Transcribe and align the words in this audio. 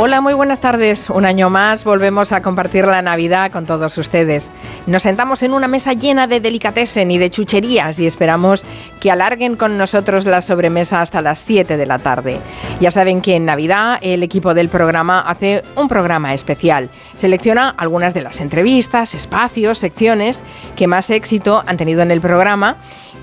Hola, 0.00 0.20
muy 0.20 0.32
buenas 0.32 0.60
tardes. 0.60 1.10
Un 1.10 1.24
año 1.24 1.50
más 1.50 1.82
volvemos 1.82 2.30
a 2.30 2.40
compartir 2.40 2.84
la 2.84 3.02
Navidad 3.02 3.50
con 3.50 3.66
todos 3.66 3.98
ustedes. 3.98 4.48
Nos 4.86 5.02
sentamos 5.02 5.42
en 5.42 5.52
una 5.52 5.66
mesa 5.66 5.92
llena 5.92 6.28
de 6.28 6.38
delicatessen 6.38 7.10
y 7.10 7.18
de 7.18 7.30
chucherías 7.30 7.98
y 7.98 8.06
esperamos 8.06 8.64
que 9.00 9.10
alarguen 9.10 9.56
con 9.56 9.76
nosotros 9.76 10.24
la 10.24 10.40
sobremesa 10.40 11.00
hasta 11.00 11.20
las 11.20 11.40
7 11.40 11.76
de 11.76 11.84
la 11.84 11.98
tarde. 11.98 12.40
Ya 12.78 12.92
saben 12.92 13.20
que 13.20 13.34
en 13.34 13.44
Navidad 13.44 13.98
el 14.00 14.22
equipo 14.22 14.54
del 14.54 14.68
programa 14.68 15.18
hace 15.18 15.64
un 15.74 15.88
programa 15.88 16.32
especial. 16.32 16.90
Selecciona 17.16 17.68
algunas 17.70 18.14
de 18.14 18.22
las 18.22 18.40
entrevistas, 18.40 19.16
espacios, 19.16 19.78
secciones 19.78 20.44
que 20.76 20.86
más 20.86 21.10
éxito 21.10 21.64
han 21.66 21.76
tenido 21.76 22.02
en 22.02 22.12
el 22.12 22.20
programa 22.20 22.76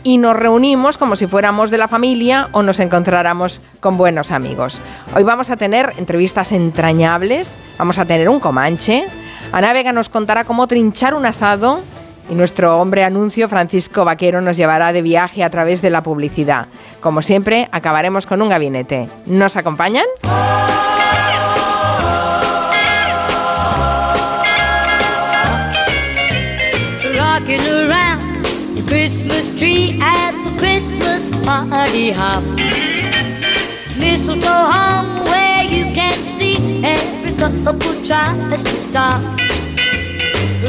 y 0.05 0.19
nos 0.19 0.35
reunimos 0.35 0.99
como 0.99 1.15
si 1.15 1.25
fuéramos 1.25 1.71
de 1.71 1.79
la 1.79 1.87
familia 1.87 2.49
o 2.51 2.61
nos 2.61 2.79
encontráramos 2.79 3.59
con 3.79 3.97
buenos 3.97 4.31
amigos. 4.31 4.79
Hoy 5.15 5.23
vamos 5.23 5.49
a 5.49 5.57
tener 5.57 5.93
entrevistas 5.97 6.51
entrañables, 6.65 7.57
vamos 7.77 7.97
a 7.99 8.05
tener 8.05 8.27
un 8.29 8.39
comanche, 8.39 9.07
Ana 9.51 9.73
Vega 9.73 9.91
nos 9.91 10.09
contará 10.09 10.43
cómo 10.43 10.67
trinchar 10.67 11.13
un 11.13 11.25
asado 11.25 11.81
y 12.29 12.35
nuestro 12.35 12.79
hombre 12.79 13.03
anuncio 13.03 13.47
Francisco 13.47 14.03
Vaquero 14.03 14.41
nos 14.41 14.57
llevará 14.57 14.91
de 14.91 15.01
viaje 15.01 15.43
a 15.43 15.49
través 15.49 15.81
de 15.81 15.89
la 15.89 16.01
publicidad. 16.03 16.67
Como 16.99 17.21
siempre, 17.21 17.67
acabaremos 17.71 18.25
con 18.25 18.41
un 18.41 18.49
gabinete. 18.49 19.07
¿Nos 19.25 19.55
acompañan? 19.55 20.05
Couple 37.45 37.93
tries 38.03 38.63
to 38.63 38.75
stop. 38.75 39.21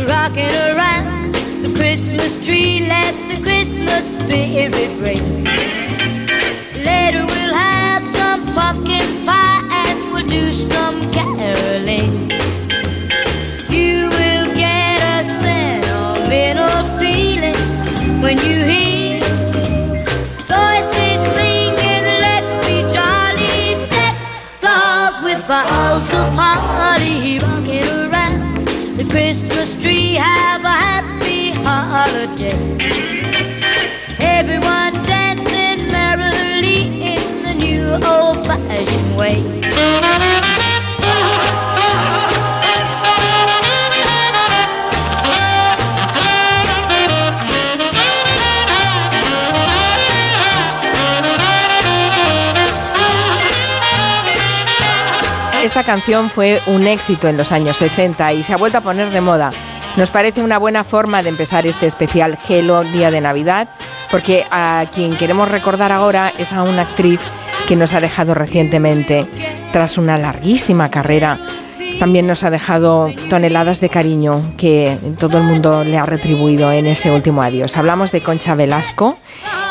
Rocking 0.06 0.54
around 0.68 1.32
the 1.62 1.72
Christmas 1.74 2.36
tree, 2.44 2.86
let 2.86 3.14
the 3.30 3.42
Christmas 3.42 4.04
spirit 4.18 4.90
ring. 5.00 5.44
Later 6.84 7.24
we'll 7.24 7.54
have 7.54 8.04
some 8.04 8.44
pumpkin 8.54 9.24
pie 9.24 9.62
and 9.70 10.12
we'll 10.12 10.26
do 10.26 10.52
some 10.52 11.00
caroling. 11.12 12.30
You 13.70 14.10
will 14.10 14.54
get 14.54 15.00
a 15.00 15.24
sentimental 15.40 16.98
feeling 16.98 17.56
when 18.20 18.36
you 18.36 18.64
hear 18.64 18.75
with 25.48 25.64
boughs 25.64 26.12
of 26.12 26.32
holly 26.34 27.38
rocking 27.38 27.84
around 27.84 28.66
the 28.96 29.04
Christmas 29.08 29.74
tree. 29.80 30.14
Have 30.14 30.64
a 30.64 30.68
happy 30.68 31.50
holiday. 31.50 32.78
Everyone 34.18 34.92
dancing 35.04 35.86
merrily 35.92 37.14
in 37.14 37.42
the 37.42 37.54
new 37.54 37.92
old-fashioned 38.04 39.16
way. 39.16 40.55
Esta 55.66 55.82
canción 55.82 56.30
fue 56.30 56.60
un 56.68 56.86
éxito 56.86 57.26
en 57.26 57.36
los 57.36 57.50
años 57.50 57.78
60 57.78 58.34
y 58.34 58.44
se 58.44 58.52
ha 58.52 58.56
vuelto 58.56 58.78
a 58.78 58.82
poner 58.82 59.10
de 59.10 59.20
moda. 59.20 59.50
Nos 59.96 60.12
parece 60.12 60.40
una 60.40 60.58
buena 60.58 60.84
forma 60.84 61.24
de 61.24 61.30
empezar 61.30 61.66
este 61.66 61.88
especial 61.88 62.38
Hello 62.48 62.84
Día 62.84 63.10
de 63.10 63.20
Navidad, 63.20 63.68
porque 64.08 64.44
a 64.52 64.86
quien 64.94 65.16
queremos 65.16 65.50
recordar 65.50 65.90
ahora 65.90 66.32
es 66.38 66.52
a 66.52 66.62
una 66.62 66.82
actriz 66.82 67.18
que 67.66 67.74
nos 67.74 67.92
ha 67.94 68.00
dejado 68.00 68.32
recientemente. 68.32 69.26
Tras 69.72 69.98
una 69.98 70.16
larguísima 70.16 70.88
carrera, 70.88 71.40
también 71.98 72.28
nos 72.28 72.44
ha 72.44 72.50
dejado 72.50 73.10
toneladas 73.28 73.80
de 73.80 73.88
cariño 73.88 74.42
que 74.56 74.96
todo 75.18 75.38
el 75.38 75.44
mundo 75.44 75.82
le 75.82 75.98
ha 75.98 76.06
retribuido 76.06 76.70
en 76.70 76.86
ese 76.86 77.10
último 77.10 77.42
adiós. 77.42 77.76
Hablamos 77.76 78.12
de 78.12 78.22
Concha 78.22 78.54
Velasco. 78.54 79.18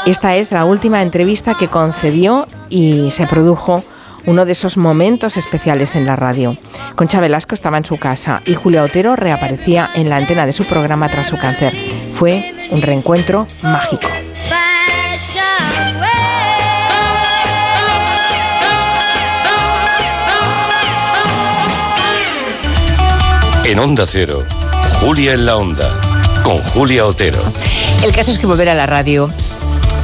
Esta 0.06 0.36
es 0.36 0.52
la 0.52 0.66
última 0.66 1.02
entrevista 1.02 1.54
que 1.54 1.70
concedió 1.70 2.48
y 2.70 3.12
se 3.12 3.26
produjo 3.28 3.86
uno 4.26 4.46
de 4.46 4.52
esos 4.52 4.78
momentos 4.78 5.38
especiales 5.38 5.96
en 5.96 6.06
la 6.06 6.16
radio. 6.16 6.58
Concha 6.96 7.20
Velasco 7.20 7.56
estaba 7.56 7.78
en 7.78 7.86
su 7.86 7.98
casa 7.98 8.42
y 8.46 8.56
Julia 8.56 8.84
Otero 8.84 9.16
reaparecía 9.16 9.90
en 9.96 10.10
la 10.10 10.18
antena 10.18 10.46
de 10.46 10.54
su 10.54 10.66
programa 10.66 11.10
tras 11.10 11.28
su 11.28 11.38
cáncer. 11.38 11.74
Fue 12.14 12.54
un 12.72 12.82
reencuentro 12.82 13.48
mágico. 13.62 14.08
En 23.64 23.80
Onda 23.80 24.06
Cero, 24.08 24.46
Julia 25.00 25.34
en 25.34 25.46
la 25.48 25.58
Onda, 25.58 26.00
con 26.44 26.58
Julia 26.60 27.06
Otero. 27.06 27.42
El 28.04 28.12
caso 28.12 28.32
es 28.32 28.38
que 28.38 28.46
volver 28.46 28.70
a 28.70 28.76
la 28.76 28.86
radio 28.86 29.30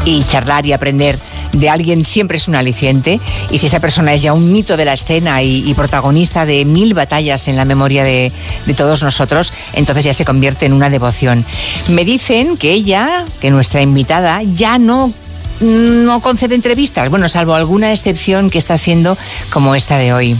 y 0.04 0.24
charlar 0.24 0.66
y 0.66 0.74
aprender 0.74 1.16
de 1.54 1.70
alguien 1.70 2.06
siempre 2.06 2.38
es 2.38 2.48
un 2.48 2.56
aliciente 2.56 3.20
y 3.50 3.58
si 3.58 3.68
esa 3.68 3.80
persona 3.80 4.14
es 4.14 4.22
ya 4.22 4.34
un 4.34 4.52
mito 4.52 4.78
de 4.78 4.86
la 4.86 4.94
escena 4.94 5.42
y, 5.42 5.74
protagonista 5.74 6.46
de 6.46 6.66
mil 6.66 6.94
batallas 6.94 7.48
en 7.48 7.56
la 7.56 7.66
memoria 7.66 8.04
de, 8.04 8.32
de, 8.66 8.74
todos 8.74 9.02
nosotros, 9.02 9.52
entonces 9.74 10.04
ya 10.06 10.14
se 10.14 10.26
convierte 10.26 10.66
en 10.66 10.74
una 10.74 10.90
devoción. 10.90 11.44
Me 11.88 12.06
dicen 12.06 12.58
que 12.58 12.72
ella, 12.72 13.26
que 13.40 13.50
nuestra 13.50 13.82
invitada, 13.82 14.42
ya 14.44 14.78
no 14.78 15.12
no 15.62 16.22
concede 16.22 16.56
entrevistas, 16.56 17.10
bueno, 17.10 17.30
salvo 17.30 17.54
alguna 17.54 17.92
excepción 17.92 18.50
que 18.50 18.58
está 18.58 18.74
haciendo 18.74 19.18
como 19.52 19.76
esta 19.76 19.98
de 19.98 20.14
hoy. 20.14 20.36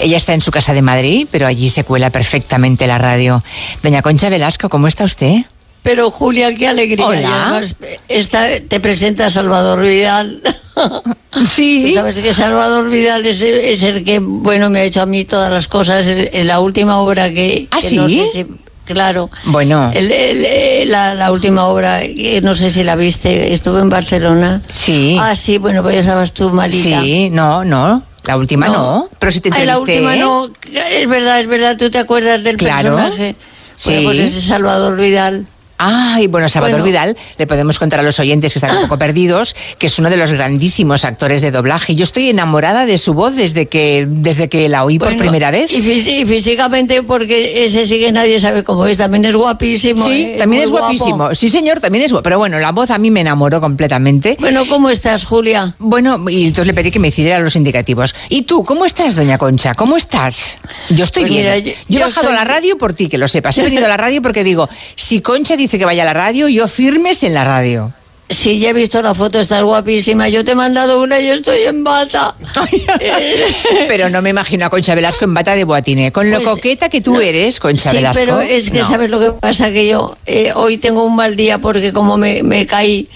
Ella 0.00 0.16
está 0.16 0.32
en 0.32 0.40
su 0.40 0.50
casa 0.50 0.72
de 0.74 0.82
Madrid, 0.82 1.26
pero 1.30 1.46
allí 1.46 1.68
se 1.70 1.84
cuela 1.84 2.10
perfectamente 2.10 2.86
la 2.86 2.98
radio. 2.98 3.42
Doña 3.82 4.02
Concha 4.02 4.28
Velasco, 4.28 4.68
¿cómo 4.68 4.86
está 4.86 5.04
usted? 5.04 5.44
Pero 5.82 6.10
Julia, 6.10 6.54
qué 6.54 6.68
alegría. 6.68 7.06
Hola. 7.06 7.20
Y 7.20 7.24
además, 7.24 7.74
esta, 8.08 8.46
te 8.60 8.80
presenta 8.80 9.30
Salvador 9.30 9.82
Vidal. 9.82 10.42
Sí. 11.46 11.94
Sabes 11.94 12.18
que 12.18 12.34
Salvador 12.34 12.88
Vidal 12.90 13.24
es, 13.24 13.40
es, 13.40 13.82
el 13.84 14.04
que, 14.04 14.18
bueno, 14.18 14.68
me 14.68 14.80
ha 14.80 14.82
hecho 14.82 15.00
a 15.00 15.06
mí 15.06 15.24
todas 15.24 15.52
las 15.52 15.68
cosas 15.68 16.04
en, 16.06 16.46
la 16.46 16.58
última 16.58 16.98
obra 16.98 17.30
que, 17.30 17.68
¿Ah, 17.70 17.78
que 17.80 17.88
sí? 17.88 17.96
no 17.96 18.08
sé 18.08 18.26
si 18.32 18.46
claro. 18.84 19.30
Bueno. 19.44 19.90
El, 19.94 20.10
el, 20.10 20.90
la, 20.90 21.14
la, 21.14 21.30
última 21.30 21.66
obra, 21.66 22.00
no 22.42 22.54
sé 22.54 22.70
si 22.70 22.82
la 22.82 22.96
viste, 22.96 23.52
estuve 23.52 23.80
en 23.80 23.88
Barcelona. 23.88 24.60
Sí. 24.72 25.16
Ah, 25.20 25.36
sí, 25.36 25.58
bueno, 25.58 25.82
pues 25.82 25.94
ya 25.94 26.00
estabas 26.00 26.32
tú 26.32 26.50
malita. 26.50 27.00
Sí, 27.00 27.30
no, 27.30 27.64
no. 27.64 28.02
La 28.24 28.36
última 28.36 28.66
no. 28.66 28.72
no. 28.72 29.08
Pero 29.18 29.32
si 29.32 29.40
te 29.40 29.50
Ay, 29.52 29.66
la 29.66 29.78
última 29.78 30.16
no. 30.16 30.50
Es 30.90 31.08
verdad, 31.08 31.40
es 31.40 31.46
verdad. 31.46 31.76
¿Tú 31.78 31.90
te 31.90 31.98
acuerdas 31.98 32.42
del 32.42 32.56
claro. 32.56 32.96
personaje? 32.96 33.34
Sí. 33.76 33.92
Bueno, 33.92 34.08
pues 34.08 34.18
ese 34.18 34.40
Salvador 34.40 34.96
Vidal. 34.96 35.46
Ay, 35.82 36.26
bueno, 36.26 36.46
Salvador 36.50 36.80
Bueno. 36.82 36.84
Vidal, 36.84 37.16
le 37.38 37.46
podemos 37.46 37.78
contar 37.78 38.00
a 38.00 38.02
los 38.02 38.18
oyentes 38.20 38.52
que 38.52 38.58
están 38.58 38.76
un 38.76 38.82
poco 38.82 38.98
perdidos, 38.98 39.56
que 39.78 39.86
es 39.86 39.98
uno 39.98 40.10
de 40.10 40.18
los 40.18 40.30
grandísimos 40.30 41.06
actores 41.06 41.40
de 41.40 41.50
doblaje. 41.50 41.94
Yo 41.94 42.04
estoy 42.04 42.28
enamorada 42.28 42.84
de 42.84 42.98
su 42.98 43.14
voz 43.14 43.34
desde 43.34 43.64
que, 43.66 44.04
desde 44.06 44.50
que 44.50 44.68
la 44.68 44.84
oí 44.84 44.98
por 44.98 45.16
primera 45.16 45.50
vez. 45.50 45.72
Y, 45.72 45.80
fí- 45.80 46.20
y 46.20 46.26
físicamente, 46.26 47.02
porque 47.02 47.64
ese 47.64 47.86
sí 47.86 47.98
que 47.98 48.12
nadie 48.12 48.38
sabe 48.40 48.62
cómo 48.62 48.84
es, 48.84 48.98
también 48.98 49.24
es 49.24 49.34
guapísimo. 49.34 50.04
Sí, 50.04 50.22
¿eh? 50.24 50.36
también 50.38 50.64
es 50.64 50.70
guapo. 50.70 50.84
guapísimo. 50.88 51.34
Sí, 51.34 51.48
señor, 51.48 51.80
también 51.80 52.04
es 52.04 52.12
guapo. 52.12 52.24
Pero 52.24 52.36
bueno, 52.36 52.58
la 52.58 52.72
voz 52.72 52.90
a 52.90 52.98
mí 52.98 53.10
me 53.10 53.20
enamoró 53.22 53.62
completamente. 53.62 54.36
Bueno, 54.38 54.66
¿cómo 54.68 54.90
estás, 54.90 55.24
Julia? 55.24 55.74
Bueno, 55.78 56.28
y 56.28 56.42
entonces 56.44 56.66
le 56.66 56.74
pedí 56.74 56.90
que 56.90 56.98
me 56.98 57.08
hiciera 57.08 57.38
los 57.38 57.56
indicativos. 57.56 58.14
¿Y 58.28 58.42
tú, 58.42 58.64
cómo 58.64 58.84
estás, 58.84 59.14
doña 59.14 59.38
Concha? 59.38 59.72
¿Cómo 59.74 59.96
estás? 59.96 60.58
Yo 60.90 61.04
estoy 61.04 61.22
Pues 61.22 61.32
bien. 61.32 61.42
mira, 61.44 61.58
yo, 61.58 61.72
yo- 61.88 62.00
he 62.00 62.02
bajado 62.02 62.28
estoy- 62.28 62.36
la 62.36 62.44
radio 62.44 62.76
por 62.76 62.92
ti, 62.92 63.08
que 63.08 63.16
lo 63.16 63.28
sepas. 63.28 63.56
He 63.56 63.62
venido 63.62 63.86
a 63.86 63.88
la 63.88 63.96
radio 63.96 64.20
porque 64.20 64.44
digo, 64.44 64.68
si 64.94 65.22
Concha 65.22 65.56
dice 65.56 65.69
que 65.78 65.84
vaya 65.84 66.02
a 66.02 66.06
la 66.06 66.14
radio, 66.14 66.48
yo 66.48 66.68
firmes 66.68 67.22
en 67.22 67.34
la 67.34 67.44
radio. 67.44 67.92
Sí, 68.28 68.60
ya 68.60 68.70
he 68.70 68.72
visto 68.72 69.02
la 69.02 69.12
foto, 69.12 69.40
estás 69.40 69.60
guapísima. 69.62 70.28
Yo 70.28 70.44
te 70.44 70.52
he 70.52 70.54
mandado 70.54 71.02
una 71.02 71.18
y 71.18 71.26
yo 71.26 71.34
estoy 71.34 71.62
en 71.62 71.82
bata. 71.82 72.36
Pero 73.88 74.08
no 74.08 74.22
me 74.22 74.30
imagino 74.30 74.66
a 74.66 74.70
Concha 74.70 74.94
Velasco 74.94 75.24
en 75.24 75.34
bata 75.34 75.54
de 75.56 75.64
boatine. 75.64 76.12
Con 76.12 76.30
lo 76.30 76.36
Pues, 76.40 76.48
coqueta 76.48 76.88
que 76.88 77.00
tú 77.00 77.14
no, 77.14 77.20
eres, 77.20 77.58
Concha 77.58 77.90
sí, 77.90 77.96
Velasco. 77.96 78.20
pero 78.22 78.40
es 78.40 78.70
que 78.70 78.78
no. 78.80 78.88
sabes 78.88 79.10
lo 79.10 79.18
que 79.18 79.32
pasa 79.32 79.72
que 79.72 79.88
yo 79.88 80.16
eh, 80.26 80.52
hoy 80.54 80.78
tengo 80.78 81.04
un 81.04 81.16
mal 81.16 81.34
día 81.36 81.58
porque 81.58 81.92
como 81.92 82.16
me, 82.16 82.42
me 82.44 82.66
caí 82.66 83.08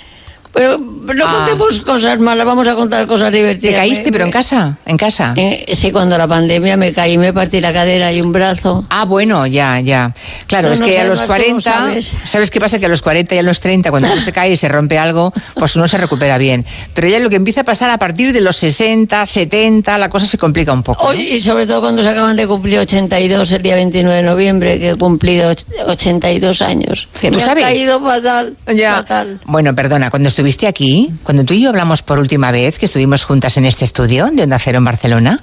Pero 0.54 0.78
no 0.78 1.26
Ah. 1.26 1.32
contemos 1.36 1.80
cosas 1.80 2.18
malas, 2.20 2.46
vamos 2.46 2.66
a 2.68 2.74
contar 2.74 3.06
cosas 3.06 3.30
¿Te 3.32 3.38
divertidas. 3.38 3.74
caíste, 3.76 4.06
Me- 4.06 4.12
pero 4.12 4.24
en 4.24 4.28
me- 4.28 4.32
casa? 4.32 4.78
¿En 4.86 4.96
casa? 4.96 5.34
Eh, 5.36 5.72
sí, 5.74 5.90
cuando 5.90 6.16
la 6.16 6.26
pandemia 6.28 6.76
me 6.76 6.92
caí, 6.92 7.18
me 7.18 7.32
partí 7.32 7.60
la 7.60 7.72
cadera 7.72 8.12
y 8.12 8.20
un 8.20 8.32
brazo. 8.32 8.86
Ah, 8.88 9.04
bueno, 9.04 9.46
ya, 9.46 9.80
ya. 9.80 10.14
Claro, 10.46 10.68
No, 10.68 10.74
es 10.74 10.80
no 10.80 10.86
que 10.86 10.98
a 10.98 11.04
los 11.04 11.18
además 11.18 11.18
tú 11.18 11.22
lo 11.24 11.28
40, 11.48 11.60
sabes. 11.72 12.16
sabes? 12.24 12.50
qué 12.50 12.60
pasa? 12.60 12.78
Que 12.78 12.86
a 12.86 12.88
los 12.88 13.02
40 13.02 13.34
y 13.34 13.38
a 13.38 13.42
los 13.42 13.58
30, 13.60 13.90
cuando 13.90 14.10
uno 14.12 14.22
se 14.22 14.32
cae 14.32 14.52
y 14.52 14.56
se 14.56 14.68
rompe 14.68 14.96
algo, 14.98 15.32
pues 15.56 15.74
uno 15.76 15.88
se 15.88 15.98
recupera 15.98 16.38
bien. 16.38 16.64
Pero 16.94 17.08
ya 17.08 17.18
lo 17.18 17.28
que 17.30 17.36
empieza 17.36 17.62
a 17.62 17.64
pasar 17.64 17.90
a 17.90 17.98
partir 17.98 18.32
de 18.32 18.40
los 18.40 18.56
60, 18.56 19.26
70, 19.26 19.98
la 19.98 20.08
cosa 20.08 20.26
se 20.26 20.38
complica 20.38 20.72
un 20.72 20.82
poco. 20.84 21.12
¿no? 21.12 21.18
Y 21.18 21.40
sobre 21.40 21.66
todo 21.66 21.80
cuando 21.80 22.02
se 22.02 22.08
acaban 22.10 22.36
de 22.36 22.46
cumplir 22.46 22.78
82, 22.78 23.50
el 23.52 23.62
día 23.62 23.74
29 23.74 24.16
de 24.18 24.22
noviembre, 24.22 24.78
que 24.78 24.90
he 24.90 24.94
cumplido 24.96 25.50
och- 25.50 25.88
82 25.88 26.62
años. 26.62 27.08
Que 27.20 27.30
¿Tú 27.30 27.38
me 27.38 27.44
sabes? 27.44 27.64
ha 27.64 27.66
caído 27.68 28.00
fatal. 28.00 28.56
Ya. 28.74 28.94
Fatal. 28.96 29.40
Bueno, 29.46 29.74
perdona, 29.74 30.10
cuando 30.10 30.28
estuviste 30.44 30.67
aquí, 30.67 31.11
cuando 31.23 31.43
tú 31.46 31.55
y 31.55 31.62
yo 31.62 31.70
hablamos 31.70 32.02
por 32.02 32.19
última 32.19 32.50
vez, 32.52 32.76
que 32.79 32.85
estuvimos 32.85 33.25
juntas 33.25 33.56
en 33.56 33.64
este 33.64 33.87
estudio 33.87 34.26
de 34.31 34.43
Onda 34.43 34.58
Cero 34.58 34.76
en 34.76 34.85
Barcelona, 34.85 35.41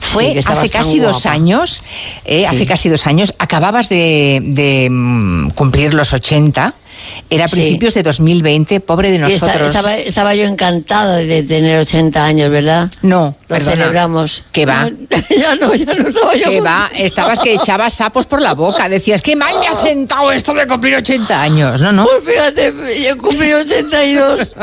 fue 0.00 0.32
Sí, 0.32 0.38
hace 0.44 0.68
casi 0.68 0.98
dos 0.98 1.22
guapa. 1.22 1.30
años, 1.30 1.84
eh, 2.24 2.40
Sí. 2.40 2.44
hace 2.46 2.66
casi 2.66 2.88
dos 2.88 3.06
años, 3.06 3.32
acababas 3.38 3.88
de, 3.88 4.40
de, 4.44 4.88
mm, 4.90 5.50
cumplir 5.50 5.94
los 5.94 6.12
80, 6.12 6.74
era 7.28 7.44
a 7.44 7.48
Sí. 7.48 7.56
principios 7.56 7.94
de 7.94 8.02
2020, 8.02 8.80
pobre 8.80 9.10
de 9.10 9.18
nosotros. 9.18 9.62
estaba, 9.66 9.96
estaba 9.96 10.34
yo 10.34 10.44
encantada 10.44 11.16
de 11.16 11.42
tener 11.42 11.78
80 11.78 12.24
años, 12.24 12.50
¿verdad? 12.50 12.90
No, 13.02 13.36
Lo 13.42 13.46
perdona. 13.56 13.72
celebramos. 13.72 14.44
¿Qué 14.52 14.66
va? 14.66 14.90
No, 14.90 14.96
ya 15.30 15.54
no, 15.56 15.74
ya 15.74 15.94
no 15.94 16.08
estaba 16.08 16.34
yo. 16.36 16.50
Que 16.50 16.60
va, 16.60 16.90
estabas 16.96 17.38
que 17.38 17.54
echabas 17.54 17.94
sapos 17.94 18.26
por 18.26 18.40
la 18.42 18.54
boca, 18.54 18.88
decías, 18.88 19.22
qué 19.22 19.36
mal 19.36 19.54
me 19.60 19.66
ha 19.68 19.74
sentado 19.74 20.32
esto 20.32 20.54
de 20.54 20.66
cumplir 20.66 20.96
80 20.96 21.40
años, 21.42 21.80
¿no? 21.80 21.92
no? 21.92 22.04
Pues 22.04 22.24
fíjate, 22.34 22.74
yo 23.02 23.16
cumplí 23.18 23.52
82. 23.52 24.52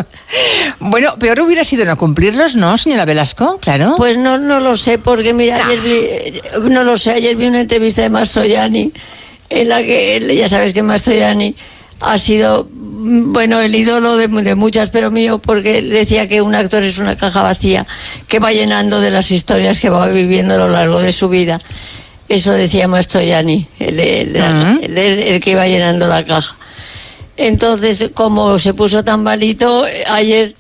Bueno, 0.80 1.16
peor 1.18 1.40
hubiera 1.42 1.64
sido 1.64 1.86
no 1.86 1.98
cumplirlos, 1.98 2.56
¿no, 2.56 2.78
señora 2.78 3.06
Velasco? 3.06 3.58
Claro. 3.62 3.96
Pues 3.98 4.18
no, 4.18 4.38
no 4.38 4.60
lo 4.60 4.76
sé, 4.76 4.98
porque 5.00 5.34
mira, 5.34 5.66
ayer 5.66 5.80
vi, 5.82 5.92
eh, 5.94 6.42
no 6.70 6.84
lo 6.84 6.98
sé, 6.98 7.12
ayer 7.14 7.36
vi 7.36 7.46
una 7.48 7.62
entrevista 7.62 8.02
de 8.02 8.10
Mastroianni, 8.10 8.92
en 9.50 9.70
la 9.70 9.80
que 9.82 10.36
ya 10.38 10.50
sabes 10.50 10.74
que 10.74 10.84
Mastroianni 10.84 11.56
ha 12.00 12.18
sido, 12.18 12.68
bueno, 12.72 13.60
el 13.60 13.74
ídolo 13.76 14.18
de, 14.18 14.28
de 14.28 14.56
muchas, 14.56 14.90
pero 14.90 15.12
mío, 15.12 15.40
porque 15.40 15.82
decía 15.82 16.28
que 16.28 16.42
un 16.42 16.56
actor 16.56 16.84
es 16.84 16.98
una 17.00 17.16
caja 17.16 17.42
vacía 17.42 17.86
que 18.28 18.40
va 18.40 18.52
llenando 18.52 19.02
de 19.02 19.10
las 19.12 19.32
historias 19.32 19.80
que 19.80 19.90
va 19.90 20.08
viviendo 20.08 20.56
a 20.56 20.58
lo 20.58 20.70
largo 20.70 21.00
de 21.02 21.12
su 21.12 21.30
vida. 21.30 21.60
Eso 22.30 22.52
decía 22.52 22.88
Mastroianni, 22.88 23.68
el, 23.80 24.00
el 24.00 24.34
la- 24.34 24.74
Ujú. 24.76 24.84
el 24.86 24.98
el 24.98 25.40
que 25.40 25.52
iba 25.52 25.66
llenando 25.68 26.08
la 26.08 26.26
caja. 26.26 26.56
Entonces, 27.38 28.10
como 28.14 28.58
se 28.60 28.74
puso 28.74 29.04
tan 29.04 29.24
malito, 29.24 29.86
eh, 29.88 30.04
ayer 30.10 30.56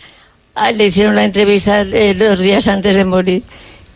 ah, 0.55 0.71
le 0.71 0.87
hicieron 0.87 1.15
la 1.15 1.23
entrevista 1.23 1.81
eh, 1.81 2.13
dos 2.13 2.39
días 2.39 2.67
antes 2.67 2.95
de 2.95 3.03
morir. 3.03 3.43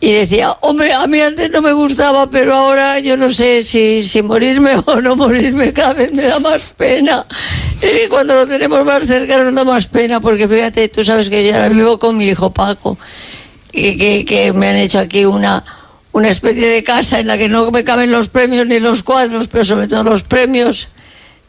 Y 0.02 0.10
decía, 0.10 0.50
hombre, 0.62 0.92
a 0.92 1.06
mí 1.06 1.20
antes 1.20 1.48
no 1.50 1.62
me 1.62 1.72
gustaba, 1.72 2.28
pero 2.28 2.54
ahora 2.54 2.98
yo 2.98 3.16
no 3.16 3.28
sé 3.28 3.62
si, 3.62 4.02
si 4.02 4.20
morirme 4.20 4.72
o 4.86 5.00
no 5.00 5.14
morirme, 5.14 5.72
cada 5.72 5.92
vez 5.92 6.12
me 6.12 6.24
da 6.24 6.40
más 6.40 6.74
pena. 6.76 7.24
Es 7.80 7.92
que 7.92 8.08
cuando 8.08 8.34
lo 8.34 8.44
tenemos 8.44 8.84
más 8.84 9.06
cerca 9.06 9.38
nos 9.38 9.54
da 9.54 9.62
más 9.62 9.86
pena, 9.86 10.18
porque 10.18 10.48
fíjate, 10.48 10.88
tú 10.88 11.04
sabes 11.04 11.30
que 11.30 11.46
yo 11.46 11.54
ahora 11.54 11.68
vivo 11.68 12.00
con 12.00 12.16
mi 12.16 12.26
hijo 12.26 12.52
Paco, 12.52 12.98
y 13.70 13.96
que, 13.96 14.24
que 14.24 14.52
me 14.52 14.70
han 14.70 14.74
hecho 14.74 14.98
aquí 14.98 15.24
una, 15.24 15.64
una 16.10 16.30
especie 16.30 16.66
de 16.66 16.82
casa 16.82 17.20
en 17.20 17.28
la 17.28 17.38
que 17.38 17.48
no 17.48 17.70
me 17.70 17.84
caben 17.84 18.10
los 18.10 18.28
premios 18.28 18.66
ni 18.66 18.80
los 18.80 19.04
cuadros, 19.04 19.46
pero 19.46 19.64
sobre 19.64 19.86
todo 19.86 20.02
los 20.02 20.24
premios 20.24 20.88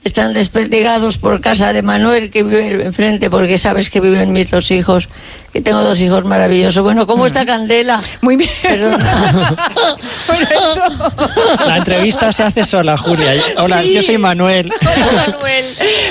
están 0.03 0.33
desperdigados 0.33 1.17
por 1.17 1.41
casa 1.41 1.73
de 1.73 1.81
Manuel 1.81 2.29
que 2.29 2.43
vive 2.43 2.85
enfrente 2.85 3.31
porque 3.31 3.57
sabes 3.57 3.89
que 3.89 3.99
viven 3.99 4.31
mis 4.31 4.51
dos 4.51 4.69
hijos 4.69 5.09
que 5.53 5.61
tengo 5.61 5.81
dos 5.81 6.01
hijos 6.01 6.25
maravillosos 6.25 6.83
bueno 6.83 7.05
cómo 7.07 7.27
está 7.27 7.45
Candela 7.45 8.01
Muy 8.21 8.35
bien. 8.37 8.49
La 11.65 11.77
entrevista 11.77 12.31
se 12.33 12.43
hace 12.43 12.63
sola, 12.65 12.97
Julia. 12.97 13.33
Hola, 13.57 13.81
Sí. 13.83 13.93
yo 13.93 14.01
soy 14.01 14.17
Manuel. 14.17 14.71
Hola, 14.81 15.23
Manuel. 15.27 15.65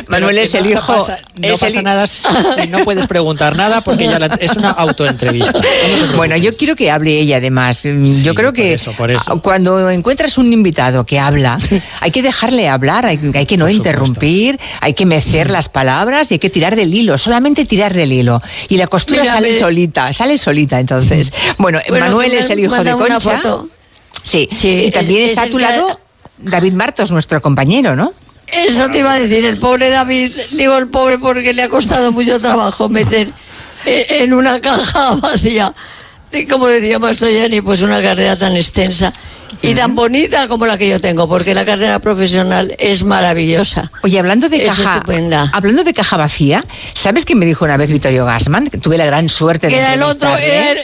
Manuel 0.08 0.38
es 0.38 0.54
el 0.54 0.64
no 0.64 0.70
hijo. 0.70 0.96
pasa- 0.96 1.18
no 1.36 1.48
es 1.48 1.62
el 1.62 1.68
pasa 1.68 1.82
nada 1.82 2.06
si 2.06 2.22
si 2.60 2.68
no 2.68 2.78
puedes 2.84 3.06
preguntar 3.06 3.56
nada 3.56 3.80
porque 3.80 4.04
ya 4.06 4.18
la- 4.18 4.26
es 4.40 4.56
una 4.56 4.70
autoentrevista. 4.70 5.58
No. 5.58 6.12
Bueno, 6.22 6.36
yo 6.36 6.52
quiero 6.56 6.76
que 6.76 6.90
hable 6.90 7.18
ella 7.18 7.38
además. 7.38 7.82
Mm, 7.84 8.06
Sí, 8.06 8.22
yo 8.22 8.34
creo 8.34 8.50
por 8.50 8.54
que 8.56 8.74
eso, 8.74 8.92
por 8.92 9.10
eso. 9.10 9.40
cuando 9.42 9.90
encuentras 9.90 10.38
un 10.38 10.52
invitado 10.52 11.04
que 11.04 11.18
habla, 11.18 11.58
hay 12.00 12.10
que 12.10 12.22
dejarle 12.22 12.68
hablar, 12.68 13.06
hay, 13.06 13.18
hay 13.34 13.46
que 13.46 13.56
no 13.56 13.64
Por 13.64 13.72
supuesto. 13.72 13.72
interrumpir, 13.76 14.60
hay 14.80 14.92
que 14.94 15.06
mecer 15.06 15.50
las 15.50 15.68
palabras 15.68 16.30
y 16.30 16.34
hay 16.34 16.38
que 16.38 16.50
tirar 16.50 16.76
del 16.76 16.94
hilo, 16.94 17.18
solamente 17.18 17.64
tirar 17.64 17.92
del 17.94 18.12
hilo. 18.12 18.40
Y 18.68 18.76
la 18.76 18.86
costura 18.86 19.22
Mira, 19.22 19.31
sale 19.34 19.58
solita, 19.58 20.12
sale 20.12 20.38
solita 20.38 20.78
entonces. 20.80 21.32
Bueno, 21.58 21.80
Bueno, 21.88 22.06
Manuel 22.06 22.32
es 22.32 22.50
el 22.50 22.60
hijo 22.60 22.82
de 22.82 22.92
Concha. 22.92 23.20
foto. 23.20 23.68
Sí, 24.24 24.48
Sí, 24.50 24.84
y 24.86 24.90
también 24.90 25.22
es- 25.24 25.30
está 25.30 25.42
es 25.42 25.48
a 25.48 25.50
tu 25.50 25.56
que- 25.56 25.62
lado 25.62 26.00
David 26.38 26.72
Martos, 26.74 27.10
nuestro 27.10 27.40
compañero, 27.42 27.94
¿no? 27.96 28.12
eso 28.46 28.90
te 28.90 28.98
iba 28.98 29.14
a 29.14 29.18
decir 29.18 29.46
el 29.46 29.56
pobre 29.56 29.88
David 29.88 30.30
digo 30.50 30.76
el 30.76 30.88
pobre 30.88 31.18
porque 31.18 31.54
le 31.54 31.62
ha 31.62 31.68
costado 31.70 32.12
mucho 32.12 32.38
trabajo 32.38 32.90
meter 32.90 33.28
eh, 33.86 34.06
en 34.20 34.34
una 34.34 34.60
caja 34.60 35.14
vacía 35.22 35.72
como 36.50 36.66
decía 36.66 36.98
Mastroianni 36.98 37.62
pues 37.62 37.80
una 37.80 38.02
carrera 38.02 38.36
tan 38.38 38.54
extensa 38.56 39.10
y 39.60 39.74
tan 39.74 39.94
bonita 39.94 40.48
como 40.48 40.66
la 40.66 40.78
que 40.78 40.88
yo 40.88 41.00
tengo 41.00 41.28
porque 41.28 41.54
la 41.54 41.64
carrera 41.64 41.98
profesional 41.98 42.74
es 42.78 43.04
maravillosa 43.04 43.90
Oye, 44.02 44.18
hablando 44.18 44.48
de 44.48 44.56
Es 44.58 44.66
caja, 44.66 44.94
estupenda. 44.94 45.50
hablando 45.52 45.84
de 45.84 45.92
caja 45.92 46.16
vacía, 46.16 46.64
¿sabes 46.94 47.24
qué 47.24 47.34
me 47.34 47.44
dijo 47.46 47.64
una 47.64 47.76
vez 47.76 47.90
Vittorio 47.90 48.24
Gassman? 48.24 48.68
Que 48.70 48.78
tuve 48.78 48.96
la 48.96 49.04
gran 49.04 49.28
suerte 49.28 49.66
de 49.66 49.72
que 49.72 49.78
era 49.78 49.94
el 49.94 50.02
otro, 50.02 50.34
era 50.36 50.70
el, 50.72 50.78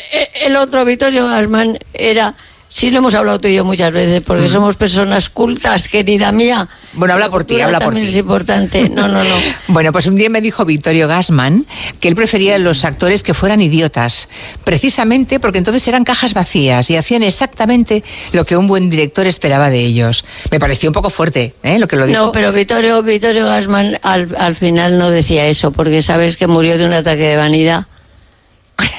el 0.44 0.56
otro 0.56 0.84
Vittorio 0.84 1.26
Gassman, 1.28 1.78
era, 1.94 2.34
sí 2.68 2.90
lo 2.90 2.98
hemos 2.98 3.14
hablado 3.14 3.40
tú 3.40 3.48
y 3.48 3.54
yo 3.54 3.64
muchas 3.64 3.92
veces, 3.92 4.22
porque 4.22 4.46
somos 4.48 4.76
personas 4.76 5.30
cultas, 5.30 5.88
querida 5.88 6.32
mía. 6.32 6.68
Bueno, 6.94 7.14
habla 7.14 7.26
La 7.26 7.30
por 7.30 7.44
ti, 7.44 7.60
habla 7.60 7.78
por 7.78 7.88
también 7.88 8.06
ti. 8.06 8.12
es 8.12 8.16
importante. 8.18 8.88
No, 8.88 9.08
no, 9.08 9.22
no. 9.24 9.34
Bueno, 9.68 9.92
pues 9.92 10.06
un 10.06 10.16
día 10.16 10.30
me 10.30 10.40
dijo 10.40 10.64
Vittorio 10.64 11.06
Gassman 11.08 11.66
que 12.00 12.08
él 12.08 12.14
prefería 12.16 12.58
los 12.58 12.84
actores 12.84 13.22
que 13.22 13.34
fueran 13.34 13.60
idiotas, 13.60 14.28
precisamente 14.64 15.40
porque 15.40 15.58
entonces 15.58 15.86
eran 15.88 16.04
cajas 16.04 16.34
vacías 16.34 16.88
y 16.90 16.96
hacían 16.96 17.22
exactamente 17.22 18.02
lo 18.32 18.44
que 18.44 18.56
un 18.56 18.66
buen 18.68 18.90
director 18.90 19.26
esperaba 19.26 19.70
de 19.70 19.80
ellos. 19.80 20.24
Me 20.50 20.58
pareció 20.60 20.88
un 20.88 20.94
poco 20.94 21.10
fuerte, 21.10 21.54
¿eh? 21.62 21.78
Lo 21.78 21.86
que 21.88 21.96
lo 21.96 22.06
dijo. 22.06 22.18
No, 22.26 22.32
pero 22.32 22.52
Vittorio, 22.52 23.02
Vittorio 23.02 23.46
Gassman 23.46 23.98
al, 24.02 24.34
al 24.38 24.54
final 24.54 24.98
no 24.98 25.10
decía 25.10 25.46
eso, 25.46 25.72
porque 25.72 26.02
sabes 26.02 26.36
que 26.36 26.46
murió 26.46 26.78
de 26.78 26.86
un 26.86 26.92
ataque 26.92 27.22
de 27.28 27.36
vanidad. 27.36 27.86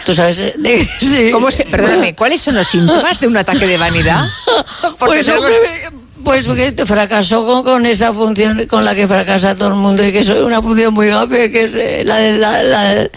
Tú 0.06 0.14
sabes, 0.14 0.40
eh, 0.40 0.54
de- 0.58 0.88
sí. 1.00 1.30
¿Cómo 1.32 1.52
se, 1.52 1.66
perdóname, 1.66 2.16
¿cuáles 2.16 2.42
son 2.42 2.56
los 2.56 2.68
síntomas 2.68 3.20
de 3.20 3.28
un 3.28 3.38
ataque 3.38 3.66
de 3.68 3.78
vanidad? 3.78 4.26
Porque 5.00 5.24
Pues, 5.24 5.30
hombre, 5.30 5.54
pues 6.24 6.48
que 6.48 6.86
fracasó 6.86 7.46
con, 7.46 7.64
con 7.64 7.86
esa 7.86 8.12
función 8.14 8.66
con 8.68 8.84
la 8.84 8.94
que 8.94 9.08
fracasa 9.08 9.56
todo 9.56 9.70
el 9.70 9.76
mundo 9.76 10.06
y 10.06 10.12
que 10.12 10.20
es 10.20 10.30
una 10.30 10.62
función 10.62 10.94
muy 10.94 11.08
gafe, 11.08 11.50
que 11.52 11.64
es 11.64 11.72
eh, 11.74 12.04
la 12.06 12.18
de 12.18 12.38
la, 12.38 12.62
la- 12.64 13.10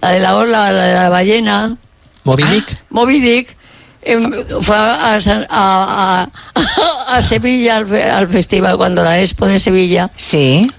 la 0.00 0.10
de 0.10 0.20
la 0.20 0.36
ola, 0.36 0.72
la 0.72 0.84
de 0.84 0.94
la 0.94 1.08
ballena, 1.08 1.76
Moby 2.24 2.42
Ah. 2.44 2.50
Dick. 2.52 2.82
Moby 2.90 3.20
Dick. 3.20 3.56
em, 4.02 4.30
fue 4.62 4.76
a, 4.76 5.14
a 5.14 5.20
San- 5.20 5.46
a- 5.50 6.28
a- 6.54 7.16
a 7.16 7.22
Sevilla 7.22 7.76
al, 7.76 7.86
fe- 7.86 8.10
al 8.10 8.28
festival 8.28 8.76
cuando 8.78 9.02
la 9.02 9.20
Expo 9.20 9.46
de 9.46 9.58
Sevilla 9.58 10.10
Sí. 10.16 10.70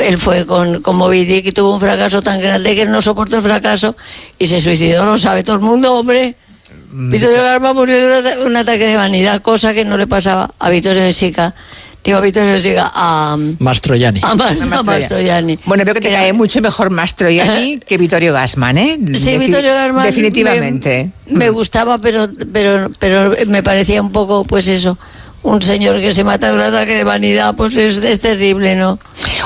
Él 0.00 0.18
fue 0.18 0.44
con, 0.46 0.82
con 0.82 0.96
Moby 0.96 1.24
Dick 1.24 1.46
y 1.46 1.52
tuvo 1.52 1.74
un 1.74 1.80
fracaso 1.80 2.20
tan 2.22 2.40
grande 2.40 2.74
que 2.74 2.86
no 2.86 3.00
soportó 3.02 3.36
el 3.36 3.42
fracaso 3.42 3.96
y 4.38 4.46
se 4.46 4.60
suicidó, 4.60 5.04
lo 5.04 5.18
sabe 5.18 5.42
todo 5.42 5.56
el 5.56 5.62
mundo, 5.62 5.94
hombre. 5.94 6.34
Mm, 6.92 7.10
Vittorio 7.10 7.42
Garma 7.42 7.72
murió 7.74 7.96
de 7.96 8.06
un, 8.06 8.12
ata- 8.26 8.46
un 8.46 8.56
ataque 8.56 8.86
de 8.86 8.96
vanidad, 8.96 9.42
cosa 9.42 9.72
que 9.74 9.84
no 9.84 9.96
le 9.96 10.06
pasaba 10.06 10.50
a 10.58 10.70
Vittorio 10.70 11.02
de 11.02 11.12
Sica. 11.12 11.54
Digo, 12.04 12.18
a 12.18 12.20
Vittorio 12.20 12.52
de 12.52 12.60
Sica, 12.60 12.92
a, 12.94 13.36
Mastroianni. 13.58 14.20
a, 14.22 14.34
Mas- 14.36 14.60
a 14.60 14.82
Mastroianni. 14.84 15.58
Bueno, 15.64 15.84
veo 15.84 15.92
que 15.94 16.00
te 16.00 16.08
Era- 16.08 16.18
cae 16.20 16.32
mucho 16.32 16.60
mejor 16.60 16.90
Mastroianni 16.90 17.78
que 17.86 17.98
Vittorio 17.98 18.32
Gassman, 18.32 18.78
¿eh? 18.78 18.96
Sí, 19.14 19.30
Defi- 19.32 19.38
Vittorio 19.40 19.74
Garma. 19.74 20.04
Definitivamente. 20.06 21.10
Me, 21.26 21.38
me 21.38 21.50
gustaba, 21.50 21.98
pero, 21.98 22.28
pero, 22.52 22.90
pero 23.00 23.34
me 23.48 23.62
parecía 23.64 24.00
un 24.00 24.12
poco, 24.12 24.44
pues 24.44 24.68
eso, 24.68 24.96
un 25.46 25.62
señor 25.62 26.00
que 26.00 26.12
se 26.12 26.24
mata 26.24 26.48
de 26.48 26.54
un 26.54 26.60
ataque 26.60 26.94
de 26.94 27.04
vanidad, 27.04 27.54
pues 27.56 27.76
es, 27.76 27.98
es 27.98 28.18
terrible, 28.20 28.74
¿no? 28.76 28.98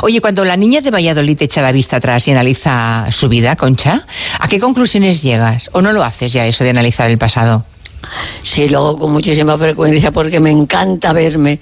Oye, 0.02 0.21
cuando 0.21 0.45
la 0.45 0.57
niña 0.57 0.80
de 0.80 0.90
Valladolid 0.90 1.40
echa 1.42 1.62
la 1.62 1.73
vista 1.73 1.97
atrás 1.97 2.26
y 2.28 2.30
analiza 2.30 3.07
su 3.11 3.28
vida, 3.28 3.57
Concha, 3.57 4.04
¿a 4.38 4.49
qué 4.49 4.59
conclusiones 4.59 5.23
llegas? 5.23 5.69
¿O 5.73 5.83
no 5.83 5.92
lo 5.92 6.02
haces 6.04 6.33
ya 6.33 6.47
eso 6.47 6.64
de 6.64 6.71
analizar 6.71 7.11
el 7.11 7.19
pasado? 7.19 7.64
Sí, 8.42 8.69
luego 8.69 8.99
con 8.99 9.12
muchísima 9.12 9.59
frecuencia 9.59 10.11
porque 10.11 10.40
me 10.40 10.50
encanta 10.50 11.12
verme. 11.12 11.61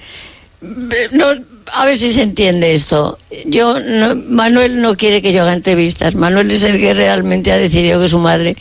No, 1.13 1.27
a 1.75 1.85
ver 1.85 1.99
si 1.99 2.13
se 2.13 2.23
entiende 2.23 2.75
esto. 2.75 3.19
Yo, 3.47 3.79
no- 3.81 4.15
Manuel 4.15 4.81
no 4.81 4.97
quiere 4.97 5.21
que 5.21 5.33
yo 5.33 5.43
haga 5.43 5.53
entrevistas. 5.53 6.15
Manuel 6.15 6.51
es 6.51 6.63
el 6.63 6.79
que 6.79 6.95
realmente 6.95 7.53
ha 7.53 7.57
decidido 7.59 8.01
que 8.01 8.09
su 8.09 8.19
madre, 8.19 8.57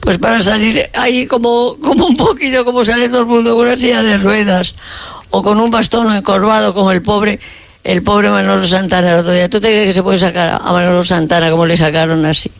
pues 0.00 0.18
para 0.18 0.42
salir 0.42 0.90
ahí 0.94 1.26
como, 1.26 1.76
como 1.80 2.06
un 2.06 2.16
poquito 2.16 2.64
como 2.64 2.84
sale 2.84 3.08
todo 3.08 3.20
el 3.20 3.26
mundo 3.26 3.54
con 3.56 3.66
una 3.66 3.76
silla 3.76 4.02
de 4.02 4.18
ruedas 4.18 4.74
o 5.30 5.42
con 5.42 5.60
un 5.60 5.70
bastón 5.70 6.14
encorvado 6.14 6.74
como 6.74 6.92
el 6.92 7.02
pobre, 7.02 7.38
el 7.84 8.02
pobre 8.02 8.30
Manolo 8.30 8.64
Santana 8.64 9.12
el 9.12 9.18
otro 9.20 9.32
día. 9.32 9.48
¿Tú 9.48 9.60
te 9.60 9.68
crees 9.68 9.88
que 9.88 9.94
se 9.94 10.02
puede 10.02 10.18
sacar 10.18 10.60
a 10.62 10.72
Manolo 10.72 11.02
Santana 11.02 11.50
como 11.50 11.66
le 11.66 11.76
sacaron 11.76 12.24
así? 12.26 12.50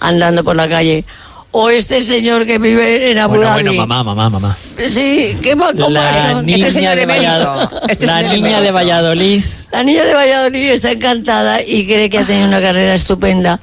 andando 0.00 0.44
por 0.44 0.54
la 0.56 0.68
calle. 0.68 1.04
O 1.52 1.70
este 1.70 2.02
señor 2.02 2.44
que 2.44 2.58
vive 2.58 3.10
en 3.10 3.18
Abu 3.18 3.36
Bueno, 3.36 3.46
Dhabi. 3.48 3.62
bueno, 3.62 3.86
mamá, 3.86 4.04
mamá, 4.04 4.28
mamá. 4.28 4.56
Sí, 4.86 5.34
qué 5.42 5.54
va 5.54 5.72
con 5.72 5.94
La 5.94 6.42
niña, 6.42 6.70
señor 6.70 6.96
de, 6.96 7.02
emérito. 7.02 7.26
Vallado- 7.30 7.80
Este 7.88 8.06
la 8.06 8.18
señor 8.18 8.32
niña 8.34 8.60
de. 8.60 8.70
Valladolid. 8.72 9.42
La 9.72 9.82
niña 9.82 10.04
de 10.04 10.12
Valladolid 10.12 10.70
está 10.70 10.90
encantada 10.92 11.62
y 11.62 11.86
cree 11.86 12.10
que 12.10 12.18
ha 12.18 12.26
tenido 12.26 12.46
una 12.46 12.60
carrera 12.60 12.92
estupenda 12.92 13.58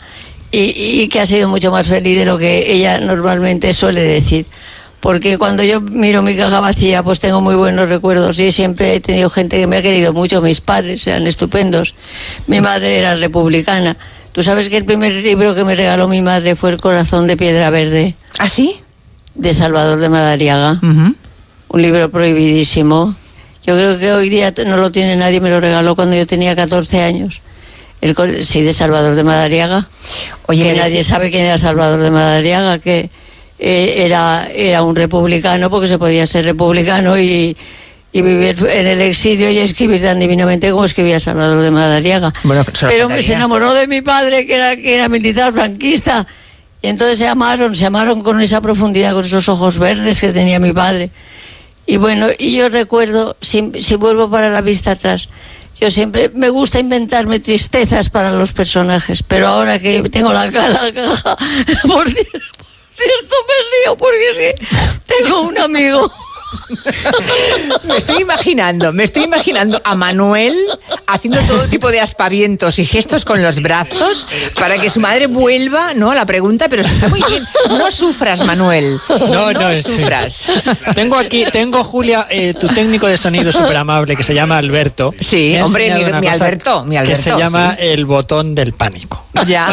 y, 0.51 0.73
y 1.03 1.07
que 1.07 1.19
ha 1.19 1.25
sido 1.27 1.49
mucho 1.49 1.71
más 1.71 1.87
feliz 1.87 2.17
de 2.17 2.25
lo 2.25 2.39
que 2.39 2.71
ella 2.73 2.97
normalmente 2.99 3.71
suele 3.73 4.01
decir. 4.01 4.47
Porque 5.03 5.37
cuando 5.37 5.63
yo 5.63 5.81
miro 5.81 6.21
mi 6.21 6.33
caja 6.33 6.61
vacía, 6.61 7.03
pues 7.03 7.19
tengo 7.19 7.41
muy 7.41 7.55
buenos 7.55 7.89
recuerdos 7.89 8.39
y 8.39 8.53
siempre 8.53 8.95
he 8.95 9.01
tenido 9.01 9.29
gente 9.29 9.59
que 9.59 9.67
me 9.67 9.75
ha 9.75 9.81
querido 9.81 10.13
mucho. 10.13 10.41
Mis 10.41 10.61
padres 10.61 11.05
eran 11.05 11.27
estupendos. 11.27 11.93
Mi 12.47 12.61
madre 12.61 12.97
era 12.97 13.13
republicana. 13.15 13.97
Tú 14.31 14.41
sabes 14.43 14.69
que 14.69 14.77
el 14.77 14.85
primer 14.85 15.11
libro 15.11 15.55
que 15.55 15.65
me 15.65 15.75
regaló 15.75 16.07
mi 16.07 16.21
madre 16.21 16.55
fue 16.55 16.69
El 16.69 16.79
corazón 16.79 17.27
de 17.27 17.35
piedra 17.35 17.69
verde 17.69 18.15
¿Ah, 18.39 18.47
sí? 18.47 18.79
de 19.35 19.53
Salvador 19.53 19.99
de 19.99 20.07
Madariaga 20.07 20.79
un 21.73 21.81
libro 21.81 22.09
prohibidísimo. 22.09 23.15
Yo 23.65 23.75
creo 23.75 23.97
que 23.97 24.13
hoy 24.13 24.29
día 24.29 24.53
no 24.65 24.77
lo 24.77 24.91
tiene 24.91 25.15
nadie, 25.15 25.41
me 25.41 25.49
lo 25.49 25.59
regaló 25.59 25.95
cuando 25.95 26.15
yo 26.15 26.27
tenía 26.27 26.55
14 26.55 27.01
años. 27.01 27.41
El, 27.99 28.15
sí, 28.43 28.61
de 28.61 28.73
Salvador 28.73 29.15
de 29.15 29.23
Madariaga. 29.23 29.87
Oye, 30.45 30.63
que 30.63 30.77
nadie 30.77 31.03
sabe 31.03 31.31
quién 31.31 31.45
era 31.45 31.57
Salvador 31.57 31.99
de 31.99 32.11
Madariaga, 32.11 32.77
que 32.77 33.09
eh, 33.59 34.03
era, 34.05 34.49
era 34.53 34.83
un 34.83 34.95
republicano, 34.95 35.69
porque 35.69 35.87
se 35.87 35.97
podía 35.97 36.25
ser 36.27 36.45
republicano 36.45 37.17
y, 37.17 37.55
y 38.11 38.21
vivir 38.21 38.57
en 38.69 38.87
el 38.87 39.01
exilio 39.01 39.49
y 39.49 39.57
escribir 39.57 40.01
tan 40.01 40.19
divinamente 40.19 40.69
como 40.71 40.85
escribía 40.85 41.19
Salvador 41.19 41.61
de 41.61 41.71
Madariaga. 41.71 42.33
Bueno, 42.43 42.63
Pero 42.81 43.09
me 43.09 43.21
se 43.23 43.33
enamoró 43.33 43.73
de 43.73 43.87
mi 43.87 44.01
padre, 44.01 44.45
que 44.45 44.55
era, 44.55 44.75
que 44.75 44.95
era 44.95 45.09
militar 45.09 45.51
franquista. 45.51 46.25
Y 46.81 46.87
entonces 46.87 47.17
se 47.17 47.27
amaron, 47.27 47.73
se 47.73 47.85
amaron 47.85 48.21
con 48.21 48.41
esa 48.41 48.61
profundidad, 48.61 49.13
con 49.13 49.25
esos 49.25 49.47
ojos 49.49 49.79
verdes 49.79 50.19
que 50.19 50.29
tenía 50.33 50.59
mi 50.59 50.73
padre. 50.73 51.09
Y 51.85 51.97
bueno, 51.97 52.27
y 52.37 52.55
yo 52.55 52.69
recuerdo, 52.69 53.35
si, 53.41 53.71
si 53.79 53.95
vuelvo 53.95 54.29
para 54.29 54.49
la 54.49 54.61
vista 54.61 54.91
atrás, 54.91 55.29
yo 55.79 55.89
siempre 55.89 56.29
me 56.29 56.49
gusta 56.49 56.79
inventarme 56.79 57.39
tristezas 57.39 58.09
para 58.09 58.31
los 58.31 58.53
personajes, 58.53 59.23
pero 59.23 59.47
ahora 59.47 59.79
que 59.79 60.03
tengo 60.03 60.31
la, 60.31 60.45
la 60.51 60.93
caja, 60.93 61.37
por 61.87 62.07
me 62.97 63.85
río 63.85 63.97
porque 63.97 64.17
que 64.37 64.55
tengo 65.05 65.41
un 65.41 65.57
amigo. 65.57 66.11
Me 67.83 67.97
estoy 67.97 68.21
imaginando, 68.21 68.93
me 68.93 69.03
estoy 69.03 69.23
imaginando 69.23 69.81
a 69.83 69.95
Manuel 69.95 70.55
haciendo 71.07 71.39
todo 71.41 71.63
tipo 71.67 71.89
de 71.91 71.99
aspavientos 71.99 72.77
y 72.77 72.85
gestos 72.85 73.25
con 73.25 73.41
los 73.41 73.59
brazos 73.61 74.27
para 74.59 74.77
que 74.77 74.89
su 74.91 74.99
madre 74.99 75.25
vuelva, 75.27 75.93
¿no? 75.95 76.11
A 76.11 76.15
la 76.15 76.25
pregunta, 76.27 76.69
pero 76.69 76.83
está 76.83 77.09
muy 77.09 77.23
bien. 77.27 77.43
No 77.69 77.89
sufras, 77.89 78.45
Manuel. 78.45 78.99
No, 79.09 79.51
no, 79.51 79.75
sí. 79.75 79.83
sufras. 79.83 80.45
Tengo 80.93 81.17
aquí, 81.17 81.45
tengo 81.51 81.83
Julia, 81.83 82.27
eh, 82.29 82.53
tu 82.53 82.67
técnico 82.67 83.07
de 83.07 83.17
sonido 83.17 83.51
súper 83.51 83.77
amable 83.77 84.15
que 84.15 84.23
se 84.23 84.35
llama 84.35 84.57
Alberto. 84.59 85.13
Sí, 85.19 85.57
hombre, 85.59 85.91
mi- 85.93 86.03
una 86.03 86.19
mi 86.21 86.27
Alberto, 86.27 86.85
Que 86.87 87.15
se 87.15 87.31
Alberto, 87.31 87.39
llama 87.39 87.71
sí. 87.79 87.87
el 87.87 88.05
botón 88.05 88.53
del 88.53 88.73
pánico. 88.73 89.22
Ya. 89.47 89.67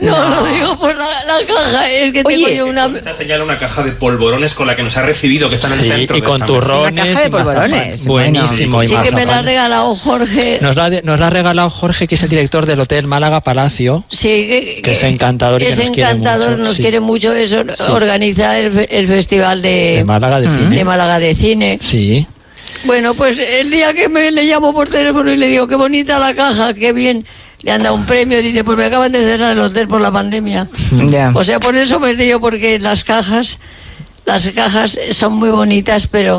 No, 0.00 0.28
lo 0.28 0.46
digo 0.46 0.78
por 0.78 0.94
la, 0.96 1.06
la 1.24 1.38
caja, 1.46 1.90
es 1.90 2.12
que 2.12 2.22
tengo 2.24 2.46
Oye, 2.46 2.56
yo 2.56 2.66
una... 2.66 2.84
Concha 2.90 3.12
señala 3.12 3.44
una 3.44 3.58
caja 3.58 3.82
de 3.82 3.92
polvorones 3.92 4.54
con 4.54 4.66
la 4.66 4.76
que 4.76 4.82
nos 4.82 4.96
ha 4.96 5.02
recibido, 5.02 5.48
que 5.48 5.54
está 5.56 5.66
en 5.68 5.72
el 5.74 5.78
Sí, 5.80 5.88
centro. 5.88 6.16
y 6.16 6.22
con 6.22 6.40
turrones. 6.44 6.92
Una 6.92 7.02
caja 7.04 7.20
de 7.22 7.26
y 7.26 7.30
mazapán. 7.30 7.44
polvorones. 7.70 8.06
Buenísimo. 8.06 8.82
y 8.82 8.86
Sí 8.88 8.96
que 9.02 9.10
me 9.12 9.26
la 9.26 9.38
ha 9.38 9.42
regalado 9.42 9.94
Jorge. 9.94 10.58
Nos 10.60 10.76
la, 10.76 10.84
ha- 10.86 10.90
nos 11.02 11.20
la 11.20 11.26
ha 11.26 11.30
regalado 11.30 11.70
Jorge, 11.70 12.06
que 12.06 12.14
es 12.14 12.22
el 12.22 12.28
director 12.30 12.66
del 12.66 12.80
Hotel 12.80 13.06
Málaga 13.06 13.40
Palacio. 13.40 14.04
Sí, 14.10 14.46
que, 14.46 14.82
Que 14.82 14.92
es 14.92 15.02
encantador 15.04 15.60
y 15.62 15.66
que 15.66 15.72
es 15.72 15.78
nos 15.78 15.90
quiere 15.90 16.10
encantador, 16.10 16.50
mucho, 16.52 16.62
nos 16.62 16.76
sí. 16.76 16.82
quiere 16.82 17.00
mucho. 17.00 17.32
Eso 17.32 17.64
organiza 17.90 18.58
el, 18.58 18.72
fe- 18.72 18.98
el 18.98 19.08
festival 19.08 19.60
de, 19.62 19.96
De 19.96 20.04
Málaga 20.04 20.40
de 20.40 20.50
cine. 20.50 20.76
de 20.76 20.84
Málaga 20.84 21.18
de 21.18 21.34
cine. 21.34 21.78
Sí. 21.80 22.26
Bueno, 22.84 23.14
pues 23.14 23.38
el 23.38 23.70
día 23.70 23.92
que 23.94 24.08
me 24.08 24.30
le 24.30 24.44
llamo 24.44 24.72
por 24.72 24.88
teléfono 24.88 25.32
y 25.32 25.36
le 25.36 25.48
digo, 25.48 25.66
qué 25.66 25.74
bonita 25.76 26.18
la 26.18 26.34
caja, 26.34 26.74
qué 26.74 26.92
bien, 26.92 27.26
le 27.62 27.72
han 27.72 27.82
dado 27.82 27.94
un 27.94 28.04
premio, 28.04 28.40
dice, 28.42 28.64
pues 28.64 28.76
me 28.76 28.84
acaban 28.84 29.12
de 29.12 29.20
cerrar 29.20 29.52
el 29.52 29.60
hotel 29.60 29.88
por 29.88 30.00
la 30.00 30.12
pandemia. 30.12 30.68
O 31.34 31.44
sea, 31.44 31.60
por 31.60 31.74
eso 31.76 31.98
me 32.00 32.12
río, 32.12 32.40
porque 32.40 32.78
las 32.78 33.04
cajas, 33.04 33.58
las 34.24 34.48
cajas 34.50 34.98
son 35.12 35.34
muy 35.34 35.50
bonitas, 35.50 36.06
pero 36.06 36.38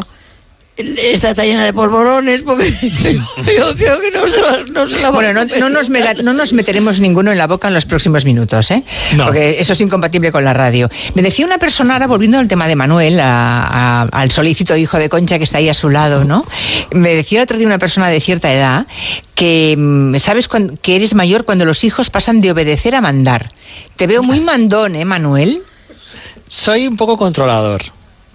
esta 0.78 1.32
está 1.32 1.44
llena 1.46 1.66
de 1.66 1.74
polvorones, 1.74 2.42
porque 2.44 2.72
yo 3.58 3.74
creo 3.76 4.00
que 4.00 4.12
no 4.12 4.28
se 4.28 4.38
la, 4.42 4.60
no 4.72 4.88
se 4.88 5.02
la 5.02 5.10
van 5.10 5.14
Bueno, 5.34 5.46
no, 5.60 5.70
nos 5.70 5.90
meta- 5.90 6.14
no 6.22 6.34
nos 6.34 6.54
meteremos 6.54 7.00
ninguno 7.00 7.32
en 7.32 7.38
la 7.38 7.48
boca 7.48 7.68
en 7.68 7.74
los 7.74 7.86
próximos 7.86 8.26
minutos, 8.26 8.70
¿eh? 8.72 8.84
No. 9.16 9.26
Porque 9.26 9.58
eso 9.60 9.74
es 9.74 9.82
incompatible 9.82 10.32
con 10.32 10.44
la 10.46 10.54
radio. 10.54 10.90
Me 11.16 11.22
decía 11.24 11.46
una 11.46 11.58
persona, 11.58 11.94
ahora 11.94 12.08
volviendo 12.08 12.38
al 12.38 12.48
tema 12.48 12.68
de 12.68 12.76
Manuel, 12.76 13.20
a- 13.20 13.64
a- 13.64 14.02
al 14.04 14.32
solícito 14.32 14.76
hijo 14.78 14.98
de 15.00 15.10
Concha 15.10 15.38
que 15.38 15.44
está 15.46 15.58
ahí 15.58 15.70
a 15.70 15.74
su 15.74 15.90
lado, 15.90 16.24
¿no? 16.26 16.46
Me 16.92 17.16
decía 17.16 17.40
el 17.40 17.44
otro 17.44 17.58
día 17.58 17.66
una 17.68 17.80
persona 17.80 18.10
de 18.10 18.22
cierta 18.22 18.54
edad 18.54 18.86
que 19.36 19.76
mm, 19.78 20.16
sabes 20.18 20.48
cuan- 20.48 20.78
que 20.82 20.96
eres 20.96 21.14
mayor 21.16 21.44
cuando 21.46 21.66
los 21.66 21.84
hijos 21.84 22.10
pasan 22.10 22.40
de 22.42 22.52
obedecer 22.52 22.94
a 22.96 23.02
mandar. 23.02 23.52
Te 23.96 24.06
veo 24.08 24.22
muy 24.22 24.40
mandón, 24.42 24.96
¿eh, 24.96 25.06
Manuel? 25.06 25.62
Soy 26.48 26.88
un 26.88 26.96
poco 26.98 27.18
controlador. 27.18 27.82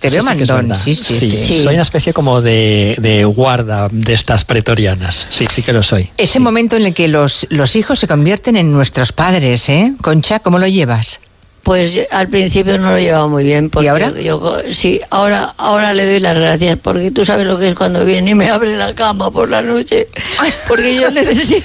Te 0.02 0.10
veo 0.10 0.22
sí 0.22 0.28
mandón, 0.28 0.74
sí, 0.76 0.94
sí, 0.94 1.30
sí. 1.30 1.62
Soy 1.62 1.74
una 1.74 1.82
especie 1.82 2.12
como 2.12 2.40
de, 2.40 2.96
de 3.00 3.24
guarda 3.24 3.88
de 3.90 4.12
estas 4.12 4.44
pretorianas. 4.44 5.26
Sí, 5.30 5.46
sí 5.50 5.62
que 5.62 5.72
lo 5.72 5.82
soy. 5.82 6.10
Ese 6.18 6.40
momento 6.40 6.76
en 6.76 6.84
el 6.86 6.94
que 6.94 7.08
los, 7.08 7.46
los 7.50 7.74
hijos 7.76 7.98
se 7.98 8.06
convierten 8.06 8.56
en 8.56 8.72
nuestros 8.72 9.12
padres, 9.12 9.68
¿eh? 9.68 9.92
Concha, 10.02 10.40
¿cómo 10.40 10.58
lo 10.58 10.66
llevas? 10.66 11.20
Pues 11.62 12.06
al 12.10 12.26
principio 12.28 12.76
no 12.78 12.90
lo 12.90 12.98
llevaba 12.98 13.28
muy 13.28 13.44
bien. 13.44 13.70
Porque 13.70 13.86
¿Y 13.86 13.88
ahora? 13.88 14.12
Yo, 14.20 14.56
sí, 14.68 15.00
ahora, 15.10 15.54
ahora 15.58 15.94
le 15.94 16.04
doy 16.10 16.18
las 16.18 16.36
gracias, 16.36 16.76
porque 16.82 17.12
tú 17.12 17.24
sabes 17.24 17.46
lo 17.46 17.56
que 17.58 17.68
es 17.68 17.74
cuando 17.74 18.04
viene 18.04 18.32
y 18.32 18.34
me 18.34 18.50
abre 18.50 18.76
la 18.76 18.94
cama 18.96 19.30
por 19.30 19.48
la 19.48 19.62
noche. 19.62 20.08
Porque 20.68 20.96
yo 20.96 21.10
necesito... 21.12 21.64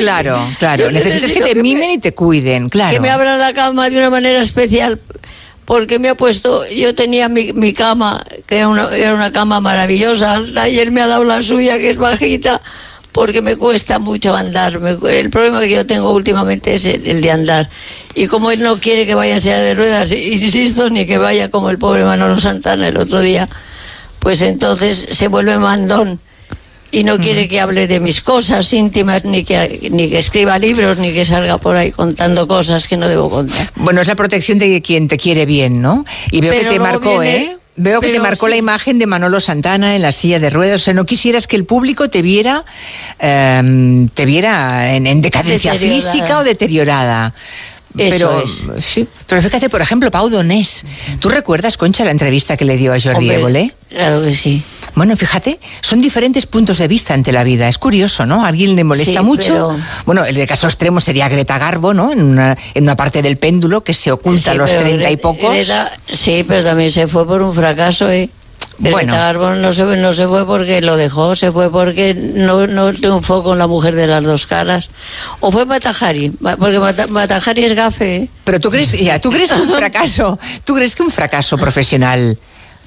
Claro, 0.00 0.44
claro. 0.58 0.84
yo 0.84 0.90
Necesitas 0.90 1.30
que 1.30 1.40
te 1.42 1.54
me- 1.54 1.62
mimen 1.62 1.90
y 1.92 1.98
te 1.98 2.12
cuiden, 2.12 2.68
claro. 2.68 2.92
Que 2.92 2.98
me 2.98 3.08
abra 3.10 3.36
la 3.36 3.52
cama 3.54 3.88
de 3.88 3.96
una 3.98 4.10
manera 4.10 4.40
especial, 4.40 4.98
porque 5.66 5.98
me 5.98 6.08
ha 6.08 6.14
puesto, 6.14 6.66
yo 6.70 6.94
tenía 6.94 7.28
mi, 7.28 7.52
mi 7.52 7.74
cama, 7.74 8.24
que 8.46 8.58
era 8.58 8.68
una, 8.68 8.88
era 8.96 9.14
una 9.14 9.32
cama 9.32 9.60
maravillosa, 9.60 10.40
ayer 10.58 10.92
me 10.92 11.02
ha 11.02 11.08
dado 11.08 11.24
la 11.24 11.42
suya, 11.42 11.76
que 11.76 11.90
es 11.90 11.96
bajita, 11.96 12.62
porque 13.10 13.42
me 13.42 13.56
cuesta 13.56 13.98
mucho 13.98 14.34
andar. 14.36 14.80
El 15.08 15.28
problema 15.30 15.60
que 15.60 15.70
yo 15.70 15.84
tengo 15.84 16.12
últimamente 16.12 16.74
es 16.74 16.84
el, 16.84 17.20
de 17.20 17.30
andar. 17.32 17.68
Y 18.14 18.28
como 18.28 18.52
él 18.52 18.62
no 18.62 18.78
quiere 18.78 19.06
que 19.06 19.16
vaya 19.16 19.38
en 19.38 19.42
de 19.42 19.74
ruedas, 19.74 20.12
insisto, 20.12 20.88
ni 20.88 21.04
que 21.04 21.18
vaya 21.18 21.50
como 21.50 21.68
el 21.68 21.78
pobre 21.78 22.04
Manolo 22.04 22.38
Santana 22.38 22.86
el 22.86 22.96
otro 22.96 23.18
día, 23.18 23.48
pues 24.20 24.42
entonces 24.42 25.08
se 25.10 25.26
vuelve 25.26 25.58
mandón 25.58 26.20
y 26.90 27.04
no 27.04 27.18
quiere 27.18 27.48
que 27.48 27.60
hable 27.60 27.86
de 27.86 28.00
mis 28.00 28.20
cosas 28.20 28.72
íntimas, 28.72 29.24
ni 29.24 29.44
que, 29.44 29.88
ni 29.90 30.08
que 30.08 30.18
escriba 30.18 30.58
libros, 30.58 30.98
ni 30.98 31.12
que 31.12 31.24
salga 31.24 31.58
por 31.58 31.76
ahí 31.76 31.90
contando 31.90 32.46
cosas 32.46 32.86
que 32.88 32.96
no 32.96 33.08
debo 33.08 33.28
contar. 33.30 33.70
Bueno, 33.76 34.00
es 34.00 34.08
la 34.08 34.14
protección 34.14 34.58
de 34.58 34.80
quien 34.82 35.08
te 35.08 35.16
quiere 35.16 35.46
bien, 35.46 35.82
¿no? 35.82 36.04
Y 36.30 36.40
veo 36.40 36.52
Pero 36.52 36.70
que 36.70 36.76
te 36.76 36.80
marcó, 36.80 37.18
viene- 37.20 37.36
¿eh? 37.36 37.58
Veo 37.78 38.00
que 38.00 38.08
te 38.08 38.20
marcó 38.20 38.46
sí. 38.46 38.50
la 38.52 38.56
imagen 38.56 38.98
de 38.98 39.06
Manolo 39.06 39.38
Santana 39.38 39.96
en 39.96 40.00
la 40.00 40.10
silla 40.10 40.38
de 40.40 40.48
ruedas. 40.48 40.80
O 40.80 40.84
sea, 40.84 40.94
no 40.94 41.04
quisieras 41.04 41.46
que 41.46 41.56
el 41.56 41.66
público 41.66 42.08
te 42.08 42.22
viera, 42.22 42.64
em, 43.18 44.08
te 44.08 44.24
viera 44.24 44.94
en, 44.94 45.06
en 45.06 45.20
decadencia 45.20 45.74
física 45.74 46.38
o 46.38 46.44
deteriorada. 46.44 47.34
Eso 47.98 48.10
pero, 48.18 48.42
es. 48.42 48.84
sí, 48.84 49.08
pero 49.26 49.40
fíjate, 49.40 49.70
por 49.70 49.80
ejemplo, 49.80 50.10
Pau 50.10 50.28
Donés. 50.28 50.84
¿Tú 51.18 51.30
recuerdas, 51.30 51.78
Concha, 51.78 52.04
la 52.04 52.10
entrevista 52.10 52.56
que 52.56 52.66
le 52.66 52.76
dio 52.76 52.92
a 52.92 53.00
Jordi 53.00 53.30
Évole? 53.30 53.74
Claro 53.88 54.22
que 54.22 54.32
sí. 54.32 54.62
Bueno, 54.96 55.14
fíjate, 55.16 55.60
son 55.82 56.00
diferentes 56.00 56.46
puntos 56.46 56.78
de 56.78 56.88
vista 56.88 57.14
ante 57.14 57.30
la 57.30 57.44
vida. 57.44 57.68
Es 57.68 57.76
curioso, 57.78 58.26
¿no? 58.26 58.44
A 58.44 58.48
alguien 58.48 58.74
le 58.74 58.82
molesta 58.82 59.20
Sí, 59.20 59.24
mucho. 59.24 59.52
pero- 59.52 59.76
Bueno, 60.06 60.24
el 60.24 60.46
caso 60.48 60.66
extremo 60.66 61.00
sería 61.00 61.28
Greta 61.28 61.58
Garbo, 61.58 61.94
¿no? 61.94 62.10
En 62.10 62.22
una, 62.22 62.56
en 62.74 62.82
una 62.82 62.96
parte 62.96 63.20
del 63.22 63.36
péndulo 63.36 63.84
que 63.84 63.92
se 63.94 64.10
oculta 64.10 64.52
a 64.52 64.54
los 64.54 64.74
treinta 64.74 65.10
y 65.10 65.18
pocos. 65.18 65.54
Greta- 65.54 65.92
sí, 66.10 66.44
pero 66.48 66.64
también 66.64 66.90
se 66.90 67.06
fue 67.06 67.26
por 67.26 67.42
un 67.42 67.54
fracaso, 67.54 68.08
¿eh? 68.10 68.30
Bueno. 68.78 68.96
Greta 68.98 69.18
Garbo 69.18 69.50
no 69.50 69.72
se, 69.72 69.84
no 69.84 70.12
se 70.14 70.26
fue 70.28 70.46
porque 70.46 70.80
lo 70.82 70.96
dejó, 70.96 71.34
se 71.34 71.50
fue 71.52 71.70
porque 71.70 72.14
no, 72.14 72.66
no 72.66 72.92
triunfó 72.92 73.42
con 73.42 73.58
la 73.58 73.66
mujer 73.66 73.94
de 73.94 74.06
las 74.06 74.24
dos 74.24 74.46
caras. 74.46 74.88
O 75.40 75.50
fue 75.50 75.64
Matajari, 75.66 76.32
ma- 76.40 76.56
porque 76.56 76.78
Mata- 76.78 77.06
Matajari 77.06 77.64
es 77.64 77.74
gafe, 77.74 78.16
¿eh? 78.16 78.28
Pero 78.44 78.60
tú 78.60 78.70
crees, 78.70 78.92
ya, 78.92 79.18
tú 79.18 79.30
crees 79.30 79.52
que 79.52 79.60
un 79.60 79.70
fracaso, 79.76 80.38
tú 80.64 80.74
crees 80.74 80.94
que 80.94 81.02
un 81.02 81.10
fracaso 81.10 81.56
profesional 81.58 82.38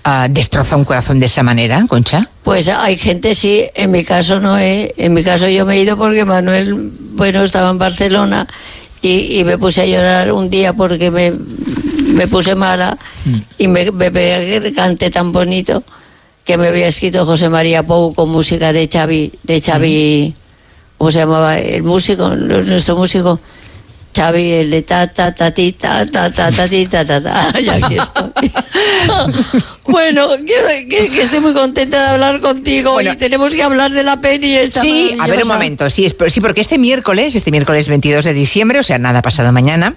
ah, 0.04 0.28
destroza 0.30 0.76
un 0.76 0.86
corazón 0.86 1.20
de 1.20 1.26
esa 1.28 1.44
manera, 1.44 1.86
Concha? 1.88 2.30
Pues 2.44 2.68
hay 2.68 2.98
gente 2.98 3.36
sí, 3.36 3.66
en 3.76 3.92
mi 3.92 4.04
caso 4.04 4.40
no 4.40 4.58
es. 4.58 4.94
En 4.98 5.14
mi 5.14 5.24
caso 5.24 5.48
yo 5.48 5.66
me 5.66 5.76
he 5.76 5.80
ido 5.80 5.98
porque 5.98 6.26
Manuel, 6.26 6.92
bueno, 7.14 7.44
estaba 7.44 7.70
en 7.70 7.78
Barcelona 7.78 8.48
y, 9.02 9.40
y 9.40 9.44
me 9.44 9.58
puse 9.58 9.82
a 9.82 9.86
llorar 9.86 10.32
un 10.32 10.50
día 10.50 10.74
porque 10.74 11.12
me, 11.12 11.34
me 12.20 12.28
puse 12.28 12.56
mala 12.56 12.98
y 13.58 13.68
me, 13.68 13.92
me 13.92 14.12
pegué 14.12 14.62
que 14.62 14.74
canté 14.74 15.10
tan 15.10 15.32
bonito 15.32 15.84
que 16.44 16.58
me 16.58 16.68
había 16.68 16.88
escrito 16.88 17.26
José 17.26 17.48
María 17.48 17.84
Pou 17.84 18.14
con 18.14 18.30
música 18.30 18.74
de 18.74 18.90
Xavi, 18.90 19.32
de 19.44 19.62
Xavi, 19.62 20.34
¿cómo 20.98 21.12
se 21.12 21.20
llamaba? 21.20 21.60
El 21.60 21.84
músico, 21.84 22.36
nuestro 22.36 22.98
músico. 22.98 23.40
Xavi, 24.16 24.52
el 24.54 24.72
de 24.72 24.82
ta, 24.82 25.06
ta, 25.14 25.34
ta, 25.36 25.52
ti, 25.52 25.74
ta, 25.74 26.06
ta, 26.08 26.32
ta, 26.32 26.52
ta, 26.52 26.68
ti, 26.68 26.88
ta, 26.88 27.06
ta, 27.06 27.22
ta. 27.22 27.54
Y 27.62 27.70
aquí 27.70 27.98
estoy. 28.00 28.32
bueno, 29.90 30.28
quiero- 30.46 30.68
que, 30.90 31.10
que 31.10 31.22
estoy 31.22 31.40
muy 31.42 31.54
contenta 31.54 32.02
de 32.04 32.10
hablar 32.10 32.40
contigo 32.40 32.94
Bueno. 32.94 33.14
y 33.14 33.16
tenemos 33.18 33.54
que 33.54 33.64
hablar 33.64 33.92
de 33.92 34.04
la 34.04 34.22
peli 34.22 34.56
esta 34.56 34.82
Sí, 34.82 35.16
a 35.20 35.28
ver 35.28 35.42
un 35.44 35.48
momento, 35.48 35.90
sí, 35.90 36.06
es- 36.06 36.16
sí, 36.28 36.42
porque 36.42 36.62
este 36.62 36.78
miércoles, 36.78 37.36
este 37.36 37.52
miércoles 37.52 37.88
22 37.88 38.24
de 38.26 38.34
diciembre, 38.34 38.80
o 38.80 38.84
sea, 38.84 38.98
nada 38.98 39.22
pasado 39.22 39.52
mañana, 39.52 39.96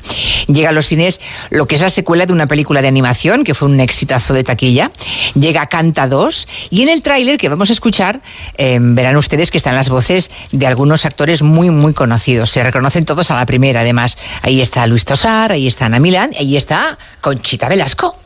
llega 0.49 0.71
a 0.71 0.73
los 0.73 0.87
cines 0.87 1.21
lo 1.51 1.67
que 1.67 1.75
es 1.77 1.81
la 1.81 1.91
secuela 1.91 2.27
de 2.27 2.33
una 2.33 2.47
película 2.47 2.83
de 2.83 2.89
animación 2.89 3.45
que 3.45 3.55
fue 3.55 3.69
un 3.69 3.81
exitazo 3.81 4.35
de 4.35 4.45
taquilla. 4.45 4.91
Llega 5.35 5.67
Canta 5.67 6.07
2 6.09 6.49
y 6.71 6.83
en 6.83 6.89
el 6.89 7.03
tráiler 7.03 7.39
que 7.39 7.49
vamos 7.49 7.71
a 7.71 7.73
escuchar 7.73 8.23
eh, 8.59 8.79
verán 8.81 9.17
ustedes 9.17 9.51
que 9.51 9.59
están 9.59 9.75
las 9.75 9.89
voces 9.89 10.31
de 10.53 10.67
algunos 10.67 11.05
actores 11.05 11.43
muy, 11.43 11.71
muy 11.71 11.93
conocidos. 11.93 12.51
Se 12.51 12.63
reconocen 12.63 13.05
todos 13.05 13.31
a 13.31 13.37
la 13.37 13.47
primera, 13.47 13.81
además. 13.81 14.17
Ahí 14.43 14.61
está 14.61 14.87
Luis 14.87 15.05
Tosar, 15.05 15.53
ahí 15.53 15.67
está 15.67 15.87
Ana 15.87 16.01
Milán, 16.01 16.31
y 16.35 16.39
ahí 16.39 16.57
está 16.57 16.99
Conchita 17.21 17.69
Velasco. 17.69 18.17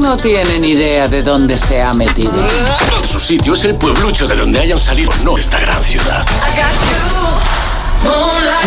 No 0.00 0.16
tienen 0.16 0.64
idea 0.64 1.08
de 1.08 1.22
dónde 1.22 1.58
se 1.58 1.82
ha 1.82 1.92
metido. 1.92 2.32
Su 3.02 3.18
sitio 3.18 3.54
es 3.54 3.64
el 3.64 3.74
pueblucho 3.74 4.28
de 4.28 4.36
donde 4.36 4.60
hayan 4.60 4.78
salido, 4.78 5.12
no 5.24 5.36
esta 5.36 5.58
gran 5.58 5.82
ciudad. 5.82 6.24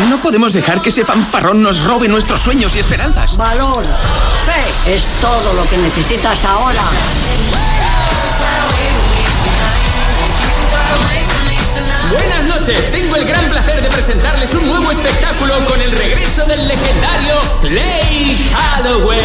No 0.10 0.22
podemos 0.22 0.52
dejar 0.52 0.82
que 0.82 0.90
ese 0.90 1.06
fanfarrón 1.06 1.64
nos 1.64 1.84
robe 1.84 2.08
nuestros 2.10 2.42
sueños 2.42 2.76
y 2.76 2.80
esperanzas. 2.80 3.38
Valor, 3.38 3.84
fe, 4.46 4.94
es 4.94 5.08
todo 5.22 5.54
lo 5.54 5.68
que 5.70 5.78
necesitas 5.78 6.44
ahora. 6.44 6.82
Buenas 12.12 12.46
noches, 12.46 12.92
tengo 12.92 13.16
el 13.16 13.26
gran 13.26 13.50
placer 13.50 13.82
de 13.82 13.90
presentarles 13.90 14.54
un 14.54 14.68
nuevo 14.68 14.92
espectáculo 14.92 15.54
con 15.66 15.82
el 15.82 15.92
regreso 15.92 16.46
del 16.46 16.68
legendario 16.68 17.34
Play 17.62 18.38
Halloween. 18.54 19.20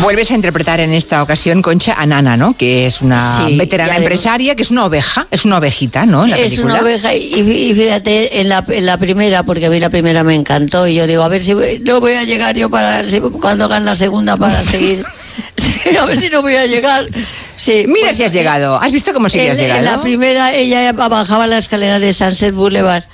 Vuelves 0.00 0.30
a 0.30 0.34
interpretar 0.34 0.80
en 0.80 0.92
esta 0.94 1.22
ocasión, 1.22 1.60
Concha, 1.60 1.94
a 1.98 2.06
Nana, 2.06 2.36
¿no? 2.36 2.56
Que 2.56 2.86
es 2.86 3.00
una 3.02 3.20
Sí, 3.46 3.56
veterana 3.58 3.96
empresaria, 3.96 4.54
que 4.54 4.62
es 4.62 4.70
una 4.70 4.86
oveja, 4.86 5.26
es 5.30 5.44
una 5.44 5.58
ovejita, 5.58 6.06
¿no? 6.06 6.24
En 6.24 6.30
la 6.30 6.38
es 6.38 6.44
película. 6.52 6.74
una 6.74 6.82
oveja 6.82 7.14
y, 7.14 7.34
y 7.34 7.74
fíjate 7.74 8.40
en 8.40 8.48
la, 8.48 8.64
en 8.68 8.86
la 8.86 8.96
primera 8.96 9.42
porque 9.42 9.66
a 9.66 9.70
mí 9.70 9.78
la 9.80 9.90
primera 9.90 10.24
me 10.24 10.34
encantó 10.34 10.86
y 10.86 10.94
yo 10.94 11.06
digo 11.06 11.22
a 11.24 11.28
ver 11.28 11.42
si 11.42 11.52
voy- 11.54 11.80
no 11.84 12.00
voy 12.00 12.12
a 12.14 12.24
llegar 12.24 12.56
yo 12.56 12.70
para 12.70 13.04
si, 13.04 13.20
cuando 13.20 13.64
hagan 13.66 13.84
la 13.84 13.94
segunda 13.94 14.36
para 14.36 14.62
seguir 14.64 15.04
a 16.00 16.04
ver 16.06 16.18
si 16.18 16.28
no 16.30 16.42
voy 16.42 16.54
a 16.54 16.66
llegar 16.66 17.06
sí 17.56 17.84
Mira 17.86 18.08
pues, 18.08 18.16
si 18.16 18.24
has 18.24 18.32
llegado. 18.32 18.80
¿Has 18.80 18.92
visto 18.92 19.12
cómo 19.12 19.28
sí 19.28 19.40
en, 19.40 19.52
has 19.52 19.58
en 19.58 19.64
llegado? 19.64 19.82
la 19.84 20.00
primera 20.00 20.54
ella 20.54 20.92
bajaba 20.92 21.46
la 21.46 21.58
escalera 21.58 21.98
de 21.98 22.12
Sunset 22.12 22.54
Boulevard 22.54 23.04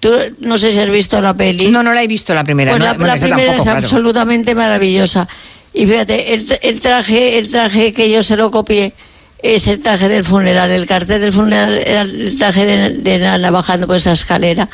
tú 0.00 0.10
no 0.40 0.58
sé 0.58 0.72
si 0.72 0.78
has 0.78 0.90
visto 0.90 1.20
la 1.20 1.34
peli 1.34 1.68
No, 1.68 1.82
no 1.82 1.92
la 1.92 2.02
he 2.02 2.06
visto 2.06 2.34
la 2.34 2.44
primera. 2.44 2.70
pues 2.72 2.80
no, 2.80 2.86
la, 2.86 2.92
bueno, 2.94 3.06
la 3.14 3.20
primera 3.20 3.36
tampoco, 3.36 3.58
es 3.58 3.62
claro. 3.64 3.78
absolutamente 3.78 4.54
maravillosa. 4.54 5.28
Y 5.72 5.86
fíjate, 5.86 6.34
el, 6.34 6.58
el 6.62 6.80
traje, 6.80 7.38
el 7.38 7.48
traje 7.50 7.92
que 7.92 8.10
yo 8.10 8.22
se 8.22 8.36
lo 8.36 8.50
copié 8.50 8.94
es 9.42 9.66
el 9.68 9.80
traje 9.80 10.08
del 10.08 10.24
funeral. 10.24 10.70
El 10.70 10.86
cartel 10.86 11.20
del 11.20 11.32
funeral 11.32 11.80
era 11.84 12.02
el 12.02 12.36
traje 12.38 12.64
de, 12.64 12.90
de 12.90 13.18
Nana 13.18 13.50
bajando 13.50 13.86
por 13.86 13.96
esa 13.96 14.12
escalera, 14.12 14.68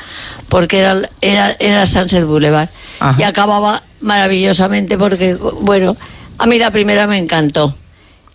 porque 0.48 0.78
era, 0.78 1.00
era, 1.20 1.56
era 1.58 1.86
Sunset 1.86 2.24
Boulevard. 2.24 2.68
Ajá. 3.00 3.20
Y 3.20 3.24
acababa 3.24 3.82
maravillosamente 4.00 4.96
porque, 4.96 5.34
bueno, 5.62 5.96
a 6.38 6.46
mí 6.46 6.58
la 6.58 6.70
primera 6.70 7.06
me 7.06 7.18
encantó. 7.18 7.74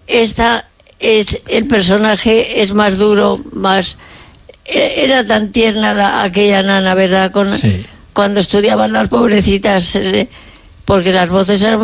Esta 0.07 0.67
es, 0.99 1.39
el 1.47 1.65
personaje 1.67 2.61
es 2.61 2.73
más 2.73 2.97
duro, 2.97 3.39
más... 3.53 3.97
e- 4.65 5.03
Era 5.05 5.25
tan 5.25 5.51
tierna 5.51 5.93
la- 5.93 6.23
aquella 6.23 6.63
nana, 6.63 6.93
¿verdad? 6.95 7.31
Con, 7.31 7.55
Sí. 7.57 7.85
Cuando 8.13 8.39
estudiaban 8.41 8.91
las 8.91 9.07
pobrecitas, 9.07 9.97
porque 10.83 11.13
las 11.13 11.29
voces 11.29 11.61
eran, 11.61 11.79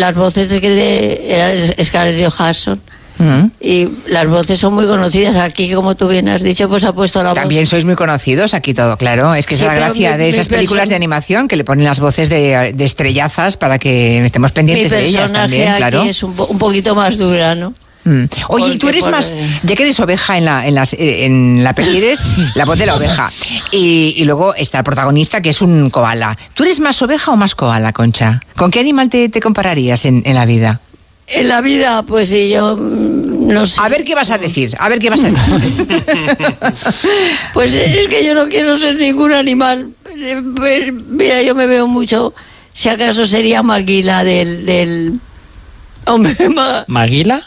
las 0.00 0.14
voces 0.14 0.48
de 0.50 0.60
que 0.60 0.70
de, 0.70 1.32
eran 1.34 1.84
Scarlett 1.84 2.28
Johansson. 2.28 2.80
Y 3.60 3.88
las 4.08 4.26
voces 4.28 4.58
son 4.58 4.74
muy 4.74 4.86
conocidas 4.86 5.36
aquí, 5.36 5.72
como 5.72 5.94
tú 5.96 6.08
bien 6.08 6.28
has 6.28 6.42
dicho, 6.42 6.68
pues 6.68 6.84
ha 6.84 6.92
puesto 6.92 7.22
la 7.22 7.30
voz. 7.30 7.38
También 7.38 7.66
sois 7.66 7.84
muy 7.84 7.94
conocidos 7.96 8.52
aquí 8.54 8.74
todo, 8.74 8.96
claro. 8.96 9.34
Es 9.34 9.46
que 9.46 9.56
Sí, 9.56 9.62
es 9.62 9.66
la 9.68 9.74
gracia 9.74 10.12
mi- 10.12 10.18
de 10.18 10.28
esas 10.28 10.48
películas 10.48 10.88
de 10.88 10.94
animación 10.96 11.48
que 11.48 11.56
le 11.56 11.64
ponen 11.64 11.84
las 11.84 12.00
voces 12.00 12.28
de, 12.28 12.72
de 12.74 12.84
estrellazas 12.84 13.56
para 13.56 13.78
que 13.78 14.24
estemos 14.24 14.50
Mi 14.52 14.54
pendientes 14.54 14.90
de 14.90 15.06
ellas 15.06 15.32
también, 15.32 15.68
aquí 15.68 15.78
claro. 15.78 16.02
es 16.02 16.22
un, 16.22 16.34
po- 16.34 16.46
un 16.46 16.58
poquito 16.58 16.94
más 16.94 17.16
dura, 17.18 17.54
¿no? 17.54 17.72
Mm. 18.04 18.24
Oye, 18.50 18.74
y 18.74 18.78
tú 18.78 18.88
eres 18.88 19.02
por- 19.02 19.10
más, 19.12 19.34
ya 19.64 19.74
que 19.74 19.82
eres 19.82 19.98
oveja 19.98 20.38
en 20.38 20.44
la, 20.44 20.64
en 20.68 20.74
las, 20.76 20.92
eh, 20.92 21.24
en 21.24 21.64
la 21.64 21.74
peli, 21.74 21.96
eres 21.96 22.20
la 22.54 22.64
voz 22.64 22.78
de 22.78 22.86
la 22.86 22.94
oveja. 22.94 23.28
Y, 23.72 24.14
y 24.16 24.24
luego 24.24 24.54
está 24.54 24.78
el 24.78 24.84
protagonista 24.84 25.40
que 25.40 25.50
es 25.50 25.60
un 25.60 25.90
koala. 25.90 26.36
¿Tú 26.54 26.62
eres 26.62 26.78
más 26.78 27.02
oveja 27.02 27.32
o 27.32 27.36
más 27.36 27.56
koala, 27.56 27.92
Concha? 27.92 28.40
¿Con 28.54 28.70
qué 28.70 28.78
animal 28.78 29.08
te, 29.10 29.28
te 29.28 29.40
compararías 29.40 30.04
en, 30.04 30.22
en 30.24 30.34
la 30.36 30.44
vida? 30.46 30.80
En 31.28 31.48
la 31.48 31.60
vida, 31.60 32.04
pues 32.04 32.28
sí, 32.28 32.50
yo 32.50 32.78
no 33.46 33.66
sé. 33.66 33.80
A 33.82 33.88
ver 33.88 34.04
qué 34.04 34.14
vas 34.14 34.30
a 34.30 34.38
decir, 34.38 34.74
a 34.78 34.88
ver 34.88 34.98
qué 34.98 35.10
vas 35.10 35.24
a 35.24 35.30
decir. 35.30 36.04
Pues 37.52 37.74
es 37.74 38.08
que 38.08 38.24
yo 38.24 38.34
no 38.34 38.48
quiero 38.48 38.76
ser 38.78 38.96
ningún 38.96 39.32
animal. 39.32 39.90
Pues, 40.56 40.92
Mira, 40.92 41.42
yo 41.42 41.54
me 41.54 41.66
veo 41.66 41.86
mucho. 41.86 42.34
Si 42.72 42.88
acaso 42.88 43.26
sería 43.26 43.62
Maguila 43.62 44.24
del. 44.24 44.66
del... 44.66 45.20
Hombre, 46.06 46.48
ma- 46.50 46.84
¿Maguila? 46.86 47.40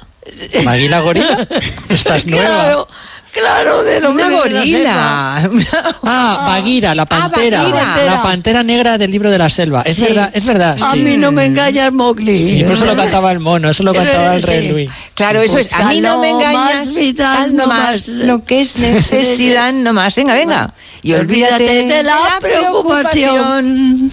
¿Maguila 0.65 0.99
gorila? 0.99 1.47
Estás 1.89 2.25
nueva. 2.25 2.45
claro, 2.45 2.87
claro, 3.31 3.79
Una 3.81 3.89
de 3.89 3.99
la 4.01 4.07
selva. 4.09 4.37
gorila. 4.37 5.49
Ah, 6.03 6.45
Bagheera, 6.47 6.95
la 6.95 7.05
pantera. 7.05 7.63
Bagheera. 7.63 8.05
La 8.15 8.23
pantera 8.23 8.63
negra 8.63 8.97
del 8.97 9.11
libro 9.11 9.29
de 9.29 9.37
la 9.37 9.49
selva. 9.49 9.81
Es 9.83 9.95
Sí. 9.97 10.03
verdad, 10.05 10.31
es 10.33 10.45
verdad. 10.45 10.77
A 10.81 10.93
sí. 10.93 10.99
mí 10.99 11.17
no 11.17 11.31
me 11.31 11.45
engañas, 11.45 11.91
Mowgli. 11.91 12.37
Sí, 12.37 12.59
pero 12.61 12.73
eso 12.73 12.85
lo 12.85 12.95
cantaba 12.95 13.31
el 13.31 13.39
mono, 13.39 13.69
eso 13.69 13.83
lo 13.83 13.93
cantaba 13.93 14.35
el 14.35 14.41
rey. 14.43 14.69
Luis. 14.69 14.89
Claro, 15.13 15.41
eso 15.41 15.57
es. 15.57 15.73
A 15.73 15.83
mí 15.89 16.01
no 16.01 16.19
me 16.19 16.29
engañas. 16.31 16.87
más 16.87 16.95
vital, 16.95 17.37
tal 17.37 17.55
no 17.55 17.63
no 17.63 17.67
más. 17.73 17.91
más. 17.91 18.07
Lo 18.19 18.43
que 18.43 18.61
es 18.61 18.77
necesidad, 18.79 19.71
no 19.73 19.93
más. 19.93 20.15
Venga, 20.15 20.33
venga. 20.33 20.73
Y 21.01 21.13
olvídate, 21.13 21.83
de 21.83 22.03
la 22.03 22.39
preocupación. 22.41 24.11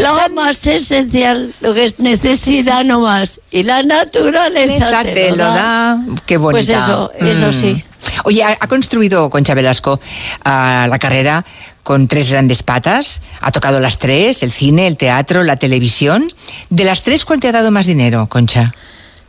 Lo 0.00 0.34
más 0.34 0.66
esencial, 0.66 1.52
lo 1.60 1.72
que 1.74 1.84
es 1.84 1.98
necesidad 1.98 2.84
no 2.84 3.00
más. 3.00 3.40
Y 3.50 3.62
la 3.62 3.82
naturaleza 3.82 5.02
te 5.04 5.30
lo 5.30 5.44
da. 5.44 5.98
Qué 6.26 6.36
bonita. 6.36 6.52
Pues 6.56 6.68
eso, 6.68 7.12
eso 7.18 7.48
Mm. 7.48 7.52
sí. 7.52 7.84
Oye, 8.24 8.42
ha, 8.42 8.56
ha 8.60 8.68
construido 8.68 9.28
Concha 9.30 9.54
Velasco 9.54 10.00
ah, 10.44 10.86
la 10.88 10.98
carrera 10.98 11.44
con 11.82 12.08
tres 12.08 12.30
grandes 12.30 12.62
patas. 12.62 13.20
Ha 13.40 13.52
tocado 13.52 13.80
las 13.80 13.98
tres, 13.98 14.42
el 14.42 14.52
cine, 14.52 14.86
el 14.86 14.96
teatro, 14.96 15.42
la 15.44 15.56
televisión. 15.56 16.32
De 16.70 16.84
las 16.84 17.02
tres, 17.02 17.24
¿cuál 17.24 17.40
te 17.40 17.48
ha 17.48 17.52
dado 17.52 17.70
más 17.70 17.86
dinero, 17.86 18.26
Concha? 18.28 18.74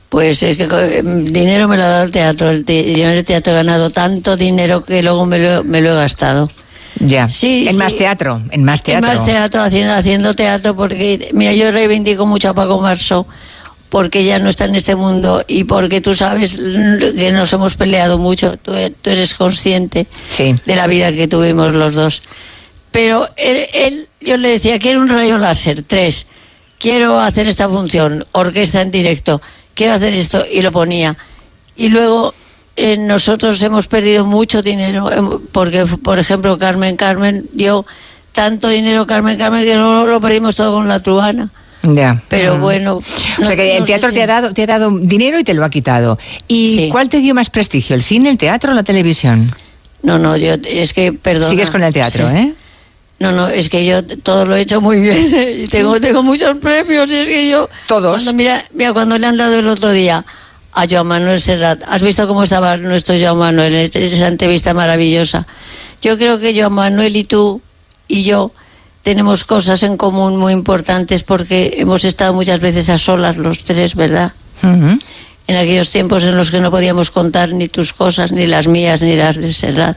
Pues 0.10 0.42
es 0.42 0.56
que 0.56 0.64
eh, 0.64 1.04
dinero 1.04 1.68
me 1.68 1.76
lo 1.78 1.84
ha 1.84 1.88
dado 1.88 2.04
el 2.06 2.12
teatro. 2.12 2.50
El 2.50 2.64
te- 2.66 2.94
yo 2.98 3.06
en 3.06 3.12
el 3.18 3.24
teatro 3.24 3.54
he 3.54 3.56
ganado 3.58 3.90
tanto 3.90 4.38
dinero 4.38 4.84
que 4.84 5.04
luego 5.04 5.26
me 5.26 5.38
lo, 5.40 5.64
me 5.64 5.82
lo 5.82 5.92
he 5.92 5.96
gastado. 5.96 6.50
Ya. 7.00 7.30
Sí, 7.30 7.66
en 7.68 7.74
sí. 7.74 7.78
más 7.80 7.96
teatro, 7.96 8.42
en 8.50 8.64
más 8.64 8.82
teatro. 8.82 9.06
Y 9.06 9.16
más 9.16 9.24
teatro, 9.26 9.62
haciendo, 9.62 9.94
haciendo 9.94 10.34
teatro, 10.34 10.76
porque, 10.76 11.30
mira, 11.34 11.54
yo 11.54 11.70
reivindico 11.70 12.26
mucho 12.26 12.50
a 12.50 12.54
Paco 12.56 12.80
Marzo, 12.82 13.28
porque 13.90 14.24
ya 14.26 14.40
no 14.40 14.50
está 14.50 14.66
en 14.66 14.76
este 14.76 14.96
mundo 14.96 15.44
y 15.48 15.64
porque 15.64 16.02
tú 16.02 16.14
sabes 16.14 16.58
que 16.58 17.32
nos 17.32 17.52
hemos 17.54 17.76
peleado 17.76 18.18
mucho, 18.18 18.58
tú, 18.58 18.74
e- 18.74 18.90
tú 18.90 19.10
eres 19.10 19.34
consciente 19.34 20.08
Sí. 20.30 20.56
de 20.66 20.76
la 20.76 20.88
vida 20.88 21.12
que 21.14 21.28
tuvimos 21.28 21.74
los 21.74 21.94
dos. 21.96 22.24
Pero 22.92 23.28
él, 23.38 23.66
él- 23.74 24.08
yo 24.22 24.38
le 24.38 24.50
decía, 24.50 24.80
quiero 24.80 25.00
un 25.02 25.10
rayo 25.10 25.38
láser, 25.38 25.84
tres, 25.86 26.28
quiero 26.80 27.20
hacer 27.20 27.48
esta 27.48 27.70
función, 27.70 28.26
orquesta 28.34 28.82
en 28.82 28.92
directo, 28.92 29.42
quiero 29.74 29.94
hacer 29.94 30.14
esto, 30.14 30.44
y 30.52 30.62
lo 30.62 30.72
ponía. 30.72 31.16
Y 31.76 31.90
luego 31.90 32.34
eh, 32.76 32.96
nosotros 32.98 33.62
hemos 33.64 33.88
perdido 33.88 34.24
mucho 34.26 34.62
dinero, 34.62 35.12
em, 35.12 35.30
porque, 35.52 35.86
por 35.86 36.20
ejemplo, 36.20 36.58
Carmen 36.60 36.96
Carmen 36.96 37.46
dio 37.54 37.86
tanto 38.34 38.68
dinero, 38.70 39.08
Carmen 39.08 39.38
Carmen, 39.38 39.64
que 39.64 39.76
luego 39.76 40.06
lo 40.06 40.22
perdimos 40.22 40.56
todo 40.56 40.74
con 40.74 40.88
la 40.88 41.00
truana. 41.00 41.50
Ya. 41.84 42.22
Pero 42.28 42.58
Mm. 42.58 42.62
bueno. 42.62 42.96
O 42.96 43.44
sea 43.46 43.56
que 43.56 43.74
el 43.76 43.80
no 43.82 43.86
teatro 43.86 44.10
si- 44.10 44.16
te, 44.16 44.24
ha 44.24 44.28
dado, 44.28 44.54
te 44.54 44.64
ha 44.64 44.68
dado 44.68 44.92
dinero 45.00 45.40
y 45.40 45.44
te 45.44 45.54
lo 45.54 45.64
ha 45.64 45.70
quitado. 45.70 46.18
¿Y 46.48 46.76
Sí. 46.76 46.90
cuál 46.90 47.08
te 47.10 47.20
dio 47.20 47.34
más 47.36 47.50
prestigio, 47.50 47.96
el 47.96 48.04
cine, 48.04 48.30
el 48.30 48.38
teatro 48.38 48.72
o 48.72 48.76
la 48.76 48.84
televisión? 48.84 49.52
No, 50.04 50.18
no, 50.20 50.36
yo, 50.38 50.54
es 50.66 50.94
que, 50.94 51.14
perdón. 51.14 51.50
Sigues 51.50 51.70
con 51.70 51.84
el 51.84 51.94
teatro, 51.94 52.30
¿eh? 52.30 52.54
No, 53.20 53.32
no, 53.32 53.48
es 53.48 53.70
que 53.70 53.84
yo 53.86 54.04
todo 54.06 54.46
lo 54.46 54.56
he 54.56 54.62
hecho 54.62 54.80
muy 54.80 55.02
bien 55.02 55.32
y 55.64 55.68
tengo, 55.68 56.00
tengo 56.00 56.22
muchos 56.24 56.58
premios. 56.58 57.10
Y 57.10 57.16
es 57.16 57.28
que 57.28 57.50
yo. 57.50 57.68
Todos. 57.88 58.12
Cuando, 58.24 58.34
mira, 58.34 58.64
mira, 58.74 58.94
cuando 58.94 59.18
le 59.18 59.26
han 59.28 59.38
dado 59.38 59.58
el 59.58 59.68
otro 59.68 59.92
día 59.92 60.24
a 60.74 60.86
Joan 60.88 61.08
Manuel 61.08 61.40
Serrat, 61.42 61.82
¿has 61.88 62.04
visto 62.04 62.28
cómo 62.28 62.44
estaba 62.44 62.78
nuestro 62.78 63.16
Joan 63.20 63.38
Manuel 63.38 63.74
en 63.74 64.04
esa 64.04 64.28
entrevista 64.28 64.74
maravillosa? 64.76 65.48
Yo 66.02 66.18
creo 66.18 66.40
que 66.40 66.60
Joan 66.60 66.74
Manuel 66.74 67.16
y 67.16 67.24
tú 67.24 67.60
y 68.08 68.22
yo 68.24 68.52
tenemos 69.08 69.46
cosas 69.46 69.84
en 69.84 69.96
común 69.96 70.36
muy 70.36 70.52
importantes 70.52 71.24
porque 71.24 71.76
hemos 71.78 72.04
estado 72.04 72.34
muchas 72.34 72.60
veces 72.60 72.90
a 72.90 72.98
solas 72.98 73.38
los 73.38 73.64
tres, 73.64 73.96
¿verdad? 73.96 74.34
En 75.48 75.56
aquellos 75.56 75.92
tiempos 75.92 76.26
en 76.26 76.36
los 76.36 76.52
que 76.52 76.60
no 76.60 76.72
podíamos 76.72 77.10
contar 77.10 77.54
ni 77.54 77.70
tus 77.70 77.94
cosas, 77.94 78.34
ni 78.34 78.46
las 78.48 78.68
mías, 78.68 79.02
ni 79.02 79.16
las 79.16 79.38
de 79.38 79.54
Serrat. 79.54 79.96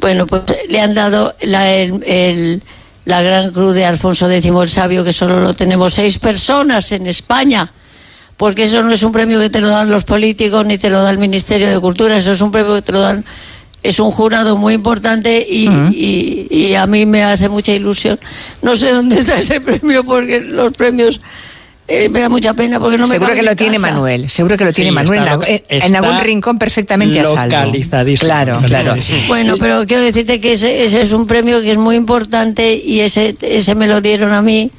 Bueno, 0.00 0.26
pues 0.26 0.42
le 0.68 0.82
han 0.82 0.92
dado 0.92 1.34
la, 1.40 1.72
el- 1.72 2.04
el- 2.04 2.62
la 3.06 3.22
Gran 3.22 3.52
Cruz 3.52 3.74
de 3.74 3.86
Alfonso 3.86 4.30
X 4.30 4.44
el 4.54 4.68
Sabio, 4.68 5.02
que 5.02 5.14
solo 5.14 5.40
lo 5.40 5.54
tenemos 5.54 5.94
seis 5.94 6.18
personas 6.18 6.92
en 6.92 7.06
España. 7.06 7.72
Porque 8.36 8.64
eso 8.64 8.82
no 8.82 8.92
es 8.92 9.02
un 9.02 9.12
premio 9.12 9.40
que 9.40 9.48
te 9.48 9.62
lo 9.62 9.70
dan 9.70 9.90
los 9.90 10.04
políticos 10.04 10.66
ni 10.66 10.76
te 10.76 10.90
lo 10.90 11.02
da 11.02 11.08
el 11.08 11.16
Ministerio 11.16 11.70
de 11.70 11.80
Cultura, 11.80 12.18
eso 12.18 12.32
es 12.32 12.42
un 12.42 12.50
premio 12.50 12.74
que 12.74 12.82
te 12.82 12.92
lo 12.92 13.00
dan 13.00 13.24
es 13.82 13.98
un 14.00 14.10
jurado 14.10 14.56
muy 14.56 14.74
importante 14.74 15.46
y, 15.48 15.68
y- 15.92 16.46
y 16.50 16.74
a 16.74 16.86
mí 16.86 17.06
me 17.06 17.22
hace 17.24 17.48
mucha 17.48 17.72
ilusión. 17.72 18.18
No 18.62 18.76
sé 18.76 18.92
dónde 18.92 19.18
está 19.20 19.38
ese 19.38 19.60
premio 19.60 20.04
porque 20.04 20.40
los 20.40 20.72
premios 20.72 21.20
eh, 21.88 22.08
me 22.08 22.20
da 22.20 22.28
mucha 22.28 22.54
pena 22.54 22.78
porque 22.78 22.98
no 22.98 23.06
me 23.08 23.14
seguro 23.14 23.34
que 23.34 23.42
lo 23.42 23.50
en 23.52 23.56
tiene 23.56 23.76
casa. 23.78 23.90
Manuel, 23.90 24.30
seguro 24.30 24.56
que 24.56 24.64
lo 24.64 24.72
tiene 24.72 24.90
Sí, 24.90 24.94
Manuel 24.94 25.18
está 25.68 25.86
en, 25.86 25.96
algún 25.96 26.20
rincón 26.20 26.58
perfectamente 26.58 27.18
a 27.20 27.24
salvo. 27.24 27.42
localizadísimo, 27.56 28.26
Claro, 28.28 28.60
claro. 28.64 28.94
Bueno, 29.26 29.54
pero 29.58 29.84
quiero 29.86 30.02
decirte 30.02 30.40
que 30.40 30.52
ese, 30.52 30.84
ese 30.84 31.00
es 31.00 31.12
un 31.12 31.26
premio 31.26 31.60
que 31.62 31.72
es 31.72 31.78
muy 31.78 31.96
importante 31.96 32.74
y 32.76 33.00
ese, 33.00 33.34
ese 33.40 33.74
me 33.74 33.88
lo 33.88 34.00
dieron 34.00 34.32
a 34.34 34.40
mí, 34.42 34.70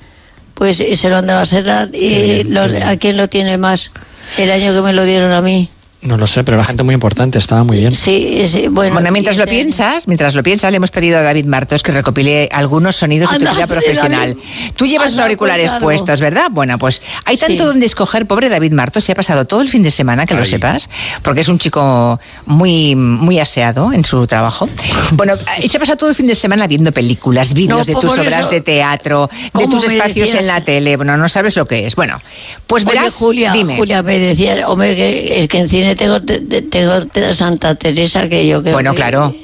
pues 0.54 0.78
se 0.78 1.10
lo 1.10 1.18
han 1.18 1.28
dado 1.28 1.42
a 1.42 1.46
Serrat 1.46 1.94
y 1.94 2.44
lo- 2.46 2.62
a 2.62 2.96
quién 2.98 3.18
lo 3.18 3.28
tiene 3.28 3.58
más 3.58 3.92
el 4.38 4.50
año 4.52 4.74
que 4.74 4.82
me 4.82 4.94
lo 4.94 5.04
dieron 5.04 5.32
a 5.34 5.42
mí. 5.42 5.70
No 6.02 6.18
lo 6.18 6.26
sé, 6.26 6.44
pero 6.44 6.58
la 6.58 6.64
gente 6.64 6.82
muy 6.82 6.96
importante, 6.96 7.38
estaba 7.38 7.64
muy 7.64 7.78
bien. 7.78 7.94
Sí, 7.94 8.40
ese- 8.42 8.70
bueno. 8.70 8.94
Bueno, 8.94 9.12
mientras 9.12 9.38
lo 9.38 9.46
piensas, 9.46 10.08
mientras 10.08 10.34
lo 10.34 10.42
piensas, 10.42 10.72
le 10.72 10.78
hemos 10.78 10.90
pedido 10.90 11.20
a 11.20 11.22
David 11.22 11.46
Martos 11.46 11.84
que 11.84 11.92
recopile 11.92 12.50
algunos 12.52 12.96
sonidos 12.96 13.30
de 13.30 13.38
tu 13.38 13.44
vida 13.52 13.54
sí, 13.62 13.68
profesional. 13.68 14.36
Tú 14.76 14.88
llevas 14.88 15.10
Anda, 15.10 15.18
los 15.18 15.24
auriculares 15.26 15.66
pues, 15.66 15.70
claro. 15.74 15.84
puestos, 15.86 16.20
¿verdad? 16.22 16.48
Bueno, 16.50 16.80
pues 16.80 17.04
hay 17.26 17.38
tanto 17.38 17.62
Sí. 17.64 17.68
donde 17.68 17.86
escoger. 17.86 18.26
Pobre 18.26 18.50
David 18.50 18.72
Martos 18.72 19.04
se 19.04 19.12
ha 19.12 19.16
pasado 19.16 19.46
todo 19.46 19.62
el 19.62 19.68
fin 19.70 19.84
de 19.84 19.92
semana, 19.92 20.26
que 20.26 20.34
lo 20.34 20.44
sepas, 20.44 20.90
porque 21.22 21.42
es 21.42 21.48
un 21.50 21.60
chico 21.60 22.20
muy, 22.48 22.96
muy 22.96 23.38
aseado 23.40 23.94
en 23.94 24.04
su 24.04 24.26
trabajo. 24.26 24.68
Bueno, 25.12 25.34
eh, 25.62 25.68
se 25.70 25.76
ha 25.78 25.80
pasado 25.80 25.98
todo 25.98 26.10
el 26.10 26.16
fin 26.16 26.26
de 26.26 26.36
semana 26.36 26.66
viendo 26.68 26.92
películas, 26.94 27.54
vídeos 27.54 27.80
No, 27.80 27.84
de 27.86 27.94
tus 27.94 28.18
obras 28.18 28.40
eso- 28.42 28.50
de 28.50 28.62
teatro, 28.62 29.30
de 29.44 29.50
¿Cómo 29.52 29.68
tus 29.70 29.84
espacios 29.92 30.28
decías? 30.28 30.40
en 30.42 30.48
la 30.48 30.64
tele. 30.64 30.96
Bueno, 30.96 31.16
no 31.18 31.28
sabes 31.30 31.56
lo 31.58 31.68
que 31.68 31.86
es. 31.86 31.96
Bueno, 31.96 32.20
pues 32.66 32.86
Oye, 32.86 32.94
verás, 32.96 33.14
Julia, 33.14 33.52
dime. 33.52 33.76
Julia 33.78 34.02
me 34.02 34.18
decía, 34.18 34.68
hombre, 34.68 34.96
que 34.96 35.42
es 35.42 35.48
que 35.50 35.60
en 35.60 35.68
cine 35.68 35.91
tengo, 35.96 36.22
te- 36.22 36.40
te- 36.40 36.62
tengo 36.62 37.02
te- 37.06 37.34
Santa 37.34 37.76
Teresa 37.76 38.28
que 38.30 38.48
yo 38.48 38.62
creo 38.62 38.74
Bueno, 38.74 38.92
que- 38.92 38.98
claro. 38.98 39.36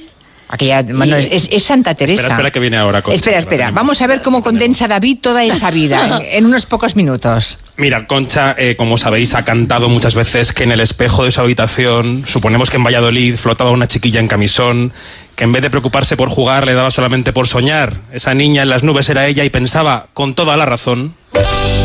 Aquella, 0.49 0.81
bueno, 0.81 1.17
es, 1.17 1.49
es 1.51 1.61
Santa 1.63 1.93
Teresa. 1.93 2.21
Espera, 2.21 2.35
espera 2.35 2.51
que 2.51 2.59
viene 2.61 2.77
ahora, 2.77 3.01
Concha, 3.01 3.15
Espera, 3.17 3.37
espera. 3.37 3.69
Vamos 3.71 4.01
a 4.01 4.07
ver 4.07 4.21
cómo 4.21 4.41
condensa 4.41 4.87
David 4.87 5.17
toda 5.21 5.43
esa 5.43 5.71
vida 5.71 6.21
en, 6.21 6.37
en 6.37 6.45
unos 6.45 6.65
pocos 6.65 6.95
minutos. 6.95 7.57
Mira, 7.75 8.07
Concha, 8.07 8.55
eh, 8.57 8.77
como 8.77 8.97
sabéis, 8.97 9.33
ha 9.35 9.43
cantado 9.43 9.89
muchas 9.89 10.15
veces 10.15 10.53
que 10.53 10.63
en 10.63 10.71
el 10.71 10.79
espejo 10.79 11.25
de 11.25 11.31
su 11.31 11.41
habitación, 11.41 12.23
suponemos 12.25 12.69
que 12.69 12.77
en 12.77 12.85
Valladolid 12.85 13.35
flotaba 13.35 13.71
una 13.71 13.89
chiquilla 13.89 14.21
en 14.21 14.29
camisón, 14.29 14.93
que 15.35 15.43
en 15.43 15.51
vez 15.51 15.61
de 15.63 15.69
preocuparse 15.69 16.15
por 16.15 16.29
jugar 16.29 16.65
le 16.65 16.75
daba 16.75 16.91
solamente 16.91 17.33
por 17.33 17.49
soñar. 17.49 17.99
Esa 18.13 18.33
niña 18.33 18.61
en 18.63 18.69
las 18.69 18.83
nubes 18.83 19.09
era 19.09 19.27
ella 19.27 19.43
y 19.43 19.49
pensaba, 19.49 20.07
con 20.13 20.33
toda 20.33 20.55
la 20.55 20.65
razón, 20.65 21.13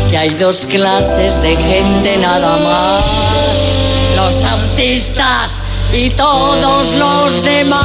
Que 0.09 0.17
hay 0.17 0.29
dos 0.35 0.65
clases 0.67 1.41
de 1.41 1.57
gente 1.57 2.17
nada 2.21 2.55
más. 2.63 3.03
Los 4.23 4.41
artistas 4.45 5.61
y 5.91 6.09
todos 6.11 6.93
los 6.93 7.43
demás. 7.43 7.83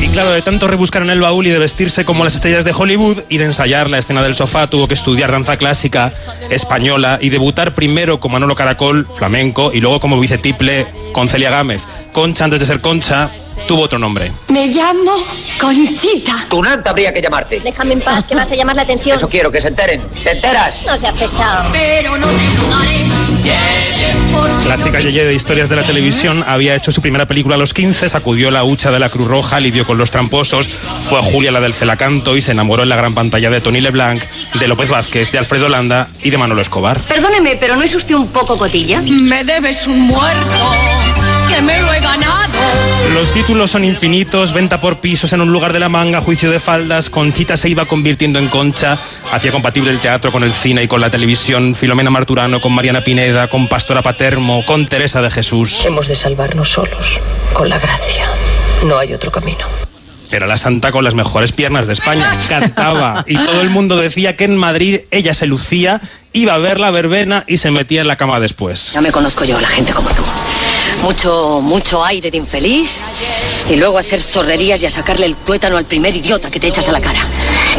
Y 0.00 0.08
claro, 0.08 0.32
de 0.32 0.42
tanto 0.42 0.66
rebuscar 0.66 1.02
en 1.02 1.10
el 1.10 1.20
baúl 1.20 1.46
y 1.46 1.50
de 1.50 1.60
vestirse 1.60 2.04
como 2.04 2.24
las 2.24 2.34
estrellas 2.34 2.64
de 2.64 2.72
Hollywood 2.76 3.20
y 3.28 3.38
de 3.38 3.44
ensayar 3.44 3.88
la 3.88 3.98
escena 3.98 4.24
del 4.24 4.34
sofá, 4.34 4.66
tuvo 4.66 4.88
que 4.88 4.94
estudiar 4.94 5.30
danza 5.30 5.56
clásica 5.56 6.12
española 6.50 7.20
y 7.22 7.28
debutar 7.28 7.74
primero 7.74 8.18
con 8.18 8.32
Manolo 8.32 8.56
Caracol, 8.56 9.06
flamenco, 9.06 9.70
y 9.72 9.80
luego 9.80 10.00
como 10.00 10.18
vicetiple 10.18 10.88
con 11.12 11.28
Celia 11.28 11.50
Gámez. 11.50 11.82
Concha, 12.10 12.42
antes 12.44 12.58
de 12.58 12.66
ser 12.66 12.80
Concha, 12.80 13.30
tuvo 13.68 13.82
otro 13.82 14.00
nombre. 14.00 14.32
Me 14.48 14.66
llamo 14.66 15.12
Conchita. 15.60 16.32
Tunante 16.50 16.88
habría 16.88 17.14
que 17.14 17.22
llamarte. 17.22 17.60
Déjame 17.60 17.92
en 17.94 18.00
paz, 18.00 18.24
que 18.24 18.34
vas 18.34 18.50
a 18.50 18.56
llamar 18.56 18.74
la 18.74 18.82
atención. 18.82 19.14
Eso 19.14 19.28
quiero, 19.28 19.52
que 19.52 19.60
se 19.60 19.68
enteren. 19.68 20.02
¿Te 20.24 20.32
enteras? 20.32 20.82
No 20.84 20.98
seas 20.98 21.16
pesado. 21.16 21.70
Pero 21.72 22.18
no 22.18 22.26
te. 22.26 23.25
La 24.68 24.78
chica 24.78 25.00
Yeye 25.00 25.24
de 25.24 25.34
historias 25.34 25.68
de 25.68 25.76
la 25.76 25.82
televisión 25.82 26.44
había 26.46 26.74
hecho 26.74 26.90
su 26.90 27.00
primera 27.00 27.26
película 27.26 27.54
a 27.54 27.58
los 27.58 27.72
15, 27.72 28.08
sacudió 28.08 28.50
la 28.50 28.64
hucha 28.64 28.90
de 28.90 28.98
la 28.98 29.08
Cruz 29.08 29.28
Roja, 29.28 29.60
lidió 29.60 29.86
con 29.86 29.96
los 29.96 30.10
tramposos, 30.10 30.68
fue 30.68 31.18
a 31.18 31.22
Julia 31.22 31.52
la 31.52 31.60
del 31.60 31.72
Celacanto 31.72 32.36
y 32.36 32.40
se 32.40 32.52
enamoró 32.52 32.82
en 32.82 32.88
la 32.88 32.96
gran 32.96 33.14
pantalla 33.14 33.50
de 33.50 33.60
Tony 33.60 33.80
Leblanc, 33.80 34.20
de 34.58 34.68
López 34.68 34.88
Vázquez, 34.88 35.30
de 35.30 35.38
Alfredo 35.38 35.68
Landa 35.68 36.08
y 36.22 36.30
de 36.30 36.38
Manolo 36.38 36.62
Escobar. 36.62 37.00
Perdóneme, 37.00 37.56
pero 37.56 37.76
¿no 37.76 37.84
es 37.84 37.94
usted 37.94 38.14
un 38.14 38.28
poco 38.28 38.58
cotilla? 38.58 39.00
Me 39.02 39.44
debes 39.44 39.86
un 39.86 40.00
muerto. 40.00 41.35
Que 41.48 41.62
me 41.62 41.80
lo 41.80 41.92
he 41.92 42.00
ganado. 42.00 42.58
Los 43.14 43.32
títulos 43.32 43.70
son 43.70 43.84
infinitos, 43.84 44.52
venta 44.52 44.80
por 44.80 44.98
pisos 44.98 45.32
en 45.32 45.40
un 45.40 45.52
lugar 45.52 45.72
de 45.72 45.78
la 45.78 45.88
manga, 45.88 46.20
juicio 46.20 46.50
de 46.50 46.60
faldas, 46.60 47.08
Conchita 47.08 47.56
se 47.56 47.68
iba 47.68 47.86
convirtiendo 47.86 48.38
en 48.38 48.48
concha, 48.48 48.98
hacía 49.32 49.52
compatible 49.52 49.90
el 49.90 50.00
teatro 50.00 50.30
con 50.30 50.44
el 50.44 50.52
cine 50.52 50.82
y 50.82 50.88
con 50.88 51.00
la 51.00 51.10
televisión, 51.10 51.74
Filomena 51.74 52.10
Marturano 52.10 52.60
con 52.60 52.72
Mariana 52.72 53.02
Pineda, 53.04 53.48
con 53.48 53.68
Pastora 53.68 54.02
Patermo, 54.02 54.64
con 54.66 54.86
Teresa 54.86 55.22
de 55.22 55.30
Jesús. 55.30 55.86
Hemos 55.86 56.08
de 56.08 56.14
salvarnos 56.14 56.70
solos, 56.70 57.20
con 57.52 57.68
la 57.68 57.78
gracia. 57.78 58.26
No 58.84 58.98
hay 58.98 59.14
otro 59.14 59.30
camino. 59.30 59.64
Era 60.32 60.46
la 60.46 60.56
santa 60.56 60.90
con 60.90 61.04
las 61.04 61.14
mejores 61.14 61.52
piernas 61.52 61.86
de 61.86 61.92
España, 61.92 62.30
cantaba 62.48 63.24
y 63.26 63.36
todo 63.38 63.60
el 63.60 63.70
mundo 63.70 63.96
decía 63.96 64.36
que 64.36 64.44
en 64.44 64.56
Madrid 64.56 65.00
ella 65.10 65.34
se 65.34 65.46
lucía, 65.46 66.00
iba 66.32 66.54
a 66.54 66.58
ver 66.58 66.80
la 66.80 66.90
verbena 66.90 67.44
y 67.46 67.58
se 67.58 67.70
metía 67.70 68.00
en 68.00 68.08
la 68.08 68.16
cama 68.16 68.40
después. 68.40 68.92
Ya 68.92 69.00
me 69.00 69.12
conozco 69.12 69.44
yo, 69.44 69.60
la 69.60 69.68
gente 69.68 69.92
como 69.92 70.10
tú. 70.10 70.22
Mucho, 71.06 71.60
mucho 71.62 72.04
aire 72.04 72.32
de 72.32 72.36
infeliz 72.36 72.96
y 73.70 73.76
luego 73.76 73.96
hacer 73.96 74.20
zorrerías 74.20 74.82
y 74.82 74.86
a 74.86 74.90
sacarle 74.90 75.26
el 75.26 75.36
tuétano 75.36 75.76
al 75.76 75.84
primer 75.84 76.16
idiota 76.16 76.50
que 76.50 76.58
te 76.58 76.66
echas 76.66 76.88
a 76.88 76.92
la 76.92 77.00
cara. 77.00 77.20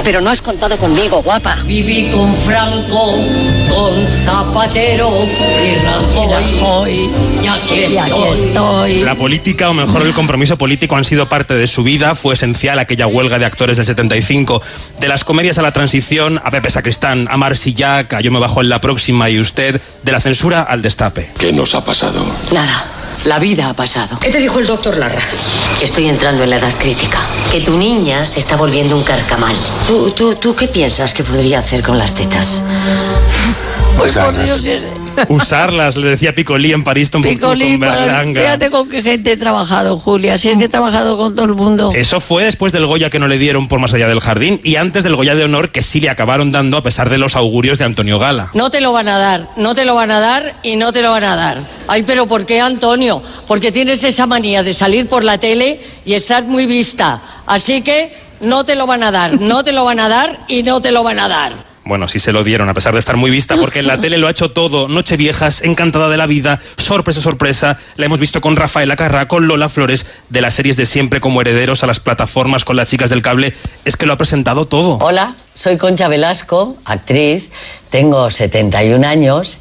Pero 0.01 0.21
no 0.21 0.29
has 0.29 0.41
contado 0.41 0.77
conmigo, 0.77 1.21
guapa. 1.21 1.57
Viví 1.65 2.09
con 2.09 2.33
Franco, 2.45 3.19
con 3.67 4.07
Zapatero 4.23 5.11
y 5.61 5.75
Rajoy. 6.29 7.09
Y 7.43 7.47
aquí 7.47 7.83
estoy. 7.83 9.01
La 9.01 9.15
política, 9.15 9.69
o 9.69 9.73
mejor 9.73 10.03
el 10.03 10.13
compromiso 10.13 10.57
político, 10.57 10.95
han 10.95 11.03
sido 11.03 11.27
parte 11.27 11.55
de 11.55 11.67
su 11.67 11.83
vida. 11.83 12.15
Fue 12.15 12.35
esencial 12.35 12.79
aquella 12.79 13.07
huelga 13.07 13.39
de 13.39 13.45
actores 13.45 13.75
del 13.75 13.85
75. 13.85 14.61
De 15.01 15.09
las 15.09 15.25
comedias 15.25 15.57
a 15.57 15.61
la 15.61 15.73
transición, 15.73 16.39
a 16.45 16.49
Pepe 16.49 16.71
Sacristán, 16.71 17.27
a 17.29 17.35
Marsillac, 17.35 18.13
a 18.13 18.21
Yo 18.21 18.31
me 18.31 18.39
bajo 18.39 18.61
en 18.61 18.69
la 18.69 18.79
próxima 18.79 19.29
y 19.29 19.37
usted, 19.37 19.81
de 20.03 20.11
la 20.13 20.21
censura 20.21 20.61
al 20.61 20.81
destape. 20.81 21.29
¿Qué 21.37 21.51
nos 21.51 21.75
ha 21.75 21.83
pasado? 21.83 22.25
Nada, 22.53 22.85
la 23.25 23.39
vida 23.39 23.69
ha 23.69 23.73
pasado. 23.73 24.17
¿Qué 24.19 24.29
te 24.29 24.39
dijo 24.39 24.59
el 24.59 24.67
doctor 24.67 24.97
Larra? 24.97 25.21
Que 25.79 25.85
estoy 25.85 26.07
entrando 26.07 26.43
en 26.43 26.49
la 26.49 26.57
edad 26.57 26.73
crítica. 26.77 27.19
Que 27.51 27.61
tu 27.61 27.77
niña 27.77 28.25
se 28.25 28.39
está 28.39 28.55
volviendo 28.55 28.95
un 28.95 29.03
carcamal. 29.03 29.55
¿Tú, 29.87 30.11
tú, 30.11 30.35
tú 30.35 30.55
qué 30.55 30.67
piensas 30.67 31.13
que 31.13 31.23
podría 31.23 31.59
hacer 31.59 31.83
con 31.83 31.97
las 31.97 32.13
tetas? 32.13 32.61
Pues 33.97 34.15
por 34.15 34.37
Dios, 34.43 34.65
es- 34.65 34.83
Usarlas, 35.29 35.97
le 35.97 36.09
decía 36.09 36.33
Picolí 36.35 36.73
en 36.73 36.83
París, 36.83 37.09
con 37.09 37.21
para- 37.79 37.95
Berlanga. 38.05 38.41
fíjate 38.41 38.71
con 38.71 38.89
qué 38.89 39.01
gente 39.03 39.31
he 39.33 39.37
trabajado, 39.37 39.97
Julia. 39.97 40.37
Si 40.37 40.49
es 40.49 40.57
que 40.57 40.65
he 40.65 40.69
trabajado 40.69 41.17
con 41.17 41.35
todo 41.35 41.45
el 41.45 41.53
mundo. 41.53 41.91
Eso 41.95 42.19
fue 42.19 42.43
después 42.43 42.73
del 42.73 42.85
Goya 42.85 43.09
que 43.09 43.19
no 43.19 43.27
le 43.27 43.37
dieron 43.37 43.67
por 43.67 43.79
más 43.79 43.93
allá 43.93 44.07
del 44.07 44.19
jardín 44.19 44.59
y 44.63 44.75
antes 44.75 45.03
del 45.03 45.15
Goya 45.15 45.35
de 45.35 45.43
honor 45.43 45.71
que 45.71 45.81
sí 45.81 45.99
le 45.99 46.09
acabaron 46.09 46.51
dando 46.51 46.77
a 46.77 46.83
pesar 46.83 47.09
de 47.09 47.17
los 47.17 47.35
augurios 47.35 47.77
de 47.77 47.85
Antonio 47.85 48.19
Gala. 48.19 48.49
No 48.53 48.69
te 48.69 48.81
lo 48.81 48.91
van 48.91 49.07
a 49.07 49.17
dar, 49.17 49.49
no 49.57 49.75
te 49.75 49.85
lo 49.85 49.95
van 49.95 50.11
a 50.11 50.19
dar 50.19 50.55
y 50.63 50.75
no 50.75 50.91
te 50.93 51.01
lo 51.01 51.11
van 51.11 51.23
a 51.23 51.35
dar. 51.35 51.61
Ay, 51.87 52.03
pero 52.03 52.27
¿por 52.27 52.45
qué, 52.45 52.59
Antonio? 52.61 53.21
Porque 53.47 53.71
tienes 53.71 54.03
esa 54.03 54.25
manía 54.27 54.63
de 54.63 54.73
salir 54.73 55.07
por 55.07 55.23
la 55.23 55.37
tele 55.37 55.81
y 56.05 56.13
estar 56.13 56.43
muy 56.45 56.65
vista. 56.65 57.21
Así 57.45 57.81
que 57.81 58.13
no 58.41 58.63
te 58.65 58.75
lo 58.75 58.85
van 58.85 59.03
a 59.03 59.11
dar, 59.11 59.39
no 59.39 59.63
te 59.63 59.71
lo 59.71 59.83
van 59.85 59.99
a 59.99 60.07
dar 60.09 60.39
y 60.47 60.63
no 60.63 60.81
te 60.81 60.91
lo 60.91 61.03
van 61.03 61.19
a 61.19 61.27
dar. 61.27 61.53
Bueno, 61.87 62.09
sí 62.09 62.19
se 62.19 62.33
lo 62.33 62.43
dieron, 62.43 62.67
a 62.67 62.73
pesar 62.73 62.91
de 62.91 62.99
estar 62.99 63.15
muy 63.15 63.31
vista, 63.31 63.55
porque 63.55 63.79
en 63.79 63.87
la 63.87 63.97
tele 63.97 64.17
lo 64.17 64.27
ha 64.27 64.31
hecho 64.31 64.51
todo. 64.51 64.89
Nocheviejas, 64.89 65.61
encantada 65.61 66.09
de 66.09 66.17
la 66.17 66.25
vida, 66.25 66.59
sorpresa, 66.77 67.21
sorpresa. 67.21 67.77
La 67.95 68.05
hemos 68.05 68.19
visto 68.19 68.41
con 68.41 68.57
Rafaela 68.57 68.97
Carrá, 68.97 69.29
con 69.29 69.47
Lola 69.47 69.69
Flores, 69.69 70.05
de 70.27 70.41
las 70.41 70.53
series 70.53 70.75
de 70.75 70.85
siempre 70.85 71.21
como 71.21 71.39
herederos 71.39 71.83
a 71.83 71.87
las 71.87 72.01
plataformas 72.01 72.65
con 72.65 72.75
las 72.75 72.89
chicas 72.89 73.09
del 73.09 73.21
cable. 73.21 73.53
Es 73.85 73.95
que 73.95 74.05
lo 74.05 74.11
ha 74.11 74.17
presentado 74.17 74.65
todo. 74.65 74.97
Hola, 74.97 75.35
soy 75.53 75.77
Concha 75.77 76.09
Velasco, 76.09 76.75
actriz, 76.83 77.51
tengo 77.89 78.29
71 78.29 79.07
años 79.07 79.59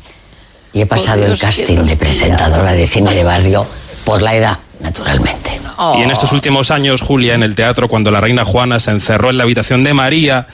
y 0.73 0.81
he 0.81 0.87
pasado 0.87 1.25
Dios, 1.25 1.41
el 1.41 1.49
casting 1.49 1.85
de 1.85 1.97
presentadora 1.97 2.73
de 2.73 2.89
cine 2.89 3.15
de 3.15 3.23
barrio 3.23 3.67
por 4.05 4.21
la 4.21 4.35
edad, 4.35 4.59
naturalmente. 4.81 5.61
Y 5.99 6.03
en 6.03 6.11
estos 6.11 6.33
últimos 6.33 6.71
años, 6.71 7.03
Julia, 7.03 7.35
en 7.35 7.43
el 7.43 7.55
teatro, 7.55 7.89
cuando 7.89 8.11
la 8.11 8.21
reina 8.21 8.45
Juana 8.45 8.81
se 8.81 8.91
encerró 8.91 9.31
en 9.31 9.37
la 9.37 9.45
habitación 9.45 9.85
de 9.85 9.93
María, 9.93 10.47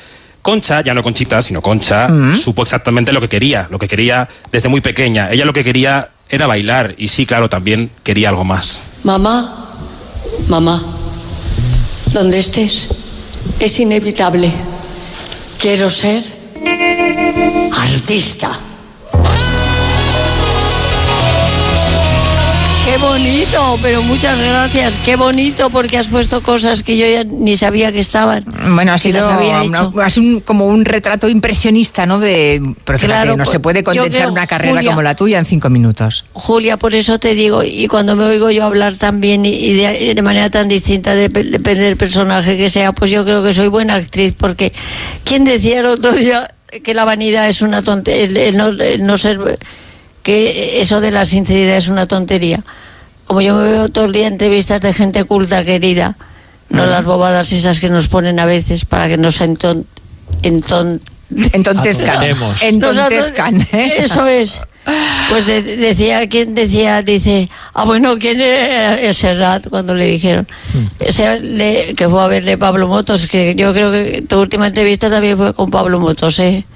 Concha, 0.42 0.82
ya 0.82 0.92
no 0.92 1.02
Conchita, 1.02 1.40
sino 1.40 1.62
Concha, 1.62 2.08
supo 2.34 2.62
exactamente 2.62 3.12
lo 3.12 3.20
que 3.20 3.28
quería, 3.28 3.68
lo 3.70 3.78
que 3.78 3.86
quería 3.86 4.28
desde 4.50 4.68
muy 4.68 4.80
pequeña. 4.80 5.30
Ella 5.30 5.44
lo 5.44 5.52
que 5.52 5.62
quería 5.62 6.10
era 6.28 6.46
bailar 6.46 6.94
y 6.98 7.08
sí, 7.08 7.26
claro, 7.26 7.48
también 7.48 7.90
quería 8.02 8.28
algo 8.28 8.44
más. 8.44 8.80
Mamá, 9.04 9.68
mamá, 10.48 10.82
donde 12.12 12.40
estés, 12.40 12.88
es 13.60 13.80
inevitable. 13.80 14.52
Quiero 15.60 15.88
ser 15.88 16.24
artista. 17.78 18.50
Qué 22.84 22.96
bonito, 22.98 23.78
pero 23.80 24.02
muchas 24.02 24.36
gracias. 24.38 24.98
Qué 25.04 25.14
bonito 25.14 25.70
porque 25.70 25.98
has 25.98 26.08
puesto 26.08 26.42
cosas 26.42 26.82
que 26.82 26.96
yo 26.98 27.06
ya 27.06 27.22
ni 27.22 27.56
sabía 27.56 27.92
que 27.92 28.00
estaban. 28.00 28.44
Bueno, 28.74 28.92
ha 28.92 28.98
sido, 28.98 29.24
una- 29.30 29.62
hecho. 29.64 29.92
ha 30.02 30.10
sido 30.10 30.26
un- 30.26 30.40
como 30.40 30.66
un 30.66 30.84
retrato 30.84 31.28
impresionista, 31.28 32.06
¿no? 32.06 32.18
De, 32.18 32.60
pero 32.84 32.98
fíjate, 32.98 33.22
Claro, 33.22 33.36
no 33.36 33.46
se 33.46 33.60
puede 33.60 33.84
condensar 33.84 34.22
creo, 34.22 34.32
una 34.32 34.48
carrera 34.48 34.72
Julia- 34.74 34.90
como 34.90 35.02
la 35.02 35.14
tuya 35.14 35.38
en 35.38 35.46
cinco 35.46 35.70
minutos. 35.70 36.24
Julia, 36.32 36.76
por 36.76 36.92
eso 36.94 37.20
te 37.20 37.34
digo, 37.34 37.62
y 37.62 37.86
cuando 37.86 38.16
me 38.16 38.24
oigo 38.24 38.50
yo 38.50 38.64
hablar 38.64 38.96
tan 38.96 39.20
bien 39.20 39.44
y, 39.46 39.50
y 39.54 39.74
de, 39.74 40.04
y 40.10 40.14
de 40.14 40.22
manera 40.22 40.50
tan 40.50 40.66
distinta, 40.66 41.14
de- 41.14 41.28
depende 41.28 41.84
del 41.84 41.96
personaje 41.96 42.56
que 42.56 42.68
sea, 42.68 42.90
pues 42.92 43.12
yo 43.12 43.24
creo 43.24 43.44
que 43.44 43.52
soy 43.52 43.68
buena 43.68 43.94
actriz, 43.94 44.34
porque 44.36 44.72
¿quién 45.24 45.44
decía 45.44 45.78
el 45.80 45.86
otro 45.86 46.12
día 46.12 46.52
que 46.82 46.94
la 46.94 47.04
vanidad 47.04 47.48
es 47.48 47.62
una 47.62 47.80
tontería, 47.82 48.24
el, 48.24 48.36
el 48.36 48.56
no, 48.56 48.66
el 48.68 49.06
no 49.06 49.16
ser, 49.18 49.38
que 50.22 50.80
eso 50.80 51.00
de 51.00 51.10
la 51.10 51.24
sinceridad 51.26 51.76
es 51.76 51.88
una 51.88 52.06
tontería? 52.06 52.62
Como 53.26 53.40
yo 53.40 53.54
me 53.54 53.64
veo 53.64 53.88
todo 53.88 54.04
el 54.06 54.12
día 54.12 54.26
entrevistas 54.26 54.80
de 54.82 54.92
gente 54.92 55.24
culta, 55.24 55.64
querida, 55.64 56.16
no 56.68 56.86
las 56.86 57.04
bobadas 57.04 57.52
esas 57.52 57.80
que 57.80 57.88
nos 57.90 58.08
ponen 58.08 58.40
a 58.40 58.46
veces 58.46 58.84
para 58.84 59.08
que 59.08 59.16
nos 59.16 59.40
enton, 59.40 59.86
enton, 60.42 61.00
Entontezcan. 61.52 62.22
Entontezcan. 62.62 63.56
Nos 63.58 63.66
ato- 63.68 63.76
Eso 64.04 64.26
es. 64.26 64.60
Pues 65.30 65.46
de- 65.46 65.62
decía, 65.62 66.28
¿quién 66.28 66.54
decía? 66.54 67.00
Dice, 67.02 67.48
ah, 67.72 67.84
bueno, 67.84 68.16
¿quién 68.18 68.38
era 68.40 68.96
el 69.00 69.14
Serrat? 69.14 69.68
Cuando 69.68 69.94
le 69.94 70.06
dijeron. 70.06 70.46
Ese 70.98 71.38
le- 71.40 71.94
que 71.94 72.08
fue 72.08 72.22
a 72.22 72.26
verle 72.26 72.58
Pablo 72.58 72.86
Motos, 72.88 73.26
que 73.28 73.54
yo 73.54 73.72
creo 73.72 73.90
que 73.92 74.22
tu 74.28 74.40
última 74.40 74.66
entrevista 74.66 75.08
también 75.08 75.36
fue 75.38 75.54
con 75.54 75.70
Pablo 75.70 76.00
Motos, 76.00 76.38
¿eh? 76.40 76.66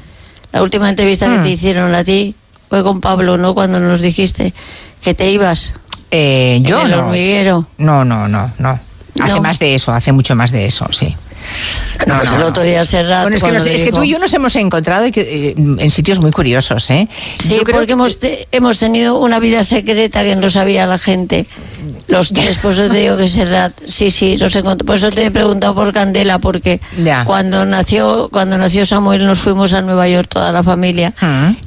La 0.53 0.63
última 0.63 0.89
entrevista 0.89 1.27
que 1.27 1.43
te 1.43 1.51
hicieron 1.51 1.95
a 1.95 2.03
ti 2.05 2.35
fue 2.69 2.83
con 2.83 3.01
Pablo, 3.01 3.39
¿no? 3.39 3.55
Cuando 3.55 3.81
nos 3.81 4.01
dijiste 4.01 4.53
que 5.03 5.15
te 5.15 5.31
ibas. 5.31 5.75
Eh, 6.11 6.61
yo 6.63 6.81
en 6.81 6.87
el 6.87 6.91
no. 6.93 6.99
hormiguero. 7.07 7.67
No, 7.79 8.05
no, 8.05 8.29
no, 8.29 8.51
no. 8.59 8.79
Hace 9.21 9.35
No. 9.35 9.43
más 9.43 9.59
de 9.59 9.75
eso, 9.75 9.93
hace 9.93 10.13
mucho 10.13 10.35
más 10.37 10.51
de 10.53 10.67
eso, 10.67 10.87
sí. 10.93 11.17
No, 12.07 12.15
pues 12.17 12.33
el 12.33 12.43
otro 12.43 12.63
día 12.63 12.85
Serrat. 12.85 13.23
Bueno, 13.23 13.37
es 13.37 13.43
que, 13.43 13.53
nos- 13.53 13.67
es 13.67 13.83
que 13.83 13.91
tú 13.93 14.03
y 14.03 14.11
yo 14.11 14.19
nos 14.19 14.33
hemos 14.35 14.55
encontrado 14.57 15.07
y 15.07 15.13
que, 15.13 15.21
eh, 15.23 15.55
en 15.57 15.91
sitios 15.91 16.19
muy 16.21 16.31
curiosos, 16.31 16.89
¿eh? 16.91 17.09
Sí, 17.39 17.59
porque 17.73 17.93
hemos, 17.93 18.19
te- 18.19 18.47
hemos 18.53 18.79
tenido 18.79 19.19
una 19.19 19.39
vida 19.39 19.65
secreta 19.65 20.23
que 20.23 20.37
no 20.37 20.51
sabía 20.51 20.87
la 20.87 20.99
gente. 20.99 21.47
Los 22.09 22.33
tres, 22.33 22.59
por 22.59 22.73
eso 22.73 22.89
te 22.89 22.99
digo 22.99 23.17
que 23.17 23.27
Serrat. 23.29 23.73
Sí, 23.89 24.11
sí, 24.11 24.37
nos 24.37 24.55
encontramos. 24.55 24.87
Por 24.87 24.97
eso 24.97 25.11
te 25.11 25.25
he 25.27 25.31
preguntado 25.31 25.75
por 25.75 25.93
Candela, 25.93 26.39
porque 26.39 26.81
Ya. 27.03 27.25
cuando 27.25 27.65
nació 27.67 28.29
cuando 28.31 28.59
nació 28.59 28.87
Samuel 28.87 29.27
nos 29.27 29.39
fuimos 29.41 29.73
a 29.75 29.81
Nueva 29.83 30.07
York 30.09 30.29
toda 30.29 30.53
la 30.53 30.63
familia 30.63 31.15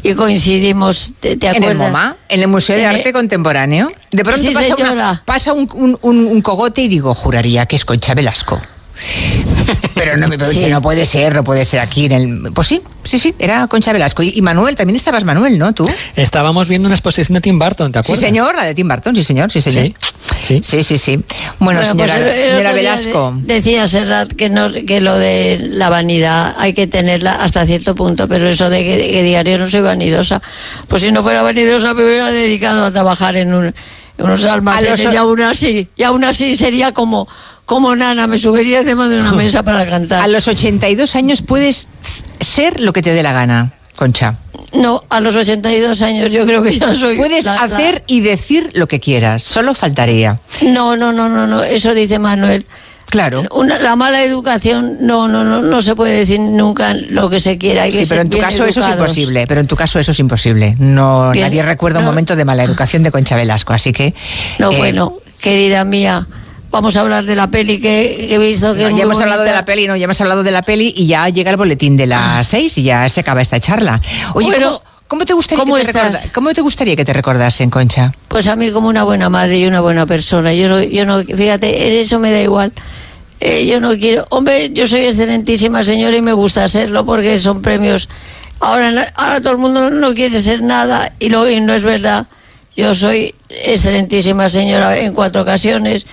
y 0.03 0.13
coincidimos. 0.13 1.13
¿Te, 1.19 1.35
te 1.35 1.47
en 1.47 1.55
acuerdas? 1.57 1.71
el 1.71 1.77
MoMA, 1.77 2.15
en 2.29 2.39
el 2.41 2.47
Museo 2.47 2.75
de 2.77 2.85
Arte 2.85 3.11
Contemporáneo. 3.11 3.91
De 4.11 4.23
pronto 4.23 4.41
Sí, 4.41 4.53
pasa, 4.53 4.67
una- 4.67 4.75
señora. 4.77 5.21
pasa 5.25 5.53
un, 5.53 5.67
un- 5.73 5.97
un- 6.01 6.25
un 6.27 6.41
cogote 6.41 6.81
y 6.81 6.87
digo, 6.87 7.13
juraría 7.13 7.65
que 7.65 7.75
es 7.75 7.83
Concha 7.83 8.13
Velasco. 8.13 8.61
Pero 9.95 10.17
no, 10.17 10.27
me 10.27 10.37
pero 10.39 10.49
Sí. 10.51 10.65
no 10.69 10.81
puede 10.81 11.05
ser, 11.05 11.33
no 11.35 11.43
puede 11.43 11.65
ser 11.65 11.79
aquí 11.79 12.05
en 12.05 12.11
el... 12.11 12.51
Pues 12.53 12.67
sí, 12.67 12.81
sí, 13.03 13.19
sí, 13.19 13.33
era 13.39 13.67
Concha 13.67 13.93
Velasco. 13.93 14.23
Y, 14.23 14.31
y 14.35 14.41
Manuel, 14.41 14.75
también 14.75 14.95
estabas 14.95 15.23
Manuel, 15.23 15.57
¿no? 15.59 15.73
¿Tú? 15.73 15.89
Estábamos 16.15 16.67
viendo 16.67 16.87
una 16.87 16.95
exposición 16.95 17.33
de 17.35 17.41
Tim 17.41 17.59
Burton, 17.59 17.91
¿te 17.91 17.99
Sí, 17.99 18.11
acuerdas? 18.11 18.25
señor, 18.25 18.55
la 18.55 18.63
de 18.65 18.73
Tim 18.73 18.87
Burton, 18.87 19.15
sí, 19.15 19.23
señor, 19.23 19.51
sí, 19.51 19.61
señor. 19.61 19.85
Sí. 20.43 20.61
Sí, 20.63 20.83
sí, 20.83 20.97
sí. 20.97 21.17
Bueno, 21.59 21.79
Bueno, 21.81 21.85
señora, 21.85 22.13
pues 22.13 22.15
el- 22.15 22.27
el 22.27 22.43
señora 22.45 22.69
otro 22.69 22.81
día 22.81 22.95
Velasco. 22.95 23.33
de- 23.37 23.53
decía 23.55 23.87
Serrat 23.87 24.31
que, 24.33 24.49
no, 24.49 24.71
que 24.71 24.99
lo 25.01 25.15
de 25.15 25.59
la 25.71 25.89
vanidad 25.89 26.55
hay 26.57 26.73
que 26.73 26.87
tenerla 26.87 27.35
hasta 27.43 27.65
cierto 27.65 27.93
punto, 27.95 28.27
pero 28.27 28.49
eso 28.49 28.69
de 28.69 28.83
que, 28.83 29.09
que 29.11 29.23
diario 29.23 29.57
no 29.59 29.67
soy 29.67 29.81
vanidosa. 29.81 30.41
Pues 30.87 31.03
si 31.03 31.11
no 31.11 31.21
fuera 31.23 31.41
vanidosa 31.43 31.93
me 31.93 32.03
hubiera 32.03 32.31
dedicado 32.31 32.85
a 32.85 32.91
trabajar 32.91 33.35
en, 33.37 33.53
un- 33.53 33.75
unos 34.23 34.45
almacenes 34.45 35.03
los- 35.03 35.13
y 35.13 35.17
aún 35.17 35.41
así, 35.41 35.87
y 35.95 36.03
aún 36.03 36.23
así 36.23 36.55
sería 36.57 36.91
como, 36.93 37.27
como 37.65 37.95
nana, 37.95 38.27
me 38.27 38.37
subiría 38.37 38.79
encima 38.79 39.07
de 39.07 39.19
una 39.19 39.31
mesa 39.43 39.63
para 39.63 39.89
cantar. 39.89 40.21
A 40.23 40.27
los 40.27 40.47
82 40.47 41.15
años 41.15 41.41
puedes 41.41 41.87
ser 42.39 42.79
lo 42.79 42.93
que 42.93 43.01
te 43.01 43.13
dé 43.13 43.23
la 43.23 43.33
gana, 43.33 43.73
Concha. 43.95 44.35
No, 44.73 45.03
a 45.09 45.19
los 45.19 45.35
82 45.35 46.01
años 46.03 46.31
yo 46.31 46.45
creo 46.45 46.61
que 46.61 46.77
ya 46.77 46.93
soy... 46.93 47.17
Puedes 47.17 47.45
la- 47.45 47.55
la- 47.55 47.61
hacer 47.63 48.03
y 48.07 48.21
decir 48.21 48.69
lo 48.75 48.87
que 48.87 48.99
quieras, 48.99 49.41
solo 49.43 49.73
faltaría. 49.73 50.39
No, 50.61 50.95
no, 50.95 51.11
no, 51.11 51.27
no, 51.27 51.47
no, 51.47 51.63
eso 51.63 51.93
dice 51.93 52.19
Manuel. 52.19 52.65
Claro. 53.09 53.43
Una- 53.51 53.79
la 53.79 53.95
mala 53.95 54.23
educación, 54.23 54.97
no, 55.01 55.27
no, 55.27 55.43
no, 55.43 55.61
no 55.61 55.81
se 55.81 55.95
puede 55.95 56.17
decir 56.19 56.39
nunca 56.39 56.93
lo 56.93 57.29
que 57.29 57.39
se 57.39 57.57
quiera. 57.57 57.83
Hay 57.83 57.91
que 57.91 57.99
Sí, 57.99 58.05
pero 58.09 58.21
ser 58.21 58.25
en 58.25 58.29
tu 58.29 58.37
caso 58.37 58.63
eso 58.65 58.79
es 58.81 58.85
educados. 58.85 58.99
imposible. 59.09 59.47
Pero 59.47 59.61
en 59.61 59.67
tu 59.67 59.75
caso 59.75 59.99
eso 59.99 60.11
es 60.11 60.19
imposible. 60.19 60.75
No, 60.79 61.31
Bien. 61.31 61.45
nadie 61.47 61.63
recuerda 61.63 61.99
un 61.99 62.05
No. 62.05 62.11
momento 62.11 62.35
de 62.35 62.45
mala 62.45 62.63
educación 62.63 63.03
de 63.03 63.11
Concha 63.11 63.35
Velasco, 63.35 63.73
así 63.73 63.91
que. 63.93 64.13
No, 64.59 64.71
eh, 64.71 64.77
bueno, 64.77 65.13
querida 65.41 65.83
mía, 65.85 66.27
vamos 66.71 66.95
a 66.97 67.01
hablar 67.01 67.25
de 67.25 67.35
la 67.35 67.47
peli 67.47 67.79
que, 67.79 68.25
que 68.29 68.35
he 68.35 68.37
visto 68.37 68.75
que 68.75 68.81
no, 68.83 68.89
es 68.89 68.95
ya 68.95 69.03
hemos 69.03 69.19
hablado 69.19 69.41
de 69.41 69.47
bonita. 69.49 69.61
la 69.61 69.65
peli, 69.65 69.87
no, 69.87 69.95
ya 69.95 70.03
hemos 70.05 70.21
hablado 70.21 70.43
de 70.43 70.51
la 70.51 70.61
peli 70.61 70.93
y 70.95 71.07
ya 71.07 71.27
llega 71.29 71.49
el 71.51 71.57
boletín 71.57 71.97
de 71.97 72.05
las 72.05 72.47
seis 72.47 72.77
y 72.77 72.83
ya 72.83 73.07
se 73.09 73.21
acaba 73.21 73.41
esta 73.41 73.59
charla. 73.59 73.99
Oye, 74.35 74.47
Bueno, 74.47 74.67
¿cómo, 74.67 74.81
cómo 75.07 75.25
te 75.25 75.33
gustaría 75.33 75.63
¿cómo 75.63 75.75
que 75.77 75.85
te 75.85 75.93
recorda- 75.93 76.31
¿cómo 76.33 76.53
te 76.53 76.61
gustaría 76.61 76.95
que 76.95 77.05
te 77.05 77.13
recordasen, 77.13 77.71
Concha? 77.71 78.13
Pues 78.27 78.47
a 78.47 78.55
mí 78.55 78.69
como 78.69 78.87
una 78.87 79.03
buena 79.03 79.29
madre 79.29 79.57
y 79.57 79.65
una 79.65 79.81
buena 79.81 80.05
persona. 80.05 80.53
Yo 80.53 80.69
no, 80.69 80.83
yo 80.83 81.05
no, 81.05 81.23
fíjate, 81.23 81.99
eso 82.01 82.19
me 82.19 82.31
da 82.31 82.39
igual. 82.41 82.71
Eh, 83.41 83.65
yo 83.65 83.79
no 83.79 83.91
quiero, 83.97 84.25
hombre, 84.29 84.69
yo 84.73 84.85
soy 84.87 85.01
excelentísima 85.01 85.83
señora 85.83 86.15
y 86.17 86.21
me 86.21 86.33
gusta 86.33 86.67
serlo 86.67 87.05
porque 87.05 87.37
son 87.37 87.61
premios. 87.61 88.09
Ahora, 88.59 88.91
ahora 89.15 89.39
todo 89.39 89.53
el 89.53 89.59
mundo 89.59 89.89
no 89.89 90.13
quiere 90.13 90.41
ser 90.41 90.61
nada 90.61 91.13
y, 91.19 91.29
lo, 91.29 91.49
y 91.49 91.61
no 91.61 91.73
es 91.73 91.83
verdad. 91.83 92.27
Yo 92.75 92.93
soy 92.93 93.33
excelentísima 93.49 94.49
señora 94.49 94.97
en 94.97 95.13
cuatro 95.13 95.41
ocasiones. 95.43 96.05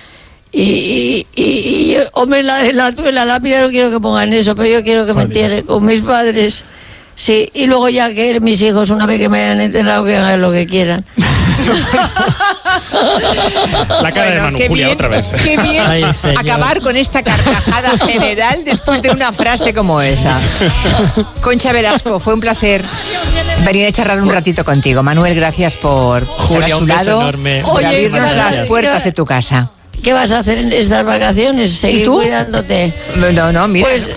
Y, 0.53 1.27
y, 1.35 1.93
yo- 1.93 2.03
hombre, 2.13 2.43
la, 2.43 2.63
la, 2.71 2.87
en 2.89 3.15
la 3.15 3.25
lápida 3.25 3.61
no 3.61 3.69
quiero 3.69 3.91
que 3.91 3.99
pongan 3.99 4.31
eso, 4.31 4.55
pero 4.55 4.69
yo 4.69 4.83
quiero 4.83 5.05
que 5.05 5.13
me 5.13 5.23
entierren 5.23 5.65
con 5.65 5.83
mis 5.83 5.99
padres. 6.01 6.63
Sí, 7.15 7.49
y 7.53 7.65
luego 7.65 7.89
ya 7.89 8.13
que 8.13 8.39
mis 8.39 8.61
hijos, 8.61 8.89
una 8.91 9.05
vez 9.05 9.19
que 9.19 9.27
me 9.27 9.39
hayan 9.43 9.59
enterrado, 9.59 10.05
que 10.05 10.15
hagan 10.15 10.39
lo 10.39 10.51
que 10.51 10.65
quieran. 10.65 11.03
La 14.01 14.11
cara 14.11 14.31
de 14.31 14.41
Manu, 14.41 14.57
Julia, 14.67 14.87
bien, 14.87 14.95
otra 14.95 15.07
vez. 15.07 15.25
Qué 15.43 15.57
bien 15.61 15.83
Ay, 15.85 16.03
acabar 16.37 16.81
con 16.81 16.95
esta 16.95 17.23
carcajada 17.23 17.97
general 17.97 18.63
después 18.63 19.01
de 19.01 19.09
una 19.11 19.31
frase 19.33 19.73
como 19.73 20.01
esa. 20.01 20.37
Concha 21.41 21.71
Velasco, 21.71 22.19
fue 22.19 22.33
un 22.33 22.39
placer 22.39 22.83
venir 23.65 23.87
a 23.87 23.91
charlar 23.91 24.21
un 24.21 24.31
ratito 24.31 24.63
contigo. 24.63 25.03
Manuel, 25.03 25.35
gracias 25.35 25.75
por 25.75 26.25
Julia, 26.25 26.67
estar 26.67 26.71
a 26.71 26.75
su 26.75 26.81
un 26.81 26.87
beso 26.87 27.03
lado, 27.05 27.21
enorme. 27.21 27.61
por 27.63 27.75
Oye, 27.77 27.87
abrirnos 27.87 28.31
las 28.35 28.67
puertas 28.67 29.03
de 29.03 29.11
tu 29.11 29.25
casa. 29.25 29.69
¿Qué 30.03 30.13
vas 30.13 30.31
a 30.31 30.39
hacer 30.39 30.59
en 30.59 30.71
estas 30.71 31.03
vacaciones? 31.03 31.71
Seguir 31.73 32.05
tú? 32.05 32.17
cuidándote. 32.17 32.93
No, 33.33 33.51
no, 33.51 33.67
mira. 33.67 33.87
Pues, 33.87 34.09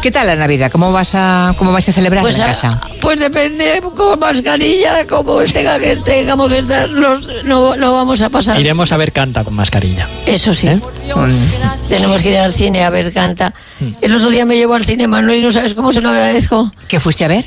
¿Qué 0.00 0.10
tal 0.10 0.26
la 0.26 0.34
Navidad? 0.34 0.70
¿Cómo 0.72 0.90
vas 0.90 1.10
a, 1.14 1.54
cómo 1.58 1.70
vais 1.72 1.88
a 1.88 1.92
celebrar 1.92 2.22
pues, 2.22 2.36
en 2.36 2.42
a- 2.42 2.46
casa? 2.46 2.80
Pues 3.02 3.18
depende 3.18 3.82
con 3.96 4.18
mascarilla, 4.18 5.06
como 5.08 5.40
tenga 5.42 5.78
que, 5.78 5.96
tengamos 5.96 6.48
que 6.48 6.58
estar, 6.58 6.88
no, 6.88 7.76
no 7.76 7.92
vamos 7.92 8.22
a 8.22 8.30
pasar. 8.30 8.58
Iremos 8.60 8.92
a 8.92 8.96
ver 8.96 9.12
canta 9.12 9.42
con 9.42 9.54
mascarilla. 9.54 10.08
Eso 10.24 10.54
sí. 10.54 10.68
¿Eh? 10.68 10.80
Mm. 11.16 11.88
Tenemos 11.88 12.22
que 12.22 12.30
ir 12.30 12.38
al 12.38 12.52
cine 12.54 12.84
a 12.84 12.90
ver 12.90 13.12
canta. 13.12 13.52
Hmm. 13.80 13.88
El 14.00 14.14
otro 14.14 14.30
día 14.30 14.46
me 14.46 14.56
llevó 14.56 14.74
al 14.74 14.84
cine 14.84 15.08
Manuel 15.08 15.40
y 15.40 15.42
no 15.42 15.50
sabes 15.52 15.74
cómo 15.74 15.92
se 15.92 16.00
lo 16.00 16.08
agradezco. 16.10 16.72
¿Qué 16.88 17.00
fuiste 17.00 17.24
a 17.24 17.28
ver? 17.28 17.44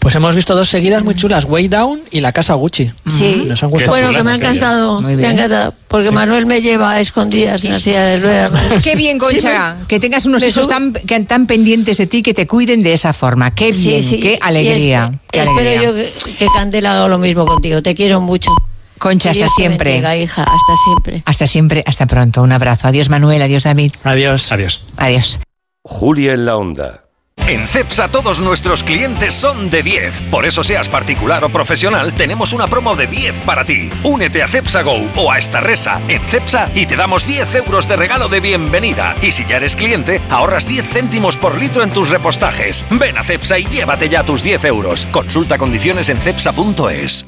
Pues 0.00 0.14
hemos 0.16 0.34
visto 0.34 0.54
dos 0.54 0.68
seguidas 0.68 1.02
muy 1.04 1.14
chulas, 1.14 1.44
Way 1.44 1.68
Down 1.68 2.02
y 2.10 2.20
La 2.20 2.32
Casa 2.32 2.54
Gucci. 2.54 2.90
Sí. 3.06 3.44
Nos 3.46 3.62
han 3.62 3.70
gustado. 3.70 3.92
Bueno, 3.92 4.12
que 4.12 4.22
me 4.22 4.32
ha 4.32 4.34
encantado. 4.34 5.00
Me 5.00 5.26
ha 5.26 5.30
encantado. 5.30 5.74
Porque 5.88 6.10
Manuel 6.10 6.44
me 6.46 6.60
lleva 6.60 6.90
a 6.90 7.00
escondidas 7.00 7.64
en 7.64 7.72
la 7.72 7.78
silla 7.78 8.02
de 8.04 8.20
ruedas. 8.20 8.50
Qué 8.82 8.96
bien, 8.96 9.18
Sí, 9.30 9.36
Concha, 9.36 9.76
me- 9.80 9.86
que 9.86 10.00
tengas 10.00 10.26
unos 10.26 10.42
hijos 10.42 10.66
tan, 10.66 10.92
que- 10.92 11.20
tan 11.20 11.46
pendientes 11.46 11.96
de 11.98 12.06
ti 12.06 12.22
que 12.22 12.34
te 12.34 12.46
cuiden 12.46 12.82
de 12.82 12.92
esa 12.92 13.12
forma. 13.12 13.52
Qué 13.52 13.70
bien, 13.70 14.02
sí. 14.02 14.18
qué 14.20 14.38
Y 14.62 14.63
alegría. 14.68 15.20
qué 15.30 15.40
espero 15.40 15.60
alegría. 15.60 15.82
yo 15.82 15.94
que, 15.94 16.32
que 16.38 16.46
Candela 16.54 16.92
haga 16.92 17.08
lo 17.08 17.18
mismo 17.18 17.46
contigo. 17.46 17.82
Te 17.82 17.94
quiero 17.94 18.20
mucho. 18.20 18.50
Concha, 18.98 19.30
hasta 19.30 19.48
siempre. 19.48 19.90
bendiga, 19.90 20.16
hija, 20.16 20.42
hasta 20.42 20.76
siempre. 20.84 21.22
Hasta 21.26 21.46
siempre, 21.46 21.82
hasta 21.86 22.06
pronto. 22.06 22.42
Un 22.42 22.52
abrazo. 22.52 22.88
Adiós, 22.88 23.08
Manuel. 23.08 23.42
Adiós, 23.42 23.64
David. 23.64 23.92
Adiós. 24.04 24.50
Adiós. 24.52 24.84
Adiós. 24.96 25.40
Julia 25.82 26.32
en 26.32 26.46
la 26.46 26.56
onda. 26.56 27.03
En 27.46 27.68
CEPSA 27.68 28.08
todos 28.08 28.40
nuestros 28.40 28.82
clientes 28.82 29.34
son 29.34 29.68
de 29.68 29.82
10. 29.82 30.30
Por 30.30 30.46
eso 30.46 30.64
seas 30.64 30.88
particular 30.88 31.44
o 31.44 31.50
profesional, 31.50 32.14
tenemos 32.14 32.54
una 32.54 32.68
promo 32.68 32.96
de 32.96 33.06
10 33.06 33.42
para 33.44 33.66
ti. 33.66 33.90
Únete 34.02 34.42
a 34.42 34.48
CEPSA 34.48 34.80
Go 34.80 35.06
o 35.14 35.30
a 35.30 35.36
esta 35.36 35.60
resa 35.60 36.00
en 36.08 36.22
CEPSA 36.22 36.70
y 36.74 36.86
te 36.86 36.96
damos 36.96 37.26
10 37.26 37.54
euros 37.56 37.86
de 37.86 37.96
regalo 37.96 38.30
de 38.30 38.40
bienvenida. 38.40 39.14
Y 39.20 39.32
si 39.32 39.44
ya 39.44 39.58
eres 39.58 39.76
cliente, 39.76 40.22
ahorras 40.30 40.66
10 40.66 40.86
céntimos 40.86 41.36
por 41.36 41.58
litro 41.58 41.82
en 41.82 41.90
tus 41.90 42.08
repostajes. 42.08 42.86
Ven 42.92 43.18
a 43.18 43.24
CEPSA 43.24 43.58
y 43.58 43.64
llévate 43.64 44.08
ya 44.08 44.24
tus 44.24 44.42
10 44.42 44.64
euros. 44.64 45.06
Consulta 45.12 45.58
condiciones 45.58 46.08
en 46.08 46.16
CEPSA.es. 46.16 47.26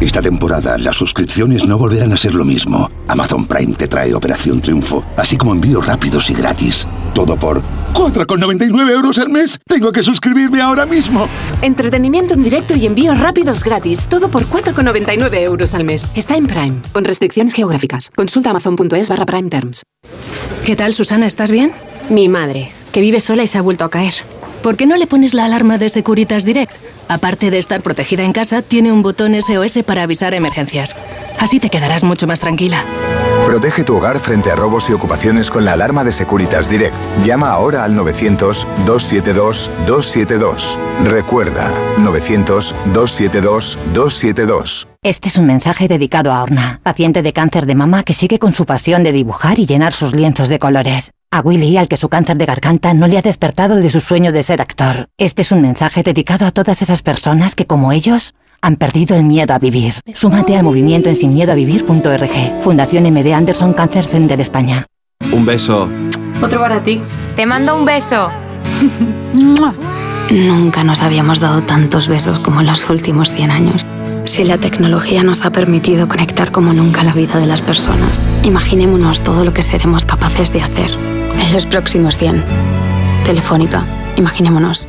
Esta 0.00 0.22
temporada 0.22 0.78
las 0.78 0.96
suscripciones 0.96 1.66
no 1.66 1.76
volverán 1.76 2.14
a 2.14 2.16
ser 2.16 2.34
lo 2.34 2.46
mismo. 2.46 2.90
Amazon 3.06 3.46
Prime 3.46 3.74
te 3.74 3.88
trae 3.88 4.14
Operación 4.14 4.62
Triunfo, 4.62 5.04
así 5.18 5.36
como 5.36 5.52
envíos 5.52 5.84
rápidos 5.84 6.30
y 6.30 6.34
gratis. 6.34 6.88
Todo 7.14 7.36
por 7.36 7.62
4,99 7.94 8.90
euros 8.90 9.18
al 9.18 9.28
mes. 9.28 9.58
Tengo 9.66 9.92
que 9.92 10.02
suscribirme 10.02 10.60
ahora 10.60 10.86
mismo. 10.86 11.28
Entretenimiento 11.62 12.34
en 12.34 12.42
directo 12.42 12.74
y 12.76 12.86
envíos 12.86 13.18
rápidos 13.18 13.64
gratis. 13.64 14.06
Todo 14.06 14.30
por 14.30 14.44
4,99 14.44 15.34
euros 15.42 15.74
al 15.74 15.84
mes. 15.84 16.10
Está 16.16 16.36
en 16.36 16.46
Prime, 16.46 16.80
con 16.92 17.04
restricciones 17.04 17.54
geográficas. 17.54 18.10
Consulta 18.14 18.50
amazon.es 18.50 19.08
barra 19.08 19.26
Prime 19.26 19.50
Terms. 19.50 19.82
¿Qué 20.64 20.76
tal, 20.76 20.94
Susana? 20.94 21.26
¿Estás 21.26 21.50
bien? 21.50 21.72
Mi 22.10 22.28
madre, 22.28 22.72
que 22.92 23.00
vive 23.00 23.20
sola 23.20 23.42
y 23.42 23.46
se 23.46 23.58
ha 23.58 23.62
vuelto 23.62 23.84
a 23.84 23.90
caer. 23.90 24.14
¿Por 24.62 24.76
qué 24.76 24.86
no 24.86 24.96
le 24.96 25.06
pones 25.06 25.34
la 25.34 25.44
alarma 25.44 25.78
de 25.78 25.88
Securitas 25.88 26.44
Direct? 26.44 26.72
Aparte 27.08 27.50
de 27.50 27.58
estar 27.58 27.82
protegida 27.82 28.22
en 28.22 28.32
casa, 28.32 28.62
tiene 28.62 28.92
un 28.92 29.02
botón 29.02 29.34
SOS 29.34 29.82
para 29.84 30.02
avisar 30.02 30.34
emergencias. 30.34 30.94
Así 31.38 31.60
te 31.60 31.70
quedarás 31.70 32.04
mucho 32.04 32.26
más 32.26 32.40
tranquila. 32.40 32.84
Protege 33.46 33.82
tu 33.82 33.96
hogar 33.96 34.20
frente 34.20 34.50
a 34.50 34.56
robos 34.56 34.90
y 34.90 34.92
ocupaciones 34.92 35.50
con 35.50 35.64
la 35.64 35.72
alarma 35.72 36.04
de 36.04 36.12
Securitas 36.12 36.68
Direct. 36.68 36.94
Llama 37.24 37.48
ahora 37.50 37.84
al 37.84 37.96
900-272-272. 37.96 40.76
Recuerda, 41.04 41.72
900-272-272. 41.96 44.86
Este 45.02 45.28
es 45.28 45.38
un 45.38 45.46
mensaje 45.46 45.88
dedicado 45.88 46.30
a 46.32 46.42
Orna, 46.42 46.80
paciente 46.82 47.22
de 47.22 47.32
cáncer 47.32 47.64
de 47.64 47.74
mama 47.74 48.02
que 48.02 48.12
sigue 48.12 48.38
con 48.38 48.52
su 48.52 48.66
pasión 48.66 49.02
de 49.02 49.12
dibujar 49.12 49.58
y 49.58 49.64
llenar 49.64 49.94
sus 49.94 50.14
lienzos 50.14 50.50
de 50.50 50.58
colores. 50.58 51.12
A 51.30 51.40
Willy, 51.40 51.76
al 51.76 51.88
que 51.88 51.98
su 51.98 52.08
cáncer 52.08 52.38
de 52.38 52.46
garganta 52.46 52.94
no 52.94 53.06
le 53.06 53.18
ha 53.18 53.22
despertado 53.22 53.76
de 53.76 53.90
su 53.90 54.00
sueño 54.00 54.32
de 54.32 54.42
ser 54.42 54.62
actor. 54.62 55.10
Este 55.18 55.42
es 55.42 55.52
un 55.52 55.60
mensaje 55.60 56.02
dedicado 56.02 56.46
a 56.46 56.52
todas 56.52 56.80
esas 56.80 57.02
personas 57.02 57.54
que, 57.54 57.66
como 57.66 57.92
ellos, 57.92 58.34
han 58.62 58.76
perdido 58.76 59.14
el 59.14 59.24
miedo 59.24 59.52
a 59.52 59.58
vivir. 59.58 59.92
Súmate 60.14 60.56
al 60.56 60.62
movimiento 60.62 61.10
en 61.10 61.16
sinmiedoavivir.org. 61.16 62.62
Fundación 62.62 63.04
MD 63.12 63.34
Anderson 63.34 63.74
Cancer 63.74 64.06
Center 64.06 64.40
España. 64.40 64.86
Un 65.30 65.44
beso. 65.44 65.90
Otro 66.40 66.60
para 66.60 66.82
ti. 66.82 67.02
Te 67.36 67.44
mando 67.44 67.76
un 67.76 67.84
beso. 67.84 68.30
Nunca 70.30 70.82
nos 70.82 71.02
habíamos 71.02 71.40
dado 71.40 71.60
tantos 71.60 72.08
besos 72.08 72.38
como 72.38 72.62
en 72.62 72.68
los 72.68 72.88
últimos 72.88 73.34
100 73.34 73.50
años. 73.50 73.86
Si 74.24 74.44
la 74.44 74.56
tecnología 74.56 75.22
nos 75.22 75.44
ha 75.44 75.50
permitido 75.50 76.08
conectar 76.08 76.52
como 76.52 76.72
nunca 76.72 77.04
la 77.04 77.12
vida 77.12 77.38
de 77.38 77.46
las 77.46 77.60
personas, 77.60 78.22
imaginémonos 78.44 79.22
todo 79.22 79.44
lo 79.44 79.52
que 79.52 79.62
seremos 79.62 80.06
capaces 80.06 80.52
de 80.52 80.62
hacer 80.62 81.17
en 81.34 81.52
los 81.52 81.66
próximos 81.66 82.16
100. 82.18 82.44
Telefónica, 83.24 83.84
imaginémonos. 84.16 84.88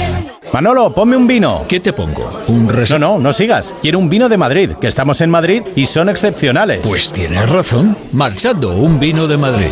Manolo, 0.53 0.93
ponme 0.93 1.15
un 1.15 1.27
vino. 1.27 1.63
¿Qué 1.67 1.79
te 1.79 1.93
pongo? 1.93 2.29
¿Un 2.47 2.67
No, 2.67 2.99
no, 2.99 3.19
no 3.19 3.33
sigas. 3.33 3.73
Quiero 3.81 3.99
un 3.99 4.09
vino 4.09 4.27
de 4.27 4.37
Madrid, 4.37 4.71
que 4.81 4.87
estamos 4.87 5.21
en 5.21 5.29
Madrid 5.29 5.61
y 5.75 5.85
son 5.85 6.09
excepcionales. 6.09 6.81
Pues 6.83 7.11
tienes 7.11 7.47
razón. 7.49 7.95
Marchando, 8.11 8.75
un 8.75 8.99
vino 8.99 9.27
de 9.27 9.37
Madrid. 9.37 9.69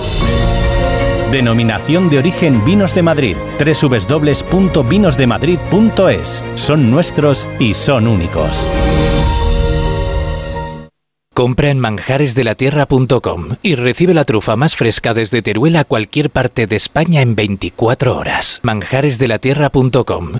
Denominación 1.31 2.09
de 2.09 2.19
origen 2.19 2.63
Vinos 2.65 2.95
de 2.95 3.03
Madrid. 3.03 3.35
www.vinosdemadrid.es. 3.59 6.43
Son 6.55 6.89
nuestros 6.89 7.47
y 7.59 7.73
son 7.73 8.07
únicos. 8.07 8.69
Compra 11.35 11.69
en 11.69 11.79
manjaresdelatierra.com 11.79 13.49
y 13.61 13.75
recibe 13.75 14.13
la 14.13 14.25
trufa 14.25 14.55
más 14.55 14.75
fresca 14.75 15.13
desde 15.13 15.41
Teruel 15.41 15.75
a 15.75 15.85
cualquier 15.85 16.31
parte 16.31 16.67
de 16.67 16.75
España 16.75 17.21
en 17.21 17.35
24 17.35 18.17
horas. 18.17 18.59
Manjaresdelatierra.com 18.63 20.39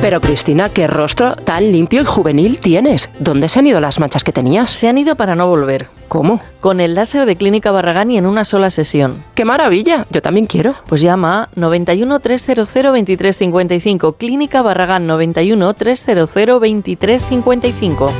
Pero 0.00 0.20
Cristina, 0.20 0.68
qué 0.68 0.86
rostro 0.86 1.34
tan 1.34 1.72
limpio 1.72 2.02
y 2.02 2.04
juvenil 2.04 2.60
tienes. 2.60 3.10
¿Dónde 3.18 3.48
se 3.48 3.58
han 3.58 3.66
ido 3.66 3.80
las 3.80 3.98
manchas 3.98 4.22
que 4.22 4.32
tenías? 4.32 4.70
Se 4.70 4.88
han 4.88 4.96
ido 4.96 5.16
para 5.16 5.34
no 5.34 5.48
volver. 5.48 5.88
¿Cómo? 6.06 6.40
Con 6.60 6.80
el 6.80 6.94
láser 6.94 7.26
de 7.26 7.34
Clínica 7.34 7.72
Barragán 7.72 8.12
y 8.12 8.16
en 8.16 8.24
una 8.24 8.44
sola 8.44 8.70
sesión. 8.70 9.24
¡Qué 9.34 9.44
maravilla! 9.44 10.06
Yo 10.10 10.22
también 10.22 10.46
quiero. 10.46 10.76
Pues 10.86 11.02
llama 11.02 11.42
a 11.42 11.48
91 11.56 12.20
300 12.20 12.72
2355. 12.72 14.12
Clínica 14.12 14.62
Barragán 14.62 15.08
91 15.08 15.74
300 15.74 16.32
2355. 16.32 18.12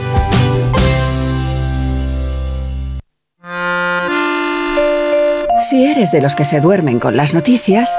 Si 5.60 5.84
eres 5.86 6.10
de 6.12 6.22
los 6.22 6.34
que 6.34 6.44
se 6.44 6.60
duermen 6.60 6.98
con 6.98 7.16
las 7.16 7.34
noticias, 7.34 7.98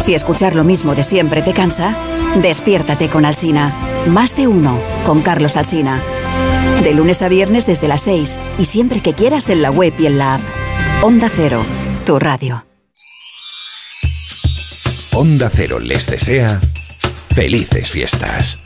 Si 0.00 0.14
escuchar 0.14 0.54
lo 0.54 0.64
mismo 0.64 0.94
de 0.94 1.02
siempre 1.02 1.42
te 1.42 1.52
cansa, 1.52 1.96
despiértate 2.40 3.08
con 3.08 3.24
Alsina. 3.24 3.74
Más 4.06 4.36
de 4.36 4.46
uno 4.46 4.78
con 5.04 5.22
Carlos 5.22 5.56
Alsina. 5.56 6.02
De 6.84 6.92
lunes 6.94 7.22
a 7.22 7.28
viernes 7.28 7.66
desde 7.66 7.88
las 7.88 8.02
6 8.02 8.38
y 8.58 8.66
siempre 8.66 9.00
que 9.00 9.14
quieras 9.14 9.48
en 9.48 9.62
la 9.62 9.70
web 9.70 9.94
y 9.98 10.06
en 10.06 10.18
la 10.18 10.34
app. 10.34 10.40
Onda 11.02 11.28
Cero, 11.34 11.64
tu 12.04 12.18
radio. 12.18 12.64
Onda 15.14 15.50
Cero 15.52 15.80
les 15.80 16.06
desea 16.06 16.60
felices 17.34 17.90
fiestas. 17.90 18.65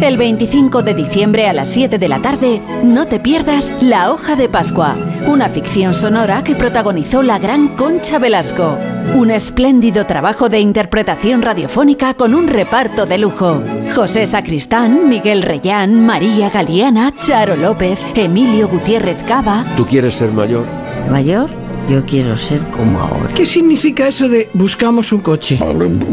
El 0.00 0.16
25 0.16 0.82
de 0.82 0.94
diciembre 0.94 1.48
a 1.48 1.52
las 1.52 1.70
7 1.70 1.98
de 1.98 2.08
la 2.08 2.22
tarde, 2.22 2.62
no 2.84 3.06
te 3.06 3.18
pierdas 3.18 3.72
La 3.80 4.12
Hoja 4.12 4.36
de 4.36 4.48
Pascua, 4.48 4.94
una 5.26 5.48
ficción 5.48 5.92
sonora 5.92 6.44
que 6.44 6.54
protagonizó 6.54 7.22
la 7.24 7.40
gran 7.40 7.68
Concha 7.74 8.20
Velasco. 8.20 8.78
Un 9.16 9.32
espléndido 9.32 10.06
trabajo 10.06 10.48
de 10.48 10.60
interpretación 10.60 11.42
radiofónica 11.42 12.14
con 12.14 12.34
un 12.34 12.46
reparto 12.46 13.06
de 13.06 13.18
lujo. 13.18 13.60
José 13.92 14.28
Sacristán, 14.28 15.08
Miguel 15.08 15.42
Reyán, 15.42 16.06
María 16.06 16.48
Galeana, 16.48 17.12
Charo 17.18 17.56
López, 17.56 17.98
Emilio 18.14 18.68
Gutiérrez 18.68 19.20
Cava. 19.24 19.64
¿Tú 19.76 19.84
quieres 19.84 20.14
ser 20.14 20.30
mayor? 20.30 20.64
¿Mayor? 21.10 21.50
Yo 21.88 22.04
quiero 22.04 22.36
ser 22.36 22.60
como 22.70 23.00
ahora. 23.00 23.32
¿Qué 23.34 23.46
significa 23.46 24.08
eso 24.08 24.28
de 24.28 24.50
buscamos 24.52 25.10
un 25.10 25.20
coche? 25.20 25.58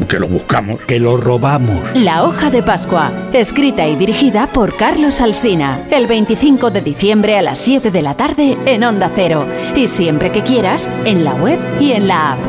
Que 0.07 0.19
lo 0.19 0.27
buscamos. 0.27 0.85
Que 0.85 1.01
lo 1.01 1.17
robamos. 1.17 1.81
La 1.95 2.23
hoja 2.23 2.49
de 2.49 2.63
Pascua, 2.63 3.11
escrita 3.33 3.85
y 3.85 3.97
dirigida 3.97 4.47
por 4.47 4.73
Carlos 4.77 5.19
Alsina. 5.19 5.85
El 5.91 6.07
25 6.07 6.71
de 6.71 6.81
diciembre 6.81 7.37
a 7.37 7.41
las 7.41 7.57
7 7.59 7.91
de 7.91 8.01
la 8.01 8.15
tarde 8.15 8.57
en 8.65 8.85
Onda 8.85 9.11
Cero. 9.13 9.45
Y 9.75 9.87
siempre 9.87 10.31
que 10.31 10.43
quieras, 10.43 10.89
en 11.03 11.25
la 11.25 11.33
web 11.33 11.59
y 11.81 11.91
en 11.91 12.07
la 12.07 12.33
app. 12.33 12.39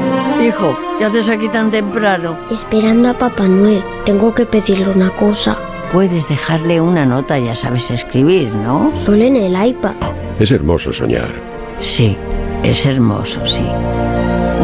Hijo, 0.41 0.79
¿qué 0.99 1.05
haces 1.07 1.29
aquí 1.29 1.49
tan 1.49 1.73
temprano? 1.73 2.39
Esperando 2.53 3.09
a 3.09 3.19
Papá 3.19 3.49
Noel. 3.49 3.83
Tengo 4.05 4.33
que 4.35 4.47
pedirle 4.47 4.89
una 4.89 5.11
cosa. 5.11 5.59
Puedes 5.93 6.29
dejarle 6.29 6.81
una 6.81 7.05
nota, 7.05 7.39
ya 7.41 7.57
sabes 7.57 7.91
escribir, 7.91 8.53
¿no? 8.53 8.93
Solo 9.05 9.25
en 9.25 9.35
el 9.35 9.67
iPad. 9.69 9.95
Es 10.39 10.53
hermoso 10.53 10.93
soñar. 10.93 11.35
Sí. 11.79 12.17
Es 12.63 12.87
hermoso, 12.87 13.45
sí. 13.47 13.65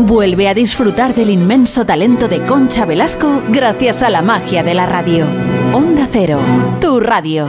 Vuelve 0.01 0.49
a 0.49 0.55
disfrutar 0.55 1.14
del 1.14 1.30
inmenso 1.30 1.84
talento 1.86 2.28
de 2.28 2.43
Concha 2.43 2.84
Velasco 2.84 3.43
gracias 3.49 4.03
a 4.03 4.11
la 4.11 4.22
magia 4.22 4.62
de 4.62 4.74
la 4.74 4.86
radio. 4.86 5.26
Onda 5.72 6.09
Cero, 6.11 6.38
tu 6.80 6.99
radio. 7.01 7.49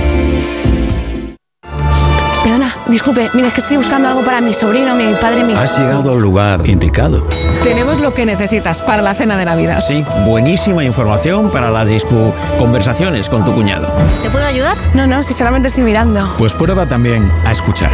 Disculpe, 2.91 3.29
mira, 3.33 3.47
es 3.47 3.53
que 3.53 3.61
estoy 3.61 3.77
buscando 3.77 4.09
algo 4.09 4.21
para 4.21 4.41
mi 4.41 4.51
sobrino, 4.51 4.93
mi 4.95 5.13
padre, 5.13 5.45
mi... 5.45 5.53
Has 5.53 5.79
llegado 5.79 6.11
al 6.11 6.19
lugar 6.19 6.67
indicado. 6.67 7.25
Tenemos 7.63 8.01
lo 8.01 8.13
que 8.13 8.25
necesitas 8.25 8.81
para 8.81 9.01
la 9.01 9.13
cena 9.13 9.37
de 9.37 9.45
Navidad. 9.45 9.79
Sí, 9.79 10.03
buenísima 10.25 10.83
información 10.83 11.49
para 11.51 11.71
las 11.71 11.87
discu 11.87 12.33
conversaciones 12.59 13.29
con 13.29 13.45
tu 13.45 13.53
cuñado. 13.53 13.87
¿Te 14.21 14.29
puedo 14.29 14.45
ayudar? 14.45 14.75
No, 14.93 15.07
no, 15.07 15.23
si 15.23 15.33
solamente 15.33 15.69
estoy 15.69 15.83
mirando. 15.83 16.35
Pues 16.37 16.53
prueba 16.53 16.85
también 16.85 17.31
a 17.45 17.53
escuchar. 17.53 17.91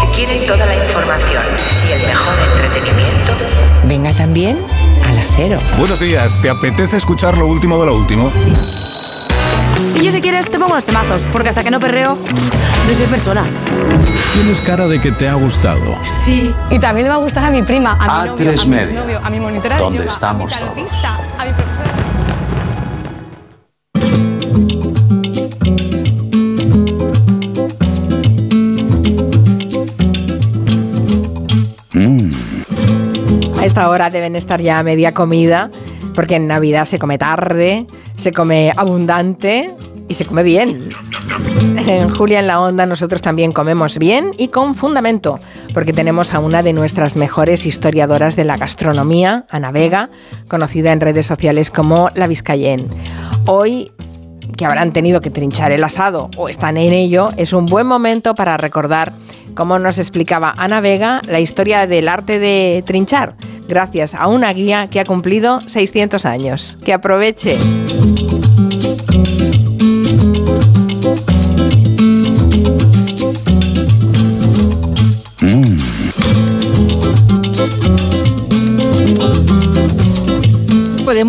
Si 0.00 0.06
quieren 0.16 0.44
toda 0.44 0.66
la 0.66 0.74
información 0.74 1.44
y 1.88 1.92
el 1.92 2.06
mejor 2.08 2.34
entretenimiento, 2.56 3.32
venga 3.84 4.12
también 4.14 4.58
al 5.08 5.16
acero. 5.16 5.60
Buenos 5.78 6.00
días, 6.00 6.42
¿te 6.42 6.50
apetece 6.50 6.96
escuchar 6.96 7.38
lo 7.38 7.46
último 7.46 7.78
de 7.78 7.86
lo 7.86 7.94
último? 7.94 8.32
Yo 10.06 10.12
si 10.12 10.20
quieres 10.20 10.48
te 10.48 10.56
pongo 10.56 10.72
los 10.72 10.84
temazos, 10.84 11.26
porque 11.32 11.48
hasta 11.48 11.64
que 11.64 11.70
no 11.72 11.80
perreo, 11.80 12.16
no 12.16 12.94
soy 12.94 13.06
persona. 13.06 13.44
Tienes 14.34 14.60
cara 14.60 14.86
de 14.86 15.00
que 15.00 15.10
te 15.10 15.28
ha 15.28 15.34
gustado. 15.34 15.80
Sí, 16.04 16.54
y 16.70 16.78
también 16.78 17.06
le 17.06 17.08
va 17.08 17.16
a 17.16 17.18
gustar 17.18 17.44
a 17.44 17.50
mi 17.50 17.62
prima, 17.62 17.98
a 17.98 18.22
mi 18.22 18.28
novio, 18.28 18.52
A3 18.52 18.62
a 18.62 18.66
mi 18.66 18.76
exnovio, 18.76 19.20
a 19.20 19.30
mi 19.30 19.40
monitora 19.40 19.74
de 19.74 19.82
¿Dónde 19.82 19.98
yoga, 19.98 20.12
estamos 20.12 20.52
a 20.52 20.60
mi 20.60 20.62
todos? 20.62 20.76
tarotista, 20.76 21.18
a 21.38 21.44
mi 21.44 21.52
profesora. 21.54 21.90
A 33.60 33.64
esta 33.64 33.90
hora 33.90 34.08
deben 34.10 34.36
estar 34.36 34.60
ya 34.60 34.78
a 34.78 34.84
media 34.84 35.12
comida, 35.12 35.68
porque 36.14 36.36
en 36.36 36.46
Navidad 36.46 36.84
se 36.84 37.00
come 37.00 37.18
tarde, 37.18 37.88
se 38.16 38.30
come 38.30 38.72
abundante 38.76 39.74
y 40.08 40.14
se 40.14 40.24
come 40.24 40.42
bien. 40.42 40.88
En 41.88 42.08
Julia 42.14 42.40
en 42.40 42.46
la 42.46 42.60
Onda 42.60 42.86
nosotros 42.86 43.22
también 43.22 43.52
comemos 43.52 43.98
bien 43.98 44.32
y 44.38 44.48
con 44.48 44.74
fundamento, 44.74 45.38
porque 45.74 45.92
tenemos 45.92 46.34
a 46.34 46.40
una 46.40 46.62
de 46.62 46.72
nuestras 46.72 47.16
mejores 47.16 47.66
historiadoras 47.66 48.36
de 48.36 48.44
la 48.44 48.56
gastronomía, 48.56 49.44
Ana 49.50 49.70
Vega, 49.70 50.08
conocida 50.48 50.92
en 50.92 51.00
redes 51.00 51.26
sociales 51.26 51.70
como 51.70 52.10
La 52.14 52.26
Vizcayén. 52.26 52.88
Hoy 53.46 53.90
que 54.56 54.64
habrán 54.64 54.92
tenido 54.92 55.20
que 55.20 55.30
trinchar 55.30 55.72
el 55.72 55.84
asado 55.84 56.30
o 56.36 56.48
están 56.48 56.76
en 56.76 56.92
ello, 56.92 57.26
es 57.36 57.52
un 57.52 57.66
buen 57.66 57.86
momento 57.86 58.34
para 58.34 58.56
recordar 58.56 59.12
cómo 59.54 59.78
nos 59.78 59.98
explicaba 59.98 60.54
Ana 60.56 60.80
Vega 60.80 61.20
la 61.28 61.40
historia 61.40 61.86
del 61.86 62.08
arte 62.08 62.38
de 62.38 62.82
trinchar, 62.86 63.34
gracias 63.68 64.14
a 64.14 64.26
una 64.28 64.52
guía 64.52 64.86
que 64.88 65.00
ha 65.00 65.04
cumplido 65.04 65.60
600 65.60 66.24
años. 66.24 66.78
Que 66.84 66.92
aproveche. 66.92 67.56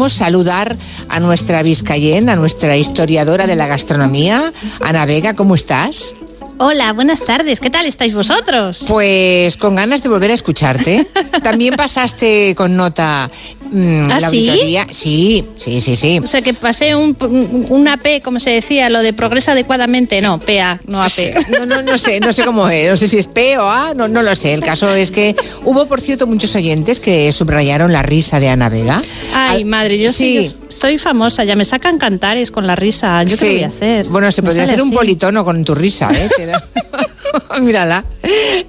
Saludar 0.09 0.75
a 1.09 1.19
nuestra 1.19 1.63
Vizcayén, 1.63 2.29
a 2.29 2.35
nuestra 2.35 2.77
historiadora 2.77 3.47
de 3.47 3.55
la 3.55 3.67
gastronomía, 3.67 4.53
Ana 4.81 5.05
Vega, 5.05 5.33
¿cómo 5.33 5.55
estás? 5.55 6.15
Hola, 6.59 6.91
buenas 6.93 7.23
tardes. 7.23 7.59
¿Qué 7.59 7.69
tal 7.69 7.85
estáis 7.85 8.15
vosotros? 8.15 8.85
Pues 8.87 9.57
con 9.57 9.75
ganas 9.75 10.01
de 10.01 10.09
volver 10.09 10.31
a 10.31 10.33
escucharte. 10.33 11.05
También 11.43 11.75
pasaste 11.75 12.55
con 12.55 12.75
nota 12.75 13.29
mm, 13.69 14.03
¿Ah, 14.11 14.19
la 14.19 14.29
sí? 14.31 14.49
auditoría. 14.49 14.87
Sí, 14.89 15.45
sí, 15.55 15.79
sí, 15.81 15.95
sí. 15.95 16.19
O 16.23 16.25
sea, 16.25 16.41
que 16.41 16.55
pasé 16.55 16.95
un, 16.95 17.15
una 17.69 17.97
P, 17.97 18.21
como 18.21 18.39
se 18.39 18.49
decía, 18.49 18.89
lo 18.89 19.03
de 19.03 19.13
progresa 19.13 19.51
adecuadamente. 19.51 20.19
No, 20.19 20.39
PA, 20.39 20.79
no 20.87 21.03
AP. 21.03 21.35
No, 21.59 21.67
no, 21.67 21.83
no 21.83 21.95
sé, 21.99 22.19
no 22.19 22.33
sé 22.33 22.43
cómo 22.43 22.67
es, 22.69 22.89
no 22.89 22.97
sé 22.97 23.07
si 23.07 23.19
es 23.19 23.27
P 23.27 23.59
o 23.59 23.69
A, 23.69 23.93
no, 23.93 24.07
no 24.07 24.23
lo 24.23 24.33
sé. 24.35 24.55
El 24.55 24.63
caso 24.63 24.91
es 24.95 25.11
que 25.11 25.35
hubo, 25.63 25.85
por 25.85 26.01
cierto, 26.01 26.25
muchos 26.25 26.55
oyentes 26.55 26.99
que 26.99 27.31
subrayaron 27.33 27.93
la 27.93 28.01
risa 28.01 28.39
de 28.39 28.49
Ana 28.49 28.69
Vega. 28.69 28.99
Ay, 29.35 29.63
madre, 29.63 29.99
yo 29.99 30.11
sí. 30.11 30.51
soy 30.69 30.97
famosa, 30.97 31.43
ya 31.43 31.55
me 31.55 31.65
sacan 31.65 31.99
cantares 31.99 32.49
con 32.49 32.65
la 32.65 32.75
risa. 32.75 33.21
¿Yo 33.23 33.37
qué 33.37 33.45
Sí. 33.45 33.53
voy 33.57 33.63
a 33.63 33.67
hacer? 33.67 34.07
Bueno, 34.07 34.31
se 34.31 34.41
Me 34.41 34.47
podría 34.47 34.63
hacer 34.65 34.81
un 34.81 34.89
politono 34.91 35.45
con 35.45 35.63
tu 35.63 35.75
risa, 35.75 36.09
¿eh? 36.11 36.27
né? 36.47 36.59
Mírala. 37.61 38.03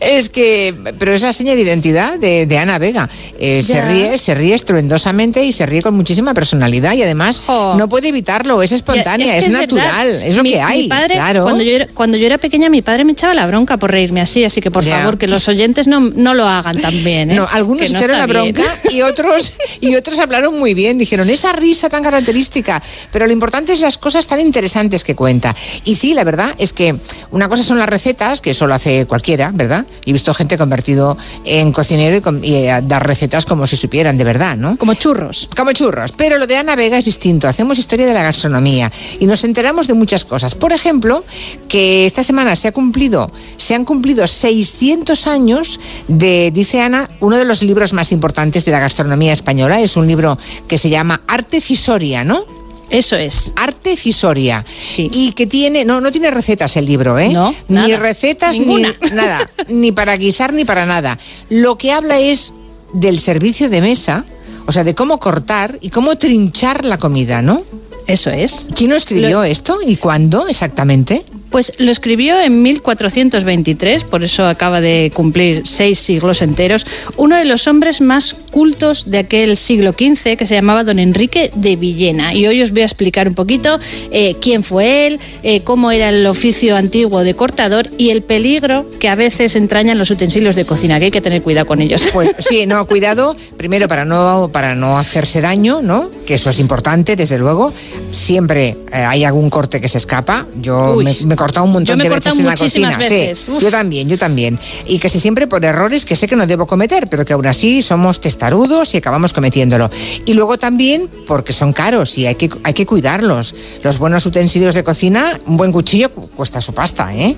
Es 0.01 0.29
que, 0.31 0.75
pero 0.99 1.13
esa 1.15 1.33
seña 1.33 1.55
de 1.55 1.61
identidad 1.63 2.19
de, 2.19 2.47
de 2.47 2.59
Ana 2.59 2.79
Vega. 2.79 3.09
eh, 3.39 3.63
se 3.63 3.81
ríe, 3.83 4.19
se 4.19 4.35
ríe 4.35 4.55
estruendosamente 4.55 5.45
y 5.45 5.53
se 5.53 5.67
ríe 5.67 5.83
con 5.83 5.95
muchísima 5.95 6.35
personalidad 6.35 6.93
y 6.95 7.03
además 7.03 7.43
no 7.49 7.89
puede 7.89 8.09
evitarlo, 8.09 8.63
es 8.63 8.73
espontánea, 8.73 9.37
es, 9.37 9.49
natural, 9.49 10.23
es 10.23 10.37
lo 10.37 10.43
Mi- 10.43 10.53
que 10.53 10.61
hay. 10.61 10.83
Mi 10.83 10.89
padre, 10.89 11.15
claro. 11.15 11.43
cuando, 11.43 11.63
yo 11.65 11.73
era, 11.73 11.87
cuando 11.89 12.17
yo 12.17 12.27
era 12.27 12.39
pequeña, 12.39 12.69
mi 12.71 12.83
padre 12.83 13.05
me 13.05 13.13
echaba 13.13 13.35
la 13.35 13.47
bronca 13.47 13.77
por 13.77 13.91
reírme 13.91 14.21
así, 14.21 14.45
así 14.45 14.61
que 14.61 14.71
por 14.71 14.85
Ya. 14.85 14.99
favor, 14.99 15.19
que 15.19 15.27
los 15.29 15.49
oyentes 15.49 15.87
no, 15.87 16.01
no 16.01 16.35
lo 16.35 16.47
hagan 16.47 16.77
también. 16.81 17.31
¿eh? 17.31 17.35
No, 17.35 17.47
algunos 17.51 17.91
no 17.91 17.99
echaron 17.99 18.19
la 18.19 18.27
bien. 18.27 18.53
bronca 18.55 18.77
y 18.91 19.03
otros 19.03 19.55
y 19.81 19.95
otros 19.97 20.19
hablaron 20.19 20.59
muy 20.59 20.75
bien. 20.75 20.99
Dijeron 20.99 21.29
esa 21.31 21.53
risa 21.53 21.89
tan 21.89 22.03
característica, 22.03 22.83
pero 23.13 23.27
lo 23.27 23.33
importante 23.33 23.73
es 23.73 23.81
las 23.81 23.99
cosas 23.99 24.27
tan 24.27 24.41
interesantes 24.41 25.03
que 25.05 25.15
cuenta. 25.15 25.55
Y 25.85 25.95
sí, 25.97 26.15
la 26.15 26.25
verdad 26.25 26.55
es 26.59 26.73
que 26.73 26.95
una 27.31 27.49
cosa 27.49 27.63
son 27.65 27.79
las 27.79 27.89
recetas 27.89 28.41
que 28.41 28.51
eso 28.51 28.67
lo 28.67 28.75
hace 28.79 29.07
cualquiera, 29.07 29.51
¿verdad? 29.53 29.85
Y 30.05 30.11
he 30.11 30.13
visto 30.13 30.33
gente 30.33 30.57
convertido 30.57 31.17
en 31.45 31.73
cocinero 31.73 32.17
y, 32.43 32.55
eh, 32.55 32.81
dar 32.83 33.07
recetas 33.07 33.45
como 33.45 33.67
si 33.67 33.77
supieran 33.77 34.17
de 34.17 34.25
verdad, 34.25 34.57
¿no? 34.57 34.77
Como 34.79 34.95
churros. 34.95 35.49
Como 35.57 35.73
churros. 35.73 36.13
Pero 36.13 36.39
lo 36.39 36.47
de 36.47 36.57
Ana 36.57 36.77
Vega 36.77 36.97
es 36.97 37.05
distinto. 37.05 37.49
Hacemos 37.49 37.79
historia 37.79 38.07
de 38.07 38.15
la 38.15 38.23
gastronomía 38.23 38.91
y 39.19 39.27
nos 39.27 39.45
enteramos 39.45 39.87
de 39.87 39.95
muchas 39.95 40.25
cosas. 40.25 40.55
Por 40.55 40.73
ejemplo, 40.73 41.25
que 41.69 42.07
esta 42.07 42.23
semana 42.23 42.57
se 42.57 42.69
ha 42.69 42.73
cumplido, 42.73 43.31
se 43.57 43.75
han 43.75 43.85
cumplido 43.85 44.27
600 44.27 45.27
años 45.27 45.81
de, 46.09 46.51
dice 46.53 46.81
Ana, 46.81 47.11
uno 47.21 47.37
de 47.37 47.45
los 47.45 47.63
libros 47.63 47.93
más 47.93 48.13
importantes 48.13 48.65
de 48.65 48.73
la 48.73 48.81
gastronomía 48.81 49.33
española. 49.33 49.81
Es 49.81 49.97
un 49.97 50.07
libro 50.07 50.39
que 50.69 50.79
se 50.79 50.89
llama 50.89 51.21
Arte 51.27 51.61
Cisoria, 51.61 52.25
¿no? 52.25 52.58
Eso 52.91 53.17
es. 53.17 53.53
Arte 53.57 53.97
Cisoria. 53.97 54.65
Y 54.97 55.33
que 55.33 55.47
tiene, 55.47 55.85
no, 55.85 56.01
no 56.01 56.11
tiene 56.11 56.31
recetas 56.31 56.77
el 56.77 56.87
libro, 56.87 57.19
¿eh? 57.19 57.31
No, 57.33 57.55
ni 57.69 57.75
nada. 57.77 57.97
recetas, 57.99 58.59
ni 58.59 58.67
Ninguna. 58.67 58.95
nada. 59.13 59.51
Ni 59.69 59.93
para 59.93 60.17
guisar, 60.17 60.53
ni 60.53 60.65
para 60.65 60.87
nada. 60.87 61.19
Lo 61.51 61.77
que 61.77 61.93
habla 61.93 62.19
es 62.19 62.55
del 62.93 63.19
servicio 63.19 63.69
de 63.69 63.81
mesa, 63.81 64.25
o 64.67 64.73
sea, 64.73 64.85
de 64.85 64.95
cómo 64.95 65.19
cortar 65.19 65.79
y 65.81 65.91
cómo 65.91 66.17
trinchar 66.17 66.85
la 66.85 66.99
comida, 66.99 67.43
¿no? 67.43 67.63
Eso 68.07 68.31
es. 68.31 68.69
¿Quién 68.75 68.91
lo 68.91 68.97
escribió 68.97 69.43
esto 69.43 69.79
y 69.87 69.97
cuándo 69.97 70.49
exactamente? 70.49 71.23
Pues 71.51 71.73
lo 71.79 71.91
escribió 71.91 72.39
en 72.41 72.63
1423, 72.63 74.05
por 74.05 74.23
eso 74.23 74.47
acaba 74.47 74.81
de 74.81 75.11
cumplir 75.15 75.63
seis 75.65 75.99
siglos 75.99 76.43
enteros, 76.43 76.87
uno 77.17 77.37
de 77.37 77.45
los 77.45 77.67
hombres 77.67 78.01
más 78.01 78.35
cultos 78.51 79.11
de 79.11 79.19
aquel 79.19 79.57
siglo 79.57 79.93
XV 79.93 80.37
que 80.37 80.47
se 80.47 80.55
llamaba 80.55 80.85
don 80.85 80.99
Enrique 80.99 81.51
de 81.55 81.77
Villena. 81.77 82.35
Y 82.35 82.47
hoy 82.47 82.63
os 82.63 82.71
voy 82.71 82.83
a 82.83 82.85
explicar 82.85 83.29
un 83.29 83.35
poquito 83.35 83.79
eh, 84.11 84.37
quién 84.41 84.63
fue 84.63 85.07
él, 85.07 85.21
eh, 85.43 85.63
cómo 85.63 85.91
era 85.91 86.11
el 86.11 86.27
oficio 86.27 86.77
antiguo 86.77 87.25
de 87.25 87.35
cortador 87.35 87.89
y 87.97 88.11
el 88.11 88.23
peligro 88.23 88.85
que 88.99 89.09
a 89.09 89.15
veces 89.15 89.57
entrañan 89.57 89.99
los 89.99 90.11
utensilios 90.11 90.57
de 90.57 90.65
cocina, 90.65 90.99
que 90.99 91.07
hay 91.07 91.11
que 91.11 91.21
tener 91.21 91.43
cuidado 91.43 91.67
con 91.67 91.81
ellos. 91.81 92.09
Pues 92.13 92.35
sí, 92.39 92.67
no, 92.67 92.85
cuidado, 92.87 93.37
primero 93.57 93.87
para 93.87 94.05
no, 94.05 94.51
para 94.53 94.75
no 94.75 94.99
hacerse 94.99 95.41
daño, 95.41 95.83
¿no? 95.83 96.11
Que 96.27 96.35
eso 96.35 96.51
es 96.51 96.59
importante, 96.59 97.17
desde 97.17 97.39
luego. 97.39 97.73
Siempre 98.11 98.77
eh, 98.93 98.97
hay 98.97 99.25
algún 99.25 99.51
corte 99.51 99.81
que 99.81 99.89
se 99.89 99.99
escapa. 99.99 100.47
Yo 100.61 100.95
Uy. 100.97 101.05
me, 101.25 101.37
cortado 101.39 101.65
un 101.65 101.73
montón 101.73 101.95
Yo 101.95 101.97
me 101.97 102.05
he 102.05 102.09
de 102.11 102.15
veces 102.17 102.39
en 102.39 102.45
la 102.47 102.57
cocina. 102.57 102.97
veces. 102.99 103.39
Sí, 103.39 103.51
Uf. 103.53 103.63
yo 103.63 103.71
también, 103.71 104.09
yo 104.09 104.19
también. 104.19 104.59
Y 104.87 104.99
casi 104.99 105.19
siempre 105.21 105.47
por 105.47 105.65
errores 105.65 106.05
que 106.05 106.17
sé 106.17 106.27
que 106.29 106.37
no 106.37 106.47
debo 106.47 106.67
cometer, 106.67 107.09
pero 107.09 107.25
que 107.25 107.33
aún 107.33 107.47
así 107.47 107.81
somos 107.83 108.21
testarudos 108.21 108.95
y 108.95 108.99
acabamos 108.99 109.33
cometiéndolo. 109.33 109.91
Y 110.27 110.35
luego 110.35 110.59
también 110.59 111.09
porque 111.27 111.53
son 111.53 111.73
caros 111.73 112.19
y 112.19 112.27
hay 112.27 112.35
que, 112.35 112.51
hay 112.65 112.75
que 112.75 112.85
cuidarlos. 112.85 113.55
Los 113.83 113.99
buenos 113.99 114.27
utensilios 114.27 114.75
de 114.75 114.85
cocina, 114.85 115.39
un 115.47 115.57
buen 115.57 115.73
cuchillo 115.73 116.11
cu- 116.13 116.29
cuesta 116.31 116.61
su 116.61 116.75
pasta, 116.75 117.15
¿eh? 117.15 117.37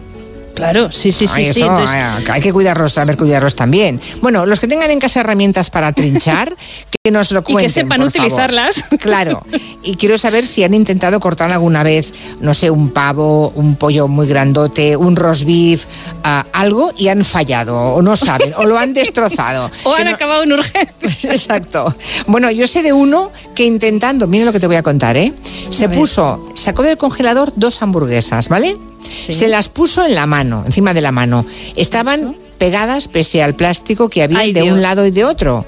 Claro, 0.54 0.90
sí, 0.92 1.10
sí, 1.12 1.26
sí. 1.26 1.32
Ay, 1.36 1.44
sí. 1.46 1.50
eso, 1.60 1.70
Entonces, 1.70 1.96
ay, 1.96 2.24
hay 2.30 2.40
que 2.42 2.52
cuidarlos, 2.52 2.92
saber 2.92 3.16
cuidarlos 3.16 3.54
también. 3.56 4.00
Bueno, 4.20 4.44
los 4.46 4.60
que 4.60 4.66
tengan 4.68 4.90
en 4.90 4.98
casa 5.00 5.20
herramientas 5.20 5.70
para 5.70 5.92
trinchar, 5.94 6.54
que 7.02 7.10
nos 7.10 7.30
lo 7.32 7.40
y 7.40 7.42
cuenten. 7.44 7.64
que 7.66 7.70
sepan 7.72 8.00
por 8.02 8.10
favor. 8.10 8.26
utilizarlas. 8.26 8.84
Claro. 9.00 9.42
Y 9.82 9.96
quiero 9.96 10.18
saber 10.18 10.44
si 10.44 10.62
han 10.64 10.74
intentado 10.74 11.18
cortar 11.20 11.50
alguna 11.50 11.82
vez, 11.82 12.12
no 12.40 12.52
sé, 12.52 12.70
un 12.70 12.90
pavo, 12.90 13.50
un 13.54 13.76
pollo 13.76 14.06
muy 14.08 14.26
grandote, 14.28 14.96
un 14.96 15.16
roast 15.16 15.44
beef, 15.44 15.86
ah, 16.24 16.44
algo 16.52 16.92
y 16.96 17.08
han 17.08 17.24
fallado, 17.24 17.76
o 17.94 18.02
no 18.02 18.16
saben, 18.16 18.52
o 18.56 18.64
lo 18.66 18.78
han 18.78 18.92
destrozado. 18.92 19.70
o 19.84 19.94
han 19.94 20.04
no- 20.04 20.10
acabado 20.10 20.42
en 20.42 20.52
urgencia. 20.52 20.90
Exacto. 21.32 21.94
Bueno, 22.26 22.50
yo 22.50 22.66
sé 22.66 22.82
de 22.82 22.92
uno 22.92 23.30
que 23.54 23.64
intentando, 23.64 24.26
mira 24.26 24.44
lo 24.44 24.52
que 24.52 24.60
te 24.60 24.66
voy 24.66 24.76
a 24.76 24.82
contar, 24.82 25.16
¿eh? 25.16 25.32
Se 25.70 25.88
puso, 25.88 26.48
sacó 26.54 26.82
del 26.82 26.98
congelador 26.98 27.52
dos 27.56 27.80
hamburguesas, 27.82 28.48
¿vale? 28.48 28.76
Se 29.02 29.48
las 29.48 29.68
puso 29.68 30.04
en 30.04 30.14
la 30.14 30.26
mano, 30.26 30.62
encima 30.66 30.94
de 30.94 31.00
la 31.00 31.12
mano. 31.12 31.44
Estaban 31.76 32.36
pegadas 32.58 33.08
pese 33.08 33.42
al 33.42 33.54
plástico 33.54 34.08
que 34.08 34.22
había 34.22 34.38
Ay, 34.40 34.52
de 34.52 34.62
Dios. 34.62 34.74
un 34.74 34.82
lado 34.82 35.06
y 35.06 35.10
de 35.10 35.24
otro. 35.24 35.64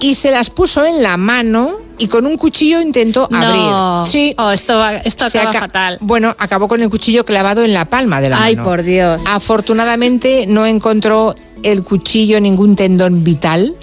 Y 0.00 0.14
se 0.14 0.30
las 0.30 0.50
puso 0.50 0.84
en 0.86 1.02
la 1.02 1.16
mano 1.16 1.76
y 1.98 2.06
con 2.06 2.24
un 2.26 2.36
cuchillo 2.36 2.80
intentó 2.80 3.26
No. 3.30 3.38
abrir. 3.38 4.06
Sí. 4.10 4.32
Oh, 4.38 4.50
esto 4.52 4.80
esto 5.04 5.24
acaba 5.24 5.50
aca- 5.50 5.60
fatal. 5.60 5.98
Bueno, 6.00 6.34
acabó 6.38 6.68
con 6.68 6.80
el 6.80 6.88
cuchillo 6.88 7.24
clavado 7.24 7.64
en 7.64 7.74
la 7.74 7.84
palma 7.86 8.20
de 8.20 8.28
la 8.28 8.40
Ay, 8.42 8.54
mano. 8.54 8.68
por 8.68 8.82
Dios. 8.84 9.22
Afortunadamente 9.26 10.46
no 10.46 10.64
encontró 10.66 11.34
el 11.64 11.82
cuchillo 11.82 12.40
ningún 12.40 12.76
tendón 12.76 13.24
vital 13.24 13.74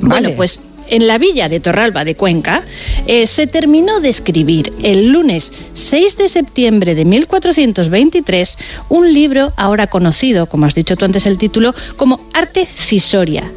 Bueno, 0.00 0.30
pues 0.36 0.60
en 0.88 1.06
la 1.06 1.18
villa 1.18 1.48
de 1.48 1.60
Torralba 1.60 2.04
de 2.04 2.14
Cuenca 2.14 2.62
eh, 3.06 3.26
se 3.26 3.46
terminó 3.46 4.00
de 4.00 4.08
escribir 4.08 4.72
el 4.82 5.08
lunes 5.08 5.52
6 5.72 6.16
de 6.16 6.28
septiembre 6.28 6.94
de 6.94 7.04
1423 7.04 8.58
un 8.88 9.12
libro 9.12 9.52
ahora 9.56 9.86
conocido, 9.86 10.46
como 10.46 10.66
has 10.66 10.74
dicho 10.74 10.96
tú 10.96 11.04
antes 11.04 11.26
el 11.26 11.38
título, 11.38 11.74
como 11.96 12.20
Arte 12.32 12.66
Cisoria 12.66 13.50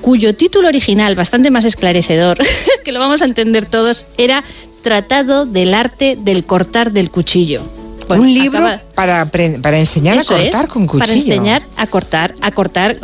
cuyo 0.00 0.36
título 0.36 0.68
original, 0.68 1.16
bastante 1.16 1.50
más 1.50 1.64
esclarecedor, 1.64 2.38
que 2.84 2.92
lo 2.92 3.00
vamos 3.00 3.22
a 3.22 3.24
entender 3.24 3.66
todos, 3.66 4.06
era 4.16 4.44
Tratado 4.82 5.46
del 5.46 5.74
arte 5.74 6.16
del 6.16 6.46
cortar 6.46 6.92
del 6.92 7.10
cuchillo. 7.10 7.60
Bueno, 8.06 8.22
un 8.22 8.32
libro 8.32 8.58
acaba- 8.60 8.82
para, 8.96 9.30
para 9.62 9.78
enseñar 9.78 10.16
eso 10.16 10.34
a 10.34 10.38
cortar 10.38 10.64
es, 10.64 10.70
con 10.70 10.86
cuchillo. 10.86 11.04
Para 11.06 11.12
enseñar 11.12 11.62
a 11.76 11.86
cortar, 11.86 12.34
a 12.40 12.50
cortar 12.50 12.96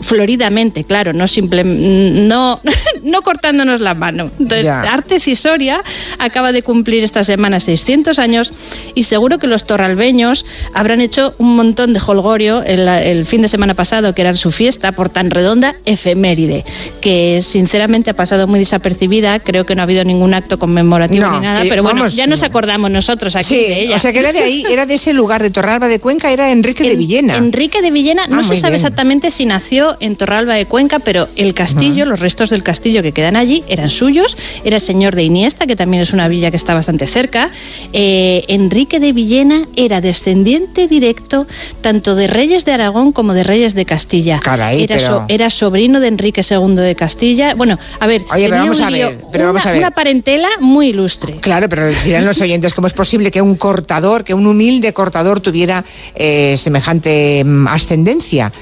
floridamente, 0.00 0.84
claro, 0.84 1.12
no 1.12 1.26
simple, 1.26 1.64
no, 1.64 2.60
no 3.02 3.22
cortándonos 3.22 3.80
la 3.80 3.94
mano. 3.94 4.30
Entonces, 4.38 4.66
Ya. 4.66 4.82
Arte 4.82 5.18
Cisoria 5.20 5.82
acaba 6.18 6.52
de 6.52 6.62
cumplir 6.62 7.02
esta 7.02 7.24
semana 7.24 7.60
600 7.60 8.18
años 8.18 8.52
y 8.94 9.04
seguro 9.04 9.38
que 9.38 9.46
los 9.46 9.64
torralbeños 9.64 10.44
habrán 10.74 11.00
hecho 11.00 11.34
un 11.38 11.56
montón 11.56 11.92
de 11.94 12.00
holgorio 12.06 12.62
el, 12.62 12.86
el 12.86 13.24
fin 13.24 13.42
de 13.42 13.48
semana 13.48 13.74
pasado, 13.74 14.14
que 14.14 14.22
era 14.22 14.34
su 14.34 14.52
fiesta, 14.52 14.92
por 14.92 15.08
tan 15.08 15.30
redonda 15.30 15.74
efeméride, 15.84 16.64
que 17.00 17.40
sinceramente 17.42 18.10
ha 18.10 18.14
pasado 18.14 18.46
muy 18.46 18.58
desapercibida. 18.58 19.40
Creo 19.40 19.64
que 19.64 19.74
no 19.74 19.82
ha 19.82 19.84
habido 19.84 20.04
ningún 20.04 20.34
acto 20.34 20.58
conmemorativo 20.58 21.24
No, 21.24 21.40
ni 21.40 21.46
nada, 21.46 21.62
que, 21.62 21.68
pero 21.68 21.82
bueno, 21.82 22.00
vamos, 22.00 22.16
ya 22.16 22.26
nos 22.26 22.42
acordamos 22.42 22.90
nosotros 22.90 23.34
aquí 23.36 23.44
Sí, 23.44 23.56
de 23.56 23.80
ella. 23.82 23.96
o 23.96 23.98
sea 23.98 24.12
que 24.12 24.18
era 24.18 24.32
de 24.32 24.40
ahí, 24.40 24.64
era 24.70 24.84
de 24.86 24.94
ese 24.94 25.12
lugar 25.12 25.37
de 25.42 25.50
Torralba 25.50 25.88
de 25.88 25.98
Cuenca, 26.00 26.30
era 26.32 26.50
Enrique 26.50 26.84
de 26.84 26.92
En- 26.92 26.98
Villena. 26.98 27.36
Enrique 27.36 27.82
de 27.82 27.90
Villena, 27.90 28.26
no 28.26 28.40
Ah, 28.40 28.42
se 28.42 28.56
sabe 28.56 28.70
bien. 28.72 28.74
exactamente 28.74 29.30
si 29.30 29.46
nació 29.46 29.96
en 30.00 30.16
Torralba 30.16 30.54
de 30.54 30.66
Cuenca, 30.66 30.98
pero 30.98 31.28
el 31.36 31.54
castillo, 31.54 32.04
los 32.04 32.20
restos 32.20 32.50
del 32.50 32.62
castillo 32.62 33.02
que 33.02 33.12
quedan 33.12 33.36
allí 33.36 33.64
eran 33.68 33.88
suyos. 33.88 34.36
Era 34.64 34.78
señor 34.80 35.14
de 35.16 35.24
Iniesta, 35.24 35.66
que 35.66 35.76
también 35.76 36.02
es 36.02 36.12
una 36.12 36.28
villa 36.28 36.50
que 36.50 36.56
está 36.56 36.74
bastante 36.74 37.06
cerca. 37.06 37.50
Eh, 37.92 38.44
Enrique 38.48 39.00
de 39.00 39.12
Villena 39.12 39.66
era 39.76 40.00
descendiente 40.00 40.88
directo 40.88 41.46
tanto 41.80 42.14
de 42.14 42.26
reyes 42.26 42.64
de 42.64 42.72
Aragón 42.72 43.12
como 43.12 43.34
de 43.34 43.44
reyes 43.44 43.74
de 43.74 43.84
Castilla. 43.84 44.40
Caray, 44.40 44.82
era, 44.84 44.96
pero- 44.96 45.24
era 45.28 45.50
sobrino 45.50 46.00
de 46.00 46.08
Enrique 46.08 46.42
II 46.48 46.74
de 46.76 46.94
Castilla. 46.94 47.54
Bueno, 47.54 47.78
a 48.00 48.06
ver, 48.06 48.22
Oye, 48.32 48.44
pero 48.44 48.44
tenía 48.46 48.60
vamos 48.60 48.78
un 48.78 48.84
a 48.84 48.90
ver, 48.90 49.18
pero 49.32 49.44
una, 49.44 49.52
vamos 49.52 49.66
a 49.66 49.70
ver. 49.72 49.78
una 49.80 49.90
parentela 49.90 50.48
muy 50.60 50.88
ilustre. 50.88 51.36
Claro, 51.40 51.68
pero 51.68 51.86
dirán 52.04 52.24
los 52.24 52.40
oyentes, 52.40 52.72
¿cómo 52.72 52.86
es 52.86 52.92
posible 52.94 53.30
que 53.30 53.42
un 53.42 53.56
cortador, 53.56 54.24
que 54.24 54.32
un 54.34 54.46
humilde 54.46 54.92
cortador 54.92 55.27
tuviera 55.36 55.84
eh, 56.14 56.56
semejante 56.56 57.44
mm, 57.44 57.68
ascendencia? 57.68 58.52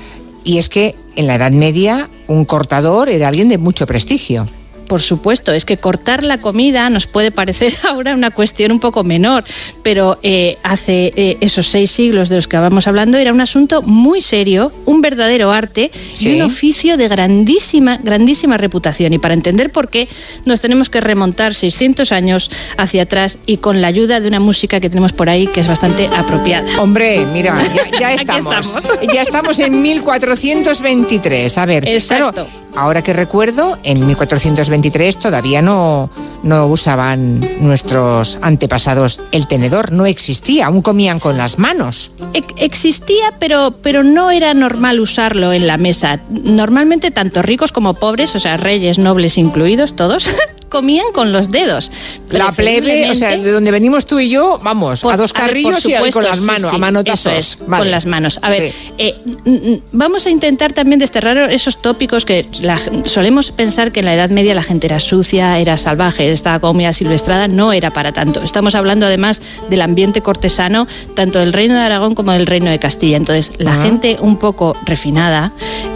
Y 0.44 0.58
es 0.58 0.68
que 0.68 0.94
en 1.16 1.26
la 1.26 1.36
Edad 1.36 1.50
Media 1.50 2.08
un 2.28 2.44
cortador 2.44 3.08
era 3.08 3.28
alguien 3.28 3.48
de 3.48 3.58
mucho 3.58 3.86
prestigio. 3.86 4.48
Por 4.86 5.02
supuesto, 5.02 5.52
es 5.52 5.64
que 5.64 5.76
cortar 5.76 6.24
la 6.24 6.38
comida 6.38 6.88
nos 6.90 7.06
puede 7.06 7.30
parecer 7.30 7.74
ahora 7.88 8.14
una 8.14 8.30
cuestión 8.30 8.72
un 8.72 8.80
poco 8.80 9.04
menor, 9.04 9.44
pero 9.82 10.18
eh, 10.22 10.58
hace 10.62 11.12
eh, 11.16 11.36
esos 11.40 11.66
seis 11.66 11.90
siglos 11.90 12.28
de 12.28 12.36
los 12.36 12.48
que 12.48 12.56
vamos 12.56 12.86
hablando 12.86 13.18
era 13.18 13.32
un 13.32 13.40
asunto 13.40 13.82
muy 13.82 14.20
serio, 14.20 14.72
un 14.84 15.00
verdadero 15.00 15.52
arte 15.52 15.90
Sí. 16.14 16.30
y 16.30 16.40
un 16.40 16.42
oficio 16.46 16.96
de 16.96 17.08
grandísima, 17.08 17.98
grandísima 18.02 18.56
reputación. 18.56 19.12
Y 19.12 19.18
para 19.18 19.34
entender 19.34 19.70
por 19.70 19.88
qué, 19.88 20.08
nos 20.44 20.60
tenemos 20.60 20.88
que 20.88 21.00
remontar 21.00 21.54
600 21.54 22.12
años 22.12 22.50
hacia 22.76 23.02
atrás 23.02 23.38
y 23.46 23.58
con 23.58 23.80
la 23.80 23.88
ayuda 23.88 24.20
de 24.20 24.28
una 24.28 24.40
música 24.40 24.80
que 24.80 24.88
tenemos 24.88 25.12
por 25.12 25.28
ahí 25.28 25.46
que 25.46 25.60
es 25.60 25.68
bastante 25.68 26.08
apropiada. 26.16 26.66
Hombre, 26.80 27.26
mira, 27.32 27.56
ya, 28.00 28.14
estamos. 28.14 28.66
estamos. 28.76 29.00
Ya 29.12 29.22
estamos 29.22 29.58
en 29.58 29.82
1423. 29.82 31.58
A 31.58 31.66
ver, 31.66 31.88
Exacto. 31.88 32.32
claro, 32.32 32.48
ahora 32.76 33.02
que 33.02 33.12
recuerdo, 33.12 33.78
en 33.82 34.06
1423 34.06 35.18
todavía 35.18 35.62
no, 35.62 36.10
no 36.42 36.66
usaban 36.66 37.40
nuestros 37.60 38.38
antepasados 38.42 39.20
el 39.32 39.46
tenedor, 39.46 39.92
no 39.92 40.06
existía, 40.06 40.66
aún 40.66 40.82
comían 40.82 41.18
con 41.18 41.36
las 41.36 41.58
manos. 41.58 42.12
Existía, 42.56 43.32
pero, 43.38 43.74
pero 43.82 44.02
no 44.02 44.30
era 44.30 44.54
normal 44.54 45.00
usarlo 45.00 45.52
en 45.52 45.66
la 45.66 45.76
mesa. 45.76 46.20
Normalmente 46.30 47.10
tanto 47.10 47.42
ricos 47.42 47.72
como 47.72 47.94
pobres, 47.94 48.34
o 48.34 48.38
sea, 48.38 48.56
reyes, 48.56 48.98
nobles 48.98 49.38
incluidos, 49.38 49.96
todos, 49.96 50.34
comían 50.68 51.06
con 51.12 51.32
los 51.32 51.50
dedos. 51.50 51.90
La 52.30 52.50
plebe, 52.52 53.10
o 53.10 53.14
sea, 53.14 53.36
de 53.36 53.50
donde 53.52 53.70
venimos 53.70 54.04
tú 54.06 54.18
y 54.18 54.28
yo, 54.30 54.58
vamos, 54.62 55.04
a 55.04 55.16
dos 55.16 55.30
A 55.34 55.40
ver, 55.42 55.46
carrillos 55.48 55.86
y 55.86 56.10
con 56.10 56.24
las 56.24 56.38
sí, 56.38 56.44
manos, 56.44 56.70
sí, 56.70 56.76
a 56.76 56.78
manotazos. 56.78 57.32
es, 57.34 57.58
Vale. 57.66 57.84
Con 57.84 57.90
las 57.92 58.06
manos. 58.06 58.38
A 58.42 58.48
ver, 58.50 58.62
Sí. 58.72 58.72
eh, 58.98 59.80
vamos 59.92 60.26
a 60.26 60.30
intentar 60.30 60.72
también 60.72 60.98
desterrar 60.98 61.52
esos 61.52 61.80
tópicos 61.80 62.24
que 62.24 62.46
la- 62.60 62.80
solemos 63.04 63.50
pensar 63.52 63.92
que 63.92 64.00
en 64.00 64.06
la 64.06 64.14
Edad 64.14 64.30
Media 64.30 64.54
la 64.54 64.62
gente 64.62 64.86
era 64.86 64.98
sucia, 65.00 65.58
era 65.58 65.78
salvaje, 65.78 66.30
estaba 66.32 66.58
como 66.58 66.74
muy 66.74 66.84
asilvestrada. 66.84 67.48
No 67.48 67.72
era 67.72 67.90
para 67.92 68.12
tanto. 68.12 68.42
Estamos 68.42 68.74
hablando 68.74 69.06
además 69.06 69.40
del 69.70 69.82
ambiente 69.82 70.20
cortesano, 70.20 70.86
tanto 71.14 71.38
del 71.38 71.52
Reino 71.52 71.74
de 71.74 71.80
Aragón 71.80 72.14
como 72.14 72.32
del 72.32 72.46
Reino 72.46 72.70
de 72.70 72.78
Castilla. 72.78 73.16
Entonces, 73.16 73.52
la 73.58 73.74
gente 73.76 74.16
un 74.20 74.36
poco 74.38 74.76
refinada 74.84 75.52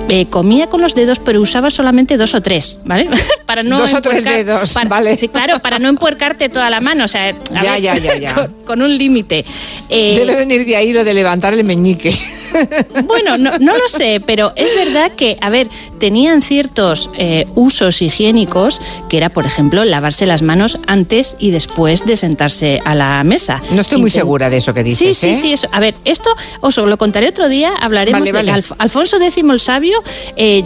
eh, 0.09 0.27
comía 0.27 0.67
con 0.69 0.81
los 0.81 0.95
dedos, 0.95 1.19
pero 1.21 1.41
usaba 1.41 1.71
solamente 1.71 2.17
dos 2.17 2.35
o 2.35 2.41
tres, 2.43 2.81
¿vale? 2.85 3.09
para 3.47 3.63
no 3.63 3.79
Dos 3.79 3.95
o 3.95 4.03
tres 4.03 4.25
empuercar- 4.25 4.60
para- 4.67 4.89
vale. 4.89 5.17
Sí, 5.17 5.29
claro, 5.29 5.59
para 5.61 5.79
no 5.79 5.89
empuercarte 5.89 6.49
toda 6.49 6.71
la 6.71 6.81
mano. 6.81 7.05
O 7.05 7.09
sea, 7.09 7.29
a 7.29 7.63
Ya, 7.63 7.73
ver, 7.73 7.83
ya, 7.83 7.97
ya, 7.99 8.17
ya. 8.17 8.35
Con, 8.35 8.55
con 8.65 8.83
un 8.83 8.97
límite. 8.97 9.45
Eh, 9.89 10.15
Debe 10.19 10.37
venir 10.37 10.65
de 10.65 10.77
ahí 10.77 10.93
lo 10.93 11.03
de 11.05 11.13
levantar 11.15 11.53
el 11.55 11.65
meñique. 11.65 12.15
bueno, 13.05 13.37
no, 13.39 13.51
no 13.59 13.77
lo 13.77 13.89
sé, 13.89 14.23
pero 14.25 14.53
es 14.57 14.75
verdad 14.77 15.13
que, 15.13 15.37
a 15.41 15.51
ver, 15.51 15.69
tenían 15.99 16.43
ciertos 16.43 17.11
eh, 17.17 17.47
usos 17.55 18.01
higiénicos, 18.03 18.81
que 19.09 19.17
era, 19.17 19.29
por 19.31 19.45
ejemplo, 19.47 19.85
lavarse 19.85 20.27
las 20.27 20.43
manos 20.43 20.79
antes 20.87 21.37
y 21.39 21.51
después 21.51 22.07
de 22.07 22.17
sentarse 22.17 22.81
a 22.85 22.95
la 22.95 23.23
mesa. 23.25 23.61
No 23.73 23.81
estoy 23.81 23.99
muy 23.99 24.11
segura 24.11 24.51
de 24.51 24.59
eso 24.59 24.73
que 24.75 24.83
dices, 24.85 25.17
Sí, 25.19 25.27
sí, 25.27 25.33
¿eh? 25.33 25.37
sí. 25.41 25.53
Eso. 25.53 25.69
A 25.73 25.81
ver, 25.81 25.95
esto 26.05 26.31
os 26.61 26.77
lo 26.77 26.97
contaré 26.99 27.29
otro 27.29 27.49
día. 27.49 27.73
Hablaremos 27.81 28.31
Vale, 28.31 28.53
de. 28.53 28.53
Alf- 28.53 28.75
Alfonso 28.79 29.17
X 29.17 29.37
el 29.51 29.61
Sabio 29.61 30.03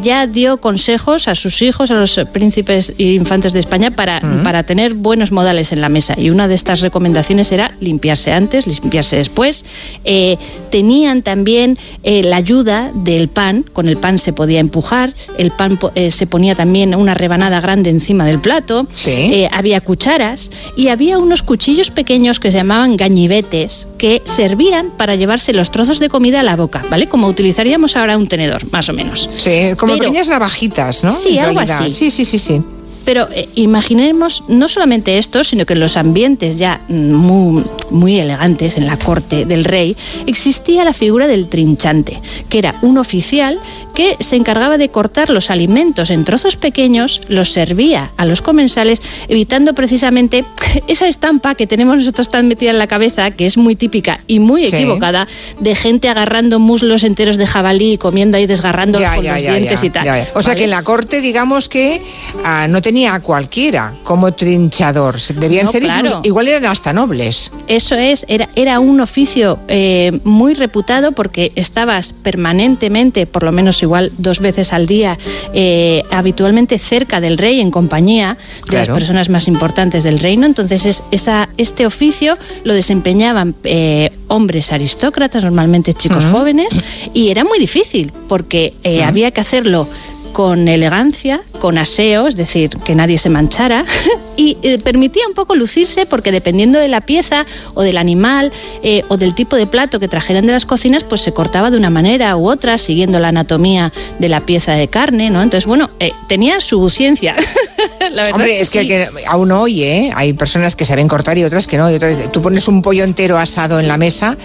ya 0.02 0.26
dio 0.26 0.58
consejos 0.58 1.26
a 1.28 1.34
sus 1.34 1.62
hijos, 1.62 1.90
a 1.90 1.94
los 1.94 2.20
príncipes 2.32 2.92
e 2.98 3.04
infantes 3.12 3.52
de 3.52 3.60
España, 3.60 3.83
para, 3.90 4.20
para 4.42 4.62
tener 4.62 4.94
buenos 4.94 5.32
modales 5.32 5.72
en 5.72 5.80
la 5.80 5.88
mesa. 5.88 6.14
Y 6.18 6.30
una 6.30 6.48
de 6.48 6.54
estas 6.54 6.80
recomendaciones 6.80 7.50
era 7.52 7.74
limpiarse 7.80 8.32
antes, 8.32 8.66
limpiarse 8.66 9.16
después. 9.16 9.64
Eh, 10.04 10.36
tenían 10.70 11.22
también 11.22 11.78
eh, 12.02 12.22
la 12.22 12.36
ayuda 12.36 12.90
del 12.94 13.28
pan. 13.28 13.64
Con 13.72 13.88
el 13.88 13.96
pan 13.96 14.18
se 14.18 14.32
podía 14.32 14.60
empujar. 14.60 15.12
El 15.38 15.50
pan 15.50 15.78
eh, 15.94 16.10
se 16.10 16.26
ponía 16.26 16.54
también 16.54 16.94
una 16.94 17.14
rebanada 17.14 17.60
grande 17.60 17.90
encima 17.90 18.24
del 18.26 18.40
plato. 18.40 18.86
Eh, 19.06 19.48
había 19.52 19.80
cucharas 19.80 20.50
y 20.76 20.88
había 20.88 21.18
unos 21.18 21.42
cuchillos 21.42 21.90
pequeños 21.90 22.40
que 22.40 22.50
se 22.50 22.58
llamaban 22.58 22.96
gañibetes 22.96 23.88
que 23.98 24.22
servían 24.24 24.90
para 24.96 25.14
llevarse 25.14 25.52
los 25.52 25.70
trozos 25.70 25.98
de 25.98 26.08
comida 26.08 26.40
a 26.40 26.42
la 26.42 26.56
boca, 26.56 26.82
¿vale? 26.90 27.08
Como 27.08 27.26
utilizaríamos 27.28 27.96
ahora 27.96 28.16
un 28.16 28.26
tenedor, 28.28 28.62
más 28.72 28.88
o 28.88 28.92
menos. 28.92 29.30
Sí, 29.36 29.70
como 29.76 29.92
Pero- 29.94 30.04
pequeñas 30.06 30.28
navajitas, 30.28 31.04
¿no? 31.04 31.10
Sí, 31.10 31.38
algo 31.38 31.60
así. 31.60 31.90
Sí, 31.90 32.10
sí, 32.10 32.24
sí, 32.24 32.38
sí. 32.38 32.62
Pero 33.04 33.28
eh, 33.32 33.48
imaginemos 33.54 34.44
no 34.48 34.68
solamente 34.68 35.18
esto, 35.18 35.44
sino 35.44 35.66
que 35.66 35.74
en 35.74 35.80
los 35.80 35.96
ambientes 35.96 36.58
ya 36.58 36.80
mm, 36.88 37.12
muy, 37.12 37.64
muy 37.90 38.18
elegantes, 38.20 38.76
en 38.76 38.86
la 38.86 38.96
corte 38.96 39.44
del 39.44 39.64
rey, 39.64 39.96
existía 40.26 40.84
la 40.84 40.92
figura 40.92 41.26
del 41.26 41.48
trinchante, 41.48 42.20
que 42.48 42.58
era 42.58 42.74
un 42.82 42.98
oficial 42.98 43.58
que 43.94 44.16
se 44.20 44.36
encargaba 44.36 44.78
de 44.78 44.88
cortar 44.88 45.30
los 45.30 45.50
alimentos 45.50 46.10
en 46.10 46.24
trozos 46.24 46.56
pequeños, 46.56 47.20
los 47.28 47.50
servía 47.52 48.10
a 48.16 48.24
los 48.24 48.42
comensales, 48.42 49.00
evitando 49.28 49.74
precisamente 49.74 50.44
esa 50.88 51.06
estampa 51.06 51.54
que 51.54 51.66
tenemos 51.66 51.98
nosotros 51.98 52.28
tan 52.28 52.48
metida 52.48 52.70
en 52.70 52.78
la 52.78 52.86
cabeza, 52.86 53.30
que 53.30 53.46
es 53.46 53.56
muy 53.56 53.76
típica 53.76 54.20
y 54.26 54.38
muy 54.40 54.64
Sí. 54.64 54.76
equivocada, 54.76 55.28
de 55.60 55.74
gente 55.74 56.08
agarrando 56.08 56.58
muslos 56.58 57.02
enteros 57.04 57.36
de 57.36 57.46
jabalí 57.46 57.92
y 57.92 57.98
comiendo 57.98 58.38
ahí, 58.38 58.46
desgarrando 58.46 58.98
Ya, 58.98 59.14
con 59.14 59.24
ya, 59.24 59.34
los 59.34 59.42
ya, 59.42 59.52
dientes 59.52 59.80
ya, 59.80 59.86
y 59.86 59.90
tal. 59.90 60.08
O 60.34 60.42
sea 60.42 60.50
¿vale? 60.52 60.54
que 60.56 60.64
en 60.64 60.70
la 60.70 60.82
corte, 60.82 61.20
digamos 61.20 61.68
que 61.68 62.00
ah, 62.44 62.66
no 62.68 62.80
tenía 62.80 62.93
a 63.02 63.18
cualquiera 63.20 63.92
como 64.04 64.32
trinchador. 64.32 65.20
Debían 65.20 65.66
No, 65.66 65.72
ser 65.72 65.82
incluso- 65.82 66.20
igual 66.22 66.46
eran 66.48 66.66
hasta 66.66 66.92
nobles. 66.92 67.50
Eso 67.66 67.96
es, 67.96 68.24
era, 68.28 68.48
era 68.54 68.78
un 68.78 69.00
oficio 69.00 69.58
eh, 69.66 70.20
muy 70.22 70.54
reputado 70.54 71.10
porque 71.12 71.50
estabas 71.56 72.12
permanentemente, 72.12 73.26
por 73.26 73.42
lo 73.42 73.50
menos 73.52 73.82
igual 73.82 74.12
dos 74.18 74.38
veces 74.38 74.72
al 74.72 74.86
día, 74.86 75.18
eh, 75.52 76.02
habitualmente 76.12 76.78
cerca 76.78 77.20
del 77.20 77.36
rey, 77.38 77.60
en 77.60 77.70
compañía 77.72 78.36
de 78.36 78.62
Claro. 78.68 78.92
las 78.92 78.98
personas 78.98 79.28
más 79.28 79.48
importantes 79.48 80.04
del 80.04 80.18
reino. 80.20 80.46
Entonces, 80.46 80.86
es, 80.86 81.02
esa, 81.10 81.48
este 81.56 81.86
oficio 81.86 82.38
lo 82.62 82.74
desempeñaban 82.74 83.54
eh, 83.64 84.10
hombres 84.28 84.72
aristócratas, 84.72 85.42
normalmente 85.44 85.94
chicos 85.94 86.26
Ujú. 86.26 86.36
jóvenes, 86.38 86.78
y 87.12 87.28
era 87.30 87.44
muy 87.44 87.58
difícil 87.58 88.12
porque 88.28 88.74
eh, 88.84 89.02
había 89.02 89.30
que 89.32 89.40
hacerlo 89.40 89.88
con 90.34 90.66
elegancia, 90.66 91.40
con 91.60 91.78
aseo, 91.78 92.26
es 92.26 92.34
decir, 92.34 92.70
que 92.84 92.96
nadie 92.96 93.18
se 93.18 93.30
manchara, 93.30 93.84
y 94.36 94.58
eh, 94.62 94.78
permitía 94.80 95.22
un 95.28 95.32
poco 95.34 95.54
lucirse 95.54 96.06
porque 96.06 96.32
dependiendo 96.32 96.80
de 96.80 96.88
la 96.88 97.00
pieza 97.00 97.46
o 97.74 97.82
del 97.82 97.96
animal 97.96 98.50
eh, 98.82 99.04
o 99.08 99.16
del 99.16 99.32
tipo 99.32 99.54
de 99.54 99.68
plato 99.68 100.00
que 100.00 100.08
trajeran 100.08 100.44
de 100.44 100.52
las 100.52 100.66
cocinas, 100.66 101.04
pues 101.04 101.20
se 101.20 101.32
cortaba 101.32 101.70
de 101.70 101.76
una 101.76 101.88
manera 101.88 102.36
u 102.36 102.50
otra, 102.50 102.78
siguiendo 102.78 103.20
la 103.20 103.28
anatomía 103.28 103.92
de 104.18 104.28
la 104.28 104.40
pieza 104.40 104.72
de 104.72 104.88
carne, 104.88 105.30
¿no? 105.30 105.40
Entonces, 105.40 105.66
bueno, 105.66 105.88
eh, 106.00 106.10
tenía 106.26 106.60
su 106.60 106.90
ciencia. 106.90 107.36
la 108.10 108.24
verdad 108.24 108.34
Hombre, 108.40 108.60
es 108.60 108.70
que, 108.70 108.80
sí. 108.80 108.88
que 108.88 109.08
aún 109.28 109.52
hoy, 109.52 109.84
¿eh? 109.84 110.12
Hay 110.16 110.32
personas 110.32 110.74
que 110.74 110.84
saben 110.84 111.06
cortar 111.06 111.38
y 111.38 111.44
otras 111.44 111.68
que 111.68 111.78
no. 111.78 111.88
Y 111.92 111.94
otras- 111.94 112.32
tú 112.32 112.42
pones 112.42 112.66
un 112.66 112.82
pollo 112.82 113.04
entero 113.04 113.38
asado 113.38 113.78
en 113.78 113.86
la 113.86 113.98
mesa 113.98 114.36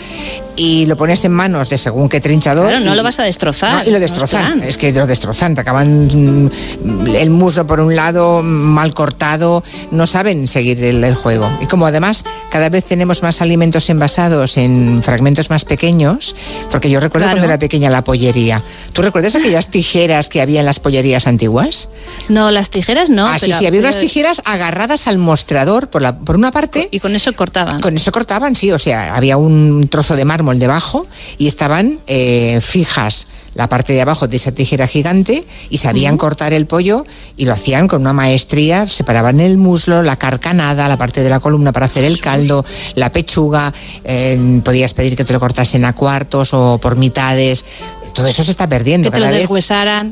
y 0.60 0.86
lo 0.86 0.98
pones 0.98 1.24
en 1.26 1.32
manos 1.32 1.70
de 1.70 1.78
según 1.78 2.10
qué 2.10 2.20
trinchador. 2.20 2.68
Claro, 2.70 2.84
no 2.86 2.94
y- 2.94 2.98
lo 2.98 3.04
vas 3.04 3.20
a 3.20 3.24
destrozar. 3.24 3.76
No, 3.76 3.82
y 3.84 3.86
lo 3.86 3.92
no 3.92 3.96
es 3.98 4.02
destrozan. 4.02 4.64
Es 4.64 4.78
que 4.78 4.92
lo 4.92 5.08
destrozan. 5.08 5.56
Te 5.56 5.62
acaban 5.62 6.08
mm, 6.08 7.16
el 7.16 7.30
muslo 7.30 7.66
por 7.66 7.80
un 7.80 7.96
lado, 7.96 8.42
mal 8.44 8.94
cortado. 8.94 9.64
No 9.92 10.06
saben 10.06 10.48
seguir 10.48 10.84
el, 10.84 11.04
el 11.04 11.16
juego. 11.16 11.50
Y 11.62 11.66
como 11.68 11.86
además 11.86 12.26
cada 12.52 12.70
vez 12.70 12.84
tenemos 12.86 13.24
más 13.24 13.42
alimentos 13.42 13.90
envasados 13.90 14.58
en 14.58 15.02
fragmentos 15.02 15.50
más 15.50 15.64
pequeños, 15.66 16.36
porque 16.72 16.90
yo 16.90 17.00
recuerdo 17.00 17.26
Claro. 17.28 17.38
cuando 17.38 17.54
era 17.54 17.60
pequeña 17.60 17.90
la 17.90 18.04
pollería. 18.04 18.62
¿Tú 18.94 19.02
recuerdas 19.02 19.36
aquellas 19.36 19.68
tijeras 19.70 20.28
que 20.30 20.42
había 20.42 20.60
en 20.60 20.66
las 20.66 20.80
pollerías 20.80 21.28
antiguas? 21.28 21.90
No, 22.28 22.52
las 22.52 22.70
tijeras 22.70 23.10
no. 23.10 23.28
Ah, 23.28 23.40
sí, 23.40 23.52
pero- 23.56 23.68
había 23.68 23.80
unas 23.80 24.00
tijeras 24.00 24.42
agarradas 24.46 25.08
al 25.08 25.18
mostrador 25.20 25.90
por, 25.90 26.02
la, 26.02 26.18
por 26.18 26.36
una 26.36 26.52
parte. 26.52 26.88
Y 26.92 27.00
con 27.00 27.16
eso 27.16 27.34
cortaban. 27.34 27.80
Con 27.82 27.96
eso 27.96 28.12
cortaban, 28.12 28.56
sí, 28.56 28.72
o 28.72 28.80
sea, 28.80 29.16
había 29.16 29.38
un 29.38 29.88
trozo 29.90 30.16
de 30.16 30.26
mármol 30.26 30.49
debajo 30.58 31.06
y 31.38 31.48
estaban 31.48 32.00
eh, 32.08 32.60
fijas 32.62 33.28
la 33.54 33.68
parte 33.68 33.94
de 33.94 34.02
abajo 34.02 34.28
de 34.28 34.38
esa 34.38 34.52
tijera 34.52 34.88
gigante 34.88 35.46
y 35.70 35.78
sabían 35.78 36.18
cortar 36.18 36.54
el 36.54 36.66
pollo 36.66 37.06
y 37.36 37.46
lo 37.46 37.54
hacían 37.54 37.88
con 37.88 38.02
una 38.02 38.14
maestría, 38.14 38.88
separaban 38.88 39.40
el 39.42 39.58
muslo, 39.58 40.02
la 40.02 40.16
carcanada, 40.16 40.88
la 40.88 40.98
parte 40.98 41.22
de 41.22 41.30
la 41.30 41.40
columna 41.40 41.72
para 41.72 41.88
hacer 41.88 42.06
el 42.06 42.22
caldo, 42.22 42.64
la 42.96 43.12
pechuga, 43.12 43.74
eh, 44.06 44.62
podías 44.64 44.94
pedir 44.94 45.16
que 45.18 45.26
te 45.26 45.34
lo 45.34 45.40
cortasen 45.40 45.84
a 45.86 45.94
cuartos 45.94 46.54
o 46.54 46.78
por 46.78 46.96
mitades. 46.96 47.66
Todo 48.14 48.28
eso 48.28 48.44
se 48.44 48.52
está 48.52 48.68
perdiendo 48.68 49.10
Que 49.10 49.18
te 49.18 49.22
cada 49.22 49.32
lo 49.32 49.38
vez. 49.38 49.44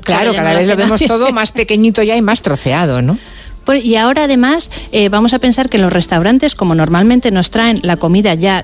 Claro, 0.01 0.33
cada 0.33 0.53
vez 0.53 0.67
lo 0.67 0.75
vemos 0.75 1.01
todo 1.07 1.31
más 1.33 1.51
pequeñito 1.51 2.03
ya 2.03 2.15
y 2.15 2.21
más 2.21 2.41
troceado, 2.41 3.01
¿no? 3.01 3.17
Y 3.74 3.95
ahora 3.95 4.24
además 4.26 4.70
eh, 4.91 5.09
vamos 5.09 5.34
a 5.34 5.39
pensar 5.39 5.70
que 5.70 5.78
en 5.78 5.84
los 5.84 5.91
restaurantes, 5.93 6.55
como 6.55 6.76
normalmente 6.76 7.32
nos 7.32 7.49
traen 7.51 7.80
la 7.84 7.97
comida 7.97 8.34
ya 8.34 8.63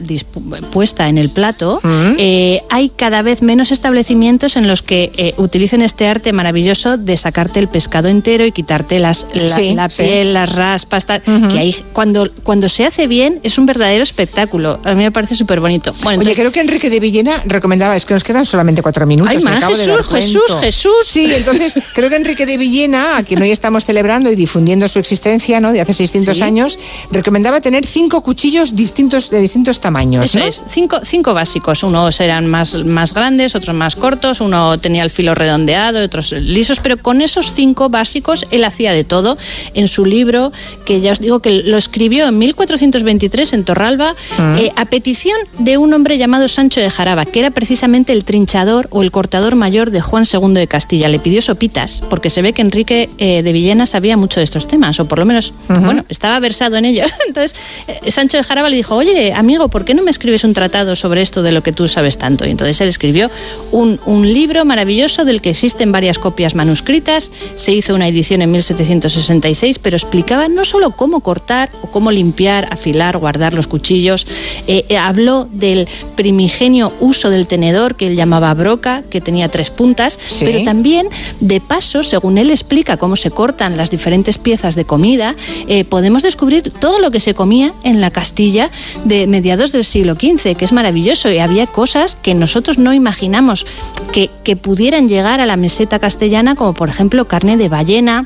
puesta 0.71 1.09
en 1.09 1.17
el 1.17 1.29
plato, 1.29 1.81
eh, 2.17 2.61
hay 2.69 2.89
cada 2.89 3.21
vez 3.21 3.41
menos 3.41 3.71
establecimientos 3.71 4.55
en 4.57 4.67
los 4.67 4.81
que 4.81 5.11
eh, 5.17 5.33
utilicen 5.37 5.81
este 5.81 6.07
arte 6.07 6.31
maravilloso 6.33 6.97
de 6.97 7.17
sacarte 7.17 7.59
el 7.59 7.67
pescado 7.67 8.07
entero 8.09 8.45
y 8.45 8.51
quitarte 8.51 8.99
las, 8.99 9.27
la, 9.33 9.49
Sí, 9.49 9.73
la 9.75 9.89
sí. 9.89 10.03
piel, 10.03 10.33
las 10.33 10.51
raspas, 10.53 11.05
tal, 11.05 11.21
que 11.21 11.59
hay, 11.59 11.75
cuando, 11.93 12.29
cuando 12.43 12.69
se 12.69 12.85
hace 12.85 13.07
bien 13.07 13.39
es 13.43 13.57
un 13.57 13.65
verdadero 13.65 14.03
espectáculo. 14.03 14.79
A 14.83 14.93
mí 14.93 15.03
me 15.03 15.11
parece 15.11 15.35
súper 15.35 15.59
bonito. 15.59 15.91
Bueno, 16.03 16.19
Oye, 16.19 16.31
entonces- 16.31 16.37
creo 16.39 16.51
que 16.51 16.59
Enrique 16.61 16.89
de 16.89 16.99
Villena 16.99 17.41
recomendaba, 17.45 17.95
es 17.95 18.05
que 18.05 18.13
nos 18.13 18.23
quedan 18.23 18.45
solamente 18.45 18.81
cuatro 18.81 19.05
minutos. 19.05 19.33
Ay, 19.35 19.43
de 19.43 19.75
Jesús, 19.75 20.07
Jesús. 20.11 20.41
Jesús. 20.59 20.93
Sí, 21.05 21.31
entonces 21.35 21.73
creo 21.93 22.09
que 22.09 22.15
Enrique 22.15 22.45
de 22.45 22.57
Villena, 22.57 23.17
a 23.17 23.23
quien 23.23 23.41
hoy 23.41 23.51
estamos 23.51 23.85
celebrando 23.85 24.31
y 24.31 24.35
difundiendo 24.35 24.87
su 24.93 24.99
existencia, 24.99 25.59
¿no? 25.59 25.71
De 25.71 25.81
hace 25.81 25.93
600 25.93 26.37
Sí. 26.37 26.43
años, 26.43 26.79
recomendaba 27.11 27.59
tener 27.61 27.85
cinco 27.85 28.21
cuchillos 28.21 28.75
distintos 28.75 29.29
de 29.29 29.41
distintos 29.41 29.79
tamaños. 29.79 30.25
Eso 30.25 30.39
¿no? 30.39 30.45
es, 30.45 30.63
cinco, 30.69 30.99
cinco 31.03 31.33
básicos. 31.33 31.83
Unos 31.83 32.19
eran 32.21 32.47
más, 32.47 32.75
más 32.85 33.13
grandes, 33.13 33.55
otros 33.55 33.75
más 33.75 33.95
cortos, 33.95 34.39
uno 34.41 34.77
tenía 34.79 35.03
el 35.03 35.09
filo 35.09 35.35
redondeado, 35.35 35.99
otros 36.03 36.31
lisos, 36.31 36.79
pero 36.79 36.97
con 36.97 37.21
esos 37.21 37.53
cinco 37.53 37.89
básicos 37.89 38.45
él 38.51 38.63
hacía 38.63 38.93
de 38.93 39.03
todo. 39.03 39.37
En 39.73 39.87
su 39.87 40.05
libro, 40.05 40.51
que 40.85 41.01
ya 41.01 41.11
os 41.11 41.19
digo 41.19 41.39
que 41.39 41.49
lo 41.63 41.77
escribió 41.77 42.27
en 42.27 42.37
1423 42.37 43.53
en 43.53 43.63
Torralba, 43.63 44.15
Ah. 44.37 44.55
eh, 44.59 44.71
a 44.75 44.85
petición 44.85 45.37
de 45.59 45.77
un 45.77 45.93
hombre 45.93 46.17
llamado 46.17 46.47
Sancho 46.47 46.79
de 46.81 46.89
Jaraba, 46.89 47.25
que 47.25 47.39
era 47.39 47.51
precisamente 47.51 48.13
el 48.13 48.23
trinchador 48.23 48.87
o 48.91 49.01
el 49.01 49.11
cortador 49.11 49.55
mayor 49.55 49.89
de 49.91 50.01
Juan 50.01 50.23
II 50.31 50.53
de 50.53 50.67
Castilla. 50.67 51.07
Le 51.09 51.19
pidió 51.19 51.41
sopitas, 51.41 52.01
porque 52.09 52.29
se 52.29 52.41
ve 52.41 52.53
que 52.53 52.61
Enrique 52.61 53.09
eh, 53.17 53.41
de 53.43 53.53
Villena 53.53 53.85
sabía 53.85 54.17
mucho 54.17 54.39
de 54.39 54.43
estos 54.43 54.67
temas, 54.67 54.82
o 54.99 55.05
por 55.05 55.19
lo 55.19 55.25
menos, 55.25 55.53
bueno, 55.67 56.03
estaba 56.09 56.39
versado 56.39 56.75
en 56.77 56.85
ellos. 56.85 57.13
Entonces, 57.27 57.55
eh, 57.87 58.11
Sancho 58.11 58.37
de 58.37 58.43
Jaraba 58.43 58.69
le 58.69 58.75
dijo, 58.75 58.95
oye, 58.95 59.33
amigo, 59.33 59.67
¿por 59.69 59.85
qué 59.85 59.93
no 59.93 60.03
me 60.03 60.11
escribes 60.11 60.43
un 60.43 60.53
tratado 60.53 60.95
sobre 60.95 61.21
esto 61.21 61.41
de 61.41 61.51
lo 61.51 61.63
que 61.63 61.71
tú 61.71 61.87
sabes 61.87 62.17
tanto? 62.17 62.45
Y 62.45 62.51
entonces 62.51 62.79
él 62.81 62.89
escribió 62.89 63.29
un, 63.71 63.99
un 64.05 64.31
libro 64.31 64.65
maravilloso 64.65 65.25
del 65.25 65.41
que 65.41 65.51
existen 65.51 65.91
varias 65.91 66.19
copias 66.19 66.55
manuscritas, 66.55 67.31
se 67.55 67.71
hizo 67.73 67.95
una 67.95 68.07
edición 68.07 68.41
en 68.41 68.51
1766, 68.51 69.79
pero 69.79 69.95
explicaba 69.95 70.47
no 70.47 70.65
solo 70.65 70.91
cómo 70.91 71.21
cortar 71.21 71.69
o 71.81 71.87
cómo 71.87 72.11
limpiar, 72.11 72.67
afilar, 72.71 73.17
guardar 73.17 73.53
los 73.53 73.67
cuchillos, 73.67 74.27
eh, 74.67 74.85
eh, 74.89 74.97
habló 74.97 75.47
del 75.51 75.87
primigenio 76.15 76.91
uso 76.99 77.29
del 77.29 77.47
tenedor 77.47 77.95
que 77.95 78.07
él 78.07 78.15
llamaba 78.15 78.53
broca, 78.53 79.03
que 79.09 79.21
tenía 79.21 79.49
tres 79.49 79.69
puntas, 79.69 80.19
Sí. 80.29 80.45
pero 80.45 80.63
también 80.63 81.07
de 81.39 81.59
paso, 81.61 82.03
según 82.03 82.37
él 82.37 82.51
explica 82.51 82.97
cómo 82.97 83.15
se 83.15 83.31
cortan 83.31 83.77
las 83.77 83.89
diferentes 83.89 84.37
piezas 84.37 84.72
de 84.75 84.85
comida, 84.85 85.35
eh, 85.67 85.83
podemos 85.85 86.23
descubrir 86.23 86.71
todo 86.71 86.99
lo 86.99 87.11
que 87.11 87.19
se 87.19 87.33
comía 87.33 87.73
en 87.83 88.01
la 88.01 88.11
Castilla 88.11 88.69
de 89.05 89.27
mediados 89.27 89.71
del 89.71 89.83
siglo 89.83 90.15
XV, 90.15 90.55
que 90.55 90.65
es 90.65 90.71
maravilloso 90.71 91.29
y 91.31 91.39
había 91.39 91.67
cosas 91.67 92.15
que 92.15 92.33
nosotros 92.33 92.77
no 92.77 92.93
imaginamos 92.93 93.65
que, 94.11 94.29
que 94.43 94.55
pudieran 94.55 95.07
llegar 95.07 95.41
a 95.41 95.45
la 95.45 95.57
meseta 95.57 95.99
castellana, 95.99 96.55
como 96.55 96.73
por 96.73 96.89
ejemplo 96.89 97.25
carne 97.27 97.57
de 97.57 97.69
ballena. 97.69 98.25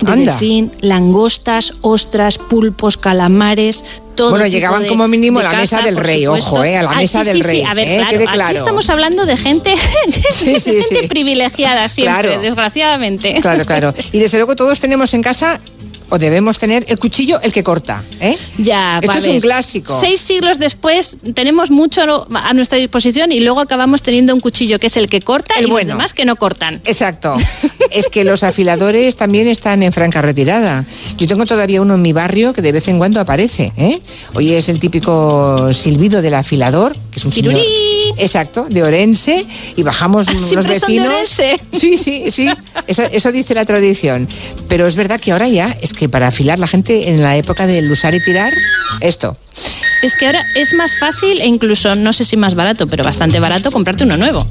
De 0.00 0.10
Anda. 0.10 0.32
delfín, 0.32 0.72
langostas, 0.80 1.74
ostras, 1.80 2.38
pulpos, 2.38 2.96
calamares, 2.96 3.84
todo 4.16 4.30
Bueno, 4.30 4.46
llegaban 4.48 4.82
de- 4.82 4.88
como 4.88 5.06
mínimo 5.06 5.38
a 5.38 5.44
la 5.44 5.52
mesa 5.52 5.82
del 5.82 5.96
rey, 5.96 6.24
supuesto. 6.24 6.50
ojo, 6.56 6.64
eh, 6.64 6.76
a 6.76 6.82
la 6.82 6.90
Ah, 6.90 6.96
mesa 6.96 7.20
sí, 7.22 7.28
del 7.28 7.36
sí, 7.36 7.42
rey, 7.42 7.56
Sí, 7.60 7.64
a 7.64 7.74
ver, 7.74 7.88
eh, 7.88 7.96
claro, 7.98 8.10
quede 8.10 8.24
aquí 8.24 8.34
claro. 8.34 8.58
estamos 8.58 8.90
hablando 8.90 9.24
de 9.24 9.36
gente, 9.36 9.72
de 10.44 10.60
gente 10.60 11.06
privilegiada 11.08 11.88
siempre, 11.88 12.22
Claro. 12.28 12.42
desgraciadamente. 12.42 13.34
Claro, 13.40 13.64
claro. 13.64 13.94
Y 14.12 14.18
desde 14.18 14.38
luego 14.38 14.56
todos 14.56 14.80
tenemos 14.80 15.14
en 15.14 15.22
casa, 15.22 15.60
o 16.14 16.18
debemos 16.18 16.60
tener, 16.60 16.84
el 16.88 16.96
cuchillo, 16.96 17.40
el 17.42 17.52
que 17.52 17.64
corta. 17.64 18.00
¿eh? 18.20 18.38
Ya, 18.58 19.00
Esto 19.02 19.18
es 19.18 19.26
un 19.26 19.40
clásico. 19.40 19.92
Seis 19.98 20.20
siglos 20.20 20.60
después 20.60 21.16
tenemos 21.34 21.72
mucho 21.72 22.02
a 22.32 22.54
nuestra 22.54 22.78
disposición 22.78 23.32
y 23.32 23.40
luego 23.40 23.58
acabamos 23.58 24.00
teniendo 24.00 24.32
un 24.32 24.38
cuchillo 24.38 24.78
que 24.78 24.86
es 24.86 24.96
el 24.96 25.08
que 25.08 25.20
corta 25.20 25.54
El 25.58 25.66
y 25.66 25.70
bueno. 25.70 25.88
los 25.88 25.96
demás 25.96 26.14
que 26.14 26.24
no 26.24 26.36
cortan. 26.36 26.80
Exacto. 26.84 27.34
Es 27.90 28.08
que 28.08 28.24
los 28.24 28.42
afiladores 28.42 29.14
también 29.14 29.46
están 29.46 29.82
en 29.84 29.92
franca 29.92 30.20
retirada. 30.20 30.84
Yo 31.16 31.28
tengo 31.28 31.46
todavía 31.46 31.80
uno 31.80 31.94
en 31.94 32.02
mi 32.02 32.12
barrio 32.12 32.52
que 32.52 32.60
de 32.60 32.72
vez 32.72 32.88
en 32.88 32.98
cuando 32.98 33.20
aparece. 33.20 33.72
¿eh? 33.76 34.00
Hoy 34.34 34.52
es 34.52 34.68
el 34.68 34.80
típico 34.80 35.72
silbido 35.72 36.20
del 36.20 36.34
afilador, 36.34 36.92
que 37.12 37.20
es 37.20 37.24
un 37.24 37.30
señor. 37.30 37.60
Exacto, 38.18 38.66
de 38.68 38.82
Orense, 38.82 39.46
y 39.76 39.82
bajamos 39.82 40.26
los 40.32 40.42
son 40.42 40.62
de 40.62 40.68
vecinos. 40.68 41.08
Orense. 41.08 41.60
Sí, 41.72 41.96
sí, 41.96 42.30
sí. 42.32 42.48
Eso, 42.88 43.02
eso 43.04 43.30
dice 43.30 43.54
la 43.54 43.64
tradición. 43.64 44.28
Pero 44.68 44.88
es 44.88 44.96
verdad 44.96 45.20
que 45.20 45.30
ahora 45.30 45.48
ya 45.48 45.76
es 45.80 45.92
que 45.92 46.03
para 46.08 46.28
afilar 46.28 46.58
la 46.58 46.66
gente 46.66 47.10
en 47.10 47.22
la 47.22 47.36
época 47.36 47.66
del 47.66 47.90
usar 47.90 48.14
y 48.14 48.22
tirar, 48.22 48.52
esto. 49.00 49.36
Es 50.02 50.16
que 50.16 50.26
ahora 50.26 50.44
es 50.54 50.74
más 50.74 50.98
fácil 50.98 51.40
e 51.40 51.46
incluso, 51.46 51.94
no 51.94 52.12
sé 52.12 52.24
si 52.24 52.36
más 52.36 52.54
barato, 52.54 52.86
pero 52.86 53.04
bastante 53.04 53.40
barato 53.40 53.70
comprarte 53.70 54.04
uno 54.04 54.16
nuevo. 54.16 54.46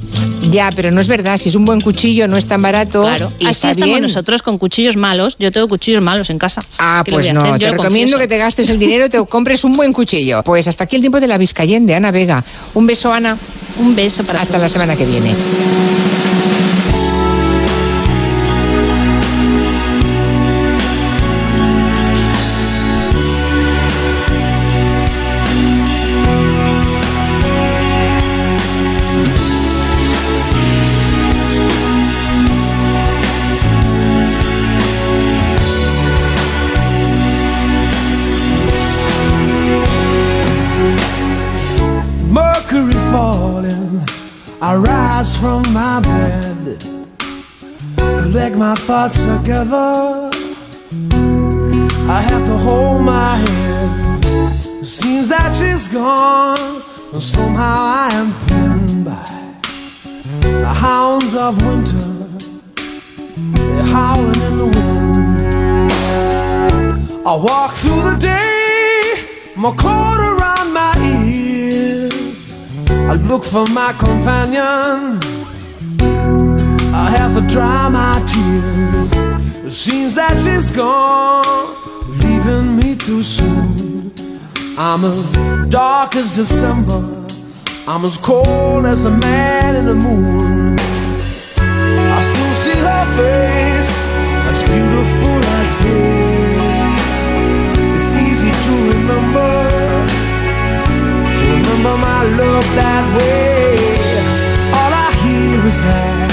Ya, 0.50 0.70
pero 0.74 0.90
no 0.90 1.00
es 1.00 1.08
verdad. 1.08 1.38
Si 1.38 1.48
es 1.48 1.54
un 1.54 1.64
buen 1.64 1.80
cuchillo, 1.80 2.26
no 2.26 2.36
es 2.36 2.46
tan 2.46 2.60
barato. 2.60 3.02
Claro, 3.02 3.32
y 3.38 3.46
así 3.46 3.52
está 3.52 3.70
estamos 3.70 3.88
bien. 3.88 4.02
nosotros 4.02 4.42
con 4.42 4.58
cuchillos 4.58 4.96
malos. 4.96 5.36
Yo 5.38 5.52
tengo 5.52 5.68
cuchillos 5.68 6.02
malos 6.02 6.30
en 6.30 6.38
casa. 6.38 6.60
Ah, 6.78 7.02
¿Qué 7.04 7.12
le 7.12 7.16
pues 7.18 7.32
no, 7.32 7.42
te 7.42 7.70
recomiendo 7.70 7.78
confieso. 7.86 8.18
que 8.18 8.26
te 8.26 8.38
gastes 8.38 8.68
el 8.68 8.78
dinero 8.78 9.06
y 9.06 9.08
te 9.08 9.24
compres 9.26 9.62
un 9.62 9.74
buen 9.74 9.92
cuchillo. 9.92 10.42
Pues 10.42 10.66
hasta 10.66 10.84
aquí 10.84 10.96
el 10.96 11.02
tiempo 11.02 11.20
de 11.20 11.28
la 11.28 11.38
Vizcayen 11.38 11.86
de 11.86 11.94
Ana 11.94 12.10
Vega. 12.10 12.44
Un 12.74 12.86
beso, 12.86 13.12
Ana. 13.12 13.38
Un 13.78 13.94
beso 13.94 14.24
para 14.24 14.40
Hasta 14.40 14.58
la 14.58 14.68
semana 14.68 14.96
que 14.96 15.06
viene. 15.06 15.34
Collect 48.54 48.58
my 48.58 48.74
thoughts 48.86 49.16
together. 49.16 50.30
I 52.08 52.20
have 52.20 52.46
to 52.46 52.58
hold 52.58 53.02
my 53.02 53.36
head. 53.36 54.24
Seems 54.84 55.28
that 55.28 55.54
she's 55.54 55.88
gone, 55.88 56.82
but 57.12 57.20
somehow 57.20 57.78
I 58.04 58.08
am 58.12 58.32
pinned 58.46 59.04
by 59.04 59.24
the 60.40 60.66
hounds 60.66 61.34
of 61.34 61.56
winter. 61.64 62.28
They're 63.56 63.82
howling 63.82 64.42
in 64.48 64.58
the 64.58 64.66
wind. 64.66 65.90
I 67.26 67.34
walk 67.36 67.74
through 67.74 68.02
the 68.10 68.16
day, 68.18 69.24
my 69.56 69.72
coat 69.74 70.20
around 70.30 70.72
my 70.72 70.94
ears. 71.02 72.52
I 72.88 73.14
look 73.14 73.44
for 73.44 73.66
my 73.66 73.92
companion. 73.94 75.43
Have 77.16 77.34
to 77.34 77.54
dry 77.54 77.88
my 77.88 78.22
tears. 78.26 79.12
It 79.64 79.72
seems 79.72 80.14
that 80.16 80.34
she's 80.42 80.70
gone, 80.70 81.44
leaving 82.22 82.76
me 82.76 82.96
too 82.96 83.22
soon. 83.22 84.12
I'm 84.76 85.04
as 85.04 85.32
dark 85.68 86.16
as 86.16 86.34
December. 86.34 87.00
I'm 87.86 88.04
as 88.04 88.16
cold 88.18 88.84
as 88.86 89.04
a 89.04 89.10
man 89.10 89.76
in 89.76 89.86
the 89.86 89.94
moon. 89.94 90.76
I 90.78 92.20
still 92.30 92.54
see 92.64 92.78
her 92.90 93.06
face, 93.20 93.94
as 94.50 94.58
beautiful 94.72 95.38
as 95.58 95.70
day. 95.84 96.56
It's 97.94 98.08
easy 98.26 98.52
to 98.66 98.72
remember, 98.92 99.52
remember 101.54 101.96
my 101.96 102.22
love 102.40 102.66
that 102.80 103.04
way. 103.16 103.76
All 104.78 104.92
I 105.06 105.08
hear 105.22 105.66
is 105.66 105.80
that 105.80 106.23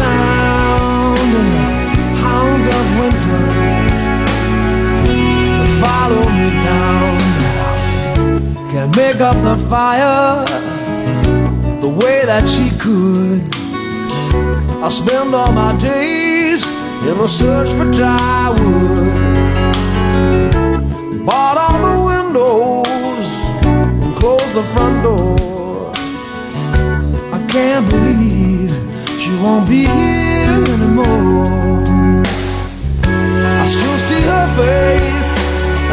sound 0.00 1.18
and 1.40 1.50
the 1.56 1.64
hounds 2.24 2.66
of 2.76 2.84
winter 3.00 3.42
follow 5.82 6.24
me 6.38 6.48
down 6.68 7.18
now. 7.44 8.70
Can't 8.72 8.92
make 8.96 9.20
up 9.30 9.38
the 9.48 9.56
fire 9.72 10.44
the 11.84 11.90
way 12.00 12.18
that 12.30 12.44
she 12.54 12.66
could. 12.84 13.40
I 14.86 14.88
spend 14.88 15.34
all 15.34 15.52
my 15.52 15.72
days 15.78 16.60
in 17.08 17.16
a 17.26 17.28
search 17.28 17.70
for 17.76 17.86
dry 17.98 18.48
wood. 18.58 18.98
Bought 21.26 21.56
all 21.64 21.78
the 21.88 21.96
windows 22.12 23.28
and 24.02 24.12
closed 24.16 24.54
the 24.58 24.64
front 24.72 24.96
door. 25.02 25.92
I 27.36 27.38
can't 27.52 27.86
believe 27.90 28.49
she 29.20 29.32
won't 29.32 29.68
be 29.68 29.84
here 29.84 30.64
anymore. 30.74 32.22
I 33.62 33.66
still 33.66 33.98
see 34.08 34.22
her 34.32 34.46
face 34.56 35.32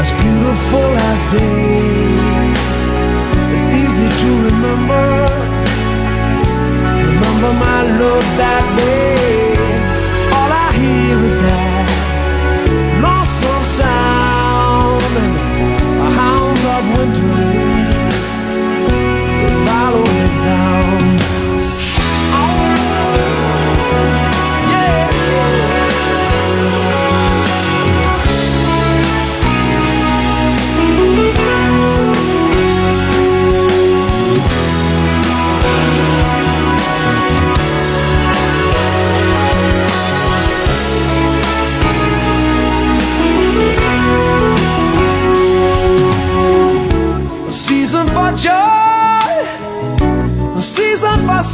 as 0.01 0.09
beautiful 0.21 0.89
as 1.09 1.21
day. 1.33 2.15
It's 3.53 3.67
easy 3.83 4.09
to 4.21 4.29
remember. 4.49 5.07
Remember 7.11 7.51
my 7.67 7.81
love 7.99 8.27
that 8.43 8.65
way. 8.79 9.59
All 10.37 10.51
I 10.65 10.69
hear 10.79 11.17
is 11.29 11.35
that 11.47 11.87
lonesome 13.03 13.65
sound 13.79 15.03
and 15.23 15.35
the 15.99 16.09
hounds 16.21 16.63
of 16.75 16.81
winter 16.95 17.35
they 19.43 19.55
follow 19.67 20.03
me 20.15 20.27
down. 20.45 20.56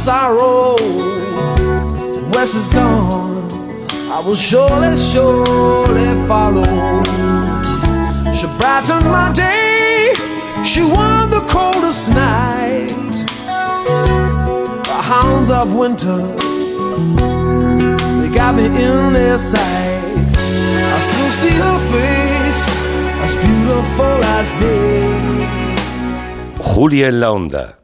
Sorrow. 0.04 0.76
West 2.34 2.54
is 2.56 2.68
gone. 2.68 3.48
I 4.16 4.20
will 4.20 4.34
surely, 4.34 4.94
surely 4.98 6.08
follow. 6.28 7.02
She 8.36 8.46
brightened 8.58 9.06
my 9.16 9.32
day. 9.32 10.12
She 10.62 10.82
won 10.82 11.30
the 11.30 11.40
coldest 11.48 12.10
night. 12.10 13.14
The 14.92 15.00
hounds 15.12 15.48
of 15.48 15.74
winter, 15.74 16.20
they 18.20 18.28
got 18.40 18.54
me 18.56 18.66
in 18.66 19.14
their 19.14 19.38
sight. 19.38 20.04
I 20.96 20.98
still 21.08 21.32
see 21.40 21.56
her 21.64 21.78
face, 21.94 22.62
as 23.24 23.32
beautiful 23.44 24.16
as 24.36 24.48
day. 24.60 25.14
Julia 26.74 27.08
en 27.08 27.20
la 27.20 27.30
onda. 27.32 27.83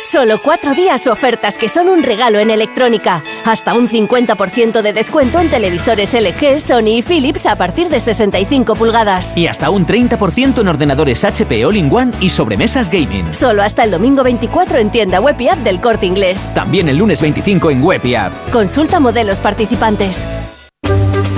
Solo 0.00 0.38
cuatro 0.42 0.74
días 0.74 1.06
ofertas 1.06 1.58
que 1.58 1.68
son 1.68 1.90
un 1.90 2.02
regalo 2.02 2.38
en 2.38 2.50
electrónica. 2.50 3.22
Hasta 3.44 3.74
un 3.74 3.86
50% 3.86 4.80
de 4.80 4.94
descuento 4.94 5.38
en 5.40 5.50
televisores 5.50 6.14
LG, 6.14 6.58
Sony 6.58 6.96
y 6.96 7.02
Philips 7.02 7.44
a 7.44 7.54
partir 7.56 7.90
de 7.90 8.00
65 8.00 8.76
pulgadas. 8.76 9.36
Y 9.36 9.46
hasta 9.46 9.68
un 9.68 9.86
30% 9.86 10.62
en 10.62 10.68
ordenadores 10.68 11.22
HP 11.22 11.66
All-in-One 11.66 12.12
y 12.18 12.30
sobremesas 12.30 12.88
gaming. 12.88 13.34
Solo 13.34 13.62
hasta 13.62 13.84
el 13.84 13.90
domingo 13.90 14.22
24 14.22 14.78
en 14.78 14.90
tienda 14.90 15.20
web 15.20 15.38
y 15.38 15.48
app 15.48 15.58
del 15.58 15.82
Corte 15.82 16.06
Inglés. 16.06 16.50
También 16.54 16.88
el 16.88 16.96
lunes 16.96 17.20
25 17.20 17.70
en 17.70 17.82
web 17.82 18.00
y 18.02 18.14
app. 18.14 18.32
Consulta 18.50 19.00
modelos 19.00 19.40
participantes. 19.40 20.26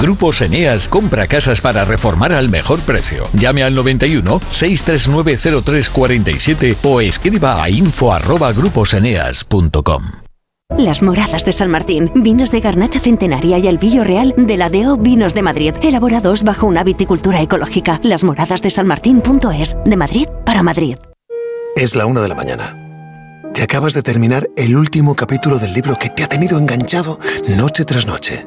Grupos 0.00 0.40
Eneas 0.40 0.88
compra 0.88 1.26
casas 1.26 1.60
para 1.60 1.84
reformar 1.84 2.32
al 2.32 2.48
mejor 2.48 2.80
precio. 2.80 3.24
Llame 3.34 3.62
al 3.62 3.74
91 3.74 4.40
639 4.50 5.36
0347 5.62 6.76
o 6.82 7.02
escriba 7.02 7.62
a 7.62 7.68
info@gruposeneas.com. 7.68 10.02
Las 10.78 11.02
Moradas 11.02 11.44
de 11.44 11.52
San 11.52 11.68
Martín, 11.68 12.12
vinos 12.14 12.52
de 12.52 12.60
garnacha 12.60 13.00
centenaria 13.00 13.58
y 13.58 13.66
el 13.66 13.78
Villo 13.78 14.04
Real 14.04 14.32
de 14.36 14.56
la 14.56 14.70
DO 14.70 14.96
Vinos 14.96 15.34
de 15.34 15.42
Madrid, 15.42 15.74
elaborados 15.82 16.44
bajo 16.44 16.66
una 16.66 16.84
viticultura 16.84 17.42
ecológica. 17.42 18.00
Las 18.02 18.24
Moradas 18.24 18.62
de 18.62 18.70
San 18.70 18.86
Martín.es, 18.86 19.76
de 19.84 19.96
Madrid 19.96 20.28
para 20.46 20.62
Madrid. 20.62 20.96
Es 21.76 21.94
la 21.96 22.06
una 22.06 22.20
de 22.20 22.28
la 22.28 22.36
mañana. 22.36 22.76
te 23.52 23.64
acabas 23.64 23.94
de 23.94 24.02
terminar 24.02 24.48
el 24.56 24.76
último 24.76 25.14
capítulo 25.14 25.58
del 25.58 25.74
libro 25.74 25.96
que 25.96 26.08
te 26.08 26.22
ha 26.22 26.28
tenido 26.28 26.56
enganchado 26.56 27.18
noche 27.48 27.84
tras 27.84 28.06
noche. 28.06 28.46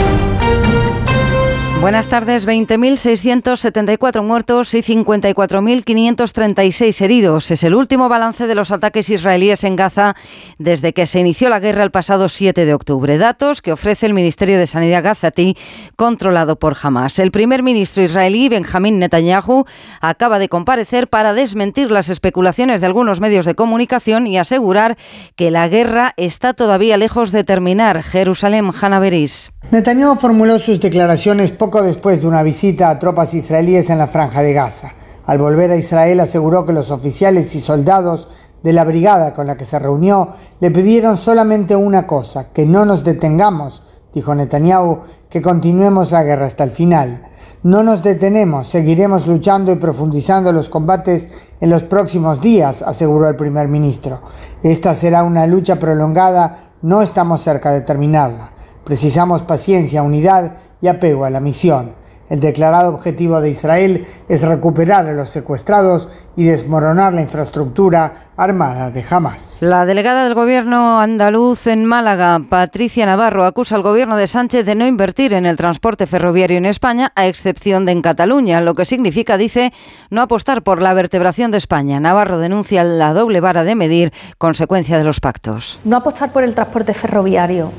Buenas 1.81 2.07
tardes. 2.07 2.47
20.674 2.47 4.21
muertos 4.21 4.73
y 4.75 4.83
54.536 4.83 7.01
heridos. 7.01 7.49
Es 7.49 7.63
el 7.63 7.73
último 7.73 8.07
balance 8.07 8.45
de 8.45 8.53
los 8.53 8.69
ataques 8.69 9.09
israelíes 9.09 9.63
en 9.63 9.75
Gaza 9.75 10.15
desde 10.59 10.93
que 10.93 11.07
se 11.07 11.19
inició 11.19 11.49
la 11.49 11.59
guerra 11.59 11.83
el 11.83 11.89
pasado 11.89 12.29
7 12.29 12.67
de 12.67 12.75
octubre. 12.75 13.17
Datos 13.17 13.63
que 13.63 13.71
ofrece 13.71 14.05
el 14.05 14.13
Ministerio 14.13 14.59
de 14.59 14.67
Sanidad 14.67 15.03
gazatí, 15.03 15.57
controlado 15.95 16.59
por 16.59 16.77
Hamas. 16.79 17.17
El 17.17 17.31
primer 17.31 17.63
ministro 17.63 18.03
israelí, 18.03 18.47
Benjamín 18.47 18.99
Netanyahu, 18.99 19.65
acaba 20.01 20.37
de 20.37 20.49
comparecer 20.49 21.07
para 21.07 21.33
desmentir 21.33 21.89
las 21.89 22.09
especulaciones 22.09 22.81
de 22.81 22.87
algunos 22.87 23.21
medios 23.21 23.47
de 23.47 23.55
comunicación 23.55 24.27
y 24.27 24.37
asegurar 24.37 24.99
que 25.35 25.49
la 25.49 25.67
guerra 25.67 26.13
está 26.15 26.53
todavía 26.53 26.97
lejos 26.97 27.31
de 27.31 27.43
terminar. 27.43 28.03
Jerusalén, 28.03 28.69
Hanaveris. 28.79 29.51
Netanyahu 29.71 30.17
formuló 30.17 30.59
sus 30.59 30.79
declaraciones 30.81 31.51
poco 31.51 31.70
después 31.79 32.21
de 32.21 32.27
una 32.27 32.43
visita 32.43 32.89
a 32.89 32.99
tropas 32.99 33.33
israelíes 33.33 33.89
en 33.89 33.99
la 33.99 34.07
franja 34.07 34.43
de 34.43 34.51
Gaza. 34.51 34.89
Al 35.25 35.37
volver 35.37 35.71
a 35.71 35.77
Israel 35.77 36.19
aseguró 36.19 36.65
que 36.65 36.73
los 36.73 36.91
oficiales 36.91 37.55
y 37.55 37.61
soldados 37.61 38.27
de 38.63 38.73
la 38.73 38.83
brigada 38.83 39.33
con 39.33 39.47
la 39.47 39.55
que 39.55 39.65
se 39.65 39.79
reunió 39.79 40.29
le 40.59 40.71
pidieron 40.71 41.15
solamente 41.17 41.75
una 41.75 42.05
cosa, 42.05 42.49
que 42.51 42.65
no 42.65 42.83
nos 42.83 43.03
detengamos, 43.03 43.83
dijo 44.13 44.35
Netanyahu, 44.35 44.99
que 45.29 45.41
continuemos 45.41 46.11
la 46.11 46.23
guerra 46.23 46.47
hasta 46.47 46.63
el 46.63 46.71
final. 46.71 47.23
No 47.63 47.83
nos 47.83 48.01
detenemos, 48.01 48.67
seguiremos 48.67 49.27
luchando 49.27 49.71
y 49.71 49.75
profundizando 49.75 50.51
los 50.51 50.67
combates 50.67 51.29
en 51.59 51.69
los 51.69 51.83
próximos 51.83 52.41
días, 52.41 52.81
aseguró 52.81 53.29
el 53.29 53.35
primer 53.35 53.67
ministro. 53.67 54.21
Esta 54.63 54.95
será 54.95 55.23
una 55.23 55.45
lucha 55.47 55.77
prolongada, 55.77 56.71
no 56.81 57.01
estamos 57.03 57.41
cerca 57.41 57.71
de 57.71 57.81
terminarla. 57.81 58.51
Precisamos 58.83 59.43
paciencia, 59.43 60.01
unidad 60.01 60.55
y 60.81 60.87
apego 60.87 61.25
a 61.25 61.29
la 61.29 61.39
misión. 61.39 62.01
El 62.31 62.39
declarado 62.39 62.93
objetivo 62.93 63.41
de 63.41 63.49
Israel 63.49 64.07
es 64.29 64.43
recuperar 64.43 65.05
a 65.05 65.11
los 65.11 65.27
secuestrados 65.27 66.07
y 66.37 66.45
desmoronar 66.45 67.13
la 67.13 67.19
infraestructura 67.19 68.29
armada 68.37 68.89
de 68.89 69.03
Hamas. 69.09 69.57
La 69.59 69.85
delegada 69.85 70.23
del 70.23 70.33
gobierno 70.33 71.01
andaluz 71.01 71.67
en 71.67 71.83
Málaga, 71.83 72.39
Patricia 72.49 73.05
Navarro, 73.05 73.43
acusa 73.43 73.75
al 73.75 73.83
gobierno 73.83 74.15
de 74.15 74.27
Sánchez 74.27 74.65
de 74.65 74.75
no 74.75 74.87
invertir 74.87 75.33
en 75.33 75.45
el 75.45 75.57
transporte 75.57 76.07
ferroviario 76.07 76.57
en 76.57 76.65
España, 76.65 77.11
a 77.17 77.27
excepción 77.27 77.85
de 77.85 77.91
en 77.91 78.01
Cataluña, 78.01 78.61
lo 78.61 78.75
que 78.75 78.85
significa, 78.85 79.35
dice, 79.35 79.73
no 80.09 80.21
apostar 80.21 80.63
por 80.63 80.81
la 80.81 80.93
vertebración 80.93 81.51
de 81.51 81.57
España. 81.57 81.99
Navarro 81.99 82.37
denuncia 82.39 82.85
la 82.85 83.13
doble 83.13 83.41
vara 83.41 83.65
de 83.65 83.75
medir, 83.75 84.13
consecuencia 84.37 84.97
de 84.97 85.03
los 85.03 85.19
pactos. 85.19 85.81
No 85.83 85.97
apostar 85.97 86.31
por 86.31 86.43
el 86.43 86.55
transporte 86.55 86.93
ferroviario 86.93 87.73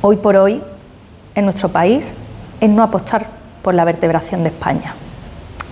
hoy 0.00 0.16
por 0.16 0.36
hoy 0.36 0.62
en 1.38 1.44
nuestro 1.44 1.68
país 1.68 2.12
es 2.60 2.68
no 2.70 2.82
apostar 2.82 3.28
por 3.62 3.74
la 3.74 3.84
vertebración 3.84 4.42
de 4.42 4.50
España. 4.50 4.94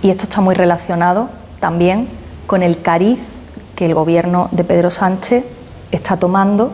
Y 0.02 0.10
esto 0.10 0.24
está 0.24 0.40
muy 0.40 0.54
relacionado 0.54 1.28
también 1.60 2.08
con 2.46 2.62
el 2.62 2.80
cariz 2.80 3.18
que 3.74 3.86
el 3.86 3.94
gobierno 3.94 4.48
de 4.52 4.64
Pedro 4.64 4.90
Sánchez 4.90 5.44
está 5.90 6.16
tomando, 6.16 6.72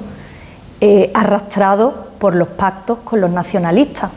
eh, 0.80 1.10
arrastrado 1.14 2.08
por 2.18 2.34
los 2.34 2.48
pactos 2.48 2.98
con 3.04 3.20
los 3.20 3.30
nacionalistas. 3.30 4.10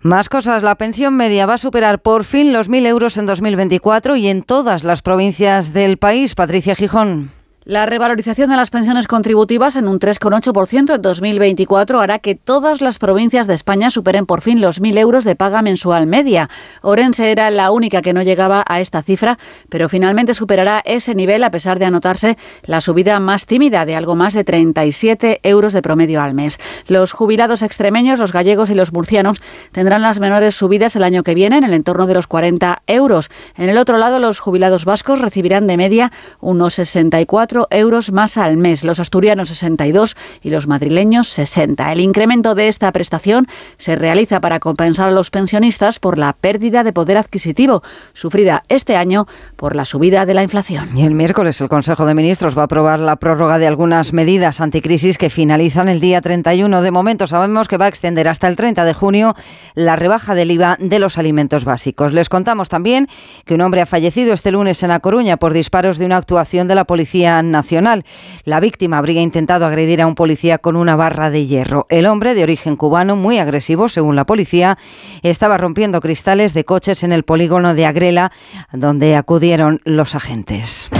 Más 0.00 0.28
cosas. 0.28 0.62
La 0.62 0.74
pensión 0.74 1.16
media 1.16 1.46
va 1.46 1.54
a 1.54 1.58
superar 1.58 2.00
por 2.00 2.24
fin 2.24 2.52
los 2.52 2.68
1.000 2.68 2.86
euros 2.86 3.16
en 3.16 3.24
2024 3.24 4.16
y 4.16 4.28
en 4.28 4.42
todas 4.42 4.84
las 4.84 5.00
provincias 5.00 5.72
del 5.72 5.96
país. 5.96 6.34
Patricia 6.34 6.74
Gijón. 6.74 7.30
La 7.66 7.86
revalorización 7.86 8.50
de 8.50 8.58
las 8.58 8.68
pensiones 8.68 9.08
contributivas 9.08 9.74
en 9.76 9.88
un 9.88 9.98
3,8% 9.98 10.96
en 10.96 11.00
2024 11.00 11.98
hará 11.98 12.18
que 12.18 12.34
todas 12.34 12.82
las 12.82 12.98
provincias 12.98 13.46
de 13.46 13.54
España 13.54 13.90
superen 13.90 14.26
por 14.26 14.42
fin 14.42 14.60
los 14.60 14.82
1.000 14.82 14.98
euros 14.98 15.24
de 15.24 15.34
paga 15.34 15.62
mensual 15.62 16.06
media. 16.06 16.50
Orense 16.82 17.32
era 17.32 17.50
la 17.50 17.70
única 17.70 18.02
que 18.02 18.12
no 18.12 18.20
llegaba 18.20 18.64
a 18.68 18.82
esta 18.82 19.02
cifra, 19.02 19.38
pero 19.70 19.88
finalmente 19.88 20.34
superará 20.34 20.82
ese 20.84 21.14
nivel 21.14 21.42
a 21.42 21.50
pesar 21.50 21.78
de 21.78 21.86
anotarse 21.86 22.36
la 22.64 22.82
subida 22.82 23.18
más 23.18 23.46
tímida 23.46 23.86
de 23.86 23.96
algo 23.96 24.14
más 24.14 24.34
de 24.34 24.44
37 24.44 25.40
euros 25.42 25.72
de 25.72 25.80
promedio 25.80 26.20
al 26.20 26.34
mes. 26.34 26.58
Los 26.86 27.12
jubilados 27.12 27.62
extremeños, 27.62 28.18
los 28.18 28.34
gallegos 28.34 28.68
y 28.68 28.74
los 28.74 28.92
murcianos 28.92 29.40
tendrán 29.72 30.02
las 30.02 30.20
menores 30.20 30.54
subidas 30.54 30.96
el 30.96 31.02
año 31.02 31.22
que 31.22 31.34
viene 31.34 31.56
en 31.56 31.64
el 31.64 31.72
entorno 31.72 32.06
de 32.06 32.12
los 32.12 32.26
40 32.26 32.82
euros. 32.88 33.30
En 33.56 33.70
el 33.70 33.78
otro 33.78 33.96
lado, 33.96 34.18
los 34.18 34.38
jubilados 34.38 34.84
vascos 34.84 35.22
recibirán 35.22 35.66
de 35.66 35.78
media 35.78 36.12
unos 36.42 36.74
64 36.74 37.53
euros 37.70 38.12
más 38.12 38.36
al 38.36 38.56
mes, 38.56 38.84
los 38.84 39.00
asturianos 39.00 39.48
62 39.48 40.16
y 40.42 40.50
los 40.50 40.66
madrileños 40.66 41.28
60. 41.28 41.92
El 41.92 42.00
incremento 42.00 42.54
de 42.54 42.68
esta 42.68 42.90
prestación 42.92 43.46
se 43.76 43.96
realiza 43.96 44.40
para 44.40 44.60
compensar 44.60 45.08
a 45.08 45.12
los 45.12 45.30
pensionistas 45.30 45.98
por 45.98 46.18
la 46.18 46.32
pérdida 46.32 46.84
de 46.84 46.92
poder 46.92 47.16
adquisitivo 47.16 47.82
sufrida 48.12 48.62
este 48.68 48.96
año 48.96 49.26
por 49.56 49.76
la 49.76 49.84
subida 49.84 50.26
de 50.26 50.34
la 50.34 50.42
inflación. 50.42 50.96
Y 50.96 51.04
el 51.04 51.14
miércoles 51.14 51.60
el 51.60 51.68
Consejo 51.68 52.06
de 52.06 52.14
Ministros 52.14 52.56
va 52.56 52.62
a 52.62 52.64
aprobar 52.66 53.00
la 53.00 53.16
prórroga 53.16 53.58
de 53.58 53.66
algunas 53.66 54.12
medidas 54.12 54.60
anticrisis 54.60 55.18
que 55.18 55.30
finalizan 55.30 55.88
el 55.88 56.00
día 56.00 56.20
31. 56.20 56.82
De 56.82 56.90
momento 56.90 57.26
sabemos 57.26 57.68
que 57.68 57.76
va 57.76 57.86
a 57.86 57.88
extender 57.88 58.28
hasta 58.28 58.48
el 58.48 58.56
30 58.56 58.84
de 58.84 58.94
junio 58.94 59.34
la 59.74 59.96
rebaja 59.96 60.34
del 60.34 60.50
IVA 60.50 60.76
de 60.80 60.98
los 60.98 61.18
alimentos 61.18 61.64
básicos. 61.64 62.12
Les 62.12 62.28
contamos 62.28 62.68
también 62.68 63.08
que 63.44 63.54
un 63.54 63.60
hombre 63.60 63.80
ha 63.80 63.86
fallecido 63.86 64.32
este 64.32 64.52
lunes 64.52 64.82
en 64.82 64.90
A 64.90 65.00
Coruña 65.00 65.36
por 65.36 65.52
disparos 65.52 65.98
de 65.98 66.06
una 66.06 66.16
actuación 66.16 66.68
de 66.68 66.74
la 66.74 66.84
Policía 66.84 67.42
Nacional. 67.50 68.04
La 68.44 68.60
víctima 68.60 68.98
habría 68.98 69.22
intentado 69.22 69.66
agredir 69.66 70.02
a 70.02 70.06
un 70.06 70.14
policía 70.14 70.58
con 70.58 70.76
una 70.76 70.96
barra 70.96 71.30
de 71.30 71.46
hierro. 71.46 71.86
El 71.88 72.06
hombre, 72.06 72.34
de 72.34 72.42
origen 72.42 72.76
cubano, 72.76 73.16
muy 73.16 73.38
agresivo, 73.38 73.88
según 73.88 74.16
la 74.16 74.26
policía, 74.26 74.78
estaba 75.22 75.58
rompiendo 75.58 76.00
cristales 76.00 76.54
de 76.54 76.64
coches 76.64 77.02
en 77.02 77.12
el 77.12 77.24
polígono 77.24 77.74
de 77.74 77.86
Agrela, 77.86 78.32
donde 78.72 79.16
acudieron 79.16 79.80
los 79.84 80.14
agentes. 80.14 80.90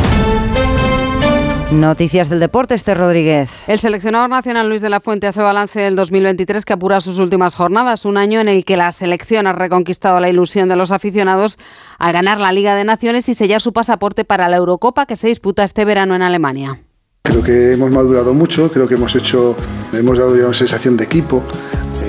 Noticias 1.73 2.29
del 2.29 2.41
deporte, 2.41 2.75
este 2.75 2.95
Rodríguez. 2.95 3.51
El 3.67 3.81
seleccionador 3.81 4.29
nacional 4.29 4.69
Luis 4.69 4.83
de 4.83 4.91
la 4.91 5.01
Fuente 5.01 5.27
hace 5.27 5.41
balance 5.41 5.81
del 5.81 5.97
2023 5.97 6.65
que 6.65 6.73
apura 6.73 7.01
sus 7.01 7.19
últimas 7.19 7.55
jornadas, 7.55 8.05
un 8.05 8.17
año 8.17 8.41
en 8.41 8.49
el 8.49 8.65
que 8.65 8.77
la 8.77 8.93
selección 8.93 9.47
ha 9.47 9.55
reconquistado 9.55 10.21
la 10.21 10.29
ilusión 10.29 10.69
de 10.69 10.77
los 10.77 10.93
aficionados 10.93 11.59
al 11.99 12.13
ganar 12.13 12.39
la 12.39 12.53
Liga 12.53 12.77
de 12.77 12.85
Naciones 12.85 13.29
y 13.29 13.35
sellar 13.35 13.63
su 13.63 13.73
pasaporte 13.73 14.25
para 14.25 14.49
la 14.49 14.57
Eurocopa 14.57 15.07
que 15.07 15.17
se 15.17 15.29
disputa 15.29 15.65
este 15.65 15.85
verano 15.85 16.15
en 16.15 16.23
Alemania. 16.23 16.83
Creo 17.23 17.43
que 17.43 17.73
hemos 17.73 17.91
madurado 17.91 18.35
mucho, 18.35 18.71
creo 18.71 18.87
que 18.87 18.95
hemos 18.95 19.17
hecho, 19.17 19.57
hemos 19.95 20.19
dado 20.19 20.37
ya 20.37 20.45
una 20.45 20.55
sensación 20.55 20.97
de 20.97 21.05
equipo 21.05 21.43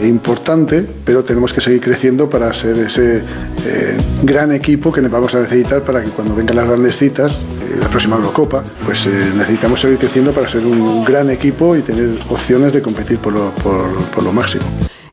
importante, 0.07 0.85
pero 1.03 1.23
tenemos 1.23 1.53
que 1.53 1.61
seguir 1.61 1.81
creciendo 1.81 2.29
para 2.29 2.53
ser 2.53 2.77
ese 2.79 3.17
eh, 3.19 3.97
gran 4.23 4.51
equipo 4.51 4.91
que 4.91 5.01
vamos 5.01 5.35
a 5.35 5.41
necesitar 5.41 5.83
para 5.83 6.03
que 6.03 6.09
cuando 6.09 6.35
vengan 6.35 6.55
las 6.55 6.67
grandes 6.67 6.97
citas 6.97 7.37
la 7.79 7.89
próxima 7.89 8.15
Eurocopa, 8.15 8.63
pues 8.85 9.05
eh, 9.05 9.31
necesitamos 9.35 9.81
seguir 9.81 9.97
creciendo 9.97 10.33
para 10.33 10.47
ser 10.47 10.65
un 10.65 11.03
gran 11.03 11.29
equipo 11.29 11.75
y 11.75 11.81
tener 11.81 12.19
opciones 12.29 12.73
de 12.73 12.81
competir 12.81 13.19
por 13.19 13.33
lo 13.33 14.31
máximo. 14.31 14.65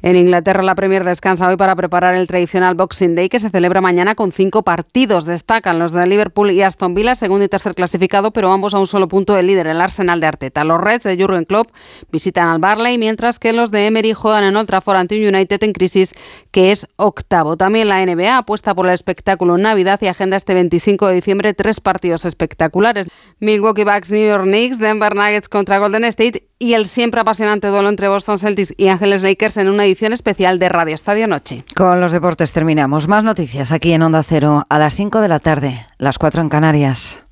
En 0.05 0.17
Inglaterra 0.17 0.65
la 0.65 0.75
Premier 0.75 1.05
descansa 1.05 1.47
hoy 1.49 1.57
para 1.57 1.77
preparar 1.77 2.17
el 2.17 2.27
tradicional 2.27 2.75
Boxing 2.75 3.15
Day 3.15 3.29
que 3.29 3.39
se 3.39 3.51
celebra 3.51 3.81
mañana 3.81 4.17
con 4.17 4.33
cinco 4.33 4.65
partidos. 4.65 5.27
Destacan 5.27 5.79
los 5.79 5.93
de 5.93 6.05
Liverpool 6.09 6.51
y 6.51 6.63
Aston 6.63 6.93
Villa, 6.93 7.15
segundo 7.15 7.45
y 7.45 7.49
tercer 7.49 7.77
clasificado, 7.77 8.33
pero 8.33 8.51
ambos 8.51 8.75
a 8.75 8.81
un 8.81 8.89
solo 8.89 9.07
punto 9.07 9.35
del 9.35 9.47
líder, 9.47 9.69
el 9.69 9.81
Arsenal 9.81 10.19
de 10.19 10.27
Arteta. 10.27 10.65
Los 10.65 10.81
Reds 10.81 11.05
de 11.05 11.17
Jurgen 11.17 11.45
Klopp 11.45 11.69
visitan 12.11 12.49
al 12.49 12.59
Barley, 12.59 12.99
mientras 12.99 13.39
que 13.39 13.53
los 13.53 13.71
de 13.71 13.87
Emery 13.87 14.13
juegan 14.13 14.43
en 14.43 14.57
Old 14.57 14.67
Trafford 14.67 14.97
ante 14.97 15.17
un 15.17 15.35
United 15.37 15.63
en 15.63 15.73
crisis 15.73 16.15
que 16.51 16.73
es 16.73 16.89
octavo. 16.97 17.57
También 17.57 17.89
la 17.89 18.05
NBA 18.05 18.39
apuesta 18.39 18.75
por 18.75 18.87
el 18.87 18.95
espectáculo 18.95 19.55
en 19.55 19.63
Navidad 19.63 20.01
y 20.03 20.09
agenda 20.09 20.37
este 20.37 20.55
25 20.55 21.07
de 21.07 21.15
diciembre 21.15 21.55
tres 21.55 21.79
partidos 21.79 22.25
espectaculares. 22.25 23.09
Milwaukee 23.39 23.85
Bucks, 23.85 24.11
New 24.11 24.27
York 24.27 24.47
Knicks, 24.47 24.81
Denver 24.81 25.15
Nuggets 25.15 25.49
contra 25.49 25.79
Golden 25.79 26.03
State 26.03 26.49
y 26.59 26.75
el 26.75 26.87
siempre 26.87 27.21
apasionante 27.21 27.69
duelo 27.69 27.89
entre 27.89 28.09
Boston 28.09 28.39
Celtics 28.39 28.75
y 28.77 28.89
Ángeles 28.89 29.23
Lakers 29.23 29.57
en 29.57 29.69
una 29.69 29.85
edición 29.93 30.14
especial 30.14 30.59
de 30.59 30.70
Radio 30.70 30.95
Estadio 30.95 31.28
Noche. 31.28 31.64
Con 31.76 32.01
los 32.01 32.12
deportes 32.12 32.51
terminamos. 32.51 33.09
Más 33.09 33.24
noticias 33.24 33.72
aquí 33.72 33.93
en 33.93 34.01
Onda 34.01 34.22
Cero 34.22 34.64
a 34.70 34.78
las 34.78 34.95
5 34.95 35.20
de 35.20 35.28
la 35.28 35.38
tarde, 35.38 35.86
las 35.99 36.16
4 36.16 36.40
en 36.40 36.49
Canarias. 36.49 37.22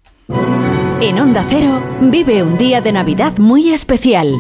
En 1.03 1.19
Onda 1.19 1.45
Cero 1.49 1.83
vive 2.03 2.43
un 2.43 2.59
día 2.59 2.83
de 2.83 2.93
Navidad 2.93 3.39
muy 3.39 3.71
especial. 3.73 4.35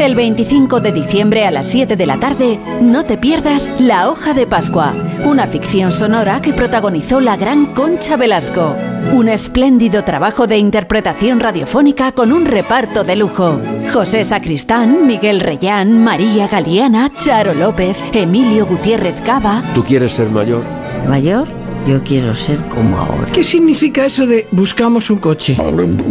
El 0.00 0.16
25 0.16 0.80
de 0.80 0.90
diciembre 0.90 1.46
a 1.46 1.52
las 1.52 1.68
7 1.68 1.94
de 1.94 2.06
la 2.06 2.18
tarde, 2.18 2.58
no 2.80 3.04
te 3.04 3.16
pierdas 3.16 3.70
La 3.78 4.10
Hoja 4.10 4.34
de 4.34 4.48
Pascua, 4.48 4.92
una 5.24 5.46
ficción 5.46 5.92
sonora 5.92 6.42
que 6.42 6.52
protagonizó 6.52 7.20
la 7.20 7.36
gran 7.36 7.66
Concha 7.66 8.16
Velasco. 8.16 8.74
Un 9.12 9.28
espléndido 9.28 10.02
trabajo 10.02 10.48
de 10.48 10.58
interpretación 10.58 11.38
radiofónica 11.38 12.10
con 12.10 12.32
un 12.32 12.46
reparto 12.46 13.04
de 13.04 13.14
lujo. 13.14 13.60
José 13.92 14.24
Sacristán, 14.24 15.06
Miguel 15.06 15.38
Reyán, 15.38 16.02
María 16.02 16.48
Galeana, 16.48 17.12
Charo 17.16 17.54
López, 17.54 17.96
Emilio 18.12 18.66
Gutiérrez 18.66 19.20
Cava. 19.24 19.62
¿Tú 19.72 19.84
quieres 19.84 20.12
ser 20.12 20.30
mayor? 20.30 20.64
¿Mayor? 21.08 21.65
Yo 21.86 22.02
quiero 22.02 22.34
ser 22.34 22.58
como 22.68 22.98
ahora. 22.98 23.30
¿Qué 23.32 23.44
significa 23.44 24.04
eso 24.04 24.26
de 24.26 24.48
buscamos 24.50 25.08
un 25.08 25.18
coche? 25.18 25.56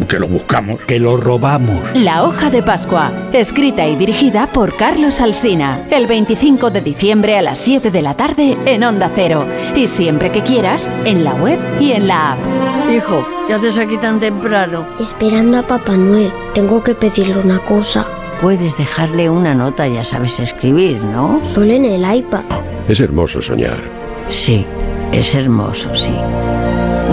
Que 0.07 0.19
lo 0.19 0.27
buscamos. 0.27 0.81
Que 0.85 0.99
lo 0.99 1.17
robamos. 1.17 1.75
La 1.95 2.23
hoja 2.23 2.49
de 2.49 2.63
Pascua, 2.63 3.11
escrita 3.33 3.85
y 3.85 3.97
dirigida 3.97 4.47
por 4.47 4.73
Carlos 4.77 5.19
Alsina. 5.19 5.85
El 5.91 6.07
25 6.07 6.71
de 6.71 6.79
diciembre 6.79 7.37
a 7.37 7.41
las 7.41 7.57
7 7.57 7.91
de 7.91 8.01
la 8.01 8.15
tarde 8.15 8.57
en 8.65 8.83
Onda 8.85 9.11
Cero. 9.13 9.45
Y 9.75 9.87
siempre 9.87 10.31
que 10.31 10.43
quieras, 10.43 10.89
en 11.03 11.25
la 11.25 11.33
web 11.33 11.59
y 11.81 11.91
en 11.91 12.07
la 12.07 12.33
app. 12.33 12.39
Hijo, 12.89 13.25
¿qué 13.47 13.53
haces 13.53 13.77
aquí 13.77 13.97
tan 13.97 14.21
temprano? 14.21 14.85
Esperando 15.01 15.57
a 15.57 15.67
Papá 15.67 15.97
Noel. 15.97 16.31
Tengo 16.53 16.81
que 16.83 16.95
pedirle 16.95 17.37
una 17.37 17.59
cosa. 17.59 18.07
Puedes 18.41 18.77
dejarle 18.77 19.29
una 19.29 19.53
nota, 19.53 19.87
ya 19.89 20.05
sabes 20.05 20.39
escribir, 20.39 21.01
¿no? 21.01 21.41
Solo 21.53 21.73
en 21.73 21.83
el 21.83 22.15
iPad. 22.15 22.43
Es 22.87 23.01
hermoso 23.01 23.41
soñar. 23.41 23.79
Sí. 24.27 24.65
Es 25.15 25.33
hermoso, 25.33 25.95
sí. 25.95 26.11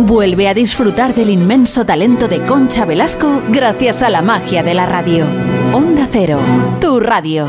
Vuelve 0.00 0.48
a 0.48 0.54
disfrutar 0.54 1.14
del 1.14 1.30
inmenso 1.30 1.86
talento 1.86 2.26
de 2.26 2.42
Concha 2.42 2.84
Velasco 2.84 3.40
gracias 3.48 4.02
a 4.02 4.10
la 4.10 4.22
magia 4.22 4.64
de 4.64 4.74
la 4.74 4.86
radio. 4.86 5.24
Onda 5.72 6.08
Cero, 6.10 6.40
tu 6.80 6.98
radio. 6.98 7.46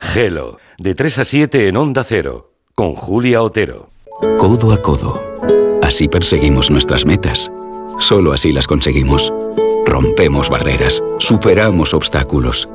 Gelo, 0.00 0.58
de 0.78 0.96
3 0.96 1.18
a 1.18 1.24
7 1.24 1.68
en 1.68 1.76
Onda 1.76 2.02
Cero, 2.02 2.54
con 2.74 2.96
Julia 2.96 3.42
Otero. 3.42 3.90
Codo 4.36 4.72
a 4.72 4.82
codo. 4.82 5.22
Así 5.80 6.08
perseguimos 6.08 6.68
nuestras 6.68 7.06
metas. 7.06 7.52
Solo 8.00 8.32
así 8.32 8.50
las 8.50 8.66
conseguimos. 8.66 9.32
Rompemos 9.86 10.50
barreras, 10.50 11.00
superamos 11.18 11.94
obstáculos 11.94 12.68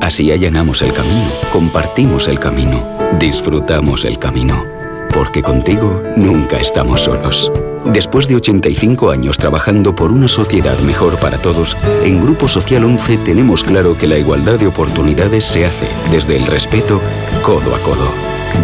Así 0.00 0.30
allanamos 0.30 0.80
el 0.82 0.92
camino, 0.92 1.28
compartimos 1.52 2.28
el 2.28 2.38
camino, 2.38 2.80
disfrutamos 3.18 4.04
el 4.04 4.18
camino. 4.18 4.64
Porque 5.12 5.42
contigo 5.42 6.02
nunca 6.16 6.58
estamos 6.58 7.02
solos. 7.02 7.50
Después 7.86 8.28
de 8.28 8.36
85 8.36 9.10
años 9.10 9.38
trabajando 9.38 9.94
por 9.94 10.12
una 10.12 10.28
sociedad 10.28 10.78
mejor 10.80 11.18
para 11.18 11.38
todos, 11.38 11.76
en 12.04 12.20
Grupo 12.20 12.46
Social 12.46 12.84
11 12.84 13.18
tenemos 13.18 13.64
claro 13.64 13.96
que 13.96 14.06
la 14.06 14.18
igualdad 14.18 14.58
de 14.58 14.66
oportunidades 14.66 15.44
se 15.44 15.64
hace 15.64 15.86
desde 16.10 16.36
el 16.36 16.46
respeto, 16.46 17.00
codo 17.42 17.74
a 17.74 17.78
codo. 17.80 18.08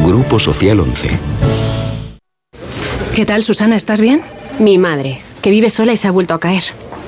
Grupo 0.06 0.38
Social 0.38 0.80
11. 0.80 1.18
¿Qué 3.14 3.24
tal, 3.24 3.42
Susana? 3.44 3.76
¿Estás 3.76 4.00
bien? 4.00 4.22
Mi 4.58 4.76
madre, 4.76 5.20
que 5.40 5.50
vive 5.50 5.70
sola 5.70 5.92
y 5.92 5.96
se 5.96 6.08
ha 6.08 6.10
vuelto 6.10 6.34
a 6.34 6.40
caer. 6.40 6.64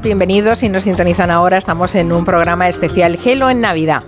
Bienvenidos. 0.00 0.60
Si 0.60 0.68
nos 0.68 0.84
sintonizan 0.84 1.30
ahora, 1.30 1.58
estamos 1.58 1.94
en 1.94 2.12
un 2.12 2.24
programa 2.24 2.68
especial 2.68 3.18
Gelo 3.18 3.50
en 3.50 3.60
Navidad. 3.60 4.02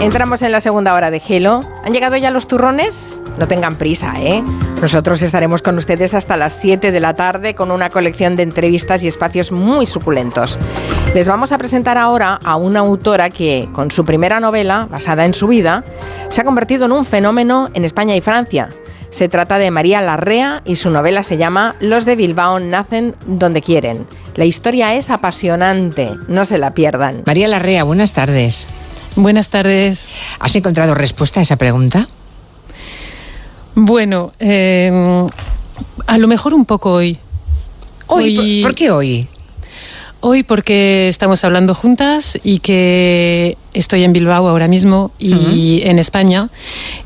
Entramos 0.00 0.42
en 0.42 0.52
la 0.52 0.60
segunda 0.60 0.94
hora 0.94 1.10
de 1.10 1.20
Gelo. 1.20 1.62
¿Han 1.84 1.92
llegado 1.92 2.16
ya 2.16 2.30
los 2.30 2.46
turrones? 2.46 3.18
No 3.38 3.48
tengan 3.48 3.76
prisa, 3.76 4.12
¿eh? 4.18 4.42
Nosotros 4.80 5.20
estaremos 5.22 5.62
con 5.62 5.76
ustedes 5.78 6.14
hasta 6.14 6.36
las 6.36 6.54
7 6.54 6.92
de 6.92 7.00
la 7.00 7.14
tarde 7.14 7.54
con 7.54 7.70
una 7.70 7.90
colección 7.90 8.36
de 8.36 8.44
entrevistas 8.44 9.02
y 9.02 9.08
espacios 9.08 9.52
muy 9.52 9.86
suculentos. 9.86 10.58
Les 11.14 11.28
vamos 11.28 11.52
a 11.52 11.58
presentar 11.58 11.98
ahora 11.98 12.38
a 12.42 12.56
una 12.56 12.80
autora 12.80 13.30
que, 13.30 13.68
con 13.72 13.90
su 13.90 14.04
primera 14.04 14.40
novela, 14.40 14.86
basada 14.90 15.24
en 15.24 15.34
su 15.34 15.48
vida, 15.48 15.82
se 16.28 16.40
ha 16.40 16.44
convertido 16.44 16.86
en 16.86 16.92
un 16.92 17.04
fenómeno 17.04 17.68
en 17.74 17.84
España 17.84 18.14
y 18.14 18.20
Francia. 18.20 18.70
Se 19.10 19.28
trata 19.28 19.58
de 19.58 19.70
María 19.70 20.00
Larrea 20.00 20.62
y 20.64 20.76
su 20.76 20.90
novela 20.90 21.22
se 21.22 21.36
llama 21.36 21.74
Los 21.80 22.04
de 22.04 22.16
Bilbao 22.16 22.60
nacen 22.60 23.16
donde 23.26 23.60
quieren. 23.60 24.06
La 24.36 24.44
historia 24.44 24.94
es 24.94 25.10
apasionante, 25.10 26.12
no 26.28 26.44
se 26.44 26.58
la 26.58 26.74
pierdan. 26.74 27.24
María 27.26 27.48
Larrea, 27.48 27.84
buenas 27.84 28.12
tardes. 28.12 28.68
Buenas 29.16 29.48
tardes. 29.48 30.20
¿Has 30.38 30.54
encontrado 30.54 30.94
respuesta 30.94 31.40
a 31.40 31.42
esa 31.42 31.56
pregunta? 31.56 32.08
Bueno, 33.74 34.32
em, 34.38 35.26
a 36.06 36.18
lo 36.18 36.28
mejor 36.28 36.54
un 36.54 36.64
poco 36.64 36.92
hoy. 36.92 37.18
¿Hoy? 38.06 38.60
¿Por 38.62 38.74
qué 38.74 38.90
hoy? 38.90 39.28
Hoy 40.22 40.42
porque 40.42 41.08
estamos 41.08 41.44
hablando 41.44 41.74
juntas 41.74 42.38
y 42.44 42.58
que 42.58 43.56
estoy 43.72 44.04
en 44.04 44.12
Bilbao 44.12 44.46
ahora 44.48 44.68
mismo 44.68 45.12
y 45.18 45.80
en 45.84 45.98
España 45.98 46.50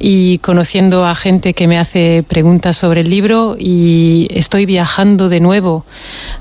y 0.01 0.39
conociendo 0.39 1.07
a 1.07 1.15
gente 1.15 1.55
que 1.55 1.69
me 1.69 1.79
hace 1.79 2.25
preguntas 2.27 2.77
sobre 2.77 3.03
el 3.03 3.11
libro 3.11 3.55
y 3.57 4.27
estoy 4.31 4.67
viajando 4.67 5.29
de 5.29 5.39
nuevo 5.39 5.85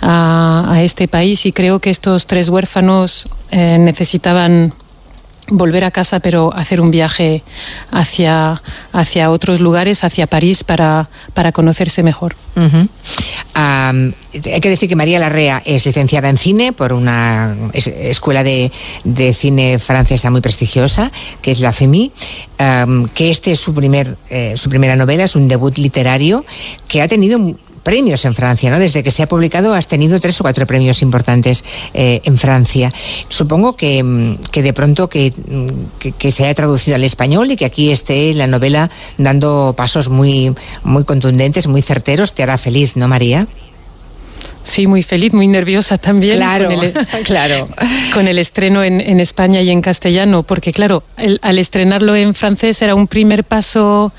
a, 0.01 0.79
este 0.81 1.07
país 1.07 1.45
y 1.45 1.51
creo 1.51 1.77
que 1.77 1.91
estos 1.91 2.25
tres 2.25 2.49
huérfanos 2.49 3.29
eh, 3.51 3.77
necesitaban 3.77 4.73
volver 5.49 5.83
a 5.83 5.91
casa, 5.91 6.19
pero 6.19 6.53
hacer 6.53 6.81
un 6.81 6.91
viaje 6.91 7.43
hacia, 7.91 8.61
hacia 8.91 9.31
otros 9.31 9.59
lugares, 9.59 10.03
hacia 10.03 10.27
París, 10.27 10.63
para, 10.63 11.09
para 11.33 11.51
conocerse 11.51 12.03
mejor. 12.03 12.35
hay 13.55 14.61
que 14.61 14.69
decir 14.69 14.89
que 14.89 14.95
María 14.95 15.19
Larrea 15.19 15.61
es 15.65 15.85
licenciada 15.85 16.29
en 16.29 16.37
cine 16.37 16.73
por 16.73 16.93
una 16.93 17.55
escuela 17.73 18.43
de, 18.43 18.71
cine 19.33 19.79
francesa 19.79 20.29
muy 20.29 20.41
prestigiosa, 20.41 21.11
que 21.41 21.51
es 21.51 21.59
la 21.59 21.73
FEMI, 21.73 22.11
que 23.13 23.29
este 23.29 23.51
es 23.51 23.59
su, 23.59 23.73
primer, 23.73 24.17
eh, 24.29 24.53
su 24.55 24.69
primera 24.69 24.95
novela, 24.95 25.25
es 25.25 25.35
un 25.35 25.47
debut 25.47 25.77
literario 25.77 26.45
que 26.87 27.01
ha 27.01 27.07
tenido 27.07 27.39
premios 27.83 28.25
en 28.25 28.33
Francia, 28.33 28.69
¿no? 28.71 28.79
Desde 28.79 29.03
que 29.03 29.11
se 29.11 29.23
ha 29.23 29.27
publicado 29.27 29.73
has 29.75 29.87
tenido 29.87 30.19
tres 30.19 30.39
o 30.39 30.43
cuatro 30.43 30.65
premios 30.65 31.01
importantes 31.01 31.63
eh, 31.93 32.21
en 32.23 32.37
Francia. 32.37 32.89
Supongo 33.29 33.75
que, 33.75 34.01
mm, 34.03 34.37
de 34.53 34.73
pronto 34.73 35.07
mm, 35.07 35.67
que, 36.17 36.31
se 36.31 36.45
haya 36.45 36.53
traducido 36.53 36.95
al 36.95 37.03
español 37.03 37.51
y 37.51 37.55
que 37.55 37.65
aquí 37.65 37.91
esté 37.91 38.33
la 38.33 38.47
novela 38.47 38.89
dando 39.17 39.73
pasos 39.77 40.09
muy, 40.09 40.53
muy 40.83 41.03
contundentes, 41.03 41.67
muy 41.67 41.81
certeros, 41.81 42.33
te 42.33 42.43
hará 42.43 42.57
feliz, 42.57 42.95
¿no, 42.95 43.07
María? 43.07 43.47
Sí, 44.63 44.87
muy 44.87 45.03
feliz, 45.03 45.33
muy 45.33 45.47
nerviosa 45.47 45.97
también. 45.97 46.37
Claro, 46.37 46.69
con 46.69 46.83
el, 46.83 46.93
claro. 47.23 47.67
Con 48.13 48.27
el 48.27 48.39
estreno 48.39 48.83
en, 48.83 49.01
en 49.01 49.19
España 49.19 49.61
y 49.61 49.69
en 49.69 49.81
castellano, 49.81 50.43
porque 50.43 50.71
claro, 50.71 51.03
el, 51.17 51.39
al 51.41 51.59
estrenarlo 51.59 52.15
en 52.15 52.33
francés 52.33 52.81
era 52.81 52.95
un 52.95 53.07
primer 53.07 53.43
paso 53.43 54.13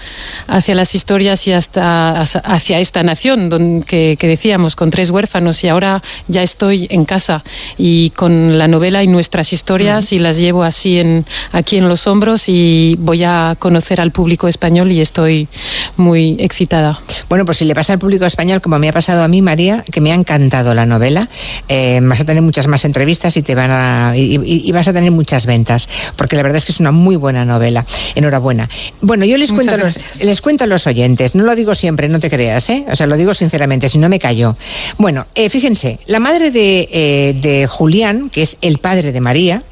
hacia 0.47 0.75
las 0.75 0.95
historias 0.95 1.47
y 1.49 1.53
hasta 1.53 2.21
hacia 2.21 2.79
esta 2.79 3.03
nación 3.03 3.49
donde, 3.49 3.85
que, 3.87 4.17
que, 4.19 4.29
decíamos, 4.29 4.77
con 4.77 4.91
tres 4.91 5.11
huérfanos, 5.11 5.65
y 5.65 5.69
ahora 5.69 6.03
ya 6.29 6.43
estoy 6.43 6.87
en 6.91 7.05
casa 7.05 7.43
y 7.79 8.11
con 8.11 8.59
la 8.59 8.69
novela 8.69 9.03
y 9.03 9.09
nuestras 9.09 9.53
historias 9.53 10.05
uh 10.05 10.09
-huh. 10.09 10.17
y 10.17 10.19
las 10.19 10.37
llevo 10.37 10.63
así 10.63 10.99
en, 10.99 11.25
aquí 11.53 11.79
en 11.79 11.89
los 11.89 12.07
hombros 12.07 12.49
y 12.49 12.97
voy 12.99 13.25
a 13.25 13.55
conocer 13.59 14.01
al 14.01 14.11
público 14.11 14.47
español 14.47 14.93
y 14.93 15.01
estoy 15.01 15.49
muy 15.97 16.37
excitada. 16.39 17.01
Bueno, 17.29 17.45
pues 17.45 17.59
si 17.59 17.65
le 17.65 17.75
pasa 17.75 17.95
al 17.95 17.99
público 17.99 18.27
español, 18.27 18.61
como 18.61 18.79
me 18.79 18.89
ha 18.89 18.93
pasado 18.93 19.23
a 19.23 19.29
mí, 19.29 19.41
María, 19.41 19.85
que 19.91 20.01
me 20.01 20.13
ha 20.13 20.15
encantado 20.15 20.34
encantado 20.35 20.75
la 20.75 20.85
novela. 20.85 21.29
Eh, 21.69 22.01
vas 22.03 22.21
a 22.21 22.25
tener 22.25 22.43
muchas 22.43 22.67
más 22.67 22.85
entrevistas 22.85 23.37
y 23.37 23.43
te 23.43 23.55
van 23.55 23.71
a 23.71 24.15
y, 24.17 24.41
y, 24.45 24.73
vas 24.73 24.89
a 24.89 24.93
tener 24.93 25.11
muchas 25.11 25.47
ventas, 25.47 25.89
porque 26.17 26.37
la 26.37 26.43
verdad 26.43 26.59
es 26.59 26.65
que 26.65 26.73
es 26.73 26.81
una 26.81 26.91
muy 26.91 27.17
buena 27.17 27.45
novela. 27.45 27.85
Enhorabuena. 28.15 28.69
Bueno, 29.01 29.25
yo 29.25 29.37
les 29.37 29.53
cuento 29.53 29.77
los, 29.77 29.99
les 30.23 30.41
cuento 30.41 30.65
a 30.65 30.67
los 30.67 30.87
oyentes. 30.87 31.35
No 31.35 31.45
lo 31.45 31.55
digo 31.55 31.75
siempre, 31.75 32.09
no 32.09 32.19
te 32.19 32.31
creas, 32.31 32.69
¿eh? 32.71 32.85
O 32.91 32.97
sea, 32.97 33.07
lo 33.07 33.17
digo 33.17 33.33
sinceramente, 33.33 33.89
si 33.89 33.99
no 33.99 34.09
me 34.09 34.19
callo. 34.19 34.57
Bueno, 34.99 35.27
eh, 35.35 35.49
fíjense, 35.51 35.99
la 36.07 36.21
madre 36.21 36.51
de, 36.51 36.89
eh, 36.91 37.35
de 37.41 37.67
Julián, 37.67 38.31
que 38.31 38.43
es 38.43 38.57
el 38.61 38.79
padre 38.79 39.13
de 39.13 39.21
María, 39.21 39.63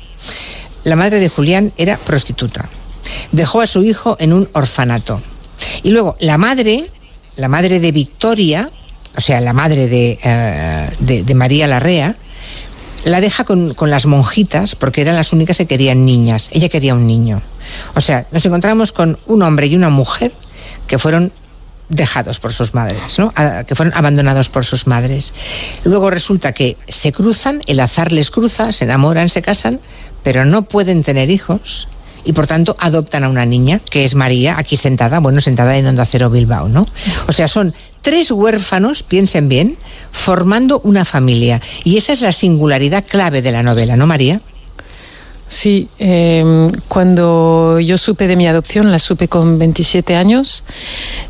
la 0.85 0.97
madre 0.97 1.19
de 1.19 1.29
Julián 1.29 1.73
era 1.77 1.97
prostituta. 1.97 2.69
Dejó 3.33 3.61
a 3.61 3.67
su 3.67 3.83
hijo 3.83 4.17
en 4.21 4.33
un 4.33 4.49
orfanato. 4.53 5.21
Y 5.83 5.91
luego 5.91 6.17
la 6.21 6.39
madre, 6.39 6.89
la 7.37 7.49
madre 7.49 7.81
de 7.81 7.93
Victoria, 7.93 8.71
o 9.17 9.21
sea, 9.21 9.41
la 9.41 9.53
madre 9.53 9.89
de, 9.89 10.19
uh, 10.25 11.05
de, 11.05 11.23
de, 11.23 11.35
María 11.35 11.67
Larrea, 11.67 12.17
la 13.05 13.21
deja 13.21 13.45
con, 13.45 13.75
con, 13.75 13.91
las 13.91 14.07
monjitas 14.07 14.75
porque 14.77 15.01
eran 15.01 15.17
las 15.17 15.33
únicas 15.33 15.59
que 15.59 15.67
querían 15.67 16.05
niñas. 16.05 16.49
Ella 16.53 16.69
quería 16.69 16.95
un 16.95 17.07
niño. 17.07 17.43
O 17.95 18.01
sea, 18.01 18.27
nos 18.31 18.45
encontramos 18.47 18.93
con 18.93 19.19
un 19.27 19.43
hombre 19.43 19.67
y 19.67 19.75
una 19.75 19.91
mujer 19.91 20.33
que 20.87 20.99
fueron 20.99 21.33
dejados 21.89 22.41
por 22.41 22.53
sus 22.53 22.75
madres, 22.75 23.19
¿no? 23.19 23.33
Que 23.67 23.75
fueron 23.75 23.95
abandonados 23.95 24.49
por 24.49 24.65
sus 24.65 24.87
madres. 24.87 25.35
Luego 25.85 26.11
resulta 26.11 26.53
que 26.53 26.77
se 26.89 27.13
cruzan, 27.13 27.63
el 27.67 27.81
azar 27.81 28.13
les 28.13 28.31
cruza, 28.31 28.73
se 28.73 28.85
enamoran, 28.85 29.29
se 29.29 29.43
casan, 29.43 29.79
pero 30.23 30.45
no 30.45 30.63
pueden 30.63 31.03
tener 31.03 31.29
hijos 31.31 31.89
y 32.25 32.33
por 32.33 32.47
tanto 32.47 32.77
adoptan 32.79 33.25
a 33.25 33.29
una 33.29 33.45
niña, 33.45 33.81
que 33.91 34.05
es 34.05 34.15
María, 34.15 34.57
aquí 34.59 34.77
sentada, 34.77 35.21
bueno, 35.21 35.41
sentada 35.41 35.77
en 35.77 35.87
Onda 35.87 36.05
Cero 36.05 36.31
Bilbao, 36.31 36.69
¿no? 36.69 36.87
O 37.27 37.33
sea, 37.33 37.49
son 37.49 37.75
tres 38.03 38.31
huérfanos, 38.31 39.03
piensen 39.03 39.49
bien, 39.49 39.77
formando 40.11 40.81
una 40.85 41.05
familia. 41.05 41.61
Y 41.85 41.97
esa 41.97 42.13
es 42.13 42.21
la 42.21 42.33
singularidad 42.33 43.05
clave 43.07 43.41
de 43.41 43.53
la 43.53 43.63
novela, 43.63 43.97
¿no, 43.97 44.07
María? 44.07 44.41
Sí, 45.49 45.89
eh, 45.99 46.71
cuando 46.89 47.79
yo 47.79 47.99
supe 47.99 48.27
de 48.27 48.37
mi 48.37 48.47
adopción, 48.47 48.91
la 48.91 48.99
supe 48.99 49.29
con 49.29 49.59
27 49.59 50.17
años, 50.17 50.65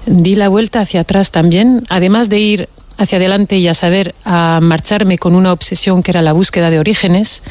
di 0.06 0.36
la 0.36 0.48
vuelta 0.48 0.80
hacia 0.80 1.00
atrás 1.00 1.32
también, 1.32 1.84
además 1.88 2.28
de 2.28 2.38
ir 2.38 2.68
hacia 2.98 3.18
adelante 3.18 3.56
y 3.58 3.66
a 3.66 3.74
saber 3.74 4.14
a 4.24 4.60
marcharme 4.62 5.18
con 5.18 5.34
una 5.34 5.52
obsesión 5.52 6.04
que 6.04 6.12
era 6.12 6.22
la 6.22 6.32
búsqueda 6.32 6.70
de 6.70 6.78
orígenes, 6.78 7.42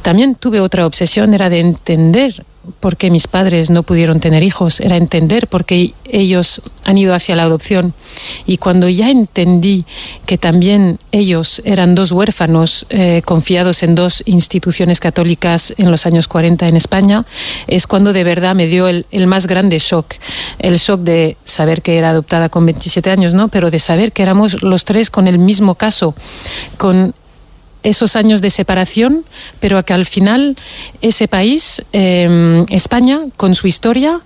también 0.00 0.34
tuve 0.34 0.60
otra 0.60 0.86
obsesión, 0.86 1.34
era 1.34 1.50
de 1.50 1.60
entender 1.60 2.42
por 2.80 2.96
qué 2.96 3.10
mis 3.10 3.26
padres 3.26 3.70
no 3.70 3.82
pudieron 3.82 4.20
tener 4.20 4.42
hijos, 4.42 4.80
era 4.80 4.96
entender 4.96 5.46
por 5.48 5.64
qué 5.64 5.94
ellos 6.04 6.62
han 6.84 6.98
ido 6.98 7.14
hacia 7.14 7.36
la 7.36 7.42
adopción. 7.42 7.94
Y 8.46 8.58
cuando 8.58 8.88
ya 8.88 9.10
entendí 9.10 9.84
que 10.26 10.38
también 10.38 10.98
ellos 11.12 11.60
eran 11.64 11.94
dos 11.94 12.12
huérfanos 12.12 12.86
eh, 12.90 13.22
confiados 13.24 13.82
en 13.82 13.94
dos 13.94 14.22
instituciones 14.26 15.00
católicas 15.00 15.74
en 15.76 15.90
los 15.90 16.06
años 16.06 16.28
40 16.28 16.68
en 16.68 16.76
España, 16.76 17.24
es 17.66 17.86
cuando 17.86 18.12
de 18.12 18.24
verdad 18.24 18.54
me 18.54 18.66
dio 18.66 18.88
el, 18.88 19.06
el 19.10 19.26
más 19.26 19.46
grande 19.46 19.78
shock. 19.78 20.14
El 20.58 20.76
shock 20.76 21.00
de 21.00 21.36
saber 21.44 21.82
que 21.82 21.98
era 21.98 22.10
adoptada 22.10 22.48
con 22.48 22.64
27 22.64 23.10
años, 23.10 23.34
¿no? 23.34 23.48
Pero 23.48 23.70
de 23.70 23.78
saber 23.78 24.12
que 24.12 24.22
éramos 24.22 24.62
los 24.62 24.84
tres 24.84 25.10
con 25.10 25.28
el 25.28 25.38
mismo 25.38 25.74
caso, 25.74 26.14
con 26.76 27.14
esos 27.82 28.16
años 28.16 28.42
de 28.42 28.50
separación, 28.50 29.24
pero 29.60 29.82
que 29.84 29.94
al 29.94 30.06
final 30.06 30.56
ese 31.00 31.28
país, 31.28 31.82
eh, 31.92 32.64
España, 32.70 33.20
con 33.36 33.54
su 33.54 33.66
historia, 33.66 34.20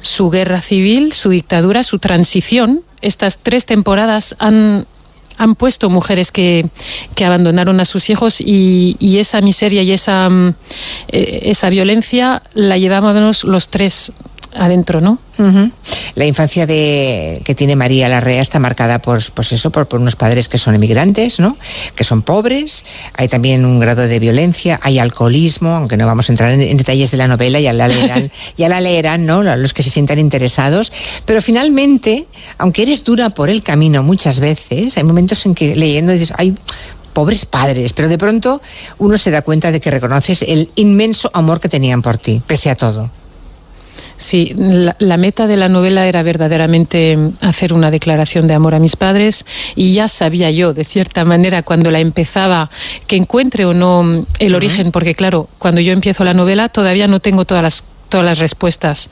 su 0.00 0.30
guerra 0.30 0.60
civil, 0.60 1.12
su 1.12 1.30
dictadura, 1.30 1.82
su 1.82 1.98
transición, 1.98 2.82
estas 3.00 3.38
tres 3.38 3.66
temporadas 3.66 4.36
han, 4.38 4.86
han 5.38 5.54
puesto 5.56 5.90
mujeres 5.90 6.30
que, 6.30 6.66
que, 7.14 7.24
abandonaron 7.24 7.80
a 7.80 7.84
sus 7.84 8.10
hijos 8.10 8.40
y, 8.40 8.96
y 9.00 9.18
esa 9.18 9.40
miseria 9.40 9.82
y 9.82 9.92
esa, 9.92 10.30
eh, 11.08 11.40
esa 11.44 11.68
violencia 11.68 12.42
la 12.54 12.78
llevábamos 12.78 13.44
los 13.44 13.68
tres 13.68 14.12
adentro, 14.54 15.00
¿no? 15.00 15.18
Uh 15.38 15.42
-huh. 15.42 15.70
La 16.14 16.26
infancia 16.26 16.66
de, 16.66 17.40
que 17.44 17.54
tiene 17.54 17.74
María 17.74 18.08
Larrea 18.08 18.42
está 18.42 18.58
marcada 18.58 19.00
por, 19.00 19.20
pues 19.32 19.52
eso, 19.52 19.70
por, 19.70 19.88
por, 19.88 20.00
unos 20.00 20.14
padres 20.14 20.48
que 20.48 20.58
son 20.58 20.74
emigrantes, 20.74 21.40
¿no? 21.40 21.56
Que 21.94 22.04
son 22.04 22.22
pobres, 22.22 22.84
hay 23.14 23.28
también 23.28 23.64
un 23.64 23.80
grado 23.80 24.06
de 24.06 24.18
violencia, 24.18 24.78
hay 24.82 24.98
alcoholismo, 24.98 25.70
aunque 25.70 25.96
no 25.96 26.06
vamos 26.06 26.28
a 26.28 26.32
entrar 26.32 26.52
en, 26.52 26.60
en 26.60 26.76
detalles 26.76 27.10
de 27.10 27.16
la 27.16 27.28
novela, 27.28 27.60
ya 27.60 27.72
la 27.72 27.88
leerán, 27.88 28.30
ya 28.56 28.68
la 28.68 28.80
leerán, 28.80 29.24
¿no? 29.24 29.42
Los 29.42 29.72
que 29.72 29.82
se 29.82 29.90
sientan 29.90 30.18
interesados. 30.18 30.92
Pero 31.24 31.40
finalmente, 31.40 32.26
aunque 32.58 32.82
eres 32.82 33.04
dura 33.04 33.30
por 33.30 33.48
el 33.48 33.62
camino 33.62 34.02
muchas 34.02 34.40
veces, 34.40 34.96
hay 34.98 35.04
momentos 35.04 35.44
en 35.46 35.54
que 35.54 35.74
leyendo 35.74 36.12
dices, 36.12 36.32
ay, 36.36 36.54
pobres 37.12 37.46
padres, 37.46 37.92
pero 37.92 38.08
de 38.08 38.18
pronto 38.18 38.60
uno 38.98 39.18
se 39.18 39.30
da 39.30 39.42
cuenta 39.42 39.72
de 39.72 39.80
que 39.80 39.90
reconoces 39.90 40.42
el 40.42 40.70
inmenso 40.76 41.30
amor 41.34 41.60
que 41.60 41.68
tenían 41.68 42.02
por 42.02 42.18
ti, 42.18 42.42
pese 42.46 42.70
a 42.70 42.76
todo. 42.76 43.10
Sí, 44.16 44.54
la, 44.56 44.96
la, 44.98 45.16
meta 45.16 45.46
de 45.46 45.56
la 45.56 45.68
novela 45.68 46.06
era 46.06 46.22
verdaderamente 46.22 47.18
hacer 47.40 47.72
una 47.72 47.90
declaración 47.90 48.46
de 48.46 48.54
amor 48.54 48.74
a 48.74 48.78
mis 48.78 48.96
padres 48.96 49.44
y 49.74 49.92
ya 49.92 50.08
sabía 50.08 50.50
yo, 50.50 50.74
de 50.74 50.84
cierta 50.84 51.24
manera, 51.24 51.62
cuando 51.62 51.90
la 51.90 52.00
empezaba, 52.00 52.70
que 53.06 53.16
encuentre 53.16 53.64
o 53.64 53.74
no 53.74 54.26
el 54.38 54.54
origen, 54.54 54.86
uh 54.86 54.88
-huh. 54.90 54.92
porque 54.92 55.14
claro, 55.14 55.48
cuando 55.58 55.80
yo 55.80 55.92
empiezo 55.92 56.24
la 56.24 56.34
novela 56.34 56.68
todavía 56.68 57.06
no 57.08 57.20
tengo 57.20 57.44
todas 57.44 57.62
las 57.62 57.84
todas 58.12 58.26
las 58.26 58.40
respuestas. 58.40 59.08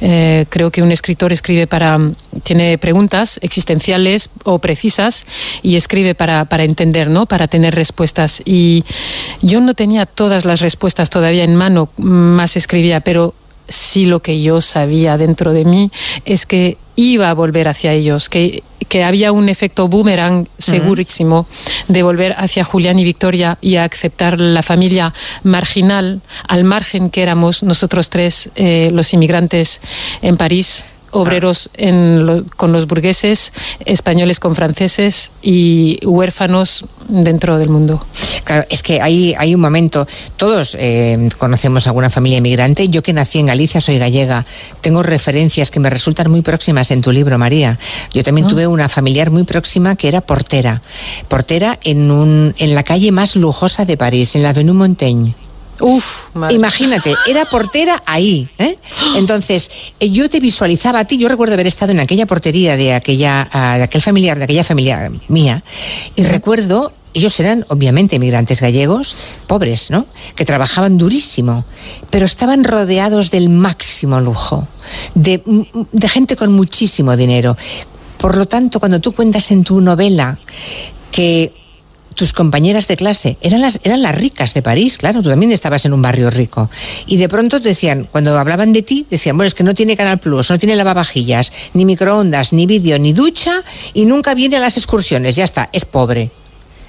Eh, 0.00 0.46
creo 0.48 0.70
que 0.70 0.80
un 0.80 0.92
escritor 0.92 1.32
escribe 1.32 1.66
para, 1.66 1.98
tiene 2.44 2.78
preguntas 2.78 3.40
existenciales 3.42 4.30
o 4.44 4.60
precisas 4.60 5.26
y 5.60 5.74
escribe 5.74 6.14
para, 6.14 6.44
para 6.44 6.62
entender, 6.62 7.10
¿no? 7.10 7.26
Para 7.26 7.48
tener 7.48 7.74
respuestas. 7.74 8.42
Y 8.44 8.84
yo 9.42 9.60
no 9.60 9.74
tenía 9.74 10.06
todas 10.06 10.44
las 10.44 10.60
respuestas 10.60 11.10
todavía 11.10 11.42
en 11.42 11.56
mano, 11.56 11.88
más 11.96 12.56
escribía, 12.56 13.00
pero 13.00 13.34
sí 13.68 14.06
lo 14.06 14.20
que 14.20 14.42
yo 14.42 14.60
sabía 14.60 15.16
dentro 15.16 15.52
de 15.52 15.64
mí 15.64 15.90
es 16.24 16.46
que 16.46 16.76
iba 16.96 17.28
a 17.28 17.34
volver 17.34 17.68
hacia 17.68 17.92
ellos, 17.92 18.28
que, 18.28 18.62
que 18.88 19.02
había 19.02 19.32
un 19.32 19.48
efecto 19.48 19.88
boomerang 19.88 20.46
segurísimo 20.58 21.40
uh 21.40 21.42
-huh. 21.42 21.92
de 21.92 22.02
volver 22.02 22.34
hacia 22.38 22.64
Julián 22.64 22.98
y 22.98 23.04
Victoria 23.04 23.58
y 23.60 23.76
a 23.76 23.84
aceptar 23.84 24.38
la 24.38 24.62
familia 24.62 25.12
marginal, 25.42 26.20
al 26.46 26.64
margen 26.64 27.10
que 27.10 27.22
éramos 27.22 27.62
nosotros 27.62 28.10
tres, 28.10 28.50
eh, 28.54 28.90
los 28.92 29.12
inmigrantes 29.12 29.80
en 30.22 30.36
París 30.36 30.84
obreros 31.14 31.70
en 31.74 32.26
lo, 32.26 32.44
con 32.56 32.72
los 32.72 32.86
burgueses, 32.86 33.52
españoles 33.84 34.40
con 34.40 34.54
franceses 34.54 35.30
y 35.42 35.98
huérfanos 36.04 36.84
dentro 37.08 37.58
del 37.58 37.70
mundo. 37.70 38.04
Claro, 38.44 38.64
es 38.68 38.82
que 38.82 39.00
hay, 39.00 39.34
hay 39.38 39.54
un 39.54 39.60
momento, 39.60 40.06
todos 40.36 40.76
eh, 40.78 41.30
conocemos 41.38 41.86
alguna 41.86 42.10
familia 42.10 42.38
inmigrante, 42.38 42.88
yo 42.88 43.02
que 43.02 43.12
nací 43.12 43.38
en 43.38 43.46
Galicia, 43.46 43.80
soy 43.80 43.98
gallega, 43.98 44.44
tengo 44.82 45.02
referencias 45.02 45.70
que 45.70 45.80
me 45.80 45.88
resultan 45.88 46.30
muy 46.30 46.42
próximas 46.42 46.90
en 46.90 47.00
tu 47.00 47.10
libro, 47.10 47.38
María. 47.38 47.78
Yo 48.12 48.22
también 48.22 48.46
oh. 48.46 48.50
tuve 48.50 48.66
una 48.66 48.88
familiar 48.88 49.30
muy 49.30 49.44
próxima 49.44 49.96
que 49.96 50.08
era 50.08 50.20
portera, 50.20 50.82
portera 51.28 51.78
en, 51.84 52.10
un, 52.10 52.54
en 52.58 52.74
la 52.74 52.82
calle 52.82 53.12
más 53.12 53.36
lujosa 53.36 53.86
de 53.86 53.96
París, 53.96 54.34
en 54.34 54.42
la 54.42 54.50
Avenue 54.50 54.74
Montaigne. 54.74 55.34
Uf, 55.80 56.34
madre. 56.34 56.54
Imagínate, 56.54 57.14
era 57.26 57.44
portera 57.46 58.02
ahí. 58.06 58.48
¿eh? 58.58 58.76
Entonces, 59.16 59.70
yo 60.00 60.28
te 60.28 60.40
visualizaba 60.40 61.00
a 61.00 61.04
ti. 61.04 61.18
Yo 61.18 61.28
recuerdo 61.28 61.54
haber 61.54 61.66
estado 61.66 61.92
en 61.92 62.00
aquella 62.00 62.26
portería 62.26 62.76
de 62.76 62.94
aquella, 62.94 63.48
uh, 63.52 63.78
de 63.78 63.82
aquel 63.84 64.00
familiar, 64.00 64.38
de 64.38 64.44
aquella 64.44 64.64
familia 64.64 65.10
mía, 65.28 65.62
y 66.14 66.22
¿Eh? 66.22 66.28
recuerdo 66.28 66.92
ellos 67.14 67.38
eran 67.38 67.64
obviamente 67.68 68.16
inmigrantes 68.16 68.60
gallegos, 68.60 69.16
pobres, 69.46 69.90
¿no? 69.90 70.04
Que 70.34 70.44
trabajaban 70.44 70.98
durísimo, 70.98 71.64
pero 72.10 72.26
estaban 72.26 72.64
rodeados 72.64 73.30
del 73.30 73.48
máximo 73.48 74.20
lujo, 74.20 74.66
de, 75.14 75.40
de, 75.92 76.08
gente 76.08 76.34
con 76.34 76.52
muchísimo 76.52 77.16
dinero. 77.16 77.56
Por 78.18 78.36
lo 78.36 78.46
tanto, 78.46 78.80
cuando 78.80 78.98
tú 78.98 79.12
cuentas 79.12 79.52
en 79.52 79.62
tu 79.62 79.80
novela 79.80 80.38
que 81.12 81.52
tus 82.14 82.32
compañeras 82.32 82.88
de 82.88 82.96
clase 82.96 83.36
eran 83.40 83.60
las, 83.60 83.80
eran 83.82 84.02
las 84.02 84.14
ricas 84.14 84.54
de 84.54 84.62
París, 84.62 84.98
claro, 84.98 85.22
tú 85.22 85.30
también 85.30 85.52
estabas 85.52 85.84
en 85.84 85.92
un 85.92 86.02
barrio 86.02 86.30
rico. 86.30 86.70
Y 87.06 87.16
de 87.16 87.28
pronto 87.28 87.60
te 87.60 87.68
decían, 87.68 88.08
cuando 88.10 88.38
hablaban 88.38 88.72
de 88.72 88.82
ti, 88.82 89.06
decían, 89.10 89.36
bueno, 89.36 89.48
es 89.48 89.54
que 89.54 89.64
no 89.64 89.74
tiene 89.74 89.96
Canal 89.96 90.18
Plus, 90.18 90.50
no 90.50 90.58
tiene 90.58 90.76
lavavajillas, 90.76 91.52
ni 91.74 91.84
microondas, 91.84 92.52
ni 92.52 92.66
vídeo, 92.66 92.98
ni 92.98 93.12
ducha, 93.12 93.62
y 93.92 94.04
nunca 94.04 94.34
viene 94.34 94.56
a 94.56 94.60
las 94.60 94.76
excursiones, 94.76 95.36
ya 95.36 95.44
está, 95.44 95.68
es 95.72 95.84
pobre. 95.84 96.30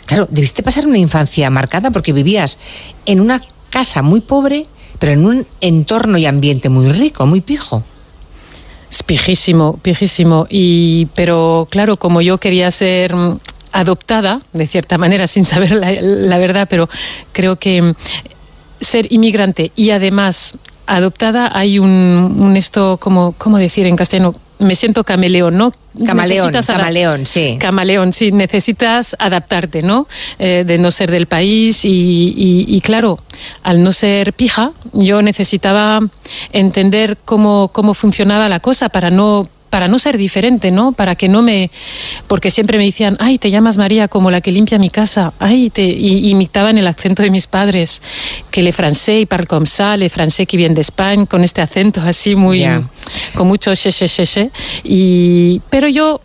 Claro, 0.06 0.27
debiste 0.30 0.61
pasar 0.61 0.85
una 0.85 0.99
infancia 0.99 1.49
marcada 1.49 1.89
porque 1.91 2.14
vivías 2.14 2.60
en 3.06 3.19
una 3.19 3.41
casa 3.69 4.02
muy 4.02 4.22
pobre, 4.22 4.65
pero 4.99 5.11
en 5.11 5.26
un 5.26 5.47
entorno 5.61 6.18
y 6.18 6.26
ambiente 6.26 6.69
muy 6.69 6.89
rico, 6.91 7.26
muy 7.26 7.41
pijo. 7.41 7.84
Es 8.89 9.03
pijísimo, 9.03 9.77
pijísimo. 9.81 10.47
Y, 10.49 11.07
pero 11.15 11.68
claro, 11.69 11.97
como 11.97 12.22
yo 12.22 12.38
quería 12.38 12.69
ser 12.72 13.14
adoptada, 13.80 14.41
de 14.53 14.65
cierta 14.68 14.97
manera, 14.97 15.27
sin 15.34 15.45
saber 15.45 15.72
la, 15.72 15.91
la 16.02 16.38
verdad, 16.38 16.68
pero 16.69 16.89
creo 17.34 17.57
que 17.57 17.81
mm, 17.81 17.93
ser 18.81 19.11
inmigrante 19.11 19.72
y 19.76 19.91
además 19.91 20.56
adoptada 20.88 21.49
hay 21.53 21.80
un, 21.80 21.89
un 22.39 22.57
esto, 22.57 22.97
como, 22.99 23.34
¿cómo 23.38 23.57
decir 23.57 23.85
en 23.88 23.95
castellano? 23.95 24.35
Me 24.60 24.76
siento 24.76 25.03
camaleón, 25.03 25.57
¿no? 25.57 25.73
Camaleón, 26.06 26.52
camaleón, 26.77 27.26
sí. 27.26 27.57
Camaleón, 27.60 28.14
sí, 28.14 28.31
necesitas 28.31 29.15
adaptarte, 29.19 29.81
¿no? 29.81 30.07
Eh, 30.39 30.64
de 30.65 30.77
no 30.77 30.91
ser 30.91 31.11
del 31.11 31.26
país 31.26 31.84
y, 31.84 31.89
y- 31.89 32.65
y 32.76 32.80
claro, 32.81 33.19
al 33.64 33.84
no 33.84 33.91
ser 33.91 34.31
pija, 34.34 34.72
yo 34.93 35.22
necesitaba 35.22 35.99
entender 36.53 37.18
cómo, 37.26 37.69
cómo 37.73 37.93
funcionaba 37.93 38.47
la 38.47 38.60
cosa 38.61 38.88
para 38.89 39.10
no 39.10 39.49
para 39.69 39.87
no 39.87 39.99
ser 39.99 40.17
diferente, 40.17 40.71
¿no? 40.71 40.93
Para 40.93 41.15
que 41.15 41.27
no 41.27 41.41
me... 41.41 41.69
Porque 42.27 42.49
siempre 42.49 42.77
me 42.77 42.85
decían, 42.85 43.17
ay, 43.19 43.37
te 43.37 43.51
llamas 43.51 43.77
María 43.77 44.07
como 44.07 44.31
la 44.31 44.39
que 44.41 44.51
limpia 44.51 44.79
mi 44.79 44.89
casa, 44.89 45.33
ay, 45.39 45.69
te... 45.69 45.83
y 45.83 46.29
imitaban 46.29 46.77
el 46.77 46.87
acento 46.87 47.23
de 47.23 47.29
mis 47.29 47.47
padres, 47.47 48.01
que 48.51 48.61
le 48.61 48.71
francés 48.71 49.23
y 49.23 49.25
parle 49.25 49.47
comme 49.47 49.65
ça, 49.67 49.97
le 49.97 50.09
francés 50.09 50.47
que 50.47 50.55
viene 50.57 50.75
de 50.75 50.81
España, 50.81 51.25
con 51.25 51.43
este 51.43 51.61
acento 51.61 52.01
así 52.01 52.35
muy... 52.35 52.59
Ya. 52.59 52.83
con 53.35 53.47
mucho 53.47 53.73
che, 53.75 53.91
che, 53.91 54.07
che, 54.07 54.25
che. 54.25 54.49
Y... 54.83 55.61
Pero 55.69 55.87
yo 55.89 56.21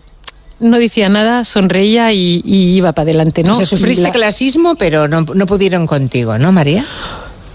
no 0.60 0.78
decía 0.78 1.08
nada, 1.08 1.44
sonreía 1.44 2.12
y, 2.12 2.42
y 2.44 2.76
iba 2.76 2.92
para 2.92 3.04
adelante, 3.04 3.42
¿no? 3.42 3.54
O 3.54 3.56
sea, 3.56 3.66
sufriste 3.66 4.02
La- 4.02 4.10
clasismo, 4.12 4.74
pero 4.76 5.08
no, 5.08 5.22
no 5.22 5.46
pudieron 5.46 5.86
contigo, 5.86 6.38
¿no, 6.38 6.52
María? 6.52 6.86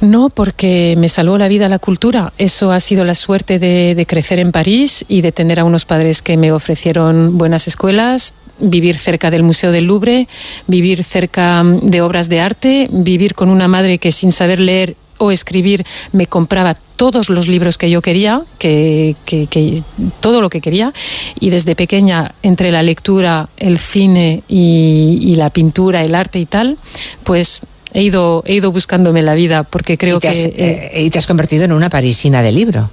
No, 0.02 0.30
porque 0.30 0.96
me 0.98 1.10
salvó 1.10 1.38
la 1.38 1.48
vida 1.48 1.70
la 1.70 1.80
cultura. 1.80 2.34
Eso 2.38 2.72
ha 2.72 2.80
sido 2.80 3.06
la 3.06 3.16
suerte 3.16 3.60
de, 3.60 4.06
crecer 4.08 4.40
en 4.40 4.52
París 4.52 5.06
y 5.08 5.22
de 5.22 5.32
tener 5.32 5.60
a 5.60 5.64
unos 5.64 5.86
padres 5.86 6.22
que 6.22 6.38
me 6.38 6.52
ofrecieron 6.52 7.38
buenas 7.38 7.68
escuelas, 7.68 8.34
vivir 8.60 8.98
cerca 8.98 9.32
del 9.32 9.44
Museo 9.44 9.72
del 9.72 9.86
Louvre, 9.86 10.28
vivir 10.68 11.04
cerca 11.04 11.64
mm, 11.64 11.80
de 11.90 12.02
obras 12.02 12.30
de 12.30 12.40
arte, 12.40 12.88
vivir 12.92 13.36
con 13.36 13.50
una 13.50 13.68
madre 13.68 13.98
que 13.98 14.12
sin 14.12 14.32
saber 14.32 14.60
leer 14.60 14.96
o 15.18 15.32
escribir 15.32 15.86
me 16.12 16.28
compraba 16.28 16.76
todos 16.98 17.30
los 17.30 17.48
libros 17.48 17.78
que 17.78 17.90
yo 17.90 18.02
quería, 18.02 18.42
que, 18.60 19.16
que- 19.26 19.48
que- 19.48 19.82
todo 20.20 20.42
lo 20.42 20.50
que 20.50 20.60
quería, 20.62 20.92
y 21.40 21.50
desde 21.52 21.74
pequeña 21.76 22.34
entre 22.44 22.72
la 22.72 22.84
lectura, 22.84 23.48
el 23.58 23.78
cine 23.80 24.44
y, 24.50 25.20
y 25.22 25.36
la 25.36 25.50
pintura, 25.50 26.04
el 26.04 26.16
arte 26.16 26.40
y 26.40 26.46
tal, 26.46 26.78
pues 27.24 27.62
he 27.94 28.04
ido, 28.04 28.44
he 28.46 28.56
ido 28.56 28.72
buscándome 28.72 29.22
la 29.22 29.34
vida 29.34 29.64
porque 29.64 29.98
creo 29.98 30.18
y, 30.18 30.20
te 30.20 30.28
que 30.28 30.32
has, 30.32 30.38
eh, 30.38 30.92
eh, 30.94 31.04
y 31.04 31.10
te 31.10 31.18
has 31.18 31.28
convertido 31.28 31.64
en 31.64 31.72
una 31.72 31.90
parisina 31.90 32.42
de 32.42 32.52
libro. 32.52 32.90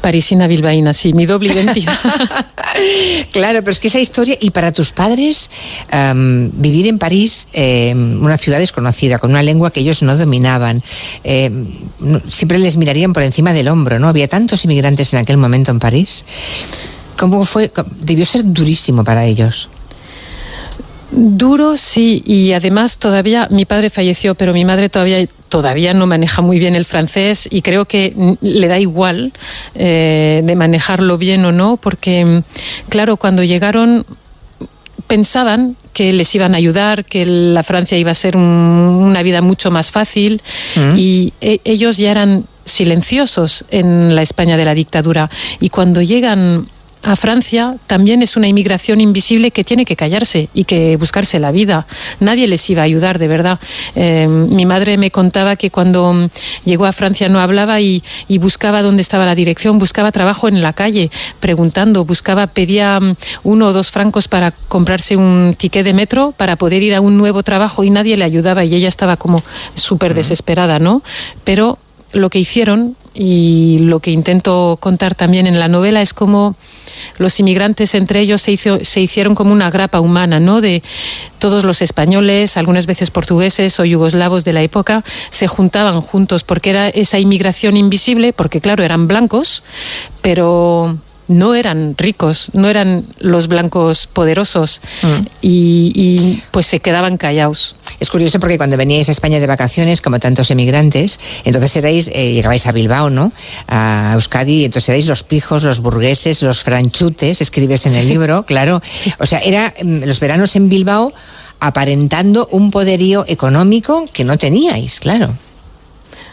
parisina 0.00 0.46
bilbaína, 0.46 0.92
sí, 0.92 1.12
mi 1.12 1.26
doble 1.26 1.52
identidad. 1.54 1.98
Claro, 3.32 3.60
pero 3.60 3.72
es 3.72 3.80
que 3.80 3.88
esa 3.88 3.98
historia, 3.98 4.36
y 4.40 4.50
para 4.50 4.70
tus 4.72 4.92
padres, 4.92 5.50
vivir 6.52 6.86
en 6.86 6.98
París, 6.98 7.48
em, 7.52 8.22
una 8.22 8.38
ciudad 8.38 8.58
desconocida, 8.58 9.18
con 9.18 9.30
una 9.30 9.42
lengua 9.42 9.70
que 9.70 9.80
ellos 9.80 10.02
no 10.02 10.16
dominaban, 10.16 10.82
em, 11.24 11.66
siempre 12.28 12.58
les 12.58 12.76
mirarían 12.76 13.12
por 13.12 13.22
encima 13.22 13.52
del 13.52 13.68
hombro, 13.68 13.98
¿no? 13.98 14.08
Había 14.08 14.28
tantos 14.28 14.64
inmigrantes 14.64 15.12
en 15.14 15.20
aquel 15.20 15.38
momento 15.38 15.70
en 15.70 15.80
París. 15.80 16.24
¿Cómo 17.18 17.44
fue? 17.44 17.72
Debió 18.00 18.26
ser 18.26 18.44
durísimo 18.44 19.02
para 19.02 19.24
ellos. 19.24 19.70
Duro, 21.12 21.76
sí, 21.76 22.22
y 22.26 22.52
además 22.52 22.98
todavía 22.98 23.46
mi 23.50 23.64
padre 23.64 23.90
falleció, 23.90 24.34
pero 24.34 24.52
mi 24.52 24.64
madre 24.64 24.88
todavía 24.88 25.24
todavía 25.48 25.94
no 25.94 26.06
maneja 26.08 26.42
muy 26.42 26.58
bien 26.58 26.74
el 26.74 26.84
francés 26.84 27.48
y 27.50 27.62
creo 27.62 27.84
que 27.84 28.12
le 28.40 28.66
da 28.66 28.80
igual 28.80 29.32
eh, 29.76 30.42
de 30.44 30.56
manejarlo 30.56 31.16
bien 31.18 31.44
o 31.44 31.52
no, 31.52 31.76
porque 31.76 32.24
mm, 32.24 32.42
claro, 32.88 33.16
cuando 33.16 33.44
llegaron 33.44 34.04
pensaban 35.06 35.76
que 35.92 36.12
les 36.12 36.34
iban 36.34 36.54
a 36.54 36.58
ayudar, 36.58 37.04
que 37.04 37.24
la 37.24 37.62
Francia 37.62 37.96
iba 37.96 38.10
a 38.10 38.14
ser 38.14 38.36
un- 38.36 38.42
una 38.42 39.22
vida 39.22 39.40
mucho 39.40 39.70
más 39.70 39.90
fácil 39.92 40.42
Mm. 40.74 40.98
y 40.98 41.32
e- 41.40 41.60
ellos 41.64 41.96
ya 41.96 42.10
eran 42.10 42.44
silenciosos 42.64 43.64
en 43.70 44.14
la 44.16 44.22
España 44.22 44.56
de 44.56 44.64
la 44.64 44.74
dictadura 44.74 45.30
y 45.60 45.68
cuando 45.68 46.02
llegan 46.02 46.66
a 47.06 47.14
Francia 47.14 47.76
también 47.86 48.20
es 48.20 48.36
una 48.36 48.48
inmigración 48.48 49.00
invisible 49.00 49.52
que 49.52 49.62
tiene 49.62 49.84
que 49.84 49.94
callarse 49.94 50.48
y 50.52 50.64
que 50.64 50.96
buscarse 50.96 51.38
la 51.38 51.52
vida. 51.52 51.86
Nadie 52.18 52.48
les 52.48 52.68
iba 52.68 52.82
a 52.82 52.84
ayudar, 52.84 53.20
de 53.20 53.28
verdad. 53.28 53.60
Eh, 53.94 54.26
mi 54.26 54.66
madre 54.66 54.98
me 54.98 55.12
contaba 55.12 55.54
que 55.54 55.70
cuando 55.70 56.28
llegó 56.64 56.84
a 56.84 56.90
Francia 56.90 57.28
no 57.28 57.38
hablaba 57.38 57.80
y, 57.80 58.02
y 58.26 58.38
buscaba 58.38 58.82
dónde 58.82 59.02
estaba 59.02 59.24
la 59.24 59.36
dirección, 59.36 59.78
buscaba 59.78 60.10
trabajo 60.10 60.48
en 60.48 60.60
la 60.62 60.72
calle, 60.72 61.12
preguntando, 61.38 62.04
buscaba, 62.04 62.48
pedía 62.48 62.98
mm, 62.98 63.14
uno 63.44 63.68
o 63.68 63.72
dos 63.72 63.92
francos 63.92 64.26
para 64.26 64.50
comprarse 64.50 65.16
un 65.16 65.54
ticket 65.56 65.84
de 65.84 65.92
metro 65.92 66.34
para 66.36 66.56
poder 66.56 66.82
ir 66.82 66.96
a 66.96 67.00
un 67.00 67.16
nuevo 67.16 67.44
trabajo 67.44 67.84
y 67.84 67.90
nadie 67.90 68.16
le 68.16 68.24
ayudaba 68.24 68.64
y 68.64 68.74
ella 68.74 68.88
estaba 68.88 69.16
como 69.16 69.40
súper 69.76 70.12
desesperada, 70.12 70.80
¿no? 70.80 71.04
Pero 71.44 71.78
lo 72.12 72.30
que 72.30 72.40
hicieron 72.40 72.96
y 73.18 73.78
lo 73.80 74.00
que 74.00 74.10
intento 74.10 74.76
contar 74.78 75.14
también 75.14 75.46
en 75.46 75.58
la 75.58 75.68
novela 75.68 76.02
es 76.02 76.12
cómo 76.12 76.54
los 77.18 77.40
inmigrantes 77.40 77.94
entre 77.94 78.20
ellos 78.20 78.42
se, 78.42 78.52
hizo- 78.52 78.84
se 78.84 79.00
hicieron 79.00 79.34
como 79.34 79.52
una 79.52 79.70
grapa 79.70 80.00
humana, 80.00 80.38
¿no? 80.38 80.60
De 80.60 80.82
todos 81.38 81.64
los 81.64 81.80
españoles, 81.82 82.56
algunas 82.56 82.86
veces 82.86 83.10
portugueses 83.10 83.80
o 83.80 83.84
yugoslavos 83.84 84.44
de 84.44 84.52
la 84.52 84.62
época, 84.62 85.02
se 85.30 85.46
juntaban 85.48 86.00
juntos 86.02 86.44
porque 86.44 86.70
era 86.70 86.88
esa 86.88 87.18
inmigración 87.18 87.76
invisible, 87.76 88.32
porque 88.32 88.60
claro, 88.60 88.84
eran 88.84 89.08
blancos, 89.08 89.62
pero 90.20 90.98
no 91.28 91.54
eran 91.54 91.94
ricos, 91.96 92.50
no 92.52 92.68
eran 92.68 93.04
los 93.18 93.48
blancos 93.48 94.06
poderosos 94.06 94.80
y, 95.42 95.92
y, 95.94 96.42
pues 96.50 96.66
se 96.66 96.80
quedaban 96.80 97.16
callados. 97.16 97.76
Es 98.00 98.10
curioso 98.10 98.38
porque 98.40 98.58
cuando 98.58 98.76
veníais 98.76 99.08
a 99.08 99.12
España 99.12 99.40
de 99.40 99.46
vacaciones, 99.46 100.00
como 100.00 100.18
tantos 100.18 100.50
emigrantes, 100.50 101.18
entonces 101.44 101.74
erais, 101.76 102.10
eh, 102.12 102.34
llegabais 102.34 102.66
a 102.66 102.72
Bilbao, 102.72 103.10
¿no? 103.10 103.32
A 103.68 104.12
Euskadi, 104.14 104.64
entonces 104.64 104.88
erais 104.90 105.06
los 105.06 105.22
pijos, 105.22 105.62
los 105.62 105.80
burgueses, 105.80 106.42
los 106.42 106.62
franchutes, 106.62 107.40
escribes 107.40 107.86
en 107.86 107.94
el 107.94 108.08
libro, 108.08 108.44
claro. 108.44 108.80
O 109.18 109.26
sea, 109.26 109.38
era 109.40 109.74
mm, 109.82 110.04
los 110.04 110.20
veranos 110.20 110.56
en 110.56 110.68
Bilbao 110.68 111.12
aparentando 111.60 112.48
un 112.52 112.70
poderío 112.70 113.24
económico 113.28 114.04
que 114.12 114.24
no 114.24 114.36
teníais, 114.36 115.00
claro. 115.00 115.34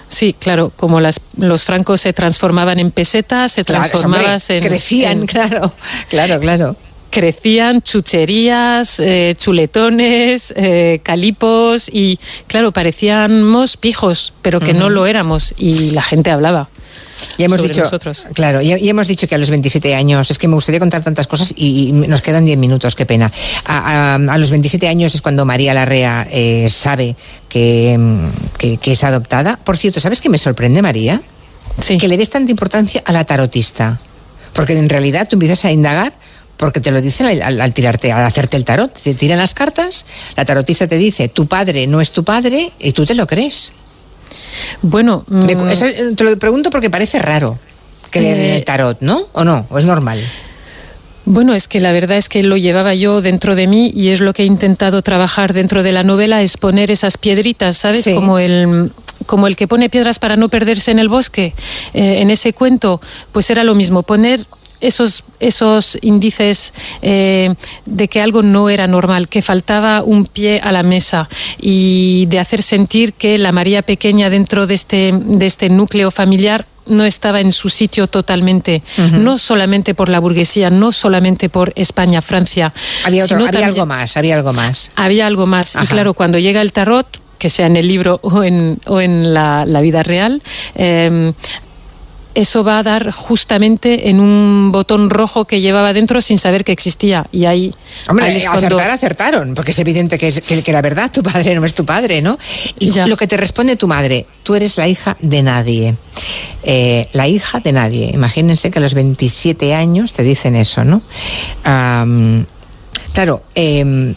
Sí, 0.07 0.33
claro, 0.37 0.71
como 0.75 0.99
las, 1.01 1.19
los 1.37 1.63
francos 1.63 2.01
se 2.01 2.13
transformaban 2.13 2.79
en 2.79 2.91
pesetas, 2.91 3.51
se 3.51 3.63
Claro, 3.65 3.81
transformaban 3.89 4.33
hombre, 4.35 4.57
en... 4.57 4.63
crecían, 4.63 5.19
en- 5.21 5.25
claro, 5.27 5.73
claro, 6.09 6.39
claro. 6.39 6.75
Crecían 7.09 7.81
chucherías, 7.83 8.99
eh, 8.99 9.35
chuletones, 9.37 10.51
eh, 10.57 10.99
calipos 11.03 11.87
y, 11.91 12.19
claro, 12.47 12.71
parecíamos 12.71 13.77
pijos, 13.77 14.33
pero 14.41 14.59
que 14.59 14.73
no 14.73 14.89
lo 14.89 15.05
éramos 15.05 15.53
y 15.57 15.91
la 15.91 16.01
gente 16.01 16.31
hablaba. 16.31 16.69
Ya 17.37 17.45
hemos 17.45 17.57
sobre 17.57 17.69
dicho, 17.69 17.83
nosotros. 17.83 18.27
claro, 18.33 18.61
ya, 18.61 18.77
ya 18.77 18.89
hemos 18.91 19.07
dicho 19.07 19.27
que 19.27 19.35
a 19.35 19.37
los 19.37 19.49
27 19.49 19.93
años, 19.95 20.29
es 20.31 20.37
que 20.37 20.47
me 20.47 20.55
gustaría 20.55 20.79
contar 20.79 21.03
tantas 21.03 21.27
cosas 21.27 21.53
y, 21.55 21.89
y 21.89 21.91
nos 21.91 22.21
quedan 22.21 22.45
10 22.45 22.57
minutos, 22.57 22.95
qué 22.95 23.05
pena. 23.05 23.31
A, 23.65 24.13
a- 24.13 24.15
a 24.15 24.37
los 24.37 24.49
27 24.51 24.87
años 24.87 25.13
es 25.15 25.21
cuando 25.21 25.45
María 25.45 25.73
Larrea 25.73 26.27
eh, 26.31 26.67
sabe 26.69 27.15
que, 27.49 27.99
que- 28.57 28.77
que 28.77 28.91
es 28.93 29.03
adoptada. 29.03 29.57
Por 29.57 29.77
cierto, 29.77 29.99
¿sabes 29.99 30.21
qué 30.21 30.29
me 30.29 30.37
sorprende, 30.37 30.81
María? 30.81 31.21
Que 31.97 32.07
le 32.07 32.17
des 32.17 32.29
tanta 32.29 32.51
importancia 32.51 33.01
a 33.05 33.11
la 33.13 33.23
tarotista. 33.25 33.99
Porque 34.53 34.77
en 34.77 34.89
realidad 34.89 35.27
tú 35.29 35.35
empiezas 35.35 35.65
a 35.65 35.71
indagar 35.71 36.13
porque 36.57 36.79
te 36.79 36.91
lo 36.91 37.01
dicen 37.01 37.25
al, 37.25 37.41
al- 37.41 37.61
al 37.61 37.73
tirarte, 37.73 38.11
al 38.11 38.23
hacerte 38.25 38.57
el 38.57 38.63
tarot. 38.65 38.93
Te 38.93 39.15
tiran 39.15 39.39
las 39.39 39.53
cartas, 39.53 40.05
la 40.37 40.45
tarotista 40.45 40.87
te 40.87 40.97
dice, 40.97 41.27
tu 41.27 41.47
padre 41.47 41.87
no 41.87 41.99
es 41.99 42.11
tu 42.11 42.23
padre, 42.23 42.71
y 42.79 42.91
tú 42.91 43.05
te 43.05 43.15
lo 43.15 43.25
crees. 43.27 43.73
Bueno, 44.81 45.23
Me- 45.27 45.55
mm, 45.55 45.67
eso, 45.69 45.85
eh, 45.85 46.13
te 46.15 46.23
lo 46.23 46.37
pregunto 46.37 46.69
porque 46.69 46.89
parece 46.89 47.19
raro 47.19 47.57
creer 48.09 48.37
en 48.37 48.43
Eh, 48.45 48.55
el 48.57 48.65
tarot, 48.65 48.97
¿no? 49.01 49.27
¿O 49.33 49.43
no? 49.43 49.65
¿O 49.69 49.77
es 49.79 49.85
normal? 49.85 50.19
Bueno, 51.25 51.53
es 51.55 51.69
que 51.69 51.79
la 51.79 51.93
verdad 51.93 52.17
es 52.17 52.27
que 52.27 52.43
lo 52.43 52.57
llevaba 52.57 52.93
yo 52.95 53.21
dentro 53.21 53.55
de 53.55 53.65
mí 53.67 53.91
y 53.95 54.09
es 54.09 54.19
lo 54.19 54.33
que 54.33 54.43
he 54.43 54.45
intentado 54.45 55.01
trabajar 55.01 55.53
dentro 55.53 55.81
de 55.81 55.93
la 55.93 56.03
novela, 56.03 56.41
es 56.41 56.57
poner 56.57 56.91
esas 56.91 57.17
piedritas, 57.17 57.77
¿sabes? 57.77 58.03
Sí. 58.03 58.13
Como 58.13 58.39
el 58.39 58.91
como 59.25 59.47
el 59.47 59.55
que 59.55 59.69
pone 59.69 59.89
piedras 59.89 60.19
para 60.19 60.35
no 60.35 60.49
perderse 60.49 60.91
en 60.91 60.99
el 60.99 61.07
bosque. 61.07 61.53
Eh, 61.93 62.19
en 62.19 62.29
ese 62.29 62.51
cuento, 62.51 62.99
pues 63.31 63.49
era 63.49 63.63
lo 63.63 63.73
mismo, 63.73 64.03
poner 64.03 64.45
esos, 64.83 65.23
esos 65.39 65.97
índices 66.01 66.73
eh, 67.01 67.53
de 67.85 68.07
que 68.07 68.21
algo 68.21 68.43
no 68.43 68.69
era 68.69 68.85
normal, 68.87 69.29
que 69.29 69.41
faltaba 69.41 70.03
un 70.03 70.25
pie 70.25 70.59
a 70.63 70.71
la 70.71 70.83
mesa 70.83 71.29
y 71.59 72.25
de 72.27 72.39
hacer 72.39 72.61
sentir 72.61 73.13
que 73.13 73.37
la 73.37 73.51
María 73.51 73.81
pequeña 73.81 74.29
dentro 74.29 74.67
de 74.67 74.75
este, 74.75 75.13
de 75.13 75.45
este 75.45 75.69
núcleo 75.69 76.11
familiar 76.11 76.65
no 76.85 77.05
estaba 77.05 77.39
en 77.39 77.53
su 77.53 77.69
sitio 77.69 78.07
totalmente, 78.07 78.83
no 79.13 79.37
solamente 79.37 79.93
por 79.93 80.09
la 80.09 80.19
burguesía, 80.19 80.69
no 80.69 80.91
solamente 80.91 81.47
por 81.47 81.71
España, 81.77 82.21
Francia. 82.21 82.73
Había, 83.05 83.23
había 83.23 83.67
algo 83.67 83.85
más, 83.85 84.17
había 84.17 84.35
algo 84.35 84.51
más. 84.51 84.91
Había 84.97 85.27
algo 85.27 85.45
más. 85.45 85.77
Y 85.81 85.87
claro, 85.87 86.13
cuando 86.13 86.39
llega 86.39 86.61
el 86.61 86.73
tarot, 86.73 87.07
que 87.37 87.49
sea 87.49 87.67
en 87.67 87.77
el 87.77 87.87
libro 87.87 88.19
o 88.21 88.43
en, 88.43 88.79
o 88.85 88.99
en 88.99 89.33
la, 89.33 89.65
vida 89.81 90.03
real, 90.03 90.41
eh, 90.75 91.31
eso 92.35 92.63
va 92.63 92.79
a 92.79 92.83
dar 92.83 93.11
justamente 93.11 94.09
en 94.09 94.19
un 94.19 94.71
botón 94.71 95.09
rojo 95.09 95.45
que 95.45 95.61
llevaba 95.61 95.93
dentro 95.93 96.21
sin 96.21 96.37
saber 96.37 96.63
que 96.63 96.71
existía. 96.71 97.25
Y 97.31 97.45
ahí. 97.45 97.73
Hombre, 98.07 98.45
acertar, 98.45 98.89
acertaron, 98.89 99.53
porque 99.53 99.71
es 99.71 99.79
evidente 99.79 100.17
que, 100.17 100.27
es, 100.27 100.41
que, 100.41 100.73
la 100.73 100.81
verdad, 100.81 101.11
tu 101.11 101.21
padre 101.23 101.55
no 101.55 101.65
es 101.65 101.73
tu 101.73 101.85
padre, 101.85 102.21
¿no? 102.21 102.37
Y 102.79 102.91
lo 103.07 103.17
que 103.17 103.27
te 103.27 103.37
responde 103.37 103.75
tu 103.75 103.87
madre, 103.87 104.25
tú 104.43 104.55
eres 104.55 104.77
la 104.77 104.87
hija 104.87 105.17
de 105.19 105.43
nadie. 105.43 105.95
Eh, 106.63 107.09
la 107.13 107.27
hija 107.27 107.59
de 107.59 107.71
nadie. 107.71 108.11
Imagínense 108.13 108.71
que 108.71 108.79
a 108.79 108.81
los 108.81 108.93
27 108.93 109.75
años 109.75 110.13
te 110.13 110.23
dicen 110.23 110.55
eso, 110.55 110.83
¿no? 110.83 111.01
claro, 113.13 113.43
em, 113.53 114.15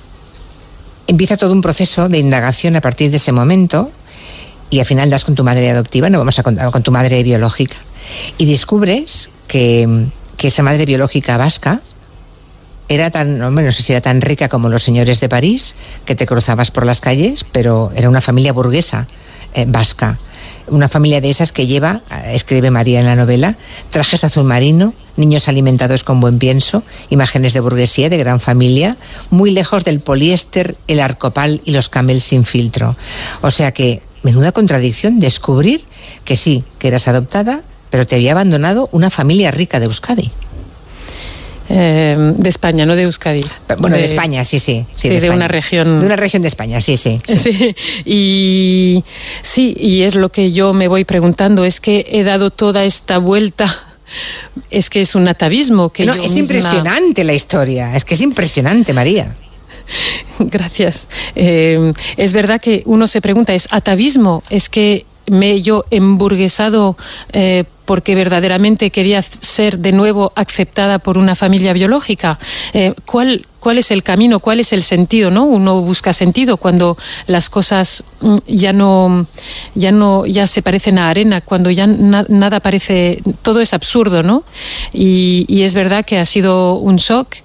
empieza 1.06 1.36
todo 1.36 1.52
un 1.52 1.60
proceso 1.60 2.08
de 2.08 2.18
indagación 2.18 2.76
a 2.76 2.80
partir 2.80 3.10
de 3.10 3.18
ese 3.18 3.30
momento 3.30 3.90
y 4.70 4.80
al 4.80 4.86
final 4.86 5.10
das 5.10 5.24
con 5.24 5.34
tu 5.34 5.44
madre 5.44 5.70
adoptiva, 5.70 6.10
no 6.10 6.18
vamos 6.18 6.38
a 6.38 6.42
contar 6.42 6.70
con 6.70 6.82
tu 6.82 6.90
madre 6.92 7.22
biológica 7.22 7.76
y 8.38 8.46
descubres 8.46 9.30
que, 9.46 10.06
esa 10.42 10.62
madre 10.62 10.84
biológica 10.84 11.36
vasca 11.36 11.80
era 12.88 13.10
tan, 13.10 13.38
no, 13.38 13.72
sé 13.72 13.82
si 13.82 13.92
era 13.92 14.00
tan 14.00 14.20
rica 14.20 14.48
como 14.48 14.68
los 14.68 14.84
señores 14.84 15.18
de 15.18 15.28
París, 15.28 15.74
que 16.04 16.14
te 16.14 16.24
cruzabas 16.24 16.70
por 16.70 16.86
las 16.86 17.00
calles, 17.00 17.44
pero 17.50 17.90
era 17.96 18.08
una 18.08 18.20
familia 18.20 18.52
burguesa 18.52 19.08
eh, 19.54 19.64
vasca. 19.66 20.20
Una 20.68 20.88
familia 20.88 21.20
de 21.20 21.30
esas 21.30 21.50
que 21.50 21.66
lleva, 21.66 22.02
eh, 22.12 22.34
escribe 22.34 22.70
María 22.70 23.00
en 23.00 23.06
la 23.06 23.16
novela, 23.16 23.56
trajes 23.90 24.22
azul 24.22 24.44
marino, 24.44 24.94
niños 25.16 25.48
alimentados 25.48 26.04
con 26.04 26.20
buen 26.20 26.38
pienso, 26.38 26.84
imágenes 27.10 27.54
de 27.54 27.60
burguesía, 27.60 28.08
de 28.08 28.18
gran 28.18 28.38
familia, 28.38 28.96
muy 29.30 29.50
lejos 29.50 29.84
del 29.84 29.98
poliéster, 29.98 30.76
el 30.86 31.00
arcopal 31.00 31.60
y 31.64 31.72
los 31.72 31.88
camels 31.88 32.22
sin 32.22 32.44
filtro. 32.44 32.94
O 33.42 33.50
sea 33.50 33.72
que, 33.72 34.00
menuda 34.26 34.50
contradicción 34.50 35.20
descubrir 35.20 35.84
que 36.24 36.34
sí, 36.34 36.64
que 36.80 36.88
eras 36.88 37.06
adoptada, 37.06 37.62
pero 37.90 38.08
te 38.08 38.16
había 38.16 38.32
abandonado 38.32 38.88
una 38.90 39.08
familia 39.08 39.52
rica 39.52 39.78
de 39.78 39.86
Euskadi. 39.86 40.32
Eh, 41.68 42.34
de 42.36 42.48
España, 42.48 42.86
no 42.86 42.96
de 42.96 43.02
Euskadi. 43.02 43.40
Bueno, 43.78 43.96
de, 43.96 44.04
España, 44.04 44.44
sí, 44.44 44.58
sí. 44.58 44.84
Sí, 44.94 45.08
de, 45.08 45.30
una 45.30 45.46
región. 45.46 46.00
De 46.00 46.06
una 46.06 46.16
región 46.16 46.42
de 46.42 46.48
España, 46.48 46.80
sí, 46.80 46.96
sí, 46.96 47.18
sí. 47.24 47.74
Y 48.04 49.04
sí, 49.42 49.76
y 49.78 50.02
es 50.02 50.16
lo 50.16 50.28
que 50.30 50.50
yo 50.50 50.72
me 50.72 50.88
voy 50.88 51.04
preguntando, 51.04 51.64
es 51.64 51.80
que 51.80 52.06
he 52.10 52.24
dado 52.24 52.50
toda 52.50 52.84
esta 52.84 53.18
vuelta. 53.18 53.66
Es 54.70 54.90
que 54.90 55.00
es 55.00 55.14
un 55.14 55.26
atavismo 55.28 55.90
que 55.90 56.04
no, 56.06 56.14
es 56.14 56.36
impresionante 56.36 57.24
la 57.24 57.34
historia, 57.34 57.94
es 57.96 58.04
que 58.04 58.14
es 58.14 58.20
impresionante, 58.20 58.92
María. 58.92 59.34
Gracias. 60.38 61.08
Eh, 61.34 61.92
es 62.16 62.32
verdad 62.32 62.60
que 62.60 62.82
uno 62.86 63.06
se 63.06 63.20
pregunta, 63.20 63.54
¿es 63.54 63.68
atavismo? 63.70 64.42
Es 64.50 64.68
que 64.68 65.06
me 65.28 65.52
he 65.52 65.62
yo 65.62 65.84
emburguesado 65.90 66.96
eh, 67.32 67.64
porque 67.84 68.14
verdaderamente 68.16 68.90
quería 68.90 69.22
ser 69.22 69.78
de 69.78 69.92
nuevo 69.92 70.32
aceptada 70.34 70.98
por 70.98 71.18
una 71.18 71.34
familia 71.36 71.72
biológica. 71.72 72.38
Eh, 72.74 72.94
¿cuál, 73.04 73.46
¿Cuál 73.60 73.78
es 73.78 73.92
el 73.92 74.02
camino? 74.02 74.40
¿Cuál 74.40 74.58
es 74.58 74.72
el 74.72 74.82
sentido? 74.82 75.30
¿no? 75.30 75.44
Uno 75.44 75.80
busca 75.80 76.12
sentido 76.12 76.56
cuando 76.56 76.98
las 77.28 77.48
cosas 77.48 78.02
mm, 78.20 78.38
ya 78.48 78.72
no, 78.72 79.26
ya 79.76 79.92
no, 79.92 80.26
ya 80.26 80.48
se 80.48 80.62
parecen 80.62 80.98
a 80.98 81.10
arena, 81.10 81.40
cuando 81.40 81.70
ya 81.70 81.86
nada 81.86 82.58
parece, 82.58 83.22
todo 83.42 83.60
es 83.60 83.72
absurdo, 83.72 84.24
¿no? 84.24 84.42
Y, 84.92 85.44
y 85.48 85.62
es 85.62 85.74
verdad 85.74 86.04
que 86.04 86.18
ha 86.18 86.24
sido 86.24 86.74
un 86.74 86.96
shock, 86.96 87.36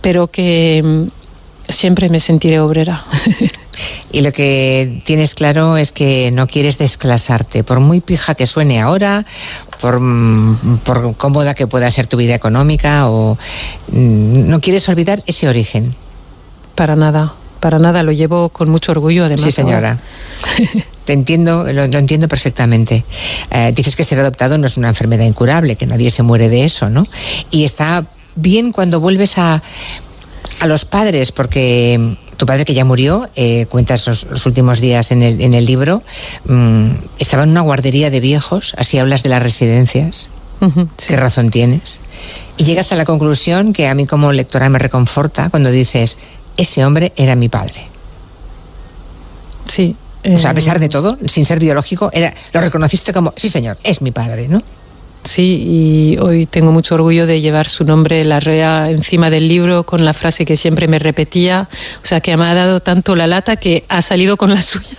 pero 0.00 0.26
que 0.26 0.82
mm, 0.84 1.23
siempre 1.68 2.08
me 2.08 2.20
sentiré 2.20 2.60
obrera. 2.60 3.04
Y 4.12 4.20
lo 4.20 4.32
que 4.32 5.02
tienes 5.04 5.34
claro 5.34 5.76
es 5.76 5.90
que 5.90 6.30
no 6.30 6.46
quieres 6.46 6.78
desclasarte, 6.78 7.64
por 7.64 7.80
muy 7.80 8.00
pija 8.00 8.36
que 8.36 8.46
suene 8.46 8.80
ahora, 8.80 9.26
por, 9.80 9.98
mm, 9.98 10.78
por 10.84 11.16
cómoda 11.16 11.54
que 11.54 11.66
pueda 11.66 11.90
ser 11.90 12.06
tu 12.06 12.16
vida 12.16 12.36
económica, 12.36 13.10
o 13.10 13.36
mm, 13.88 14.48
no 14.48 14.60
quieres 14.60 14.88
olvidar 14.88 15.24
ese 15.26 15.48
origen. 15.48 15.96
Para 16.76 16.94
nada, 16.94 17.34
para 17.58 17.80
nada, 17.80 18.04
lo 18.04 18.12
llevo 18.12 18.50
con 18.50 18.68
mucho 18.68 18.92
orgullo 18.92 19.24
además. 19.24 19.46
Sí, 19.46 19.50
señora. 19.50 19.98
Te 21.06 21.12
entiendo, 21.12 21.64
lo, 21.72 21.82
entiendo 21.82 22.28
perfectamente. 22.28 23.04
Eh, 23.50 23.72
dices 23.74 23.96
que 23.96 24.04
ser 24.04 24.20
adoptado 24.20 24.58
no 24.58 24.66
es 24.66 24.76
una 24.76 24.88
enfermedad 24.88 25.24
incurable, 25.24 25.74
que 25.74 25.86
nadie 25.86 26.10
se 26.12 26.22
muere 26.22 26.48
de 26.48 26.64
eso, 26.64 26.88
¿no? 26.88 27.04
Y 27.50 27.64
está 27.64 28.06
bien 28.36 28.70
cuando 28.70 29.00
vuelves 29.00 29.38
a, 29.38 29.62
a 30.64 30.66
los 30.66 30.86
padres, 30.86 31.30
porque 31.30 32.16
tu 32.38 32.46
padre 32.46 32.64
que 32.64 32.72
ya 32.72 32.86
murió, 32.86 33.28
eh, 33.36 33.66
cuentas 33.68 34.06
los, 34.06 34.46
últimos 34.46 34.80
días 34.80 35.12
en 35.12 35.22
el, 35.22 35.42
en 35.42 35.52
el 35.52 35.66
libro, 35.66 36.02
mm, 36.46 36.88
estaba 37.18 37.42
en 37.42 37.50
una 37.50 37.60
guardería 37.60 38.08
de 38.08 38.20
viejos, 38.20 38.74
así 38.78 38.98
hablas 38.98 39.22
de 39.22 39.28
las 39.28 39.42
residencias. 39.42 40.30
¿Qué 41.06 41.16
razón 41.18 41.50
tienes? 41.50 42.00
Y 42.56 42.64
llegas 42.64 42.90
a 42.92 42.96
la 42.96 43.04
conclusión 43.04 43.74
que 43.74 43.86
a 43.86 43.94
mí 43.94 44.06
como 44.06 44.32
lectora 44.32 44.70
me 44.70 44.78
reconforta 44.78 45.50
cuando 45.50 45.70
dices, 45.70 46.16
ese 46.56 46.86
hombre 46.86 47.12
era 47.16 47.36
mi 47.36 47.50
padre. 47.50 47.86
Sí. 49.68 49.94
O 50.24 50.38
sea, 50.38 50.50
a 50.50 50.54
pesar 50.54 50.80
de 50.80 50.88
todo, 50.88 51.18
sin 51.26 51.44
ser 51.44 51.60
biológico, 51.60 52.08
era, 52.14 52.32
lo 52.54 52.62
reconociste 52.62 53.12
como, 53.12 53.34
sí 53.36 53.50
señor, 53.50 53.76
es 53.84 54.00
mi 54.00 54.12
padre, 54.12 54.48
¿no? 54.48 54.62
Sí, 55.24 55.64
y 55.66 56.18
hoy 56.18 56.44
tengo 56.44 56.70
mucho 56.70 56.96
orgullo 56.96 57.26
de 57.26 57.40
llevar 57.40 57.66
su 57.66 57.84
nombre, 57.84 58.22
la 58.24 58.40
REA, 58.40 58.90
encima 58.90 59.30
del 59.30 59.48
libro 59.48 59.84
con 59.84 60.04
la 60.04 60.12
frase 60.12 60.44
que 60.44 60.54
siempre 60.54 60.86
me 60.86 60.98
repetía. 60.98 61.66
O 62.02 62.06
sea, 62.06 62.20
que 62.20 62.36
me 62.36 62.44
ha 62.44 62.54
dado 62.54 62.80
tanto 62.80 63.16
la 63.16 63.26
lata 63.26 63.56
que 63.56 63.84
ha 63.88 64.02
salido 64.02 64.36
con 64.36 64.50
la 64.50 64.60
suya. 64.62 64.98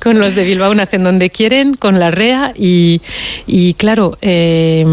con 0.00 0.18
los 0.18 0.34
de 0.34 0.44
Bilbao 0.44 0.74
nacen 0.74 1.02
donde 1.02 1.30
quieren, 1.30 1.74
con 1.74 1.98
la 1.98 2.10
REA 2.10 2.52
y, 2.54 3.00
claro, 3.78 4.18
eh, 4.20 4.84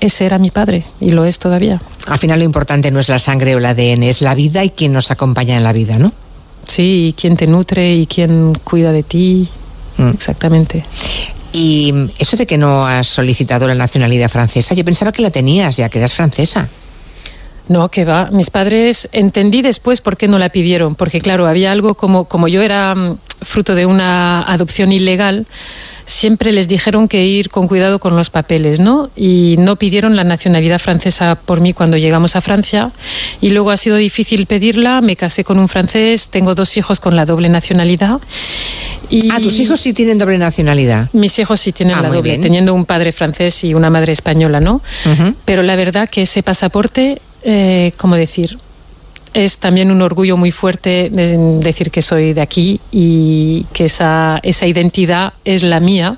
ese 0.00 0.26
era 0.26 0.38
mi 0.38 0.50
padre 0.50 0.84
y 1.00 1.10
lo 1.10 1.24
es 1.24 1.38
todavía. 1.38 1.80
Al 2.08 2.18
final 2.18 2.40
lo 2.40 2.44
importante 2.44 2.90
no 2.90 3.00
es 3.00 3.08
la 3.08 3.18
sangre 3.18 3.54
o 3.54 3.58
el 3.58 3.64
ADN, 3.64 4.02
es 4.02 4.20
la 4.20 4.34
vida 4.34 4.64
y 4.64 4.70
quien 4.70 4.92
nos 4.92 5.10
acompaña 5.10 5.56
en 5.56 5.64
la 5.64 5.72
vida, 5.72 5.98
¿no? 5.98 6.12
Sí, 6.68 7.08
y 7.08 7.12
quien 7.14 7.36
te 7.36 7.46
nutre 7.46 7.94
y 7.94 8.06
quien 8.06 8.54
cuida 8.64 8.92
de 8.92 9.02
ti. 9.02 9.48
Mm. 9.96 10.10
Exactamente. 10.10 10.84
Y 11.58 12.10
eso 12.18 12.36
de 12.36 12.46
que 12.46 12.58
no 12.58 12.86
has 12.86 13.06
solicitado 13.06 13.66
la 13.66 13.74
nacionalidad 13.74 14.28
francesa, 14.28 14.74
yo 14.74 14.84
pensaba 14.84 15.10
que 15.10 15.22
la 15.22 15.30
tenías, 15.30 15.78
ya 15.78 15.88
que 15.88 15.96
eras 15.96 16.12
francesa. 16.12 16.68
No, 17.68 17.90
que 17.90 18.04
va. 18.04 18.28
Mis 18.30 18.50
padres 18.50 19.08
entendí 19.12 19.62
después 19.62 20.02
por 20.02 20.18
qué 20.18 20.28
no 20.28 20.38
la 20.38 20.50
pidieron, 20.50 20.96
porque 20.96 21.18
claro, 21.22 21.46
había 21.46 21.72
algo 21.72 21.94
como, 21.94 22.26
como 22.26 22.46
yo 22.46 22.60
era 22.60 22.94
mm, 22.94 23.16
fruto 23.40 23.74
de 23.74 23.86
una 23.86 24.42
adopción 24.42 24.92
ilegal, 24.92 25.46
siempre 26.06 26.52
les 26.52 26.68
dijeron 26.68 27.08
que 27.08 27.26
ir 27.26 27.50
con 27.50 27.66
cuidado 27.66 27.98
con 27.98 28.16
los 28.16 28.30
papeles, 28.30 28.80
¿no? 28.80 29.10
Y 29.16 29.56
no 29.58 29.76
pidieron 29.76 30.16
la 30.16 30.24
nacionalidad 30.24 30.78
francesa 30.78 31.34
por 31.34 31.60
mí 31.60 31.72
cuando 31.72 31.96
llegamos 31.96 32.36
a 32.36 32.40
Francia. 32.40 32.92
Y 33.40 33.50
luego 33.50 33.72
ha 33.72 33.76
sido 33.76 33.96
difícil 33.96 34.46
pedirla, 34.46 35.00
me 35.00 35.16
casé 35.16 35.44
con 35.44 35.58
un 35.58 35.68
francés, 35.68 36.28
tengo 36.28 36.54
dos 36.54 36.76
hijos 36.76 37.00
con 37.00 37.16
la 37.16 37.26
doble 37.26 37.48
nacionalidad. 37.48 38.20
Y 39.10 39.30
ah, 39.30 39.40
tus 39.40 39.58
hijos 39.60 39.80
sí 39.80 39.92
tienen 39.92 40.18
doble 40.18 40.38
nacionalidad. 40.38 41.10
Mis 41.12 41.38
hijos 41.38 41.60
sí 41.60 41.72
tienen 41.72 41.96
ah, 41.96 42.02
la 42.02 42.08
doble, 42.08 42.38
teniendo 42.38 42.72
un 42.72 42.84
padre 42.84 43.12
francés 43.12 43.64
y 43.64 43.74
una 43.74 43.90
madre 43.90 44.12
española, 44.12 44.60
¿no? 44.60 44.80
Pero 45.44 45.62
la 45.62 45.74
verdad 45.76 46.08
que 46.08 46.22
ese 46.22 46.42
pasaporte, 46.42 47.20
eh, 47.42 47.92
¿cómo 47.96 48.14
decir? 48.14 48.58
Es 49.36 49.58
también 49.58 49.90
un 49.90 50.00
orgullo 50.00 50.38
muy 50.38 50.50
fuerte 50.50 51.10
decir 51.10 51.90
que 51.90 52.00
soy 52.00 52.32
de 52.32 52.40
aquí 52.40 52.80
y 52.90 53.66
que 53.74 53.84
esa, 53.84 54.40
esa 54.42 54.66
identidad 54.66 55.34
es 55.44 55.62
la 55.62 55.78
mía. 55.78 56.16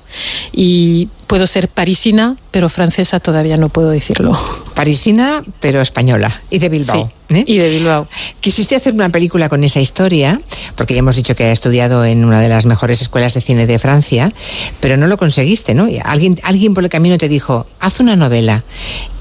Y 0.53 1.09
puedo 1.29 1.45
ser 1.45 1.67
parisina, 1.67 2.35
pero 2.49 2.69
francesa 2.69 3.19
todavía 3.19 3.55
no 3.55 3.69
puedo 3.69 3.91
decirlo. 3.91 4.35
Parisina, 4.73 5.43
pero 5.59 5.79
española 5.79 6.41
y 6.49 6.57
de 6.57 6.69
Bilbao. 6.69 7.11
¿eh? 7.29 7.43
Y 7.45 7.59
de 7.59 7.69
Bilbao. 7.69 8.07
Quisiste 8.39 8.75
hacer 8.75 8.95
una 8.95 9.09
película 9.09 9.47
con 9.47 9.63
esa 9.63 9.79
historia, 9.79 10.41
porque 10.73 10.95
ya 10.95 11.01
hemos 11.01 11.15
dicho 11.15 11.35
que 11.35 11.43
ha 11.43 11.51
estudiado 11.51 12.03
en 12.03 12.25
una 12.25 12.41
de 12.41 12.49
las 12.49 12.65
mejores 12.65 12.99
escuelas 13.03 13.35
de 13.35 13.41
cine 13.41 13.67
de 13.67 13.77
Francia, 13.77 14.33
pero 14.79 14.97
no 14.97 15.05
lo 15.05 15.17
conseguiste, 15.17 15.75
¿no? 15.75 15.87
Alguien, 16.03 16.39
alguien 16.41 16.73
por 16.73 16.83
el 16.83 16.89
camino 16.89 17.19
te 17.19 17.29
dijo, 17.29 17.67
haz 17.79 17.99
una 17.99 18.15
novela. 18.15 18.63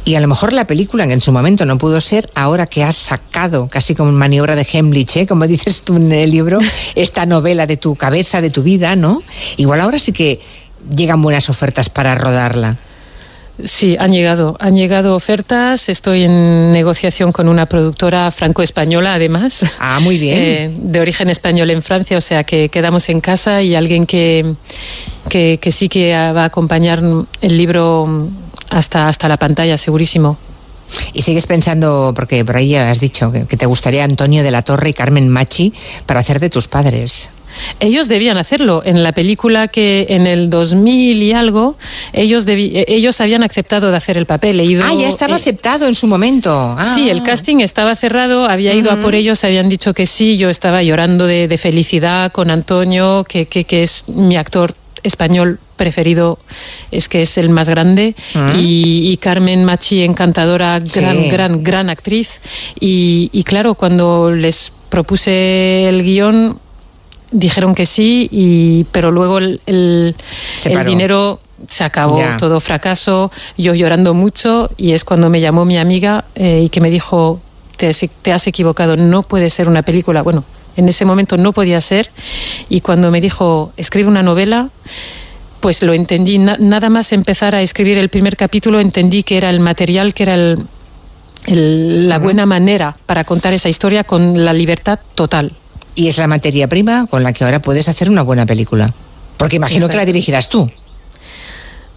Y 0.07 0.15
a 0.15 0.21
lo 0.21 0.29
mejor 0.29 0.55
la 0.55 0.67
película, 0.67 1.07
que 1.07 1.13
en 1.13 1.21
su 1.21 1.33
momento 1.33 1.67
no 1.67 1.77
pudo 1.77 2.01
ser, 2.01 2.31
ahora 2.35 2.67
que 2.67 2.85
has 2.85 2.97
sacado, 2.97 3.69
casi 3.69 3.95
como 3.95 4.13
maniobra 4.13 4.57
de 4.57 4.67
Hemlich, 4.73 5.19
¿eh? 5.19 5.27
como 5.27 5.47
dices 5.47 5.83
tú 5.83 5.97
en 5.97 6.11
el 6.11 6.31
libro, 6.31 6.59
esta 6.95 7.27
novela 7.27 7.67
de 7.67 7.77
tu 7.77 7.95
cabeza, 7.97 8.41
de 8.41 8.49
tu 8.49 8.63
vida, 8.63 8.97
¿no? 8.97 9.23
Igual 9.59 9.83
ahora 9.83 9.99
sí 9.99 10.13
que 10.13 10.41
llegan 10.95 11.23
buenas 11.23 11.49
ofertas 11.49 11.91
para 11.91 12.15
rodarla. 12.15 12.77
Sí, 13.65 13.97
han 13.99 14.13
llegado, 14.13 14.57
han 14.61 14.77
llegado 14.77 15.17
ofertas. 15.17 15.89
Estoy 15.89 16.23
en 16.23 16.73
negociación 16.73 17.33
con 17.33 17.49
una 17.49 17.67
productora 17.67 18.31
franco-española, 18.31 19.15
además. 19.15 19.65
Ah, 19.81 19.99
muy 20.01 20.19
bien. 20.21 20.39
Eh, 20.39 20.75
de 20.77 21.01
origen 21.01 21.29
español 21.29 21.71
en 21.71 21.83
Francia, 21.83 22.17
o 22.17 22.21
sea 22.21 22.45
que 22.45 22.69
quedamos 22.69 23.09
en 23.09 23.21
casa 23.21 23.63
y 23.63 23.75
alguien 23.75 24.07
que, 24.07 24.55
que, 25.29 25.59
que 25.61 25.73
sí 25.73 25.89
que 25.89 26.13
va 26.13 26.43
a 26.43 26.47
acompañar 26.47 27.03
el 27.41 27.57
libro 27.59 28.29
hasta, 28.71 29.09
hasta 29.09 29.29
la 29.29 29.37
pantalla, 29.37 29.77
segurísimo. 29.77 30.39
Y 31.13 31.23
sigues 31.23 31.47
pensando, 31.47 32.13
porque 32.15 32.45
por 32.45 32.57
ahí 32.57 32.71
ya 32.71 32.91
has 32.91 33.01
dicho 33.01 33.33
que, 33.33 33.45
que 33.45 33.57
te 33.57 33.67
gustaría 33.67 34.05
Antonio 34.05 34.43
de 34.43 34.53
la 34.53 34.63
Torre 34.63 34.91
y 34.91 34.93
Carmen 34.93 35.29
Machi 35.29 35.73
para 36.07 36.21
hacer 36.21 36.39
de 36.39 36.49
tus 36.49 36.69
padres. 36.69 37.31
Ellos 37.81 38.09
debían 38.09 38.37
hacerlo. 38.37 38.83
En 38.85 39.03
la 39.03 39.13
película 39.13 39.69
que 39.69 40.07
en 40.11 40.27
el 40.27 40.51
2000 40.51 41.23
y 41.23 41.33
algo, 41.33 41.77
ellos, 42.13 42.47
debi- 42.47 42.85
ellos 42.89 43.21
habían 43.21 43.43
aceptado 43.43 43.91
de 43.91 43.97
hacer 43.97 44.17
el 44.17 44.27
papel. 44.27 44.61
He 44.61 44.65
ido, 44.65 44.85
ah, 44.85 44.93
ya 44.95 45.09
estaba 45.09 45.35
eh, 45.35 45.37
aceptado 45.37 45.87
en 45.87 45.95
su 45.95 46.07
momento. 46.07 46.51
Ah. 46.79 46.93
Sí, 46.95 47.11
el 47.11 47.23
casting 47.23 47.61
estaba 47.61 47.95
cerrado, 47.97 48.47
había 48.49 48.75
ido 48.75 48.91
a 48.91 48.97
por 49.01 49.15
ellos, 49.15 49.45
habían 49.45 49.69
dicho 49.69 49.95
que 49.95 50.07
sí, 50.07 50.37
yo 50.37 50.51
estaba 50.51 50.83
llorando 50.83 51.27
de, 51.27 51.49
de 51.49 51.59
felicidad 51.59 52.33
con 52.33 52.51
Antonio, 52.51 53.25
que, 53.29 53.47
que, 53.47 53.65
que 53.65 53.83
es 53.83 54.09
mi 54.09 54.37
actor 54.37 54.75
español 55.05 55.61
preferido, 55.77 56.39
es 56.91 57.09
que 57.09 57.23
es 57.23 57.39
el 57.39 57.51
más 57.51 57.69
grande, 57.69 58.17
Ah. 58.35 58.55
y, 58.59 59.11
y 59.13 59.17
Carmen 59.19 59.65
Machi, 59.65 60.03
encantadora, 60.03 60.81
gran, 60.81 61.17
Sí. 61.17 61.31
gran, 61.31 61.63
gran 61.63 61.89
actriz. 61.91 62.41
Y, 62.81 63.31
y 63.33 63.45
claro, 63.45 63.75
cuando 63.75 64.33
les 64.33 64.73
propuse 64.89 65.89
el 65.89 66.03
guion, 66.03 66.59
dijeron 67.31 67.75
que 67.75 67.87
sí, 67.87 68.29
y, 68.31 68.85
pero 68.93 69.11
luego 69.11 69.39
el, 69.39 69.61
el- 69.67 70.15
dinero 70.87 71.41
se 71.69 71.85
acabó, 71.85 72.19
Ya. 72.19 72.37
todo 72.37 72.61
fracaso, 72.61 73.31
yo 73.57 73.75
llorando 73.75 74.15
mucho, 74.15 74.71
y 74.77 74.93
es 74.93 75.05
cuando 75.05 75.29
me 75.29 75.41
llamó 75.41 75.65
mi 75.65 75.77
amiga 75.79 76.25
eh, 76.37 76.63
y 76.65 76.69
que 76.69 76.81
me 76.81 76.91
dijo, 76.91 77.41
te, 77.77 77.91
te 78.23 78.33
has 78.33 78.47
equivocado, 78.47 78.97
no 78.97 79.23
puede 79.23 79.51
ser 79.51 79.69
una 79.69 79.83
película. 79.83 80.23
Bueno, 80.23 80.45
en 80.77 80.89
ese 80.89 81.05
momento 81.05 81.37
no 81.37 81.53
podía 81.53 81.81
ser, 81.81 82.11
y 82.69 82.81
cuando 82.81 83.11
me 83.11 83.21
dijo, 83.21 83.73
escribe 83.77 84.09
una 84.09 84.23
novela, 84.23 84.69
pues 85.61 85.83
lo 85.83 85.93
entendí. 85.93 86.39
Na- 86.39 86.57
nada 86.61 86.89
más 86.89 87.11
empezar 87.13 87.55
a 87.57 87.63
escribir 87.63 87.99
el 87.99 88.09
primer 88.09 88.37
capítulo, 88.37 88.79
entendí 88.79 89.25
que 89.25 89.37
era 89.37 89.51
el 89.51 89.59
material, 89.59 90.15
que 90.15 90.23
era 90.23 90.35
el- 90.35 90.59
el- 91.47 92.09
la 92.09 92.19
buena 92.19 92.47
manera 92.47 92.97
para 93.07 93.25
contar 93.25 93.53
esa 93.53 93.69
historia 93.69 94.05
con 94.05 94.45
la 94.45 94.53
libertad 94.53 95.01
total. 95.17 95.53
Y 95.99 96.07
es 96.07 96.17
la 96.17 96.29
materia 96.29 96.69
prima 96.69 97.09
con 97.11 97.25
la 97.25 97.33
que 97.33 97.43
ahora 97.43 97.61
puedes 97.61 97.89
hacer 97.89 98.09
una 98.09 98.23
buena 98.23 98.47
película. 98.47 98.95
Porque 99.37 99.57
imagino 99.57 99.89
que 99.89 99.97
la 99.97 100.05
dirigirás 100.05 100.49
tú. 100.49 100.71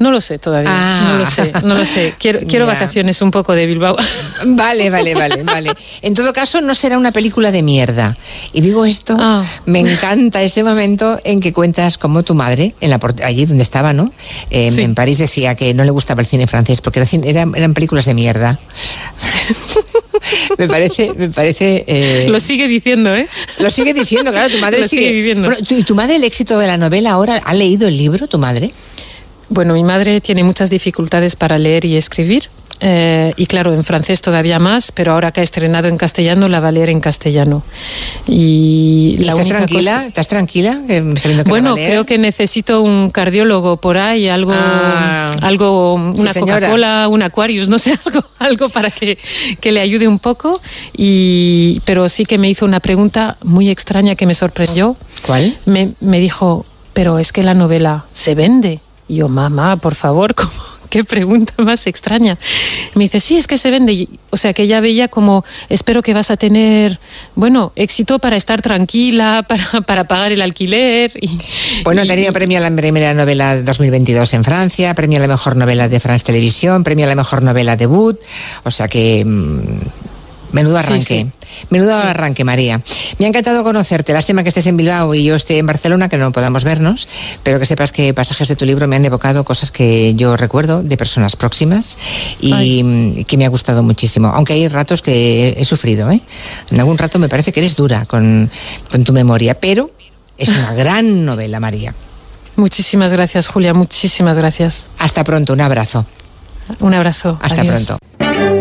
No 0.02 0.10
lo 0.12 0.20
sé 0.20 0.40
todavía, 0.40 0.70
Ah. 0.74 1.10
no 1.14 1.20
lo 1.20 1.26
sé, 1.26 1.52
no 1.64 1.76
lo 1.76 1.86
sé. 1.86 2.16
Quiero, 2.18 2.40
quiero 2.48 2.66
Ya. 2.66 2.74
vacaciones 2.74 3.22
un 3.22 3.30
poco 3.32 3.54
de 3.54 3.66
Bilbao. 3.68 3.96
Vale, 4.46 4.90
vale, 4.90 5.14
vale, 5.14 5.44
vale. 5.44 5.72
En 6.02 6.16
todo 6.16 6.34
caso, 6.34 6.60
no 6.62 6.74
será 6.74 6.98
una 6.98 7.12
película 7.12 7.52
de 7.52 7.62
mierda. 7.62 8.18
Y 8.54 8.62
digo 8.62 8.86
esto, 8.86 9.16
Ah. 9.20 9.46
me 9.68 9.80
encanta 9.80 10.42
ese 10.42 10.64
momento 10.64 11.20
en 11.24 11.40
que 11.40 11.54
cuentas 11.54 12.00
cómo 12.00 12.24
tu 12.24 12.34
madre, 12.34 12.74
en 12.82 12.90
la 12.90 13.00
allí 13.24 13.46
donde 13.46 13.62
estaba, 13.64 13.94
¿no? 13.94 14.12
Eh, 14.50 14.74
En 14.76 14.96
París 14.96 15.20
decía 15.20 15.54
que 15.56 15.74
no 15.76 15.84
le 15.84 15.92
gustaba 15.92 16.22
el 16.22 16.28
cine 16.28 16.48
francés 16.48 16.82
porque 16.82 17.06
eran, 17.26 17.54
eran 17.56 17.74
películas 17.76 18.06
de 18.06 18.16
mierda. 18.16 18.60
me 20.58 20.68
parece, 20.68 21.14
me 21.16 21.30
parece. 21.30 21.84
eh, 21.88 22.26
Lo 22.30 22.40
sigue 22.40 22.68
diciendo, 22.68 23.14
¿eh? 23.16 23.28
Lo 23.60 23.70
sigue 23.70 23.94
diciendo, 23.94 24.32
claro, 24.32 24.50
tu 24.52 24.60
madre 24.60 24.80
Lo 24.80 24.88
sigue 24.88 25.12
viviendo. 25.12 25.48
Bueno, 25.48 25.64
¿tu- 25.66 25.76
¿Y 25.76 25.84
tu 25.84 25.94
madre 25.96 26.16
el 26.16 26.24
éxito 26.24 26.58
de 26.58 26.68
la 26.68 26.78
novela 26.78 27.12
ahora? 27.12 27.38
¿Ha 27.46 27.54
leído 27.54 27.88
el 27.88 27.98
libro, 27.98 28.28
tu 28.28 28.38
madre? 28.40 28.72
Bueno, 29.54 29.74
mi 29.74 29.84
madre 29.84 30.22
tiene 30.22 30.46
muchas 30.46 30.70
dificultades 30.70 31.36
para 31.36 31.58
leer 31.60 31.84
y 31.86 31.98
escribir. 31.98 32.44
eh, 32.84 33.34
y 33.38 33.46
claro, 33.46 33.76
en 33.76 33.84
francés 33.84 34.22
todavía 34.24 34.58
más, 34.58 34.92
pero 34.92 35.12
ahora 35.12 35.32
que 35.32 35.42
ha 35.42 35.44
estrenado 35.44 35.88
en 35.88 35.98
castellano, 35.98 36.48
la 36.48 36.60
va 36.60 36.70
a 36.70 36.72
leer 36.72 36.90
en 36.90 37.00
castellano. 37.00 37.62
Y, 38.28 39.18
¿Y 39.20 39.22
¿Y 39.22 39.24
la 39.26 39.34
estás 39.34 39.46
única 39.46 39.58
tranquila? 39.58 39.92
cosa- 39.98 40.08
¿Estás 40.08 40.28
tranquila? 40.30 40.82
que 40.88 41.02
bueno, 41.46 41.76
creo 41.76 42.06
que 42.08 42.18
necesito 42.18 42.82
un 42.82 43.12
cardiólogo 43.12 43.78
por 43.78 43.98
ahí, 43.98 44.30
algo, 44.30 44.52
Ah. 44.56 45.36
algo 45.42 45.94
una 45.94 46.34
Sí. 46.34 46.40
Coca-Cola, 46.40 47.08
un 47.08 47.22
Aquarius, 47.22 47.70
no 47.70 47.78
sé, 47.78 47.92
algo, 48.06 48.24
algo 48.40 48.70
para 48.70 48.90
que, 48.90 49.20
que 49.60 49.72
le 49.72 49.80
ayude 49.82 50.08
un 50.08 50.18
poco. 50.18 50.60
Y, 50.98 51.82
pero 51.86 52.10
sí 52.10 52.26
que 52.26 52.40
me 52.40 52.50
hizo 52.50 52.66
una 52.66 52.80
pregunta 52.80 53.38
muy 53.44 53.70
extraña 53.70 54.16
que 54.16 54.26
me 54.26 54.34
sorprendió. 54.34 54.96
¿Cuál? 55.28 55.56
Me, 55.68 55.92
me 56.00 56.20
dijo, 56.20 56.66
pero 56.94 57.20
es 57.20 57.32
que 57.32 57.44
la 57.44 57.54
novela 57.54 58.06
se 58.14 58.34
vende. 58.34 58.80
Y 59.12 59.18
yo, 59.18 59.28
mamá, 59.28 59.76
por 59.76 59.94
favor, 59.94 60.34
¿cómo? 60.36 60.52
qué 60.90 61.04
pregunta 61.06 61.54
más 61.58 61.88
extraña. 61.88 62.38
Me 62.96 63.06
dice, 63.06 63.20
sí, 63.22 63.38
es 63.38 63.48
que 63.48 63.58
se 63.58 63.72
vende. 63.72 64.08
O 64.30 64.36
sea, 64.38 64.52
que 64.54 64.64
ella 64.64 64.82
veía 64.82 65.08
como, 65.08 65.44
espero 65.70 66.02
que 66.02 66.14
vas 66.14 66.32
a 66.32 66.38
tener, 66.38 67.00
bueno, 67.36 67.72
éxito 67.78 68.20
para 68.20 68.36
estar 68.36 68.62
tranquila, 68.62 69.46
para, 69.48 69.82
para 69.82 70.04
pagar 70.06 70.32
el 70.34 70.42
alquiler. 70.42 71.12
Y, 71.22 71.30
Bueno, 71.84 72.02
ha 72.02 72.06
y- 72.06 72.08
tenido 72.08 72.32
premio 72.34 72.58
a 72.58 72.62
la 72.62 72.76
primera 72.76 73.14
novela 73.14 73.56
de 73.56 73.64
2022 73.64 74.34
en 74.34 74.44
Francia, 74.44 74.94
premio 74.94 75.18
a 75.18 75.22
la 75.22 75.28
mejor 75.30 75.56
novela 75.56 75.88
de 75.90 76.00
France 76.02 76.26
Televisión, 76.26 76.84
premio 76.84 77.06
a 77.06 77.10
la 77.10 77.16
mejor 77.16 77.42
novela 77.42 77.76
debut. 77.78 78.18
O 78.64 78.72
sea 78.72 78.88
que. 78.90 79.24
mm, 79.26 79.60
Menudo 80.54 80.78
Sí, 80.82 80.86
arranque. 80.86 81.06
sí. 81.06 81.41
Menudo 81.70 81.94
arranque, 81.94 82.44
María. 82.44 82.82
Me 83.18 83.26
ha 83.26 83.28
encantado 83.28 83.64
conocerte. 83.64 84.14
Lástima 84.14 84.44
que 84.44 84.50
estés 84.50 84.68
en 84.68 84.78
Bilbao 84.78 85.14
y 85.14 85.24
yo 85.24 85.36
esté 85.36 85.58
en 85.58 85.66
Barcelona, 85.66 86.10
que 86.10 86.18
no 86.18 86.32
podamos 86.32 86.64
vernos, 86.64 87.08
pero 87.44 87.60
que 87.60 87.66
sepas 87.66 87.92
que 87.92 88.14
pasajes 88.14 88.48
de 88.48 88.56
tu 88.56 88.66
libro 88.66 88.88
me 88.88 88.96
han 88.96 89.06
evocado 89.06 89.44
cosas 89.44 89.72
que 89.72 90.14
yo 90.16 90.38
recuerdo 90.38 90.84
de 90.84 90.98
personas 90.98 91.36
próximas 91.36 91.98
y 92.40 93.24
que 93.26 93.38
me 93.38 93.46
ha 93.46 93.50
gustado 93.50 93.84
muchísimo. 93.84 94.30
Aunque 94.30 94.54
hay 94.54 94.68
ratos 94.68 95.02
que 95.02 95.50
he, 95.50 95.62
he 95.62 95.66
sufrido, 95.66 96.10
¿eh? 96.12 96.22
En 96.72 96.80
algún 96.80 96.98
rato 96.98 97.20
me 97.20 97.30
parece 97.30 97.52
que 97.52 97.60
eres 97.60 97.76
dura 97.76 98.06
con, 98.06 98.50
con 98.90 99.04
tu 99.04 99.14
memoria, 99.14 99.60
pero 99.60 99.92
es 100.38 100.50
una 100.50 100.74
gran 100.76 101.26
novela, 101.26 101.60
María. 101.60 101.94
Muchísimas 102.56 103.12
gracias, 103.12 103.48
Julia, 103.48 103.74
muchísimas 103.74 104.38
gracias. 104.38 104.88
Hasta 105.00 105.24
pronto, 105.24 105.54
un 105.54 105.62
abrazo. 105.62 106.06
Un 106.80 106.94
abrazo. 106.94 107.40
Hasta 107.42 107.62
adiós. 107.62 107.86
pronto. 107.86 108.61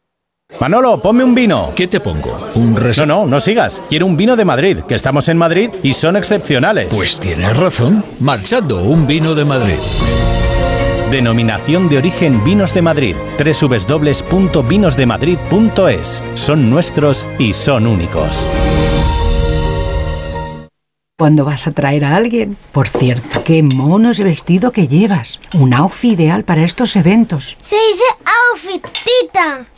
Manolo, 0.61 1.01
ponme 1.01 1.23
un 1.23 1.33
vino. 1.33 1.71
¿Qué 1.75 1.87
te 1.87 1.99
pongo? 1.99 2.37
¿Un 2.53 2.75
No, 2.75 3.05
no, 3.07 3.25
no 3.25 3.39
sigas. 3.39 3.81
Quiero 3.89 4.05
un 4.05 4.15
vino 4.15 4.35
de 4.35 4.45
Madrid, 4.45 4.77
que 4.87 4.93
estamos 4.93 5.27
en 5.27 5.35
Madrid 5.35 5.71
y 5.81 5.93
son 5.93 6.15
excepcionales. 6.15 6.89
Pues 6.93 7.19
tienes 7.19 7.57
razón. 7.57 8.05
Marchando, 8.19 8.83
un 8.83 9.07
vino 9.07 9.33
de 9.33 9.43
Madrid. 9.43 9.73
Denominación 11.09 11.89
de 11.89 11.97
origen 11.97 12.43
Vinos 12.43 12.75
de 12.75 12.83
Madrid. 12.83 13.15
www.vinosdemadrid.es. 13.39 16.23
Son 16.35 16.69
nuestros 16.69 17.27
y 17.39 17.53
son 17.53 17.87
únicos. 17.87 18.47
Cuando 21.21 21.45
vas 21.45 21.67
a 21.67 21.71
traer 21.71 22.03
a 22.03 22.15
alguien. 22.15 22.57
Por 22.71 22.87
cierto, 22.87 23.43
qué 23.43 23.61
mono 23.61 24.09
ese 24.09 24.23
vestido 24.23 24.71
que 24.71 24.87
llevas. 24.87 25.39
Un 25.53 25.75
outfit 25.75 26.13
ideal 26.13 26.43
para 26.43 26.63
estos 26.63 26.95
eventos. 26.95 27.57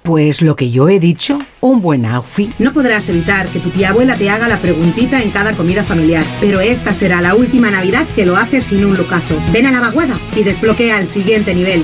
Pues 0.03 0.41
lo 0.41 0.56
que 0.56 0.72
yo 0.72 0.90
he 0.90 0.99
dicho, 0.99 1.38
un 1.61 1.82
buen 1.82 2.06
outfit. 2.06 2.52
No 2.60 2.74
podrás 2.74 3.10
evitar 3.10 3.48
que 3.48 3.60
tu 3.60 3.70
tía 3.70 3.90
abuela 3.90 4.15
te 4.15 4.30
haga 4.30 4.48
la 4.48 4.61
preguntita 4.61 5.22
en 5.22 5.32
cada 5.32 5.53
comida 5.53 5.84
familiar, 5.84 6.26
pero 6.40 6.61
esta 6.61 6.94
será 6.94 7.22
la 7.22 7.36
última 7.36 7.72
Navidad 7.72 8.07
que 8.15 8.26
lo 8.26 8.38
haces 8.38 8.64
sin 8.65 8.86
un 8.86 8.98
lucazo. 8.98 9.38
Ven 9.52 9.65
a 9.65 9.72
la 9.72 9.82
vaguada 9.82 10.20
y 10.36 10.44
desbloquea 10.44 10.99
el 10.99 11.07
siguiente 11.07 11.56
nivel. 11.56 11.84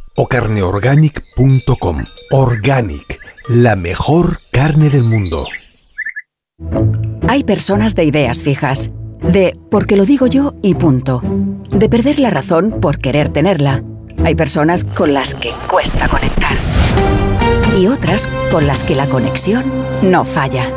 o 0.15 0.27
carneorganic.com. 0.27 2.03
Organic, 2.31 3.19
la 3.49 3.75
mejor 3.75 4.39
carne 4.51 4.89
del 4.89 5.03
mundo. 5.03 5.45
Hay 7.27 7.43
personas 7.43 7.95
de 7.95 8.03
ideas 8.03 8.43
fijas, 8.43 8.89
de 9.21 9.57
porque 9.69 9.95
lo 9.95 10.05
digo 10.05 10.27
yo 10.27 10.53
y 10.61 10.75
punto, 10.75 11.21
de 11.71 11.89
perder 11.89 12.19
la 12.19 12.29
razón 12.29 12.79
por 12.81 12.97
querer 12.97 13.29
tenerla. 13.29 13.83
Hay 14.23 14.35
personas 14.35 14.83
con 14.83 15.13
las 15.13 15.35
que 15.35 15.51
cuesta 15.69 16.07
conectar 16.07 16.57
y 17.77 17.87
otras 17.87 18.27
con 18.51 18.67
las 18.67 18.83
que 18.83 18.95
la 18.95 19.07
conexión 19.07 19.63
no 20.03 20.25
falla. 20.25 20.69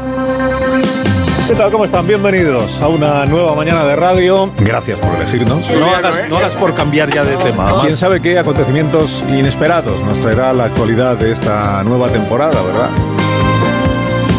¿Qué 1.47 1.55
tal? 1.55 1.71
¿Cómo 1.71 1.85
están? 1.85 2.07
Bienvenidos 2.07 2.81
a 2.81 2.89
una 2.89 3.27
nueva 3.27 3.55
mañana 3.55 3.85
de 3.85 3.97
radio. 3.97 4.51
Gracias 4.61 4.99
por 4.99 5.15
elegirnos. 5.15 5.69
No 5.71 5.95
hagas, 5.95 6.27
no 6.31 6.39
hagas 6.39 6.55
por 6.55 6.75
cambiar 6.75 7.13
ya 7.13 7.23
de 7.23 7.37
tema. 7.37 7.83
Quién 7.83 7.99
sabe 7.99 8.23
qué 8.23 8.39
acontecimientos 8.39 9.23
inesperados 9.29 10.01
nos 10.01 10.19
traerá 10.21 10.55
la 10.55 10.65
actualidad 10.65 11.19
de 11.19 11.33
esta 11.33 11.85
nueva 11.85 12.09
temporada, 12.09 12.63
¿verdad? 12.63 12.89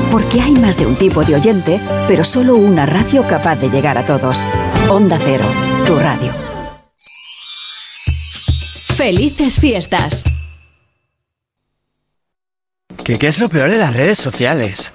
Porque 0.09 0.41
hay 0.41 0.53
más 0.53 0.77
de 0.77 0.87
un 0.87 0.95
tipo 0.95 1.23
de 1.23 1.35
oyente, 1.35 1.79
pero 2.07 2.23
solo 2.23 2.55
una 2.55 2.87
radio 2.87 3.21
capaz 3.27 3.57
de 3.57 3.69
llegar 3.69 3.99
a 3.99 4.05
todos. 4.05 4.39
Onda 4.89 5.19
Cero, 5.23 5.45
tu 5.85 5.97
radio. 5.99 6.33
Felices 8.95 9.59
fiestas. 9.59 10.23
¿Qué, 13.03 13.15
¿Qué 13.19 13.27
es 13.27 13.39
lo 13.39 13.47
peor 13.47 13.69
de 13.69 13.77
las 13.77 13.93
redes 13.93 14.17
sociales? 14.17 14.94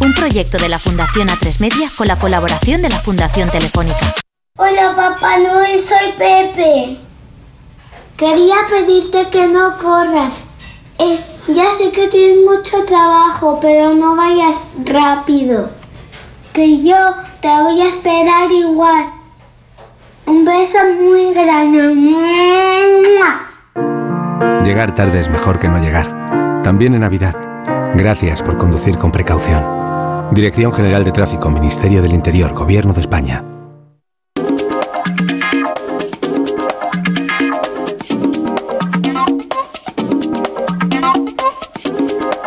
Un 0.00 0.14
proyecto 0.14 0.58
de 0.58 0.68
la 0.68 0.78
Fundación 0.78 1.28
A3 1.28 1.58
Media 1.58 1.90
con 1.96 2.06
la 2.06 2.16
colaboración 2.16 2.82
de 2.82 2.88
la 2.88 3.00
Fundación 3.00 3.48
Telefónica. 3.50 4.14
Hola 4.56 4.94
Papá 4.94 5.38
Noel, 5.38 5.80
soy 5.80 6.12
Pepe. 6.16 6.96
Quería 8.16 8.56
pedirte 8.70 9.28
que 9.30 9.48
no 9.48 9.76
corras. 9.78 10.34
Eh, 10.98 11.18
ya 11.48 11.64
sé 11.78 11.90
que 11.90 12.06
tienes 12.08 12.38
mucho 12.44 12.84
trabajo, 12.84 13.58
pero 13.60 13.94
no 13.94 14.14
vayas 14.14 14.56
rápido. 14.84 15.68
Que 16.52 16.80
yo 16.80 16.96
te 17.40 17.48
voy 17.48 17.80
a 17.80 17.88
esperar 17.88 18.50
igual. 18.52 19.06
Un 20.26 20.44
beso 20.44 20.78
muy 21.00 21.34
grande. 21.34 21.78
Llegar 24.64 24.94
tarde 24.94 25.20
es 25.20 25.28
mejor 25.28 25.58
que 25.58 25.68
no 25.68 25.78
llegar. 25.78 26.62
También 26.62 26.94
en 26.94 27.00
Navidad. 27.00 27.34
Gracias 27.94 28.42
por 28.42 28.56
conducir 28.56 28.96
con 28.96 29.10
precaución. 29.10 29.77
Dirección 30.32 30.72
General 30.72 31.04
de 31.04 31.10
Tráfico, 31.10 31.50
Ministerio 31.50 32.02
del 32.02 32.12
Interior, 32.12 32.52
Gobierno 32.52 32.92
de 32.92 33.00
España. 33.00 33.44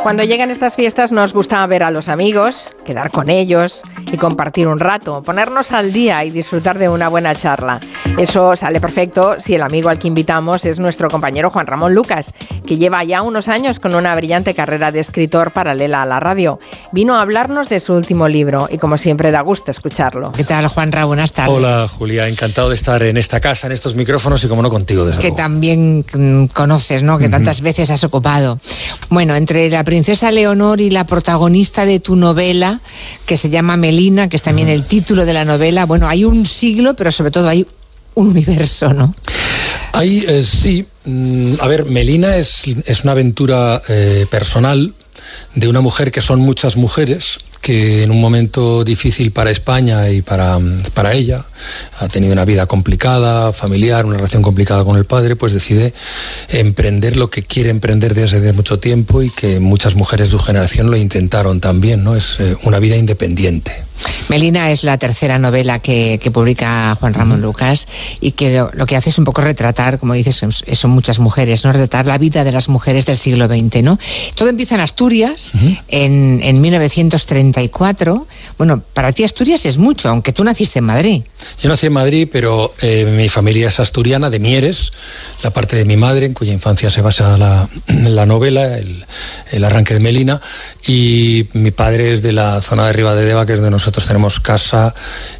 Cuando 0.03 0.23
llegan 0.23 0.51
estas 0.51 0.75
fiestas 0.75 1.11
nos 1.11 1.33
gusta 1.33 1.65
ver 1.67 1.83
a 1.83 1.91
los 1.91 2.07
amigos, 2.07 2.71
quedar 2.85 3.11
con 3.11 3.29
ellos 3.29 3.81
y 4.11 4.17
compartir 4.17 4.67
un 4.67 4.79
rato, 4.79 5.23
ponernos 5.23 5.71
al 5.71 5.91
día 5.91 6.23
y 6.23 6.31
disfrutar 6.31 6.77
de 6.77 6.89
una 6.89 7.07
buena 7.07 7.35
charla. 7.35 7.79
Eso 8.17 8.55
sale 8.55 8.79
perfecto 8.79 9.37
si 9.39 9.55
el 9.55 9.63
amigo 9.63 9.89
al 9.89 9.97
que 9.97 10.07
invitamos 10.07 10.65
es 10.65 10.77
nuestro 10.77 11.09
compañero 11.09 11.49
Juan 11.49 11.65
Ramón 11.65 11.95
Lucas, 11.95 12.31
que 12.67 12.77
lleva 12.77 13.03
ya 13.03 13.23
unos 13.23 13.47
años 13.47 13.79
con 13.79 13.95
una 13.95 14.13
brillante 14.13 14.53
carrera 14.53 14.91
de 14.91 14.99
escritor 14.99 15.51
paralela 15.53 16.03
a 16.03 16.05
la 16.05 16.19
radio. 16.19 16.59
Vino 16.91 17.15
a 17.15 17.21
hablarnos 17.21 17.67
de 17.69 17.79
su 17.79 17.93
último 17.93 18.27
libro 18.27 18.67
y 18.71 18.77
como 18.77 18.97
siempre 18.99 19.31
da 19.31 19.41
gusto 19.41 19.71
escucharlo. 19.71 20.33
¿Qué 20.33 20.43
tal, 20.43 20.67
Juan 20.67 20.91
Ramón? 20.91 21.11
Buenas 21.11 21.31
tardes. 21.31 21.53
Hola, 21.55 21.87
Julia. 21.87 22.27
Encantado 22.27 22.69
de 22.69 22.75
estar 22.75 23.01
en 23.01 23.17
esta 23.17 23.39
casa, 23.39 23.67
en 23.67 23.73
estos 23.73 23.95
micrófonos 23.95 24.43
y 24.43 24.47
como 24.47 24.61
no 24.61 24.69
contigo, 24.69 25.03
desde 25.05 25.19
Que 25.19 25.27
luego. 25.29 25.37
también 25.37 26.05
mm, 26.13 26.45
conoces, 26.53 27.01
¿no? 27.03 27.17
Que 27.17 27.27
tantas 27.27 27.61
veces 27.61 27.89
has 27.89 28.03
ocupado. 28.03 28.59
Bueno, 29.09 29.35
entre 29.35 29.69
la 29.69 29.83
princesa 29.83 30.31
Leonor 30.31 30.79
y 30.79 30.91
la 30.91 31.05
protagonista 31.05 31.85
de 31.85 31.99
tu 31.99 32.15
novela, 32.15 32.81
que 33.25 33.35
se 33.35 33.49
llama 33.49 33.77
Melina, 33.77 34.29
que 34.29 34.35
es 34.35 34.43
también 34.43 34.67
el 34.67 34.85
título 34.85 35.25
de 35.25 35.33
la 35.33 35.43
novela, 35.43 35.85
bueno, 35.85 36.07
hay 36.07 36.23
un 36.23 36.45
siglo, 36.45 36.93
pero 36.93 37.11
sobre 37.11 37.31
todo 37.31 37.49
hay 37.49 37.65
un 38.15 38.27
universo, 38.27 38.93
¿no? 38.93 39.13
Ahí 39.93 40.23
eh, 40.27 40.43
sí, 40.45 40.85
mm, 41.05 41.55
a 41.59 41.67
ver, 41.67 41.85
Melina 41.85 42.37
es, 42.37 42.63
es 42.85 43.03
una 43.03 43.11
aventura 43.11 43.81
eh, 43.89 44.25
personal 44.29 44.93
de 45.55 45.67
una 45.67 45.81
mujer 45.81 46.11
que 46.11 46.21
son 46.21 46.39
muchas 46.39 46.77
mujeres 46.77 47.39
que 47.61 48.03
en 48.03 48.11
un 48.11 48.19
momento 48.19 48.83
difícil 48.83 49.31
para 49.31 49.51
España 49.51 50.09
y 50.09 50.21
para, 50.21 50.59
para 50.93 51.13
ella, 51.13 51.45
ha 51.99 52.07
tenido 52.07 52.33
una 52.33 52.45
vida 52.45 52.65
complicada, 52.65 53.53
familiar, 53.53 54.05
una 54.05 54.17
relación 54.17 54.41
complicada 54.41 54.83
con 54.83 54.97
el 54.97 55.05
padre, 55.05 55.35
pues 55.35 55.53
decide 55.53 55.93
emprender 56.49 57.17
lo 57.17 57.29
que 57.29 57.43
quiere 57.43 57.69
emprender 57.69 58.13
desde 58.13 58.37
hace 58.37 58.53
mucho 58.53 58.79
tiempo 58.79 59.21
y 59.21 59.29
que 59.29 59.59
muchas 59.59 59.95
mujeres 59.95 60.29
de 60.29 60.37
su 60.37 60.43
generación 60.43 60.91
lo 60.91 60.97
intentaron 60.97 61.59
también, 61.59 62.03
¿no? 62.03 62.15
Es 62.15 62.39
eh, 62.39 62.55
una 62.63 62.79
vida 62.79 62.97
independiente. 62.97 63.71
Melina 64.29 64.71
es 64.71 64.83
la 64.83 64.97
tercera 64.97 65.37
novela 65.39 65.79
que, 65.79 66.19
que 66.21 66.31
publica 66.31 66.95
Juan 66.99 67.13
Ramón 67.13 67.41
Lucas 67.41 67.87
y 68.21 68.31
que 68.31 68.55
lo, 68.55 68.71
lo 68.73 68.85
que 68.85 68.95
hace 68.95 69.09
es 69.09 69.17
un 69.17 69.25
poco 69.25 69.41
retratar, 69.41 69.99
como 69.99 70.13
dices, 70.13 70.35
son, 70.35 70.91
muchas 70.91 71.19
mujeres, 71.19 71.65
¿no? 71.65 71.71
Retratar 71.71 72.07
la 72.07 72.17
vida 72.17 72.43
de 72.43 72.51
las 72.51 72.69
mujeres 72.69 73.05
del 73.05 73.17
siglo 73.17 73.47
XX, 73.47 73.83
¿no? 73.83 73.99
Todo 74.35 74.49
empieza 74.49 74.75
en 74.75 74.81
Asturias, 74.81 75.51
en, 75.89 76.39
en 76.43 76.61
1934. 76.61 78.27
Bueno, 78.57 78.81
para 78.93 79.11
ti 79.11 79.23
Asturias 79.23 79.65
es 79.65 79.77
mucho, 79.77 80.09
aunque 80.09 80.31
tú 80.31 80.43
naciste 80.43 80.79
en 80.79 80.85
Madrid. 80.85 81.23
Yo 81.61 81.69
nací 81.69 81.87
en 81.87 81.93
Madrid, 81.93 82.27
pero 82.31 82.73
eh, 82.81 83.05
mi 83.05 83.29
familia 83.29 83.67
es 83.67 83.79
asturiana, 83.79 84.29
de 84.29 84.39
Mieres, 84.39 84.91
la 85.43 85.51
parte 85.51 85.75
de 85.75 85.85
mi 85.85 85.97
madre, 85.97 86.25
en 86.25 86.33
cuya 86.33 86.53
infancia 86.53 86.89
se 86.89 87.01
basa 87.01 87.37
la, 87.37 87.67
la 87.87 88.25
novela, 88.25 88.77
el, 88.77 89.05
el 89.51 89.63
arranque 89.63 89.93
de 89.93 89.99
Melina, 89.99 90.41
y 90.87 91.47
mi 91.53 91.71
padre 91.71 92.13
es 92.13 92.21
de 92.21 92.31
la 92.31 92.61
zona 92.61 92.87
de 92.87 92.93
Ribadedeva, 92.93 93.45
que 93.45 93.53
es 93.53 93.59
donde 93.59 93.71
nosotros 93.71 94.05
tenemos 94.07 94.39
casa 94.39 94.93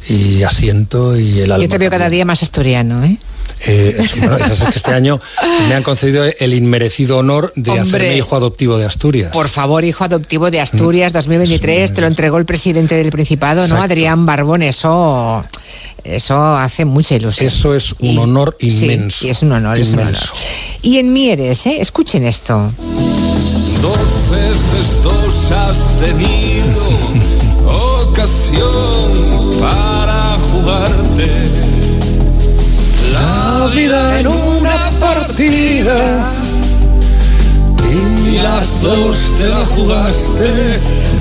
y 0.08 0.42
asiento 0.42 1.18
y 1.18 1.40
el 1.40 1.52
alma. 1.52 1.64
Yo 1.64 1.68
te 1.68 1.78
veo 1.78 1.90
cada 1.90 2.10
día 2.10 2.24
más 2.24 2.42
asturiano, 2.42 3.04
¿eh? 3.04 3.16
Eh, 3.64 3.94
es- 3.96 4.18
bueno, 4.18 4.38
es 4.44 4.60
que 4.60 4.70
este 4.76 4.92
año 4.92 5.20
me 5.68 5.74
han 5.76 5.82
concedido 5.84 6.24
el 6.24 6.52
inmerecido 6.54 7.18
honor 7.18 7.52
de 7.54 7.70
Hombre. 7.70 7.82
hacerme 7.88 8.16
hijo 8.16 8.34
adoptivo 8.34 8.76
de 8.76 8.86
Asturias. 8.86 9.30
Por 9.32 9.48
favor, 9.48 9.84
hijo 9.84 10.02
adoptivo 10.02 10.50
de 10.50 10.60
Asturias 10.60 11.12
2023, 11.12 11.92
te 11.94 12.00
lo 12.00 12.08
entregó 12.08 12.38
el 12.38 12.44
presidente 12.44 12.96
del 12.96 13.12
Principado, 13.12 13.66
¿no? 13.68 13.80
Adrián 13.80 14.26
Barbón, 14.26 14.62
eso, 14.62 15.44
eso 16.02 16.56
hace 16.56 16.84
mucha 16.84 17.14
ilusión. 17.14 17.46
Eso 17.46 17.74
es 17.74 17.94
un 18.00 18.18
honor 18.18 18.56
inmenso. 18.58 19.18
sí, 19.20 19.30
es 19.30 19.42
un 19.42 19.52
honor, 19.52 19.78
es 19.78 19.88
un 19.90 20.00
honor. 20.00 20.08
Inmenso. 20.12 20.32
Y 20.82 20.98
en 20.98 21.12
Mieres, 21.12 21.64
¿eh? 21.66 21.80
Escuchen 21.80 22.24
esto. 22.24 22.58
Dos 23.80 24.30
veces 24.30 25.02
dos 25.04 25.52
has 25.52 26.00
tenido 26.00 26.98
ocasión 28.10 29.58
para 29.60 30.36
jugarte 30.50 31.48
vida 33.68 34.20
en 34.20 34.26
una 34.26 34.90
partida 34.98 36.26
y 37.88 38.38
las 38.38 38.80
dos 38.80 39.34
te 39.38 39.48
la 39.48 39.64
jugaste. 39.66 40.80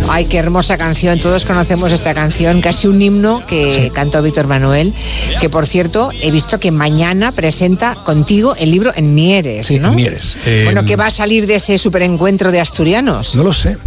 Ay, 0.09 0.25
qué 0.25 0.37
hermosa 0.37 0.77
canción. 0.77 1.17
Todos 1.19 1.45
conocemos 1.45 1.91
esta 1.93 2.13
canción, 2.13 2.61
casi 2.61 2.87
un 2.87 3.01
himno 3.01 3.45
que 3.45 3.91
cantó 3.93 4.21
Víctor 4.21 4.47
Manuel, 4.47 4.93
que 5.39 5.49
por 5.49 5.65
cierto, 5.65 6.11
he 6.21 6.31
visto 6.31 6.59
que 6.59 6.71
mañana 6.71 7.31
presenta 7.31 7.95
contigo 8.03 8.53
el 8.57 8.71
libro 8.71 8.91
en 8.95 9.13
Mieres, 9.15 9.67
Sí, 9.67 9.79
¿no? 9.79 9.89
en 9.89 9.95
Mieres. 9.95 10.35
Eh, 10.45 10.63
Bueno, 10.65 10.83
¿qué 10.85 10.95
va 10.97 11.07
a 11.07 11.11
salir 11.11 11.47
de 11.47 11.55
ese 11.55 11.77
superencuentro 11.77 12.51
de 12.51 12.59
asturianos? 12.59 13.35
No 13.35 13.43
lo 13.43 13.53
sé. 13.53 13.77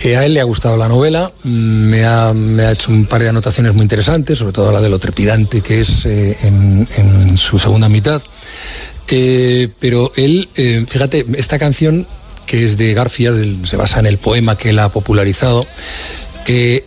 Eh, 0.00 0.16
a 0.16 0.26
él 0.26 0.34
le 0.34 0.40
ha 0.40 0.44
gustado 0.44 0.76
la 0.76 0.88
novela, 0.88 1.32
mm, 1.44 1.48
me 1.48 2.04
ha, 2.04 2.34
me 2.34 2.64
ha 2.64 2.72
hecho 2.72 2.90
un 2.90 3.06
par 3.06 3.22
de 3.22 3.28
anotaciones 3.30 3.72
muy 3.72 3.82
interesantes, 3.84 4.38
sobre 4.38 4.52
todo 4.52 4.70
la 4.70 4.80
de 4.82 4.90
lo 4.90 4.98
trepidante 4.98 5.60
que 5.62 5.80
es 5.80 6.04
eh, 6.04 6.36
en, 6.42 6.86
en 6.96 7.38
su 7.38 7.58
segunda 7.58 7.88
mitad. 7.88 8.20
Eh, 9.08 9.68
pero 9.78 10.10
él, 10.16 10.48
eh, 10.56 10.84
fíjate, 10.88 11.24
esta 11.38 11.58
canción 11.58 12.06
que 12.46 12.64
es 12.64 12.76
de 12.78 12.94
Garfield, 12.94 13.38
el- 13.40 13.68
se 13.68 13.76
basa 13.76 14.00
en 14.00 14.06
el 14.06 14.18
poema 14.18 14.56
que 14.56 14.70
él 14.70 14.78
ha 14.78 14.88
popularizado, 14.90 15.66
eh, 16.46 16.84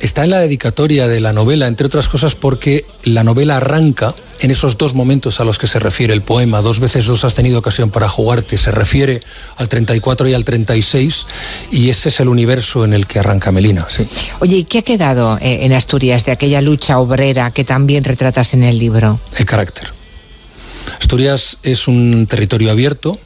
está 0.00 0.24
en 0.24 0.30
la 0.30 0.38
dedicatoria 0.38 1.06
de 1.06 1.20
la 1.20 1.34
novela, 1.34 1.66
entre 1.66 1.86
otras 1.86 2.08
cosas 2.08 2.34
porque 2.34 2.86
la 3.04 3.24
novela 3.24 3.58
arranca 3.58 4.14
en 4.40 4.50
esos 4.50 4.78
dos 4.78 4.94
momentos 4.94 5.38
a 5.38 5.44
los 5.44 5.58
que 5.58 5.66
se 5.66 5.78
refiere 5.78 6.14
el 6.14 6.22
poema, 6.22 6.62
dos 6.62 6.80
veces 6.80 7.04
dos 7.04 7.24
has 7.24 7.34
tenido 7.34 7.58
ocasión 7.58 7.90
para 7.90 8.08
jugarte, 8.08 8.56
se 8.56 8.70
refiere 8.72 9.20
al 9.58 9.68
34 9.68 10.28
y 10.28 10.32
al 10.34 10.44
36 10.46 11.26
y 11.72 11.90
ese 11.90 12.08
es 12.08 12.20
el 12.20 12.28
universo 12.30 12.86
en 12.86 12.94
el 12.94 13.06
que 13.06 13.18
arranca 13.18 13.52
Melina, 13.52 13.86
sí. 13.90 14.06
Oye, 14.40 14.56
¿y 14.56 14.64
qué 14.64 14.78
ha 14.78 14.82
quedado 14.82 15.36
eh, 15.42 15.66
en 15.66 15.74
Asturias 15.74 16.24
de 16.24 16.32
aquella 16.32 16.62
lucha 16.62 16.98
obrera 16.98 17.50
que 17.50 17.64
también 17.64 18.02
retratas 18.04 18.54
en 18.54 18.62
el 18.62 18.78
libro? 18.78 19.20
El 19.36 19.44
carácter. 19.44 19.92
Asturias 21.00 21.58
es 21.62 21.86
un 21.86 22.26
territorio 22.26 22.70
abierto, 22.70 23.18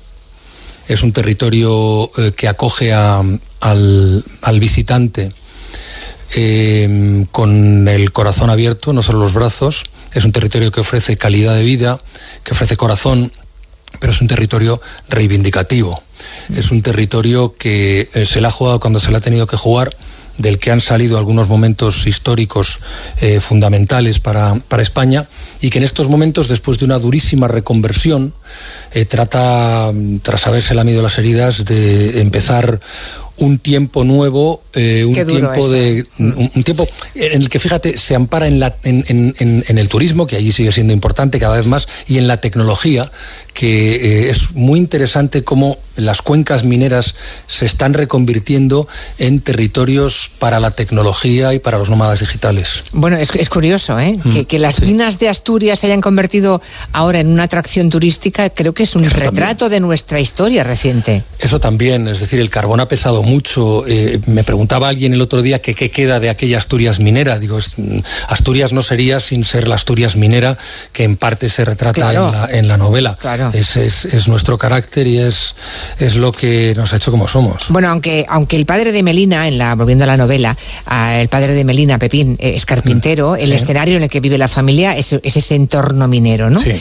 es 0.89 1.03
un 1.03 1.13
territorio 1.13 2.11
eh, 2.19 2.33
que 2.37 2.49
acoge 2.49 2.93
al, 2.93 3.41
visitante 4.59 5.29
eh, 6.37 7.27
con 7.31 7.89
el 7.89 8.13
corazón 8.13 8.51
abierto, 8.51 8.93
no 8.93 9.03
solo 9.03 9.21
los 9.21 9.35
brazos. 9.35 9.85
Es 10.13 10.25
un 10.25 10.33
territorio 10.33 10.71
que 10.71 10.81
ofrece 10.81 11.17
calidad 11.17 11.55
de 11.55 11.65
vida, 11.65 12.01
que 12.45 12.53
ofrece 12.53 12.77
corazón, 12.77 13.33
pero 14.01 14.13
es 14.13 14.21
un 14.21 14.29
territorio 14.29 14.81
reivindicativo. 15.09 16.01
Es 16.55 16.71
un 16.71 16.83
territorio 16.83 17.55
que 17.57 18.09
eh, 18.15 18.25
se 18.25 18.41
le 18.41 18.47
ha 18.47 18.51
jugado 18.51 18.81
cuando 18.81 19.01
se 19.01 19.11
le 19.11 19.17
ha 19.17 19.21
tenido 19.21 19.47
que 19.47 19.57
jugar, 19.57 19.95
del 20.39 20.59
que 20.59 20.71
han 20.71 20.81
salido 20.81 21.17
algunos 21.19 21.49
momentos 21.49 22.07
históricos 22.07 22.81
eh, 23.21 23.41
fundamentales 23.41 24.19
para, 24.19 24.55
para 24.69 24.83
España 24.83 25.27
y 25.61 25.71
que 25.71 25.79
en 25.79 25.85
estos 25.85 26.09
momentos, 26.09 26.49
después 26.49 26.79
de 26.79 26.85
una 26.87 26.99
durísima 26.99 27.47
reconversión, 27.49 28.35
eh, 28.93 29.05
trata, 29.05 29.93
tras 30.23 30.47
haberse 30.47 30.75
lamido 30.75 31.03
las 31.03 31.19
heridas, 31.19 31.65
de 31.65 32.21
empezar 32.21 32.81
un 33.37 33.59
tiempo 33.59 34.05
nuevo, 34.05 34.63
eh, 34.75 35.05
un 35.05 35.13
tiempo 35.33 35.69
de 35.69 36.07
un, 36.21 36.51
un 36.55 36.63
tiempo 36.63 36.87
en 37.17 37.43
el 37.43 37.49
que 37.49 37.59
fíjate 37.59 37.99
se 37.99 38.15
ampara 38.15 38.47
en, 38.47 38.61
la, 38.61 38.77
en, 38.85 39.03
en- 39.09 39.35
en- 39.41 39.65
en 39.67 39.79
el 39.79 39.89
turismo 39.89 40.27
que 40.29 40.37
allí 40.37 40.53
sigue 40.53 40.71
siendo 40.71 40.93
importante 40.93 41.41
cada 41.41 41.57
vez 41.57 41.67
más 41.67 41.89
y 42.07 42.19
en 42.19 42.29
la 42.29 42.37
tecnología 42.41 43.11
que 43.53 43.97
eh, 44.27 44.31
es 44.31 44.53
muy 44.53 44.79
interesante 44.79 45.43
cómo 45.43 45.79
las 45.97 46.23
cuencas 46.23 46.65
mineras 46.65 47.15
se 47.47 47.67
están 47.67 47.95
reconvirtiendo 47.95 48.89
en 49.19 49.41
territorios 49.41 50.31
para 50.39 50.61
la 50.61 50.71
tecnología 50.71 51.55
y 51.55 51.59
para 51.59 51.79
los 51.79 51.91
nómadas 51.91 52.21
digitales. 52.21 52.85
Bueno, 52.93 53.17
es, 53.17 53.31
es 53.35 53.49
curioso, 53.49 53.99
¿eh? 53.99 54.19
Mm, 54.23 54.33
que, 54.33 54.45
que 54.47 54.59
las 54.59 54.81
minas 54.83 55.19
de 55.19 55.29
Asturias 55.29 55.81
se 55.81 55.87
hayan 55.87 56.01
convertido 56.01 56.61
ahora 56.93 57.21
en 57.21 57.29
una 57.29 57.45
atracción 57.45 57.91
turística, 57.91 58.51
creo 58.51 58.75
que 58.75 58.83
es 58.85 58.97
un 58.97 59.05
retrato 59.05 59.69
de 59.69 59.81
nuestra 59.81 60.21
historia 60.21 60.65
reciente. 60.65 61.23
Eso 61.39 61.61
también, 61.61 62.09
es 62.09 62.21
decir, 62.21 62.41
el 62.41 62.51
carbón 62.51 62.81
ha 62.81 62.89
pesado 62.89 63.23
mucho. 63.23 63.85
Eh, 63.87 64.21
me 64.27 64.45
preguntaba 64.45 64.89
alguien 64.89 65.13
el 65.15 65.21
otro 65.21 65.43
día 65.43 65.61
que 65.61 65.75
qué 65.75 65.91
queda 65.91 66.21
de 66.21 66.31
aquella 66.31 66.59
Asturias 66.59 67.01
minera. 67.01 67.39
Digo, 67.39 67.59
es- 67.59 67.79
mm, 67.79 67.99
Asturias 68.29 68.73
no 68.73 68.83
sería 68.83 69.21
sin 69.21 69.45
ser 69.45 69.69
la 69.69 69.75
Asturias 69.75 70.17
minera 70.17 70.57
que 70.93 71.05
en 71.05 71.17
parte 71.17 71.49
se 71.49 71.65
retrata 71.65 71.95
Claro. 72.11 72.27
en, 72.27 72.33
la, 72.33 72.47
en 72.59 72.69
la 72.69 72.77
novela. 72.77 73.17
Claro. 73.21 73.51
Es, 73.53 73.77
es- 73.77 74.05
es 74.07 74.29
nuestro 74.29 74.59
carácter 74.59 75.07
y 75.07 75.19
es, 75.19 75.55
es 75.99 76.17
lo 76.17 76.33
que 76.33 76.75
nos 76.77 76.93
ha 76.93 76.97
hecho 76.97 77.11
como 77.11 77.29
somos. 77.29 77.67
Bueno, 77.69 77.89
aunque, 77.89 78.25
aunque 78.29 78.57
el 78.57 78.67
padre 78.67 78.93
de 78.93 79.03
Melina, 79.03 79.49
en 79.49 79.59
la, 79.59 79.75
volviendo 79.75 80.05
a 80.05 80.07
la 80.07 80.17
novela, 80.17 80.57
ah, 80.87 81.17
el 81.19 81.29
padre 81.29 81.55
de 81.55 81.65
Melina, 81.65 81.99
Pepín, 81.99 82.37
eh, 82.39 82.55
es 82.57 82.67
carpintero, 82.67 83.37
el 83.37 83.49
sí. 83.49 83.55
escenario 83.55 83.97
en 83.97 84.05
el 84.05 84.09
que 84.09 84.21
vive 84.21 84.39
la 84.39 84.49
familia 84.49 84.97
es, 84.97 85.13
es 85.13 85.37
ese 85.37 85.55
entorno 85.55 86.09
minero, 86.09 86.51
¿no? 86.51 86.61
Sí. 86.61 86.73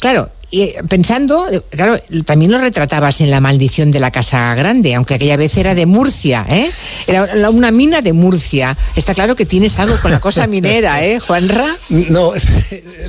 Claro, 0.00 0.28
y 0.50 0.72
pensando, 0.88 1.46
claro, 1.70 1.98
también 2.24 2.50
lo 2.50 2.58
retratabas 2.58 3.20
en 3.20 3.30
La 3.30 3.40
maldición 3.40 3.90
de 3.90 4.00
la 4.00 4.10
Casa 4.10 4.54
Grande, 4.54 4.94
aunque 4.94 5.14
aquella 5.14 5.36
vez 5.36 5.56
era 5.56 5.74
de 5.74 5.86
Murcia, 5.86 6.46
¿eh? 6.48 6.70
Era 7.06 7.50
una 7.50 7.70
mina 7.70 8.02
de 8.02 8.12
Murcia. 8.12 8.76
Está 8.96 9.14
claro 9.14 9.36
que 9.36 9.46
tienes 9.46 9.78
algo 9.78 9.98
con 10.00 10.10
la 10.10 10.20
cosa 10.20 10.46
minera, 10.46 11.04
¿eh, 11.04 11.20
Juanra? 11.20 11.66
No, 11.88 12.34
es, 12.34 12.48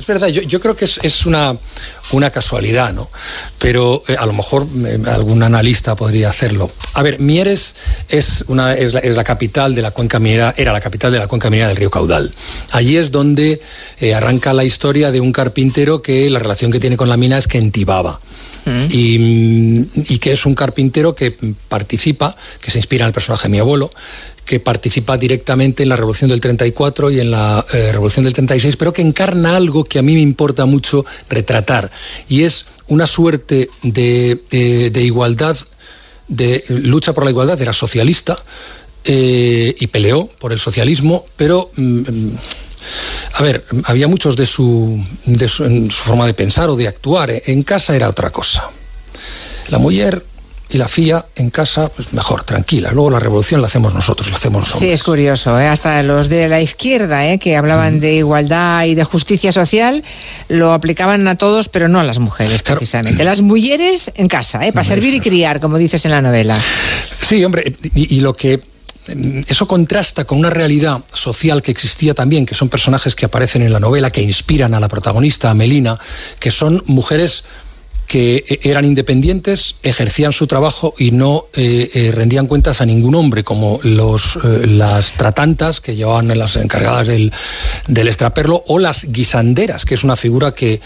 verdad, 0.06 0.28
yo, 0.28 0.60
creo 0.60 0.76
que 0.76 0.84
es, 0.84 1.26
una, 1.26 1.56
una 2.12 2.30
casualidad, 2.30 2.92
¿no? 2.92 3.08
Pero 3.58 4.02
eh, 4.08 4.16
a 4.18 4.26
lo 4.26 4.32
mejor 4.32 4.66
eh, 4.84 4.98
algún 5.06 5.42
analista 5.42 5.96
podría 5.96 6.28
hacerlo. 6.28 6.70
A 6.94 7.02
ver, 7.02 7.20
Mieres 7.20 7.74
es, 8.08 8.44
una, 8.48 8.74
es, 8.74 8.94
la, 8.94 9.24
capital 9.24 9.74
de 9.74 9.82
la 9.82 9.90
cuenca 9.90 10.18
minera, 10.18 10.54
era 10.56 10.72
la 10.72 10.80
capital 10.80 11.12
de 11.12 11.18
la 11.18 11.26
cuenca 11.26 11.50
minera 11.50 11.68
del 11.68 11.76
río 11.76 11.90
Caudal. 11.90 12.32
Allí 12.70 12.96
es 12.96 13.10
donde 13.10 13.60
eh, 14.00 14.14
arranca 14.14 14.52
la 14.52 14.64
historia 14.64 15.10
de 15.10 15.20
un 15.20 15.32
carpintero 15.32 16.00
que 16.00 16.30
la 16.30 16.38
relación 16.38 16.70
que 16.70 16.80
tiene 16.80 16.96
con 16.96 17.08
la 17.08 17.16
mina 17.16 17.25
es 17.32 17.48
que 17.48 17.58
entibaba. 17.58 18.20
Mm. 18.66 18.86
Y, 18.90 20.18
que 20.18 20.32
es 20.32 20.44
un 20.44 20.54
carpintero 20.54 21.14
que 21.14 21.36
participa, 21.68 22.36
que 22.60 22.70
se 22.72 22.78
inspira 22.78 23.04
en 23.04 23.08
el 23.08 23.12
personaje 23.12 23.44
de 23.44 23.52
mi 23.52 23.58
abuelo, 23.60 23.90
que 24.44 24.58
participa 24.58 25.16
directamente 25.16 25.84
en 25.84 25.88
la 25.88 25.96
Revolución 25.96 26.30
del 26.30 26.40
34 26.40 27.10
y 27.10 27.20
en 27.20 27.30
la 27.30 27.64
eh, 27.72 27.90
Revolución 27.92 28.24
del 28.24 28.32
36, 28.32 28.76
pero 28.76 28.92
que 28.92 29.02
encarna 29.02 29.56
algo 29.56 29.84
que 29.84 30.00
a 30.00 30.02
mí 30.02 30.14
me 30.14 30.20
importa 30.20 30.66
mucho 30.66 31.04
retratar, 31.28 31.90
y 32.28 32.42
es 32.42 32.66
una 32.88 33.06
suerte 33.06 33.68
de, 33.82 34.90
igualdad, 34.94 35.56
de 36.28 36.64
lucha 36.68 37.12
por 37.12 37.24
la 37.24 37.30
igualdad, 37.30 37.60
era 37.60 37.72
socialista 37.72 38.36
eh, 39.04 39.74
y 39.78 39.86
peleó 39.88 40.26
por 40.40 40.52
el 40.52 40.58
socialismo, 40.58 41.24
pero... 41.36 41.70
Mm, 41.76 41.98
mm, 41.98 42.38
a 43.34 43.42
ver, 43.42 43.64
había 43.84 44.08
muchos 44.08 44.36
de 44.36 44.46
su, 44.46 45.02
de 45.24 45.48
su, 45.48 45.90
forma 45.90 46.26
de 46.26 46.34
pensar 46.34 46.68
o 46.68 46.76
de 46.76 46.88
actuar. 46.88 47.30
¿eh? 47.30 47.42
En 47.46 47.62
casa 47.62 47.94
era 47.94 48.08
otra 48.08 48.30
cosa. 48.30 48.70
La 49.68 49.78
mujer 49.78 50.22
y 50.68 50.78
la 50.78 50.88
FIA 50.88 51.24
en 51.36 51.50
casa, 51.50 51.88
pues 51.88 52.12
mejor, 52.12 52.42
tranquila. 52.42 52.90
Luego 52.92 53.10
la 53.10 53.20
revolución 53.20 53.60
la 53.60 53.68
hacemos 53.68 53.94
nosotros, 53.94 54.30
la 54.30 54.36
hacemos 54.36 54.60
nosotros. 54.60 54.80
Sí, 54.80 54.90
es 54.90 55.02
curioso, 55.02 55.58
¿eh? 55.60 55.68
hasta 55.68 56.02
los 56.02 56.28
de 56.28 56.48
la 56.48 56.60
izquierda, 56.60 57.26
¿eh? 57.26 57.38
que 57.38 57.56
hablaban 57.56 58.00
de 58.00 58.14
igualdad 58.14 58.84
y 58.84 58.94
de 58.94 59.04
justicia 59.04 59.52
social, 59.52 60.02
lo 60.48 60.72
aplicaban 60.72 61.26
a 61.28 61.36
todos, 61.38 61.68
pero 61.68 61.88
no 61.88 62.00
a 62.00 62.04
las 62.04 62.18
mujeres, 62.18 62.62
precisamente. 62.62 63.22
Las 63.22 63.42
mujeres 63.42 64.10
en 64.16 64.28
casa, 64.28 64.66
¿eh? 64.66 64.72
para 64.72 64.84
servir 64.84 65.14
y 65.14 65.20
criar, 65.20 65.60
como 65.60 65.78
dices 65.78 66.04
en 66.04 66.10
la 66.10 66.20
novela. 66.20 66.58
Sí, 67.20 67.44
hombre, 67.44 67.72
y 67.94 68.20
lo 68.20 68.34
que 68.34 68.60
eso 69.46 69.68
contrasta 69.68 70.24
con 70.24 70.38
una 70.38 70.50
realidad 70.50 71.02
social 71.12 71.62
que 71.62 71.70
existía 71.70 72.14
también, 72.14 72.46
que 72.46 72.54
son 72.54 72.68
personajes 72.68 73.14
que 73.14 73.26
aparecen 73.26 73.62
en 73.62 73.72
la 73.72 73.80
novela, 73.80 74.10
que 74.10 74.22
inspiran 74.22 74.74
a 74.74 74.80
la 74.80 74.88
protagonista, 74.88 75.50
a 75.50 75.54
Melina, 75.54 75.98
que 76.38 76.50
son 76.50 76.82
mujeres 76.86 77.44
que 78.06 78.44
eh, 78.48 78.60
eran 78.62 78.84
independientes, 78.84 79.76
ejercían 79.82 80.32
su 80.32 80.46
trabajo 80.46 80.94
y 80.98 81.10
no 81.10 81.46
eh, 81.54 81.90
eh, 81.92 82.12
rendían 82.12 82.46
cuentas 82.46 82.80
a 82.80 82.86
ningún 82.86 83.14
hombre, 83.14 83.44
como 83.44 83.80
los, 83.82 84.38
las 84.44 85.12
tratantas 85.12 85.80
que 85.80 85.96
llevaban 85.96 86.36
las 86.38 86.56
encargadas 86.56 87.08
del, 87.08 87.32
del 87.88 88.08
extraperlo, 88.08 88.62
o 88.68 88.78
las 88.78 89.12
guisanderas, 89.12 89.84
que 89.84 89.94
es 89.94 90.04
una 90.04 90.16
figura 90.16 90.54
que, 90.54 90.80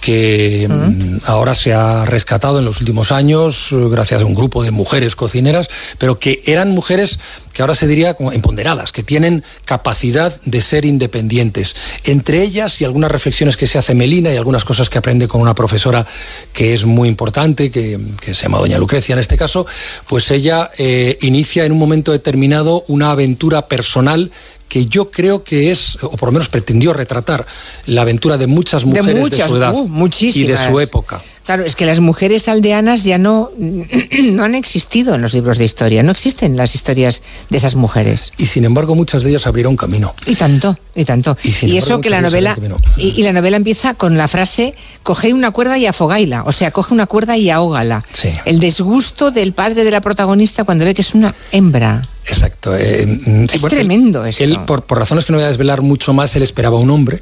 que 0.00 0.66
mm, 0.68 1.18
ahora 1.24 1.54
se 1.54 1.72
ha 1.72 2.06
rescatado 2.06 2.58
en 2.58 2.64
los 2.64 2.80
últimos 2.80 3.12
años 3.12 3.72
eh, 3.72 3.76
gracias 3.90 4.22
a 4.22 4.24
un 4.24 4.34
grupo 4.34 4.62
de 4.62 4.70
mujeres 4.70 5.16
cocineras, 5.16 5.68
pero 5.98 6.18
que 6.18 6.42
eran 6.46 6.70
mujeres 6.70 7.18
que 7.52 7.62
ahora 7.62 7.74
se 7.74 7.88
diría 7.88 8.14
como 8.14 8.30
empoderadas, 8.30 8.92
que 8.92 9.02
tienen 9.02 9.42
capacidad 9.64 10.32
de 10.44 10.60
ser 10.60 10.84
independientes. 10.84 11.74
Entre 12.04 12.42
ellas 12.42 12.80
y 12.80 12.84
algunas 12.84 13.10
reflexiones 13.10 13.56
que 13.56 13.66
se 13.66 13.78
hace 13.78 13.96
Melina 13.96 14.32
y 14.32 14.36
algunas 14.36 14.64
cosas 14.64 14.88
que 14.88 14.98
aprende 14.98 15.26
con 15.26 15.40
una 15.40 15.56
profesora 15.56 16.06
que 16.52 16.72
es 16.72 16.84
muy 16.84 17.08
importante, 17.08 17.70
que, 17.72 17.98
se 18.22 18.34
llama 18.34 18.58
Doña 18.58 18.78
Lucrecia 18.78 19.14
en 19.14 19.18
este 19.18 19.36
caso, 19.36 19.66
pues 20.06 20.30
ella 20.30 20.70
eh, 20.78 21.18
inicia 21.22 21.64
en 21.64 21.72
un 21.72 21.78
momento 21.78 22.12
determinado 22.12 22.84
una 22.86 23.10
aventura 23.10 23.66
personal 23.66 24.30
que 24.68 24.86
yo 24.86 25.10
creo 25.10 25.42
que 25.42 25.70
es, 25.70 25.98
o 26.02 26.10
por 26.10 26.28
lo 26.28 26.32
menos 26.32 26.48
pretendió 26.48 26.92
retratar, 26.92 27.46
la 27.86 28.02
aventura 28.02 28.36
de 28.36 28.46
muchas 28.46 28.84
mujeres 28.84 29.30
de, 29.30 29.46
su 29.46 29.56
edad 29.56 29.74
uh, 29.74 30.08
y 30.20 30.44
de 30.44 30.56
su 30.56 30.78
época. 30.80 31.20
Claro, 31.48 31.64
es 31.64 31.76
que 31.76 31.86
las 31.86 32.00
mujeres 32.00 32.46
aldeanas 32.46 33.04
ya 33.04 33.16
no, 33.16 33.50
no 33.58 34.44
han 34.44 34.54
existido 34.54 35.14
en 35.14 35.22
los 35.22 35.32
libros 35.32 35.56
de 35.56 35.64
historia, 35.64 36.02
no 36.02 36.10
existen 36.10 36.58
las 36.58 36.74
historias 36.74 37.22
de 37.48 37.56
esas 37.56 37.74
mujeres. 37.74 38.34
Y 38.36 38.44
sin 38.44 38.66
embargo 38.66 38.94
muchas 38.94 39.22
de 39.22 39.30
ellas 39.30 39.46
abrieron 39.46 39.74
camino. 39.74 40.14
Y 40.26 40.34
tanto, 40.34 40.76
y 40.94 41.06
tanto. 41.06 41.38
Y, 41.42 41.78
eso 41.78 42.02
que 42.02 42.10
la 42.10 42.20
novela, 42.20 42.54
y, 42.98 43.22
la 43.22 43.32
novela 43.32 43.56
empieza 43.56 43.94
con 43.94 44.18
la 44.18 44.28
frase, 44.28 44.74
coge 45.02 45.32
una 45.32 45.50
cuerda 45.50 45.78
y 45.78 45.86
afogaila, 45.86 46.42
o 46.44 46.52
sea, 46.52 46.70
coge 46.70 46.92
una 46.92 47.06
cuerda 47.06 47.38
y 47.38 47.48
ahógala. 47.48 48.04
El 48.44 48.60
disgusto 48.60 49.30
del 49.30 49.54
padre 49.54 49.84
de 49.84 49.90
la 49.90 50.02
protagonista 50.02 50.64
cuando 50.64 50.84
ve 50.84 50.92
que 50.92 51.00
es 51.00 51.14
una 51.14 51.34
hembra. 51.50 52.02
Exacto. 52.28 52.76
Eh, 52.76 53.06
mm, 53.06 53.46
es 53.50 53.62
tremendo 53.62 54.24
esto. 54.24 54.44
Él, 54.44 54.58
por, 54.66 54.84
por, 54.84 54.98
razones 54.98 55.24
que 55.24 55.32
no 55.32 55.38
voy 55.38 55.44
a 55.44 55.48
desvelar 55.48 55.80
mucho 55.80 56.12
más, 56.12 56.36
él 56.36 56.42
esperaba 56.42 56.76
un 56.76 56.90
hombre 56.90 57.20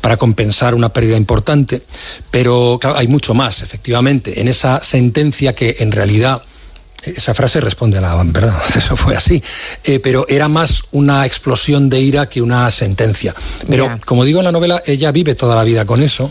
para 0.00 0.16
compensar 0.16 0.74
una 0.74 0.92
pérdida 0.92 1.16
importante, 1.16 1.82
pero 2.30 2.78
claro, 2.80 2.96
hay 2.96 3.06
mucho 3.06 3.32
más, 3.34 3.59
efectivamente, 3.62 4.40
en 4.40 4.48
esa 4.48 4.82
sentencia 4.82 5.54
que 5.54 5.76
en 5.80 5.92
realidad 5.92 6.42
esa 7.04 7.34
frase 7.34 7.60
responde 7.60 7.98
a 7.98 8.00
la 8.00 8.22
verdad, 8.22 8.60
eso 8.76 8.96
fue 8.96 9.16
así, 9.16 9.42
eh, 9.84 10.00
pero 10.00 10.26
era 10.28 10.48
más 10.48 10.84
una 10.92 11.24
explosión 11.24 11.88
de 11.88 12.00
ira 12.00 12.28
que 12.28 12.42
una 12.42 12.70
sentencia. 12.70 13.34
Pero 13.68 13.98
como 14.04 14.24
digo 14.24 14.40
en 14.40 14.44
la 14.44 14.52
novela, 14.52 14.82
ella 14.86 15.10
vive 15.12 15.34
toda 15.34 15.56
la 15.56 15.64
vida 15.64 15.84
con 15.84 16.02
eso 16.02 16.30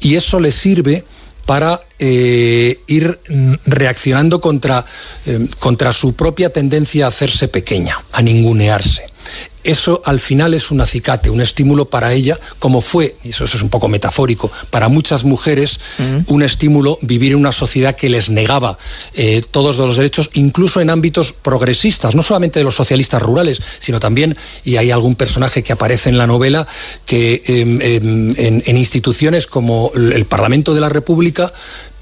y 0.00 0.16
eso 0.16 0.40
le 0.40 0.52
sirve 0.52 1.04
para 1.46 1.80
eh, 2.02 2.80
ir 2.86 3.20
reaccionando 3.66 4.40
contra, 4.40 4.84
eh, 5.26 5.46
contra 5.58 5.92
su 5.92 6.14
propia 6.14 6.50
tendencia 6.50 7.04
a 7.04 7.08
hacerse 7.08 7.48
pequeña, 7.48 7.96
a 8.12 8.22
ningunearse. 8.22 9.10
Eso 9.62 10.00
al 10.06 10.20
final 10.20 10.54
es 10.54 10.70
un 10.70 10.80
acicate, 10.80 11.28
un 11.28 11.42
estímulo 11.42 11.84
para 11.84 12.14
ella, 12.14 12.38
como 12.58 12.80
fue, 12.80 13.14
y 13.22 13.30
eso, 13.30 13.44
es 13.44 13.60
un 13.60 13.68
poco 13.68 13.88
metafórico, 13.88 14.50
para 14.70 14.88
muchas 14.88 15.24
mujeres, 15.24 15.78
un 16.28 16.42
estímulo 16.42 16.98
vivir 17.02 17.32
en 17.32 17.38
una 17.38 17.52
sociedad 17.52 17.94
que 17.94 18.08
les 18.08 18.30
negaba 18.30 18.78
eh, 19.14 19.42
todos 19.50 19.76
los 19.76 19.98
derechos, 19.98 20.30
incluso 20.32 20.80
en 20.80 20.88
ámbitos 20.88 21.34
progresistas, 21.34 22.14
no 22.14 22.22
solamente 22.22 22.58
de 22.58 22.64
los 22.64 22.74
socialistas 22.74 23.20
rurales, 23.20 23.60
sino 23.78 24.00
también, 24.00 24.34
y 24.64 24.78
hay 24.78 24.90
algún 24.90 25.14
personaje 25.14 25.62
que 25.62 25.74
aparece 25.74 26.08
en 26.08 26.16
la 26.16 26.26
novela, 26.26 26.66
que 27.04 27.42
em, 27.46 27.82
em, 27.82 28.34
en 28.38 28.76
instituciones 28.78 29.46
como 29.46 29.92
el 29.94 30.24
Parlamento 30.24 30.72
de 30.72 30.80
la 30.80 30.88
República 30.88 31.52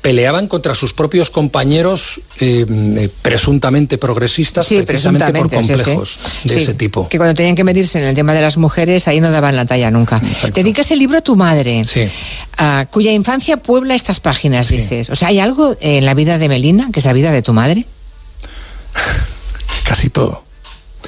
peleaban 0.01 0.47
contra 0.47 0.75
sus 0.75 0.93
propios 0.93 1.31
compañeros 1.31 2.21
eh, 2.41 2.65
eh, 2.69 3.09
presuntamente 3.23 3.99
progresistas 3.99 4.67
precisamente 4.67 5.33
por 5.33 5.51
complejos 5.51 6.19
de 6.45 6.57
ese 6.57 6.75
tipo. 6.75 7.09
Que 7.09 7.19
cuando 7.19 7.35
tenían 7.35 7.57
que 7.57 7.65
medirse 7.65 7.99
en 7.99 8.05
el 8.05 8.15
tema 8.15 8.33
de 8.35 8.41
las 8.41 8.57
mujeres, 8.57 9.09
ahí 9.09 9.21
no 9.21 9.31
daban 9.31 9.57
la 9.57 9.67
talla 9.67 9.91
nunca. 9.91 10.21
Te 10.21 10.63
dedicas 10.63 10.91
el 10.91 10.99
libro 10.99 11.19
a 11.19 11.21
tu 11.21 11.37
madre, 11.37 11.83
cuya 12.91 13.13
infancia 13.13 13.57
puebla 13.57 13.95
estas 13.95 14.21
páginas, 14.21 14.69
dices. 14.69 15.11
O 15.11 15.17
sea, 15.17 15.29
¿hay 15.29 15.41
algo 15.41 15.77
en 15.81 16.05
la 16.05 16.15
vida 16.15 16.39
de 16.39 16.49
Melina 16.49 16.89
que 16.93 17.01
es 17.01 17.07
la 17.07 17.13
vida 17.13 17.31
de 17.31 17.43
tu 17.43 17.53
madre? 17.53 17.85
Casi 19.85 20.11
todo. 20.11 20.43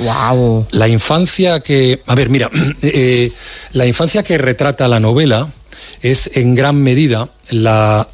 Wow. 0.00 0.66
La 0.72 0.88
infancia 0.88 1.60
que. 1.60 2.02
A 2.06 2.14
ver, 2.14 2.30
mira, 2.30 2.50
eh, 2.82 3.30
la 3.72 3.86
infancia 3.86 4.22
que 4.22 4.38
retrata 4.38 4.88
la 4.88 5.00
novela 5.00 5.48
es 6.02 6.30
en 6.34 6.54
gran 6.54 6.76
medida 6.76 7.28
la, 7.50 8.06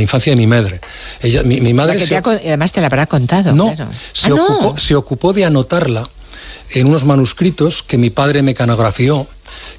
infancia 0.00 0.32
de 0.32 0.36
mi 0.36 0.46
madre. 0.46 0.80
Ella, 1.22 1.42
mi, 1.42 1.72
madre 1.72 1.98
además 2.24 2.72
te 2.72 2.80
la 2.80 2.86
habrá 2.86 3.06
contado. 3.06 3.54
No, 3.54 3.74
Se, 4.12 4.30
ah, 4.30 4.34
ocupó, 4.34 4.78
se 4.78 4.94
ocupó 4.94 5.32
de 5.32 5.44
anotarla 5.44 6.02
en 6.70 6.86
unos 6.86 7.04
manuscritos 7.04 7.82
que 7.82 7.98
mi 7.98 8.10
padre 8.10 8.42
mecanografió, 8.42 9.26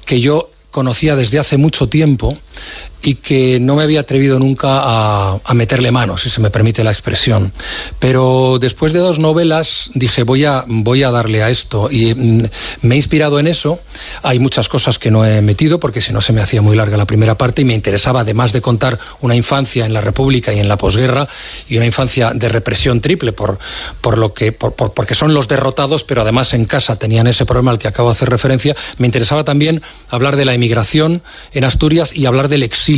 que 0.04 0.20
yo 0.20 0.50
conocía 0.70 1.16
desde 1.16 1.38
hace 1.38 1.56
mucho 1.56 1.88
tiempo 1.88 2.36
y 3.04 3.16
que 3.16 3.60
no 3.60 3.76
me 3.76 3.82
había 3.82 4.00
atrevido 4.00 4.38
nunca 4.38 4.80
a, 4.82 5.54
meterle 5.54 5.92
mano, 5.92 6.16
si 6.16 6.30
se 6.30 6.40
me 6.40 6.50
permite 6.50 6.82
la 6.82 6.90
expresión. 6.90 7.52
Pero 7.98 8.58
después 8.58 8.92
de 8.92 8.98
dos 8.98 9.18
novelas 9.18 9.90
dije, 9.94 10.22
voy 10.22 10.44
a, 10.44 10.64
voy 10.66 11.02
a 11.02 11.10
darle 11.10 11.42
a 11.42 11.50
esto 11.50 11.88
y 11.90 12.14
mm, 12.14 12.42
me 12.82 12.94
he 12.94 12.96
inspirado 12.96 13.38
en 13.38 13.46
eso. 13.46 13.78
Hay 14.22 14.38
muchas 14.38 14.68
cosas 14.68 14.98
que 14.98 15.10
no 15.10 15.24
he 15.24 15.42
metido 15.42 15.78
porque 15.78 16.00
si 16.00 16.12
no 16.12 16.20
se 16.22 16.32
me 16.32 16.40
hacía 16.40 16.62
muy 16.62 16.76
larga 16.76 16.96
la 16.96 17.06
primera 17.06 17.36
parte 17.36 17.62
y 17.62 17.64
me 17.66 17.74
interesaba, 17.74 18.20
además 18.20 18.52
de 18.52 18.62
contar 18.62 18.98
una 19.20 19.36
infancia 19.36 19.84
en 19.84 19.92
la 19.92 20.00
República 20.00 20.52
y 20.52 20.58
en 20.58 20.68
la 20.68 20.78
posguerra 20.78 21.28
y 21.68 21.76
una 21.76 21.86
infancia 21.86 22.32
de 22.34 22.48
represión 22.48 23.02
triple 23.02 23.32
por, 23.32 23.58
por 24.00 24.18
lo 24.18 24.32
que, 24.32 24.50
por, 24.52 24.74
porque 24.74 25.14
son 25.14 25.34
los 25.34 25.46
derrotados, 25.46 26.04
pero 26.04 26.22
además 26.22 26.54
en 26.54 26.64
casa 26.64 26.96
tenían 26.96 27.26
ese 27.26 27.44
problema 27.44 27.70
al 27.70 27.78
que 27.78 27.86
acabo 27.86 28.08
de 28.08 28.14
hacer 28.14 28.30
referencia, 28.30 28.74
me 28.96 29.06
interesaba 29.06 29.44
también 29.44 29.82
hablar 30.08 30.36
de 30.36 30.46
la 30.46 30.54
emigración 30.54 31.22
en 31.52 31.64
Asturias 31.64 32.16
y 32.16 32.26
hablar 32.26 32.48
del 32.48 32.62
exilio 32.62 32.93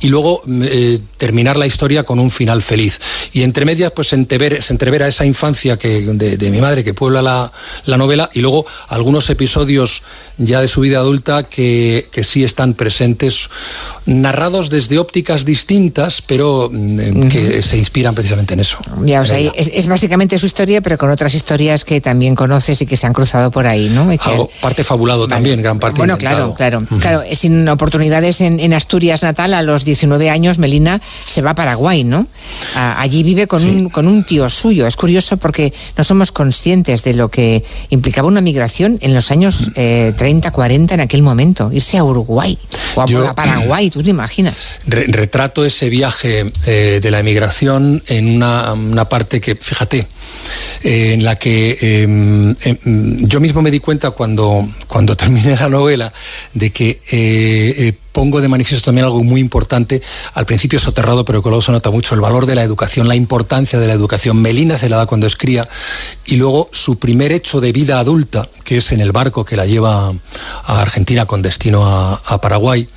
y 0.00 0.08
luego 0.08 0.42
eh, 0.48 0.98
terminar 1.16 1.56
la 1.56 1.66
historia 1.66 2.04
con 2.04 2.18
un 2.18 2.30
final 2.30 2.62
feliz. 2.62 3.00
Y 3.32 3.42
entre 3.42 3.64
medias, 3.64 3.92
pues 3.92 4.08
se, 4.08 4.16
entrevera, 4.16 5.06
esa 5.08 5.24
infancia 5.24 5.76
que, 5.76 6.00
de, 6.00 6.50
mi 6.50 6.60
madre 6.60 6.84
que 6.84 6.94
puebla 6.94 7.22
la, 7.22 7.96
novela 7.96 8.30
y 8.32 8.40
luego 8.40 8.64
algunos 8.88 9.28
episodios 9.30 10.02
ya 10.38 10.60
de 10.60 10.68
su 10.68 10.80
vida 10.80 10.98
adulta 10.98 11.44
que, 11.44 12.08
sí 12.22 12.44
están 12.44 12.74
presentes, 12.74 13.48
narrados 14.06 14.70
desde 14.70 14.98
ópticas 14.98 15.44
distintas, 15.44 16.22
pero 16.22 16.70
mm, 16.72 17.28
que 17.28 17.62
se 17.62 17.76
inspiran 17.78 18.14
precisamente 18.14 18.54
en 18.54 18.60
eso. 18.60 18.78
Ya, 19.04 19.20
o 19.20 19.24
sea, 19.24 19.38
es, 19.38 19.86
básicamente 19.86 20.38
su 20.38 20.46
historia, 20.46 20.80
pero 20.80 20.98
con 20.98 21.10
otras 21.10 21.34
historias 21.34 21.84
que 21.84 22.00
también 22.00 22.34
conoces 22.34 22.80
y 22.82 22.86
que 22.86 22.96
se 22.96 23.06
han 23.06 23.12
cruzado 23.12 23.50
por 23.50 23.66
ahí, 23.66 23.88
¿no? 23.88 24.08
parte 24.60 24.84
fabulado 24.84 25.26
también, 25.26 25.62
gran 25.62 25.78
parte. 25.78 25.98
Bueno, 25.98 26.16
claro, 26.16 26.54
claro. 26.54 26.82
Claro, 27.00 27.22
sin 27.34 27.68
oportunidades 27.68 28.40
en, 28.40 28.72
Asturias 28.72 29.24
natal, 29.32 29.54
a 29.54 29.62
los 29.62 29.84
19 29.84 30.30
años, 30.30 30.58
Melina 30.58 31.00
se 31.26 31.42
va 31.42 31.50
a 31.50 31.54
Paraguay, 31.54 32.04
¿no? 32.04 32.26
allí 32.74 33.22
vive 33.22 33.46
con, 33.46 33.64
un, 33.64 33.88
con 33.88 34.06
un 34.06 34.24
tío 34.24 34.48
suyo. 34.48 34.86
Es 34.86 34.96
curioso 34.96 35.36
porque 35.36 35.72
no 35.96 36.04
somos 36.04 36.32
conscientes 36.32 37.02
de 37.02 37.14
lo 37.14 37.28
que 37.28 37.62
implicaba 37.90 38.28
una 38.28 38.40
migración 38.40 38.98
en 39.00 39.14
los 39.14 39.30
años 39.30 39.70
30, 39.74 40.50
40 40.50 40.94
en 40.94 41.00
aquel 41.00 41.22
momento. 41.22 41.70
Irse 41.72 41.98
a 41.98 42.04
Uruguay 42.04 42.58
o 42.94 43.00
a, 43.00 43.34
Paraguay, 43.34 43.90
¿tú 43.90 44.02
te 44.02 44.10
imaginas? 44.10 44.80
retrato 44.86 45.64
ese 45.64 45.88
viaje 45.88 46.50
eh, 46.66 47.00
de 47.02 47.10
la 47.10 47.20
emigración 47.20 48.02
en 48.08 48.36
una, 48.36 48.72
una 48.72 49.08
parte 49.08 49.40
que, 49.40 49.56
fíjate, 49.56 50.06
eh, 50.84 51.12
en 51.14 51.24
la 51.24 51.36
que 51.36 51.78
em, 51.80 52.50
em, 52.64 53.28
yo 53.28 53.40
mismo 53.40 53.62
me 53.62 53.70
di 53.70 53.80
cuenta 53.80 54.10
cuando, 54.10 54.66
cuando 54.88 55.16
terminé 55.22 55.56
la 55.56 55.68
novela 55.68 56.12
de 56.54 56.70
que 56.70 57.00
eh, 57.10 57.74
eh, 57.78 57.94
pongo 58.12 58.40
de 58.40 58.48
manifiesto 58.48 58.86
también 58.86 59.06
algo 59.06 59.24
muy 59.24 59.40
importante, 59.40 60.00
al 60.34 60.46
principio 60.46 60.78
soterrado, 60.78 61.24
pero 61.24 61.42
que 61.42 61.48
luego 61.48 61.62
se 61.62 61.72
nota 61.72 61.90
mucho, 61.90 62.14
el 62.14 62.20
valor 62.20 62.46
de 62.46 62.54
la 62.54 62.62
educación, 62.62 63.08
la 63.08 63.14
importancia 63.14 63.78
de 63.78 63.86
la 63.86 63.94
educación. 63.94 64.40
Melina 64.40 64.78
se 64.78 64.88
la 64.88 64.98
da 64.98 65.06
cuando 65.06 65.26
es 65.26 65.36
cría 65.36 65.68
y 66.26 66.36
luego 66.36 66.68
su 66.72 66.98
primer 66.98 67.32
hecho 67.32 67.60
de 67.60 67.72
vida 67.72 67.98
adulta, 67.98 68.48
que 68.64 68.78
es 68.78 68.92
en 68.92 69.00
el 69.00 69.12
barco 69.12 69.44
que 69.44 69.56
la 69.56 69.66
lleva 69.66 70.12
a 70.64 70.82
Argentina 70.82 71.26
con 71.26 71.42
destino 71.42 71.84
a, 71.84 72.40
Paraguay, 72.40 72.88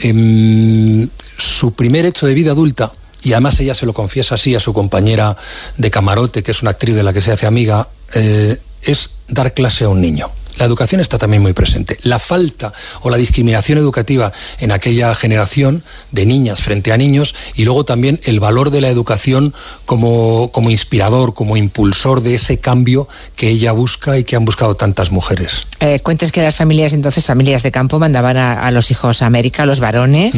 em, 0.00 1.08
su 1.36 1.72
primer 1.72 2.06
hecho 2.06 2.26
de 2.26 2.34
vida 2.34 2.52
adulta 2.52 2.92
y 3.22 3.32
además 3.32 3.58
ella 3.60 3.74
se 3.74 3.86
lo 3.86 3.92
confiesa 3.92 4.36
así 4.36 4.54
a 4.54 4.60
su 4.60 4.72
compañera 4.72 5.36
de 5.76 5.90
camarote, 5.90 6.42
que 6.42 6.52
es 6.52 6.62
una 6.62 6.70
actriz 6.70 6.94
de 6.94 7.02
la 7.02 7.12
que 7.12 7.20
se 7.20 7.32
hace 7.32 7.46
amiga, 7.46 7.88
eh, 8.14 8.56
es 8.82 9.10
dar 9.28 9.52
clase 9.52 9.84
a 9.84 9.88
un 9.88 10.00
niño. 10.00 10.30
La 10.60 10.66
educación 10.66 11.00
está 11.00 11.16
también 11.16 11.42
muy 11.42 11.54
presente. 11.54 11.96
La 12.02 12.18
falta 12.18 12.70
o 13.00 13.08
la 13.08 13.16
discriminación 13.16 13.78
educativa 13.78 14.30
en 14.58 14.72
aquella 14.72 15.14
generación 15.14 15.82
de 16.10 16.26
niñas 16.26 16.60
frente 16.60 16.92
a 16.92 16.98
niños 16.98 17.34
y 17.54 17.64
luego 17.64 17.86
también 17.86 18.20
el 18.24 18.40
valor 18.40 18.70
de 18.70 18.82
la 18.82 18.90
educación 18.90 19.54
como, 19.86 20.52
como 20.52 20.68
inspirador, 20.68 21.32
como 21.32 21.56
impulsor 21.56 22.20
de 22.20 22.34
ese 22.34 22.58
cambio 22.58 23.08
que 23.36 23.48
ella 23.48 23.72
busca 23.72 24.18
y 24.18 24.24
que 24.24 24.36
han 24.36 24.44
buscado 24.44 24.74
tantas 24.74 25.10
mujeres. 25.10 25.64
Eh, 25.80 26.00
cuentes 26.00 26.30
que 26.30 26.42
las 26.42 26.56
familias 26.56 26.92
entonces, 26.92 27.24
familias 27.24 27.62
de 27.62 27.70
campo, 27.70 27.98
mandaban 27.98 28.36
a, 28.36 28.70
los 28.70 28.90
hijos 28.90 29.22
a 29.22 29.26
América, 29.26 29.62
a 29.62 29.66
los 29.66 29.80
varones, 29.80 30.36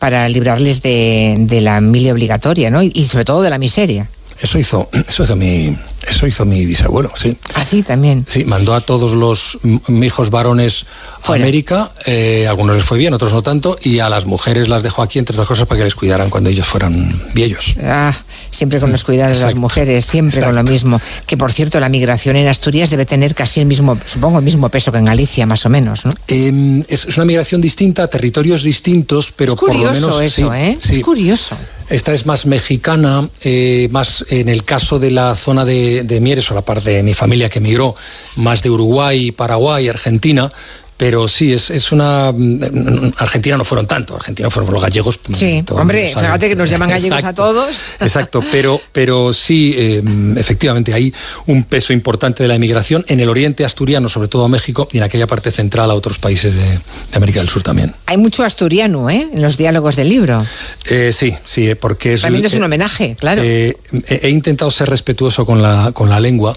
para 0.00 0.28
librarles 0.28 0.82
de, 0.82 1.60
la 1.62 1.80
milia 1.80 2.12
obligatoria, 2.12 2.72
¿no? 2.72 2.82
y 2.82 3.04
sobre 3.04 3.24
todo 3.24 3.40
de 3.42 3.50
la 3.50 3.58
miseria. 3.58 4.08
Eso 4.40 4.58
hizo, 4.58 4.88
eso 5.06 5.22
hizo 5.22 5.36
mi, 5.36 5.76
eso 6.08 6.26
hizo 6.26 6.44
mi 6.44 6.64
bisabuelo, 6.66 7.12
sí. 7.14 7.36
Así 7.54 7.80
ah, 7.84 7.88
también. 7.88 8.24
Sí, 8.26 8.44
mandó 8.44 8.74
a 8.74 8.80
todos 8.80 9.12
los 9.12 9.58
hijos 9.88 10.30
varones 10.30 10.86
a 11.24 11.34
América, 11.34 11.92
eh, 12.06 12.46
algunos 12.48 12.76
les 12.76 12.84
fue 12.84 12.98
bien, 12.98 13.12
otros 13.12 13.32
no 13.32 13.42
tanto, 13.42 13.78
y 13.82 13.98
a 13.98 14.08
las 14.08 14.26
mujeres 14.26 14.68
las 14.68 14.82
dejó 14.82 15.02
aquí, 15.02 15.18
entre 15.18 15.34
otras 15.34 15.48
cosas, 15.48 15.66
para 15.66 15.78
que 15.78 15.84
les 15.84 15.94
cuidaran 15.94 16.30
cuando 16.30 16.50
ellos 16.50 16.66
fueran 16.66 16.94
viejos. 17.34 17.76
Ah, 17.82 18.14
siempre 18.50 18.80
con 18.80 18.90
los 18.90 19.04
cuidados 19.04 19.38
de 19.38 19.44
las 19.44 19.56
mujeres, 19.56 20.04
siempre 20.04 20.40
con 20.42 20.54
lo 20.54 20.62
mismo. 20.62 21.00
Que 21.26 21.36
por 21.36 21.52
cierto, 21.52 21.80
la 21.80 21.88
migración 21.88 22.36
en 22.36 22.48
Asturias 22.48 22.90
debe 22.90 23.06
tener 23.06 23.34
casi 23.34 23.60
el 23.60 23.66
mismo, 23.66 23.98
supongo, 24.04 24.38
el 24.38 24.44
mismo 24.44 24.68
peso 24.68 24.92
que 24.92 24.98
en 24.98 25.04
Galicia, 25.04 25.46
más 25.46 25.64
o 25.66 25.68
menos, 25.68 26.04
¿no? 26.06 26.12
Em, 26.28 26.82
es, 26.88 27.16
una 27.16 27.24
migración 27.24 27.60
distinta, 27.60 28.08
territorios 28.08 28.62
distintos, 28.62 29.32
pero 29.36 29.56
por 29.56 29.74
lo 29.74 29.92
menos. 29.92 30.20
Eso, 30.20 30.52
¿eh? 30.54 30.76
Es 30.80 30.98
curioso. 31.00 31.56
Esta 31.90 32.14
es 32.14 32.24
más 32.24 32.46
mexicana, 32.46 33.28
eh, 33.42 33.88
más 33.90 34.24
en 34.28 34.48
el 34.48 34.62
caso 34.62 35.00
de 35.00 35.10
la 35.10 35.34
zona 35.34 35.64
de, 35.64 36.04
de 36.04 36.20
Mieres 36.20 36.48
o 36.52 36.54
la 36.54 36.64
parte 36.64 36.90
de 36.90 37.02
mi 37.02 37.14
familia 37.14 37.48
que 37.48 37.58
emigró, 37.58 37.96
más 38.36 38.62
de 38.62 38.70
Uruguay, 38.70 39.32
Paraguay, 39.32 39.88
Argentina, 39.88 40.52
pero 41.00 41.26
sí, 41.28 41.50
es, 41.54 41.70
es 41.70 41.92
una... 41.92 42.30
Mm, 42.30 43.14
Argentina 43.16 43.56
no 43.56 43.64
fueron 43.64 43.86
tanto, 43.86 44.16
Argentina 44.16 44.50
fueron 44.50 44.70
los 44.70 44.82
gallegos. 44.82 45.18
Mm, 45.28 45.32
sí, 45.32 45.64
hombre, 45.70 46.08
fíjate 46.14 46.50
que 46.50 46.54
nos 46.54 46.68
llaman 46.68 46.90
gallegos 46.90 47.24
a 47.24 47.32
todos. 47.32 47.82
Exacto, 48.00 48.42
pero, 48.52 48.78
pero 48.92 49.32
sí, 49.32 49.74
em, 49.78 50.36
efectivamente, 50.36 50.92
hay 50.92 51.10
un 51.46 51.64
peso 51.64 51.94
importante 51.94 52.42
de 52.42 52.48
la 52.50 52.56
emigración 52.56 53.02
en 53.08 53.18
el 53.18 53.30
oriente 53.30 53.64
asturiano, 53.64 54.10
sobre 54.10 54.28
todo 54.28 54.44
a 54.44 54.50
México, 54.50 54.88
y 54.92 54.98
en 54.98 55.04
aquella 55.04 55.26
parte 55.26 55.50
central 55.50 55.90
a 55.90 55.94
otros 55.94 56.18
países 56.18 56.56
de, 56.56 56.78
América 57.14 57.40
del 57.40 57.48
Sur 57.48 57.62
también. 57.62 57.94
Hay 58.04 58.18
mucho 58.18 58.44
asturiano, 58.44 59.08
¿eh? 59.08 59.26
En 59.32 59.40
los 59.40 59.56
diálogos 59.56 59.96
del 59.96 60.10
libro. 60.10 60.44
Eh, 60.90 61.14
sí, 61.14 61.34
sí, 61.46 61.74
porque 61.76 62.12
es... 62.12 62.20
También 62.20 62.44
es 62.44 62.52
un 62.52 62.64
homenaje, 62.64 63.16
claro. 63.18 63.40
Eh, 63.42 63.74
he, 64.06 64.28
intentado 64.28 64.70
ser 64.70 64.90
respetuoso 64.90 65.46
con 65.46 65.62
la, 65.62 65.92
con 65.94 66.10
la 66.10 66.20
lengua 66.20 66.54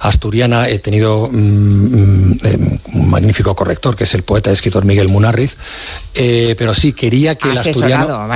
asturiana, 0.00 0.68
he 0.68 0.80
tenido 0.80 1.28
mm, 1.30 2.32
un 2.94 3.08
magnífico 3.08 3.52
que 3.92 4.04
es 4.04 4.14
el 4.14 4.22
poeta 4.22 4.50
y 4.50 4.54
escritor 4.54 4.84
Miguel 4.84 5.08
Munarriz, 5.08 5.56
eh, 6.14 6.54
pero 6.56 6.72
sí 6.72 6.92
quería 6.92 7.34
que 7.34 7.50
el 7.50 7.58
asturiano 7.58 8.28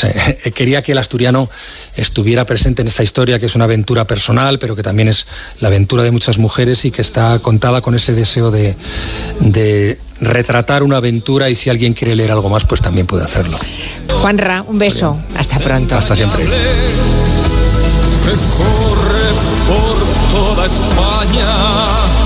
quería 0.54 0.82
que 0.82 0.92
el 0.92 0.98
asturiano 0.98 1.48
estuviera 1.94 2.44
presente 2.44 2.82
en 2.82 2.88
esta 2.88 3.04
historia 3.04 3.38
que 3.38 3.46
es 3.46 3.54
una 3.54 3.64
aventura 3.64 4.06
personal, 4.06 4.58
pero 4.58 4.74
que 4.74 4.82
también 4.82 5.08
es 5.08 5.26
la 5.60 5.68
aventura 5.68 6.02
de 6.02 6.10
muchas 6.10 6.38
mujeres 6.38 6.84
y 6.84 6.90
que 6.90 7.02
está 7.02 7.38
contada 7.38 7.80
con 7.80 7.94
ese 7.94 8.12
deseo 8.12 8.50
de, 8.50 8.74
de 9.40 9.98
retratar 10.20 10.82
una 10.82 10.96
aventura 10.96 11.48
y 11.50 11.54
si 11.54 11.70
alguien 11.70 11.92
quiere 11.92 12.16
leer 12.16 12.32
algo 12.32 12.48
más, 12.48 12.64
pues 12.64 12.80
también 12.80 13.06
puede 13.06 13.24
hacerlo. 13.24 13.56
Juanra, 14.20 14.64
un 14.66 14.78
beso. 14.78 15.18
Hasta 15.36 15.58
pronto. 15.60 15.96
Hasta 15.96 16.16
siempre. 16.16 16.44
por 19.68 19.98
toda 20.32 20.66
España 20.66 22.25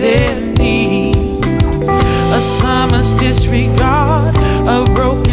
their 0.00 0.40
knees. 0.40 1.44
A 2.32 2.40
summer's 2.40 3.12
disregard, 3.12 4.34
a 4.66 4.84
broken 4.94 5.29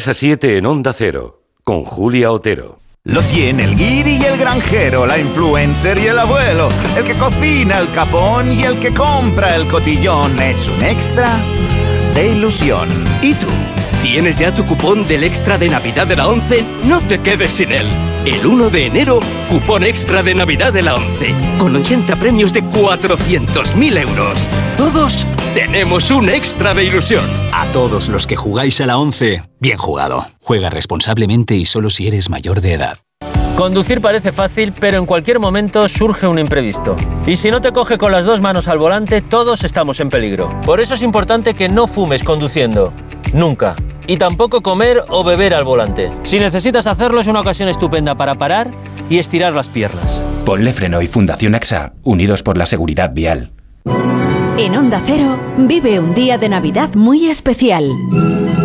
3 0.00 0.08
a 0.08 0.14
7 0.14 0.56
en 0.56 0.64
Onda 0.64 0.94
Cero, 0.94 1.42
con 1.62 1.84
Julia 1.84 2.32
Otero. 2.32 2.78
Lo 3.04 3.20
tiene 3.20 3.64
el 3.64 3.76
guiri 3.76 4.16
y 4.16 4.24
el 4.24 4.38
granjero, 4.38 5.04
la 5.04 5.18
influencer 5.18 5.98
y 5.98 6.06
el 6.06 6.18
abuelo, 6.18 6.70
el 6.96 7.04
que 7.04 7.12
cocina 7.16 7.78
el 7.78 7.90
capón 7.92 8.50
y 8.50 8.62
el 8.62 8.78
que 8.78 8.94
compra 8.94 9.54
el 9.54 9.66
cotillón. 9.66 10.40
Es 10.40 10.68
un 10.68 10.82
extra 10.82 11.28
de 12.14 12.30
ilusión. 12.30 12.88
¿Y 13.20 13.34
tú? 13.34 13.48
¿Tienes 14.00 14.38
ya 14.38 14.54
tu 14.54 14.64
cupón 14.64 15.06
del 15.06 15.22
extra 15.22 15.58
de 15.58 15.68
Navidad 15.68 16.06
de 16.06 16.16
la 16.16 16.28
11? 16.28 16.64
No 16.84 17.02
te 17.02 17.20
quedes 17.20 17.52
sin 17.52 17.70
él. 17.70 17.86
El 18.24 18.46
1 18.46 18.70
de 18.70 18.86
enero, 18.86 19.18
cupón 19.50 19.84
extra 19.84 20.22
de 20.22 20.34
Navidad 20.34 20.72
de 20.72 20.80
la 20.80 20.94
11, 20.94 21.34
con 21.58 21.76
80 21.76 22.16
premios 22.16 22.54
de 22.54 22.62
400.000 22.62 23.98
euros. 23.98 24.46
Todos 24.78 25.26
tenemos 25.52 26.10
un 26.10 26.30
extra 26.30 26.72
de 26.72 26.84
ilusión. 26.84 27.39
A 27.60 27.66
todos 27.72 28.08
los 28.08 28.26
que 28.26 28.36
jugáis 28.36 28.80
a 28.80 28.86
la 28.86 28.96
11, 28.96 29.42
bien 29.58 29.76
jugado. 29.76 30.26
Juega 30.40 30.70
responsablemente 30.70 31.56
y 31.56 31.66
solo 31.66 31.90
si 31.90 32.08
eres 32.08 32.30
mayor 32.30 32.62
de 32.62 32.72
edad. 32.72 32.96
Conducir 33.54 34.00
parece 34.00 34.32
fácil, 34.32 34.72
pero 34.72 34.96
en 34.96 35.04
cualquier 35.04 35.40
momento 35.40 35.86
surge 35.86 36.26
un 36.26 36.38
imprevisto. 36.38 36.96
Y 37.26 37.36
si 37.36 37.50
no 37.50 37.60
te 37.60 37.70
coge 37.72 37.98
con 37.98 38.12
las 38.12 38.24
dos 38.24 38.40
manos 38.40 38.66
al 38.66 38.78
volante, 38.78 39.20
todos 39.20 39.62
estamos 39.62 40.00
en 40.00 40.08
peligro. 40.08 40.58
Por 40.64 40.80
eso 40.80 40.94
es 40.94 41.02
importante 41.02 41.52
que 41.52 41.68
no 41.68 41.86
fumes 41.86 42.24
conduciendo. 42.24 42.94
Nunca. 43.34 43.76
Y 44.06 44.16
tampoco 44.16 44.62
comer 44.62 45.04
o 45.10 45.22
beber 45.22 45.52
al 45.52 45.64
volante. 45.64 46.10
Si 46.22 46.38
necesitas 46.38 46.86
hacerlo 46.86 47.20
es 47.20 47.26
una 47.26 47.42
ocasión 47.42 47.68
estupenda 47.68 48.14
para 48.14 48.36
parar 48.36 48.70
y 49.10 49.18
estirar 49.18 49.52
las 49.52 49.68
piernas. 49.68 50.18
Ponle 50.46 50.72
Freno 50.72 51.02
y 51.02 51.06
Fundación 51.06 51.54
AXA, 51.54 51.92
unidos 52.04 52.42
por 52.42 52.56
la 52.56 52.64
seguridad 52.64 53.12
vial. 53.12 53.52
En 54.60 54.76
Onda 54.76 55.00
Cero, 55.02 55.38
vive 55.56 55.98
un 55.98 56.14
día 56.14 56.36
de 56.36 56.50
Navidad 56.50 56.90
muy 56.94 57.30
especial. 57.30 57.90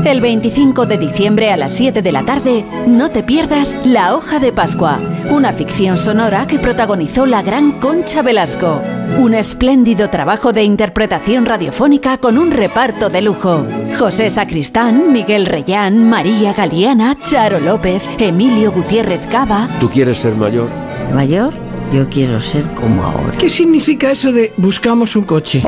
El 0.03 0.19
25 0.19 0.85
de 0.85 0.97
diciembre 0.97 1.53
a 1.53 1.55
las 1.55 1.72
7 1.72 2.01
de 2.01 2.11
la 2.11 2.26
tarde, 2.26 2.65
no 2.85 3.11
te 3.11 3.23
pierdas 3.23 3.77
La 3.85 4.13
Hoja 4.13 4.39
de 4.39 4.51
Pascua, 4.51 4.99
una 5.31 5.53
ficción 5.53 5.97
sonora 5.97 6.47
que 6.47 6.59
protagonizó 6.59 7.26
la 7.26 7.41
gran 7.43 7.80
Concha 7.80 8.23
Velasco. 8.23 8.81
Un 9.19 9.35
espléndido 9.35 10.09
trabajo 10.09 10.51
de 10.51 10.63
interpretación 10.63 11.45
radiofónica 11.45 12.17
con 12.17 12.38
un 12.38 12.51
reparto 12.51 13.09
de 13.09 13.22
lujo. 13.22 13.65
José 13.97 14.30
Sacristán, 14.30 15.13
Miguel 15.13 15.45
Reyán, 15.45 16.09
María 16.09 16.51
Galeana, 16.51 17.15
Charo 17.23 17.61
López, 17.61 18.03
Emilio 18.19 18.73
Gutiérrez 18.73 19.26
Cava. 19.27 19.69
¿Tú 19.80 19.89
quieres 19.89 20.17
ser 20.17 20.35
mayor? 20.35 20.69
¿Mayor? 21.13 21.64
Yo 21.91 22.10
quiero 22.10 22.41
ser 22.41 22.64
como 22.74 23.03
ahora. 23.03 23.38
¿Qué 23.38 23.49
significa 23.49 24.12
eso 24.12 24.32
de 24.32 24.53
buscamos 24.57 25.16
un 25.16 25.24
coche? 25.24 25.64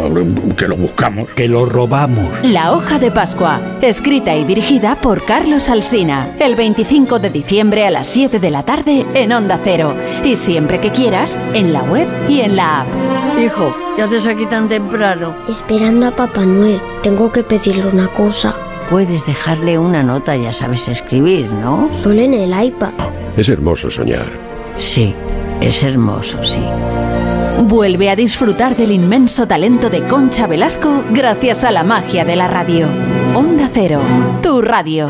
Que 0.58 0.68
lo 0.68 0.76
buscamos. 0.76 1.32
Que 1.34 1.48
lo 1.48 1.66
robamos. 1.66 2.30
La 2.44 2.74
hoja 2.74 3.00
de 3.00 3.12
Pascua, 3.12 3.62
escrita 3.82 4.36
y 4.36 4.44
dirigida 4.44 4.96
por 4.96 5.24
Carlos 5.24 5.70
Alsina. 5.70 6.32
El 6.40 6.56
25 6.56 7.20
de 7.20 7.30
diciembre 7.30 7.86
a 7.86 7.92
las 7.92 8.08
7 8.08 8.40
de 8.40 8.50
la 8.50 8.64
tarde 8.64 9.06
en 9.14 9.32
Onda 9.32 9.60
Cero. 9.64 9.96
Y 10.26 10.36
siempre 10.36 10.82
que 10.82 10.92
quieras, 10.92 11.38
en 11.54 11.72
la 11.72 11.84
web 11.84 12.08
y 12.28 12.42
en 12.42 12.56
la 12.56 12.82
app. 12.82 12.88
Hijo, 13.40 13.74
¿qué 13.96 14.02
haces 14.02 14.28
aquí 14.28 14.46
tan 14.48 14.68
temprano? 14.68 15.36
Esperando 15.48 16.08
a 16.08 16.16
Papá 16.16 16.46
Noel. 16.46 16.82
Tengo 17.04 17.32
que 17.32 17.44
pedirle 17.44 17.86
una 17.86 18.08
cosa. 18.08 18.56
Puedes 18.90 19.26
dejarle 19.26 19.78
una 19.78 20.02
nota, 20.02 20.36
ya 20.36 20.52
sabes 20.52 20.88
escribir, 20.88 21.52
¿no? 21.52 21.90
Solo 22.02 22.22
en 22.22 22.34
el 22.34 22.66
iPad. 22.66 22.94
Es 23.36 23.50
hermoso 23.50 23.90
soñar. 23.92 24.32
Sí, 24.76 25.14
es 25.62 25.84
hermoso, 25.84 26.44
sí. 26.44 26.62
Vuelve 27.64 28.10
a 28.10 28.16
disfrutar 28.16 28.76
del 28.76 28.92
inmenso 28.92 29.48
talento 29.48 29.90
de 29.90 30.04
Concha 30.04 30.48
Velasco 30.48 31.04
gracias 31.12 31.64
a 31.64 31.72
la 31.72 31.84
magia 31.84 32.24
de 32.24 32.36
la 32.36 32.48
radio. 32.48 32.88
Onda 33.36 33.70
Cero, 33.74 34.02
tu 34.42 34.62
radio. 34.62 35.10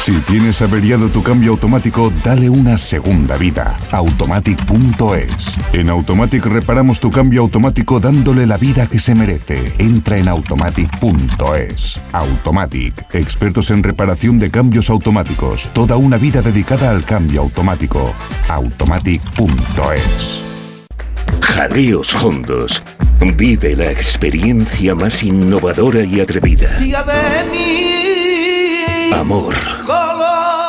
Si 0.00 0.12
tienes 0.22 0.62
averiado 0.62 1.10
tu 1.10 1.22
cambio 1.22 1.52
automático, 1.52 2.10
dale 2.24 2.48
una 2.48 2.78
segunda 2.78 3.36
vida. 3.36 3.78
Automatic.es. 3.92 5.58
En 5.74 5.90
Automatic 5.90 6.46
reparamos 6.46 6.98
tu 6.98 7.10
cambio 7.10 7.42
automático 7.42 8.00
dándole 8.00 8.46
la 8.46 8.56
vida 8.56 8.86
que 8.86 8.98
se 8.98 9.14
merece. 9.14 9.74
Entra 9.76 10.16
en 10.16 10.28
Automatic.es. 10.28 12.00
Automatic. 12.12 13.14
Expertos 13.14 13.70
en 13.70 13.82
reparación 13.82 14.38
de 14.38 14.50
cambios 14.50 14.88
automáticos. 14.88 15.68
Toda 15.74 15.98
una 15.98 16.16
vida 16.16 16.40
dedicada 16.40 16.88
al 16.88 17.04
cambio 17.04 17.42
automático. 17.42 18.14
Automatic.es. 18.48 20.40
Jaleos 21.42 22.14
Hondos. 22.14 22.82
Vive 23.36 23.76
la 23.76 23.90
experiencia 23.90 24.94
más 24.94 25.22
innovadora 25.22 26.02
y 26.02 26.22
atrevida. 26.22 26.74
Amor, 29.14 29.54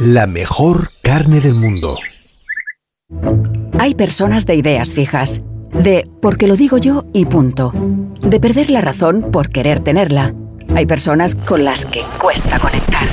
la 0.00 0.26
mejor 0.26 0.90
carne 1.02 1.40
del 1.40 1.54
mundo. 1.54 1.96
Hay 3.78 3.94
personas 3.94 4.46
de 4.46 4.56
ideas 4.56 4.92
fijas, 4.92 5.40
de 5.72 6.08
porque 6.20 6.46
lo 6.48 6.56
digo 6.56 6.78
yo 6.78 7.04
y 7.12 7.26
punto, 7.26 7.72
de 8.20 8.40
perder 8.40 8.70
la 8.70 8.80
razón 8.80 9.30
por 9.30 9.48
querer 9.48 9.80
tenerla. 9.80 10.34
Hay 10.74 10.86
personas 10.86 11.36
con 11.36 11.64
las 11.64 11.86
que 11.86 12.02
cuesta 12.20 12.58
conectar 12.58 13.06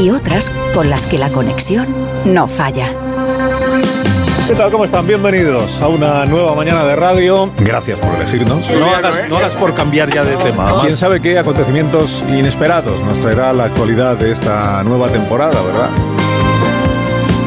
y 0.00 0.10
otras 0.10 0.50
con 0.74 0.90
las 0.90 1.06
que 1.06 1.18
la 1.18 1.30
conexión 1.30 1.86
no 2.24 2.46
falla. 2.46 2.92
¿Qué 4.46 4.54
tal? 4.54 4.70
¿Cómo 4.70 4.84
están? 4.84 5.04
Bienvenidos 5.08 5.80
a 5.80 5.88
una 5.88 6.24
nueva 6.24 6.54
mañana 6.54 6.84
de 6.84 6.94
radio. 6.94 7.50
Gracias 7.58 7.98
por 7.98 8.14
elegirnos. 8.14 8.70
No 8.70 8.94
hagas, 8.94 9.28
no 9.28 9.38
hagas 9.38 9.56
por 9.56 9.74
cambiar 9.74 10.08
ya 10.08 10.22
de 10.22 10.36
tema. 10.36 10.82
Quién 10.82 10.96
sabe 10.96 11.20
qué 11.20 11.36
acontecimientos 11.36 12.22
inesperados 12.28 13.00
nos 13.00 13.20
traerá 13.20 13.52
la 13.52 13.64
actualidad 13.64 14.16
de 14.16 14.30
esta 14.30 14.84
nueva 14.84 15.08
temporada, 15.10 15.60
¿verdad? 15.62 15.90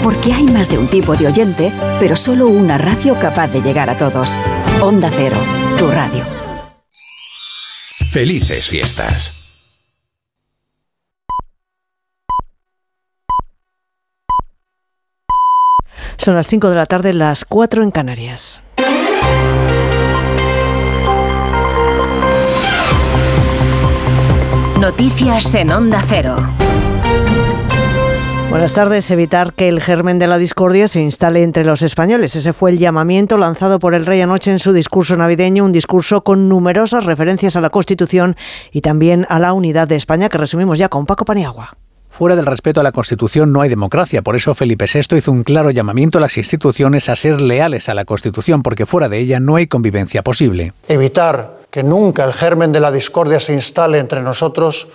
Porque 0.04 0.34
hay 0.34 0.44
más 0.48 0.70
de 0.70 0.78
un 0.78 0.90
tipo 0.90 1.16
de 1.16 1.28
oyente, 1.28 1.72
pero 2.02 2.18
solo 2.18 2.48
una 2.48 2.78
radio 2.78 3.18
capaz 3.18 3.48
de 3.48 3.62
llegar 3.62 3.90
a 3.90 3.96
todos. 3.96 4.34
Onda 4.82 5.10
Cero, 5.16 5.38
tu 5.78 5.88
radio. 5.88 6.26
Felices 8.12 8.68
fiestas. 8.68 9.39
Son 16.20 16.36
las 16.36 16.50
5 16.50 16.70
de 16.70 16.76
la 16.76 16.86
tarde, 16.86 17.14
las 17.14 17.46
4 17.46 17.82
en 17.82 17.92
Canarias. 17.92 18.62
Noticias 24.82 25.56
en 25.56 25.72
Onda 25.72 26.04
Cero. 26.06 26.36
Buenas 28.50 28.74
tardes. 28.74 29.10
Evitar 29.12 29.54
que 29.54 29.70
el 29.70 29.80
germen 29.80 30.20
de 30.20 30.28
la 30.28 30.38
discordia 30.38 30.90
se 30.90 31.00
instale 31.00 31.42
entre 31.42 31.64
los 31.64 31.84
españoles. 31.84 32.36
Ese 32.36 32.52
fue 32.52 32.72
el 32.72 32.80
llamamiento 32.80 33.38
lanzado 33.38 33.80
por 33.80 33.96
el 33.96 34.06
rey 34.06 34.20
anoche 34.20 34.52
en 34.52 34.60
su 34.60 34.74
discurso 34.74 35.16
navideño, 35.16 35.64
un 35.64 35.72
discurso 35.72 36.26
con 36.26 36.50
numerosas 36.50 37.06
referencias 37.06 37.56
a 37.56 37.62
la 37.62 37.70
Constitución 37.70 38.36
y 38.74 38.82
también 38.82 39.26
a 39.30 39.40
la 39.40 39.54
unidad 39.54 39.88
de 39.88 39.96
España, 39.96 40.28
que 40.28 40.38
resumimos 40.38 40.80
ya 40.80 40.90
con 40.90 41.06
Paco 41.06 41.24
Paniagua. 41.24 41.78
Fuera 42.20 42.36
del 42.36 42.46
respeto 42.46 42.82
a 42.82 42.84
la 42.84 42.92
Constitución 42.92 43.54
no 43.54 43.62
hay 43.62 43.70
democracia. 43.70 44.22
Por 44.22 44.36
eso 44.36 44.54
Felipe 44.54 44.88
VI 44.94 45.16
hizo 45.16 45.32
un 45.32 45.46
claro 45.46 45.72
llamamiento 45.72 46.18
a 46.18 46.22
las 46.22 46.36
instituciones 46.36 47.08
a 47.08 47.16
ser 47.16 47.40
leales 47.40 47.88
a 47.88 47.94
la 47.94 48.04
Constitución, 48.04 48.62
porque 48.62 48.86
fuera 48.86 49.08
de 49.08 49.20
ella 49.20 49.40
no 49.40 49.56
hay 49.56 49.68
convivencia 49.68 50.22
posible. 50.22 50.74
Evitar 50.90 51.60
que 51.72 51.82
nunca 51.82 52.26
el 52.26 52.34
germen 52.34 52.74
de 52.74 52.82
la 52.82 52.92
discordia 52.92 53.40
se 53.40 53.54
instale 53.54 54.00
entre 54.00 54.20
nosotros 54.20 54.90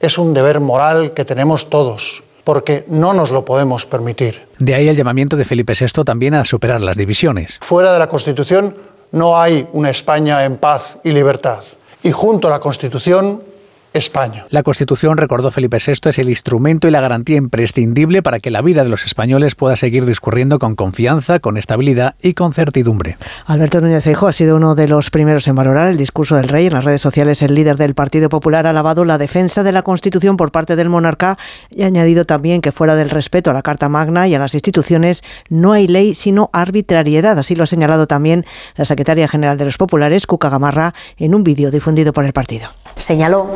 es 0.00 0.16
un 0.16 0.32
deber 0.32 0.60
moral 0.60 1.12
que 1.12 1.26
tenemos 1.26 1.68
todos 1.68 2.22
porque 2.44 2.86
no 2.88 3.12
nos 3.12 3.30
lo 3.30 3.44
podemos 3.44 3.84
permitir. 3.84 4.40
De 4.58 4.74
ahí 4.74 4.88
el 4.88 4.96
llamamiento 4.96 5.36
de 5.36 5.44
Felipe 5.44 5.74
VI 5.78 6.02
también 6.02 6.32
a 6.32 6.46
superar 6.46 6.80
las 6.80 6.96
divisiones. 6.96 7.58
Fuera 7.60 7.92
de 7.92 7.98
la 7.98 8.08
Constitución 8.08 8.74
no 9.12 9.38
hay 9.38 9.68
una 9.74 9.90
España 9.90 10.46
en 10.46 10.56
paz 10.56 10.98
y 11.04 11.10
libertad. 11.10 11.58
Y 12.02 12.10
junto 12.10 12.48
a 12.48 12.50
la 12.50 12.58
Constitución 12.58 13.49
España. 13.92 14.46
La 14.50 14.62
Constitución, 14.62 15.16
recordó 15.16 15.50
Felipe 15.50 15.78
VI, 15.84 16.10
es 16.10 16.18
el 16.18 16.28
instrumento 16.28 16.86
y 16.86 16.90
la 16.90 17.00
garantía 17.00 17.36
imprescindible 17.36 18.22
para 18.22 18.38
que 18.38 18.50
la 18.50 18.62
vida 18.62 18.84
de 18.84 18.88
los 18.88 19.04
españoles 19.04 19.54
pueda 19.54 19.76
seguir 19.76 20.06
discurriendo 20.06 20.58
con 20.58 20.76
confianza, 20.76 21.40
con 21.40 21.56
estabilidad 21.56 22.14
y 22.22 22.34
con 22.34 22.52
certidumbre. 22.52 23.16
Alberto 23.46 23.80
Núñez 23.80 24.04
Feijóo 24.04 24.28
ha 24.28 24.32
sido 24.32 24.56
uno 24.56 24.74
de 24.74 24.88
los 24.88 25.10
primeros 25.10 25.48
en 25.48 25.54
valorar 25.54 25.88
el 25.88 25.96
discurso 25.96 26.36
del 26.36 26.48
rey. 26.48 26.66
En 26.66 26.74
las 26.74 26.84
redes 26.84 27.00
sociales, 27.00 27.42
el 27.42 27.54
líder 27.54 27.76
del 27.76 27.94
Partido 27.94 28.28
Popular 28.28 28.66
ha 28.66 28.70
alabado 28.70 29.04
la 29.04 29.18
defensa 29.18 29.62
de 29.62 29.72
la 29.72 29.82
Constitución 29.82 30.36
por 30.36 30.52
parte 30.52 30.76
del 30.76 30.88
monarca 30.88 31.38
y 31.70 31.82
ha 31.82 31.86
añadido 31.86 32.24
también 32.24 32.60
que 32.60 32.72
fuera 32.72 32.96
del 32.96 33.10
respeto 33.10 33.50
a 33.50 33.54
la 33.54 33.62
Carta 33.62 33.88
Magna 33.88 34.28
y 34.28 34.34
a 34.34 34.38
las 34.38 34.54
instituciones 34.54 35.22
no 35.48 35.72
hay 35.72 35.88
ley 35.88 36.14
sino 36.14 36.50
arbitrariedad. 36.52 37.38
Así 37.38 37.54
lo 37.54 37.64
ha 37.64 37.66
señalado 37.66 38.06
también 38.06 38.46
la 38.76 38.84
secretaria 38.84 39.28
general 39.28 39.58
de 39.58 39.64
los 39.64 39.78
populares, 39.78 40.26
Cuca 40.26 40.48
Gamarra, 40.48 40.94
en 41.16 41.34
un 41.34 41.44
vídeo 41.44 41.70
difundido 41.70 42.12
por 42.12 42.24
el 42.24 42.32
partido. 42.32 42.70
Señaló 43.00 43.48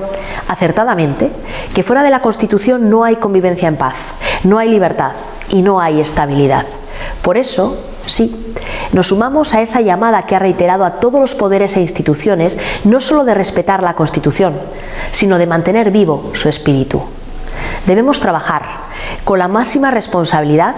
acertadamente 0.49 1.31
que 1.75 1.83
fuera 1.83 2.03
de 2.03 2.11
la 2.11 2.23
Constitución 2.23 2.89
no 2.89 3.05
hay 3.05 3.17
convivencia 3.17 3.69
en 3.69 3.77
paz, 3.77 3.97
no 4.43 4.59
hay 4.59 4.71
libertad 4.71 5.13
y 5.51 5.63
no 5.63 5.81
hay 5.81 6.01
estabilidad. 6.01 6.65
Por 7.23 7.37
eso, 7.37 7.79
sí, 8.07 8.55
nos 8.93 9.09
sumamos 9.09 9.55
a 9.55 9.61
esa 9.61 9.81
llamada 9.81 10.25
que 10.27 10.35
ha 10.35 10.39
reiterado 10.39 10.85
a 10.85 10.93
todos 10.93 11.21
los 11.21 11.35
poderes 11.35 11.77
e 11.77 11.81
instituciones 11.81 12.59
no 12.85 13.01
solo 13.01 13.25
de 13.25 13.35
respetar 13.35 13.83
la 13.83 13.95
Constitución, 13.95 14.55
sino 15.13 15.39
de 15.39 15.47
mantener 15.47 15.91
vivo 15.91 16.31
su 16.33 16.49
espíritu. 16.49 17.03
Debemos 17.87 18.21
trabajar 18.21 18.63
con 19.25 19.39
la 19.39 19.49
máxima 19.49 19.91
responsabilidad 19.91 20.75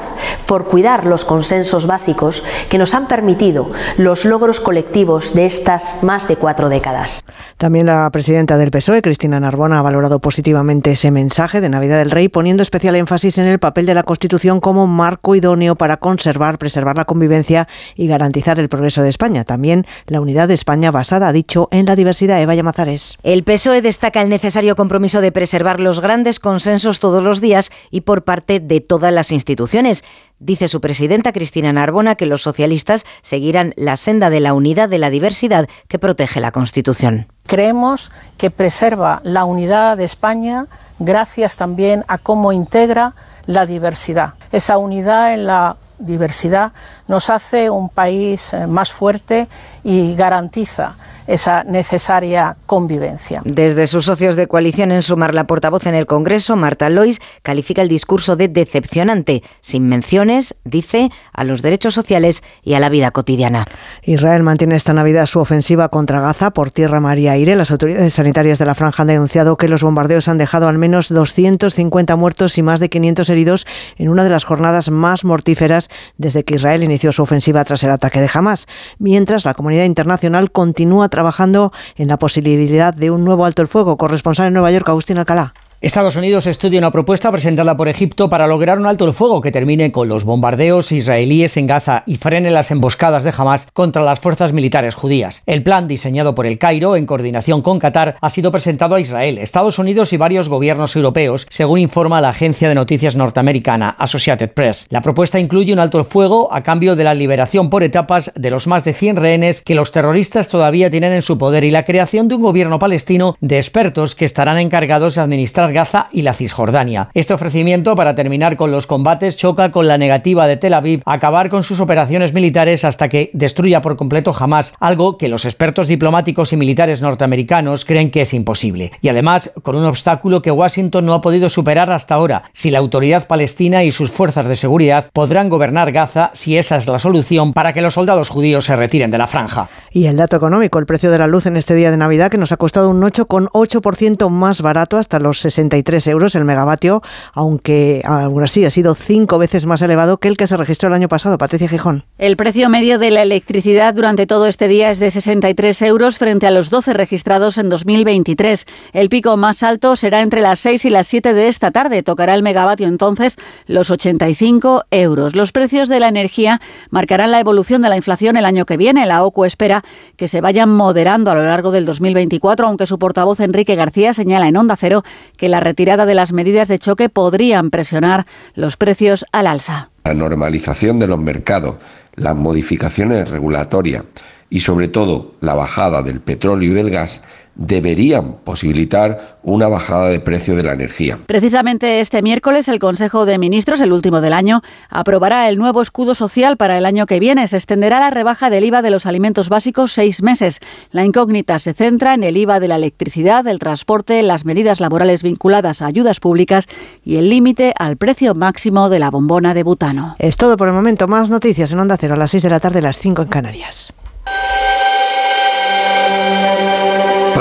por 0.47 0.67
cuidar 0.67 1.07
los 1.07 1.25
consensos 1.25 1.87
básicos 1.87 2.43
que 2.69 2.79
nos 2.79 2.95
han 2.95 3.07
permitido 3.07 3.71
los 3.97 4.25
logros 4.25 4.61
colectivos 4.61 5.35
de 5.35 5.47
estas 5.47 6.03
más 6.03 6.29
de 6.29 6.37
cuatro 6.37 6.69
décadas. 6.69 7.25
También 7.59 7.87
la 7.87 8.11
presidenta 8.11 8.59
del 8.59 8.71
PSOE, 8.71 9.03
Cristina 9.03 9.41
Narbona, 9.41 9.79
ha 9.79 9.83
valorado 9.83 10.19
positivamente 10.19 10.93
ese 10.93 11.11
mensaje 11.11 11.61
de 11.61 11.69
Navidad 11.69 11.99
del 11.99 12.11
Rey, 12.11 12.29
poniendo 12.29 12.63
especial 12.63 12.97
énfasis 12.97 13.39
en 13.39 13.47
el 13.47 13.59
papel 13.59 13.87
de 13.87 13.95
la 13.95 14.03
Constitución 14.03 14.61
como 14.61 14.87
marco 14.87 15.35
idóneo 15.35 15.77
para 15.77 15.97
conservar, 15.97 16.59
preservar 16.59 16.97
la 16.97 17.05
convivencia 17.05 17.67
y 17.95 18.09
garantizar 18.09 18.59
el 18.59 18.69
progreso 18.69 19.03
de 19.03 19.09
España. 19.09 19.45
También 19.45 19.87
la 20.07 20.21
unidad 20.21 20.49
de 20.49 20.55
España 20.55 20.91
basada, 20.91 21.29
ha 21.29 21.33
dicho, 21.33 21.69
en 21.71 21.87
la 21.87 21.97
diversidad. 21.97 22.41
Eva 22.41 22.55
Llamazares. 22.55 23.19
El 23.23 23.43
PSOE 23.45 23.81
destaca 23.83 24.23
el 24.23 24.29
necesario 24.29 24.77
compromiso 24.77 25.21
de 25.21 25.33
preservar 25.33 25.81
los 25.81 26.01
grandes 26.01 26.41
consensos 26.41 26.96
todos 27.01 27.23
los 27.23 27.41
días 27.41 27.71
y 27.91 28.03
por 28.03 28.25
parte 28.25 28.61
de 28.61 28.81
todas 28.81 29.13
las 29.13 29.33
instituciones. 29.33 30.05
Dice 30.39 30.69
su 30.69 30.81
presidenta 30.81 31.33
Cristina 31.33 31.73
Narbona 31.73 32.15
que 32.15 32.27
los 32.27 32.43
socialistas 32.43 33.05
seguirán 33.23 33.73
la 33.77 33.97
senda 33.97 34.31
de 34.31 34.41
la 34.41 34.55
unidad 34.55 34.89
de 34.89 34.99
la 34.99 35.11
diversidad 35.11 35.69
que 35.89 35.99
protege 35.99 36.41
la 36.41 36.53
Constitución. 36.53 37.27
Creemos 37.47 38.11
que 38.37 38.51
preserva 38.51 39.21
la 39.23 39.45
unidad 39.45 39.97
de 39.97 40.05
España 40.05 40.67
gracias 40.99 41.57
también 41.57 42.05
a 42.09 42.19
cómo 42.19 42.53
integra 42.53 43.15
la 43.47 43.67
diversidad. 43.67 44.35
Esa 44.53 44.79
unidad 44.79 45.33
en 45.33 45.47
la 45.47 45.77
diversidad 45.99 46.73
nos 47.09 47.31
hace 47.31 47.71
un 47.71 47.89
país 47.89 48.53
eh, 48.53 48.67
más 48.67 48.93
fuerte 48.93 49.49
y 49.83 50.15
garantiza 50.15 50.97
esa 51.27 51.65
necesaria 51.65 52.57
convivencia. 52.67 53.43
Desde 53.45 53.87
sus 53.87 54.05
socios 54.05 54.37
de 54.37 54.47
coalición 54.47 54.93
en 54.93 55.03
Sumar, 55.03 55.35
la 55.35 55.47
portavoz 55.47 55.87
en 55.87 55.95
el 55.95 56.07
Congreso, 56.07 56.57
Marta 56.57 56.89
Lois, 56.89 57.21
califica 57.43 57.83
el 57.83 57.89
discurso 57.89 58.37
de 58.37 58.49
decepcionante, 58.49 59.43
sin 59.61 59.89
menciones, 59.89 60.55
dice, 60.65 61.11
a 61.33 61.45
los 61.45 61.63
derechos 61.63 61.95
sociales 61.95 62.43
y 62.63 62.75
a 62.75 62.81
la 62.81 62.89
vida 62.89 63.11
cotidiana. 63.11 63.67
Israel 64.03 64.43
mantiene 64.43 64.77
esta 64.77 64.93
Navidad 64.93 65.27
su 65.27 65.41
ofensiva 65.41 65.89
contra 65.89 66.21
Gaza 66.21 66.51
por 66.51 66.71
tierra, 66.71 67.01
mar 67.01 67.19
y 67.19 67.29
aire. 67.29 67.57
Las 67.57 67.71
autoridades 67.71 68.15
sanitarias 68.15 68.59
de 68.59 68.67
la 68.67 68.75
franja 68.75 69.03
han 69.03 69.09
denunciado 69.09 69.57
que 69.57 69.69
los 69.69 69.83
bombardeos 69.83 70.29
han 70.29 70.39
dejado 70.39 70.69
al 70.69 70.79
menos 70.79 71.09
250 71.09 72.17
muertos 72.17 72.59
y 72.59 72.63
más 72.63 72.81
de 72.81 72.89
500 72.89 73.29
heridos 73.31 73.67
en 73.97 74.09
una 74.09 74.25
de 74.25 74.31
las 74.31 74.45
jornadas 74.45 74.91
más 74.91 75.25
mortíferas 75.25 75.89
desde 76.19 76.45
que 76.45 76.55
Israel 76.55 76.83
inició 76.83 77.13
su 77.13 77.23
ofensiva 77.23 77.65
tras 77.65 77.83
el 77.83 77.91
ataque 77.91 78.21
de 78.21 78.31
Hamas. 78.33 78.67
Mientras 78.99 79.45
la 79.45 79.55
comunidad 79.55 79.85
internacional 79.85 80.51
continúa 80.51 81.09
trabajando 81.17 81.73
en 81.97 82.09
la 82.09 82.19
posibilidad 82.19 82.93
de 82.93 83.11
un 83.11 83.25
nuevo 83.25 83.47
alto 83.47 83.63
el 83.63 83.69
fuego. 83.69 83.97
Corresponsal 83.97 84.49
en 84.49 84.53
Nueva 84.53 84.71
York, 84.71 84.87
Agustín 84.87 85.17
Alcalá. 85.17 85.55
Estados 85.87 86.17
Unidos 86.17 86.49
estudia 86.49 86.81
una 86.81 86.91
propuesta 86.91 87.31
presentada 87.31 87.77
por 87.77 87.87
Egipto 87.87 88.29
para 88.29 88.49
lograr 88.49 88.81
un 88.81 88.87
alto 88.87 89.05
el 89.05 89.13
fuego 89.13 89.41
que 89.41 89.53
termine 89.53 89.93
con 89.93 90.09
los 90.09 90.25
bombardeos 90.25 90.91
israelíes 90.91 91.57
en 91.57 91.69
Gaza 91.69 92.03
y 92.07 92.17
frene 92.17 92.51
las 92.51 92.73
emboscadas 92.73 93.23
de 93.23 93.33
Hamas 93.39 93.69
contra 93.73 94.03
las 94.03 94.19
fuerzas 94.19 94.53
militares 94.53 94.97
judías. 94.97 95.45
El 95.47 95.63
plan, 95.63 95.87
diseñado 95.87 96.35
por 96.35 96.45
el 96.47 96.59
Cairo 96.59 96.97
en 96.97 97.07
coordinación 97.07 97.63
con 97.63 97.79
Qatar, 97.79 98.17
ha 98.21 98.31
sido 98.31 98.51
presentado 98.51 98.97
a 98.97 99.01
Israel, 99.01 99.39
Estados 99.39 99.79
Unidos 99.79 100.13
y 100.13 100.17
varios 100.17 100.49
gobiernos 100.49 100.97
europeos, 100.97 101.47
según 101.51 101.79
informa 101.79 102.21
la 102.21 102.31
agencia 102.31 102.69
de 102.69 102.75
noticias 102.75 103.15
norteamericana 103.15 103.91
Associated 103.91 104.55
Press. 104.55 104.89
La 104.91 105.03
propuesta 105.03 105.39
incluye 105.39 105.73
un 105.73 105.79
alto 105.79 106.01
el 106.01 106.05
fuego 106.05 106.53
a 106.53 106.65
cambio 106.65 106.97
de 106.97 107.05
la 107.05 107.15
liberación 107.15 107.71
por 107.71 107.85
etapas 107.85 108.33
de 108.35 108.51
los 108.51 108.67
más 108.67 108.83
de 108.83 108.93
100 108.93 109.19
rehenes 109.19 109.61
que 109.61 109.77
los 109.77 109.93
terroristas 109.93 110.49
todavía 110.49 110.91
tienen 110.91 111.13
en 111.13 111.23
su 111.23 111.39
poder 111.39 111.63
y 111.63 111.71
la 111.71 111.85
creación 111.85 112.27
de 112.27 112.35
un 112.35 112.43
gobierno 112.43 112.81
palestino 112.81 113.37
de 113.41 113.59
expertos 113.59 114.17
que 114.17 114.25
estarán 114.25 114.59
encargados 114.59 115.15
de 115.15 115.21
administrar 115.21 115.76
Gaza 115.77 116.09
y 116.11 116.23
la 116.23 116.33
Cisjordania. 116.33 117.11
Este 117.13 117.35
ofrecimiento 117.35 117.95
para 117.95 118.15
terminar 118.15 118.57
con 118.57 118.71
los 118.71 118.87
combates 118.87 119.37
choca 119.37 119.73
con 119.73 119.87
la 119.87 119.99
negativa 119.99 120.47
de 120.47 120.57
Tel 120.57 120.73
Aviv 120.73 121.03
a 121.05 121.13
acabar 121.13 121.51
con 121.51 121.65
sus 121.65 121.81
operaciones 121.81 122.33
militares 122.33 122.83
hasta 122.85 123.11
que 123.11 123.31
destruya 123.35 123.83
por 123.83 123.97
completo 123.97 124.35
Hamas, 124.37 124.73
algo 124.81 125.19
que 125.19 125.29
los 125.29 125.45
expertos 125.45 125.87
diplomáticos 125.87 126.55
y 126.55 126.57
militares 126.57 127.03
norteamericanos 127.03 127.85
creen 127.85 128.11
que 128.11 128.23
es 128.23 128.33
imposible. 128.33 128.91
Y 129.03 129.09
además 129.11 129.53
con 129.63 129.77
un 129.77 129.85
obstáculo 129.85 130.41
que 130.41 130.51
Washington 130.51 131.05
no 131.05 131.13
ha 131.13 131.21
podido 131.21 131.51
superar 131.51 131.93
hasta 131.93 132.15
ahora, 132.15 132.45
si 132.55 132.71
la 132.71 132.79
autoridad 132.79 133.27
palestina 133.27 133.85
y 133.85 133.93
sus 133.93 134.11
fuerzas 134.11 134.49
de 134.49 134.57
seguridad 134.57 135.11
podrán 135.13 135.51
gobernar 135.51 135.93
Gaza 135.93 136.31
si 136.33 136.57
esa 136.57 136.77
es 136.77 136.89
la 136.89 136.99
solución 136.99 137.53
para 137.53 137.75
que 137.75 137.83
los 137.83 137.95
soldados 137.95 138.31
judíos 138.31 138.65
se 138.65 138.77
retiren 138.77 139.11
de 139.11 139.19
la 139.19 139.27
franja. 139.27 139.69
Y 139.91 140.07
el 140.07 140.17
dato 140.17 140.37
económico, 140.37 140.79
el 140.79 140.87
precio 140.87 141.11
de 141.11 141.19
la 141.19 141.27
luz 141.27 141.45
en 141.45 141.59
este 141.59 141.75
día 141.75 141.91
de 141.91 141.99
Navidad 141.99 142.31
que 142.31 142.39
nos 142.39 142.53
ha 142.53 142.57
costado 142.57 142.89
un 142.89 143.03
8,8% 143.03 144.31
más 144.31 144.63
barato 144.63 144.97
hasta 144.97 145.21
los 145.21 145.45
63 145.57 146.07
euros 146.09 146.35
el 146.35 146.45
megavatio, 146.45 147.03
aunque 147.33 148.03
aún 148.05 148.43
así 148.43 148.65
ha 148.65 148.71
sido 148.71 148.95
cinco 148.95 149.39
veces 149.39 149.67
más 149.67 149.83
elevado 149.83 150.19
que 150.19 150.29
el 150.29 150.37
que 150.37 150.47
se 150.47 150.57
registró 150.57 150.89
el 150.89 150.95
año 150.95 151.09
pasado. 151.09 151.39
Patricia 151.39 151.69
Gijón. 151.69 152.05
El 152.19 152.37
precio 152.37 152.69
medio 152.69 152.99
de 152.99 153.11
la 153.11 153.23
electricidad 153.23 153.95
durante 153.95 154.27
todo 154.27 154.47
este 154.47 154.69
día 154.69 154.91
es 154.91 154.99
de 154.99 155.11
63 155.11 155.83
euros 155.83 156.19
frente 156.19 156.47
a 156.47 156.51
los 156.51 156.71
12 156.71 156.93
registrados 156.93 157.59
en 157.59 157.69
2023. 157.69 158.67
El 158.93 159.09
pico 159.09 159.37
más 159.37 159.63
alto 159.63 159.97
será 159.97 160.23
entre 160.23 160.41
las 160.41 160.61
6 160.61 160.85
y 160.85 160.91
las 160.91 161.07
7 161.07 161.33
de 161.33 161.49
esta 161.49 161.71
tarde. 161.71 162.03
Tocará 162.03 162.35
el 162.35 162.43
megavatio 162.43 162.87
entonces 162.87 163.37
los 163.67 163.91
85 163.91 164.85
euros. 164.91 165.35
Los 165.35 165.53
precios 165.53 165.89
de 165.89 166.01
la 166.01 166.09
energía 166.09 166.61
marcarán 166.91 167.31
la 167.31 167.41
evolución 167.41 167.83
de 167.83 167.89
la 167.89 167.97
inflación 167.97 168.37
el 168.37 168.45
año 168.45 168.67
que 168.67 168.77
viene. 168.77 169.07
La 169.07 169.25
OCU 169.25 169.45
espera 169.45 169.83
que 170.17 170.29
se 170.29 170.41
vayan 170.41 170.71
moderando 170.71 171.31
a 171.31 171.35
lo 171.35 171.45
largo 171.45 171.71
del 171.71 171.87
2024, 171.87 172.67
aunque 172.67 172.87
su 172.87 172.99
portavoz 172.99 173.41
Enrique 173.41 173.75
García 173.75 174.13
señala 174.13 174.49
en 174.49 174.57
Onda 174.57 174.77
Cero 174.77 175.03
que 175.37 175.46
la 175.49 175.61
retirada 175.61 176.07
de 176.07 176.15
las 176.15 176.33
medidas 176.33 176.69
de 176.69 176.79
choque 176.79 177.09
podrían 177.09 177.71
presionar 177.71 178.27
los 178.55 178.77
precios 178.77 179.25
al 179.33 179.47
alza. 179.47 179.91
La 180.05 180.15
normalización 180.15 180.99
de 180.99 181.07
los 181.07 181.19
mercados, 181.19 181.77
las 182.15 182.37
modificaciones 182.37 183.31
regulatorias 183.31 184.05
y 184.51 184.61
sobre 184.61 184.89
todo 184.89 185.35
la 185.41 185.55
bajada 185.55 186.03
del 186.03 186.21
petróleo 186.21 186.71
y 186.71 186.75
del 186.75 186.91
gas 186.91 187.25
deberían 187.57 188.37
posibilitar 188.45 189.39
una 189.43 189.69
bajada 189.69 190.09
de 190.09 190.21
precio 190.21 190.55
de 190.55 190.63
la 190.63 190.75
energía. 190.75 191.19
Precisamente 191.27 192.01
este 192.01 192.23
miércoles 192.23 192.69
el 192.69 192.79
Consejo 192.79 193.27
de 193.27 193.39
Ministros, 193.39 193.81
el 193.81 193.93
último 193.93 194.21
del 194.21 194.33
año, 194.33 194.63
aprobará 194.91 195.49
el 195.49 195.59
nuevo 195.59 195.83
escudo 195.83 196.15
social 196.15 196.57
para 196.57 196.77
el 196.79 196.87
año 196.87 197.07
que 197.07 197.21
viene. 197.21 197.49
Se 197.49 197.57
extenderá 197.57 198.01
la 198.01 198.11
rebaja 198.11 198.51
del 198.51 198.65
IVA 198.65 198.83
de 198.83 198.91
los 198.91 199.07
alimentos 199.07 199.49
básicos 199.49 199.93
seis 199.93 200.23
meses. 200.23 200.61
La 200.91 201.05
incógnita 201.05 201.59
se 201.59 201.73
centra 201.73 202.15
en 202.15 202.23
el 202.23 202.37
IVA 202.37 202.61
de 202.61 202.69
la 202.69 202.77
electricidad, 202.77 203.45
del 203.45 203.59
transporte, 203.59 204.23
las 204.23 204.45
medidas 204.45 204.81
laborales 204.81 205.23
vinculadas 205.23 205.83
a 205.83 205.87
ayudas 205.87 206.21
públicas 206.21 206.67
y 207.05 207.17
el 207.17 207.31
límite 207.31 207.73
al 207.79 207.97
precio 207.97 208.35
máximo 208.35 208.89
de 208.91 208.99
la 208.99 209.11
bombona 209.11 209.55
de 209.55 209.63
butano. 209.63 210.17
Es 210.19 210.37
todo 210.37 210.57
por 210.57 210.69
el 210.69 210.75
momento. 210.75 211.09
Más 211.09 211.31
noticias 211.31 211.73
en 211.73 211.81
Onda 211.81 211.97
Cero 211.97 212.15
a 212.15 212.19
las 212.19 212.31
6 212.31 212.43
de 212.43 212.51
la 212.51 212.61
tarde, 212.61 212.83
las 212.83 212.99
5 212.99 213.23
en 213.23 213.29
Canarias. 213.29 213.93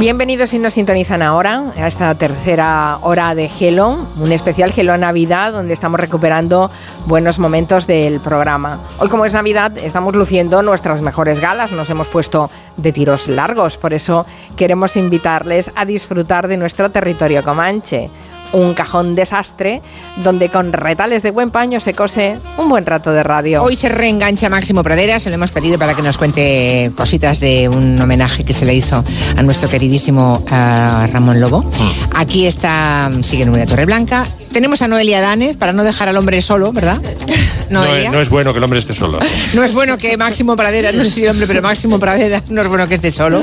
Bienvenidos 0.00 0.48
si 0.48 0.58
nos 0.58 0.72
sintonizan 0.72 1.20
ahora 1.20 1.74
a 1.76 1.86
esta 1.86 2.14
tercera 2.14 2.96
hora 3.02 3.34
de 3.34 3.50
Gelo, 3.50 3.98
un 4.18 4.32
especial 4.32 4.72
Gelo 4.72 4.96
Navidad 4.96 5.52
donde 5.52 5.74
estamos 5.74 6.00
recuperando 6.00 6.70
buenos 7.04 7.38
momentos 7.38 7.86
del 7.86 8.18
programa. 8.20 8.78
Hoy 8.98 9.10
como 9.10 9.26
es 9.26 9.34
Navidad 9.34 9.76
estamos 9.76 10.14
luciendo 10.14 10.62
nuestras 10.62 11.02
mejores 11.02 11.38
galas, 11.38 11.70
nos 11.72 11.90
hemos 11.90 12.08
puesto 12.08 12.50
de 12.78 12.92
tiros 12.92 13.28
largos, 13.28 13.76
por 13.76 13.92
eso 13.92 14.24
queremos 14.56 14.96
invitarles 14.96 15.70
a 15.74 15.84
disfrutar 15.84 16.48
de 16.48 16.56
nuestro 16.56 16.90
territorio 16.90 17.44
comanche 17.44 18.08
un 18.52 18.74
cajón 18.74 19.14
desastre 19.14 19.82
donde 20.22 20.48
con 20.48 20.72
retales 20.72 21.22
de 21.22 21.30
buen 21.30 21.50
paño 21.50 21.80
se 21.80 21.94
cose 21.94 22.36
un 22.58 22.68
buen 22.68 22.86
rato 22.86 23.12
de 23.12 23.22
radio. 23.22 23.62
Hoy 23.62 23.76
se 23.76 23.88
reengancha 23.88 24.48
Máximo 24.48 24.82
Pradera, 24.82 25.20
se 25.20 25.30
lo 25.30 25.34
hemos 25.34 25.50
pedido 25.50 25.78
para 25.78 25.94
que 25.94 26.02
nos 26.02 26.18
cuente 26.18 26.90
cositas 26.96 27.40
de 27.40 27.68
un 27.68 28.00
homenaje 28.00 28.44
que 28.44 28.52
se 28.52 28.66
le 28.66 28.74
hizo 28.74 29.04
a 29.36 29.42
nuestro 29.42 29.68
queridísimo 29.68 30.44
uh, 30.44 31.12
Ramón 31.12 31.40
Lobo. 31.40 31.62
Mm. 31.62 32.16
Aquí 32.16 32.46
está, 32.46 33.10
sigue 33.22 33.46
Nuria 33.46 33.66
Torreblanca. 33.66 34.26
Tenemos 34.52 34.82
a 34.82 34.88
Noelia 34.88 35.20
Danez 35.20 35.56
para 35.56 35.72
no 35.72 35.84
dejar 35.84 36.08
al 36.08 36.16
hombre 36.16 36.42
solo, 36.42 36.72
¿verdad? 36.72 37.00
No 37.70 37.84
es, 37.84 38.10
no 38.10 38.20
es 38.20 38.28
bueno 38.28 38.52
que 38.52 38.58
el 38.58 38.64
hombre 38.64 38.80
esté 38.80 38.94
solo. 38.94 39.18
No 39.54 39.62
es 39.64 39.72
bueno 39.72 39.96
que 39.96 40.16
Máximo 40.16 40.56
Pradera, 40.56 40.92
no 40.92 41.04
sé 41.04 41.10
si 41.10 41.24
el 41.24 41.30
hombre, 41.30 41.46
pero 41.46 41.62
Máximo 41.62 41.98
Pradera 41.98 42.42
no 42.48 42.62
es 42.62 42.68
bueno 42.68 42.86
que 42.88 42.94
esté 42.94 43.10
solo. 43.10 43.40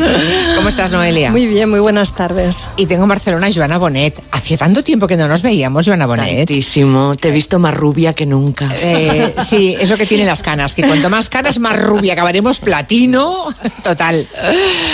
¿Cómo 0.56 0.70
estás, 0.70 0.92
Noelia? 0.92 1.32
Muy 1.32 1.48
bien, 1.48 1.70
muy 1.70 1.80
buenas 1.80 2.14
tardes. 2.14 2.68
Y 2.78 2.86
tengo 2.86 3.04
en 3.04 3.10
Barcelona 3.10 3.48
a 3.48 3.54
Joana 3.54 3.78
Bonet. 3.78 4.22
Hacía 4.32 4.58
tanto 4.58 4.84
tiempo 4.84 4.97
que 5.06 5.18
no 5.18 5.28
nos 5.28 5.42
veíamos, 5.42 5.86
Joana 5.86 6.06
Bonet. 6.06 6.48
Tantísimo. 6.48 7.16
Te 7.16 7.28
he 7.28 7.32
visto 7.32 7.60
más 7.60 7.74
rubia 7.76 8.14
que 8.14 8.26
nunca. 8.26 8.70
Eh, 8.82 9.34
sí, 9.46 9.76
eso 9.80 9.98
que 9.98 10.06
tiene 10.06 10.24
las 10.26 10.42
canas, 10.42 10.74
que 10.74 10.82
cuanto 10.84 11.10
más 11.10 11.30
canas, 11.30 11.60
más 11.60 11.76
rubia. 11.78 12.14
Acabaremos 12.14 12.60
platino, 12.60 13.46
total. 13.84 14.28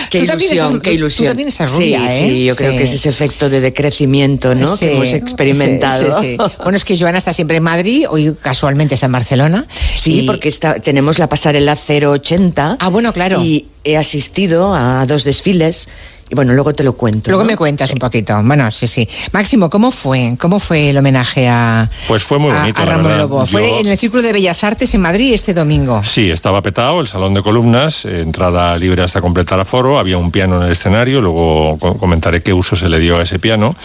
Qué 0.09 0.19
Tú 0.19 0.25
ilusión, 0.25 0.65
estás- 0.67 0.81
qué 0.81 0.93
ilusión. 0.93 1.25
Tú 1.25 1.29
también 1.29 1.47
estás 1.49 1.71
rubia, 1.71 1.99
sí, 1.99 2.05
¿eh? 2.23 2.27
Sí, 2.29 2.45
yo 2.45 2.55
creo 2.55 2.71
Sí. 2.71 2.77
que 2.79 2.83
es 2.85 2.91
ese 2.93 3.09
efecto 3.09 3.49
de 3.49 3.61
decrecimiento, 3.61 4.55
¿no? 4.55 4.75
Sí, 4.75 4.87
que 4.87 4.93
hemos 4.95 5.13
experimentado. 5.13 6.19
Bueno, 6.63 6.75
es 6.77 6.83
que 6.83 6.97
Joana 6.97 7.19
está 7.19 7.33
siempre 7.33 7.57
en 7.57 7.63
Madrid, 7.63 8.05
hoy 8.09 8.35
casualmente 8.41 8.95
está 8.95 9.05
en 9.05 9.11
Barcelona. 9.11 9.65
Sí, 9.95 10.21
Y- 10.21 10.25
porque 10.25 10.49
está, 10.49 10.75
tenemos 10.75 11.19
la 11.19 11.27
pasarela 11.29 11.75
080. 11.75 12.77
Ah, 12.79 12.89
bueno, 12.89 13.13
claro. 13.13 13.43
Y 13.43 13.67
he 13.83 13.97
asistido 13.97 14.73
a 14.73 15.05
dos 15.05 15.23
desfiles. 15.23 15.89
Y 16.33 16.35
bueno, 16.35 16.53
luego 16.53 16.73
te 16.73 16.83
lo 16.83 16.93
cuento. 16.93 17.29
Luego 17.29 17.43
¿no? 17.43 17.51
me 17.51 17.55
cuentas 17.55 17.91
un 17.91 17.99
poquito. 17.99 18.41
Bueno, 18.43 18.71
sí, 18.71 18.87
sí. 18.87 19.07
Máximo, 19.33 19.69
¿cómo 19.69 19.91
fue? 19.91 20.35
¿Cómo 20.39 20.59
fue 20.59 20.89
el 20.89 20.97
homenaje 20.97 21.47
a, 21.47 21.87
Pues 22.07 22.23
fue 22.23 22.39
muy 22.39 22.51
bonito, 22.51 22.81
a 22.81 22.85
Ramón. 22.85 23.15
Lobo? 23.19 23.45
Fue 23.45 23.79
en 23.81 23.85
el 23.85 23.99
Círculo 23.99 24.23
de 24.23 24.33
Bellas 24.33 24.63
Artes 24.63 24.95
en 24.95 25.01
Madrid 25.01 25.31
este 25.31 25.53
domingo. 25.53 26.03
Sí, 26.03 26.31
estaba 26.31 26.63
petado 26.63 27.01
el 27.01 27.07
salón 27.07 27.35
de 27.35 27.43
columnas, 27.43 28.05
eh, 28.05 28.21
entrada 28.21 28.75
libre 28.79 29.03
hasta 29.03 29.21
completar 29.21 29.59
aforo, 29.59 29.99
había 29.99 30.17
un 30.17 30.31
piano 30.31 30.57
en 30.59 30.65
el 30.65 30.71
escenario, 30.71 31.21
luego 31.21 31.77
co- 31.79 31.99
comentaré 31.99 32.41
qué 32.41 32.51
uso 32.51 32.75
se 32.75 32.89
le 32.89 32.97
dio 32.97 33.19
a 33.19 33.21
ese 33.21 33.37
piano. 33.37 33.75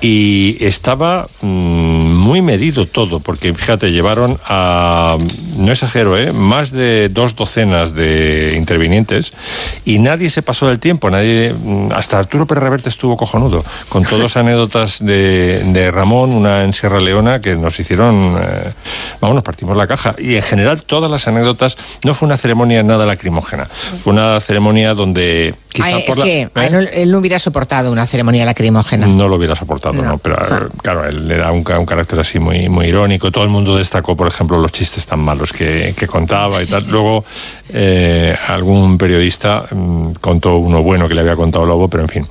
Y 0.00 0.58
estaba 0.60 1.26
mm, 1.40 1.46
muy 1.46 2.42
medido 2.42 2.86
todo, 2.86 3.20
porque 3.20 3.54
fíjate, 3.54 3.90
llevaron 3.90 4.38
a, 4.46 5.16
no 5.56 5.72
exagero, 5.72 6.18
¿eh? 6.18 6.32
más 6.32 6.72
de 6.72 7.08
dos 7.08 7.36
docenas 7.36 7.94
de 7.94 8.54
intervinientes 8.56 9.32
y 9.84 9.98
nadie 10.00 10.28
se 10.30 10.42
pasó 10.42 10.66
del 10.68 10.78
tiempo, 10.78 11.10
nadie, 11.10 11.54
mm, 11.58 11.92
hasta 11.92 12.18
Arturo 12.18 12.46
Pérez 12.46 12.64
Reverte 12.64 12.88
estuvo 12.88 13.16
cojonudo, 13.16 13.64
con 13.88 14.04
todas 14.10 14.36
anécdotas 14.36 14.98
de, 15.04 15.62
de 15.72 15.90
Ramón, 15.90 16.30
una 16.30 16.64
en 16.64 16.72
Sierra 16.74 17.00
Leona, 17.00 17.40
que 17.40 17.54
nos 17.56 17.78
hicieron, 17.80 18.36
eh, 18.40 18.72
vamos, 19.20 19.36
nos 19.36 19.44
partimos 19.44 19.76
la 19.76 19.86
caja. 19.86 20.14
Y 20.18 20.34
en 20.36 20.42
general 20.42 20.82
todas 20.82 21.10
las 21.10 21.28
anécdotas, 21.28 21.76
no 22.04 22.14
fue 22.14 22.26
una 22.26 22.36
ceremonia 22.36 22.82
nada 22.82 23.06
lacrimógena, 23.06 23.64
fue 23.66 24.12
una 24.12 24.40
ceremonia 24.40 24.94
donde 24.94 25.54
quizá 25.72 25.86
Ay, 25.86 26.04
por 26.06 26.10
es 26.10 26.16
la- 26.18 26.24
que 26.24 26.40
¿eh? 26.42 26.70
no- 26.70 26.78
él 26.78 27.10
no 27.10 27.18
hubiera 27.18 27.38
soportado 27.38 27.90
una 27.90 28.06
ceremonia 28.06 28.44
lacrimógena. 28.44 29.06
No 29.06 29.28
lo 29.28 29.36
hubiera 29.36 29.54
soportado, 29.56 29.83
no. 29.92 30.18
Pero 30.18 30.36
claro, 30.82 31.04
él 31.06 31.30
era 31.30 31.52
un, 31.52 31.62
ca- 31.64 31.78
un 31.78 31.86
carácter 31.86 32.18
así 32.20 32.38
muy, 32.38 32.68
muy 32.68 32.86
irónico. 32.86 33.30
Todo 33.30 33.44
el 33.44 33.50
mundo 33.50 33.76
destacó, 33.76 34.16
por 34.16 34.26
ejemplo, 34.28 34.58
los 34.60 34.72
chistes 34.72 35.04
tan 35.06 35.20
malos 35.20 35.52
que, 35.52 35.94
que 35.98 36.06
contaba 36.06 36.62
y 36.62 36.66
tal. 36.66 36.86
Luego, 36.88 37.24
eh, 37.70 38.34
algún 38.48 38.96
periodista 38.98 39.64
mm, 39.70 40.12
contó 40.20 40.56
uno 40.56 40.82
bueno 40.82 41.08
que 41.08 41.14
le 41.14 41.20
había 41.20 41.36
contado 41.36 41.66
Lobo, 41.66 41.88
pero 41.88 42.02
en 42.04 42.08
fin. 42.08 42.26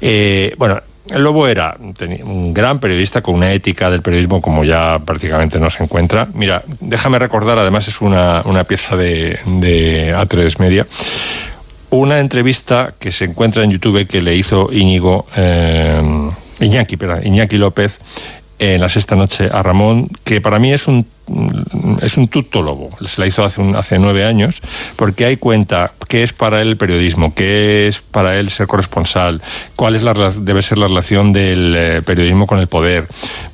Eh, 0.00 0.54
bueno. 0.58 0.80
El 1.08 1.22
Lobo 1.22 1.46
era 1.46 1.76
un 2.24 2.52
gran 2.52 2.80
periodista 2.80 3.22
con 3.22 3.36
una 3.36 3.52
ética 3.52 3.88
del 3.92 4.02
periodismo 4.02 4.42
como 4.42 4.64
ya 4.64 4.98
prácticamente 5.06 5.60
no 5.60 5.70
se 5.70 5.84
encuentra. 5.84 6.26
Mira, 6.34 6.64
déjame 6.80 7.20
recordar, 7.20 7.56
además 7.60 7.86
es 7.86 8.00
una, 8.00 8.42
una 8.44 8.64
pieza 8.64 8.96
de, 8.96 9.38
de 9.46 10.12
A3 10.16 10.58
Media, 10.58 10.84
una 11.90 12.18
entrevista 12.18 12.92
que 12.98 13.12
se 13.12 13.26
encuentra 13.26 13.62
en 13.62 13.70
YouTube 13.70 14.04
que 14.08 14.20
le 14.20 14.34
hizo 14.34 14.68
Íñigo, 14.72 15.26
eh, 15.36 16.28
Iñaki, 16.60 16.96
perdón, 16.96 17.26
Iñaki 17.26 17.58
López 17.58 18.00
en 18.58 18.80
la 18.80 18.88
sexta 18.88 19.16
noche 19.16 19.50
a 19.52 19.62
Ramón, 19.62 20.08
que 20.24 20.40
para 20.40 20.58
mí 20.58 20.72
es 20.72 20.86
un 20.88 21.06
es 22.02 22.16
un 22.18 22.28
tutto 22.28 22.62
lobo. 22.62 22.90
Se 23.04 23.20
la 23.20 23.26
hizo 23.26 23.44
hace, 23.44 23.60
un- 23.60 23.74
hace 23.74 23.98
nueve 23.98 24.24
años, 24.24 24.62
porque 24.94 25.24
hay 25.24 25.36
cuenta 25.36 25.90
qué 26.08 26.22
es 26.22 26.32
para 26.32 26.62
él 26.62 26.68
el 26.68 26.76
periodismo, 26.76 27.34
qué 27.34 27.88
es 27.88 27.98
para 27.98 28.38
él 28.38 28.48
ser 28.48 28.68
corresponsal, 28.68 29.42
cuál 29.74 29.96
es 29.96 30.04
la, 30.04 30.14
debe 30.14 30.62
ser 30.62 30.78
la 30.78 30.86
relación 30.86 31.32
del 31.32 31.74
eh, 31.76 32.02
periodismo 32.06 32.46
con 32.46 32.58
el 32.60 32.66
poder, 32.68 33.06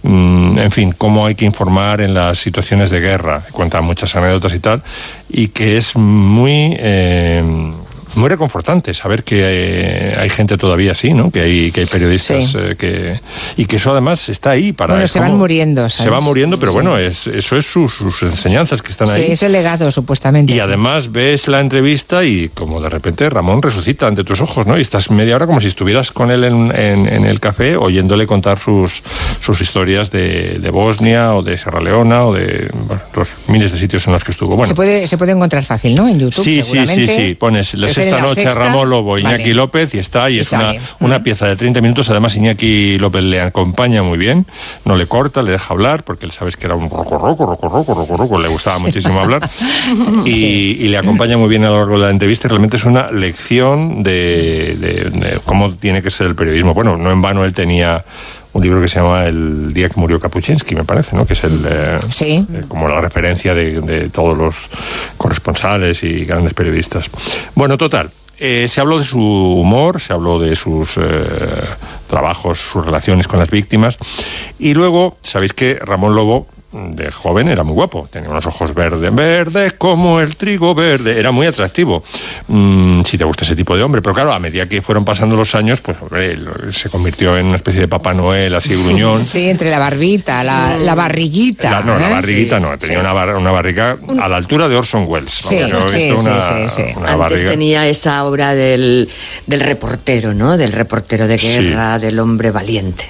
Mm, 0.04 0.58
en 0.58 0.70
fin, 0.72 0.92
cómo 0.98 1.24
hay 1.26 1.36
que 1.36 1.44
informar 1.44 2.00
en 2.00 2.12
las 2.12 2.36
situaciones 2.36 2.90
de 2.90 2.98
guerra. 3.00 3.44
Cuenta 3.52 3.80
muchas 3.80 4.14
anécdotas 4.16 4.52
y 4.52 4.58
tal, 4.58 4.82
y 5.30 5.48
que 5.48 5.78
es 5.78 5.94
muy... 5.96 6.76
eh, 6.78 7.72
muy 8.14 8.28
reconfortante 8.28 8.94
saber 8.94 9.24
que 9.24 9.40
eh, 9.42 10.16
hay 10.18 10.30
gente 10.30 10.56
todavía 10.58 10.92
así, 10.92 11.14
¿no? 11.14 11.30
Que 11.30 11.40
hay, 11.40 11.70
que 11.72 11.80
hay 11.80 11.86
periodistas 11.86 12.46
Sí. 12.52 12.58
eh, 12.58 12.76
que 12.78 13.20
y 13.56 13.66
que 13.66 13.76
eso 13.76 13.92
además 13.92 14.28
está 14.28 14.50
ahí 14.50 14.72
para. 14.72 14.94
Bueno, 14.94 15.06
se 15.06 15.18
van 15.20 15.28
como- 15.30 15.38
muriendo, 15.40 15.88
Se 15.88 15.98
¿sabes? 15.98 16.12
van 16.12 16.24
muriendo, 16.24 16.58
pero 16.58 16.72
Sí. 16.72 16.76
bueno, 16.76 16.98
es, 16.98 17.26
eso 17.26 17.56
es 17.56 17.66
sus, 17.66 17.94
sus 17.94 18.22
enseñanzas 18.22 18.82
que 18.82 18.90
están 18.90 19.08
Sí, 19.08 19.14
ahí. 19.14 19.32
es 19.32 19.42
el 19.42 19.52
legado, 19.52 19.90
supuestamente. 19.90 20.52
Y 20.52 20.56
sí. 20.56 20.60
además 20.60 21.12
ves 21.12 21.48
la 21.48 21.60
entrevista 21.60 22.24
y 22.24 22.48
como 22.50 22.80
de 22.80 22.88
repente 22.88 23.28
Ramón 23.30 23.62
resucita 23.62 24.06
ante 24.06 24.24
tus 24.24 24.40
ojos, 24.40 24.66
¿no? 24.66 24.78
Y 24.78 24.82
estás 24.82 25.10
media 25.10 25.36
hora 25.36 25.46
como 25.46 25.60
si 25.60 25.68
estuvieras 25.68 26.12
con 26.12 26.30
él 26.30 26.44
en, 26.44 26.72
en- 26.76 27.06
en 27.06 27.24
el 27.24 27.40
café 27.40 27.76
oyéndole 27.76 28.26
contar 28.26 28.58
sus, 28.58 29.02
sus 29.40 29.60
historias 29.60 30.10
de, 30.10 30.58
de 30.58 30.70
Bosnia 30.70 31.34
o 31.34 31.42
de 31.42 31.56
Sierra 31.58 31.80
Leona 31.80 32.24
o 32.26 32.34
de 32.34 32.68
bueno, 32.86 33.02
los 33.14 33.28
miles 33.48 33.72
de 33.72 33.78
sitios 33.78 34.06
en 34.06 34.12
los 34.12 34.24
que 34.24 34.32
estuvo. 34.32 34.56
Bueno, 34.56 34.68
se, 34.68 34.74
puede, 34.74 35.06
se 35.06 35.16
puede 35.18 35.32
encontrar 35.32 35.64
fácil, 35.64 35.94
¿no? 35.94 36.08
En 36.08 36.18
YouTube, 36.18 36.42
Sí, 36.44 36.62
sí, 36.62 36.86
sí, 36.86 37.06
sí. 37.06 37.34
Pones 37.34 37.74
la 37.74 37.86
Es 38.02 38.06
sexta 38.08 38.16
en 38.18 38.22
la 38.22 38.28
noche 38.28 38.42
sexta. 38.42 38.60
Ramón 38.60 38.90
Lobo, 38.90 39.18
Iñaki 39.18 39.42
Vale. 39.42 39.54
López 39.54 39.94
y 39.94 39.98
está, 39.98 40.30
y 40.30 40.36
Y 40.36 40.38
es 40.40 40.52
una, 40.52 40.60
sale. 40.62 40.80
una 41.00 41.22
pieza 41.22 41.46
de 41.46 41.56
30 41.56 41.80
minutos. 41.80 42.08
Además, 42.10 42.36
Iñaki 42.36 42.98
López 42.98 43.22
le 43.22 43.40
acompaña 43.40 44.02
muy 44.02 44.18
bien, 44.18 44.46
no 44.84 44.96
le 44.96 45.06
corta, 45.06 45.42
le 45.42 45.52
deja 45.52 45.72
hablar, 45.72 46.04
porque 46.04 46.26
él 46.26 46.32
sabes 46.32 46.56
que 46.56 46.66
era 46.66 46.74
un 46.74 46.88
roco, 46.90 47.18
roco, 47.18 47.46
roco, 47.46 47.68
roco, 47.68 47.94
roco, 47.94 48.16
roco, 48.16 48.40
le 48.40 48.48
gustaba 48.48 48.78
muchísimo 48.80 49.20
hablar. 49.20 49.48
Y, 50.24 50.76
y 50.80 50.88
le 50.88 50.98
acompaña 50.98 51.36
muy 51.36 51.48
bien 51.48 51.64
a 51.64 51.68
lo 51.70 51.78
largo 51.78 51.94
de 51.94 52.04
la 52.04 52.10
entrevista. 52.10 52.48
Realmente 52.48 52.76
es 52.76 52.84
una 52.84 53.10
lección 53.10 54.02
de, 54.02 54.76
de- 54.78 55.10
de 55.10 55.40
cómo 55.44 55.72
tiene 55.74 56.02
que 56.02 56.10
ser 56.10 56.26
el 56.26 56.34
periodismo. 56.34 56.74
Bueno, 56.74 56.96
no 56.96 57.10
en 57.10 57.22
vano 57.22 57.44
él 57.44 57.52
tenía 57.52 58.04
un 58.54 58.62
libro 58.62 58.80
que 58.80 58.88
se 58.88 59.00
llama 59.00 59.24
El 59.26 59.72
día 59.72 59.88
que 59.88 59.98
murió 59.98 60.20
Kapuczynski, 60.20 60.74
me 60.74 60.84
parece, 60.84 61.16
¿no? 61.16 61.24
Que 61.26 61.32
es 61.32 61.44
el, 61.44 61.60
eh, 61.68 62.00
eh, 62.20 62.62
como 62.68 62.86
la 62.88 63.00
referencia 63.00 63.54
de, 63.54 63.80
de 63.80 64.08
todos 64.10 64.36
los 64.36 64.68
corresponsales 65.16 66.02
y 66.02 66.24
grandes 66.24 66.52
periodistas. 66.54 67.08
Bueno, 67.54 67.78
total. 67.78 68.10
eh, 68.38 68.66
se 68.66 68.80
habló 68.80 68.98
de 68.98 69.04
su 69.04 69.20
humor, 69.20 70.00
se 70.00 70.12
habló 70.12 70.40
de 70.40 70.56
sus 70.56 70.98
trabajos, 72.08 72.58
sus 72.58 72.84
relaciones 72.84 73.28
con 73.28 73.38
las 73.38 73.50
víctimas. 73.50 73.98
Y 74.58 74.74
luego, 74.74 75.16
sabéis 75.22 75.54
que 75.54 75.78
Ramón 75.80 76.14
Lobo, 76.16 76.46
de 76.72 77.10
joven, 77.10 77.48
era 77.48 77.62
muy 77.64 77.74
guapo. 77.74 78.08
Tenía 78.10 78.30
unos 78.30 78.46
ojos 78.46 78.72
verdes, 78.74 79.14
verdes 79.14 79.74
como 79.74 80.20
el 80.20 80.36
trigo 80.36 80.74
verde. 80.74 81.18
Era 81.18 81.30
muy 81.30 81.46
atractivo. 81.46 82.02
Mm, 82.48 83.02
si 83.02 83.18
te 83.18 83.24
gusta 83.24 83.44
ese 83.44 83.54
tipo 83.54 83.76
de 83.76 83.82
hombre. 83.82 84.00
Pero 84.02 84.14
claro, 84.14 84.32
a 84.32 84.38
medida 84.38 84.66
que 84.68 84.80
fueron 84.82 85.04
pasando 85.04 85.36
los 85.36 85.54
años, 85.54 85.80
pues 85.82 85.96
hombre, 86.00 86.36
se 86.72 86.88
convirtió 86.88 87.36
en 87.36 87.46
una 87.46 87.56
especie 87.56 87.80
de 87.80 87.88
Papá 87.88 88.14
Noel, 88.14 88.54
así 88.54 88.74
gruñón. 88.74 89.26
Sí, 89.32 89.48
entre 89.48 89.70
la 89.70 89.78
barbita, 89.78 90.42
la, 90.44 90.76
la 90.78 90.94
barriguita. 90.94 91.70
La- 91.70 91.80
no, 91.82 91.98
la 91.98 92.08
¿eh? 92.08 92.12
barriguita 92.12 92.56
Sí, 92.58 92.62
no, 92.62 92.78
tenía 92.78 92.96
sí. 92.96 93.00
una, 93.00 93.12
bar- 93.12 93.36
una 93.36 93.50
barriga 93.50 93.96
a 94.20 94.28
la 94.28 94.36
altura 94.36 94.68
de 94.68 94.76
Orson 94.76 95.04
Welles. 95.06 95.32
Sí, 95.32 95.56
Vamos, 95.56 95.70
yo 95.70 95.86
he 95.86 95.88
sí, 95.90 96.10
visto 96.10 96.22
sí, 96.22 96.28
una, 96.28 96.40
sí, 96.42 96.70
sí. 96.70 96.82
una 96.96 97.12
Antes 97.12 97.18
barriga. 97.18 97.50
tenía 97.50 97.86
esa 97.86 98.24
obra 98.24 98.54
del, 98.54 99.08
del 99.46 99.60
reportero, 99.60 100.32
¿no? 100.34 100.56
Del 100.56 100.72
reportero 100.72 101.26
de 101.28 101.38
Sí. 101.38 101.48
guerra, 101.48 101.98
del 101.98 102.18
hombre 102.18 102.50
valiente. 102.50 103.04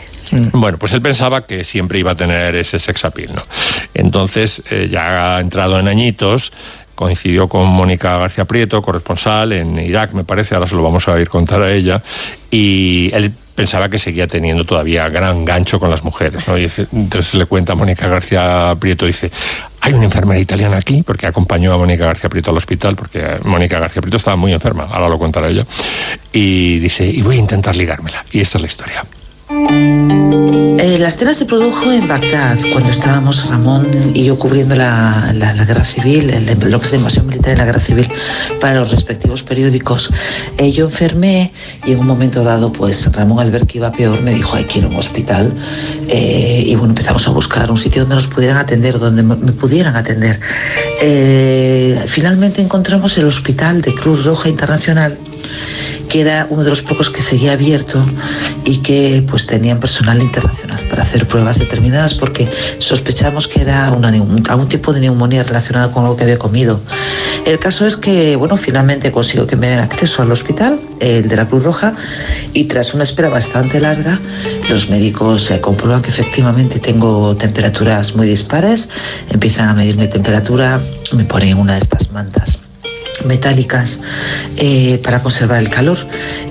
Bueno, 0.53 0.79
pues 0.79 0.93
él 0.95 1.03
pensaba 1.03 1.47
que 1.47 1.65
siempre 1.65 1.99
iba 1.99 2.13
a 2.13 2.15
tener 2.15 2.55
ese 2.55 2.79
sex 2.79 3.05
appeal, 3.05 3.35
¿no? 3.35 3.43
Entonces, 3.95 4.63
eh, 4.71 4.89
ya 4.91 5.37
ha 5.37 5.41
entrado 5.41 5.79
en 5.79 5.89
añitos, 5.89 6.53
coincidió 6.95 7.49
con 7.49 7.67
Mónica 7.67 8.17
García 8.17 8.45
Prieto, 8.45 8.83
corresponsal 8.83 9.53
en 9.53 9.79
Irak, 9.79 10.13
me 10.13 10.25
parece, 10.25 10.55
ahora 10.55 10.67
se 10.67 10.77
lo 10.77 10.83
vamos 10.83 11.09
a 11.09 11.19
ir 11.21 11.29
contar 11.29 11.63
a 11.63 11.73
ella, 11.73 12.03
y 12.51 13.11
él 13.13 13.33
pensaba 13.55 13.89
que 13.89 13.99
seguía 13.99 14.27
teniendo 14.27 14.65
todavía 14.65 15.09
gran 15.09 15.45
gancho 15.45 15.79
con 15.79 15.91
las 15.91 16.05
mujeres, 16.05 16.47
¿no? 16.47 16.57
Y 16.59 16.71
entonces 16.93 17.35
le 17.35 17.47
cuenta 17.47 17.73
a 17.73 17.77
Mónica 17.77 18.09
García 18.09 18.75
Prieto, 18.79 19.07
dice, 19.07 19.31
hay 19.81 19.93
una 19.95 20.05
enfermera 20.05 20.41
italiana 20.41 20.77
aquí, 20.77 21.03
porque 21.03 21.27
acompañó 21.27 21.73
a 21.73 21.77
Mónica 21.79 22.07
García 22.07 22.31
Prieto 22.31 22.51
al 22.51 22.57
hospital, 22.57 22.97
porque 22.97 23.39
Mónica 23.45 23.79
García 23.79 24.01
Prieto 24.01 24.17
estaba 24.17 24.37
muy 24.37 24.53
enferma, 24.53 24.85
ahora 24.85 25.09
lo 25.09 25.19
contará 25.19 25.49
ella, 25.49 25.67
y 26.33 26.79
dice, 26.79 27.07
y 27.07 27.21
voy 27.23 27.37
a 27.37 27.41
intentar 27.41 27.77
ligármela, 27.77 28.25
y 28.33 28.41
esta 28.41 28.59
es 28.59 28.63
la 28.63 28.69
historia. 28.69 29.05
Eh, 30.83 30.99
la 30.99 31.09
escena 31.09 31.33
se 31.33 31.47
produjo 31.47 31.93
en 31.93 32.09
Bagdad, 32.09 32.59
cuando 32.73 32.91
estábamos 32.91 33.47
Ramón 33.47 33.87
y 34.15 34.25
yo 34.25 34.37
cubriendo 34.37 34.75
la, 34.75 35.33
la, 35.33 35.65
guerra 35.65 35.85
civil, 35.85 36.29
el, 36.31 36.59
lo 36.71 36.81
que 36.81 36.87
es 36.87 36.93
invasión 36.95 37.27
militar 37.29 37.53
en 37.53 37.59
la 37.59 37.65
guerra 37.65 37.79
civil, 37.79 38.09
para 38.61 38.81
los 38.81 38.91
respectivos 38.91 39.45
periódicos. 39.45 40.11
Eh, 40.59 40.73
yo 40.73 40.87
enfermé 40.87 41.53
y 41.87 41.93
en 41.93 42.01
un 42.01 42.07
momento 42.07 42.43
dado, 42.43 42.73
pues 42.73 43.13
Ramón 43.13 43.39
al 43.39 43.53
ver 43.53 43.67
que 43.67 43.79
iba 43.79 43.93
peor 43.93 44.21
me 44.23 44.35
dijo, 44.35 44.57
hay 44.57 44.65
que 44.65 44.81
ir 44.81 44.85
a 44.85 44.89
un 44.89 44.97
hospital. 44.97 45.53
Eh, 46.09 46.65
y 46.67 46.75
bueno, 46.75 46.91
empezamos 46.91 47.29
a 47.29 47.31
buscar 47.31 47.71
un 47.71 47.79
sitio 47.79 48.03
donde 48.03 48.17
nos 48.17 48.27
pudieran 48.27 48.57
atender, 48.57 48.99
donde 48.99 49.23
me, 49.23 49.37
pudieran 49.53 49.95
atender. 49.95 50.41
finalmente 52.07 52.61
encontramos 52.61 53.17
el 53.19 53.27
hospital 53.27 53.83
de 53.83 53.95
Cruz 53.95 54.25
Roja 54.25 54.49
Internacional 54.49 55.17
que 56.09 56.21
era 56.21 56.47
uno 56.51 56.63
de 56.63 56.71
los 56.71 56.83
pocos 56.83 57.09
que 57.09 57.23
seguía 57.23 57.53
abierto 57.53 58.05
y 58.65 58.79
que 58.79 59.25
pues 59.29 59.47
tenían 59.47 59.81
personal 59.81 60.21
internacional 60.21 60.79
para 60.91 61.03
hacer 61.03 61.27
pruebas 61.27 61.59
determinadas 61.59 62.13
porque 62.13 62.47
sospechamos 62.79 63.49
que 63.49 63.63
era 63.63 63.91
una, 63.93 64.09
algún 64.09 64.69
tipo 64.69 64.93
de 64.93 65.01
neumonía 65.01 65.43
relacionada 65.43 65.91
con 65.91 66.05
lo 66.05 66.17
que 66.17 66.25
había 66.25 66.39
comido. 66.39 66.81
El 67.47 67.59
caso 67.59 67.87
es 67.87 67.97
que, 67.97 68.37
bueno, 68.37 68.57
finalmente 68.57 69.11
consigo 69.11 69.47
que 69.47 69.57
me 69.57 69.69
den 69.69 69.81
acceso 69.81 70.23
al 70.23 70.31
hospital, 70.31 70.79
el 71.01 71.29
de 71.29 71.37
la 71.37 71.49
Cruz 71.49 71.65
Roja, 71.65 71.95
y 72.53 72.65
tras 72.65 72.95
una 72.95 73.05
espera 73.05 73.31
bastante 73.31 73.81
larga, 73.81 74.21
los 74.69 74.91
médicos 74.91 75.45
se 75.45 75.61
comprueban 75.61 76.03
que 76.03 76.11
efectivamente 76.11 76.79
tengo 76.79 77.35
temperaturas 77.37 78.15
muy 78.15 78.27
dispares, 78.27 78.91
empiezan 79.31 79.69
a 79.69 79.75
medirme 79.75 80.07
temperatura, 80.09 80.81
me 81.13 81.25
ponen 81.25 81.59
una 81.59 81.73
de 81.73 81.81
estas 81.81 82.13
mantas 82.13 82.62
metálicas 83.27 84.01
eh, 84.57 85.01
para 85.03 85.23
conservar 85.23 85.61
el 85.61 85.69
calor. 85.69 85.99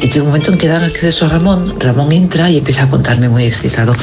Y 0.02 0.08
llega 0.08 0.22
un 0.22 0.28
momento 0.28 0.52
en 0.52 0.58
que 0.58 0.68
dan 0.68 0.84
acceso 0.84 1.26
a 1.26 1.30
Ramón, 1.30 1.80
Ramón 1.80 2.12
entra 2.12 2.50
y 2.50 2.58
empieza 2.58 2.84
a 2.84 2.90
contarme 2.90 3.30
muy 3.30 3.46
excitado, 3.46 3.96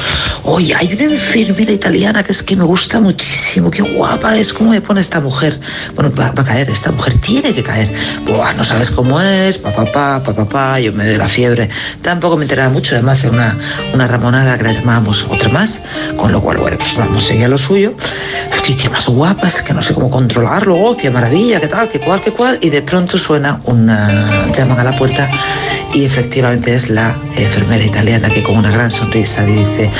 oye, 0.45 0.75
hay 0.75 0.93
una 0.93 1.05
enfermera 1.05 1.73
italiana 1.73 2.23
que 2.23 2.33
es 2.33 2.43
que 2.43 2.57
me 2.57 2.65
gusta 2.65 3.01
muchísimo, 3.01 3.71
qué 3.71 3.83
guapa 3.83 4.37
es, 4.37 4.53
¿cómo 4.53 4.71
me 4.71 4.81
pone 4.81 5.01
esta 5.01 5.21
mujer? 5.21 5.59
Bueno, 5.95 6.13
va, 6.19 6.29
a 6.29 6.45
caer, 6.45 6.71
esta 6.71 6.91
mujer 6.93 7.15
tiene 7.21 7.53
que 7.53 7.63
caer. 7.63 7.93
Buah, 8.27 8.55
no 8.55 8.65
sabes 8.65 8.91
cómo 8.91 9.21
es, 9.21 9.59
papá, 9.59 9.85
papá, 9.85 10.23
papá, 10.25 10.49
pa, 10.49 10.81
yo 10.81 10.93
me 10.93 11.07
doy 11.07 11.17
la 11.17 11.29
fiebre. 11.29 11.69
Tampoco 12.03 12.37
me 12.37 12.45
enteraba 12.45 12.71
mucho, 12.71 12.95
además 12.95 13.23
era 13.25 13.33
una, 13.33 13.57
una 13.95 14.07
ramonada 14.07 14.57
que 14.59 14.65
la 14.65 14.73
llamábamos 14.73 15.27
otra 15.29 15.49
más, 15.49 15.83
con 16.17 16.33
lo 16.33 16.41
cual, 16.41 16.59
bueno, 16.59 16.79
pues 16.79 16.97
vamos, 16.97 17.25
seguía 17.25 17.49
lo 17.49 17.59
suyo. 17.59 17.95
Qué 18.77 18.91
más 18.91 19.09
guapa, 19.09 19.49
es 19.49 19.63
que 19.63 19.73
no 19.73 19.81
sé 19.81 19.95
cómo 19.95 20.11
controlarlo, 20.11 20.77
oh, 20.77 20.95
qué 20.95 21.11
maravilla, 21.11 21.59
qué 21.59 21.69
tal, 21.69 21.89
qué 21.89 22.01
cual, 22.01 22.21
qué 22.21 22.33
cual 22.33 22.58
y 22.61 22.71
de 22.71 22.83
pronto 22.83 23.19
suena 23.19 23.61
una 23.65 24.51
llaman 24.53 24.79
a 24.79 24.85
la 24.85 24.93
puerta 24.93 25.29
y 25.95 26.05
efectivamente 26.05 26.75
es 26.75 26.91
la 26.91 27.17
enfermera 27.37 27.85
italiana 27.85 28.29
que 28.29 28.43
con 28.43 28.57
una 28.57 28.71
gran 28.71 28.91
sonrisa 28.91 29.45
dice, 29.45 29.91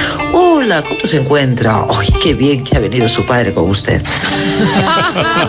hola, 0.59 0.83
¿cómo 0.83 0.99
se 1.05 1.19
encuentra? 1.19 1.85
¡Ay, 1.89 2.09
qué 2.21 2.35
bien 2.35 2.65
que 2.65 2.77
ha 2.77 2.81
venido 2.81 3.09
su 3.09 3.25
padre 3.25 3.55
con 3.55 3.71
usted! 3.71 4.03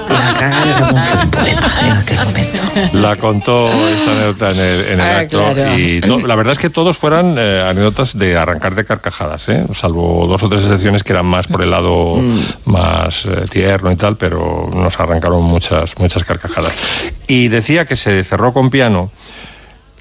la 0.08 0.36
cara 0.40 0.66
de 0.66 0.74
Ramón 0.74 1.04
fue 1.04 1.24
un 1.24 1.32
poema 1.32 1.74
en 1.82 1.92
aquel 1.94 2.18
momento. 2.26 2.62
La 2.94 3.16
contó 3.16 3.68
esta 3.90 4.12
anécdota 4.12 4.52
en 4.52 4.60
el, 4.60 4.86
en 4.86 4.94
el 4.94 5.02
ah, 5.02 5.20
acto 5.20 5.78
y 5.78 6.02
la 6.28 6.36
verdad 6.36 6.52
es 6.52 6.60
que 6.60 6.70
todos 6.70 6.98
fueran 6.98 7.36
eh, 7.40 7.66
anécdotas 7.68 8.20
de 8.20 8.38
arrancar 8.38 8.76
de 8.76 8.86
carcajadas, 8.86 9.50
¿eh? 9.50 9.66
salvo 9.74 10.28
dos 10.28 10.44
o 10.44 10.50
tres 10.50 10.62
excepciones 10.62 11.04
que 11.04 11.14
eran 11.14 11.26
más 11.26 11.48
por 11.48 11.64
el 11.64 11.72
lado 11.72 12.18
mm. 12.18 12.40
más 12.66 13.26
eh, 13.26 13.46
tierno 13.50 13.92
y 13.92 13.96
tal, 13.96 14.16
pero 14.16 14.70
nos 14.72 15.00
arrancaron 15.00 15.44
muchas, 15.44 15.98
muchas 15.98 16.24
carcajadas. 16.24 17.12
Y 17.28 17.48
decía 17.48 17.86
que 17.86 17.96
se 17.96 18.24
cerró 18.24 18.54
con 18.54 18.70
piano. 18.70 19.12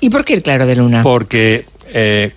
¿Y 0.01 0.10
por 0.10 0.26
qué 0.26 0.35
el 0.35 0.43
claro 0.43 0.66
de 0.66 0.76
luna? 0.76 1.02
Porque 1.02 1.64
eh, 1.93 2.32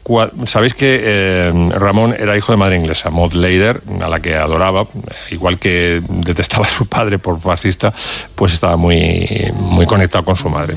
sabéis 0.45 0.73
que 0.73 0.99
eh, 1.03 1.69
Ramón 1.75 2.15
era 2.17 2.37
hijo 2.37 2.51
de 2.51 2.57
madre 2.57 2.77
inglesa, 2.77 3.09
Maud 3.09 3.33
Leider, 3.33 3.81
a 4.01 4.07
la 4.07 4.19
que 4.19 4.35
adoraba, 4.35 4.87
igual 5.29 5.59
que 5.59 6.01
detestaba 6.07 6.65
a 6.65 6.69
su 6.69 6.87
padre 6.87 7.19
por 7.19 7.39
fascista, 7.39 7.93
pues 8.35 8.53
estaba 8.53 8.77
muy, 8.77 9.51
muy 9.55 9.85
conectado 9.85 10.23
con 10.25 10.35
su 10.35 10.49
madre. 10.49 10.75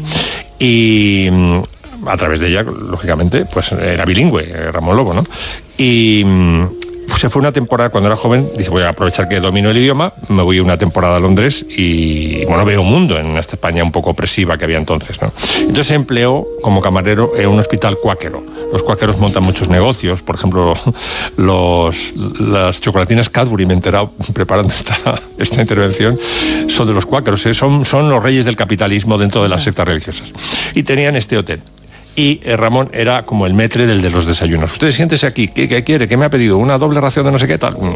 Y 0.58 1.28
mm, 1.30 1.58
a 2.06 2.16
través 2.16 2.40
de 2.40 2.48
ella, 2.48 2.62
lógicamente, 2.62 3.44
pues 3.44 3.72
era 3.72 4.04
bilingüe, 4.04 4.70
Ramón 4.72 4.96
Lobo, 4.96 5.14
¿no? 5.14 5.24
Y 5.76 6.22
mm, 6.24 6.64
se 7.06 7.28
fue 7.28 7.40
una 7.40 7.52
temporada 7.52 7.90
cuando 7.90 8.08
era 8.08 8.16
joven, 8.16 8.46
dice, 8.56 8.70
voy 8.70 8.82
a 8.82 8.90
aprovechar 8.90 9.28
que 9.28 9.40
domino 9.40 9.70
el 9.70 9.76
idioma, 9.76 10.12
me 10.28 10.42
voy 10.42 10.60
una 10.60 10.76
temporada 10.76 11.16
a 11.16 11.20
Londres 11.20 11.64
y, 11.68 12.44
bueno, 12.44 12.64
veo 12.64 12.82
un 12.82 12.90
mundo 12.90 13.18
en 13.18 13.36
esta 13.36 13.56
España 13.56 13.82
un 13.82 13.92
poco 13.92 14.10
opresiva 14.10 14.58
que 14.58 14.64
había 14.64 14.78
entonces, 14.78 15.20
¿no? 15.22 15.32
Entonces 15.60 15.86
se 15.86 15.94
empleó 15.94 16.46
como 16.62 16.80
camarero 16.80 17.32
en 17.36 17.48
un 17.48 17.58
hospital 17.58 17.96
cuáquero. 18.02 18.42
Los 18.72 18.82
cuáqueros 18.82 19.18
montan 19.18 19.42
muchos 19.42 19.68
negocios, 19.68 20.22
por 20.22 20.34
ejemplo, 20.36 20.74
los, 21.36 22.14
las 22.40 22.80
chocolatinas 22.80 23.30
Cadbury, 23.30 23.66
me 23.66 23.74
he 23.74 23.76
enterado 23.76 24.10
preparando 24.34 24.72
esta, 24.72 25.20
esta 25.38 25.60
intervención, 25.60 26.18
son 26.68 26.86
de 26.86 26.94
los 26.94 27.06
cuáqueros, 27.06 27.44
¿eh? 27.46 27.54
son, 27.54 27.84
son 27.84 28.10
los 28.10 28.22
reyes 28.22 28.44
del 28.44 28.56
capitalismo 28.56 29.18
dentro 29.18 29.42
de 29.42 29.48
las 29.48 29.62
sectas 29.62 29.86
religiosas. 29.86 30.32
Y 30.74 30.82
tenían 30.82 31.16
este 31.16 31.38
hotel 31.38 31.60
y 32.16 32.40
eh, 32.44 32.56
Ramón 32.56 32.90
era 32.92 33.24
como 33.24 33.46
el 33.46 33.54
metre 33.54 33.86
del 33.86 34.00
de 34.02 34.10
los 34.10 34.26
desayunos. 34.26 34.72
Usted 34.72 34.90
siéntese 34.90 35.26
aquí, 35.26 35.48
¿qué, 35.48 35.82
quiere? 35.82 36.06
¿Qué 36.06 36.16
me 36.16 36.26
ha 36.26 36.30
pedido? 36.30 36.58
¿Una 36.58 36.78
doble 36.78 37.00
ración 37.00 37.24
de 37.24 37.32
no 37.32 37.38
sé 37.38 37.46
qué 37.46 37.58
tal? 37.58 37.74
Mm, 37.74 37.94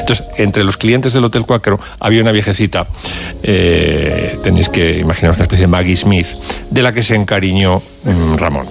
entonces, 0.00 0.26
entre 0.36 0.64
los 0.64 0.76
clientes 0.76 1.12
del 1.12 1.24
Hotel 1.24 1.44
Cuáquero 1.44 1.78
había 2.00 2.22
una 2.22 2.32
viejecita, 2.32 2.86
eh, 3.42 4.38
tenéis 4.42 4.68
que 4.68 4.98
imaginaros 4.98 5.36
una 5.36 5.44
especie 5.44 5.66
de 5.66 5.70
Maggie 5.70 5.96
Smith, 5.96 6.28
de 6.70 6.82
la 6.82 6.92
que 6.92 7.02
se 7.02 7.14
encariñó 7.14 7.82
mm, 8.04 8.36
Ramón. 8.36 8.66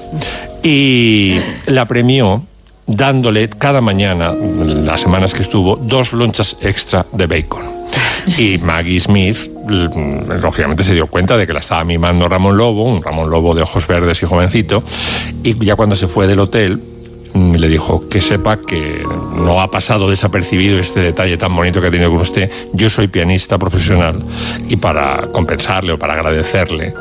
Y 0.63 1.37
la 1.67 1.85
premió 1.85 2.43
dándole 2.87 3.49
cada 3.49 3.81
mañana, 3.81 4.33
las 4.33 5.01
semanas 5.01 5.33
que 5.33 5.41
estuvo, 5.41 5.75
dos 5.75 6.13
lonchas 6.13 6.57
extra 6.61 7.05
de 7.11 7.27
bacon. 7.27 7.65
Y 8.37 8.57
Maggie 8.59 8.99
Smith, 8.99 9.49
lógicamente, 9.67 10.83
se 10.83 10.93
dio 10.93 11.07
cuenta 11.07 11.37
de 11.37 11.47
que 11.47 11.53
la 11.53 11.59
estaba 11.59 11.83
mimando 11.83 12.27
Ramón 12.27 12.57
Lobo, 12.57 12.83
un 12.83 13.01
Ramón 13.01 13.29
Lobo 13.29 13.53
de 13.53 13.61
ojos 13.61 13.87
verdes 13.87 14.21
y 14.23 14.25
jovencito, 14.25 14.83
y 15.43 15.57
ya 15.65 15.75
cuando 15.75 15.95
se 15.95 16.07
fue 16.07 16.27
del 16.27 16.39
hotel, 16.39 16.81
mm, 17.33 17.55
le 17.55 17.67
dijo 17.69 18.07
que 18.09 18.21
sepa 18.21 18.57
que 18.57 19.03
no 19.35 19.61
ha 19.61 19.69
pasado 19.69 20.09
desapercibido 20.09 20.79
este 20.79 20.99
detalle 20.99 21.37
tan 21.37 21.55
bonito 21.55 21.79
que 21.81 21.87
ha 21.87 21.91
tenido 21.91 22.09
con 22.09 22.21
usted. 22.21 22.51
Yo 22.73 22.89
soy 22.89 23.07
pianista 23.07 23.57
profesional 23.57 24.21
y 24.67 24.75
para 24.77 25.27
compensarle 25.31 25.93
o 25.93 25.99
para 25.99 26.13
agradecerle 26.13 26.93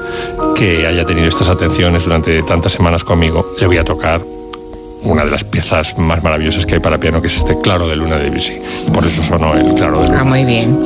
que 0.54 0.86
haya 0.86 1.04
tenido 1.04 1.28
estas 1.28 1.48
atenciones 1.48 2.04
durante 2.04 2.42
tantas 2.42 2.72
semanas 2.72 3.04
conmigo, 3.04 3.46
le 3.60 3.66
voy 3.66 3.78
a 3.78 3.84
tocar 3.84 4.35
una 5.06 5.24
de 5.24 5.30
las 5.30 5.44
piezas 5.44 5.96
más 5.98 6.22
maravillosas 6.22 6.66
que 6.66 6.74
hay 6.74 6.80
para 6.80 6.98
piano, 6.98 7.20
que 7.20 7.28
es 7.28 7.36
este 7.36 7.58
Claro 7.60 7.88
de 7.88 7.96
Luna 7.96 8.16
de 8.16 8.24
Debussy. 8.24 8.54
Por 8.92 9.06
eso 9.06 9.22
sonó 9.22 9.54
el 9.54 9.72
Claro 9.74 10.00
de 10.00 10.08
Luna. 10.08 10.20
Ah, 10.20 10.24
muy 10.24 10.44
bien. 10.44 10.76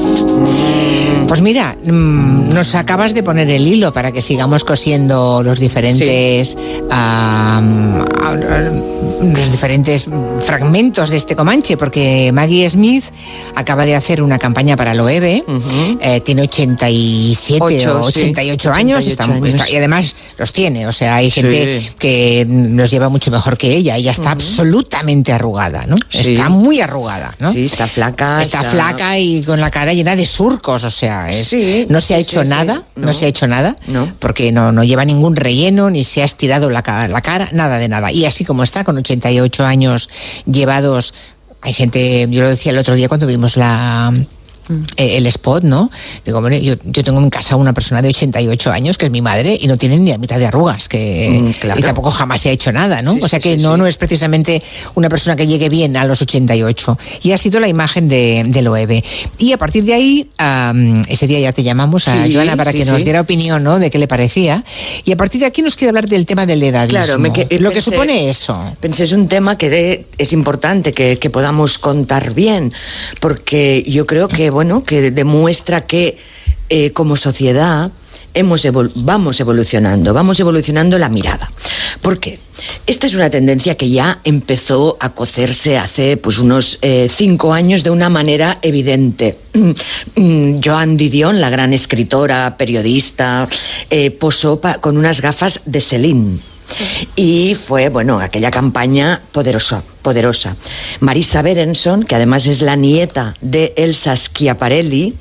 Pues 1.27 1.41
mira, 1.41 1.77
mm, 1.85 2.53
nos 2.53 2.75
acabas 2.75 3.15
de 3.15 3.23
poner 3.23 3.49
el 3.51 3.67
hilo 3.67 3.93
para 3.93 4.13
que 4.13 4.21
sigamos 4.21 4.65
cosiendo 4.65 5.43
los 5.43 5.59
diferentes 5.59 6.57
los 9.21 9.53
diferentes 9.53 10.07
fragmentos 10.45 11.11
de 11.11 11.17
este 11.17 11.37
Comanche, 11.37 11.77
porque 11.77 12.31
Maggie 12.33 12.69
Smith 12.69 13.05
acaba 13.55 13.85
de 13.87 13.95
hacer 13.95 14.23
una 14.23 14.39
campaña 14.39 14.77
para 14.77 14.93
el 14.93 15.01
OEB, 15.01 15.45
eh, 16.01 16.21
tiene 16.21 16.43
87 16.43 17.89
o 17.89 18.01
88 18.07 18.73
años, 18.73 19.05
y 19.07 19.77
además 19.77 20.17
los 20.39 20.53
tiene, 20.53 20.87
o 20.87 20.93
sea, 20.93 21.17
hay 21.17 21.31
gente 21.31 21.81
que 21.99 22.47
los 22.49 22.91
lleva 22.91 23.09
mucho 23.09 23.31
mejor 23.31 23.57
que 23.57 23.75
ella 23.75 23.99
está 24.11 24.33
absolutamente 24.33 25.33
arrugada, 25.33 25.85
¿no? 25.87 25.97
Está 26.13 26.49
muy 26.49 26.81
arrugada, 26.81 27.35
¿no? 27.39 27.53
Sí, 27.53 27.65
está 27.65 27.87
flaca. 27.87 28.43
Está, 28.43 28.63
flaca 28.63 29.19
y 29.19 29.43
con 29.43 29.61
la 29.61 29.71
cara 29.71 29.93
llena 29.93 30.17
de 30.17 30.27
surcos, 30.27 30.85
o 30.85 30.91
sea, 30.91 31.29
no 31.89 32.01
se 32.01 32.15
ha 32.15 32.19
hecho 32.19 32.45
nada, 32.45 32.85
no. 32.97 33.13
se 33.13 33.27
ha 33.27 33.29
hecho 33.29 33.47
nada, 33.47 33.77
porque 34.19 34.53
no, 34.53 34.73
no 34.73 34.85
lleva 34.85 35.05
ningún 35.05 35.37
relleno, 35.37 35.91
ni 35.91 36.05
se 36.05 36.23
ha 36.23 36.25
estirado 36.25 36.71
la, 36.71 36.83
la 37.09 37.21
cara, 37.21 37.49
nada 37.53 37.79
de 37.79 37.89
nada. 37.89 38.13
Y 38.13 38.25
así 38.25 38.45
como 38.45 38.63
está, 38.63 38.85
con 38.85 38.97
88 38.97 39.65
años 39.65 40.09
llevados, 40.47 41.15
hay 41.63 41.75
gente, 41.75 42.27
yo 42.31 42.43
lo 42.43 42.51
decía 42.51 42.73
el 42.73 42.79
otro 42.79 42.95
día 42.95 43.09
cuando 43.09 43.27
vimos 43.27 43.57
la 43.57 44.13
el 44.97 45.27
spot, 45.27 45.65
¿no? 45.65 45.91
Digo, 46.25 46.41
bueno, 46.41 46.57
yo, 46.57 46.77
tengo 46.77 47.21
en 47.21 47.31
casa 47.31 47.57
una 47.57 47.73
persona 47.73 48.03
de 48.03 48.09
88 48.09 48.73
años 48.73 48.99
que 48.99 49.07
es 49.07 49.13
mi 49.13 49.23
madre 49.23 49.57
y 49.61 49.67
no 49.67 49.77
tiene 49.77 49.99
ni 49.99 50.11
la 50.11 50.19
mitad 50.19 50.39
de 50.39 50.47
arrugas, 50.47 50.89
que 50.89 51.53
mm, 51.65 51.79
y 51.79 51.83
tampoco 51.83 52.11
jamás 52.11 52.41
se 52.41 52.51
ha 52.51 52.53
hecho 52.53 52.73
nada, 52.73 53.03
¿no? 53.03 53.15
o 53.21 53.29
sea 53.29 53.41
que 53.41 53.57
no, 53.57 53.77
no 53.77 53.87
es 53.87 53.97
precisamente 53.97 54.63
una 54.95 55.09
persona 55.09 55.37
que 55.37 55.47
llegue 55.47 55.69
bien 55.69 55.97
a 55.97 56.05
los 56.05 56.23
88. 56.23 56.99
Y 57.23 57.33
ha 57.33 57.39
sido 57.39 57.61
la 57.61 57.69
imagen 57.69 58.09
de, 58.09 58.45
de 58.47 58.63
Loewe. 58.63 59.03
Y 59.39 59.53
a 59.53 59.59
partir 59.59 59.85
de 59.85 59.95
ahí, 59.95 60.31
ese 61.09 61.27
día 61.27 61.41
ya 61.41 61.53
te 61.53 61.63
llamamos 61.63 62.09
a 62.09 62.27
Joana 62.31 62.57
para 62.57 62.73
que 62.73 62.85
nos 62.85 63.05
diera 63.05 63.21
opinión, 63.21 63.63
¿no? 63.63 63.79
De 63.79 63.91
qué 63.91 63.99
le 63.99 64.09
parecía. 64.09 64.65
Y 65.05 65.13
a 65.13 65.17
partir 65.17 65.41
de 65.41 65.47
aquí 65.47 65.63
nos 65.63 65.77
quiere 65.77 65.91
hablar 65.91 66.09
del 66.09 66.27
tema 66.27 66.47
del 66.47 66.63
edadismo. 66.63 67.33
Claro, 67.33 67.59
lo 67.59 67.73
que 67.73 67.81
supone 67.81 68.29
eso. 68.29 68.77
Pensé, 68.81 69.05
es 69.05 69.13
un 69.13 69.29
tema 69.29 69.57
que 69.57 70.07
es 70.19 70.33
importante 70.33 70.93
que, 70.93 71.19
que 71.19 71.31
podamos 71.31 71.79
contar 71.79 72.35
bien, 72.35 72.73
porque 73.21 73.85
yo 73.87 74.07
creo 74.07 74.29
que, 74.29 74.51
bueno, 74.51 74.60
que 74.85 75.11
demuestra 75.11 75.87
que 75.87 76.19
eh, 76.69 76.93
como 76.93 77.17
sociedad 77.17 77.91
hemos 78.35 78.67
vamos 78.97 79.41
evolucionando, 79.41 80.15
vamos 80.15 80.39
evolucionando 80.39 80.99
la 80.99 81.09
mirada. 81.09 81.51
¿Por 82.03 82.21
qué? 82.21 82.39
Esta 82.87 83.07
es 83.07 83.15
una 83.15 83.31
tendencia 83.31 83.75
que 83.75 83.89
ya 83.89 84.21
empezó 84.25 84.97
a 85.01 85.11
cocerse 85.15 85.79
hace 85.79 86.17
pues 86.17 86.39
unos 86.39 86.79
eh, 86.83 87.09
cinco 87.11 87.53
años 87.53 87.83
de 87.83 87.91
una 87.91 88.09
manera 88.09 88.59
evidente. 88.63 89.39
Joan 90.63 90.97
Didion, 90.97 91.41
la 91.41 91.51
gran 91.51 91.73
escritora, 91.73 92.57
periodista, 92.57 93.49
eh, 93.89 94.11
posó 94.11 94.61
con 94.81 94.99
unas 94.99 95.21
gafas 95.21 95.63
de 95.65 95.81
Celine 95.81 96.50
y 97.17 97.55
fue, 97.55 97.89
bueno, 97.89 98.21
aquella 98.21 98.51
campaña 98.51 99.21
poderosa, 99.33 99.83
poderosa. 100.03 100.57
Marisa 101.01 101.43
Berenson, 101.43 102.05
que 102.05 102.15
además 102.15 102.47
es 102.47 102.63
la 102.63 102.77
nieta 102.77 103.35
de 103.41 103.75
Elsa 103.77 104.17
Schiaparelli, 104.17 105.15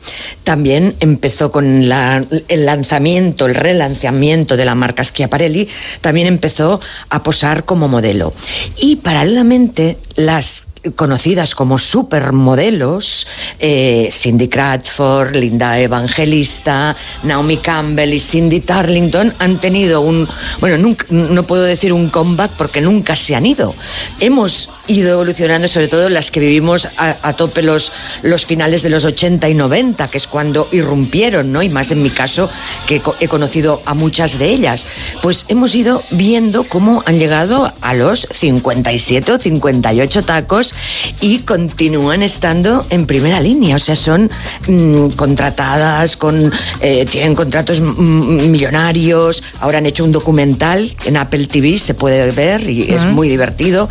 también 0.43 0.95
empezó 0.99 1.51
con 1.51 1.65
el 1.65 2.65
lanzamiento, 2.65 3.45
el 3.45 3.55
relanzamiento 3.55 4.57
de 4.57 4.65
la 4.65 4.75
marca 4.75 5.03
Schiaparelli, 5.03 5.67
también 6.01 6.27
empezó 6.27 6.79
a 7.09 7.23
posar 7.23 7.65
como 7.65 7.87
modelo. 7.87 8.33
Y 8.77 8.97
paralelamente 8.97 9.97
las 10.15 10.68
conocidas 10.95 11.55
como 11.55 11.77
supermodelos, 11.77 13.27
eh, 13.59 14.09
Cindy 14.11 14.47
Crawford, 14.47 15.35
Linda 15.35 15.79
Evangelista, 15.79 16.95
Naomi 17.23 17.57
Campbell 17.57 18.13
y 18.13 18.19
Cindy 18.19 18.59
Tarlington 18.59 19.33
han 19.39 19.59
tenido 19.59 20.01
un, 20.01 20.27
bueno, 20.59 20.95
no 21.09 21.43
puedo 21.43 21.63
decir 21.63 21.93
un 21.93 22.09
comeback 22.09 22.51
porque 22.51 22.81
nunca 22.81 23.15
se 23.15 23.35
han 23.35 23.45
ido. 23.45 23.75
Hemos 24.19 24.69
ido 24.89 25.13
evolucionando, 25.13 25.67
sobre 25.67 25.87
todo 25.87 26.09
las 26.09 26.31
que 26.31 26.39
vivimos 26.39 26.89
a, 26.97 27.33
tope 27.33 27.61
los, 27.61 27.91
los 28.23 28.45
finales 28.45 28.81
de 28.81 28.89
los 28.89 29.05
80 29.05 29.47
y 29.49 29.53
90, 29.53 30.07
que 30.07 30.17
es 30.17 30.27
cuando 30.27 30.67
irrumpieron, 30.71 31.51
¿no? 31.51 31.61
Y 31.61 31.69
más 31.69 31.91
en 31.91 32.01
mi 32.01 32.09
caso, 32.09 32.49
que 32.87 33.01
he 33.19 33.27
conocido 33.27 33.81
a 33.85 33.93
muchas 33.93 34.39
de 34.39 34.49
ellas. 34.49 34.85
Pues 35.21 35.45
hemos 35.47 35.75
ido 35.75 36.03
viendo 36.11 36.63
cómo 36.63 37.03
han 37.05 37.19
llegado 37.19 37.71
a 37.81 37.93
los 37.93 38.27
57 38.31 39.31
o 39.31 39.39
58 39.39 40.23
tacos 40.23 40.73
y 41.21 41.39
continúan 41.39 42.23
estando 42.23 42.85
en 42.89 43.05
primera 43.05 43.39
línea. 43.39 43.75
O 43.75 43.79
sea, 43.79 43.95
son 43.95 44.29
mm, 44.67 45.09
contratadas, 45.09 46.17
con, 46.17 46.51
eh, 46.81 47.05
tienen 47.05 47.35
contratos 47.35 47.79
millonarios. 47.81 49.43
Ahora 49.59 49.77
han 49.77 49.85
hecho 49.85 50.03
un 50.03 50.11
documental 50.11 50.95
en 51.05 51.17
Apple 51.17 51.45
TV, 51.47 51.77
se 51.79 51.93
puede 51.93 52.31
ver 52.31 52.69
y 52.69 52.91
es 52.91 53.03
muy 53.03 53.29
divertido 53.29 53.39
divertido 53.39 53.89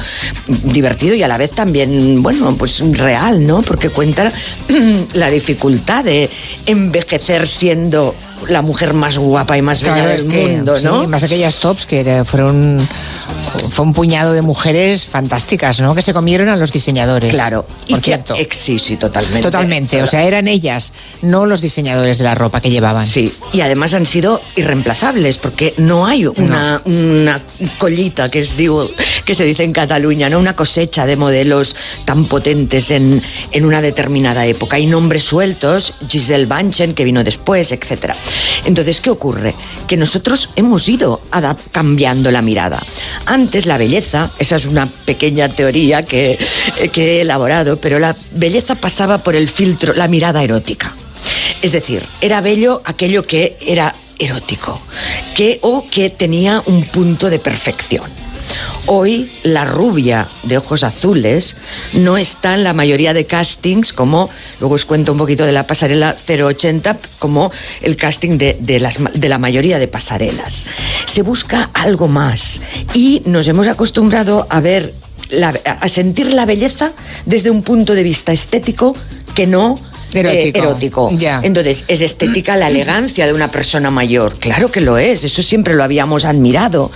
y 1.15 1.23
a 1.23 1.29
la 1.29 1.39
vez 1.39 1.51
también, 1.51 2.23
bueno, 2.23 2.55
pues 2.59 2.81
real, 2.97 3.47
¿no? 3.47 3.63
Porque 3.63 3.91
cuenta 3.91 4.31
la 5.15 5.31
dificultad 5.31 6.05
de 6.05 6.31
envejecer 6.67 7.47
siendo 7.47 8.15
la 8.47 8.63
mujer 8.63 8.95
más 8.95 9.19
guapa 9.19 9.59
y 9.59 9.63
más 9.63 9.83
bella 9.83 10.07
del 10.07 10.27
mundo, 10.27 10.77
¿no? 10.83 11.09
más 11.09 11.25
aquellas 11.25 11.57
tops 11.57 11.87
que 11.87 12.23
fueron 12.25 12.79
fue 13.71 13.85
un 13.85 13.93
puñado 13.93 14.33
de 14.33 14.43
mujeres 14.43 15.07
fantásticas, 15.07 15.81
¿no? 15.81 15.95
Que 15.95 16.03
se 16.03 16.13
comieron 16.13 16.49
a 16.49 16.57
los 16.57 16.73
diseñadores. 16.73 17.33
Claro, 17.33 17.67
por 17.89 18.01
cierto. 18.01 18.35
sí, 18.51 18.79
sí, 18.79 18.97
totalmente. 18.97 19.43
Totalmente, 19.43 20.03
o 20.03 20.07
sea, 20.07 20.25
eran 20.25 20.49
ellas, 20.49 20.93
no 21.23 21.47
los 21.47 21.61
diseñadores 21.61 22.19
de 22.19 22.25
la 22.25 22.35
ropa 22.35 22.61
que 22.61 22.71
llevaban. 22.71 23.07
Sí, 23.07 23.33
y 23.53 23.61
además 23.61 23.95
han 23.95 24.07
sido 24.07 24.41
irreemplazables 24.57 25.39
porque 25.39 25.75
no 25.79 26.07
hay 26.07 26.27
una, 26.27 26.83
una 26.85 27.43
collita 27.79 28.31
que 28.31 28.41
es 28.41 28.57
digo, 28.57 28.89
que 29.25 29.35
se 29.35 29.45
dice 29.45 29.65
en 29.65 29.73
Cataluña, 29.73 30.29
¿no? 30.29 30.39
Una 30.39 30.55
cosecha 30.55 31.07
de 31.07 31.17
modelos 31.17 31.77
tan 32.05 32.27
potentes 32.27 32.91
en, 32.91 33.21
en 33.53 33.65
una 33.65 33.81
determinada 33.81 34.47
época. 34.47 34.77
Hay 34.77 34.87
nombres 34.87 35.25
sueltos, 35.25 35.95
Giselle 36.09 36.47
Banchen, 36.47 36.95
que 36.95 37.05
vino 37.05 37.25
después, 37.25 37.73
etcétera. 37.73 38.17
Entonces, 38.65 39.01
¿qué 39.01 39.11
ocurre? 39.11 39.55
Que 39.87 39.97
nosotros 39.97 40.51
hemos 40.57 40.89
ido 40.89 41.21
cambiando 41.73 42.31
la 42.31 42.43
mirada. 42.43 42.85
Antes 43.27 43.67
la 43.67 43.79
belleza, 43.79 44.31
esa 44.39 44.57
es 44.57 44.67
una 44.67 44.91
pequeña 45.05 45.49
teoría 45.49 46.05
que, 46.05 46.39
que 46.93 47.19
he 47.19 47.21
elaborado, 47.23 47.81
pero 47.81 47.99
la 47.99 48.15
belleza 48.33 48.75
pasaba 48.75 49.19
por 49.19 49.37
el 49.37 49.49
filtro, 49.49 49.95
la 49.95 50.09
mirada 50.09 50.43
erótica. 50.43 50.93
Es 51.63 51.73
decir, 51.73 52.03
era 52.21 52.41
bello 52.41 52.83
aquello 52.85 53.27
que 53.27 53.57
era 53.61 53.95
erótico, 54.19 54.79
que 55.35 55.59
o 55.63 55.87
que 55.91 56.11
tenía 56.11 56.63
un 56.67 56.85
punto 56.85 57.31
de 57.31 57.39
perfección. 57.39 58.05
Hoy 58.87 59.31
la 59.43 59.65
rubia 59.65 60.29
de 60.45 60.57
ojos 60.57 60.83
azules 60.83 61.57
no 61.93 62.17
está 62.17 62.55
en 62.55 62.65
la 62.65 62.73
mayoría 62.73 63.13
de 63.13 63.27
castings, 63.27 63.93
como 63.93 64.31
luego 64.61 64.77
os 64.77 64.85
cuento 64.85 65.13
un 65.13 65.19
poquito 65.19 65.45
de 65.45 65.53
la 65.53 65.67
pasarela 65.67 66.15
080, 66.17 66.99
como 67.19 67.53
el 67.83 67.97
casting 67.97 68.39
de, 68.39 68.81
las, 68.81 68.99
de 69.13 69.29
la 69.29 69.39
mayoría 69.39 69.79
de 69.79 69.89
pasarelas. 69.89 70.65
Se 71.07 71.23
busca 71.23 71.71
algo 71.75 72.09
más 72.09 72.61
y 72.95 73.23
nos 73.27 73.47
hemos 73.49 73.69
acostumbrado 73.69 74.47
a 74.49 74.61
ver, 74.61 74.95
a 75.65 75.89
sentir 75.89 76.33
la 76.33 76.47
belleza 76.47 76.93
desde 77.27 77.51
un 77.51 77.63
punto 77.63 77.95
de 77.95 78.03
vista 78.03 78.33
estético 78.33 78.95
que 79.35 79.47
no 79.47 79.79
erótico. 80.15 81.11
Ya. 81.13 81.41
Entonces, 81.43 81.85
¿es 81.89 82.01
estética 82.01 82.57
la 82.57 82.69
elegancia 82.71 83.27
de 83.27 83.33
una 83.33 83.49
persona 83.49 83.91
mayor? 83.91 84.35
Claro 84.39 84.71
que 84.71 84.81
lo 84.81 84.99
es, 84.99 85.25
eso 85.25 85.43
siempre 85.43 85.75
lo 85.75 85.85
habíamos 85.85 86.25
admirado. 86.25 86.91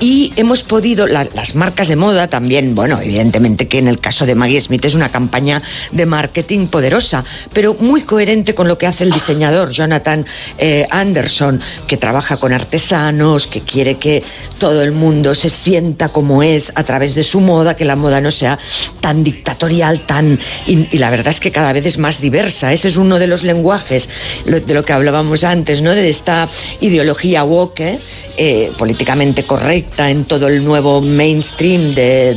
Y 0.00 0.32
hemos 0.36 0.62
podido, 0.62 1.06
las 1.06 1.54
marcas 1.54 1.88
de 1.88 1.96
moda 1.96 2.28
también, 2.28 2.74
bueno, 2.74 3.00
evidentemente 3.00 3.68
que 3.68 3.78
en 3.78 3.88
el 3.88 4.00
caso 4.00 4.26
de 4.26 4.34
Maggie 4.34 4.60
Smith 4.60 4.84
es 4.84 4.94
una 4.94 5.10
campaña 5.10 5.62
de 5.92 6.06
marketing 6.06 6.66
poderosa, 6.66 7.24
pero 7.52 7.74
muy 7.80 8.02
coherente 8.02 8.54
con 8.54 8.68
lo 8.68 8.78
que 8.78 8.86
hace 8.86 9.04
el 9.04 9.10
diseñador 9.10 9.70
Jonathan 9.70 10.26
eh, 10.58 10.86
Anderson, 10.90 11.60
que 11.86 11.96
trabaja 11.96 12.36
con 12.36 12.52
artesanos, 12.52 13.46
que 13.46 13.60
quiere 13.60 13.96
que 13.96 14.22
todo 14.58 14.82
el 14.82 14.92
mundo 14.92 15.34
se 15.34 15.50
sienta 15.50 16.08
como 16.08 16.42
es 16.42 16.72
a 16.74 16.84
través 16.84 17.14
de 17.14 17.24
su 17.24 17.40
moda, 17.40 17.76
que 17.76 17.84
la 17.84 17.96
moda 17.96 18.20
no 18.20 18.30
sea 18.30 18.58
tan 19.00 19.24
dictatorial, 19.24 20.00
tan... 20.00 20.38
y 20.66 20.98
la 20.98 21.10
verdad 21.10 21.28
es 21.28 21.40
que 21.40 21.50
cada 21.50 21.72
vez 21.72 21.86
es 21.86 21.98
más 21.98 22.20
diversa 22.20 22.51
ese 22.72 22.88
es 22.88 22.96
uno 22.96 23.18
de 23.18 23.26
los 23.26 23.42
lenguajes 23.42 24.08
de 24.44 24.74
lo 24.74 24.84
que 24.84 24.92
hablábamos 24.92 25.44
antes, 25.44 25.82
¿no? 25.82 25.92
De 25.92 26.10
esta 26.10 26.48
ideología 26.80 27.44
woke, 27.44 28.00
eh, 28.36 28.72
políticamente 28.78 29.44
correcta 29.44 30.10
en 30.10 30.24
todo 30.24 30.48
el 30.48 30.64
nuevo 30.64 31.00
mainstream 31.00 31.94
de, 31.94 32.34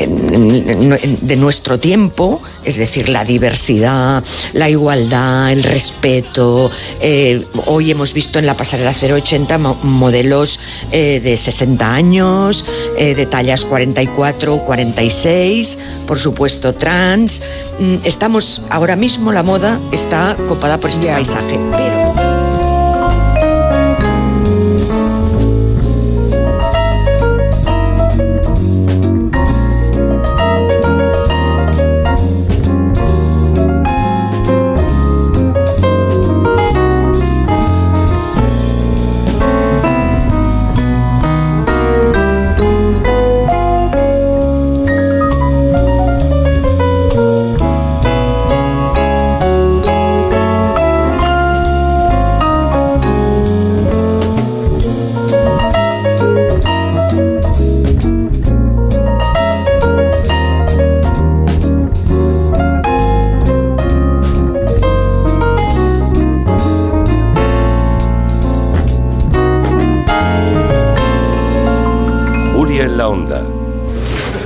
de, 0.00 1.36
nuestro 1.36 1.78
tiempo, 1.78 2.42
es 2.64 2.76
decir, 2.76 3.08
la 3.08 3.24
diversidad, 3.24 4.24
la 4.54 4.68
igualdad, 4.68 5.52
el 5.52 5.62
respeto. 5.62 6.70
Eh, 7.00 7.44
hoy 7.66 7.92
hemos 7.92 8.12
visto 8.12 8.38
en 8.38 8.46
la 8.46 8.56
pasarela 8.56 8.92
080 8.92 9.58
modelos 9.58 10.58
eh, 10.90 11.20
de 11.20 11.36
60 11.36 11.94
años, 11.94 12.64
de 12.96 13.26
tallas 13.26 13.64
44, 13.64 14.64
46, 14.64 15.78
por 16.06 16.18
supuesto 16.18 16.74
trans. 16.74 17.40
Mm, 17.78 17.98
estamos 18.04 18.62
ahora 18.68 18.96
mismo 18.96 19.07
la 19.16 19.42
moda 19.42 19.78
está 19.90 20.36
copada 20.48 20.78
por 20.78 20.90
este 20.90 21.06
paisaje. 21.06 21.87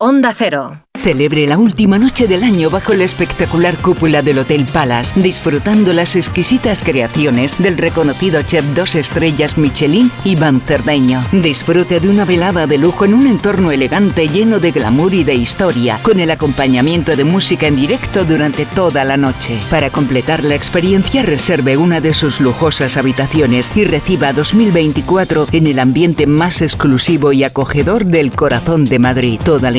Onda 0.00 0.32
Cero. 0.32 0.84
Celebre 0.98 1.46
la 1.46 1.58
última 1.58 1.96
noche 1.96 2.26
del 2.26 2.42
año 2.42 2.70
bajo 2.70 2.92
la 2.92 3.04
espectacular 3.04 3.76
cúpula 3.76 4.20
del 4.20 4.40
Hotel 4.40 4.66
Palace, 4.66 5.20
disfrutando 5.20 5.92
las 5.92 6.16
exquisitas 6.16 6.82
creaciones 6.82 7.56
del 7.58 7.78
reconocido 7.78 8.42
chef 8.42 8.64
dos 8.74 8.96
estrellas 8.96 9.56
Michelin, 9.56 10.10
Iván 10.24 10.60
Cerdeño. 10.60 11.24
Disfrute 11.30 12.00
de 12.00 12.08
una 12.08 12.24
velada 12.24 12.66
de 12.66 12.78
lujo 12.78 13.04
en 13.04 13.14
un 13.14 13.28
entorno 13.28 13.70
elegante 13.70 14.28
lleno 14.28 14.58
de 14.58 14.72
glamour 14.72 15.14
y 15.14 15.22
de 15.22 15.36
historia, 15.36 16.00
con 16.02 16.18
el 16.18 16.32
acompañamiento 16.32 17.14
de 17.14 17.24
música 17.24 17.68
en 17.68 17.76
directo 17.76 18.24
durante 18.24 18.66
toda 18.66 19.04
la 19.04 19.16
noche. 19.16 19.56
Para 19.70 19.90
completar 19.90 20.42
la 20.42 20.56
experiencia, 20.56 21.22
reserve 21.22 21.76
una 21.76 22.00
de 22.00 22.12
sus 22.12 22.40
lujosas 22.40 22.96
habitaciones 22.96 23.70
y 23.76 23.84
reciba 23.84 24.32
2024 24.32 25.46
en 25.52 25.68
el 25.68 25.78
ambiente 25.78 26.26
más 26.26 26.60
exclusivo 26.60 27.32
y 27.32 27.44
acogedor 27.44 28.04
del 28.04 28.32
corazón 28.32 28.84
de 28.84 28.98
Madrid. 28.98 29.40
Toda 29.44 29.70
la 29.70 29.78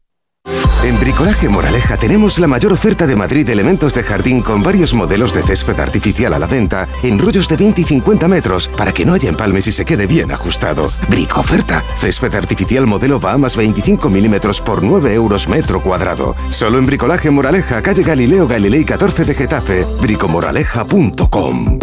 En 0.83 0.99
Bricolaje 0.99 1.47
Moraleja 1.47 1.95
tenemos 1.95 2.39
la 2.39 2.47
mayor 2.47 2.73
oferta 2.73 3.05
de 3.05 3.15
Madrid 3.15 3.45
de 3.45 3.53
elementos 3.53 3.93
de 3.93 4.01
jardín 4.01 4.41
con 4.41 4.63
varios 4.63 4.95
modelos 4.95 5.31
de 5.31 5.43
césped 5.43 5.79
artificial 5.79 6.33
a 6.33 6.39
la 6.39 6.47
venta 6.47 6.87
en 7.03 7.19
rollos 7.19 7.47
de 7.47 7.57
20 7.57 7.81
y 7.81 7.83
50 7.83 8.27
metros 8.27 8.67
para 8.67 8.91
que 8.91 9.05
no 9.05 9.13
haya 9.13 9.29
empalmes 9.29 9.67
y 9.67 9.71
se 9.71 9.85
quede 9.85 10.07
bien 10.07 10.31
ajustado. 10.31 10.91
Brico 11.07 11.41
oferta. 11.41 11.83
Césped 11.99 12.33
artificial 12.33 12.87
modelo 12.87 13.19
Bahamas 13.19 13.55
25 13.55 14.09
milímetros 14.09 14.59
por 14.59 14.81
9 14.81 15.13
euros 15.13 15.47
metro 15.47 15.81
cuadrado. 15.81 16.35
Solo 16.49 16.79
en 16.79 16.87
Bricolaje 16.87 17.29
Moraleja, 17.29 17.83
calle 17.83 18.01
Galileo 18.01 18.47
Galilei 18.47 18.83
14 18.83 19.23
de 19.23 19.35
Getafe. 19.35 19.85
bricomoraleja.com 20.01 21.79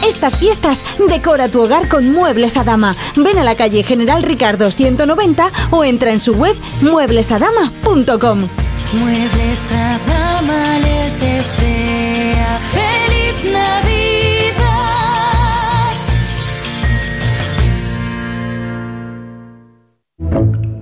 Estas 0.07 0.37
fiestas, 0.37 0.85
decora 1.09 1.49
tu 1.49 1.63
hogar 1.63 1.89
con 1.89 2.13
Muebles 2.13 2.55
Adama. 2.55 2.95
Ven 3.17 3.37
a 3.39 3.43
la 3.43 3.55
calle 3.55 3.83
General 3.83 4.23
Ricardo 4.23 4.71
190 4.71 5.51
o 5.71 5.83
entra 5.83 6.13
en 6.13 6.21
su 6.21 6.31
web 6.33 6.55
mueblesadama.com. 6.81 8.47
Muebles 8.93 9.59
Adama 9.71 10.79
les 10.79 11.19
desea 11.19 11.74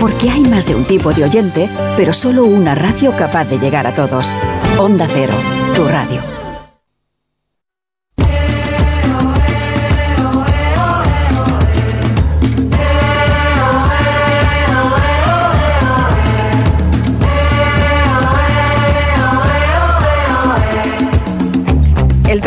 Porque 0.00 0.30
hay 0.30 0.42
más 0.42 0.66
de 0.66 0.74
un 0.74 0.84
tipo 0.84 1.12
de 1.12 1.24
oyente, 1.24 1.68
pero 1.96 2.12
solo 2.12 2.44
una 2.44 2.74
radio 2.74 3.16
capaz 3.16 3.46
de 3.46 3.58
llegar 3.58 3.86
a 3.86 3.94
todos. 3.94 4.30
Onda 4.78 5.08
Cero, 5.12 5.34
tu 5.74 5.84
radio. 5.86 6.37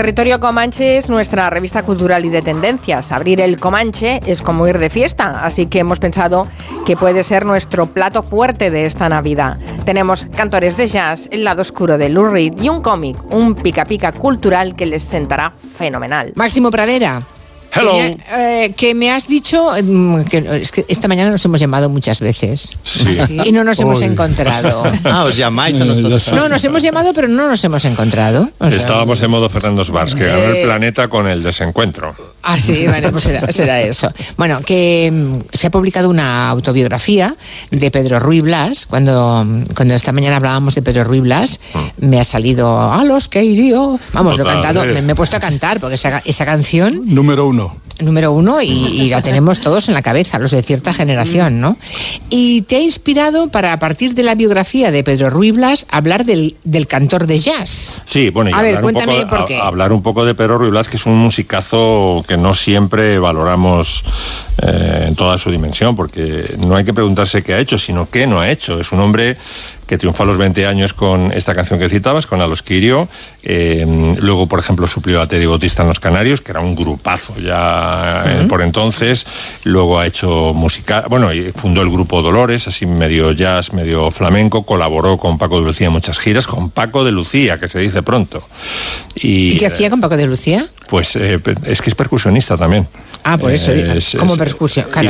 Territorio 0.01 0.39
Comanche 0.39 0.97
es 0.97 1.11
nuestra 1.11 1.47
revista 1.51 1.83
cultural 1.83 2.25
y 2.25 2.29
de 2.29 2.41
tendencias. 2.41 3.11
Abrir 3.11 3.39
el 3.39 3.59
Comanche 3.59 4.19
es 4.25 4.41
como 4.41 4.67
ir 4.67 4.79
de 4.79 4.89
fiesta, 4.89 5.45
así 5.45 5.67
que 5.67 5.77
hemos 5.77 5.99
pensado 5.99 6.47
que 6.87 6.97
puede 6.97 7.23
ser 7.23 7.45
nuestro 7.45 7.85
plato 7.85 8.23
fuerte 8.23 8.71
de 8.71 8.87
esta 8.87 9.09
Navidad. 9.09 9.59
Tenemos 9.85 10.25
cantores 10.35 10.75
de 10.75 10.87
jazz, 10.87 11.29
el 11.31 11.43
lado 11.43 11.61
oscuro 11.61 11.99
de 11.99 12.09
Lou 12.09 12.35
y 12.35 12.67
un 12.67 12.81
cómic, 12.81 13.15
un 13.31 13.53
pica 13.53 13.85
pica 13.85 14.11
cultural 14.11 14.75
que 14.75 14.87
les 14.87 15.03
sentará 15.03 15.51
fenomenal. 15.77 16.33
Máximo 16.35 16.71
Pradera. 16.71 17.21
Hello. 17.73 17.93
Que 17.93 18.17
me, 18.17 18.65
eh, 18.65 18.73
que 18.73 18.93
me 18.95 19.11
has 19.11 19.27
dicho 19.27 19.69
mm, 19.83 20.23
que, 20.23 20.59
es 20.61 20.71
que 20.71 20.85
esta 20.89 21.07
mañana 21.07 21.31
nos 21.31 21.43
hemos 21.45 21.59
llamado 21.59 21.89
muchas 21.89 22.19
veces 22.19 22.71
y 23.45 23.51
no 23.51 23.63
nos 23.63 23.79
hemos 23.79 24.01
encontrado. 24.01 24.83
Ah, 25.03 25.23
os 25.23 25.35
llamáis 25.35 25.79
a 25.81 25.85
nuestros 25.85 26.31
No, 26.33 26.47
nos 26.47 26.63
hemos 26.63 26.83
llamado, 26.83 27.13
pero 27.13 27.27
no 27.27 27.47
nos 27.47 27.63
hemos 27.63 27.83
encontrado. 27.85 28.49
O 28.59 28.69
sea, 28.69 28.77
Estábamos 28.77 29.21
en 29.21 29.31
modo 29.31 29.49
Fernando 29.49 29.83
Svars, 29.83 30.15
que 30.15 30.25
ganó 30.25 30.39
Eh. 30.39 30.59
el 30.61 30.65
planeta 30.67 31.07
con 31.07 31.27
el 31.27 31.41
desencuentro. 31.43 32.15
Ah, 32.43 32.59
sí, 32.59 32.87
bueno, 32.87 33.11
pues 33.11 33.23
será, 33.23 33.47
será 33.51 33.81
eso. 33.81 34.11
Bueno, 34.37 34.61
que 34.65 35.11
mm, 35.11 35.39
se 35.53 35.67
ha 35.67 35.71
publicado 35.71 36.09
una 36.09 36.49
autobiografía 36.49 37.35
de 37.71 37.91
Pedro 37.91 38.19
Ruy 38.19 38.41
Blas. 38.41 38.85
Cuando, 38.85 39.45
cuando 39.75 39.95
esta 39.95 40.11
mañana 40.11 40.37
hablábamos 40.37 40.75
de 40.75 40.81
Pedro 40.81 41.03
Ruy 41.03 41.19
Blas, 41.21 41.59
me 41.99 42.19
ha 42.19 42.23
salido 42.23 42.91
a 42.91 43.03
los 43.03 43.27
que 43.27 43.43
iría. 43.43 43.77
Vamos, 44.13 44.37
lo 44.37 44.43
he 44.43 44.47
cantado, 44.47 44.83
me, 44.85 45.01
me 45.01 45.11
he 45.13 45.15
puesto 45.15 45.37
a 45.37 45.39
cantar 45.39 45.79
porque 45.79 45.95
esa, 45.95 46.21
esa 46.25 46.45
canción. 46.45 47.01
Número 47.05 47.45
uno. 47.47 47.60
Uno. 47.67 47.81
Número 47.99 48.31
uno 48.31 48.61
y, 48.63 48.67
y 48.69 49.09
lo 49.09 49.21
tenemos 49.21 49.59
todos 49.61 49.87
en 49.87 49.93
la 49.93 50.01
cabeza, 50.01 50.39
los 50.39 50.49
de 50.51 50.63
cierta 50.63 50.91
generación, 50.91 51.61
¿no? 51.61 51.77
Y 52.31 52.63
te 52.63 52.77
ha 52.77 52.81
inspirado 52.81 53.49
para, 53.49 53.73
a 53.73 53.79
partir 53.79 54.15
de 54.15 54.23
la 54.23 54.33
biografía 54.33 54.89
de 54.89 55.03
Pedro 55.03 55.29
Ruy 55.29 55.51
Blas, 55.51 55.85
hablar 55.91 56.25
del, 56.25 56.55
del 56.63 56.87
cantor 56.87 57.27
de 57.27 57.37
jazz. 57.37 58.01
Sí, 58.07 58.31
bueno, 58.31 58.49
y 58.49 58.53
A 58.53 58.61
ver, 58.63 58.77
hablar, 58.77 58.83
un 58.85 58.91
cuéntame 58.91 59.15
poco, 59.17 59.29
por 59.29 59.39
a- 59.41 59.45
qué. 59.45 59.59
hablar 59.61 59.93
un 59.93 60.01
poco 60.01 60.25
de 60.25 60.33
Pedro 60.33 60.57
Ruy 60.57 60.71
Blas, 60.71 60.87
que 60.89 60.97
es 60.97 61.05
un 61.05 61.17
musicazo 61.19 62.25
que 62.27 62.37
no 62.37 62.55
siempre 62.55 63.19
valoramos 63.19 64.03
eh, 64.63 65.05
en 65.09 65.15
toda 65.15 65.37
su 65.37 65.51
dimensión, 65.51 65.95
porque 65.95 66.55
no 66.57 66.75
hay 66.75 66.83
que 66.85 66.93
preguntarse 66.95 67.43
qué 67.43 67.53
ha 67.53 67.59
hecho, 67.59 67.77
sino 67.77 68.09
qué 68.09 68.25
no 68.25 68.39
ha 68.39 68.49
hecho. 68.49 68.79
Es 68.79 68.91
un 68.91 68.99
hombre 68.99 69.37
que 69.91 69.97
triunfó 69.97 70.23
a 70.23 70.25
los 70.25 70.37
20 70.37 70.65
años 70.67 70.93
con 70.93 71.33
esta 71.33 71.53
canción 71.53 71.77
que 71.77 71.89
citabas, 71.89 72.25
con 72.25 72.39
A 72.39 72.47
los 72.47 72.63
Quirio. 72.63 73.09
Eh, 73.43 74.15
luego, 74.21 74.47
por 74.47 74.57
ejemplo, 74.57 74.87
suplió 74.87 75.19
a 75.19 75.27
Teddy 75.27 75.45
Bautista 75.45 75.81
en 75.81 75.89
Los 75.89 75.99
Canarios, 75.99 76.39
que 76.39 76.53
era 76.53 76.61
un 76.61 76.77
grupazo 76.77 77.37
ya 77.37 78.23
eh, 78.25 78.45
por 78.47 78.61
entonces. 78.61 79.27
Luego 79.65 79.99
ha 79.99 80.07
hecho 80.07 80.53
música, 80.55 81.03
bueno, 81.09 81.27
fundó 81.53 81.81
el 81.81 81.89
grupo 81.89 82.21
Dolores, 82.21 82.69
así 82.69 82.85
medio 82.85 83.33
jazz, 83.33 83.73
medio 83.73 84.11
flamenco. 84.11 84.65
Colaboró 84.65 85.17
con 85.17 85.37
Paco 85.37 85.59
de 85.59 85.65
Lucía 85.65 85.87
en 85.87 85.93
muchas 85.93 86.19
giras, 86.19 86.47
con 86.47 86.69
Paco 86.69 87.03
de 87.03 87.11
Lucía, 87.11 87.59
que 87.59 87.67
se 87.67 87.79
dice 87.79 88.01
pronto. 88.01 88.41
Y, 89.15 89.49
¿Y 89.49 89.57
qué 89.57 89.67
hacía 89.67 89.89
con 89.89 89.99
Paco 89.99 90.15
de 90.15 90.25
Lucía? 90.25 90.65
Pues 90.91 91.15
eh, 91.15 91.39
es 91.67 91.81
que 91.81 91.89
es 91.89 91.95
percusionista 91.95 92.57
también. 92.57 92.85
Ah, 93.23 93.37
por 93.37 93.49
eso, 93.53 93.71
Eh, 93.71 93.93
es- 93.97 94.17
como 94.19 94.33
es- 94.33 94.37
percusión. 94.39 94.87
sí, 94.91 95.07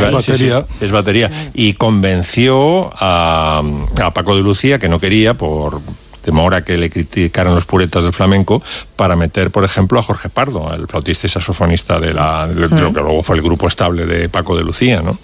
sí, 0.80 0.86
es 0.86 0.92
batería. 0.92 1.32
Y 1.56 1.74
convenció 1.74 2.92
a, 2.94 3.64
a 4.00 4.14
Paco 4.14 4.36
de 4.36 4.44
Lucía, 4.44 4.78
que 4.78 4.88
no 4.88 5.00
quería, 5.00 5.34
por 5.34 5.82
temor 6.22 6.54
a 6.56 6.64
que 6.64 6.78
le 6.78 6.90
criticaran 6.90 7.54
los 7.54 7.66
puretas 7.66 8.04
del 8.04 8.14
flamenco, 8.14 8.62
para 8.96 9.16
meter, 9.16 9.52
por 9.52 9.64
ejemplo, 9.64 10.00
a 10.00 10.04
Jorge 10.04 10.30
Pardo, 10.30 10.72
el 10.74 10.88
flautista 10.88 11.26
y 11.26 11.30
saxofonista 11.30 12.00
de, 12.00 12.14
la, 12.14 12.48
de 12.48 12.68
lo 12.68 12.94
que 12.94 13.02
luego 13.02 13.24
fue 13.24 13.36
el 13.36 13.42
grupo 13.42 13.68
estable 13.68 14.06
de 14.06 14.30
Paco 14.30 14.56
de 14.56 14.64
Lucía. 14.64 15.02
¿no? 15.02 15.18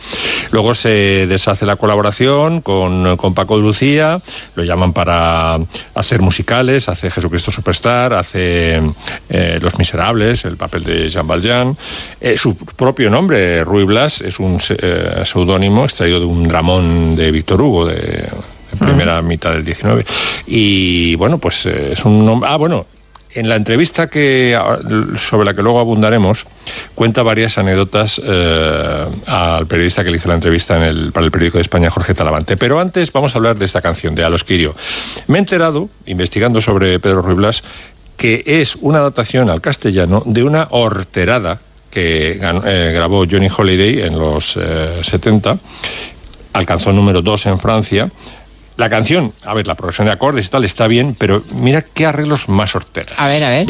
Luego 0.51 0.73
se 0.73 1.25
deshace 1.27 1.65
la 1.65 1.75
colaboración 1.75 2.61
con, 2.61 3.17
con 3.17 3.33
Paco 3.33 3.57
de 3.57 3.63
Lucía, 3.63 4.21
lo 4.55 4.63
llaman 4.63 4.93
para 4.93 5.59
hacer 5.93 6.21
musicales, 6.21 6.89
hace 6.89 7.09
Jesucristo 7.09 7.51
Superstar, 7.51 8.13
hace 8.13 8.81
eh, 9.29 9.59
Los 9.61 9.77
Miserables, 9.77 10.45
el 10.45 10.57
papel 10.57 10.83
de 10.83 11.09
Jean 11.09 11.27
Valjean. 11.27 11.77
Eh, 12.19 12.37
su 12.37 12.55
propio 12.55 13.09
nombre, 13.09 13.63
Ruy 13.63 13.83
Blas, 13.83 14.21
es 14.21 14.39
un 14.39 14.57
eh, 14.69 15.21
seudónimo 15.23 15.83
extraído 15.83 16.19
de 16.19 16.25
un 16.25 16.47
dramón 16.47 17.15
de 17.15 17.31
Víctor 17.31 17.61
Hugo, 17.61 17.85
de, 17.85 18.27
primera 18.77 19.21
mitad 19.21 19.51
del 19.51 19.65
19. 19.65 20.05
Y 20.47 21.15
bueno, 21.15 21.37
pues 21.37 21.65
eh, 21.65 21.93
es 21.93 22.05
un 22.05 22.25
nombre... 22.25 22.49
Ah, 22.49 22.55
bueno, 22.55 22.85
en 23.33 23.49
la 23.49 23.55
entrevista 23.55 24.07
que, 24.09 24.59
sobre 25.17 25.45
la 25.45 25.53
que 25.53 25.61
luego 25.61 25.79
abundaremos, 25.79 26.45
cuenta 26.95 27.23
varias 27.23 27.57
anécdotas 27.57 28.19
eh, 28.23 29.05
al 29.27 29.67
periodista 29.67 30.03
que 30.03 30.09
le 30.09 30.17
hizo 30.17 30.27
la 30.27 30.35
entrevista 30.35 30.77
en 30.77 30.83
el, 30.83 31.11
para 31.11 31.25
el 31.25 31.31
periódico 31.31 31.57
de 31.57 31.61
España, 31.61 31.89
Jorge 31.89 32.13
Talavante. 32.13 32.57
Pero 32.57 32.79
antes 32.79 33.11
vamos 33.11 33.35
a 33.35 33.37
hablar 33.37 33.57
de 33.57 33.65
esta 33.65 33.81
canción, 33.81 34.15
de 34.15 34.23
A 34.23 34.29
los 34.29 34.43
Quirio. 34.43 34.75
Me 35.27 35.37
he 35.37 35.39
enterado, 35.39 35.89
investigando 36.05 36.61
sobre 36.61 36.99
Pedro 36.99 37.21
Ruy 37.21 37.35
Blas, 37.35 37.63
que 38.17 38.43
es 38.45 38.75
una 38.81 38.99
adaptación 38.99 39.49
al 39.49 39.61
castellano 39.61 40.23
de 40.25 40.43
una 40.43 40.67
horterada 40.71 41.59
que 41.91 42.39
eh, 42.41 42.91
grabó 42.93 43.25
Johnny 43.29 43.49
Holiday 43.55 44.01
en 44.01 44.17
los 44.17 44.57
eh, 44.57 44.99
70. 45.03 45.57
Alcanzó 46.53 46.91
número 46.91 47.21
2 47.21 47.45
en 47.45 47.59
Francia. 47.59 48.09
La 48.77 48.89
canción, 48.89 49.33
a 49.43 49.55
ver, 49.55 49.65
la 49.65 49.73
progresión 49.75 50.05
de 50.05 50.13
acordes 50.13 50.45
y 50.45 50.49
tal 50.49 50.63
está 50.63 50.87
bien, 50.87 51.15
pero 51.17 51.43
mira 51.55 51.81
qué 51.81 52.05
arreglos 52.05 52.47
más 52.47 52.75
horteras. 52.75 53.19
A 53.19 53.25
ver, 53.27 53.43
a 53.43 53.49
ver. 53.49 53.65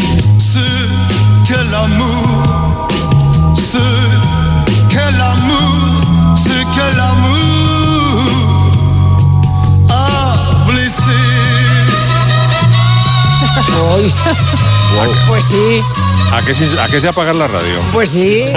Pues 15.27 15.45
sí, 15.45 15.81
¿A 16.31 16.41
qué, 16.41 16.53
se- 16.53 16.79
¿A 16.79 16.87
qué 16.87 16.99
se 16.99 17.07
apagar 17.07 17.35
la 17.35 17.47
radio? 17.47 17.79
pues 17.93 18.09
sí. 18.09 18.43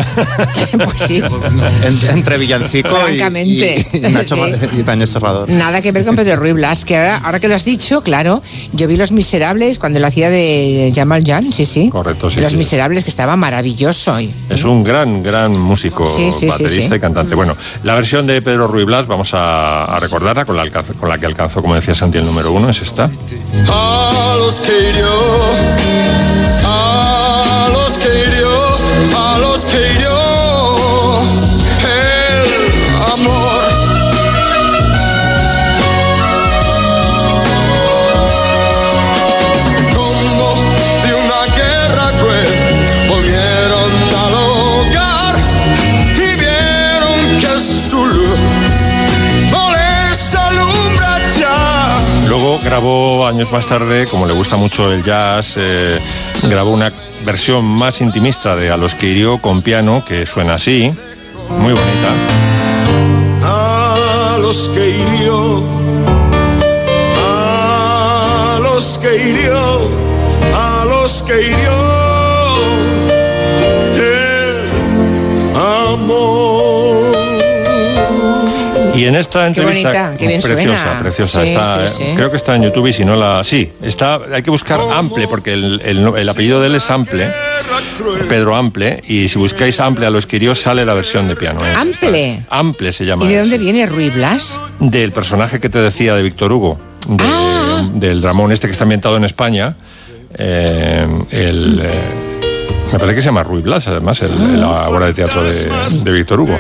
Pues 0.73 1.03
sí. 1.07 1.21
En- 1.83 2.11
entre 2.17 2.39
Villancico 2.39 2.89
y- 2.89 3.17
Francamente, 3.19 3.87
y, 3.93 3.97
y 3.97 4.01
Nacho 4.01 4.35
sí. 4.37 4.41
Ma- 4.41 4.49
y 4.79 4.83
Daniel 4.83 5.09
Serrador. 5.09 5.49
Nada 5.49 5.81
que 5.83 5.91
ver 5.93 6.05
con 6.05 6.15
Pedro 6.17 6.37
Ruy 6.37 6.53
Blas, 6.53 6.85
que 6.85 6.97
ahora, 6.97 7.17
ahora 7.19 7.41
que 7.41 7.49
lo 7.49 7.55
has 7.55 7.65
dicho, 7.65 8.03
claro, 8.03 8.43
yo 8.73 8.87
vi 8.87 8.97
Los 8.97 9.13
Miserables 9.13 9.79
cuando 9.79 9.99
lo 10.01 10.07
hacía 10.07 10.31
de 10.31 10.93
Jamal 10.95 11.23
Jan, 11.27 11.53
sí, 11.53 11.65
sí. 11.65 11.91
Correcto, 11.91 12.31
sí, 12.31 12.41
Los 12.41 12.53
sí. 12.53 12.59
Miserables, 12.59 13.05
que 13.05 13.11
estaba 13.11 13.37
maravilloso. 13.37 14.21
Y- 14.21 14.33
Es 14.49 14.65
un 14.65 14.85
gran, 14.85 15.23
gran 15.23 15.59
músico, 15.59 16.07
Sí, 16.07 16.31
sí, 16.33 16.41
sí, 16.41 16.47
baterista 16.47 16.91
sí. 16.91 16.97
y 16.97 17.01
cantante. 17.01 17.35
Bueno, 17.35 17.57
la 17.85 17.95
versión 17.95 18.27
de 18.27 18.41
Pedro 18.43 18.67
Ruy 18.69 18.85
Blas, 18.85 19.07
vamos 19.07 19.33
a, 19.35 19.85
a 19.87 19.99
recordarla, 19.99 20.45
con 20.45 20.57
la, 20.57 20.69
con 20.71 21.09
la 21.09 21.19
que 21.19 21.27
alcanzó, 21.27 21.63
como 21.63 21.75
decía 21.75 21.95
Santi, 21.95 22.19
el 22.19 22.25
número 22.25 22.53
uno, 22.53 22.69
es 22.71 22.81
esta. 22.83 23.11
A 23.69 24.37
los 24.39 24.61
que 24.61 24.91
hirió, 24.91 25.11
grabó 52.65 53.27
años 53.27 53.51
más 53.53 53.67
tarde, 53.67 54.07
como 54.07 54.27
le 54.27 54.33
gusta 54.33 54.57
mucho 54.57 54.93
el 54.93 55.03
jazz, 55.03 55.55
eh, 55.57 55.99
grabó 56.43 56.71
una 56.71 56.93
versión 57.25 57.65
más 57.65 58.01
intimista 58.01 58.57
de 58.57 58.71
A 58.71 58.77
los 58.77 58.95
que 58.95 59.07
hirió 59.07 59.39
con 59.39 59.63
piano, 59.63 60.05
que 60.07 60.27
suena 60.27 60.55
así, 60.55 60.93
muy 61.49 61.73
bonita. 61.73 62.13
a 63.43 64.39
los 64.41 64.69
que 64.69 64.89
hirió, 64.89 65.65
a 67.19 68.59
los 68.63 68.99
que 68.99 69.29
hirió, 69.29 69.91
a 70.55 70.85
los 70.87 71.23
que 71.23 71.43
hirió 71.43 72.01
el 73.95 74.69
amor. 75.55 76.70
Y 79.01 79.07
en 79.07 79.15
esta 79.17 79.47
entrevista 79.47 79.89
bonita, 79.89 80.17
qué 80.17 80.27
bien 80.29 80.41
preciosa, 80.43 80.83
suena. 80.85 81.01
preciosa, 81.01 81.43
Sí, 81.43 81.49
está, 81.49 81.89
sí, 81.89 81.95
sí. 82.05 82.13
creo 82.17 82.31
que 82.31 82.37
está 82.37 82.57
en 82.57 82.63
YouTube 82.65 82.87
y 82.89 82.93
si 82.93 83.05
no 83.05 83.17
la, 83.17 83.43
sí, 83.45 83.71
está, 83.83 84.21
hay 84.33 84.43
que 84.43 84.51
buscar 84.51 84.79
Ample 84.95 85.27
porque 85.29 85.53
el, 85.55 85.81
el- 85.85 86.07
el 86.17 86.29
apellido 86.29 86.61
de 86.61 86.67
él 86.69 86.75
es 86.75 86.91
Ample, 86.91 87.27
Pedro 88.29 88.55
Ample, 88.57 89.03
y 89.07 89.29
si 89.29 89.39
buscáis 89.39 89.81
Ample 89.81 90.07
a 90.07 90.11
los 90.11 90.27
que 90.27 90.37
hirió 90.37 90.55
sale 90.55 90.85
la 90.85 90.95
versión 90.95 91.29
de 91.29 91.37
piano. 91.37 91.65
¿eh? 91.65 91.73
Ample. 91.77 92.43
Ample 92.51 92.93
se 92.93 93.05
llama. 93.07 93.25
¿Y 93.25 93.29
de 93.29 93.39
dónde 93.41 93.59
viene 93.59 93.87
Ruy 93.87 94.11
Blas? 94.11 94.59
Del 94.79 95.13
personaje 95.13 95.61
que 95.61 95.69
te 95.69 95.79
decía 95.79 96.15
de 96.15 96.23
Víctor 96.23 96.53
Hugo, 96.53 96.79
de- 97.09 97.25
Ah. 97.27 97.89
del 97.95 98.23
Ramón 98.23 98.53
este 98.53 98.67
que 98.67 98.73
está 98.73 98.85
ambientado 98.85 99.17
en 99.17 99.25
España, 99.25 99.75
eh, 100.39 101.07
el, 101.31 101.81
eh, 101.83 102.01
me 102.93 102.99
parece 102.99 103.15
que 103.17 103.23
se 103.23 103.27
llama 103.29 103.43
Ruy 103.43 103.63
Blas, 103.63 103.87
además, 103.89 104.21
el- 104.23 104.61
la 104.61 104.89
obra 104.89 105.07
de 105.07 105.15
teatro 105.15 105.43
de, 105.43 105.53
de 106.05 106.13
Víctor 106.13 106.41
Hugo. 106.41 106.59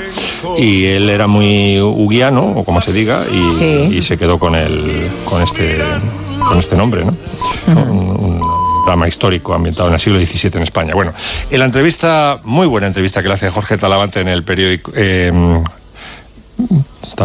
Y 0.59 0.86
él 0.86 1.09
era 1.10 1.26
muy 1.26 1.78
huguiano, 1.81 2.52
o 2.57 2.65
como 2.65 2.81
se 2.81 2.92
diga, 2.92 3.18
y, 3.31 3.52
Sí. 3.52 3.89
y 3.92 4.02
se 4.02 4.17
quedó 4.18 4.39
con, 4.39 4.55
el, 4.55 5.10
con, 5.25 5.42
este, 5.42 5.78
con 6.49 6.59
este 6.59 6.76
nombre, 6.76 7.05
¿no? 7.05 7.15
Un, 7.68 7.89
un 7.91 8.84
drama 8.86 9.07
histórico 9.09 9.55
ambientado 9.55 9.89
en 9.89 9.94
el 9.94 10.00
siglo 10.00 10.18
XVII 10.18 10.50
en 10.57 10.62
España. 10.62 10.94
Bueno, 10.94 11.12
en 11.50 11.59
la 11.59 11.65
entrevista, 11.67 12.41
muy 12.44 12.67
buena 12.67 12.86
entrevista 12.86 13.23
que 13.23 13.28
le 13.28 13.34
hace 13.34 13.50
Jorge 13.50 13.76
Talavante 13.76 14.20
en 14.20 14.28
el 14.28 14.42
periódico... 14.42 14.92
eh, 14.94 15.33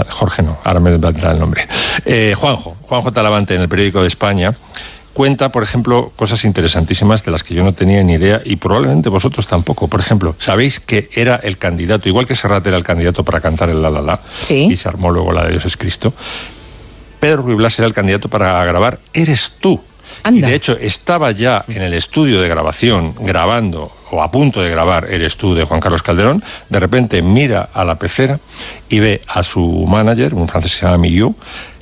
Jorge 0.09 0.43
no, 0.43 0.58
ahora 0.66 0.80
me 0.82 0.92
vendrá 0.98 1.32
el 1.32 1.40
nombre. 1.40 1.66
Eh, 2.06 2.34
Juanjo, 2.35 2.75
Juanjo 2.82 3.11
Talavante 3.14 3.56
en 3.56 3.61
el 3.61 3.69
periódico 3.69 4.01
de 4.01 4.08
España 4.09 4.53
cuenta, 5.16 5.50
por 5.50 5.64
ejemplo, 5.64 6.11
cosas 6.18 6.44
interesantísimas 6.44 7.24
de 7.24 7.32
las 7.32 7.42
que 7.42 7.56
yo 7.56 7.64
no 7.64 7.74
tenía 7.74 8.03
ni 8.03 8.14
idea 8.14 8.42
y 8.44 8.58
probablemente 8.58 9.08
vosotros 9.10 9.48
tampoco. 9.48 9.88
Por 9.88 10.02
ejemplo, 10.02 10.35
¿sabéis 10.38 10.82
que 10.82 11.10
era 11.16 11.38
el 11.38 11.58
candidato, 11.58 12.10
igual 12.10 12.26
que 12.27 12.35
Serrat 12.35 12.68
era 12.68 12.76
el 12.76 12.84
candidato 12.84 13.24
para 13.24 13.40
cantar 13.40 13.69
el 13.69 13.82
La 13.82 13.90
La 13.90 14.02
La, 14.02 14.19
Sí. 14.42 14.68
y 14.69 14.76
se 14.76 14.90
armó 14.90 15.10
luego 15.11 15.32
la 15.32 15.45
de 15.45 15.52
Dios 15.52 15.66
es 15.66 15.77
Cristo? 15.77 16.14
Pedro 17.22 17.44
Ruy 17.44 17.56
Blas 17.56 17.80
era 17.80 17.88
el 17.88 17.94
candidato 17.94 18.27
para 18.27 18.64
grabar 18.66 19.00
Eres 19.14 19.53
tú. 19.60 19.82
Y 20.32 20.42
de 20.42 20.53
hecho 20.53 20.77
estaba 20.80 21.32
ya 21.32 21.64
en 21.68 21.82
el 21.82 21.94
estudio 21.94 22.42
de 22.42 22.48
grabación 22.50 23.16
grabando 23.19 23.92
o 24.11 24.22
a 24.22 24.32
punto 24.32 24.61
de 24.61 24.69
grabar 24.69 25.08
Eres 25.11 25.38
tú 25.38 25.56
de 25.56 25.64
Juan 25.64 25.80
Carlos 25.80 26.03
Calderón. 26.03 26.44
De 26.69 26.80
repente 26.80 27.22
mira 27.22 27.69
a 27.74 27.84
la 27.85 27.95
pecera 27.95 28.40
y 28.90 29.00
ve 29.00 29.22
a 29.27 29.44
su 29.44 29.85
manager, 29.88 30.34
un 30.34 30.48
francés 30.48 30.74
que 30.74 30.80
se 30.80 30.85
llama 30.85 30.98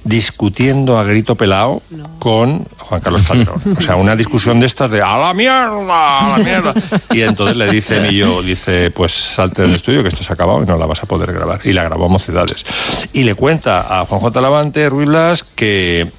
discutiendo 0.03 0.97
a 0.97 1.03
grito 1.03 1.35
pelado 1.35 1.81
con 2.19 2.65
Juan 2.77 3.01
Carlos 3.01 3.23
Calderón. 3.23 3.61
O 3.77 3.81
sea, 3.81 3.95
una 3.95 4.15
discusión 4.15 4.59
de 4.59 4.65
estas 4.65 4.91
de 4.91 5.01
¡a 5.01 5.17
la 5.17 5.33
mierda! 5.33 6.19
¡a 6.19 6.37
la 6.37 6.43
mierda! 6.43 6.73
Y 7.11 7.21
entonces 7.21 7.55
le 7.55 7.69
dice 7.69 7.99
Millo, 8.01 8.41
dice, 8.41 8.91
pues 8.91 9.13
salte 9.13 9.61
del 9.61 9.75
estudio 9.75 10.01
que 10.01 10.09
esto 10.09 10.23
se 10.23 10.31
ha 10.31 10.35
acabado 10.35 10.61
y 10.63 10.65
no 10.65 10.77
la 10.77 10.85
vas 10.85 11.03
a 11.03 11.05
poder 11.05 11.31
grabar. 11.31 11.61
Y 11.63 11.73
la 11.73 11.83
grabó 11.83 12.05
a 12.05 12.09
Mocedades. 12.09 12.65
Y 13.13 13.23
le 13.23 13.35
cuenta 13.35 13.99
a 13.99 14.05
Juan 14.05 14.21
J. 14.21 14.41
Lavante, 14.41 14.89
Ruiz 14.89 15.07
Blas, 15.07 15.43
que 15.43 16.09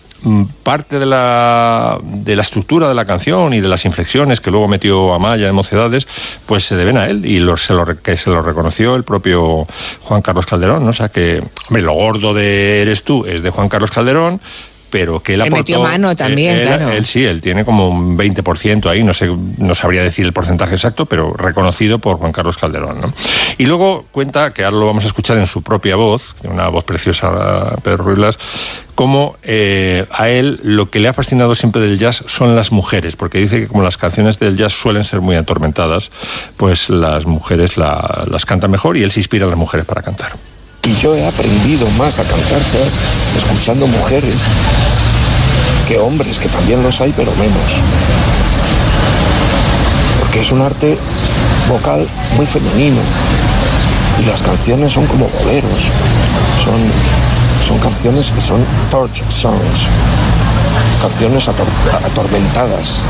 parte 0.62 0.98
de 0.98 1.06
la, 1.06 1.98
de 2.02 2.36
la 2.36 2.42
estructura 2.42 2.88
de 2.88 2.94
la 2.94 3.04
canción 3.04 3.54
y 3.54 3.60
de 3.60 3.68
las 3.68 3.84
inflexiones 3.84 4.40
que 4.40 4.50
luego 4.50 4.68
metió 4.68 5.14
Amaya 5.14 5.48
en 5.48 5.54
Mocedades, 5.54 6.06
pues 6.46 6.64
se 6.64 6.76
deben 6.76 6.96
a 6.96 7.06
él 7.06 7.24
y 7.26 7.38
se 7.56 7.74
lo, 7.74 7.86
se 7.96 8.30
lo 8.30 8.42
reconoció 8.42 8.96
el 8.96 9.04
propio 9.04 9.66
Juan 10.00 10.22
Carlos 10.22 10.46
Calderón. 10.46 10.84
¿no? 10.84 10.90
O 10.90 10.92
sea 10.92 11.08
que, 11.08 11.42
hombre, 11.68 11.82
lo 11.82 11.92
gordo 11.92 12.34
de 12.34 12.82
Eres 12.82 13.02
tú 13.02 13.26
es 13.26 13.42
de 13.42 13.50
Juan 13.50 13.68
Carlos 13.68 13.90
Calderón, 13.90 14.40
pero 14.94 15.18
que 15.18 15.34
él 15.34 15.40
aportó... 15.40 15.56
metió 15.58 15.80
mano 15.80 16.14
también, 16.14 16.54
él, 16.54 16.62
claro. 16.68 16.88
Él 16.92 17.04
sí, 17.04 17.24
él 17.24 17.40
tiene 17.40 17.64
como 17.64 17.88
un 17.88 18.16
20% 18.16 18.88
ahí, 18.88 19.02
no 19.02 19.12
sé, 19.12 19.28
no 19.58 19.74
sabría 19.74 20.04
decir 20.04 20.24
el 20.24 20.32
porcentaje 20.32 20.72
exacto, 20.76 21.06
pero 21.06 21.32
reconocido 21.32 21.98
por 21.98 22.16
Juan 22.18 22.30
Carlos 22.30 22.56
Calderón. 22.58 23.00
¿no? 23.00 23.12
Y 23.58 23.66
luego 23.66 24.06
cuenta, 24.12 24.52
que 24.54 24.62
ahora 24.64 24.76
lo 24.76 24.86
vamos 24.86 25.02
a 25.02 25.08
escuchar 25.08 25.36
en 25.38 25.48
su 25.48 25.62
propia 25.62 25.96
voz, 25.96 26.36
una 26.44 26.68
voz 26.68 26.84
preciosa, 26.84 27.74
Pedro 27.82 28.04
Ruiz 28.04 28.18
Blas, 28.18 28.38
cómo 28.94 29.34
eh, 29.42 30.06
a 30.12 30.28
él 30.28 30.60
lo 30.62 30.88
que 30.90 31.00
le 31.00 31.08
ha 31.08 31.12
fascinado 31.12 31.56
siempre 31.56 31.82
del 31.82 31.98
jazz 31.98 32.22
son 32.28 32.54
las 32.54 32.70
mujeres, 32.70 33.16
porque 33.16 33.38
dice 33.40 33.62
que 33.62 33.66
como 33.66 33.82
las 33.82 33.96
canciones 33.96 34.38
del 34.38 34.56
jazz 34.56 34.74
suelen 34.74 35.02
ser 35.02 35.20
muy 35.22 35.34
atormentadas, 35.34 36.12
pues 36.56 36.88
las 36.88 37.26
mujeres 37.26 37.76
la- 37.76 38.24
las 38.30 38.46
cantan 38.46 38.70
mejor 38.70 38.96
y 38.96 39.02
él 39.02 39.10
se 39.10 39.18
inspira 39.18 39.42
en 39.46 39.50
las 39.50 39.58
mujeres 39.58 39.86
para 39.86 40.02
cantar. 40.02 40.34
Y 40.86 40.94
yo 40.96 41.14
he 41.14 41.26
aprendido 41.26 41.86
más 41.98 42.18
a 42.18 42.24
cantar 42.24 42.60
jazz 42.66 42.98
escuchando 43.36 43.86
mujeres 43.86 44.42
que 45.88 45.98
hombres, 45.98 46.38
que 46.38 46.48
también 46.48 46.82
los 46.82 47.00
hay, 47.00 47.12
pero 47.16 47.32
menos. 47.36 47.80
Porque 50.20 50.40
es 50.40 50.50
un 50.52 50.60
arte 50.62 50.98
vocal 51.68 52.06
muy 52.36 52.46
femenino. 52.46 53.00
Y 54.22 54.26
las 54.26 54.42
canciones 54.42 54.92
son 54.92 55.06
como 55.06 55.26
boleros. 55.28 55.84
Son, 56.64 56.78
son 57.66 57.78
canciones 57.78 58.30
que 58.30 58.40
son 58.40 58.64
torch 58.90 59.22
songs. 59.28 59.88
Canciones 61.00 61.48
ator- 61.48 62.06
atormentadas. 62.06 63.00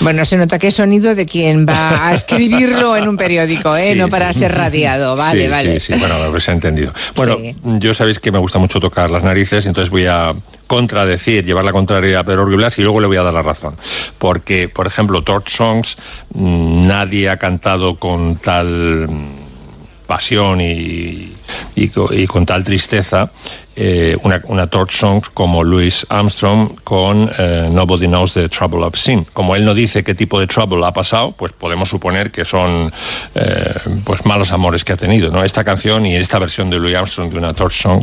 Bueno, 0.00 0.24
se 0.24 0.36
nota 0.36 0.58
que 0.58 0.68
es 0.68 0.74
sonido 0.74 1.14
de 1.14 1.26
quien 1.26 1.66
va 1.66 2.08
a 2.08 2.14
escribirlo 2.14 2.96
en 2.96 3.08
un 3.08 3.16
periódico, 3.16 3.76
¿eh? 3.76 3.92
Sí, 3.92 3.98
no 3.98 4.08
para 4.08 4.32
ser 4.32 4.52
radiado. 4.54 5.16
Vale, 5.16 5.44
sí, 5.44 5.48
vale. 5.48 5.80
Sí, 5.80 5.92
sí, 5.92 5.98
bueno, 5.98 6.14
pues 6.30 6.44
se 6.44 6.50
ha 6.50 6.54
entendido. 6.54 6.92
Bueno, 7.16 7.36
yo 7.62 7.92
sabéis 7.92 8.18
que 8.18 8.32
me 8.32 8.38
gusta 8.38 8.58
mucho 8.58 8.80
tocar 8.80 9.10
las 9.10 9.22
narices, 9.22 9.66
entonces 9.66 9.90
voy 9.90 10.06
a 10.06 10.32
contradecir, 10.66 11.44
llevar 11.44 11.64
la 11.64 11.72
contraria 11.72 12.20
a 12.20 12.24
Pedro 12.24 12.46
Blas 12.46 12.78
y 12.78 12.82
luego 12.82 13.00
le 13.00 13.08
voy 13.08 13.16
a 13.18 13.22
dar 13.22 13.34
la 13.34 13.42
razón. 13.42 13.76
Porque, 14.18 14.68
por 14.68 14.86
ejemplo, 14.86 15.22
Torch 15.22 15.48
Songs, 15.48 15.96
mm, 16.32 16.86
nadie 16.86 17.28
ha 17.28 17.36
cantado 17.36 17.96
con 17.96 18.36
tal 18.36 19.08
mm, 19.08 20.06
pasión 20.06 20.60
y, 20.60 21.29
y 21.74 21.88
co- 21.88 22.12
y 22.12 22.26
con 22.26 22.46
tal 22.46 22.64
tristeza 22.64 23.30
eh, 23.76 24.16
una, 24.24 24.40
una 24.48 24.66
Torch 24.66 24.90
Song 24.92 25.22
como 25.32 25.64
Louis 25.64 26.04
Armstrong 26.10 26.80
con 26.84 27.30
eh, 27.38 27.68
Nobody 27.72 28.06
Knows 28.08 28.34
the 28.34 28.48
Trouble 28.48 28.80
I've 28.86 28.98
Seen. 28.98 29.24
Como 29.32 29.56
él 29.56 29.64
no 29.64 29.72
dice 29.74 30.02
qué 30.04 30.14
tipo 30.14 30.38
de 30.38 30.46
trouble 30.46 30.84
ha 30.84 30.92
pasado, 30.92 31.32
pues 31.32 31.52
podemos 31.52 31.88
suponer 31.88 32.30
que 32.30 32.44
son 32.44 32.92
eh, 33.34 33.74
pues 34.04 34.26
malos 34.26 34.50
amores 34.52 34.84
que 34.84 34.92
ha 34.92 34.96
tenido. 34.96 35.30
¿no? 35.30 35.42
Esta 35.44 35.64
canción 35.64 36.04
y 36.04 36.14
esta 36.16 36.38
versión 36.38 36.68
de 36.68 36.78
Louis 36.78 36.94
Armstrong 36.96 37.30
de 37.30 37.38
una 37.38 37.54
Torch 37.54 37.80
Song 37.80 38.02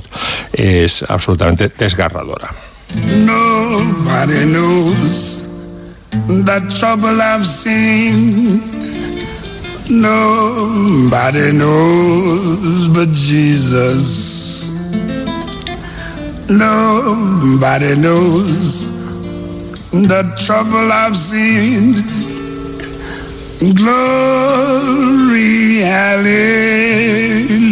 es 0.53 1.03
absolutamente 1.07 1.69
desgarradora. 1.77 2.53
Nobody 2.95 4.45
knows 4.45 5.49
the 6.27 6.61
trouble 6.79 7.21
I've 7.21 7.45
seen. 7.45 9.16
Nobody 9.89 11.53
knows 11.53 12.89
but 12.89 13.07
Jesus. 13.13 14.69
Nobody 16.49 17.95
knows 17.95 18.85
the 19.91 20.23
trouble 20.45 20.91
I've 20.91 21.15
seen. 21.15 21.93
Glory, 23.75 25.79
hallelujah. 25.79 27.66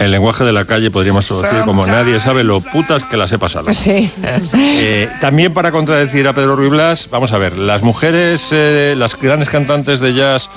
El 0.00 0.10
lenguaje 0.10 0.44
de 0.44 0.52
la 0.52 0.64
calle 0.64 0.90
podríamos 0.90 1.26
traducir 1.26 1.60
como 1.64 1.86
nadie 1.86 2.18
sabe 2.20 2.44
lo 2.44 2.60
putas 2.60 3.04
que 3.04 3.16
las 3.16 3.32
he 3.32 3.38
pasado. 3.38 3.72
Sí. 3.72 4.10
Eh, 4.54 5.08
también 5.20 5.52
para 5.52 5.70
contradecir 5.70 6.26
a 6.28 6.32
Pedro 6.32 6.56
Ruiz 6.56 6.70
Blas, 6.70 7.08
vamos 7.10 7.32
a 7.32 7.38
ver, 7.38 7.56
las 7.56 7.82
mujeres, 7.82 8.48
eh, 8.52 8.94
las 8.96 9.18
grandes 9.18 9.48
cantantes 9.48 10.00
de 10.00 10.14
jazz 10.14 10.50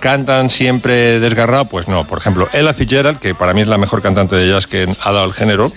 cantan 0.00 0.50
siempre 0.50 1.20
desgarrado, 1.20 1.66
pues 1.66 1.88
no. 1.88 2.04
Por 2.04 2.18
ejemplo, 2.18 2.48
Ella 2.52 2.72
Fitzgerald, 2.72 3.18
que 3.18 3.34
para 3.34 3.54
mí 3.54 3.62
es 3.62 3.68
la 3.68 3.78
mejor 3.78 4.02
cantante 4.02 4.36
de 4.36 4.48
jazz 4.48 4.66
que 4.66 4.88
ha 5.04 5.12
dado 5.12 5.24
el 5.24 5.32
género, 5.32 5.70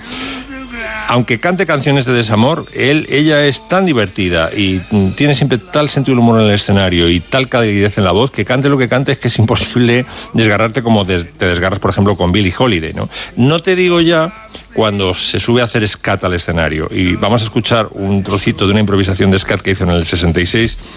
aunque 1.07 1.39
cante 1.39 1.65
canciones 1.65 2.05
de 2.05 2.13
desamor, 2.13 2.65
él, 2.73 3.05
ella 3.09 3.45
es 3.45 3.67
tan 3.67 3.85
divertida 3.85 4.49
y 4.55 4.81
mm, 4.91 5.11
tiene 5.11 5.35
siempre 5.35 5.57
tal 5.57 5.89
sentido 5.89 6.15
del 6.15 6.19
humor 6.19 6.39
en 6.39 6.47
el 6.47 6.53
escenario 6.53 7.09
y 7.09 7.19
tal 7.19 7.49
calidez 7.49 7.97
en 7.97 8.05
la 8.05 8.11
voz 8.11 8.31
que 8.31 8.45
cante 8.45 8.69
lo 8.69 8.77
que 8.77 8.87
cante 8.87 9.11
es 9.11 9.19
que 9.19 9.27
es 9.27 9.37
imposible 9.39 10.05
desgarrarte 10.33 10.81
como 10.81 11.05
te 11.05 11.23
desgarras, 11.39 11.79
por 11.79 11.91
ejemplo, 11.91 12.15
con 12.15 12.31
Billie 12.31 12.53
Holiday. 12.57 12.93
¿no? 12.93 13.09
no 13.35 13.61
te 13.61 13.75
digo 13.75 14.01
ya 14.01 14.33
cuando 14.73 15.13
se 15.13 15.39
sube 15.39 15.61
a 15.61 15.65
hacer 15.65 15.87
scat 15.87 16.23
al 16.23 16.33
escenario 16.33 16.87
y 16.91 17.15
vamos 17.15 17.41
a 17.41 17.45
escuchar 17.45 17.87
un 17.91 18.23
trocito 18.23 18.65
de 18.65 18.71
una 18.71 18.79
improvisación 18.79 19.31
de 19.31 19.39
scat 19.39 19.61
que 19.61 19.71
hizo 19.71 19.83
en 19.83 19.91
el 19.91 20.05
66 20.05 20.89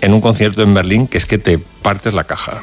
en 0.00 0.12
un 0.12 0.20
concierto 0.20 0.62
en 0.62 0.74
Berlín 0.74 1.08
que 1.08 1.18
es 1.18 1.26
que 1.26 1.38
te 1.38 1.58
partes 1.58 2.14
la 2.14 2.24
caja. 2.24 2.60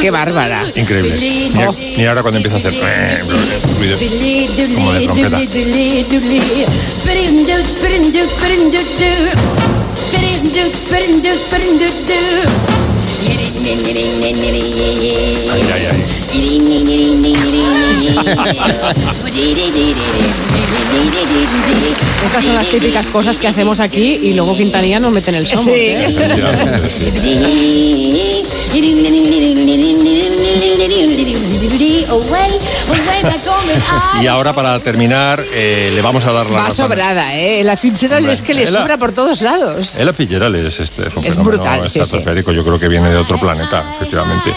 Qué 0.00 0.10
bárbara. 0.10 0.60
Increíble. 0.76 1.16
Mira, 1.54 1.72
mira 1.96 2.10
ahora 2.10 2.22
cuando 2.22 2.38
empieza 2.38 2.56
a 2.56 2.60
hacer 2.60 2.72
como 4.76 4.92
de 4.92 5.00
trompeta. 5.06 5.38
Estas 22.26 22.44
son 22.44 22.54
las 22.54 22.68
típicas 22.68 23.08
cosas 23.08 23.38
que 23.38 23.48
hacemos 23.48 23.80
aquí 23.80 24.18
y 24.22 24.34
luego 24.34 24.54
Quintanilla 24.56 25.00
nos 25.00 25.12
mete 25.12 25.30
en 25.30 25.36
el 25.36 25.46
somos. 25.46 25.66
Sí. 25.66 25.72
¿eh? 25.74 26.00
Y 34.22 34.26
ahora 34.26 34.52
para 34.52 34.78
terminar 34.80 35.42
eh, 35.54 35.90
le 35.94 36.02
vamos 36.02 36.24
a 36.26 36.32
dar 36.32 36.46
la 36.50 36.58
Va 36.58 36.66
razón. 36.66 36.86
sobrada, 36.86 37.34
¿eh? 37.36 37.62
La 37.64 37.76
Fitzgerald 37.76 38.20
Hombre, 38.24 38.32
es 38.34 38.42
que 38.42 38.54
le 38.54 38.62
Ella- 38.62 38.72
sobra 38.80 38.98
por 38.98 39.12
todos 39.12 39.40
lados. 39.42 39.96
Ella 39.96 40.12
Fitzgerald 40.12 40.56
es, 40.56 40.80
este, 40.80 41.08
es 41.08 41.16
un 41.16 41.24
Es 41.24 41.36
brutal, 41.36 41.86
sí, 41.88 41.94
sí. 41.94 42.00
estratosférico, 42.00 42.52
yo 42.52 42.62
creo 42.64 42.78
que 42.78 42.88
viene 42.88 43.08
de 43.08 43.16
otro 43.16 43.38
planeta, 43.38 43.82
efectivamente. 43.96 44.52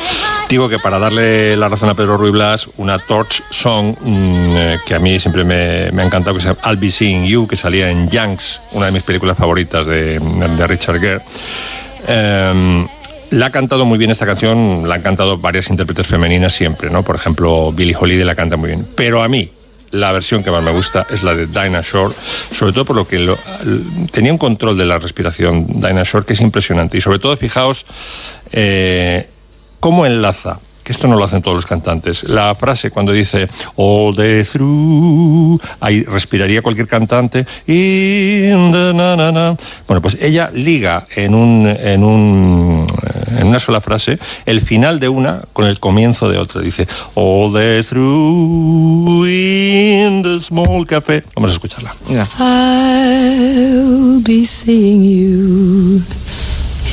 Digo 0.49 0.67
que 0.69 0.79
para 0.79 0.99
darle 0.99 1.55
la 1.55 1.69
razón 1.69 1.89
a 1.89 1.95
Pedro 1.95 2.17
Ruiz 2.17 2.33
Blas, 2.33 2.67
una 2.77 2.99
Torch 2.99 3.43
Song 3.49 3.95
mm, 4.01 4.55
eh, 4.57 4.79
que 4.85 4.95
a 4.95 4.99
mí 4.99 5.19
siempre 5.19 5.43
me, 5.43 5.91
me 5.91 6.01
ha 6.01 6.05
encantado, 6.05 6.35
que 6.35 6.41
se 6.41 6.47
llama 6.49 6.59
I'll 6.65 6.77
Be 6.77 6.91
Seeing 6.91 7.25
You, 7.25 7.47
que 7.47 7.55
salía 7.55 7.89
en 7.89 8.09
Yanks, 8.09 8.61
una 8.73 8.87
de 8.87 8.91
mis 8.91 9.03
películas 9.03 9.37
favoritas 9.37 9.85
de, 9.85 10.19
de 10.19 10.67
Richard 10.67 10.99
Gere. 10.99 11.21
Em, 12.07 12.85
la 13.33 13.47
ha 13.47 13.51
cantado 13.51 13.85
muy 13.85 13.97
bien 13.97 14.11
esta 14.11 14.27
canción, 14.27 14.87
la 14.87 14.95
han 14.95 15.01
cantado 15.01 15.37
varias 15.37 15.69
intérpretes 15.69 16.05
femeninas 16.05 16.53
siempre, 16.53 16.91
¿no? 16.91 17.01
Por 17.03 17.15
ejemplo, 17.15 17.71
Billie 17.71 17.95
Holiday 17.99 18.23
la 18.23 18.35
canta 18.35 18.57
muy 18.57 18.69
bien. 18.69 18.85
Pero 18.95 19.23
a 19.23 19.27
mí, 19.27 19.49
la 19.89 20.11
versión 20.11 20.43
que 20.43 20.51
más 20.51 20.61
me 20.61 20.71
gusta 20.71 21.07
es 21.09 21.23
la 21.23 21.33
de 21.33 21.47
Dinah 21.47 21.81
Shore, 21.81 22.13
sobre 22.51 22.73
todo 22.73 22.85
por 22.85 22.95
lo 22.95 23.07
que 23.07 23.35
tenía 24.11 24.31
un 24.31 24.37
control 24.37 24.77
de 24.77 24.85
la 24.85 24.99
respiración 24.99 25.65
Dinah 25.67 26.03
Shore 26.03 26.25
que 26.27 26.33
es 26.33 26.41
impresionante. 26.41 26.97
Y 26.97 27.01
sobre 27.01 27.17
todo, 27.17 27.35
fijaos 27.35 27.87
eh, 28.51 29.27
cómo 29.79 30.05
enlaza. 30.05 30.59
Que 30.83 30.91
esto 30.91 31.07
no 31.07 31.15
lo 31.15 31.23
hacen 31.23 31.41
todos 31.41 31.55
los 31.55 31.65
cantantes. 31.65 32.23
La 32.23 32.53
frase 32.55 32.91
cuando 32.91 33.11
dice 33.11 33.47
all 33.75 34.15
the 34.15 34.43
through, 34.43 35.61
ahí 35.79 36.03
respiraría 36.03 36.61
cualquier 36.61 36.87
cantante. 36.87 37.45
In 37.67 38.71
the 38.71 38.93
na, 38.93 39.15
na, 39.15 39.31
na. 39.31 39.55
Bueno, 39.87 40.01
pues 40.01 40.17
ella 40.19 40.49
liga 40.53 41.07
en 41.15 41.35
un, 41.35 41.67
en 41.67 42.03
un, 42.03 42.87
eh, 43.01 43.39
en 43.39 43.47
una 43.47 43.59
sola 43.59 43.81
frase, 43.81 44.19
el 44.45 44.61
final 44.61 44.99
de 44.99 45.09
una 45.09 45.41
con 45.53 45.65
el 45.65 45.79
comienzo 45.79 46.29
de 46.29 46.37
otra. 46.37 46.61
Dice, 46.61 46.87
All 47.15 47.53
the 47.53 47.83
through 47.83 49.25
in 49.25 50.21
the 50.21 50.39
small 50.39 50.85
café. 50.85 51.23
Vamos 51.35 51.51
a 51.51 51.53
escucharla. 51.53 51.93
I'll 52.39 54.21
be 54.21 54.45
seeing 54.45 55.03
you 55.03 56.01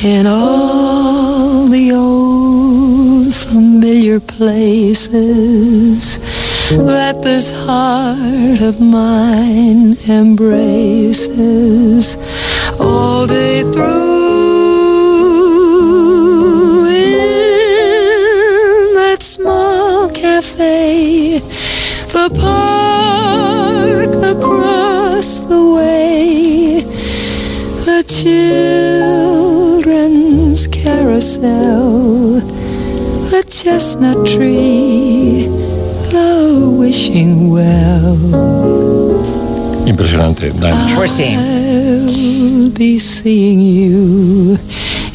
in 0.03 0.25
all 0.25 1.67
the 1.67 1.91
old 1.93 3.31
familiar 3.35 4.19
places 4.19 6.17
that 6.69 7.21
this 7.21 7.51
heart 7.67 8.61
of 8.63 8.81
mine 8.81 9.93
embraces 10.09 11.37
all 12.79 13.27
day 13.27 13.61
through 13.61 13.85
in 16.87 18.93
that 18.95 19.21
small 19.21 20.09
cafe, 20.09 21.37
the 22.07 22.27
park 22.41 24.15
across 24.35 25.41
the 25.41 25.63
way, 25.75 26.81
the 27.85 28.03
children's 29.91 30.67
carousel, 30.69 32.39
the 33.29 33.43
chestnut 33.47 34.25
tree, 34.25 35.47
the 36.11 36.69
wishing 36.77 37.49
well. 37.49 38.17
Impresionante, 39.85 40.49
Diana. 40.49 40.95
Pues 40.95 41.11
sí. 41.11 41.35
I'll 41.35 42.71
be 42.71 42.99
seeing 42.99 43.61
you 43.61 44.57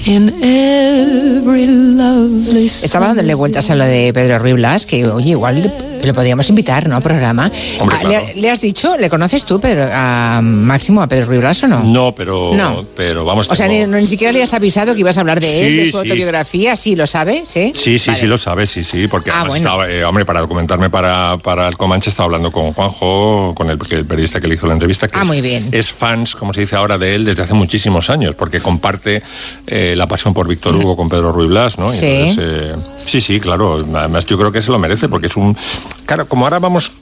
in 0.06 0.28
every 0.42 1.66
lovely 1.66 2.66
Estaba 2.66 3.08
dándole 3.08 3.34
vueltas 3.34 3.70
a 3.70 3.76
lo 3.76 3.84
de 3.84 4.12
Pedro 4.12 4.38
Ruiz 4.38 4.54
Blas, 4.54 4.84
que 4.84 5.06
oye, 5.06 5.30
igual 5.30 5.72
le 6.06 6.14
podíamos 6.14 6.48
invitar, 6.48 6.88
¿no? 6.88 7.00
Programa. 7.00 7.50
Hombre, 7.80 7.96
Ah, 7.98 8.00
claro. 8.06 8.26
le, 8.34 8.40
le 8.40 8.50
has 8.50 8.60
dicho, 8.60 8.96
¿le 8.96 9.10
conoces 9.10 9.44
tú, 9.44 9.60
Pedro, 9.60 9.88
a 9.92 10.40
Máximo, 10.42 11.02
a 11.02 11.06
Pedro 11.08 11.26
Ruiz 11.26 11.40
Blas 11.40 11.62
o 11.64 11.68
no? 11.68 11.82
No, 11.82 12.14
pero, 12.14 12.50
No. 12.54 12.84
pero 12.96 13.24
vamos. 13.24 13.48
O 13.50 13.54
sea, 13.56 13.66
tengo- 13.68 13.86
ni, 13.86 13.90
no, 13.92 13.98
ni 13.98 14.06
siquiera 14.06 14.32
le 14.32 14.42
has 14.42 14.54
avisado 14.54 14.94
que 14.94 15.00
ibas 15.00 15.16
a 15.16 15.20
hablar 15.20 15.40
de 15.40 15.60
él, 15.66 15.68
Sí, 15.72 15.76
de 15.76 15.84
su 15.86 15.90
sí. 15.92 15.98
autobiografía, 15.98 16.76
sí, 16.76 16.96
lo 16.96 17.06
sabe, 17.06 17.42
¿sí? 17.44 17.72
Sí, 17.74 17.98
sí, 17.98 18.10
Vale. 18.10 18.20
sí 18.20 18.26
lo 18.26 18.38
sabes, 18.38 18.70
sí, 18.70 18.84
sí, 18.84 19.08
porque 19.08 19.30
Ah, 19.30 19.40
además 19.40 19.52
bueno. 19.54 19.68
estaba, 19.68 19.90
eh, 19.90 20.04
hombre, 20.04 20.24
para 20.24 20.40
documentarme 20.40 20.90
para, 20.90 21.36
para 21.42 21.68
el 21.68 21.76
Comanche 21.76 22.10
estaba 22.10 22.26
hablando 22.26 22.50
con 22.52 22.72
Juanjo, 22.72 23.52
con 23.56 23.68
el, 23.70 23.78
el 23.90 24.04
periodista 24.04 24.40
que 24.40 24.48
le 24.48 24.54
hizo 24.54 24.66
la 24.66 24.74
entrevista, 24.74 25.08
que 25.08 25.18
Ah, 25.18 25.22
es, 25.22 25.26
muy 25.26 25.40
bien. 25.40 25.68
es 25.72 25.90
fans, 25.90 26.34
como 26.36 26.52
se 26.54 26.60
dice 26.60 26.76
ahora, 26.76 26.98
de 26.98 27.14
él 27.14 27.24
desde 27.24 27.42
hace 27.42 27.54
muchísimos 27.54 28.10
años, 28.10 28.34
porque 28.34 28.60
comparte 28.60 29.22
eh, 29.66 29.94
la 29.96 30.06
pasión 30.06 30.32
por 30.34 30.46
Víctor 30.46 30.74
Hugo 30.76 30.96
con 30.96 31.08
Pedro 31.08 31.32
Ruiz 31.32 31.48
Blas, 31.50 31.78
¿no? 31.78 31.86
Y 31.86 31.96
Sí. 31.96 32.06
entonces, 32.06 32.38
eh, 32.40 32.74
sí, 33.04 33.20
sí, 33.20 33.40
claro, 33.40 33.76
además 33.94 34.26
yo 34.26 34.38
creo 34.38 34.52
que 34.52 34.62
se 34.62 34.70
lo 34.70 34.78
merece, 34.78 35.08
porque 35.08 35.26
es 35.26 35.36
un... 35.36 35.56
Claro, 36.04 36.28
como 36.28 36.44
ahora 36.44 36.58
vamos 36.60 36.92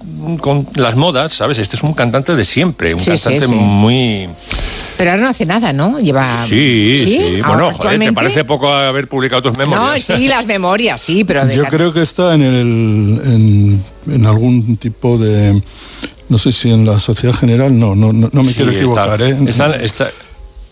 con 0.40 0.66
las 0.76 0.96
modas, 0.96 1.34
¿sabes? 1.34 1.58
Este 1.58 1.76
es 1.76 1.82
un 1.82 1.92
cantante 1.92 2.34
de 2.34 2.44
siempre, 2.44 2.94
un 2.94 3.00
Sí, 3.00 3.10
cantante 3.10 3.46
sí. 3.48 3.52
muy... 3.54 4.28
Pero 4.96 5.10
ahora 5.10 5.22
no 5.24 5.28
hace 5.28 5.44
nada, 5.44 5.72
¿no? 5.72 5.98
Lleva... 5.98 6.24
Sí, 6.46 6.98
sí, 7.04 7.18
bueno, 7.42 7.64
joder, 7.64 7.68
¿te 7.68 7.74
actualmente? 7.76 8.12
parece 8.14 8.44
poco 8.44 8.72
haber 8.72 9.08
publicado 9.08 9.42
tus 9.42 9.58
No, 9.58 9.66
memorias? 9.66 10.02
sí, 10.04 10.28
las 10.28 10.46
memorias, 10.46 11.00
sí, 11.02 11.24
pero 11.24 11.44
de 11.44 11.54
Yo 11.56 11.64
creo 11.64 11.92
que 11.92 12.00
está 12.00 12.34
en, 12.34 12.42
el, 12.42 13.20
en, 13.24 13.84
en 14.14 14.26
algún 14.26 14.76
tipo 14.76 15.18
de. 15.18 15.60
No 16.30 16.38
sé 16.38 16.52
si 16.52 16.70
en 16.70 16.86
la 16.86 16.98
sociedad 16.98 17.34
general, 17.34 17.78
no, 17.78 17.94
no, 17.94 18.12
no, 18.12 18.30
no 18.32 18.42
me 18.42 18.48
Sí, 18.48 18.54
quiero 18.54 18.70
equivocar, 18.70 19.20
está, 19.20 19.28
¿eh? 19.44 19.44
Está, 19.50 19.76
está- 19.76 20.10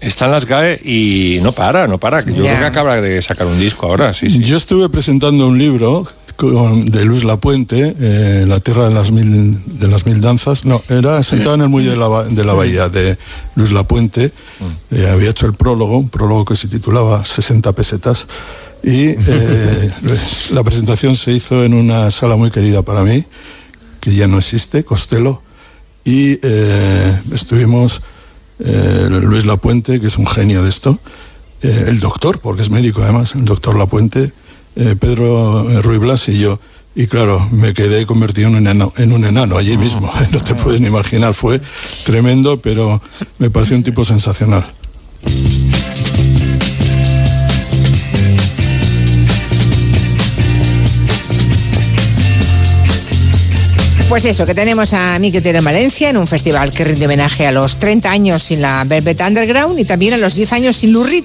está 0.00 0.24
en 0.26 0.30
las 0.30 0.46
GAE 0.46 0.80
y 0.84 1.38
no 1.42 1.52
para, 1.52 1.86
no 1.86 1.98
para. 1.98 2.20
Yo 2.20 2.32
creo 2.32 2.44
que 2.58 2.64
acaba 2.64 3.00
de 3.00 3.20
sacar 3.20 3.46
un 3.46 3.58
disco 3.60 3.86
ahora, 3.86 4.14
sí, 4.14 4.30
sí. 4.30 4.38
Yo 4.42 4.56
estuve 4.56 4.88
presentando 4.88 5.46
un 5.48 5.58
libro 5.58 6.06
con- 6.36 6.84
de 6.90 7.04
Luis 7.04 7.24
Lapuente, 7.24 7.94
eh, 7.98 8.44
La 8.46 8.60
Tierra 8.60 8.88
de 8.88 8.94
las 8.94 9.10
Mil, 9.12 9.78
de 9.78 9.88
las 9.88 10.06
Mil 10.06 10.20
Danzas. 10.20 10.64
No, 10.64 10.82
era 10.88 11.22
sentado 11.22 11.54
en 11.54 11.62
el 11.62 11.68
muelle 11.68 11.90
de 11.90 11.96
la, 11.96 12.24
de 12.24 12.44
la 12.44 12.54
Bahía 12.54 12.88
de 12.88 13.16
Luis 13.54 13.72
Lapuente. 13.72 14.32
Eh, 14.90 15.08
había 15.12 15.30
hecho 15.30 15.46
el 15.46 15.54
prólogo, 15.54 15.98
un 15.98 16.08
prólogo 16.08 16.44
que 16.44 16.56
se 16.56 16.68
titulaba 16.68 17.24
60 17.24 17.72
pesetas. 17.72 18.26
Y 18.82 19.08
eh, 19.18 19.92
la 20.50 20.64
presentación 20.64 21.16
se 21.16 21.32
hizo 21.32 21.64
en 21.64 21.74
una 21.74 22.10
sala 22.10 22.36
muy 22.36 22.50
querida 22.50 22.82
para 22.82 23.02
mí, 23.02 23.24
que 24.00 24.14
ya 24.14 24.26
no 24.26 24.38
existe, 24.38 24.84
Costello. 24.84 25.42
Y 26.04 26.38
eh, 26.42 27.20
estuvimos 27.32 28.02
Luis 29.10 29.44
Lapuente, 29.44 30.00
que 30.00 30.06
es 30.06 30.18
un 30.18 30.26
genio 30.26 30.62
de 30.62 30.68
esto, 30.70 30.98
el 31.62 31.98
doctor, 32.00 32.38
porque 32.40 32.62
es 32.62 32.70
médico 32.70 33.02
además, 33.02 33.34
el 33.34 33.44
doctor 33.44 33.76
Lapuente, 33.76 34.32
eh, 34.76 34.96
Pedro 34.98 35.70
eh, 35.70 35.82
Ruiz 35.82 35.98
Blas 35.98 36.28
y 36.28 36.38
yo. 36.38 36.58
Y 36.94 37.06
claro, 37.06 37.46
me 37.52 37.72
quedé 37.72 38.04
convertido 38.04 38.48
en 38.48 38.56
un 38.56 38.60
enano, 38.66 38.92
en 38.98 39.12
un 39.12 39.24
enano 39.24 39.56
allí 39.56 39.76
mismo. 39.76 40.12
No 40.32 40.40
te 40.40 40.54
puedes 40.54 40.80
ni 40.80 40.88
imaginar, 40.88 41.34
fue 41.34 41.60
tremendo, 42.04 42.60
pero 42.60 43.00
me 43.38 43.50
pareció 43.50 43.76
un 43.76 43.82
tipo 43.82 44.04
sensacional. 44.04 44.70
Pues 54.12 54.26
eso, 54.26 54.44
que 54.44 54.54
tenemos 54.54 54.92
a 54.92 55.18
Miki 55.18 55.38
Otero 55.38 55.60
en 55.60 55.64
Valencia 55.64 56.10
en 56.10 56.18
un 56.18 56.26
festival 56.26 56.70
que 56.70 56.84
rinde 56.84 57.06
homenaje 57.06 57.46
a 57.46 57.50
los 57.50 57.78
30 57.78 58.10
años 58.10 58.42
sin 58.42 58.60
la 58.60 58.84
Velvet 58.84 59.18
Underground 59.22 59.78
y 59.78 59.86
también 59.86 60.12
a 60.12 60.18
los 60.18 60.34
10 60.34 60.52
años 60.52 60.76
sin 60.76 60.92
Lou 60.92 61.04
Reed. 61.04 61.24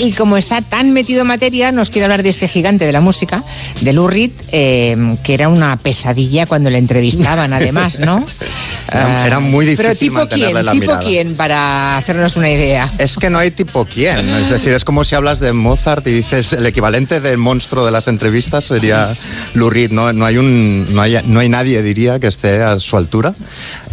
Y 0.00 0.12
como 0.12 0.36
está 0.36 0.60
tan 0.60 0.92
metido 0.92 1.22
en 1.22 1.26
materia, 1.26 1.72
nos 1.72 1.88
quiere 1.88 2.04
hablar 2.04 2.22
de 2.22 2.28
este 2.28 2.46
gigante 2.46 2.84
de 2.84 2.92
la 2.92 3.00
música, 3.00 3.42
de 3.80 3.94
Lou 3.94 4.08
Reed, 4.08 4.32
eh, 4.52 5.16
que 5.22 5.32
era 5.32 5.48
una 5.48 5.74
pesadilla 5.78 6.44
cuando 6.44 6.68
le 6.68 6.76
entrevistaban, 6.76 7.54
además, 7.54 8.00
¿no? 8.00 8.22
Era, 8.90 9.26
era 9.26 9.40
muy 9.40 9.66
difícil 9.66 9.86
Pero 9.86 9.98
tipo 9.98 10.14
mantenerle 10.14 10.52
quién, 10.54 10.64
la 10.66 10.72
tipo 10.72 10.82
mirada. 10.84 11.00
quién, 11.00 11.34
para 11.34 11.96
hacernos 11.96 12.36
una 12.36 12.50
idea. 12.50 12.90
Es 12.98 13.16
que 13.16 13.30
no 13.30 13.38
hay 13.38 13.50
tipo 13.50 13.84
quién. 13.84 14.28
Es 14.30 14.48
decir, 14.50 14.72
es 14.72 14.84
como 14.84 15.04
si 15.04 15.14
hablas 15.14 15.40
de 15.40 15.52
Mozart 15.52 16.06
y 16.06 16.12
dices 16.12 16.52
el 16.54 16.64
equivalente 16.66 17.20
del 17.20 17.38
monstruo 17.38 17.84
de 17.84 17.92
las 17.92 18.08
entrevistas 18.08 18.64
sería 18.64 19.12
Lou 19.54 19.70
Reed. 19.70 19.90
No, 19.90 20.12
no, 20.12 20.24
hay, 20.24 20.38
un, 20.38 20.86
no, 20.94 21.02
hay, 21.02 21.16
no 21.26 21.40
hay 21.40 21.48
nadie, 21.48 21.82
diría, 21.82 22.18
que 22.18 22.26
esté 22.28 22.62
a 22.62 22.78
su 22.80 22.96
altura. 22.96 23.34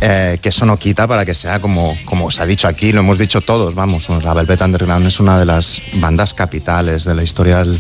eh, 0.02 0.38
que 0.42 0.50
eso 0.50 0.66
no 0.66 0.78
quita 0.78 1.08
para 1.08 1.26
que 1.26 1.34
sea 1.34 1.60
como, 1.60 1.98
como 2.06 2.30
se 2.30 2.42
ha 2.42 2.46
dicho 2.46 2.68
aquí, 2.68 2.92
lo 2.92 3.00
hemos 3.00 3.18
dicho 3.18 3.40
todos, 3.42 3.74
vamos, 3.74 4.08
la 4.24 4.34
Velvet 4.34 4.62
Underground 4.62 5.08
es 5.08 5.20
una 5.20 5.40
de 5.40 5.46
las 5.46 5.82
bandas 5.94 6.34
capitales 6.34 7.06
de 7.06 7.16
la 7.16 7.24
historia 7.24 7.60
del- 7.64 7.80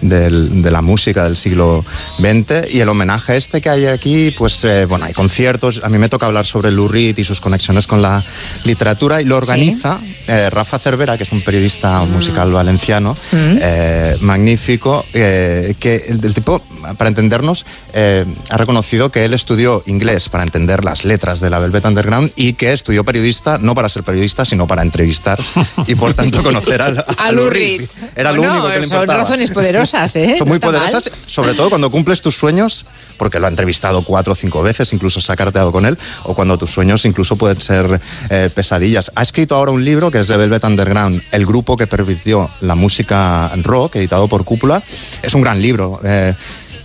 del- 0.00 0.62
de 0.62 0.70
la 0.70 0.82
música 0.82 1.24
del 1.24 1.36
siglo 1.36 1.84
XX 2.18 2.72
y 2.74 2.80
el 2.80 2.88
homenaje 2.88 3.36
este 3.36 3.60
que 3.60 3.70
hay 3.70 3.86
aquí, 3.86 4.32
pues 4.36 4.64
eh, 4.64 4.84
bueno, 4.86 5.04
hay 5.06 5.12
conciertos, 5.12 5.80
a 5.84 5.88
mí 5.88 5.98
me 5.98 6.08
toca 6.08 6.26
hablar 6.26 6.46
sobre 6.52 6.70
Lou 6.70 6.86
Reed 6.88 7.16
y 7.16 7.24
sus 7.24 7.40
conexiones 7.40 7.86
con 7.86 8.02
la 8.02 8.22
literatura 8.64 9.22
y 9.22 9.24
lo 9.24 9.36
organiza 9.38 9.98
eh, 10.28 10.50
Rafa 10.50 10.78
Cervera, 10.78 11.16
que 11.16 11.22
es 11.24 11.32
un 11.32 11.40
periodista 11.40 12.00
musical 12.04 12.52
valenciano, 12.52 13.16
eh, 13.32 14.16
magnífico, 14.20 15.04
eh, 15.14 15.74
que 15.80 15.96
el, 16.08 16.22
el 16.24 16.34
tipo, 16.34 16.60
para 16.98 17.08
entendernos, 17.08 17.64
eh, 17.94 18.24
ha 18.50 18.56
reconocido 18.56 19.10
que 19.10 19.24
él 19.24 19.32
estudió 19.34 19.82
inglés 19.86 20.28
para 20.28 20.44
entender 20.44 20.84
las 20.84 21.04
letras 21.04 21.40
de 21.40 21.48
la 21.50 21.58
Velvet 21.58 21.84
Underground 21.86 22.30
y 22.36 22.52
que 22.52 22.72
estudió 22.72 23.02
periodista 23.04 23.58
no 23.58 23.74
para 23.74 23.88
ser 23.88 24.02
periodista, 24.02 24.44
sino 24.44 24.66
para 24.66 24.82
entrevistar 24.82 25.40
y 25.86 25.94
por 25.94 26.12
tanto 26.14 26.42
conocer 26.42 26.82
al, 26.82 27.04
A 27.18 27.32
Lou 27.32 27.48
Reed. 27.48 27.88
Era 28.14 28.32
lo 28.32 28.38
Bueno, 28.42 28.54
único 28.54 28.72
que 28.74 28.80
le 28.80 28.86
son 28.86 29.08
razones 29.08 29.50
poderosas, 29.50 30.14
¿eh? 30.16 30.34
Son 30.36 30.46
No 30.46 30.54
muy 30.54 30.58
mal. 30.60 30.72
poderosas, 30.72 31.10
sobre 31.26 31.54
todo 31.54 31.70
cuando 31.70 31.90
cumples 31.90 32.20
tus 32.20 32.34
sueños, 32.34 32.84
porque 33.16 33.38
lo 33.38 33.46
ha 33.46 33.50
entrevistado 33.50 34.02
cuatro 34.02 34.32
o 34.32 34.36
cinco 34.36 34.62
veces, 34.62 34.92
incluso 34.92 35.20
se 35.20 35.32
ha 35.32 35.36
carteado 35.36 35.70
con 35.72 35.86
él, 35.86 35.96
o 36.24 36.34
cuando 36.42 36.58
tus 36.58 36.72
sueños 36.72 37.04
incluso 37.04 37.36
pueden 37.36 37.60
ser 37.60 38.00
eh, 38.28 38.50
pesadillas. 38.52 39.12
Ha 39.14 39.22
escrito 39.22 39.54
ahora 39.54 39.70
un 39.70 39.84
libro 39.84 40.10
que 40.10 40.18
es 40.18 40.26
de 40.26 40.36
Velvet 40.36 40.64
Underground, 40.64 41.22
el 41.30 41.46
grupo 41.46 41.76
que 41.76 41.86
pervirtió 41.86 42.50
la 42.62 42.74
música 42.74 43.48
rock, 43.62 43.94
editado 43.94 44.26
por 44.26 44.44
Cúpula. 44.44 44.82
Es 45.22 45.34
un 45.34 45.40
gran 45.42 45.62
libro. 45.62 46.00
eh, 46.02 46.34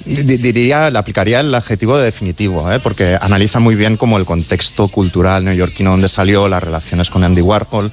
di- 0.06 0.38
diría, 0.38 0.92
le 0.92 1.00
aplicaría 1.00 1.40
el 1.40 1.54
adjetivo 1.56 1.98
de 1.98 2.06
definitivo, 2.06 2.72
¿eh? 2.72 2.80
porque 2.80 3.18
analiza 3.20 3.60
muy 3.60 3.74
bien 3.74 3.98
como 3.98 4.20
el 4.20 4.26
contexto 4.26 4.88
cultural 4.90 5.44
neoyorquino 5.44 5.90
donde 5.90 6.08
salió, 6.08 6.48
las 6.48 6.62
relaciones 6.64 7.10
con 7.10 7.24
Andy 7.24 7.42
Warhol 7.42 7.92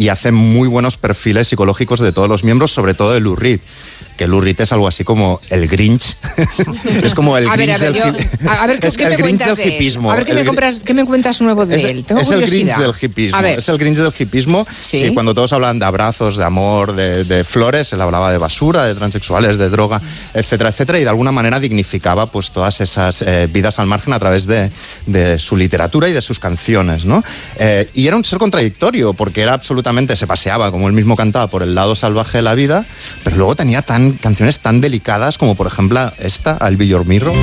y 0.00 0.08
hace 0.08 0.32
muy 0.32 0.66
buenos 0.66 0.96
perfiles 0.96 1.48
psicológicos 1.48 2.00
de 2.00 2.10
todos 2.12 2.26
los 2.26 2.42
miembros, 2.42 2.70
sobre 2.72 2.94
todo 2.94 3.12
de 3.12 3.20
Lou 3.20 3.36
Reed, 3.36 3.60
que 4.16 4.26
Lou 4.26 4.40
Reed 4.40 4.58
es 4.62 4.72
algo 4.72 4.88
así 4.88 5.04
como 5.04 5.38
el 5.50 5.68
Grinch. 5.68 6.16
es 7.04 7.14
como 7.14 7.36
el 7.36 7.46
a 7.46 7.54
ver, 7.56 7.68
Grinch 7.68 7.74
a 7.74 7.78
ver, 7.78 7.92
del 7.92 8.02
yo- 8.02 8.50
a 8.50 8.66
ver, 8.66 8.80
¿qué, 8.80 8.86
es 8.88 8.96
qué 8.96 9.04
el 9.04 9.10
me 9.10 9.16
Grinch 9.16 9.38
cuentas 9.42 9.56
del 9.58 9.74
hipismo. 9.74 10.10
A 10.10 10.16
ver, 10.16 10.24
¿qué 10.24 10.32
me, 10.32 10.40
Grinch- 10.40 10.46
compras, 10.46 10.82
¿qué 10.84 10.94
me 10.94 11.04
cuentas 11.04 11.40
nuevo 11.42 11.66
de 11.66 11.76
es, 11.76 11.84
él? 11.84 12.04
Tengo 12.04 12.20
es 12.22 12.30
el. 12.30 12.40
Grinch 12.46 12.76
del 12.76 12.94
hipismo. 13.00 13.36
A 13.38 13.42
ver. 13.42 13.58
Es 13.58 13.68
el 13.68 13.76
Grinch 13.76 13.98
del 13.98 14.12
hipismo. 14.18 14.66
Sí. 14.80 15.04
Y 15.04 15.14
cuando 15.14 15.34
todos 15.34 15.52
hablan 15.52 15.78
de 15.78 15.84
abrazos, 15.84 16.36
de 16.38 16.44
amor, 16.44 16.94
de, 16.96 17.24
de 17.24 17.44
flores, 17.44 17.92
él 17.92 18.00
hablaba 18.00 18.32
de 18.32 18.38
basura, 18.38 18.86
de 18.86 18.94
transexuales, 18.94 19.58
de 19.58 19.68
droga, 19.68 20.00
etcétera, 20.32 20.70
etcétera. 20.70 20.98
Y 20.98 21.02
de 21.02 21.08
alguna 21.10 21.30
manera 21.32 21.40
manera 21.40 21.58
dignificaba 21.60 22.26
pues 22.26 22.50
todas 22.50 22.80
esas 22.82 23.22
eh, 23.22 23.48
vidas 23.50 23.78
al 23.78 23.86
margen 23.86 24.12
a 24.12 24.18
través 24.18 24.46
de, 24.46 24.70
de 25.06 25.38
su 25.38 25.56
literatura 25.56 26.06
y 26.08 26.12
de 26.12 26.20
sus 26.20 26.38
canciones, 26.38 27.06
¿no? 27.06 27.24
Eh, 27.58 27.88
y 27.94 28.06
era 28.06 28.16
un 28.16 28.24
ser 28.24 28.38
contradictorio, 28.38 29.14
porque 29.14 29.40
era 29.40 29.54
absolutamente, 29.54 29.89
se 30.16 30.26
paseaba, 30.26 30.70
como 30.70 30.88
él 30.88 30.94
mismo 30.94 31.16
cantaba, 31.16 31.48
por 31.48 31.62
el 31.62 31.74
lado 31.74 31.94
salvaje 31.94 32.38
de 32.38 32.42
la 32.42 32.54
vida, 32.54 32.84
pero 33.24 33.36
luego 33.36 33.56
tenía 33.56 33.82
tan, 33.82 34.12
canciones 34.12 34.58
tan 34.58 34.80
delicadas 34.80 35.36
como 35.38 35.54
por 35.54 35.66
ejemplo 35.66 36.10
esta, 36.18 36.58
I'll 36.60 36.76
Be 36.76 36.86
Your 36.86 37.04
Mirror. 37.06 37.34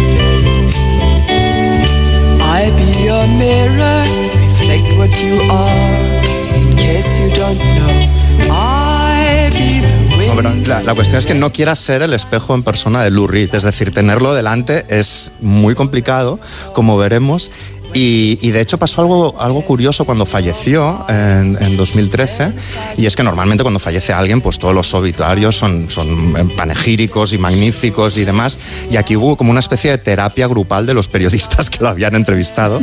I 2.58 2.72
be 2.72 3.04
your 3.06 3.28
mirror, 3.28 4.04
reflect 4.34 4.98
what 4.98 5.12
you 5.22 5.42
are. 5.52 6.26
In 6.56 6.76
case 6.76 7.20
you 7.20 7.30
don't 7.36 7.60
know, 7.76 8.10
I 8.50 9.50
be 9.52 9.82
the 9.82 10.08
No, 10.28 10.36
pero 10.36 10.54
la, 10.66 10.82
la 10.82 10.96
cuestión 10.96 11.20
es 11.20 11.28
que 11.28 11.36
no 11.36 11.54
quieras 11.54 11.80
ser 11.80 12.02
el 12.02 12.14
espejo 12.14 12.56
en 12.56 12.64
persona 12.64 13.04
de 13.04 13.12
Lou 13.12 13.28
Reed, 13.28 13.54
es 13.54 13.64
decir, 13.64 13.92
tenerlo 13.92 14.34
delante 14.34 14.86
es 14.90 15.34
muy 15.40 15.76
complicado, 15.76 16.40
como 16.74 16.98
veremos. 16.98 17.52
Y, 18.00 18.52
de 18.52 18.62
hecho 18.62 18.78
pasó 18.78 19.02
algo, 19.02 19.36
algo 19.40 19.64
curioso 19.64 20.06
cuando 20.06 20.28
falleció 20.28 21.04
en, 21.10 21.58
en 21.60 21.78
2013, 21.78 22.54
y 22.98 23.08
es 23.08 23.16
que 23.16 23.24
normalmente 23.24 23.64
cuando 23.64 23.80
fallece 23.80 24.14
alguien, 24.14 24.40
pues 24.40 24.60
todos 24.60 24.76
los 24.76 24.94
obituarios 24.94 25.56
son, 25.56 25.90
son 25.90 26.36
eh, 26.38 26.46
panegíricos 26.56 27.34
y 27.34 27.40
magníficos 27.40 28.18
y 28.18 28.24
demás, 28.24 28.60
y 28.92 28.98
aquí 28.98 29.16
hubo 29.16 29.36
como 29.36 29.50
una 29.50 29.62
especie 29.62 29.90
de 29.90 29.98
terapia 29.98 30.46
grupal 30.46 30.86
de 30.86 30.94
los 30.94 31.08
periodistas 31.08 31.70
que 31.72 31.80
lo 31.82 31.90
habían 31.90 32.14
entrevistado, 32.14 32.80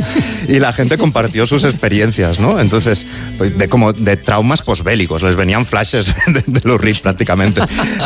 y 0.49 0.59
la 0.59 0.73
gente 0.73 0.97
compartió 0.97 1.45
sus 1.45 1.63
experiencias, 1.63 2.41
¿no? 2.41 2.59
Entonces, 2.59 3.07
pues, 3.37 3.57
de 3.57 3.69
como 3.69 3.93
de 3.93 4.17
traumas 4.17 4.63
posbélicos, 4.63 5.23
les 5.23 5.37
venían 5.37 5.65
flashes 5.65 6.13
de, 6.27 6.43
de 6.45 6.61
Lou 6.65 6.77
Reed 6.77 6.97
prácticamente. 7.01 7.61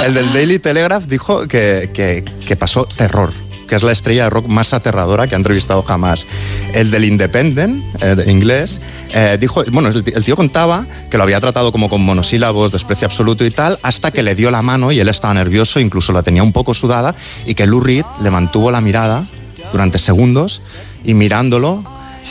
El 0.05 0.13
del 0.13 0.31
Daily 0.31 0.59
Telegraph 0.59 1.05
dijo 1.05 1.47
que, 1.47 1.89
que 1.91 2.55
pasó 2.55 2.85
terror 2.85 3.33
que 3.69 3.75
es 3.75 3.83
la 3.83 3.91
estrella 3.91 4.23
de 4.23 4.29
rock 4.31 4.47
más 4.47 4.73
aterradora 4.73 5.27
que 5.27 5.35
ha 5.35 5.37
entrevistado 5.37 5.83
jamás. 5.83 6.25
El 6.73 6.91
del 6.91 7.05
Independent, 7.05 7.83
eh, 8.01 8.15
de 8.15 8.31
inglés, 8.31 8.81
eh, 9.13 9.37
dijo, 9.39 9.63
bueno, 9.71 9.89
el 9.89 10.03
tío, 10.03 10.15
el 10.15 10.25
tío 10.25 10.35
contaba 10.35 10.85
que 11.09 11.17
lo 11.17 11.23
había 11.23 11.39
tratado 11.39 11.71
como 11.71 11.89
con 11.89 12.01
monosílabos, 12.01 12.71
desprecio 12.71 13.05
absoluto 13.05 13.45
y 13.45 13.51
tal, 13.51 13.79
hasta 13.83 14.11
que 14.11 14.23
le 14.23 14.35
dio 14.35 14.51
la 14.51 14.61
mano 14.61 14.91
y 14.91 14.99
él 14.99 15.07
estaba 15.07 15.33
nervioso, 15.33 15.79
incluso 15.79 16.11
la 16.11 16.23
tenía 16.23 16.43
un 16.43 16.51
poco 16.51 16.73
sudada, 16.73 17.15
y 17.45 17.53
que 17.53 17.67
Lou 17.67 17.79
Reed 17.79 18.05
le 18.21 18.31
mantuvo 18.31 18.71
la 18.71 18.81
mirada 18.81 19.25
durante 19.71 19.99
segundos 19.99 20.61
y 21.03 21.13
mirándolo 21.13 21.83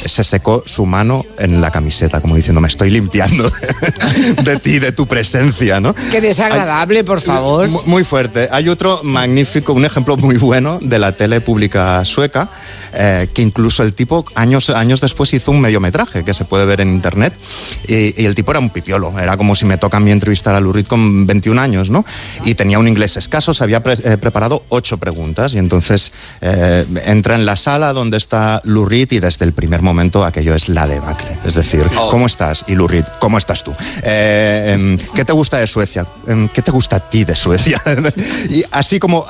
se 0.05 0.25
secó 0.25 0.63
su 0.67 0.87
mano 0.87 1.25
en 1.39 1.61
la 1.61 1.71
camiseta, 1.71 2.21
como 2.21 2.35
diciendo, 2.37 2.61
me 2.61 2.69
estoy 2.69 2.91
limpiando 2.91 3.51
de 4.45 4.57
ti, 4.59 4.79
de 4.79 4.93
tu 4.93 5.07
presencia, 5.07 5.81
¿no? 5.81 5.95
Qué 6.11 6.21
desagradable, 6.21 7.05
por 7.05 7.21
favor. 7.21 7.69
Mu- 7.69 7.83
Muy 7.87 8.05
fuerte. 8.05 8.49
Hay 8.53 8.69
otro 8.69 9.01
magnífico, 9.03 9.73
un 9.73 9.85
ejemplo 9.85 10.17
muy 10.17 10.37
bueno 10.37 10.79
de 10.81 10.99
la 10.99 11.13
tele 11.13 11.41
pública 11.41 12.05
sueca, 12.05 12.49
eh, 12.95 13.29
que 13.35 13.43
incluso 13.43 13.83
el 13.83 13.93
tipo 13.95 14.25
años, 14.35 14.71
años 14.71 15.01
después 15.01 15.33
hizo 15.35 15.51
un 15.51 15.61
mediometraje 15.61 16.25
que 16.25 16.35
se 16.35 16.45
puede 16.45 16.65
ver 16.67 16.81
en 16.81 16.89
internet. 16.93 17.33
Y, 17.87 18.21
y 18.21 18.27
el 18.27 18.35
tipo 18.35 18.51
era 18.51 18.61
un 18.61 18.71
pipiolo, 18.71 19.19
era 19.19 19.37
como 19.37 19.55
si 19.55 19.65
me 19.65 19.77
toca 19.79 19.97
a 19.99 20.01
mí 20.01 20.11
entrevistar 20.11 20.55
a 20.55 20.61
Lurid 20.61 20.87
con 20.87 21.27
21 21.27 21.61
años, 21.61 21.91
¿no? 21.91 22.05
Y 22.45 22.55
tenía 22.55 22.79
un 22.79 22.89
inglés 22.89 23.17
escaso, 23.17 23.53
se 23.53 23.65
había 23.65 23.83
pre- 23.83 23.95
eh, 24.05 24.17
preparado 24.17 24.63
ocho 24.69 24.99
preguntas 24.99 25.55
y 25.55 25.59
entonces 25.59 26.13
eh, 26.41 26.85
entra 27.07 27.35
en 27.35 27.45
la 27.47 27.57
sala 27.57 27.93
donde 27.93 28.17
está 28.17 28.61
Lurid 28.65 29.11
y 29.13 29.19
desde 29.21 29.45
el 29.45 29.53
primer 29.53 29.83
momento 29.83 29.88
aquello 30.25 30.55
es 30.55 30.69
la 30.69 30.87
debacle. 30.87 31.31
Es 31.45 31.55
decir, 31.55 31.85
¿cómo 32.11 32.27
estás? 32.27 32.65
Y 32.69 32.75
Lurid, 32.75 33.05
¿cómo 33.19 33.39
estás 33.39 33.65
tú? 33.65 33.73
Eh, 34.03 34.73
em, 34.75 34.99
¿Qué 35.15 35.25
te 35.25 35.33
gusta 35.33 35.59
de 35.59 35.67
Suecia? 35.67 36.07
Em, 36.27 36.49
¿Qué 36.49 36.63
te 36.63 36.71
gusta 36.71 36.97
a 36.97 37.01
ti 37.01 37.25
de 37.25 37.35
Suecia? 37.35 37.81
y 38.51 38.65
así 38.71 38.99
como 38.99 39.27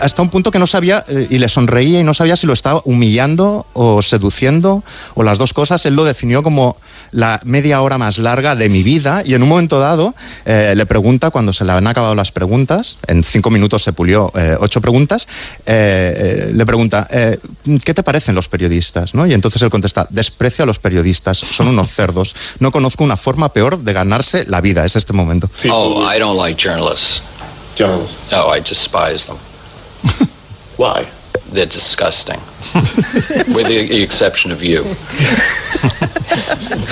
hasta 0.00 0.22
un 0.22 0.30
punto 0.30 0.50
que 0.50 0.58
no 0.58 0.66
sabía 0.66 1.04
eh, 1.08 1.26
y 1.30 1.38
le 1.38 1.48
sonreía 1.48 2.00
y 2.00 2.04
no 2.04 2.14
sabía 2.14 2.36
si 2.36 2.46
lo 2.46 2.52
estaba 2.52 2.82
humillando 2.84 3.66
o 3.72 4.02
seduciendo 4.02 4.82
o 5.14 5.22
las 5.22 5.38
dos 5.38 5.52
cosas. 5.52 5.84
Él 5.86 5.94
lo 5.94 6.04
definió 6.04 6.42
como 6.42 6.76
la 7.12 7.40
media 7.44 7.80
hora 7.82 7.98
más 7.98 8.18
larga 8.18 8.56
de 8.56 8.68
mi 8.68 8.82
vida 8.82 9.22
y 9.24 9.34
en 9.34 9.42
un 9.42 9.48
momento 9.48 9.80
dado 9.80 10.14
eh, 10.44 10.74
le 10.76 10.86
pregunta 10.86 11.30
cuando 11.30 11.52
se 11.52 11.64
le 11.64 11.72
han 11.72 11.86
acabado 11.86 12.14
las 12.14 12.32
preguntas, 12.32 12.98
en 13.06 13.24
cinco 13.24 13.50
minutos 13.50 13.82
se 13.82 13.92
pulió 13.92 14.32
eh, 14.34 14.56
ocho 14.58 14.80
preguntas, 14.80 15.26
eh, 15.66 16.48
eh, 16.48 16.52
le 16.54 16.66
pregunta, 16.66 17.06
¿qué 17.08 17.94
te 17.94 18.02
parecen 18.02 18.34
los 18.34 18.48
periodistas? 18.48 19.14
¿no? 19.14 19.26
Y 19.26 19.34
entonces 19.34 19.59
él 19.62 19.70
contesta, 19.70 20.06
desprecio 20.10 20.64
a 20.64 20.66
los 20.66 20.78
periodistas, 20.78 21.38
son 21.38 21.68
unos 21.68 21.90
cerdos, 21.94 22.34
no 22.58 22.72
conozco 22.72 23.04
una 23.04 23.16
forma 23.16 23.52
peor 23.52 23.78
de 23.78 23.92
ganarse 23.92 24.44
la 24.46 24.60
vida, 24.60 24.84
es 24.84 24.96
este 24.96 25.12
momento. 25.12 25.50
Oh, 25.70 26.08
I 26.12 26.18
don't 26.18 26.38
like 26.38 26.60
journalists. 26.60 27.22
Journalists? 27.76 28.32
Oh, 28.32 28.54
I 28.54 28.60
despise 28.60 29.26
them. 29.26 29.36
Why? 30.76 31.06
They're 31.52 31.66
disgusting. 31.66 32.38
With 33.54 33.66
the 33.66 34.02
exception 34.02 34.52
of 34.52 34.62
you. 34.62 34.84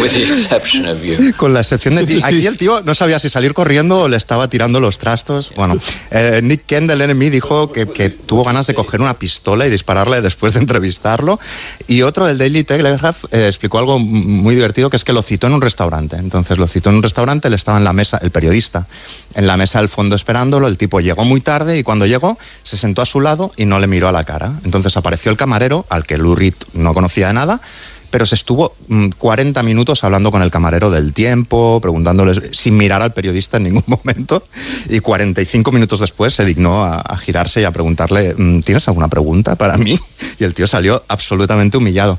With 0.01 0.13
the 0.15 0.23
exception 0.23 0.87
of 0.87 1.05
you. 1.05 1.33
Con 1.37 1.55
la 1.55 1.61
excepción 1.61 1.95
de 1.95 2.07
ti. 2.07 2.21
Aquí 2.25 2.47
el 2.47 2.57
tío 2.57 2.83
no 2.83 2.95
sabía 2.95 3.21
si 3.21 3.29
salir 3.29 3.55
corriendo 3.55 4.03
o 4.03 4.09
le 4.09 4.17
estaba 4.17 4.49
tirando 4.49 4.81
los 4.81 4.99
trastos. 4.99 5.53
Bueno, 5.55 5.77
eh, 6.11 6.41
Nick 6.43 6.67
Ken 6.67 6.89
del 6.89 7.07
NME 7.07 7.31
dijo 7.31 7.71
que, 7.71 7.87
que 7.89 8.11
tuvo 8.11 8.43
ganas 8.43 8.67
de 8.67 8.75
coger 8.75 9.01
una 9.01 9.15
pistola 9.19 9.67
y 9.67 9.71
dispararle 9.71 10.21
después 10.23 10.55
de 10.55 10.61
entrevistarlo. 10.61 11.39
Y 11.87 12.03
otro 12.03 12.27
del 12.27 12.39
Daily 12.39 12.65
Telegraph 12.65 13.25
eh, 13.31 13.47
explicó 13.47 13.79
algo 13.79 14.01
muy 14.01 14.57
divertido, 14.57 14.91
que 14.91 14.97
es 14.97 15.05
que 15.05 15.13
lo 15.13 15.23
citó 15.23 15.47
en 15.47 15.55
un 15.55 15.61
restaurante. 15.61 16.17
Entonces 16.17 16.59
lo 16.59 16.67
citó 16.67 16.91
en 16.91 16.97
un 16.97 17.03
restaurante, 17.03 17.47
él 17.47 17.55
estaba 17.55 17.79
en 17.79 17.85
la 17.85 17.93
mesa, 17.93 18.19
el 18.23 18.33
periodista, 18.33 18.89
en 19.35 19.47
la 19.47 19.57
mesa 19.57 19.79
del 19.79 19.89
fondo 19.89 20.17
esperándolo. 20.17 20.67
El 20.67 20.77
tipo 20.77 21.01
llegó 21.01 21.25
muy 21.25 21.41
tarde 21.41 21.79
y 21.79 21.85
cuando 21.85 22.07
llegó 22.07 22.37
se 22.65 22.77
sentó 22.77 23.03
a 23.03 23.07
su 23.07 23.21
lado 23.21 23.53
y 23.57 23.65
no 23.65 23.79
le 23.79 23.87
miró 23.87 24.09
a 24.09 24.13
la 24.13 24.25
cara. 24.29 24.53
Entonces 24.63 24.95
apareció 24.99 25.31
el 25.31 25.39
camarero, 25.39 25.87
al 25.89 26.05
que 26.05 26.19
Lou 26.19 26.35
Reed 26.35 26.53
no 26.75 26.93
conocía 26.93 27.29
de 27.29 27.33
nada, 27.33 27.63
pero 28.11 28.27
se 28.27 28.35
estuvo 28.35 28.77
mm, 28.89 29.09
40 29.17 29.63
minutos 29.63 30.05
hablando 30.05 30.31
con 30.31 30.43
el 30.43 30.51
camarero 30.51 30.91
del 30.91 31.15
tiempo, 31.15 31.79
preguntándoles 31.81 32.43
sin 32.53 32.77
mirar 32.77 33.01
al 33.01 33.15
periodista 33.15 33.57
en 33.57 33.65
ningún 33.65 33.85
momento, 33.87 34.43
y 34.91 35.01
45 35.01 35.73
minutos 35.73 36.01
después 36.01 36.35
se 36.35 36.45
dignó 36.45 36.85
a, 36.85 36.97
a 36.97 37.17
girarse 37.17 37.63
y 37.63 37.65
a 37.65 37.71
preguntarle, 37.71 38.35
mm, 38.37 38.61
¿tienes 38.61 38.87
alguna 38.89 39.09
pregunta 39.09 39.57
para 39.57 39.79
mí? 39.79 39.99
Y 40.41 40.45
el 40.45 40.55
tío 40.55 40.69
salió 40.69 41.03
absolutamente 41.09 41.79
humillado. 41.79 42.17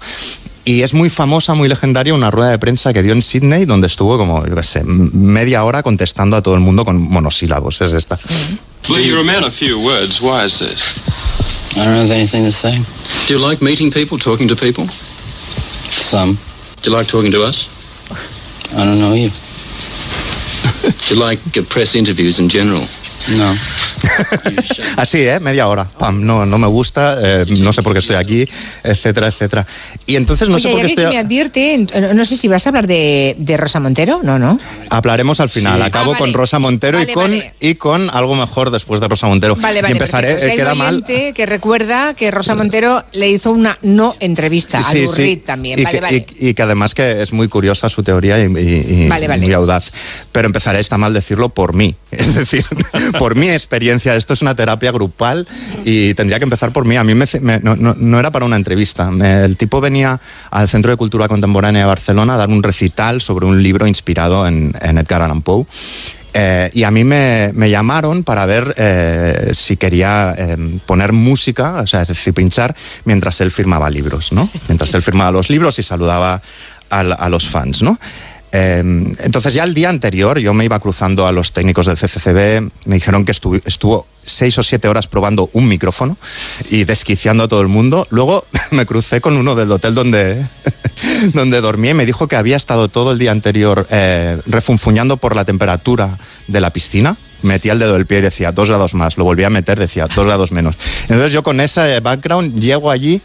Y 0.66 0.82
es 0.82 0.94
muy 0.94 1.10
famosa, 1.10 1.54
muy 1.54 1.70
legendaria 1.70 2.14
una 2.14 2.32
rueda 2.32 2.50
de 2.50 2.60
prensa 2.60 2.92
que 2.92 3.02
dio 3.02 3.14
en 3.14 3.22
Sydney, 3.22 3.66
donde 3.66 3.88
estuvo 3.88 4.18
como, 4.18 4.46
yo 4.46 4.56
qué 4.56 4.64
sé, 4.64 4.84
media 4.84 5.64
hora 5.64 5.84
contestando 5.84 6.36
a 6.36 6.42
todo 6.42 6.56
el 6.56 6.60
mundo 6.60 6.84
con 6.84 6.98
monosílabos. 6.98 7.80
Es 7.82 7.94
esta. 7.94 8.20
Well, 8.90 9.02
you're 9.02 9.46
a 9.46 9.52
few 9.52 9.80
words. 9.80 10.20
Why 10.20 10.46
is 10.46 10.60
this? 10.60 11.49
I 11.80 11.86
don't 11.86 11.96
have 11.96 12.12
anything 12.12 12.44
to 12.44 12.52
say. 12.52 12.76
Do 13.28 13.34
you 13.34 13.40
like 13.40 13.62
meeting 13.62 13.90
people, 13.90 14.18
talking 14.18 14.50
to 14.50 14.56
people? 14.56 14.86
Some. 14.88 16.38
Do 16.82 16.90
you 16.92 16.96
like 16.96 17.08
talking 17.08 17.32
to 17.32 17.42
us? 17.42 17.72
I 18.76 18.84
don't 18.84 19.00
know 19.00 19.14
you. 19.14 19.30
Do 21.08 21.16
you 21.16 21.22
like 21.22 21.40
press 21.70 21.96
interviews 21.96 22.40
in 22.40 22.50
general? 22.50 22.84
No. 23.32 23.56
Así, 24.98 25.20
¿eh? 25.20 25.40
Media 25.40 25.68
hora. 25.68 25.86
Pam, 25.86 26.26
no, 26.26 26.46
no 26.46 26.58
me 26.58 26.68
gusta, 26.68 27.18
eh, 27.22 27.46
no 27.60 27.74
sé 27.74 27.82
por 27.84 27.94
qué 27.94 28.00
estoy 28.00 28.16
aquí, 28.16 28.48
etcétera, 28.84 29.28
etcétera. 29.28 29.66
Y 30.06 30.16
entonces 30.16 30.50
no 30.50 30.56
Oye, 30.56 30.64
sé 30.64 30.70
por 30.72 30.82
qué 30.82 30.88
que 30.88 30.94
estoy... 31.02 31.06
me 31.14 31.18
advierte, 31.20 31.74
en- 31.74 31.88
no 32.16 32.26
sé 32.26 32.38
si 32.38 32.48
vas 32.48 32.66
a 32.66 32.70
hablar 32.70 32.88
de, 32.88 33.36
de 33.38 33.58
Rosa 33.58 33.80
Montero, 33.80 34.22
no, 34.24 34.40
no. 34.40 34.60
Hablaremos 34.90 35.40
al 35.40 35.50
final. 35.50 35.80
Sí. 35.80 35.88
Acabo 35.88 36.14
Ah, 36.14 36.18
con 36.18 36.28
vale. 36.32 36.38
Rosa 36.38 36.60
Montero 36.60 36.98
Vale, 36.98 37.12
y, 37.12 37.14
con, 37.14 37.32
vale. 37.32 37.54
y 37.60 37.76
con 37.76 38.10
algo 38.10 38.36
mejor 38.36 38.72
después 38.72 39.00
de 39.02 39.08
Rosa 39.08 39.28
Montero. 39.28 39.56
Vale, 39.56 39.82
vale, 39.82 39.94
y 39.94 39.98
empezaré, 39.98 40.28
perfecto. 40.30 40.54
eh, 40.54 40.58
queda 40.58 40.76
mal. 40.76 41.04
que 41.06 41.46
recuerda 41.46 42.14
que 42.14 42.32
Rosa 42.32 42.56
Montero 42.56 43.04
le 43.14 43.30
hizo 43.30 43.52
una 43.52 43.78
no 43.82 44.16
entrevista 44.20 44.80
a 44.80 44.84
Sí, 44.84 45.04
Lou 45.04 45.14
sí. 45.14 45.22
Reed 45.22 45.40
también. 45.46 45.80
Y 45.80 45.84
Vale, 45.84 45.96
que, 45.98 46.02
vale. 46.02 46.26
y- 46.40 46.50
y 46.50 46.54
que 46.54 46.62
además 46.62 46.94
que 46.96 47.22
es 47.22 47.32
muy 47.34 47.48
curiosa 47.48 47.90
su 47.90 48.04
teoría 48.04 48.40
y, 48.40 48.44
y- 48.46 49.04
y 49.04 49.08
Vale, 49.08 49.28
vale. 49.28 49.44
muy 49.44 49.54
audaz. 49.54 49.92
Pero 50.32 50.48
empezaré, 50.48 50.80
está 50.80 50.98
mal 50.98 51.14
decirlo, 51.14 51.50
por 51.50 51.74
mí. 51.74 51.96
Es 52.12 52.36
decir, 52.36 52.66
por 53.18 53.36
mi 53.36 53.50
experiencia. 53.50 53.89
Esto 53.94 54.34
es 54.34 54.42
una 54.42 54.56
terapia 54.56 54.92
grupal 54.92 55.48
y 55.86 56.14
tendría 56.14 56.40
que 56.40 56.44
empezar 56.46 56.72
por 56.72 56.86
mí. 56.86 56.96
A 56.98 57.04
mí 57.04 57.14
me, 57.16 57.26
me- 57.42 57.60
no, 57.60 57.76
no- 57.76 57.96
no 57.98 58.20
era 58.20 58.32
para 58.32 58.46
una 58.46 58.56
entrevista. 58.56 59.10
Me- 59.12 59.44
el 59.46 59.58
tipo 59.58 59.82
venía 59.82 60.20
al 60.52 60.70
Centro 60.70 60.92
de 60.92 60.98
Cultura 60.98 61.28
Contemporánea 61.28 61.82
de 61.82 61.88
Barcelona 61.88 62.36
a 62.36 62.38
dar 62.38 62.50
un 62.50 62.64
recital 62.64 63.22
sobre 63.22 63.46
un 63.46 63.62
libro 63.64 63.88
inspirado 63.88 64.48
en, 64.48 64.74
en 64.82 64.98
Edgar 64.98 65.22
Allan 65.22 65.42
Poe. 65.42 65.66
Eh, 66.34 66.70
y 66.74 66.84
a 66.84 66.92
mí 66.92 67.04
me, 67.04 67.52
me 67.56 67.72
llamaron 67.72 68.24
para 68.24 68.46
ver 68.46 68.76
eh, 68.78 69.50
si 69.54 69.78
quería 69.78 70.36
eh, 70.38 70.58
poner 70.86 71.12
música, 71.12 71.82
o 71.82 71.88
sea, 71.88 72.04
es 72.04 72.10
decir, 72.10 72.36
pinchar, 72.36 72.76
mientras 73.06 73.42
él 73.42 73.50
firmaba 73.50 73.90
libros, 73.90 74.32
¿no? 74.32 74.48
Mientras 74.68 74.94
él 74.94 75.02
firmaba 75.02 75.32
los 75.32 75.50
libros 75.50 75.80
y 75.80 75.84
saludaba 75.84 76.40
al- 76.92 77.14
a, 77.18 77.30
los 77.30 77.50
fans, 77.50 77.82
¿no? 77.82 78.00
Eh, 78.52 78.80
entonces 78.80 79.54
ya 79.54 79.64
el 79.64 79.74
día 79.74 79.90
anterior 79.90 80.40
yo 80.40 80.54
me 80.54 80.66
iba 80.66 80.80
cruzando 80.80 81.28
a 81.28 81.32
los 81.32 81.52
técnicos 81.52 81.86
del 81.86 81.98
CCCB, 81.98 82.72
me 82.86 82.96
dijeron 82.96 83.26
que 83.26 83.32
estuvo, 83.32 83.58
estuvo 83.66 84.08
seis 84.24 84.58
o 84.58 84.64
siete 84.64 84.88
horas 84.88 85.08
probando 85.08 85.50
un 85.54 85.68
micrófono 85.68 86.18
y 86.70 86.84
desquiciando 86.84 87.44
a 87.44 87.48
todo 87.48 87.62
el 87.62 87.68
mundo. 87.68 88.08
Luego 88.10 88.46
me 88.72 88.86
crucé 88.86 89.22
con 89.22 89.38
uno 89.38 89.56
del 89.56 89.72
hotel 89.72 89.94
donde, 89.94 90.44
donde 91.34 91.62
dormí 91.62 91.90
y 91.90 91.94
me 91.94 92.06
dijo 92.06 92.28
que 92.28 92.36
había 92.36 92.58
estado 92.58 92.88
todo 92.88 93.12
el 93.12 93.20
día 93.20 93.32
anterior 93.32 93.88
eh, 93.90 94.40
refunfuñando 94.46 95.18
por 95.18 95.36
la 95.36 95.46
temperatura 95.46 96.18
de 96.48 96.62
la 96.62 96.72
piscina 96.72 97.18
metía 97.42 97.74
el 97.74 97.80
dedo 97.80 97.94
del 97.94 98.06
pie 98.06 98.20
y 98.20 98.22
decía 98.22 98.52
dos 98.52 98.70
grados 98.70 98.94
más, 98.94 99.18
lo 99.18 99.24
volvía 99.24 99.48
a 99.48 99.50
meter, 99.50 99.80
decía 99.80 100.08
dos 100.08 100.26
grados 100.26 100.52
menos. 100.52 100.76
Entonces 101.04 101.32
yo 101.32 101.42
con 101.42 101.62
ese 101.62 102.00
background 102.02 102.60
llego 102.60 102.92
allí 102.92 103.22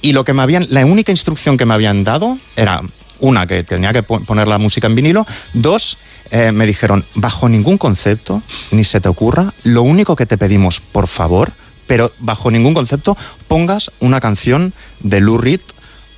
y 0.00 0.12
lo 0.12 0.24
que 0.24 0.32
me 0.32 0.42
habían, 0.42 0.66
la 0.70 0.84
única 0.86 1.12
instrucción 1.12 1.56
que 1.56 1.66
me 1.66 1.74
habían 1.74 2.04
dado 2.04 2.38
era 2.56 2.82
una, 3.20 3.46
que 3.46 3.62
tenía 3.64 3.92
que 3.92 4.02
pon- 4.02 4.24
poner 4.24 4.48
la 4.48 4.58
música 4.58 4.86
en 4.86 4.94
vinilo, 4.94 5.26
dos, 5.54 5.98
eh, 6.30 6.52
me 6.52 6.66
dijeron, 6.66 7.04
bajo 7.14 7.48
ningún 7.48 7.78
concepto, 7.78 8.42
ni 8.70 8.84
se 8.84 9.00
te 9.00 9.08
ocurra, 9.08 9.52
lo 9.64 9.82
único 9.82 10.16
que 10.16 10.26
te 10.26 10.38
pedimos, 10.38 10.80
por 10.80 11.06
favor, 11.08 11.52
pero 11.86 12.12
bajo 12.18 12.50
ningún 12.50 12.74
concepto, 12.74 13.16
pongas 13.46 13.90
una 14.00 14.20
canción 14.20 14.72
de 15.00 15.20
Lou 15.20 15.38
Reed 15.38 15.60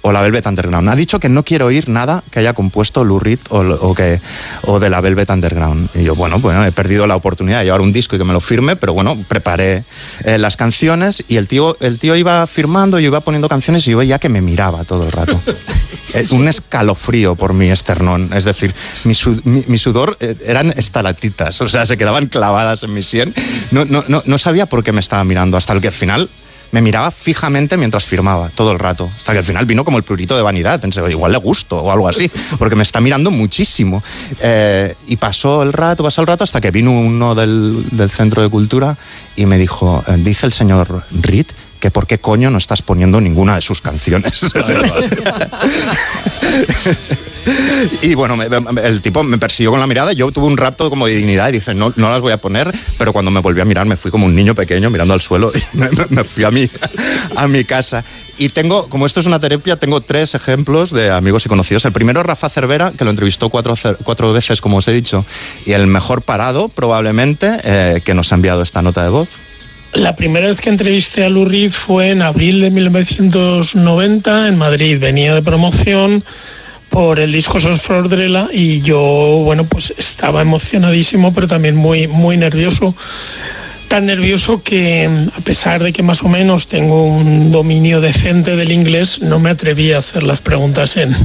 o 0.02 0.12
la 0.12 0.22
Velvet 0.22 0.46
Underground. 0.46 0.88
Ha 0.88 0.94
dicho 0.96 1.20
que 1.20 1.28
no 1.28 1.44
quiero 1.44 1.66
oír 1.66 1.88
nada 1.88 2.22
que 2.30 2.38
haya 2.40 2.52
compuesto 2.54 3.04
Lou 3.04 3.18
Reed 3.20 3.38
o, 3.50 3.58
o 3.60 3.94
que, 3.94 4.20
o 4.62 4.80
de 4.80 4.88
la 4.90 5.00
Velvet 5.00 5.28
Underground. 5.30 5.90
Y 5.94 6.04
yo, 6.04 6.14
bueno, 6.14 6.38
bueno, 6.40 6.64
he 6.64 6.72
perdido 6.72 7.06
la 7.06 7.16
oportunidad 7.16 7.58
de 7.58 7.64
llevar 7.66 7.80
un 7.82 7.92
disco 7.92 8.16
y 8.16 8.18
que 8.18 8.24
me 8.24 8.32
lo 8.32 8.40
firme, 8.40 8.76
pero 8.76 8.92
bueno, 8.94 9.16
preparé 9.28 9.84
eh, 10.24 10.38
las 10.38 10.56
canciones 10.56 11.24
y 11.28 11.36
el 11.36 11.46
tío, 11.48 11.76
el 11.80 11.98
tío 11.98 12.16
iba 12.16 12.46
firmando, 12.46 12.98
yo 12.98 13.06
iba 13.08 13.20
poniendo 13.20 13.48
canciones 13.48 13.86
y 13.86 13.90
yo 13.92 13.98
veía 13.98 14.18
que 14.18 14.28
me 14.28 14.40
miraba 14.40 14.84
todo 14.84 15.04
el 15.04 15.12
rato. 15.12 15.40
Un 16.32 16.48
escalofrío 16.48 17.36
por 17.36 17.52
mi 17.54 17.70
esternón, 17.70 18.30
es 18.34 18.42
decir, 18.44 18.74
mi, 19.04 19.14
su- 19.14 19.40
mi- 19.44 19.64
mi 19.68 19.78
sudor 19.78 20.16
eh, 20.18 20.34
eran 20.44 20.70
estalactitas, 20.76 21.60
o 21.60 21.68
sea, 21.68 21.86
se 21.86 21.96
quedaban 21.96 22.26
clavadas 22.26 22.82
en 22.82 22.92
mi 22.92 23.02
sien. 23.04 23.32
No, 23.70 23.84
no, 23.84 24.04
no, 24.08 24.20
no 24.26 24.38
sabía 24.38 24.66
por 24.66 24.82
qué 24.82 24.92
me 24.92 25.00
estaba 25.00 25.22
mirando, 25.22 25.56
hasta 25.56 25.72
el 25.72 25.80
que 25.80 25.86
al 25.86 25.92
final 25.94 26.28
me 26.72 26.80
miraba 26.82 27.10
fijamente 27.10 27.76
mientras 27.76 28.04
firmaba, 28.04 28.48
todo 28.48 28.72
el 28.72 28.78
rato. 28.78 29.10
Hasta 29.16 29.32
que 29.32 29.38
al 29.38 29.44
final 29.44 29.66
vino 29.66 29.84
como 29.84 29.98
el 29.98 30.04
prurito 30.04 30.36
de 30.36 30.42
vanidad. 30.42 30.80
Pensé, 30.80 31.00
"Oye, 31.00 31.12
igual 31.12 31.32
le 31.32 31.38
gusto 31.38 31.76
o 31.78 31.90
algo 31.90 32.08
así, 32.08 32.30
porque 32.58 32.76
me 32.76 32.82
está 32.82 33.00
mirando 33.00 33.30
muchísimo. 33.30 34.02
Eh, 34.40 34.94
y 35.06 35.16
pasó 35.16 35.62
el 35.62 35.72
rato, 35.72 36.02
pasó 36.02 36.20
el 36.20 36.26
rato, 36.26 36.44
hasta 36.44 36.60
que 36.60 36.70
vino 36.70 36.92
uno 36.92 37.34
del, 37.34 37.84
del 37.90 38.10
Centro 38.10 38.42
de 38.42 38.48
Cultura 38.48 38.96
y 39.36 39.46
me 39.46 39.58
dijo, 39.58 40.02
eh, 40.06 40.16
dice 40.18 40.46
el 40.46 40.52
señor 40.52 41.04
Reed 41.10 41.46
que 41.80 41.90
por 41.90 42.06
qué 42.06 42.18
coño 42.18 42.50
no 42.50 42.58
estás 42.58 42.82
poniendo 42.82 43.20
ninguna 43.20 43.56
de 43.56 43.62
sus 43.62 43.80
canciones. 43.80 44.40
Y 48.02 48.14
bueno, 48.14 48.36
me- 48.36 48.48
me- 48.48 48.82
el 48.82 49.00
tipo 49.00 49.22
me 49.22 49.38
persiguió 49.38 49.70
con 49.70 49.80
la 49.80 49.86
mirada. 49.86 50.12
Yo 50.12 50.30
tuve 50.30 50.46
un 50.46 50.58
rapto 50.58 50.90
como 50.90 51.06
de 51.06 51.16
dignidad 51.16 51.48
y 51.48 51.52
dije, 51.52 51.74
no, 51.74 51.92
no 51.96 52.10
las 52.10 52.20
voy 52.20 52.32
a 52.32 52.36
poner. 52.36 52.72
Pero 52.98 53.12
cuando 53.14 53.30
me 53.30 53.40
volví 53.40 53.60
a 53.60 53.64
mirar, 53.64 53.86
me 53.86 53.96
fui 53.96 54.10
como 54.10 54.26
un 54.26 54.34
niño 54.34 54.54
pequeño 54.54 54.90
mirando 54.90 55.14
al 55.14 55.22
suelo 55.22 55.50
y 55.54 55.76
me, 56.10 56.22
fui 56.22 56.44
a 56.44 56.50
mi, 56.50 56.68
a 57.36 57.48
mi 57.48 57.64
casa. 57.64 58.04
Y 58.36 58.50
tengo, 58.50 58.88
como 58.88 59.06
esto 59.06 59.20
es 59.20 59.26
una 59.26 59.40
terapia, 59.40 59.76
tengo 59.76 60.02
tres 60.02 60.34
ejemplos 60.34 60.90
de 60.90 61.10
amigos 61.10 61.46
y 61.46 61.48
conocidos. 61.48 61.84
El 61.86 61.92
primero 61.92 62.20
es 62.20 62.26
Rafa 62.26 62.50
Cervera, 62.50 62.92
que 62.92 63.04
lo 63.04 63.10
entrevistó 63.10 63.48
cuatro, 63.48 63.74
cuatro 64.04 64.32
veces, 64.34 64.60
como 64.60 64.76
os 64.78 64.88
he 64.88 64.92
dicho. 64.92 65.24
Y 65.64 65.72
el 65.72 65.86
mejor 65.86 66.20
parado, 66.22 66.68
probablemente, 66.68 67.56
eh, 67.64 68.00
que 68.04 68.12
nos 68.14 68.32
ha 68.32 68.34
enviado 68.36 68.60
esta 68.62 68.82
nota 68.82 69.02
de 69.02 69.08
voz. 69.08 69.28
La 69.92 70.14
primera 70.14 70.46
vez 70.46 70.60
que 70.60 70.70
entrevisté 70.70 71.24
a 71.24 71.28
Lou 71.28 71.44
Reed 71.44 71.72
fue 71.72 72.10
en 72.10 72.22
abril 72.22 72.60
de 72.60 72.70
1990 72.70 74.48
en 74.48 74.56
Madrid. 74.56 74.98
Venía 75.00 75.34
de 75.34 75.42
promoción 75.42 76.24
por 76.90 77.18
el 77.18 77.32
disco 77.32 77.58
Sos 77.58 77.82
Flordrela 77.82 78.48
y 78.52 78.82
yo, 78.82 78.98
bueno, 79.44 79.64
pues 79.64 79.92
estaba 79.96 80.42
emocionadísimo, 80.42 81.32
pero 81.32 81.48
también 81.48 81.76
muy, 81.76 82.06
muy 82.06 82.36
nervioso. 82.36 82.94
Tan 83.88 84.06
nervioso 84.06 84.62
que 84.62 85.10
a 85.36 85.40
pesar 85.40 85.82
de 85.82 85.92
que 85.92 86.04
más 86.04 86.22
o 86.22 86.28
menos 86.28 86.68
tengo 86.68 87.04
un 87.04 87.50
dominio 87.50 88.00
decente 88.00 88.54
del 88.54 88.70
inglés, 88.70 89.20
no 89.22 89.40
me 89.40 89.50
atreví 89.50 89.92
a 89.92 89.98
hacer 89.98 90.22
las 90.22 90.40
preguntas 90.40 90.96
en, 90.96 91.16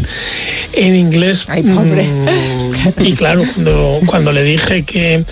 en 0.73 0.95
inglés. 0.95 1.45
Mm, 1.47 2.71
Y 2.99 3.13
claro, 3.13 3.41
cuando, 3.53 3.99
cuando 4.05 4.31
le 4.31 4.43
dije 4.43 4.83
que 4.83 5.25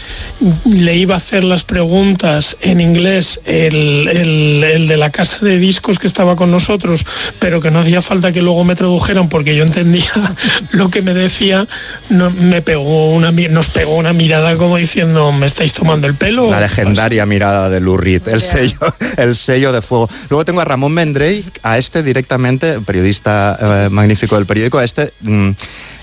le 0.66 0.96
iba 0.96 1.16
a 1.16 1.18
hacer 1.18 1.44
las 1.44 1.64
preguntas 1.64 2.58
en 2.62 2.82
inglés 2.82 3.40
el, 3.46 4.08
el- 4.10 4.64
el 4.64 4.88
de 4.88 4.98
la 4.98 5.12
casa 5.12 5.38
de 5.42 5.58
discos 5.58 6.00
que 6.00 6.08
estaba 6.08 6.36
con 6.36 6.52
nosotros, 6.52 7.06
pero 7.40 7.62
que 7.62 7.72
no 7.72 7.80
hacía 7.80 8.02
falta 8.02 8.32
que 8.32 8.42
luego 8.42 8.64
me 8.64 8.76
tradujeran 8.76 9.30
porque 9.30 9.56
yo 9.56 9.64
entendía 9.64 10.12
lo 10.72 10.90
que 10.90 11.02
me 11.02 11.14
decía, 11.14 11.68
no- 12.10 12.30
me 12.32 12.62
pegó 12.62 13.12
una, 13.12 13.32
nos 13.32 13.70
pegó 13.70 13.96
una 13.96 14.14
mirada 14.14 14.56
como 14.58 14.78
diciendo, 14.78 15.32
¿me 15.32 15.46
estáis 15.48 15.74
tomando 15.74 16.08
el 16.08 16.16
pelo? 16.16 16.50
La 16.52 16.60
legendaria 16.62 17.26
mirada 17.26 17.70
de 17.70 17.80
Lou 17.80 17.98
Reed, 17.98 18.28
el 18.28 18.42
sello, 18.42 18.78
el 19.18 19.36
sello 19.36 19.72
de 19.72 19.82
fuego. 19.82 20.10
Luego 20.30 20.46
tengo 20.46 20.62
a 20.62 20.66
Ramón 20.66 20.94
Mendrey, 20.94 21.44
a 21.64 21.78
este 21.78 22.04
directamente, 22.04 22.80
periodista 22.82 23.86
eh, 23.86 23.90
magnífico 23.90 24.36
del 24.36 24.46
periódico, 24.46 24.78
a 24.80 24.84
este 24.84 25.12
mm, 25.22 25.50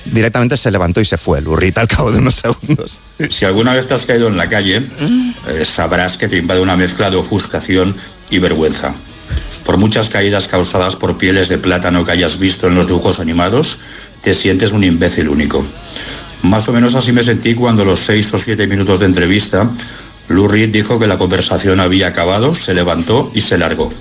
directamente 0.07 0.57
se 0.57 0.71
levantó 0.71 1.01
y 1.01 1.05
se 1.05 1.19
fue, 1.19 1.40
Reed, 1.45 1.79
al 1.79 1.89
cabo 1.89 2.13
de 2.13 2.19
unos 2.19 2.37
segundos. 2.37 2.99
Si 3.31 3.45
alguna 3.45 3.75
vez 3.75 3.87
te 3.87 3.95
has 3.95 4.07
caído 4.07 4.29
en 4.29 4.37
la 4.37 4.49
calle, 4.49 4.83
eh, 5.49 5.65
sabrás 5.65 6.17
que 6.17 6.29
te 6.29 6.39
invade 6.39 6.61
una 6.61 6.77
mezcla 6.77 7.11
de 7.11 7.17
ofuscación 7.17 7.97
y 8.31 8.39
vergüenza. 8.39 8.95
Por 9.65 9.77
muchas 9.77 10.09
caídas 10.09 10.49
causadas 10.49 10.97
por 10.97 11.19
pieles 11.19 11.49
de 11.49 11.59
plátano 11.59 12.05
que 12.05 12.13
hayas 12.13 12.39
visto 12.39 12.67
en 12.67 12.75
los 12.75 12.87
dibujos 12.87 13.21
animados, 13.21 13.79
te 14.23 14.35
sientes 14.35 14.73
un 14.73 14.85
imbécil 14.85 15.29
único. 15.29 15.65
Más 16.43 16.69
o 16.69 16.73
menos 16.73 16.95
así 16.95 17.13
me 17.13 17.23
sentí 17.23 17.55
cuando 17.55 17.85
los 17.85 18.01
seis 18.01 18.33
o 18.33 18.39
siete 18.39 18.67
minutos 18.67 19.01
de 19.01 19.07
entrevista, 19.07 19.71
Lou 20.29 20.49
Reed 20.49 20.71
dijo 20.71 20.99
que 20.99 21.07
la 21.07 21.19
conversación 21.19 21.81
había 21.81 22.09
acabado, 22.09 22.55
se 22.55 22.73
levantó 22.73 23.31
y 23.35 23.43
se 23.43 23.59
largó. 23.59 23.93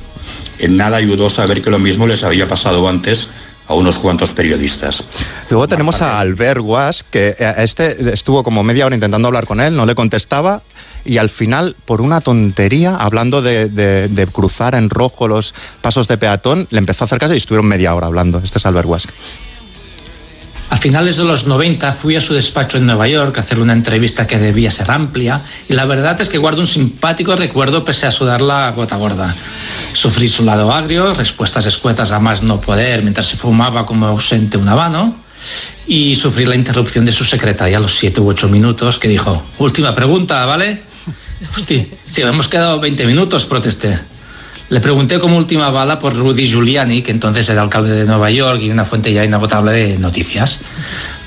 En 0.60 0.78
nada 0.78 0.98
ayudó 0.98 1.30
saber 1.30 1.62
que 1.62 1.70
lo 1.70 1.80
mismo 1.80 2.08
les 2.08 2.24
había 2.24 2.48
pasado 2.48 2.88
antes 2.88 3.30
a 3.70 3.76
unos 3.76 4.00
cuantos 4.00 4.34
periodistas. 4.34 5.04
Luego 5.50 5.68
tenemos 5.68 6.02
a 6.02 6.20
Albert 6.20 6.60
Guas, 6.60 7.04
que 7.04 7.36
eh, 7.40 7.54
este 7.60 8.12
estuvo 8.14 8.44
como 8.44 8.64
media 8.64 8.86
hora 8.86 8.96
intentando 8.96 9.28
hablar 9.28 9.46
con 9.46 9.62
él, 9.62 9.76
no 9.76 9.86
le 9.86 9.96
contestaba, 9.96 10.64
y 11.06 11.18
al 11.18 11.30
final, 11.30 11.76
por 11.86 12.02
una 12.02 12.20
tontería, 12.20 12.96
hablando 12.96 13.42
de, 13.42 13.70
de- 13.70 14.08
de 14.10 14.28
cruzar 14.28 14.76
en 14.76 14.90
rojo 14.90 15.28
los 15.28 15.54
pasos 15.82 16.08
de 16.08 16.18
peatón, 16.18 16.68
le 16.72 16.80
empezó 16.80 17.04
a 17.04 17.06
acercarse 17.06 17.36
y 17.36 17.38
estuvieron 17.38 17.68
media 17.68 17.96
hora 17.96 18.08
hablando. 18.08 18.40
Este 18.44 18.58
es 18.58 18.66
Albert 18.66 18.88
Guas. 18.88 19.08
A 20.70 20.78
finales 20.78 21.18
de 21.18 21.24
los 21.24 21.48
90 21.48 21.94
fui 21.94 22.16
a 22.16 22.22
su 22.22 22.36
despacho 22.36 22.78
en 22.78 22.86
Nueva 22.86 23.08
York 23.08 23.36
a 23.38 23.42
hacer 23.42 23.60
una 23.60 23.74
entrevista 23.74 24.28
que 24.28 24.38
debía 24.38 24.70
ser 24.70 24.92
amplia 24.92 25.42
y 25.68 25.74
la 25.74 25.86
verdad 25.86 26.22
es 26.22 26.30
que 26.30 26.38
guardo 26.38 26.62
un 26.62 26.68
simpático 26.68 27.36
recuerdo 27.36 27.84
pese 27.84 28.06
a 28.06 28.12
sudar 28.12 28.42
la 28.42 28.70
gota 28.72 28.96
gorda. 28.98 29.34
Sufrí 29.94 30.28
su 30.28 30.46
lado 30.46 30.72
agrio, 30.72 31.16
respuestas 31.16 31.66
escuetas 31.66 32.12
a 32.12 32.20
más 32.20 32.44
no 32.44 32.62
poder 32.62 33.02
mientras 33.02 33.26
se 33.28 33.38
fumaba 33.38 33.88
como 33.88 34.06
ausente 34.06 34.58
un 34.58 34.70
habano 34.70 35.16
y 35.88 36.16
sufrí 36.16 36.46
la 36.46 36.56
interrupción 36.56 37.04
de 37.04 37.14
su 37.14 37.26
secretaria 37.26 37.78
a 37.78 37.82
los 37.82 37.96
7 37.96 38.22
u 38.22 38.30
8 38.30 38.48
minutos 38.50 39.00
que 39.00 39.08
dijo, 39.08 39.44
última 39.58 39.96
pregunta, 39.96 40.46
¿vale? 40.46 40.84
Hostia, 41.56 41.88
si 42.06 42.22
hemos 42.22 42.48
quedado 42.48 42.80
20 42.80 43.08
minutos, 43.08 43.46
protesté. 43.46 44.00
Le 44.70 44.80
pregunté 44.82 45.20
como 45.20 45.38
última 45.38 45.72
bala 45.72 46.00
por 46.00 46.16
Rudy 46.16 46.48
Giuliani, 46.48 47.02
que 47.02 47.10
entonces 47.10 47.50
era 47.50 47.64
alcalde 47.64 47.92
de 47.96 48.06
Nueva 48.06 48.30
York 48.30 48.62
y 48.62 48.70
una 48.70 48.86
fuente 48.86 49.12
ya 49.12 49.26
inagotable 49.26 49.72
de 49.72 49.98
noticias. 49.98 50.60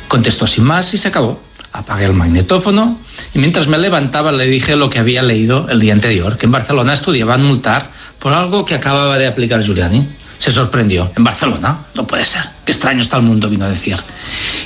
Contestó 0.06 0.46
sin 0.46 0.62
más 0.62 0.94
y 0.94 0.98
se 0.98 1.08
acabó. 1.08 1.42
Apagué 1.72 2.04
el 2.04 2.12
magnetófono 2.12 3.00
y 3.34 3.38
mientras 3.40 3.66
me 3.66 3.78
levantaba 3.78 4.30
le 4.30 4.46
dije 4.46 4.76
lo 4.76 4.90
que 4.90 5.00
había 5.00 5.22
leído 5.22 5.66
el 5.70 5.80
día 5.80 5.92
anterior, 5.92 6.36
que 6.36 6.46
en 6.46 6.52
Barcelona 6.52 6.92
estudiaban 6.92 7.42
multar 7.42 7.90
por 8.20 8.32
algo 8.32 8.64
que 8.64 8.76
acababa 8.76 9.18
de 9.18 9.26
aplicar 9.26 9.60
Giuliani. 9.62 10.06
Se 10.38 10.52
sorprendió. 10.52 11.10
¿En 11.16 11.24
Barcelona? 11.24 11.78
No 11.94 12.06
puede 12.06 12.24
ser. 12.24 12.42
Qué 12.64 12.70
extraño 12.70 13.02
está 13.02 13.16
el 13.16 13.24
mundo, 13.24 13.50
vino 13.50 13.64
a 13.64 13.68
decir. 13.68 13.96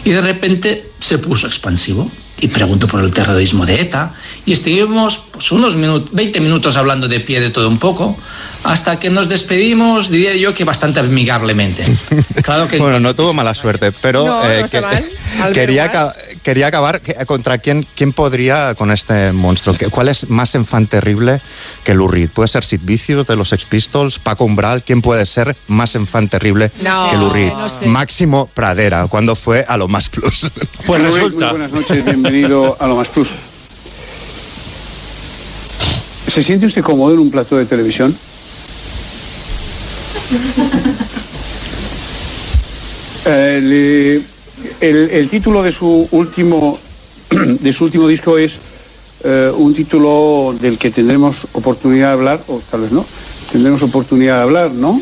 Y 0.05 0.11
de 0.11 0.21
repente 0.21 0.91
se 0.99 1.19
puso 1.19 1.47
expansivo 1.47 2.11
y 2.41 2.49
preguntó 2.49 2.87
por 2.89 3.03
el 3.03 3.11
terrorismo 3.11 3.65
de 3.65 3.81
ETA 3.81 4.13
y 4.45 4.53
estuvimos 4.53 5.23
pues, 5.31 5.51
unos 5.53 5.77
minutos, 5.77 6.13
20 6.13 6.41
minutos 6.41 6.77
hablando 6.77 7.09
de 7.09 7.21
pie 7.21 7.41
de 7.41 7.51
todo 7.51 7.69
un 7.69 7.79
poco 7.79 8.19
hasta 8.65 8.99
que 8.99 9.09
nos 9.09 9.29
despedimos, 9.29 10.11
diría 10.11 10.35
yo 10.37 10.53
que 10.55 10.65
bastante 10.65 11.01
amigablemente. 11.01 11.85
Claro 12.43 12.69
que 12.69 12.79
Bueno, 12.79 13.01
no 13.01 13.15
tuvo 13.15 13.35
mala 13.35 13.55
suerte, 13.55 13.91
pero 13.93 14.25
No, 14.25 14.45
eh. 14.45 14.63
Albert 14.63 15.53
quería, 15.53 15.91
quería 16.47 16.69
acabar 16.69 17.03
contra 17.27 17.59
quién, 17.59 17.85
quién 17.97 18.13
podría 18.13 18.77
con 18.77 18.93
este 18.93 19.33
monstruo. 19.33 19.77
¿Qué- 19.77 19.89
¿Cuál 19.89 20.07
es 20.07 20.31
más 20.31 20.55
enfant 20.55 20.89
terrible 20.89 21.41
que 21.83 21.93
Lou 21.93 22.07
Reed? 22.07 22.31
¿Puede 22.31 22.47
ser 22.47 22.63
Sid 22.65 22.83
Vicious 22.85 23.27
de 23.27 23.35
los 23.35 23.49
Sex 23.49 23.65
Pistols? 23.65 24.21
¿Paco 24.21 24.45
Umbral? 24.45 24.85
¿Quién 24.85 25.03
puede 25.03 25.27
ser 25.27 25.57
más 25.67 25.97
enfant 25.97 26.31
terrible 26.31 26.71
No, 26.83 27.11
que 27.11 27.17
no 27.17 27.31
sé, 27.33 27.53
sé. 27.81 27.87
Máximo 27.87 28.47
Pradera, 28.55 29.09
cuando 29.09 29.35
fue 29.35 29.65
a 29.67 29.77
lo 29.77 29.89
más 29.89 30.09
plus. 30.09 30.49
Pues 30.87 31.03
resulta. 31.03 31.51
buenas 31.51 31.73
noches, 31.73 32.05
bienvenido 32.05 32.77
a 32.79 32.87
lo 32.87 32.95
más 32.95 33.09
plus. 33.09 33.27
¿Se 36.29 36.45
siente 36.45 36.67
usted 36.67 36.83
cómodo 36.85 37.13
en 37.15 37.19
un 37.19 37.31
plato 37.33 37.57
de 37.57 37.65
televisión? 37.67 38.17
Eh, 43.29 43.61
le- 43.61 44.36
el, 44.81 45.29
título 45.29 45.63
de 45.63 45.73
su 45.73 46.09
último 46.11 46.79
de 47.31 47.73
su 47.73 47.85
último 47.85 48.09
disco 48.09 48.39
es 48.39 48.59
eh, 49.25 49.51
un 49.57 49.75
título 49.75 50.55
del 50.61 50.79
que 50.79 50.91
tendremos 50.91 51.47
oportunidad 51.53 52.09
de 52.09 52.13
hablar, 52.13 52.41
o 52.49 52.61
tal 52.71 52.83
vez 52.83 52.93
no, 52.93 53.05
tendremos 53.51 53.83
oportunidad 53.83 54.37
de 54.37 54.43
hablar, 54.43 54.71
¿no? 54.73 55.01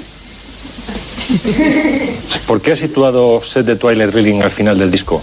¿Por 2.46 2.60
qué 2.60 2.72
ha 2.72 2.76
situado 2.76 3.42
Set 3.42 3.66
de 3.66 3.76
Twilight 3.76 4.12
Reeling 4.12 4.42
al 4.42 4.50
final 4.50 4.78
del 4.78 4.90
disco? 4.90 5.22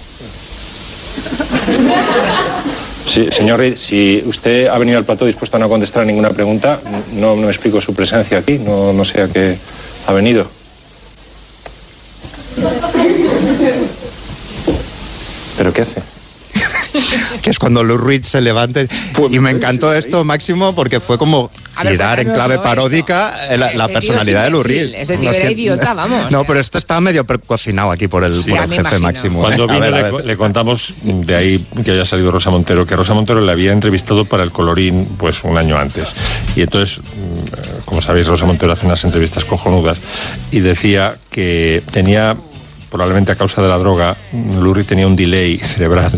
Sí, 3.08 3.28
señor 3.32 3.60
Reid, 3.60 3.76
si 3.76 4.24
usted 4.26 4.68
ha 4.68 4.78
venido 4.78 4.98
al 4.98 5.06
plató 5.06 5.26
dispuesto 5.26 5.58
a 5.58 5.60
no 5.60 5.70
contestar 5.70 6.04
a 6.04 6.06
ninguna 6.06 6.30
pregunta, 6.30 6.80
no, 7.14 7.36
no 7.36 7.50
explico 7.50 7.82
su 7.82 7.94
presencia 7.94 8.38
aquí, 8.38 8.58
no 8.58 9.04
sé 9.06 9.22
a 9.22 9.28
qué 9.28 9.58
ha 10.08 10.14
venido. 10.14 10.61
Que 17.42 17.50
es 17.50 17.58
cuando 17.60 17.84
Lou 17.84 17.98
Reed 17.98 18.24
se 18.24 18.42
levante. 18.42 18.88
Y 19.32 19.40
me 19.40 19.52
encantó 19.52 19.94
esto, 19.94 20.26
Máximo, 20.26 20.76
porque 20.76 21.00
fue 21.00 21.18
como 21.18 21.50
girar 21.82 22.20
en 22.20 22.30
clave 22.32 22.60
paródica 22.60 23.34
eh, 23.50 23.58
la, 23.58 23.70
Este 23.72 23.94
personalidad 23.94 24.44
de 24.44 24.50
Lou 24.52 24.62
Reed. 24.62 24.94
este 24.96 25.18
tío 25.18 25.30
Los 25.30 25.36
era 25.38 25.46
que- 25.48 25.54
idiota, 25.54 25.94
vamos. 25.94 26.30
No, 26.32 26.44
pero 26.44 26.60
esto 26.60 26.78
estaba 26.78 27.00
medio 27.00 27.26
cocinado 27.26 27.92
aquí 27.92 28.08
por 28.10 28.26
el, 28.26 28.34
por 28.34 28.44
jefe 28.44 28.76
imagino. 28.76 29.00
Máximo. 29.00 29.40
Cuando 29.40 29.64
¿eh? 29.64 29.68
A 29.70 29.74
vino 29.74 29.80
ver, 29.86 29.94
a 29.94 30.02
le, 30.04 30.12
ver. 30.12 30.26
le 30.26 30.38
contamos 30.38 30.94
de 31.04 31.36
ahí 31.36 31.66
que 31.84 31.92
había 31.92 32.06
salido 32.06 32.30
Rosa 32.30 32.50
Montero, 32.50 32.86
que 32.86 32.96
Rosa 32.96 33.14
Montero 33.14 33.40
le 33.42 33.52
había 33.52 33.72
entrevistado 33.72 34.26
para 34.26 34.44
el 34.44 34.52
Colorín 34.52 35.06
pues 35.18 35.44
un 35.46 35.58
año 35.58 35.78
antes. 35.78 36.14
Y 36.58 36.62
entonces, 36.62 37.00
mm, 37.00 37.86
como 37.86 38.02
sabéis, 38.02 38.28
Rosa 38.28 38.46
Montero 38.46 38.74
hace 38.74 38.86
unas 38.86 39.04
entrevistas 39.06 39.46
cojonudas 39.46 40.00
y 40.52 40.60
decía 40.60 41.16
que 41.32 41.82
tenía 41.92 42.36
probablemente 42.92 43.32
a 43.32 43.36
causa 43.36 43.62
de 43.62 43.70
la 43.70 43.78
droga, 43.78 44.16
Lurri 44.60 44.84
tenía 44.84 45.08
un 45.08 45.16
delay 45.16 45.58
cerebral 45.58 46.12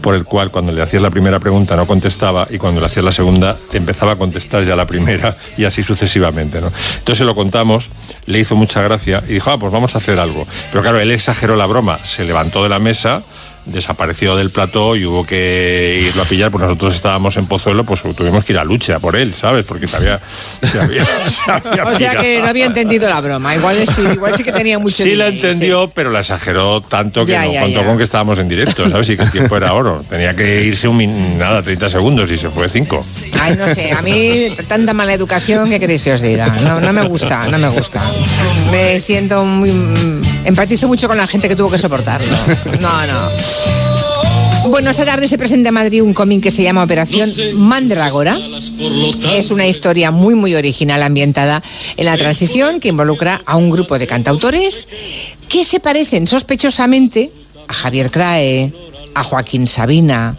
por 0.00 0.14
el 0.14 0.24
cual 0.24 0.50
cuando 0.50 0.70
le 0.70 0.80
hacías 0.80 1.02
la 1.02 1.10
primera 1.10 1.40
pregunta 1.40 1.76
no 1.76 1.86
contestaba 1.86 2.46
y 2.48 2.58
cuando 2.58 2.80
le 2.80 2.86
hacías 2.86 3.04
la 3.04 3.12
segunda 3.12 3.58
te 3.70 3.76
empezaba 3.76 4.12
a 4.12 4.16
contestar 4.16 4.62
ya 4.62 4.76
la 4.76 4.86
primera 4.86 5.36
y 5.58 5.64
así 5.64 5.82
sucesivamente. 5.82 6.60
¿no? 6.60 6.68
Entonces 6.68 7.18
se 7.18 7.24
lo 7.24 7.34
contamos, 7.34 7.90
le 8.26 8.38
hizo 8.38 8.54
mucha 8.54 8.80
gracia 8.82 9.22
y 9.28 9.34
dijo, 9.34 9.50
ah, 9.50 9.58
pues 9.58 9.72
vamos 9.72 9.96
a 9.96 9.98
hacer 9.98 10.18
algo. 10.20 10.46
Pero 10.70 10.82
claro, 10.82 11.00
él 11.00 11.10
exageró 11.10 11.56
la 11.56 11.66
broma, 11.66 11.98
se 12.04 12.24
levantó 12.24 12.62
de 12.62 12.68
la 12.68 12.78
mesa 12.78 13.24
desapareció 13.64 14.34
del 14.36 14.50
plató 14.50 14.96
y 14.96 15.04
hubo 15.06 15.24
que 15.24 16.04
irlo 16.08 16.22
a 16.22 16.24
pillar, 16.24 16.50
pues 16.50 16.62
nosotros 16.62 16.94
estábamos 16.94 17.36
en 17.36 17.46
Pozuelo, 17.46 17.84
pues 17.84 18.02
tuvimos 18.16 18.44
que 18.44 18.52
ir 18.52 18.58
a 18.58 18.64
lucha 18.64 18.98
por 18.98 19.16
él, 19.16 19.32
¿sabes? 19.34 19.64
Porque 19.66 19.86
se 19.86 19.96
había, 19.98 20.20
se 20.62 20.80
había, 20.80 21.04
se 21.28 21.50
había 21.50 21.84
O 21.84 21.94
sea 21.94 22.14
que 22.16 22.40
no 22.42 22.48
había 22.48 22.66
entendido 22.66 23.08
la 23.08 23.20
broma. 23.20 23.54
Igual 23.54 23.84
sí, 23.86 24.02
igual 24.14 24.34
sí 24.36 24.42
que 24.44 24.52
tenía 24.52 24.78
mucho 24.78 25.02
Sí 25.04 25.14
la 25.14 25.28
entendió, 25.28 25.90
pero 25.94 26.10
la 26.10 26.20
exageró 26.20 26.80
tanto 26.80 27.24
que 27.24 27.32
Ya, 27.32 27.44
no 27.44 27.52
ya, 27.52 27.62
contó 27.62 27.80
ya. 27.82 27.86
con 27.86 27.96
que 27.98 28.02
estábamos 28.04 28.38
en 28.38 28.48
directo, 28.48 28.88
¿sabes? 28.90 29.08
Y 29.10 29.16
que 29.16 29.22
el 29.22 29.30
tiempo 29.30 29.56
era 29.56 29.72
oro. 29.74 30.04
Tenía 30.08 30.34
que 30.34 30.64
irse 30.64 30.88
un 30.88 30.96
min- 30.96 31.38
nada, 31.38 31.62
30 31.62 31.88
segundos 31.88 32.30
y 32.30 32.38
se 32.38 32.50
fue 32.50 32.68
5. 32.68 33.04
Ay, 33.40 33.56
no 33.56 33.72
sé, 33.72 33.92
a 33.92 34.02
mí 34.02 34.48
tanta 34.68 34.92
mala 34.92 35.12
educación, 35.12 35.68
¿qué 35.70 35.78
queréis 35.78 36.02
que 36.02 36.12
os 36.12 36.20
diga? 36.20 36.48
No, 36.62 36.80
no 36.80 36.92
me 36.92 37.02
gusta, 37.02 37.46
no 37.48 37.58
me 37.58 37.68
gusta. 37.68 38.00
Me 38.70 38.98
siento 39.00 39.44
muy... 39.44 39.70
Empatizo 40.44 40.88
mucho 40.88 41.06
con 41.08 41.16
la 41.16 41.26
gente 41.26 41.48
que 41.48 41.54
tuvo 41.56 41.70
que 41.70 41.78
soportarlo. 41.78 42.26
No, 42.80 43.06
no. 43.06 43.51
Bueno, 44.70 44.90
esta 44.90 45.04
tarde 45.04 45.28
se 45.28 45.36
presenta 45.36 45.68
en 45.68 45.74
Madrid 45.74 46.02
un 46.02 46.14
cómic 46.14 46.42
que 46.42 46.50
se 46.50 46.62
llama 46.62 46.82
Operación 46.84 47.28
Mandragora. 47.56 48.38
Es 49.36 49.50
una 49.50 49.66
historia 49.66 50.10
muy, 50.10 50.34
muy 50.34 50.54
original 50.54 51.02
ambientada 51.02 51.62
en 51.96 52.06
la 52.06 52.16
transición 52.16 52.80
que 52.80 52.88
involucra 52.88 53.42
a 53.44 53.56
un 53.56 53.70
grupo 53.70 53.98
de 53.98 54.06
cantautores 54.06 54.88
que 55.48 55.64
se 55.64 55.80
parecen 55.80 56.26
sospechosamente 56.26 57.30
a 57.68 57.74
Javier 57.74 58.10
Crae, 58.10 58.72
a 59.14 59.22
Joaquín 59.22 59.66
Sabina 59.66 60.36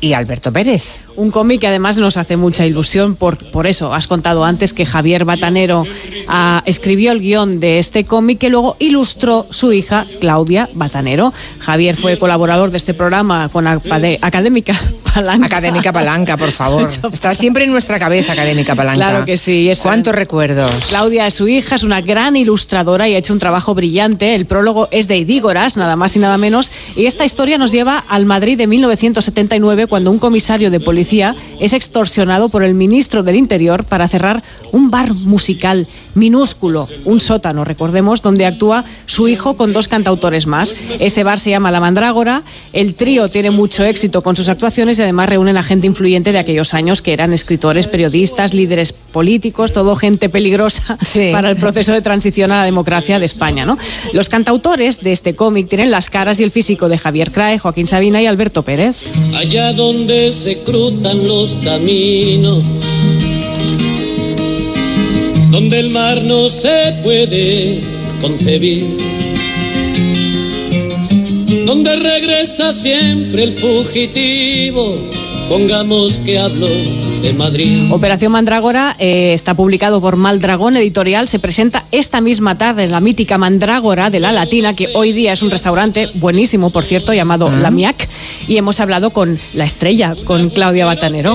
y 0.00 0.12
a 0.12 0.18
Alberto 0.18 0.52
Pérez. 0.52 1.00
Un 1.16 1.30
cómic 1.30 1.60
que 1.60 1.66
además 1.66 1.98
nos 1.98 2.16
hace 2.16 2.36
mucha 2.36 2.66
ilusión 2.66 3.14
por, 3.16 3.36
por 3.50 3.66
eso. 3.66 3.92
Has 3.94 4.06
contado 4.06 4.44
antes 4.44 4.72
que 4.72 4.86
Javier 4.86 5.24
Batanero 5.24 5.84
ah, 6.28 6.62
escribió 6.66 7.12
el 7.12 7.20
guion 7.20 7.60
de 7.60 7.78
este 7.78 8.04
cómic 8.04 8.38
que 8.38 8.48
luego 8.48 8.76
ilustró 8.78 9.46
su 9.50 9.72
hija 9.72 10.06
Claudia 10.20 10.68
Batanero. 10.74 11.32
Javier 11.58 11.96
fue 11.96 12.18
colaborador 12.18 12.70
de 12.70 12.78
este 12.78 12.94
programa 12.94 13.48
con 13.50 13.66
Apade- 13.66 14.18
Académica 14.22 14.74
Palanca. 15.14 15.46
Académica 15.46 15.92
Palanca, 15.92 16.36
por 16.38 16.50
favor. 16.52 16.88
Está 17.12 17.34
siempre 17.34 17.64
en 17.64 17.72
nuestra 17.72 17.98
cabeza, 17.98 18.32
Académica 18.32 18.74
Palanca. 18.74 18.96
Claro 19.10 19.24
que 19.26 19.36
sí. 19.36 19.68
es- 19.68 19.80
¿Cuántos 19.80 20.14
recuerdos? 20.14 20.86
Claudia 20.88 21.26
es 21.26 21.34
su 21.34 21.46
hija, 21.48 21.76
es 21.76 21.82
una 21.82 22.00
gran 22.00 22.36
ilustradora 22.36 23.08
y 23.08 23.14
ha 23.14 23.18
hecho 23.18 23.34
un 23.34 23.38
trabajo 23.38 23.74
brillante. 23.74 24.34
El 24.34 24.46
prólogo 24.46 24.88
es 24.90 25.08
de 25.08 25.18
Idígoras, 25.18 25.76
nada 25.76 25.96
más 25.96 26.16
y 26.16 26.20
nada 26.20 26.38
menos. 26.38 26.70
Y 26.96 27.04
esta 27.06 27.24
historia 27.26 27.58
nos 27.58 27.70
lleva 27.72 28.02
al 28.08 28.24
Madrid 28.24 28.56
de 28.56 28.66
1979, 28.66 29.86
cuando 29.86 30.10
un 30.10 30.18
comisario 30.18 30.70
de 30.70 30.80
policía 30.80 31.01
es 31.60 31.72
extorsionado 31.72 32.48
por 32.48 32.62
el 32.62 32.74
ministro 32.74 33.22
del 33.22 33.36
Interior 33.36 33.84
para 33.84 34.08
cerrar 34.08 34.42
un 34.70 34.90
bar 34.90 35.12
musical 35.26 35.86
minúsculo, 36.14 36.88
un 37.04 37.20
sótano, 37.20 37.64
recordemos, 37.64 38.22
donde 38.22 38.46
actúa 38.46 38.84
su 39.06 39.28
hijo 39.28 39.56
con 39.56 39.72
dos 39.72 39.88
cantautores 39.88 40.46
más. 40.46 40.74
Ese 41.00 41.24
bar 41.24 41.38
se 41.38 41.50
llama 41.50 41.70
La 41.70 41.80
Mandrágora. 41.80 42.42
El 42.72 42.94
trío 42.94 43.28
tiene 43.28 43.50
mucho 43.50 43.84
éxito 43.84 44.22
con 44.22 44.36
sus 44.36 44.48
actuaciones 44.48 44.98
y 44.98 45.02
además 45.02 45.28
reúnen 45.28 45.56
a 45.56 45.62
gente 45.62 45.86
influyente 45.86 46.32
de 46.32 46.38
aquellos 46.38 46.74
años 46.74 47.02
que 47.02 47.12
eran 47.12 47.32
escritores, 47.32 47.86
periodistas, 47.86 48.54
líderes 48.54 48.92
políticos, 48.92 49.72
todo 49.72 49.96
gente 49.96 50.28
peligrosa 50.28 50.98
para 51.32 51.50
el 51.50 51.56
proceso 51.56 51.92
de 51.92 52.02
transición 52.02 52.52
a 52.52 52.60
la 52.60 52.64
democracia 52.64 53.18
de 53.18 53.26
España. 53.26 53.64
¿no? 53.64 53.78
Los 54.12 54.28
cantautores 54.28 55.00
de 55.00 55.12
este 55.12 55.34
cómic 55.34 55.68
tienen 55.68 55.90
las 55.90 56.10
caras 56.10 56.40
y 56.40 56.44
el 56.44 56.50
físico 56.50 56.88
de 56.88 56.98
Javier 56.98 57.32
Crae, 57.32 57.58
Joaquín 57.58 57.86
Sabina 57.86 58.22
y 58.22 58.26
Alberto 58.26 58.62
Pérez. 58.62 59.14
allá 59.36 59.72
donde 59.72 60.32
se 60.32 60.58
cruzan 60.62 61.26
los 61.26 61.56
caminos, 61.56 62.62
donde 65.52 65.80
el 65.80 65.90
mar 65.90 66.22
no 66.22 66.48
se 66.48 66.94
puede 67.02 67.78
concebir, 68.22 68.86
donde 71.66 71.94
regresa 71.94 72.72
siempre 72.72 73.44
el 73.44 73.52
fugitivo, 73.52 74.96
pongamos 75.50 76.20
que 76.20 76.38
hablo 76.38 76.66
de 77.22 77.32
Madrid. 77.32 77.92
Operación 77.92 78.32
Mandrágora 78.32 78.96
eh, 78.98 79.32
está 79.32 79.54
publicado 79.54 80.00
por 80.00 80.16
Maldragón 80.16 80.76
Editorial. 80.76 81.28
Se 81.28 81.38
presenta 81.38 81.84
esta 81.92 82.20
misma 82.20 82.58
tarde 82.58 82.84
en 82.84 82.90
la 82.90 83.00
mítica 83.00 83.38
Mandrágora 83.38 84.10
de 84.10 84.20
la 84.20 84.32
Latina, 84.32 84.74
que 84.74 84.88
hoy 84.94 85.12
día 85.12 85.32
es 85.32 85.42
un 85.42 85.50
restaurante 85.50 86.08
buenísimo, 86.16 86.70
por 86.70 86.84
cierto, 86.84 87.14
llamado 87.14 87.50
La 87.60 87.70
Miac. 87.70 88.08
Y 88.48 88.56
hemos 88.56 88.80
hablado 88.80 89.10
con 89.10 89.38
la 89.54 89.64
estrella, 89.64 90.14
con 90.24 90.50
Claudia 90.50 90.84
Batanero. 90.84 91.34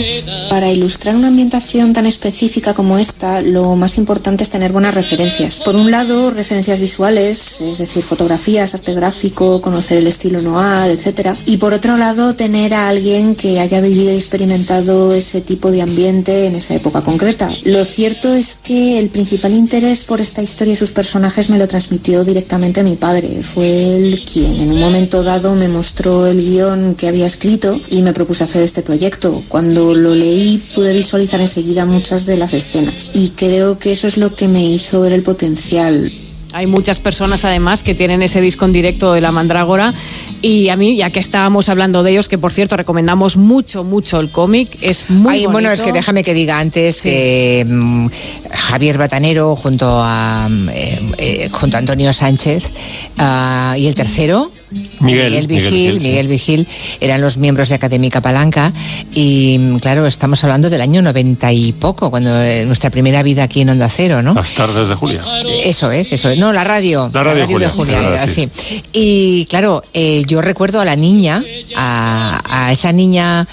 Para 0.50 0.72
ilustrar 0.72 1.16
una 1.16 1.30
ambientación 1.30 1.94
tan 1.94 2.06
específica 2.06 2.74
como 2.74 2.98
esta, 2.98 3.42
lo 3.42 3.76
más 3.76 3.98
importante 3.98 4.44
es 4.44 4.50
tener 4.50 4.72
buenas 4.72 4.94
referencias. 4.94 5.60
Por 5.62 5.76
un 5.76 5.90
lado, 5.90 6.32
referencias 6.32 6.80
visuales, 6.80 7.62
es 7.62 7.78
decir, 7.78 8.04
fotografías, 8.04 8.76
arte 8.76 8.94
gráfico, 8.94 9.62
conocer 9.62 10.00
el 10.00 10.08
estilo 10.08 10.42
noir, 10.42 10.92
etc. 10.92 11.36
Y 11.46 11.58
por 11.58 11.74
otro 11.74 11.96
lado, 11.96 12.36
tener 12.36 12.74
a 12.74 12.90
alguien 12.90 13.36
que 13.36 13.60
haya 13.60 13.80
vivido 13.80 14.12
y 14.12 14.16
experimentado 14.16 15.14
ese 15.14 15.42
tipo 15.42 15.72
de 15.72 15.77
ambiente 15.82 16.46
en 16.46 16.56
esa 16.56 16.76
época 16.76 17.02
concreta. 17.02 17.50
Lo 17.64 17.84
cierto 17.84 18.34
es 18.34 18.56
que 18.56 19.00
el 19.00 19.10
principal 19.10 19.54
interés 19.54 20.04
por 20.04 20.22
esta 20.22 20.42
historia 20.42 20.74
y 20.74 20.76
sus 20.76 20.92
personajes 20.92 21.50
me 21.50 21.58
lo 21.58 21.68
transmitió 21.68 22.24
directamente 22.24 22.84
mi 22.84 22.96
padre. 22.96 23.42
Fue 23.44 23.96
él 23.96 24.24
quien 24.32 24.56
en 24.56 24.72
un 24.72 24.80
momento 24.80 25.24
dado 25.24 25.56
me 25.56 25.68
mostró 25.68 26.28
el 26.28 26.42
guion 26.42 26.96
que 26.96 27.08
había 27.08 27.28
escrito 27.28 27.80
y 27.90 28.02
me 28.02 28.14
propuso 28.14 28.44
hacer 28.44 28.64
este 28.64 28.82
proyecto. 28.82 29.44
Cuando 29.48 29.96
lo 29.96 30.16
leí 30.16 30.62
pude 30.76 30.94
visualizar 30.94 31.40
enseguida 31.42 31.86
muchas 31.86 32.26
de 32.26 32.38
las 32.38 32.54
escenas 32.54 33.12
y 33.14 33.30
creo 33.30 33.80
que 33.80 33.92
eso 33.92 34.08
es 34.08 34.18
lo 34.18 34.36
que 34.36 34.48
me 34.48 34.64
hizo 34.66 35.02
ver 35.02 35.14
el 35.14 35.24
potencial. 35.24 36.12
Hay 36.54 36.66
muchas 36.66 37.00
personas 37.00 37.44
además 37.46 37.84
que 37.84 37.94
tienen 37.94 38.22
ese 38.22 38.42
disco 38.42 38.66
en 38.66 38.74
directo 38.74 39.14
de 39.14 39.22
la 39.22 39.32
Mandrágora. 39.32 39.94
Y 40.42 40.70
a 40.70 40.76
mí, 40.76 40.96
ya 40.96 41.10
que 41.10 41.20
estábamos 41.20 41.68
hablando 41.68 42.04
de 42.04 42.12
ellos, 42.12 42.30
que 42.30 42.38
por 42.38 42.54
cierto 42.54 42.78
recomendamos 42.78 43.38
mucho, 43.38 43.84
mucho 43.84 44.20
el 44.20 44.32
cómic, 44.32 44.78
es 44.82 45.10
muy 45.10 45.34
Ay, 45.34 45.46
bueno, 45.48 45.72
es 45.72 45.82
que 45.82 45.92
déjame 45.92 46.24
que 46.24 46.34
diga 46.34 46.60
antes 46.60 47.02
que 47.02 47.66
mm, 47.68 48.08
Javier 48.52 48.98
Batanero 48.98 49.56
junto 49.56 49.88
a 49.90 50.48
mm, 50.50 50.70
eh, 50.70 51.02
eh, 51.18 51.50
junto 51.52 51.78
a 51.78 51.80
Antonio 51.80 52.14
Sánchez 52.14 52.70
ah, 53.18 53.76
y 53.78 53.88
el 53.88 53.96
tercero 53.96 54.52
Miguel, 55.00 55.48
Vigil, 55.48 56.00
sí. 56.00 56.08
Miguel 56.08 56.28
Vigil 56.28 56.68
eran 57.00 57.22
los 57.22 57.38
miembros 57.38 57.70
de 57.70 57.76
Académica 57.76 58.22
Palanca 58.22 58.74
y 59.14 59.58
mm, 59.60 59.78
claro, 59.78 60.06
estamos 60.06 60.44
hablando 60.44 60.70
del 60.70 60.82
año 60.82 61.02
90 61.02 61.54
y 61.54 61.72
poco, 61.74 62.10
cuando 62.10 62.30
eh, 62.42 62.66
nuestra 62.66 62.90
primera 62.90 63.24
vida 63.24 63.44
aquí 63.44 63.62
en 63.62 63.70
Onda 63.70 63.90
Cero, 63.90 64.22
¿no? 64.22 64.34
Las 64.34 64.54
tardes 64.54 64.90
de 64.90 64.96
Julia. 64.96 65.22
Eso 65.64 65.92
es, 65.92 66.12
eso 66.12 66.30
es. 66.30 66.38
No, 66.38 66.52
la 66.52 66.64
radio. 66.64 67.10
La 67.14 67.24
radio 67.24 67.46
Julia, 67.48 67.68
de 67.68 67.74
Julia 67.74 67.94
la 67.94 68.02
radio, 68.02 68.16
era 68.16 68.28
sí. 68.28 68.50
así. 68.52 68.84
Y 68.94 69.46
claro, 69.46 69.84
eh, 69.94 70.24
yo 70.28 70.42
recuerdo 70.42 70.82
a 70.82 70.86
la 70.86 70.96
niña, 70.96 71.44
a, 71.76 72.42
a 72.68 72.72
esa 72.72 72.92
niña 72.92 73.48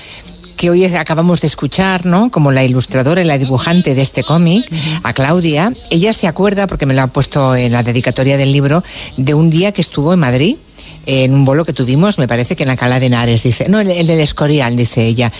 que 0.56 0.70
hoy 0.70 0.84
acabamos 0.84 1.40
de 1.40 1.46
escuchar, 1.46 2.06
¿no? 2.06 2.30
Como 2.30 2.52
la 2.52 2.64
ilustradora 2.64 3.20
y 3.20 3.24
la 3.24 3.38
dibujante 3.38 3.94
de 3.94 4.02
este 4.02 4.22
cómic, 4.24 4.66
a 5.02 5.12
Claudia. 5.12 5.72
Ella 5.90 6.12
se 6.12 6.26
acuerda, 6.26 6.66
porque 6.66 6.86
me 6.86 6.94
lo 6.94 7.02
ha 7.02 7.06
puesto 7.08 7.54
en 7.54 7.72
la 7.72 7.82
dedicatoria 7.82 8.36
del 8.36 8.52
libro, 8.52 8.82
de 9.16 9.34
un 9.34 9.50
día 9.50 9.72
que 9.72 9.80
estuvo 9.80 10.12
en 10.12 10.20
Madrid 10.20 10.56
en 11.06 11.34
un 11.34 11.44
bolo 11.44 11.64
que 11.64 11.72
tuvimos, 11.72 12.18
me 12.18 12.28
parece 12.28 12.56
que 12.56 12.62
en 12.64 12.68
la 12.68 12.76
Cala 12.76 13.00
de 13.00 13.06
Henares, 13.06 13.42
dice, 13.42 13.66
no, 13.68 13.80
en 13.80 13.90
el 13.90 14.10
Escorial, 14.10 14.76
dice 14.76 15.04
ella. 15.04 15.32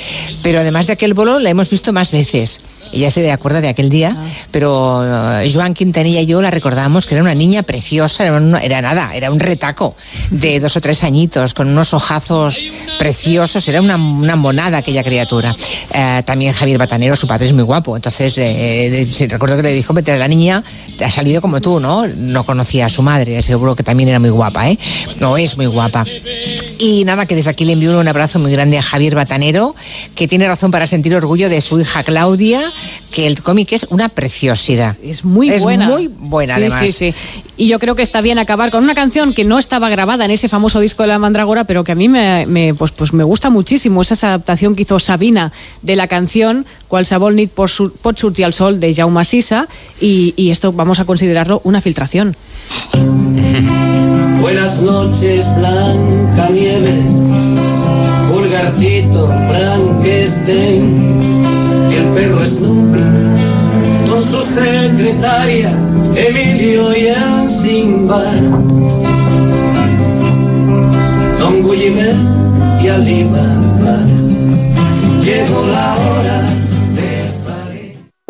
Pero 0.43 0.61
además 0.61 0.87
de 0.87 0.95
aquel 0.95 1.15
bolo 1.15 1.39
la 1.39 1.51
hemos 1.51 1.71
visto 1.71 1.93
más 1.93 2.11
veces. 2.13 2.61
Ella 2.93 3.11
se 3.11 3.31
acuerda 3.33 3.61
de 3.61 3.69
aquel 3.69 3.91
día, 3.91 4.17
pero 4.53 5.03
eh, 5.41 5.51
Joan 5.53 5.75
Quintanilla 5.75 6.21
y 6.21 6.27
yo 6.27 6.41
la 6.43 6.51
recordamos 6.51 7.07
que 7.07 7.15
era 7.15 7.23
una 7.23 7.35
niña 7.35 7.63
preciosa, 7.65 8.25
era, 8.25 8.37
una- 8.37 8.61
era 8.61 8.81
nada, 8.83 9.11
era 9.15 9.31
un 9.33 9.41
retaco 9.41 9.97
de 10.31 10.61
dos 10.61 10.77
o 10.77 10.81
tres 10.81 11.03
añitos, 11.03 11.55
con 11.55 11.69
unos 11.69 11.93
ojazos 11.95 12.63
preciosos, 12.99 13.67
era 13.69 13.81
una, 13.81 13.97
una 13.97 14.37
monada 14.37 14.79
aquella 14.79 15.03
criatura. 15.03 15.55
Eh, 15.93 16.23
también 16.25 16.53
Javier 16.53 16.79
Batanero, 16.79 17.17
su 17.17 17.27
padre 17.27 17.47
es 17.47 17.53
muy 17.53 17.65
guapo, 17.65 17.97
entonces 17.97 18.37
eh, 18.39 18.91
de- 18.91 19.07
sí, 19.07 19.27
recuerdo 19.27 19.57
que 19.57 19.63
le 19.63 19.73
dijo, 19.73 19.93
vete, 19.93 20.17
la 20.17 20.29
niña 20.29 20.63
ha 21.05 21.11
salido 21.11 21.41
como 21.41 21.61
tú, 21.61 21.81
¿no? 21.81 22.07
No 22.07 22.45
conocía 22.45 22.87
a 22.87 22.89
su 22.89 23.03
madre, 23.03 23.43
seguro 23.43 23.75
que 23.75 23.83
también 23.83 24.09
era 24.09 24.21
muy 24.21 24.31
guapa, 24.31 24.69
¿eh? 24.71 24.79
No 25.19 25.37
es 25.37 25.54
muy 25.57 25.67
guapa. 25.67 26.05
Y 26.79 27.05
nada, 27.05 27.27
que 27.27 27.35
desde 27.35 27.51
aquí 27.51 27.65
le 27.65 27.73
envío 27.75 27.99
un 27.99 28.09
abrazo 28.09 28.39
muy 28.39 28.53
grande 28.53 28.79
a 28.79 28.83
Javier 28.83 29.15
Batanero, 29.15 29.75
que 30.15 30.27
tiene 30.29 30.47
razón 30.47 30.71
para 30.71 30.87
sentir 30.87 31.15
orgullo 31.15 31.49
de 31.49 31.61
su 31.61 31.81
hija 31.81 32.03
Claudia, 32.03 32.61
que 33.11 33.27
el 33.27 33.41
cómic 33.43 33.73
es 33.73 33.87
una 33.91 34.09
preciosidad. 34.09 34.97
Es 35.03 35.25
muy 35.25 35.49
es 35.51 35.63
buena. 35.63 35.87
muy 35.89 36.09
buena, 36.09 36.55
Sí, 36.57 36.61
además. 36.61 36.81
Sí, 36.81 36.93
sí. 36.93 37.15
Y 37.57 37.69
yo 37.69 37.79
creo 37.79 37.95
que 37.95 38.03
está 38.03 38.21
bien 38.21 38.39
acabar 38.41 38.71
con 38.73 38.83
una 38.83 38.95
canción 38.97 39.33
que 39.33 39.45
no 39.45 39.59
estaba 39.61 39.89
grabada 39.89 40.25
en 40.25 40.33
ese 40.33 40.49
famoso 40.49 40.81
disco 40.81 41.05
de 41.05 41.09
la 41.09 41.19
Mandragora, 41.21 41.65
pero 41.65 41.85
que 41.85 41.93
a 41.93 41.95
mí 41.95 42.09
me, 42.09 42.47
me- 42.47 42.75
pues, 42.75 42.91
pues 42.91 43.13
me 43.13 43.23
gusta 43.23 43.49
muchísimo. 43.51 44.03
Es 44.03 44.11
esa 44.11 44.29
adaptación 44.29 44.75
que 44.75 44.83
hizo 44.83 44.99
Sabina 44.99 45.53
de 45.83 45.95
la 45.97 46.09
canción 46.09 46.67
Qualsevol 46.95 47.35
nit 47.35 47.51
pot 47.51 47.67
sur- 47.67 47.91
pot 47.91 48.15
sortir 48.17 48.45
al 48.47 48.53
sol 48.55 48.79
de 48.79 48.93
Jaume 48.95 49.25
Sisa 49.25 49.67
y, 50.01 50.33
esto 50.51 50.73
vamos 50.73 51.01
a 51.01 51.05
considerarlo 51.05 51.61
una 51.65 51.81
filtración. 51.81 52.37
Buenas 54.41 54.81
noches, 54.83 55.57
Blanca 55.57 56.49
Nieves, 56.51 57.59
Pulgarcito, 58.31 59.29
Frankenstein, 59.49 61.19
el 61.99 62.05
perro 62.15 62.47
Snoopy, 62.47 63.01
con 64.09 64.23
su 64.23 64.41
secretaria, 64.43 65.77
Emilio 66.15 66.97
y 66.97 67.07
el 67.09 67.49
Simba, 67.51 68.23
Don 71.41 71.61
Gulliver 71.63 72.15
y 72.85 72.89
Alibaba. 72.89 73.99
Llegó 75.25 75.67
la 75.73 75.97
hora. 75.97 76.44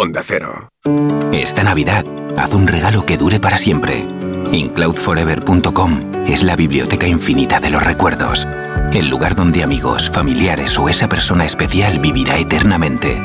Onda 0.00 0.22
Cero. 0.22 0.68
Esta 1.32 1.64
Navidad, 1.64 2.04
haz 2.36 2.54
un 2.54 2.68
regalo 2.68 3.04
que 3.04 3.16
dure 3.16 3.40
para 3.40 3.58
siempre. 3.58 4.06
Incloudforever.com 4.52 6.24
es 6.24 6.44
la 6.44 6.54
biblioteca 6.54 7.08
infinita 7.08 7.58
de 7.58 7.70
los 7.70 7.82
recuerdos. 7.82 8.46
El 8.92 9.08
lugar 9.08 9.34
donde 9.34 9.64
amigos, 9.64 10.08
familiares 10.08 10.78
o 10.78 10.88
esa 10.88 11.08
persona 11.08 11.44
especial 11.44 11.98
vivirá 11.98 12.38
eternamente. 12.38 13.16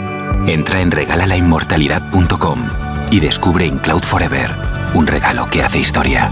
Entra 0.47 0.81
en 0.81 0.89
regalalainmortalidad.com 0.89 2.67
y 3.11 3.19
descubre 3.19 3.67
Incloud 3.67 4.01
Forever, 4.01 4.55
un 4.95 5.05
regalo 5.05 5.45
que 5.51 5.61
hace 5.61 5.77
historia. 5.77 6.31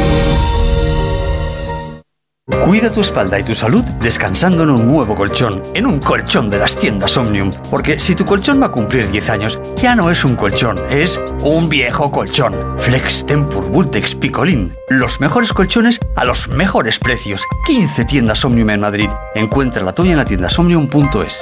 Cuida 2.63 2.91
tu 2.91 3.01
espalda 3.01 3.39
y 3.39 3.43
tu 3.43 3.55
salud 3.55 3.83
descansando 4.01 4.63
en 4.63 4.69
un 4.69 4.87
nuevo 4.87 5.15
colchón, 5.15 5.63
en 5.73 5.87
un 5.87 5.99
colchón 5.99 6.49
de 6.49 6.59
las 6.59 6.75
tiendas 6.75 7.17
Omnium. 7.17 7.49
Porque 7.71 7.99
si 7.99 8.13
tu 8.13 8.23
colchón 8.23 8.61
va 8.61 8.67
a 8.67 8.71
cumplir 8.71 9.09
10 9.09 9.29
años, 9.31 9.59
ya 9.75 9.95
no 9.95 10.11
es 10.11 10.23
un 10.23 10.35
colchón, 10.35 10.77
es 10.89 11.19
un 11.41 11.69
viejo 11.69 12.11
colchón. 12.11 12.53
Flex 12.77 13.25
Tempur 13.25 13.65
Vultex 13.65 14.13
Picolín. 14.13 14.75
Los 14.89 15.19
mejores 15.19 15.53
colchones 15.53 15.99
a 16.15 16.23
los 16.23 16.49
mejores 16.49 16.99
precios. 16.99 17.43
15 17.65 18.05
tiendas 18.05 18.45
Omnium 18.45 18.69
en 18.69 18.79
Madrid. 18.79 19.09
Encuentra 19.33 19.83
la 19.83 19.93
tuya 19.93 20.11
en 20.11 20.17
la 20.17 20.25
tienda 20.25 20.47
omnium.es. 20.55 21.41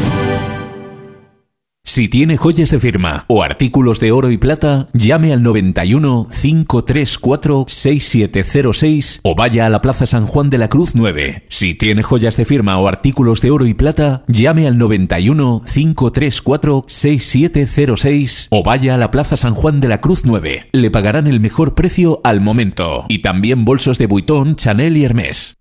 Si 1.93 2.07
tiene 2.07 2.37
joyas 2.37 2.71
de 2.71 2.79
firma 2.79 3.25
o 3.27 3.43
artículos 3.43 3.99
de 3.99 4.13
oro 4.13 4.31
y 4.31 4.37
plata, 4.37 4.87
llame 4.93 5.33
al 5.33 5.43
91 5.43 6.25
534 6.31 7.65
6706 7.67 9.19
o 9.23 9.35
vaya 9.35 9.65
a 9.65 9.69
la 9.69 9.81
Plaza 9.81 10.05
San 10.05 10.25
Juan 10.25 10.49
de 10.49 10.57
la 10.57 10.69
Cruz 10.69 10.95
9. 10.95 11.43
Si 11.49 11.75
tiene 11.75 12.01
joyas 12.01 12.37
de 12.37 12.45
firma 12.45 12.79
o 12.79 12.87
artículos 12.87 13.41
de 13.41 13.51
oro 13.51 13.65
y 13.65 13.73
plata, 13.73 14.23
llame 14.27 14.67
al 14.67 14.77
91 14.77 15.63
534 15.65 16.85
6706 16.87 18.47
o 18.51 18.63
vaya 18.63 18.95
a 18.95 18.97
la 18.97 19.11
Plaza 19.11 19.35
San 19.35 19.53
Juan 19.53 19.81
de 19.81 19.89
la 19.89 19.99
Cruz 19.99 20.21
9. 20.23 20.69
Le 20.71 20.91
pagarán 20.91 21.27
el 21.27 21.41
mejor 21.41 21.75
precio 21.75 22.21
al 22.23 22.39
momento. 22.39 23.03
Y 23.09 23.21
también 23.21 23.65
bolsos 23.65 23.97
de 23.97 24.05
Vuitton, 24.07 24.55
Chanel 24.55 24.95
y 24.95 25.03
Hermès. 25.03 25.55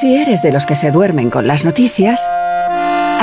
Si 0.00 0.14
eres 0.14 0.42
de 0.42 0.52
los 0.52 0.64
que 0.64 0.76
se 0.76 0.92
duermen 0.92 1.28
con 1.28 1.48
las 1.48 1.64
noticias, 1.64 2.24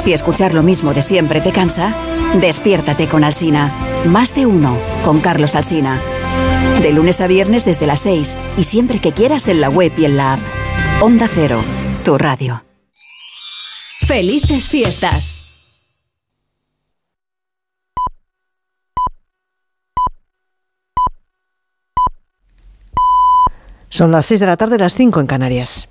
Si 0.00 0.14
escuchar 0.14 0.54
lo 0.54 0.62
mismo 0.62 0.94
de 0.94 1.02
siempre 1.02 1.42
te 1.42 1.52
cansa, 1.52 1.94
despiértate 2.40 3.06
con 3.06 3.22
Alsina. 3.22 3.70
Más 4.06 4.34
de 4.34 4.46
uno 4.46 4.78
con 5.04 5.20
Carlos 5.20 5.54
Alsina. 5.54 6.00
De 6.80 6.90
lunes 6.90 7.20
a 7.20 7.26
viernes 7.26 7.66
desde 7.66 7.86
las 7.86 8.00
6 8.00 8.38
y 8.56 8.64
siempre 8.64 8.98
que 8.98 9.12
quieras 9.12 9.46
en 9.46 9.60
la 9.60 9.68
web 9.68 9.92
y 9.98 10.06
en 10.06 10.16
la 10.16 10.32
app. 10.32 10.40
Onda 11.02 11.28
Cero, 11.28 11.60
tu 12.02 12.16
radio. 12.16 12.64
Felices 14.06 14.70
fiestas. 14.70 15.36
Son 23.90 24.10
las 24.10 24.24
6 24.24 24.40
de 24.40 24.46
la 24.46 24.56
tarde, 24.56 24.78
las 24.78 24.94
5 24.94 25.20
en 25.20 25.26
Canarias. 25.26 25.90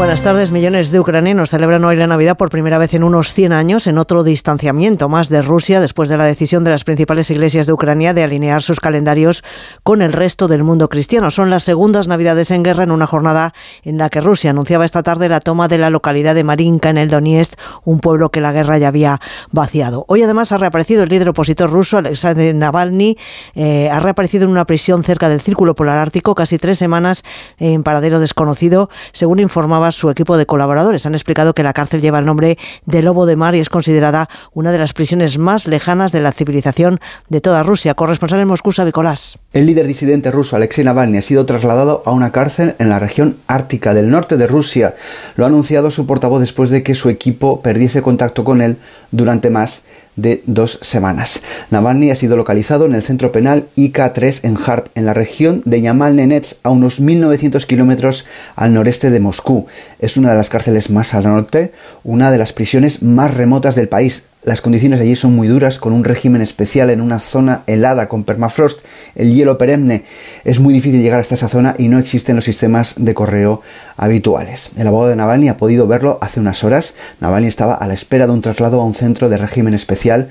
Buenas 0.00 0.22
tardes. 0.22 0.50
Millones 0.50 0.92
de 0.92 0.98
ucranianos 0.98 1.50
celebran 1.50 1.84
hoy 1.84 1.94
la 1.94 2.06
Navidad 2.06 2.38
por 2.38 2.48
primera 2.48 2.78
vez 2.78 2.94
en 2.94 3.04
unos 3.04 3.34
100 3.34 3.52
años 3.52 3.86
en 3.86 3.98
otro 3.98 4.24
distanciamiento 4.24 5.10
más 5.10 5.28
de 5.28 5.42
Rusia 5.42 5.78
después 5.78 6.08
de 6.08 6.16
la 6.16 6.24
decisión 6.24 6.64
de 6.64 6.70
las 6.70 6.84
principales 6.84 7.30
iglesias 7.30 7.66
de 7.66 7.74
Ucrania 7.74 8.14
de 8.14 8.24
alinear 8.24 8.62
sus 8.62 8.80
calendarios 8.80 9.44
con 9.82 10.00
el 10.00 10.14
resto 10.14 10.48
del 10.48 10.64
mundo 10.64 10.88
cristiano. 10.88 11.30
Son 11.30 11.50
las 11.50 11.64
segundas 11.64 12.08
Navidades 12.08 12.50
en 12.50 12.62
guerra 12.62 12.84
en 12.84 12.92
una 12.92 13.06
jornada 13.06 13.52
en 13.82 13.98
la 13.98 14.08
que 14.08 14.22
Rusia 14.22 14.52
anunciaba 14.52 14.86
esta 14.86 15.02
tarde 15.02 15.28
la 15.28 15.40
toma 15.40 15.68
de 15.68 15.76
la 15.76 15.90
localidad 15.90 16.34
de 16.34 16.44
Marinka 16.44 16.88
en 16.88 16.96
el 16.96 17.08
Donetsk, 17.08 17.60
un 17.84 18.00
pueblo 18.00 18.30
que 18.30 18.40
la 18.40 18.52
guerra 18.52 18.78
ya 18.78 18.88
había 18.88 19.20
vaciado. 19.52 20.06
Hoy 20.08 20.22
además 20.22 20.50
ha 20.52 20.56
reaparecido 20.56 21.02
el 21.02 21.10
líder 21.10 21.28
opositor 21.28 21.70
ruso 21.70 21.98
Alexander 21.98 22.54
Navalny, 22.54 23.18
eh, 23.54 23.90
ha 23.90 24.00
reaparecido 24.00 24.44
en 24.44 24.50
una 24.50 24.64
prisión 24.64 25.04
cerca 25.04 25.28
del 25.28 25.42
Círculo 25.42 25.74
Polar 25.74 25.98
Ártico 25.98 26.34
casi 26.34 26.56
tres 26.56 26.78
semanas 26.78 27.22
en 27.58 27.82
paradero 27.82 28.18
desconocido, 28.18 28.88
según 29.12 29.40
informaba 29.40 29.89
su 29.92 30.10
equipo 30.10 30.36
de 30.36 30.46
colaboradores. 30.46 31.06
Han 31.06 31.14
explicado 31.14 31.54
que 31.54 31.62
la 31.62 31.72
cárcel 31.72 32.00
lleva 32.00 32.18
el 32.18 32.24
nombre 32.24 32.58
de 32.86 33.02
Lobo 33.02 33.26
de 33.26 33.36
Mar 33.36 33.54
y 33.54 33.60
es 33.60 33.68
considerada 33.68 34.28
una 34.54 34.72
de 34.72 34.78
las 34.78 34.92
prisiones 34.92 35.38
más 35.38 35.66
lejanas 35.66 36.12
de 36.12 36.20
la 36.20 36.32
civilización 36.32 37.00
de 37.28 37.40
toda 37.40 37.62
Rusia. 37.62 37.94
Corresponsal 37.94 38.40
en 38.40 38.48
Moscú, 38.48 38.70
Nicolás. 38.84 39.38
El 39.52 39.66
líder 39.66 39.86
disidente 39.86 40.30
ruso 40.30 40.56
Alexei 40.56 40.84
Navalny 40.84 41.18
ha 41.18 41.22
sido 41.22 41.44
trasladado 41.44 42.02
a 42.06 42.12
una 42.12 42.30
cárcel 42.30 42.74
en 42.78 42.88
la 42.88 42.98
región 42.98 43.36
ártica 43.46 43.94
del 43.94 44.10
norte 44.10 44.36
de 44.36 44.46
Rusia. 44.46 44.94
Lo 45.36 45.44
ha 45.44 45.48
anunciado 45.48 45.90
su 45.90 46.06
portavoz 46.06 46.40
después 46.40 46.70
de 46.70 46.82
que 46.82 46.94
su 46.94 47.08
equipo 47.08 47.60
perdiese 47.60 48.02
contacto 48.02 48.44
con 48.44 48.62
él 48.62 48.76
durante 49.10 49.50
más 49.50 49.82
de 50.16 50.42
dos 50.46 50.78
semanas. 50.82 51.42
Navalny 51.70 52.10
ha 52.10 52.14
sido 52.14 52.36
localizado 52.36 52.86
en 52.86 52.94
el 52.94 53.02
centro 53.02 53.32
penal 53.32 53.66
IK3 53.76 54.40
en 54.44 54.58
Harp, 54.64 54.88
en 54.94 55.06
la 55.06 55.14
región 55.14 55.62
de 55.64 55.80
Yamal-Nenets, 55.80 56.56
a 56.62 56.70
unos 56.70 57.00
1.900 57.00 57.64
kilómetros 57.66 58.26
al 58.56 58.74
noreste 58.74 59.10
de 59.10 59.20
Moscú. 59.20 59.66
Es 59.98 60.16
una 60.16 60.30
de 60.30 60.36
las 60.36 60.50
cárceles 60.50 60.90
más 60.90 61.14
al 61.14 61.24
norte, 61.24 61.72
una 62.04 62.30
de 62.30 62.38
las 62.38 62.52
prisiones 62.52 63.02
más 63.02 63.34
remotas 63.34 63.74
del 63.74 63.88
país. 63.88 64.24
Las 64.42 64.62
condiciones 64.62 65.00
allí 65.00 65.16
son 65.16 65.36
muy 65.36 65.48
duras, 65.48 65.78
con 65.78 65.92
un 65.92 66.02
régimen 66.02 66.40
especial 66.40 66.88
en 66.88 67.02
una 67.02 67.18
zona 67.18 67.60
helada 67.66 68.08
con 68.08 68.24
permafrost, 68.24 68.80
el 69.14 69.34
hielo 69.34 69.58
perenne. 69.58 70.04
Es 70.44 70.60
muy 70.60 70.72
difícil 70.72 71.02
llegar 71.02 71.20
hasta 71.20 71.34
esa 71.34 71.48
zona 71.48 71.74
y 71.76 71.88
no 71.88 71.98
existen 71.98 72.36
los 72.36 72.46
sistemas 72.46 72.94
de 72.96 73.12
correo 73.12 73.60
habituales. 73.98 74.70
El 74.78 74.86
abogado 74.86 75.10
de 75.10 75.16
Navalny 75.16 75.50
ha 75.50 75.58
podido 75.58 75.86
verlo 75.86 76.16
hace 76.22 76.40
unas 76.40 76.64
horas. 76.64 76.94
Navalny 77.20 77.48
estaba 77.48 77.74
a 77.74 77.86
la 77.86 77.92
espera 77.92 78.26
de 78.26 78.32
un 78.32 78.40
traslado 78.40 78.80
a 78.80 78.84
un 78.86 78.94
centro 78.94 79.28
de 79.28 79.36
régimen 79.36 79.74
especial. 79.74 80.30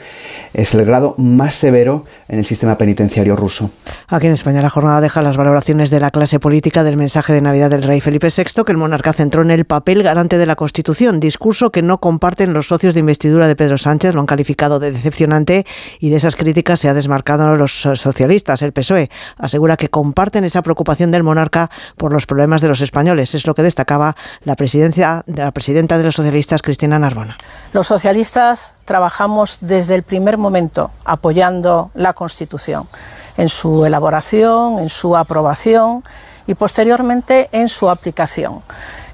Es 0.56 0.74
el 0.74 0.86
grado 0.86 1.14
más 1.20 1.54
severo 1.54 2.06
en 2.30 2.40
el 2.40 2.48
sistema 2.48 2.80
penitenciario 2.80 3.36
ruso. 3.36 3.70
Aquí 4.08 4.26
en 4.26 4.34
España 4.34 4.64
la 4.64 4.72
jornada 4.72 5.02
deja 5.02 5.22
las 5.22 5.38
valoraciones 5.38 5.92
de 5.92 6.00
la 6.00 6.10
clase 6.10 6.40
política 6.40 6.84
del 6.84 6.98
mensaje 6.98 7.34
de 7.34 7.42
Navidad 7.42 7.70
del 7.70 7.84
rey 7.84 8.02
Felipe 8.02 8.30
VI, 8.36 8.64
que 8.66 8.72
el 8.72 8.78
monarca 8.80 9.14
centró 9.14 9.44
en 9.44 9.52
el 9.52 9.66
papel 9.66 10.02
garante 10.02 10.40
de 10.40 10.48
la 10.48 10.56
Constitución, 10.56 11.20
discurso 11.20 11.70
que 11.70 11.84
no 11.84 12.00
comparten 12.00 12.54
los 12.54 12.70
socios 12.70 12.96
de 12.96 13.02
investidura 13.02 13.48
de 13.48 13.56
Pedro 13.56 13.78
Sánchez 13.78 13.99
lo 14.14 14.20
han 14.20 14.26
calificado 14.26 14.80
de 14.80 14.92
decepcionante 14.92 15.66
y 16.00 16.10
de 16.10 16.16
esas 16.16 16.36
críticas 16.36 16.80
se 16.80 16.90
ha 16.90 16.94
desmarcado 16.94 17.56
los 17.56 17.82
socialistas. 17.94 18.62
El 18.62 18.72
PSOE 18.72 19.10
asegura 19.38 19.78
que 19.78 19.90
comparten 19.90 20.44
esa 20.44 20.62
preocupación 20.62 21.12
del 21.12 21.24
monarca 21.24 21.70
por 21.98 22.14
los 22.14 22.26
problemas 22.26 22.62
de 22.62 22.68
los 22.68 22.82
españoles. 22.82 23.36
Es 23.36 23.46
lo 23.46 23.54
que 23.54 23.64
destacaba 23.64 24.16
la, 24.44 24.56
presidencia, 24.56 25.24
la 25.28 25.52
presidenta 25.52 25.98
de 25.98 26.04
los 26.04 26.16
socialistas, 26.16 26.62
Cristina 26.62 26.98
Narbona. 27.00 27.38
Los 27.74 27.88
socialistas 27.88 28.76
trabajamos 28.86 29.60
desde 29.62 29.96
el 29.96 30.04
primer 30.04 30.38
momento 30.38 30.92
apoyando 31.06 31.92
la 31.94 32.14
Constitución 32.14 32.88
en 33.38 33.50
su 33.50 33.86
elaboración, 33.86 34.80
en 34.80 34.90
su 34.90 35.16
aprobación 35.16 36.04
y 36.48 36.56
posteriormente 36.56 37.48
en 37.52 37.70
su 37.70 37.90
aplicación. 37.90 38.62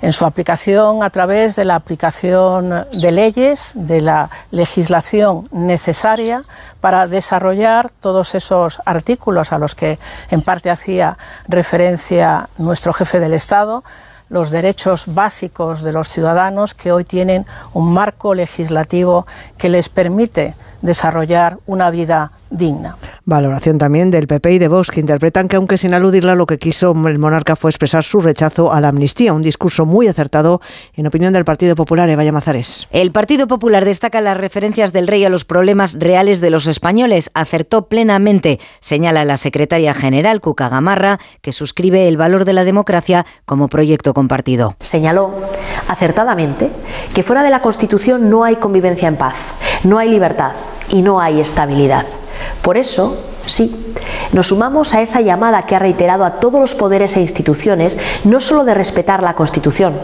En 0.05 0.13
su 0.13 0.23
aplicación 0.23 1.01
a 1.01 1.09
través 1.09 1.55
de 1.55 1.65
la 1.65 1.73
aplicación 1.73 2.85
de 2.93 3.11
leyes, 3.11 3.71
de 3.73 4.01
la 4.01 4.29
legislación 4.51 5.49
necesaria 5.51 6.43
para 6.79 7.07
desarrollar 7.07 7.89
todos 8.01 8.35
esos 8.35 8.83
artículos 8.85 9.51
a 9.51 9.57
los 9.57 9.73
que 9.73 9.97
en 10.29 10.43
parte 10.43 10.69
hacía 10.69 11.17
referencia 11.47 12.49
nuestro 12.59 12.93
jefe 12.93 13.19
del 13.19 13.33
Estado, 13.33 13.83
los 14.29 14.51
derechos 14.51 15.05
básicos 15.07 15.81
de 15.81 15.91
los 15.91 16.07
ciudadanos 16.07 16.75
que 16.75 16.91
hoy 16.91 17.03
tienen 17.03 17.47
un 17.73 17.91
marco 17.91 18.35
legislativo 18.35 19.25
que 19.57 19.69
les 19.69 19.89
permite 19.89 20.53
desarrollar 20.85 21.57
una 21.65 21.89
vida 21.89 22.31
digna. 22.49 22.95
Valoración 23.25 23.77
también 23.77 24.11
del 24.11 24.27
PP 24.27 24.53
y 24.53 24.59
de 24.59 24.67
Vox, 24.67 24.91
que 24.91 24.99
interpretan 24.99 25.47
que 25.47 25.55
aunque 25.55 25.77
sin 25.77 25.93
aludirla 25.93 26.35
lo 26.35 26.45
que 26.45 26.59
quiso 26.59 26.91
el 27.07 27.19
monarca 27.19 27.55
fue 27.55 27.71
expresar 27.71 28.03
su 28.03 28.21
rechazo 28.21 28.71
a 28.71 28.79
la 28.79 28.89
amnistía, 28.89 29.33
un 29.33 29.41
discurso 29.41 29.85
muy 29.85 30.07
acertado 30.07 30.61
en 30.93 31.07
opinión 31.07 31.33
del 31.33 31.43
Partido 31.43 31.75
Popular, 31.75 32.07
Eva 32.09 32.23
Mazares. 32.31 32.87
El 32.91 33.11
Partido 33.11 33.47
Popular 33.47 33.83
destaca 33.83 34.21
las 34.21 34.37
referencias 34.37 34.93
del 34.93 35.07
rey 35.07 35.25
a 35.25 35.29
los 35.29 35.43
problemas 35.43 35.93
reales 35.99 36.39
de 36.39 36.51
los 36.51 36.67
españoles. 36.67 37.31
Acertó 37.33 37.87
plenamente, 37.87 38.59
señala 38.79 39.25
la 39.25 39.37
secretaria 39.37 39.93
general 39.93 40.39
Cuca 40.39 40.69
Gamarra, 40.69 41.19
que 41.41 41.51
suscribe 41.51 42.07
el 42.07 42.17
valor 42.17 42.45
de 42.45 42.53
la 42.53 42.63
democracia 42.63 43.25
como 43.45 43.67
proyecto 43.67 44.13
compartido. 44.13 44.75
Señaló 44.79 45.33
acertadamente 45.87 46.69
que 47.13 47.23
fuera 47.23 47.43
de 47.43 47.49
la 47.49 47.61
Constitución 47.61 48.29
no 48.29 48.43
hay 48.43 48.57
convivencia 48.57 49.07
en 49.07 49.15
paz, 49.15 49.55
no 49.83 49.97
hay 49.97 50.09
libertad 50.09 50.53
y 50.89 51.01
no 51.01 51.19
hay 51.19 51.39
estabilidad. 51.39 52.05
Por 52.61 52.77
eso, 52.77 53.17
sí, 53.47 53.75
nos 54.33 54.47
sumamos 54.47 54.93
a 54.93 55.01
esa 55.01 55.21
llamada 55.21 55.65
que 55.65 55.75
ha 55.75 55.79
reiterado 55.79 56.25
a 56.25 56.39
todos 56.39 56.59
los 56.59 56.75
poderes 56.75 57.15
e 57.17 57.21
instituciones 57.21 57.97
no 58.23 58.41
solo 58.41 58.63
de 58.65 58.73
respetar 58.73 59.23
la 59.23 59.35
Constitución, 59.35 59.95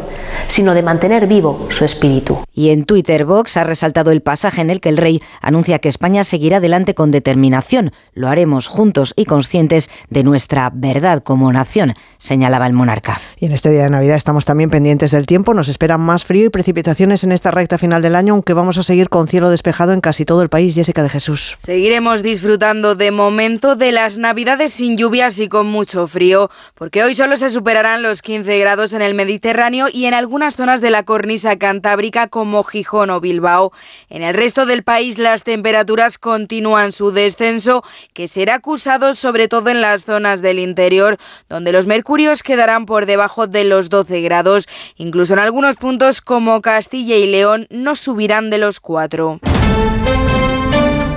sino 0.48 0.74
de 0.74 0.84
mantener 0.84 1.28
vivo 1.28 1.68
su 1.70 1.86
espíritu. 1.86 2.40
Y 2.54 2.70
en 2.70 2.86
Twitter 2.86 3.26
Vox 3.26 3.58
ha 3.58 3.64
resaltado 3.64 4.12
el 4.12 4.22
pasaje 4.22 4.62
en 4.62 4.70
el 4.70 4.82
que 4.82 4.90
el 4.90 4.98
rey 4.98 5.22
anuncia 5.42 5.80
que 5.80 5.90
España 5.90 6.24
seguirá 6.24 6.58
adelante 6.58 6.96
con 6.96 7.12
determinación. 7.12 7.92
Lo 8.14 8.28
haremos 8.28 8.68
juntos 8.68 9.14
y 9.16 9.26
conscientes 9.26 9.90
de 10.10 10.24
nuestra 10.24 10.72
verdad 10.74 11.24
como 11.24 11.52
nación, 11.52 11.94
señalaba 12.18 12.68
el 12.68 12.74
monarca. 12.74 13.22
Y 13.38 13.46
en 13.46 13.52
este 13.52 13.70
día 13.70 13.84
de 13.84 13.90
Navidad 13.90 14.16
estamos 14.16 14.46
también 14.46 14.70
pendientes 14.70 15.12
del 15.12 15.26
tiempo. 15.26 15.54
Nos 15.54 15.70
esperan 15.70 16.02
más 16.02 16.26
frío 16.26 16.46
y 16.46 16.50
precipitaciones 16.50 17.24
en 17.24 17.32
esta 17.32 17.52
recta 17.52 17.78
final 17.78 18.02
del 18.02 18.16
año, 18.16 18.34
aunque 18.34 18.54
vamos 18.54 18.78
a 18.78 18.84
seguir 18.84 19.10
con 19.10 19.28
cielo 19.28 19.50
despejado 19.50 19.94
en 19.94 20.02
casi 20.02 20.26
todo 20.26 20.42
el 20.42 20.50
país. 20.50 20.76
Jessica 20.76 21.04
de 21.04 21.10
Jesús. 21.10 21.56
Seguiremos 21.58 22.24
disfrutando 22.24 22.96
de 22.96 23.12
momento 23.32 23.78
de 23.78 23.94
las 23.94 24.18
Navidades 24.18 24.74
sin 24.74 24.98
lluvias 24.98 25.40
y 25.40 25.48
con 25.48 25.66
mucho 25.66 26.06
frío, 26.06 26.50
porque 26.76 27.02
hoy 27.02 27.16
solo 27.16 27.38
se 27.38 27.50
superarán 27.50 28.04
los 28.04 28.22
15 28.22 28.60
grados 28.60 28.92
en 28.92 29.02
el 29.02 29.14
Mediterráneo 29.14 29.88
y 29.90 30.04
en 30.04 30.14
algunas 30.14 30.58
zonas 30.58 30.82
de 30.82 30.90
la 30.90 31.04
cornisa 31.04 31.56
cantábrica 31.56 32.28
como 32.28 32.66
Gijón 32.66 33.10
o 33.10 33.22
Bilbao. 33.22 33.72
En 34.10 34.22
el 34.22 34.34
resto 34.34 34.66
del 34.66 34.84
país 34.84 35.18
las 35.18 35.44
temperaturas 35.44 36.18
continúan 36.18 36.92
su 36.92 37.12
descenso, 37.12 37.86
que 38.12 38.28
será 38.28 38.56
acusado 38.56 39.14
sobre 39.14 39.48
todo 39.48 39.70
en 39.70 39.80
las 39.80 40.04
zonas 40.04 40.42
del 40.42 40.60
interior, 40.60 41.18
donde 41.48 41.72
los 41.72 41.86
mercurios 41.86 42.44
quedarán 42.44 42.86
por 42.86 43.06
debajo 43.06 43.48
de 43.48 43.64
los 43.64 43.88
12 43.88 44.20
grados. 44.20 44.68
Incluso 44.98 45.36
en 45.36 45.40
algunos 45.40 45.78
puntos 45.78 46.20
como 46.20 46.60
Castilla 46.60 47.16
y 47.16 47.28
León 47.28 47.66
no 47.70 47.96
subirán 47.96 48.50
de 48.50 48.58
los 48.58 48.82
4. 48.82 49.40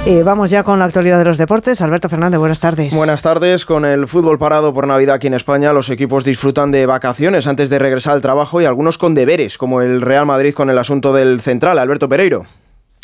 Eh, 0.07 0.23
vamos 0.23 0.51
ya 0.51 0.63
con 0.65 0.79
la 0.79 0.85
actualidad 0.85 1.17
de 1.19 1.25
los 1.25 1.39
deportes. 1.39 1.81
Alberto 1.81 2.11
Fernández, 2.11 2.39
buenas 2.39 2.61
tardes. 2.61 2.95
Buenas 2.95 3.23
tardes. 3.23 3.65
Con 3.65 3.87
el 3.87 4.07
fútbol 4.07 4.39
parado 4.39 4.75
por 4.75 4.87
Navidad 4.87 5.15
aquí 5.15 5.29
en 5.29 5.35
España, 5.35 5.73
los 5.73 5.89
equipos 5.89 6.25
disfrutan 6.25 6.71
de 6.71 6.85
vacaciones 6.85 7.47
antes 7.47 7.71
de 7.71 7.79
regresar 7.79 8.13
al 8.13 8.21
trabajo 8.21 8.61
y 8.61 8.67
algunos 8.67 8.99
con 8.99 9.15
deberes, 9.15 9.57
como 9.57 9.81
el 9.81 10.03
Real 10.03 10.27
Madrid 10.27 10.53
con 10.53 10.69
el 10.69 10.77
asunto 10.77 11.15
del 11.15 11.41
central. 11.41 11.79
Alberto 11.79 12.07
Pereiro. 12.11 12.45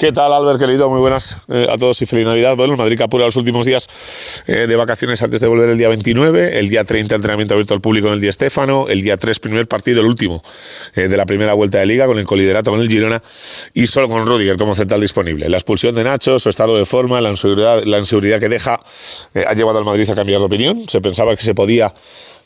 ¿Qué 0.01 0.13
tal, 0.13 0.33
Albert, 0.33 0.59
querido? 0.59 0.89
Muy 0.89 0.99
buenas 0.99 1.45
eh, 1.51 1.67
a 1.69 1.77
todos 1.77 2.01
y 2.01 2.07
feliz 2.07 2.25
Navidad. 2.25 2.57
Bueno, 2.57 2.75
Madrid 2.75 2.99
apura 3.03 3.27
los 3.27 3.37
últimos 3.37 3.67
días 3.67 4.43
eh, 4.47 4.67
de 4.67 4.75
vacaciones 4.75 5.23
antes 5.23 5.43
de 5.43 5.47
volver 5.47 5.69
el 5.69 5.77
día 5.77 5.89
29, 5.89 6.59
el 6.59 6.71
día 6.71 6.85
30 6.85 7.17
entrenamiento 7.17 7.53
abierto 7.53 7.75
al 7.75 7.83
público 7.83 8.07
en 8.07 8.15
el 8.15 8.21
día 8.23 8.31
Estéfano, 8.31 8.89
el 8.89 9.03
día 9.03 9.19
3 9.19 9.41
primer 9.41 9.69
partido, 9.69 10.01
el 10.01 10.07
último 10.07 10.43
eh, 10.95 11.09
de 11.09 11.17
la 11.19 11.27
primera 11.27 11.53
vuelta 11.53 11.81
de 11.81 11.85
liga 11.85 12.07
con 12.07 12.19
el 12.19 12.25
coliderato 12.25 12.71
con 12.71 12.81
el 12.81 12.89
Girona 12.89 13.23
y 13.75 13.87
solo 13.89 14.09
con 14.09 14.25
Rudiger 14.25 14.57
como 14.57 14.75
central 14.75 15.03
disponible. 15.03 15.51
La 15.51 15.59
expulsión 15.59 15.95
de 15.95 16.03
Nacho, 16.03 16.39
su 16.39 16.49
estado 16.49 16.79
de 16.79 16.87
forma, 16.87 17.21
la 17.21 17.29
inseguridad, 17.29 17.83
la 17.85 17.99
inseguridad 17.99 18.41
que 18.41 18.49
deja 18.49 18.81
ha 19.47 19.53
llevado 19.53 19.81
al 19.81 19.85
Madrid 19.85 20.09
a 20.09 20.15
cambiar 20.15 20.41
de 20.41 20.47
opinión. 20.47 20.83
Se 20.89 21.03
pensaba 21.03 21.37
que 21.37 21.43
se 21.43 21.55
podía 21.55 21.93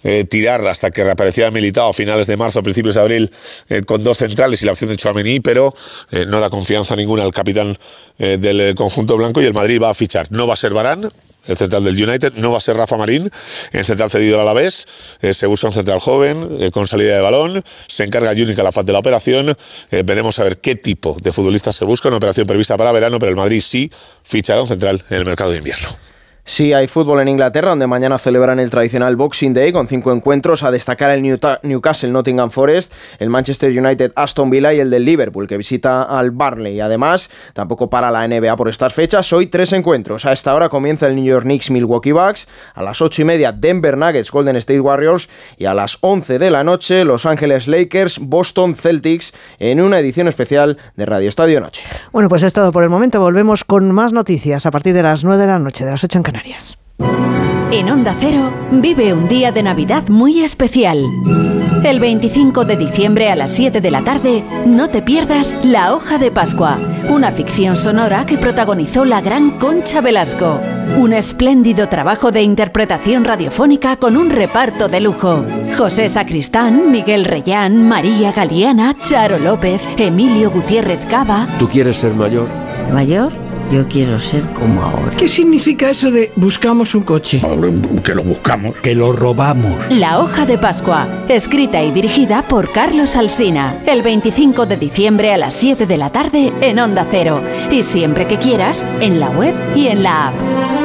eh, 0.04 0.24
tirar 0.24 0.66
hasta 0.66 0.90
que 0.90 1.02
reapareciera 1.02 1.50
Militao 1.50 1.88
a 1.88 1.92
finales 1.94 2.26
de 2.26 2.36
marzo, 2.36 2.62
principios 2.62 2.94
de 2.96 3.00
abril, 3.00 3.30
eh, 3.70 3.80
con 3.86 4.04
dos 4.04 4.18
centrales 4.18 4.62
y 4.62 4.66
la 4.66 4.72
opción 4.72 4.90
de 4.90 4.96
Chouameni, 4.96 5.40
pero 5.40 5.74
eh, 6.10 6.26
no 6.28 6.40
da 6.40 6.50
confianza 6.50 6.94
ninguna 6.94 7.22
al 7.22 7.32
capitán 7.32 7.76
del 8.18 8.74
conjunto 8.74 9.16
blanco 9.16 9.42
y 9.42 9.46
el 9.46 9.54
Madrid 9.54 9.80
va 9.82 9.90
a 9.90 9.94
fichar. 9.94 10.30
No 10.30 10.46
va 10.46 10.54
a 10.54 10.56
ser 10.56 10.72
Barán, 10.72 11.08
el 11.46 11.56
central 11.56 11.84
del 11.84 12.00
United. 12.00 12.34
No 12.36 12.52
va 12.52 12.58
a 12.58 12.60
ser 12.60 12.76
Rafa 12.76 12.96
Marín, 12.96 13.30
el 13.72 13.84
central 13.84 14.10
cedido 14.10 14.36
al 14.36 14.42
Alavés. 14.42 14.86
Se 15.32 15.46
busca 15.46 15.66
un 15.66 15.72
central 15.72 15.98
joven, 15.98 16.70
con 16.70 16.86
salida 16.86 17.16
de 17.16 17.20
balón. 17.20 17.62
Se 17.64 18.04
encarga 18.04 18.32
Junic 18.32 18.56
la 18.58 18.72
faz 18.72 18.86
de 18.86 18.92
la 18.92 19.00
operación. 19.00 19.56
Veremos 19.90 20.38
a 20.38 20.44
ver 20.44 20.58
qué 20.58 20.76
tipo 20.76 21.16
de 21.20 21.32
futbolista 21.32 21.72
se 21.72 21.84
busca. 21.84 22.08
Una 22.08 22.18
operación 22.18 22.46
prevista 22.46 22.76
para 22.76 22.92
verano, 22.92 23.18
pero 23.18 23.30
el 23.30 23.36
Madrid 23.36 23.60
sí 23.60 23.90
fichará 24.22 24.60
un 24.60 24.68
central 24.68 25.02
en 25.10 25.16
el 25.16 25.24
mercado 25.24 25.50
de 25.50 25.58
invierno. 25.58 25.88
Sí, 26.46 26.74
hay 26.74 26.88
fútbol 26.88 27.20
en 27.20 27.28
Inglaterra, 27.28 27.70
donde 27.70 27.86
mañana 27.86 28.18
celebran 28.18 28.60
el 28.60 28.68
tradicional 28.68 29.16
Boxing 29.16 29.54
Day 29.54 29.72
con 29.72 29.88
cinco 29.88 30.12
encuentros, 30.12 30.62
a 30.62 30.70
destacar 30.70 31.10
el 31.10 31.22
Newcastle 31.22 32.10
Nottingham 32.10 32.50
Forest, 32.50 32.92
el 33.18 33.30
Manchester 33.30 33.70
United 33.70 34.12
Aston 34.14 34.50
Villa 34.50 34.74
y 34.74 34.78
el 34.78 34.90
del 34.90 35.06
Liverpool, 35.06 35.48
que 35.48 35.56
visita 35.56 36.02
al 36.02 36.32
Barley. 36.32 36.80
Además, 36.80 37.30
tampoco 37.54 37.88
para 37.88 38.10
la 38.10 38.28
NBA 38.28 38.56
por 38.56 38.68
estas 38.68 38.92
fechas, 38.92 39.32
hoy 39.32 39.46
tres 39.46 39.72
encuentros. 39.72 40.26
A 40.26 40.34
esta 40.34 40.54
hora 40.54 40.68
comienza 40.68 41.06
el 41.06 41.16
New 41.16 41.24
York 41.24 41.44
Knicks 41.44 41.70
Milwaukee 41.70 42.12
Bucks, 42.12 42.46
a 42.74 42.82
las 42.82 43.00
ocho 43.00 43.22
y 43.22 43.24
media 43.24 43.50
Denver 43.50 43.96
Nuggets 43.96 44.30
Golden 44.30 44.56
State 44.56 44.80
Warriors 44.80 45.30
y 45.56 45.64
a 45.64 45.72
las 45.72 45.96
once 46.02 46.38
de 46.38 46.50
la 46.50 46.62
noche 46.62 47.06
Los 47.06 47.24
Ángeles 47.24 47.68
Lakers 47.68 48.18
Boston 48.18 48.74
Celtics 48.74 49.32
en 49.58 49.80
una 49.80 49.98
edición 49.98 50.28
especial 50.28 50.76
de 50.94 51.06
Radio 51.06 51.30
Estadio 51.30 51.62
Noche. 51.62 51.82
Bueno, 52.12 52.28
pues 52.28 52.42
es 52.42 52.52
todo 52.52 52.70
por 52.70 52.82
el 52.82 52.90
momento. 52.90 53.18
Volvemos 53.18 53.64
con 53.64 53.90
más 53.92 54.12
noticias 54.12 54.66
a 54.66 54.70
partir 54.70 54.92
de 54.92 55.02
las 55.02 55.24
nueve 55.24 55.40
de 55.40 55.48
la 55.48 55.58
noche, 55.58 55.86
de 55.86 55.90
las 55.90 56.04
ocho 56.04 56.18
en 56.18 56.33
Canarias. 56.34 56.78
En 57.70 57.88
Onda 57.90 58.16
Cero 58.18 58.52
vive 58.72 59.12
un 59.14 59.28
día 59.28 59.52
de 59.52 59.62
Navidad 59.62 60.08
muy 60.08 60.42
especial. 60.42 61.04
El 61.84 62.00
25 62.00 62.64
de 62.64 62.76
diciembre 62.76 63.30
a 63.30 63.36
las 63.36 63.52
7 63.52 63.80
de 63.80 63.90
la 63.92 64.02
tarde, 64.02 64.42
no 64.66 64.88
te 64.88 65.00
pierdas 65.00 65.54
La 65.62 65.94
Hoja 65.94 66.18
de 66.18 66.32
Pascua, 66.32 66.78
una 67.08 67.30
ficción 67.30 67.76
sonora 67.76 68.26
que 68.26 68.38
protagonizó 68.38 69.04
la 69.04 69.20
gran 69.20 69.58
Concha 69.58 70.00
Velasco. 70.00 70.60
Un 70.96 71.12
espléndido 71.12 71.88
trabajo 71.88 72.32
de 72.32 72.42
interpretación 72.42 73.24
radiofónica 73.24 73.96
con 73.96 74.16
un 74.16 74.30
reparto 74.30 74.88
de 74.88 75.00
lujo. 75.00 75.44
José 75.76 76.08
Sacristán, 76.08 76.90
Miguel 76.90 77.26
Reyán, 77.26 77.86
María 77.88 78.32
Galeana, 78.32 78.96
Charo 79.02 79.38
López, 79.38 79.82
Emilio 79.98 80.50
Gutiérrez 80.50 81.04
Cava. 81.06 81.46
¿Tú 81.60 81.68
quieres 81.68 81.98
ser 81.98 82.14
mayor? 82.14 82.48
¿Mayor? 82.92 83.43
Yo 83.70 83.88
quiero 83.88 84.20
ser 84.20 84.42
como 84.52 84.82
ahora. 84.82 85.16
¿Qué 85.16 85.28
significa 85.28 85.90
eso 85.90 86.10
de 86.10 86.32
buscamos 86.36 86.94
un 86.94 87.02
coche? 87.02 87.42
Que 88.04 88.14
lo 88.14 88.22
buscamos. 88.22 88.78
Que 88.80 88.94
lo 88.94 89.12
robamos. 89.12 89.92
La 89.92 90.20
hoja 90.20 90.46
de 90.46 90.58
Pascua, 90.58 91.08
escrita 91.28 91.82
y 91.82 91.90
dirigida 91.90 92.42
por 92.42 92.70
Carlos 92.70 93.16
Alsina. 93.16 93.76
El 93.86 94.02
25 94.02 94.66
de 94.66 94.76
diciembre 94.76 95.32
a 95.32 95.38
las 95.38 95.54
7 95.54 95.86
de 95.86 95.96
la 95.96 96.10
tarde 96.10 96.52
en 96.60 96.78
Onda 96.78 97.06
Cero. 97.10 97.40
Y 97.70 97.82
siempre 97.82 98.26
que 98.26 98.38
quieras, 98.38 98.84
en 99.00 99.18
la 99.18 99.30
web 99.30 99.54
y 99.74 99.88
en 99.88 100.02
la 100.02 100.28
app. 100.28 100.34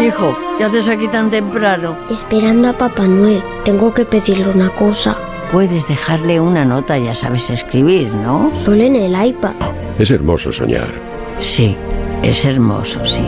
Hijo, 0.02 0.36
¿qué 0.58 0.64
haces 0.64 0.88
aquí 0.90 1.08
tan 1.10 1.30
temprano? 1.30 1.98
Esperando 2.10 2.70
a 2.70 2.78
Papá 2.78 3.08
Noel. 3.08 3.44
Tengo 3.66 3.94
que 3.94 4.06
pedirle 4.06 4.48
una 4.48 4.70
cosa. 4.70 5.18
Puedes 5.52 5.88
dejarle 5.88 6.40
una 6.40 6.64
nota, 6.64 6.98
ya 6.98 7.14
sabes 7.14 7.50
escribir, 7.50 8.08
¿no? 8.14 8.52
Solo 8.64 8.84
en 8.84 8.96
el 8.96 9.28
iPad. 9.28 9.56
Es 9.98 10.12
hermoso 10.12 10.52
soñar. 10.52 10.94
Sí. 11.38 11.76
Es 12.24 12.46
hermoso, 12.46 13.06
sí. 13.06 13.24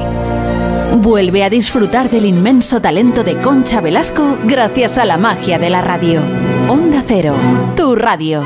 Vuelve 0.98 1.44
a 1.44 1.50
disfrutar 1.50 2.10
del 2.10 2.26
inmenso 2.26 2.82
talento 2.82 3.24
de 3.24 3.38
Concha 3.38 3.82
Velasco 3.82 4.38
gracias 4.44 4.98
a 4.98 5.06
la 5.06 5.18
magia 5.18 5.58
de 5.58 5.70
la 5.70 5.82
radio. 5.82 6.22
Onda 6.70 7.03
Cero, 7.06 7.34
tu 7.76 7.95
radio. 7.95 8.44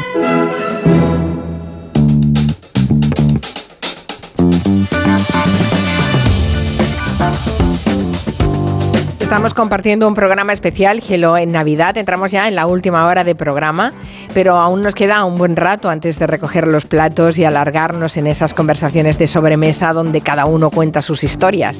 Estamos 9.25 9.55
compartiendo 9.55 10.07
un 10.07 10.13
programa 10.13 10.53
especial, 10.53 11.01
Gelo, 11.01 11.35
en 11.35 11.51
Navidad. 11.51 11.97
Entramos 11.97 12.31
ya 12.31 12.47
en 12.47 12.53
la 12.53 12.67
última 12.67 13.07
hora 13.07 13.23
de 13.23 13.33
programa, 13.33 13.91
pero 14.35 14.55
aún 14.55 14.83
nos 14.83 14.93
queda 14.93 15.25
un 15.25 15.35
buen 15.35 15.55
rato 15.55 15.89
antes 15.89 16.19
de 16.19 16.27
recoger 16.27 16.67
los 16.67 16.85
platos 16.85 17.39
y 17.39 17.43
alargarnos 17.43 18.17
en 18.17 18.27
esas 18.27 18.53
conversaciones 18.53 19.17
de 19.17 19.25
sobremesa 19.25 19.93
donde 19.93 20.21
cada 20.21 20.45
uno 20.45 20.69
cuenta 20.69 21.01
sus 21.01 21.23
historias. 21.23 21.79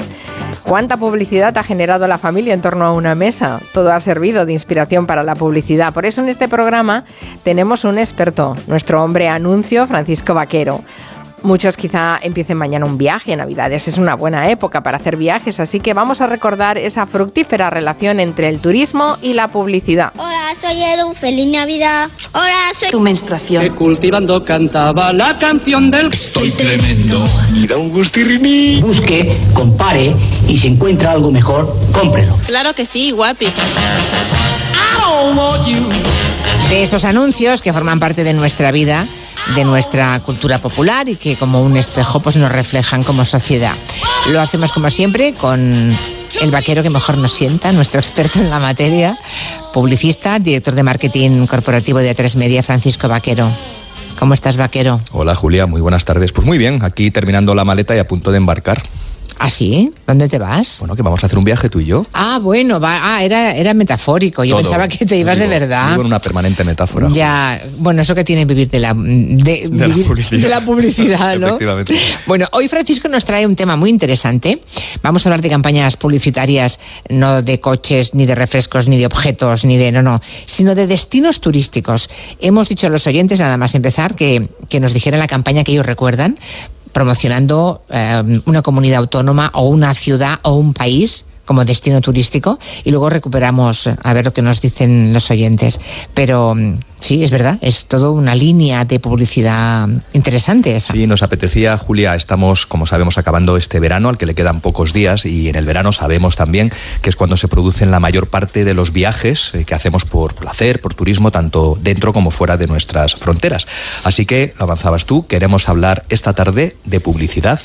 ¿Cuánta 0.63 0.97
publicidad 0.97 1.55
ha 1.59 1.63
generado 1.63 2.07
la 2.07 2.17
familia 2.17 2.55
en 2.55 2.61
torno 2.61 2.83
a 2.83 2.93
una 2.93 3.13
mesa? 3.13 3.59
Todo 3.75 3.93
ha 3.93 3.99
servido 3.99 4.47
de 4.47 4.53
inspiración 4.53 5.05
para 5.05 5.21
la 5.21 5.35
publicidad. 5.35 5.93
Por 5.93 6.07
eso 6.07 6.21
en 6.21 6.29
este 6.29 6.49
programa 6.49 7.03
tenemos 7.43 7.85
un 7.85 7.99
experto, 7.99 8.55
nuestro 8.65 9.03
hombre 9.03 9.29
anuncio, 9.29 9.85
Francisco 9.85 10.33
Vaquero. 10.33 10.81
Muchos 11.45 11.77
quizá 11.77 12.17
empiecen 12.23 12.57
mañana 12.57 12.87
un 12.87 12.97
viaje 12.97 13.33
en 13.33 13.37
Navidades. 13.37 13.87
Es 13.87 13.99
una 13.99 14.15
buena 14.15 14.49
época 14.49 14.81
para 14.81 14.97
hacer 14.97 15.15
viajes, 15.15 15.59
así 15.59 15.79
que 15.79 15.93
vamos 15.93 16.19
a 16.19 16.25
recordar 16.25 16.79
esa 16.79 17.05
fructífera 17.05 17.69
relación 17.69 18.19
entre 18.19 18.49
el 18.49 18.57
turismo 18.57 19.19
y 19.21 19.33
la 19.33 19.47
publicidad. 19.47 20.11
Hola, 20.17 20.53
soy 20.59 20.81
Edu. 20.81 21.13
Feliz 21.13 21.45
Navidad. 21.45 22.09
Hola, 22.33 22.71
soy 22.73 22.89
tu 22.89 22.99
menstruación. 22.99 23.61
Que 23.61 23.69
cultivando 23.69 24.43
cantaba 24.43 25.13
la 25.13 25.37
canción 25.37 25.91
del 25.91 26.11
Estoy 26.11 26.49
tremendo. 26.49 27.23
Y 27.53 27.67
da 27.67 27.77
un 27.77 27.91
gustirriní. 27.91 28.81
Busque, 28.81 29.47
compare 29.53 30.15
y 30.47 30.57
si 30.57 30.65
encuentra 30.65 31.11
algo 31.11 31.29
mejor, 31.29 31.77
cómprelo. 31.93 32.39
Claro 32.47 32.73
que 32.73 32.85
sí, 32.85 33.11
guapi. 33.11 33.45
De 36.69 36.81
esos 36.81 37.05
anuncios 37.05 37.61
que 37.61 37.71
forman 37.71 37.99
parte 37.99 38.23
de 38.23 38.33
nuestra 38.33 38.71
vida 38.71 39.05
de 39.53 39.63
nuestra 39.63 40.19
cultura 40.21 40.59
popular 40.59 41.07
y 41.07 41.15
que 41.15 41.35
como 41.35 41.61
un 41.61 41.77
espejo 41.77 42.19
pues 42.19 42.37
nos 42.37 42.51
reflejan 42.51 43.03
como 43.03 43.25
sociedad. 43.25 43.75
Lo 44.31 44.41
hacemos 44.41 44.71
como 44.71 44.89
siempre 44.89 45.33
con 45.33 45.93
el 46.41 46.51
vaquero 46.51 46.83
que 46.83 46.89
mejor 46.89 47.17
nos 47.17 47.31
sienta, 47.31 47.71
nuestro 47.71 47.99
experto 47.99 48.39
en 48.39 48.49
la 48.49 48.59
materia, 48.59 49.17
publicista, 49.73 50.39
director 50.39 50.73
de 50.73 50.83
marketing 50.83 51.45
corporativo 51.45 51.99
de 51.99 52.15
A3 52.15 52.35
Media, 52.37 52.63
Francisco 52.63 53.07
Vaquero. 53.07 53.49
¿Cómo 54.17 54.33
estás, 54.33 54.57
vaquero? 54.57 55.01
Hola, 55.11 55.35
Julia, 55.35 55.67
muy 55.67 55.81
buenas 55.81 56.05
tardes. 56.05 56.31
Pues 56.31 56.47
muy 56.47 56.57
bien, 56.57 56.83
aquí 56.83 57.11
terminando 57.11 57.53
la 57.53 57.65
maleta 57.65 57.95
y 57.95 57.99
a 57.99 58.07
punto 58.07 58.31
de 58.31 58.37
embarcar. 58.37 58.81
¿Ah, 59.37 59.49
sí? 59.49 59.91
¿Dónde 60.07 60.29
te 60.29 60.39
vas? 60.39 60.77
Bueno, 60.79 60.95
que 60.95 61.01
vamos 61.01 61.21
a 61.23 61.25
hacer 61.27 61.37
un 61.37 61.43
viaje 61.43 61.69
tú 61.69 61.79
y 61.79 61.85
yo. 61.85 62.05
Ah, 62.13 62.39
bueno, 62.41 62.79
va, 62.79 63.15
ah, 63.15 63.23
era, 63.23 63.51
era 63.51 63.73
metafórico. 63.73 64.43
Yo 64.43 64.55
pensaba 64.55 64.87
que 64.87 65.05
te 65.05 65.17
ibas 65.17 65.39
de 65.39 65.47
verdad. 65.47 65.89
Vivo 65.91 66.01
en 66.01 66.07
una 66.07 66.19
permanente 66.19 66.63
metáfora. 66.63 67.09
Ya, 67.11 67.61
bueno, 67.77 68.01
eso 68.01 68.15
que 68.15 68.23
tiene 68.23 68.45
vivir 68.45 68.69
de 68.69 68.79
la, 68.79 68.93
de, 68.95 69.67
de 69.69 69.87
la 69.87 69.95
publicidad, 69.95 70.41
de 70.41 70.49
la 70.49 70.61
publicidad 70.61 71.37
¿no? 71.37 71.47
Efectivamente. 71.47 71.95
Bueno, 72.27 72.47
hoy 72.53 72.67
Francisco 72.69 73.09
nos 73.09 73.25
trae 73.25 73.45
un 73.45 73.55
tema 73.55 73.75
muy 73.75 73.89
interesante. 73.89 74.61
Vamos 75.03 75.25
a 75.25 75.29
hablar 75.29 75.41
de 75.41 75.49
campañas 75.49 75.97
publicitarias, 75.97 76.79
no 77.09 77.41
de 77.41 77.59
coches, 77.59 78.15
ni 78.15 78.25
de 78.25 78.35
refrescos, 78.35 78.87
ni 78.87 78.97
de 78.97 79.05
objetos, 79.05 79.65
ni 79.65 79.77
de, 79.77 79.91
no, 79.91 80.01
no, 80.01 80.19
sino 80.45 80.75
de 80.75 80.87
destinos 80.87 81.41
turísticos. 81.41 82.09
Hemos 82.39 82.69
dicho 82.69 82.87
a 82.87 82.89
los 82.89 83.05
oyentes, 83.07 83.39
nada 83.39 83.57
más 83.57 83.75
empezar, 83.75 84.15
que, 84.15 84.49
que 84.69 84.79
nos 84.79 84.93
dijeran 84.93 85.19
la 85.19 85.27
campaña 85.27 85.63
que 85.63 85.73
ellos 85.73 85.85
recuerdan 85.85 86.37
promocionando 86.95 87.81
eh, 87.89 88.41
una 88.45 88.61
comunidad 88.61 88.99
autónoma 88.99 89.51
o 89.53 89.67
una 89.67 89.93
ciudad 89.93 90.39
o 90.43 90.53
un 90.53 90.73
país 90.73 91.25
como 91.45 91.65
destino 91.65 92.01
turístico 92.01 92.59
y 92.83 92.91
luego 92.91 93.09
recuperamos 93.09 93.87
a 93.87 94.13
ver 94.13 94.25
lo 94.25 94.33
que 94.33 94.41
nos 94.41 94.61
dicen 94.61 95.13
los 95.13 95.29
oyentes. 95.31 95.79
Pero 96.13 96.55
mm, 96.55 96.79
sí, 96.99 97.23
es 97.23 97.31
verdad, 97.31 97.57
es 97.61 97.85
todo 97.85 98.11
una 98.11 98.35
línea 98.35 98.85
de 98.85 98.99
publicidad 98.99 99.87
interesante 100.13 100.75
esa. 100.75 100.93
Sí, 100.93 101.07
nos 101.07 101.23
apetecía, 101.23 101.77
Julia, 101.77 102.15
estamos, 102.15 102.65
como 102.65 102.85
sabemos, 102.85 103.17
acabando 103.17 103.57
este 103.57 103.79
verano 103.79 104.09
al 104.09 104.17
que 104.17 104.25
le 104.25 104.35
quedan 104.35 104.61
pocos 104.61 104.93
días 104.93 105.25
y 105.25 105.49
en 105.49 105.55
el 105.55 105.65
verano 105.65 105.91
sabemos 105.91 106.35
también 106.35 106.71
que 107.01 107.09
es 107.09 107.15
cuando 107.15 107.37
se 107.37 107.47
producen 107.47 107.91
la 107.91 107.99
mayor 107.99 108.27
parte 108.27 108.65
de 108.65 108.73
los 108.73 108.91
viajes 108.91 109.53
eh, 109.53 109.65
que 109.65 109.75
hacemos 109.75 110.05
por 110.05 110.35
placer, 110.35 110.81
por 110.81 110.93
turismo, 110.93 111.31
tanto 111.31 111.77
dentro 111.81 112.13
como 112.13 112.31
fuera 112.31 112.57
de 112.57 112.67
nuestras 112.67 113.15
fronteras. 113.15 113.67
Así 114.03 114.25
que, 114.25 114.53
lo 114.57 114.63
avanzabas 114.63 115.05
tú, 115.05 115.27
queremos 115.27 115.69
hablar 115.69 116.05
esta 116.09 116.33
tarde 116.33 116.75
de 116.85 116.99
publicidad 116.99 117.59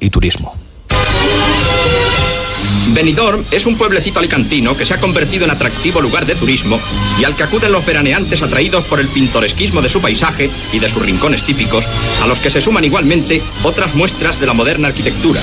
y 0.00 0.10
turismo. 0.10 0.54
Benidorm 2.92 3.44
es 3.50 3.66
un 3.66 3.76
pueblecito 3.76 4.18
alicantino 4.18 4.76
que 4.76 4.84
se 4.84 4.94
ha 4.94 5.00
convertido 5.00 5.44
en 5.44 5.50
atractivo 5.50 6.00
lugar 6.00 6.26
de 6.26 6.34
turismo 6.34 6.80
y 7.18 7.24
al 7.24 7.34
que 7.34 7.42
acuden 7.42 7.72
los 7.72 7.84
veraneantes 7.84 8.42
atraídos 8.42 8.84
por 8.84 9.00
el 9.00 9.08
pintoresquismo 9.08 9.82
de 9.82 9.88
su 9.88 10.00
paisaje 10.00 10.50
y 10.72 10.78
de 10.78 10.88
sus 10.88 11.04
rincones 11.04 11.44
típicos, 11.44 11.86
a 12.22 12.26
los 12.26 12.40
que 12.40 12.50
se 12.50 12.60
suman 12.60 12.84
igualmente 12.84 13.42
otras 13.62 13.94
muestras 13.94 14.40
de 14.40 14.46
la 14.46 14.54
moderna 14.54 14.88
arquitectura. 14.88 15.40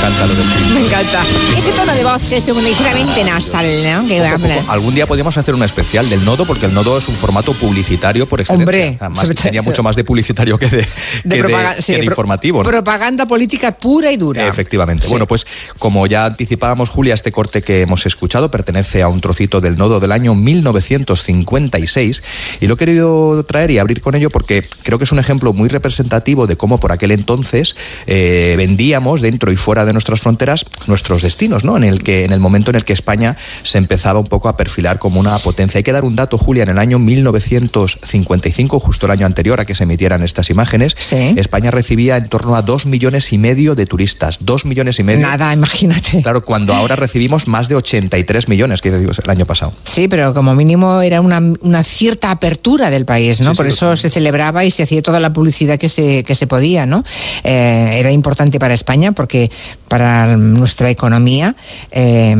Me 0.00 0.06
encanta 0.06 0.26
lo 0.26 0.34
del 0.34 0.46
Me 0.74 0.80
encanta. 0.86 1.24
Ese 1.58 1.72
tono 1.72 1.92
de 1.94 2.04
voz 2.04 2.22
que 2.28 2.36
es 2.36 2.46
ligeramente 2.46 3.24
nasal, 3.24 3.66
¿no? 3.84 4.06
Que 4.06 4.20
poco, 4.20 4.48
poco. 4.54 4.70
Algún 4.70 4.94
día 4.94 5.06
podríamos 5.06 5.36
hacer 5.36 5.54
una 5.54 5.64
especial 5.64 6.08
del 6.08 6.24
nodo, 6.24 6.46
porque 6.46 6.66
el 6.66 6.74
nodo 6.74 6.96
es 6.98 7.08
un 7.08 7.16
formato 7.16 7.52
publicitario 7.54 8.28
por 8.28 8.40
excelencia. 8.40 8.64
Hombre, 8.64 8.96
Además, 9.00 9.34
tenía 9.42 9.60
mucho 9.62 9.82
más 9.82 9.96
de 9.96 10.04
publicitario 10.04 10.56
que 10.58 10.66
de, 10.68 10.76
de, 11.24 11.36
que 11.36 11.42
propaga- 11.44 11.74
de, 11.76 11.82
sí, 11.82 11.92
que 11.94 11.98
de 11.98 12.04
pro- 12.04 12.12
informativo. 12.12 12.58
¿no? 12.62 12.70
Propaganda 12.70 13.26
política 13.26 13.72
pura 13.76 14.12
y 14.12 14.16
dura. 14.16 14.46
Efectivamente. 14.46 15.06
Bueno, 15.08 15.26
pues 15.26 15.44
como 15.78 16.06
ya 16.06 16.24
anticipábamos, 16.26 16.88
Julia, 16.90 17.14
este 17.14 17.32
corte 17.32 17.60
que 17.62 17.82
hemos 17.82 18.06
escuchado 18.06 18.50
pertenece 18.50 19.02
a 19.02 19.08
un 19.08 19.20
trocito 19.20 19.60
del 19.60 19.76
nodo 19.76 19.98
del 20.00 20.12
año 20.12 20.34
1956 20.34 22.22
y 22.60 22.66
lo 22.66 22.74
he 22.74 22.76
querido 22.76 23.44
traer 23.44 23.70
y 23.72 23.78
abrir 23.78 24.00
con 24.00 24.14
ello 24.14 24.30
porque 24.30 24.64
creo 24.84 24.98
que 24.98 25.04
es 25.04 25.12
un 25.12 25.18
ejemplo 25.18 25.52
muy 25.52 25.68
representativo 25.68 26.46
de 26.46 26.56
cómo 26.56 26.78
por 26.78 26.92
aquel 26.92 27.10
entonces 27.10 27.74
eh, 28.06 28.54
vendíamos 28.56 29.20
dentro 29.20 29.50
y 29.52 29.56
fuera 29.56 29.84
de 29.84 29.87
de 29.88 29.92
nuestras 29.92 30.20
fronteras 30.20 30.64
nuestros 30.86 31.22
destinos, 31.22 31.64
¿no? 31.64 31.76
En 31.76 31.84
el 31.84 32.02
que 32.02 32.24
en 32.24 32.32
el 32.32 32.40
momento 32.40 32.70
en 32.70 32.76
el 32.76 32.84
que 32.84 32.92
España 32.92 33.36
se 33.62 33.78
empezaba 33.78 34.18
un 34.20 34.26
poco 34.26 34.48
a 34.48 34.56
perfilar 34.56 34.98
como 34.98 35.20
una 35.20 35.36
potencia. 35.38 35.78
Hay 35.78 35.84
que 35.84 35.92
dar 35.92 36.04
un 36.04 36.16
dato, 36.16 36.38
Julia, 36.38 36.62
en 36.62 36.70
el 36.70 36.78
año 36.78 36.98
1955, 36.98 38.78
justo 38.78 39.06
el 39.06 39.12
año 39.12 39.26
anterior 39.26 39.60
a 39.60 39.64
que 39.64 39.74
se 39.74 39.84
emitieran 39.84 40.22
estas 40.22 40.50
imágenes, 40.50 40.96
España 41.12 41.70
recibía 41.70 42.16
en 42.16 42.28
torno 42.28 42.56
a 42.56 42.62
dos 42.62 42.86
millones 42.86 43.32
y 43.32 43.38
medio 43.38 43.74
de 43.74 43.86
turistas, 43.86 44.38
dos 44.40 44.64
millones 44.64 44.98
y 44.98 45.02
medio. 45.02 45.20
Nada, 45.20 45.52
imagínate. 45.52 46.22
Claro, 46.22 46.44
cuando 46.44 46.74
ahora 46.74 46.96
recibimos 46.96 47.48
más 47.48 47.68
de 47.68 47.76
83 47.76 48.48
millones, 48.48 48.80
que 48.80 48.88
el 48.88 49.30
año 49.30 49.46
pasado. 49.46 49.72
Sí, 49.82 50.08
pero 50.08 50.34
como 50.34 50.54
mínimo 50.54 51.00
era 51.00 51.20
una, 51.20 51.40
una 51.60 51.82
cierta 51.82 52.30
apertura 52.30 52.90
del 52.90 53.04
país, 53.04 53.40
¿no? 53.40 53.54
Por 53.54 53.66
eso 53.66 53.96
se 53.96 54.10
celebraba 54.10 54.64
y 54.64 54.70
se 54.70 54.82
hacía 54.82 55.02
toda 55.02 55.20
la 55.20 55.32
publicidad 55.32 55.78
que 55.78 55.88
se, 55.88 56.24
que 56.24 56.34
se 56.34 56.46
podía, 56.46 56.86
¿no? 56.86 57.04
Eh, 57.44 57.90
era 57.94 58.12
importante 58.12 58.58
para 58.58 58.74
España 58.74 59.12
porque 59.12 59.50
para 59.88 60.36
nuestra 60.36 60.90
economía 60.90 61.54
eh, 61.90 62.34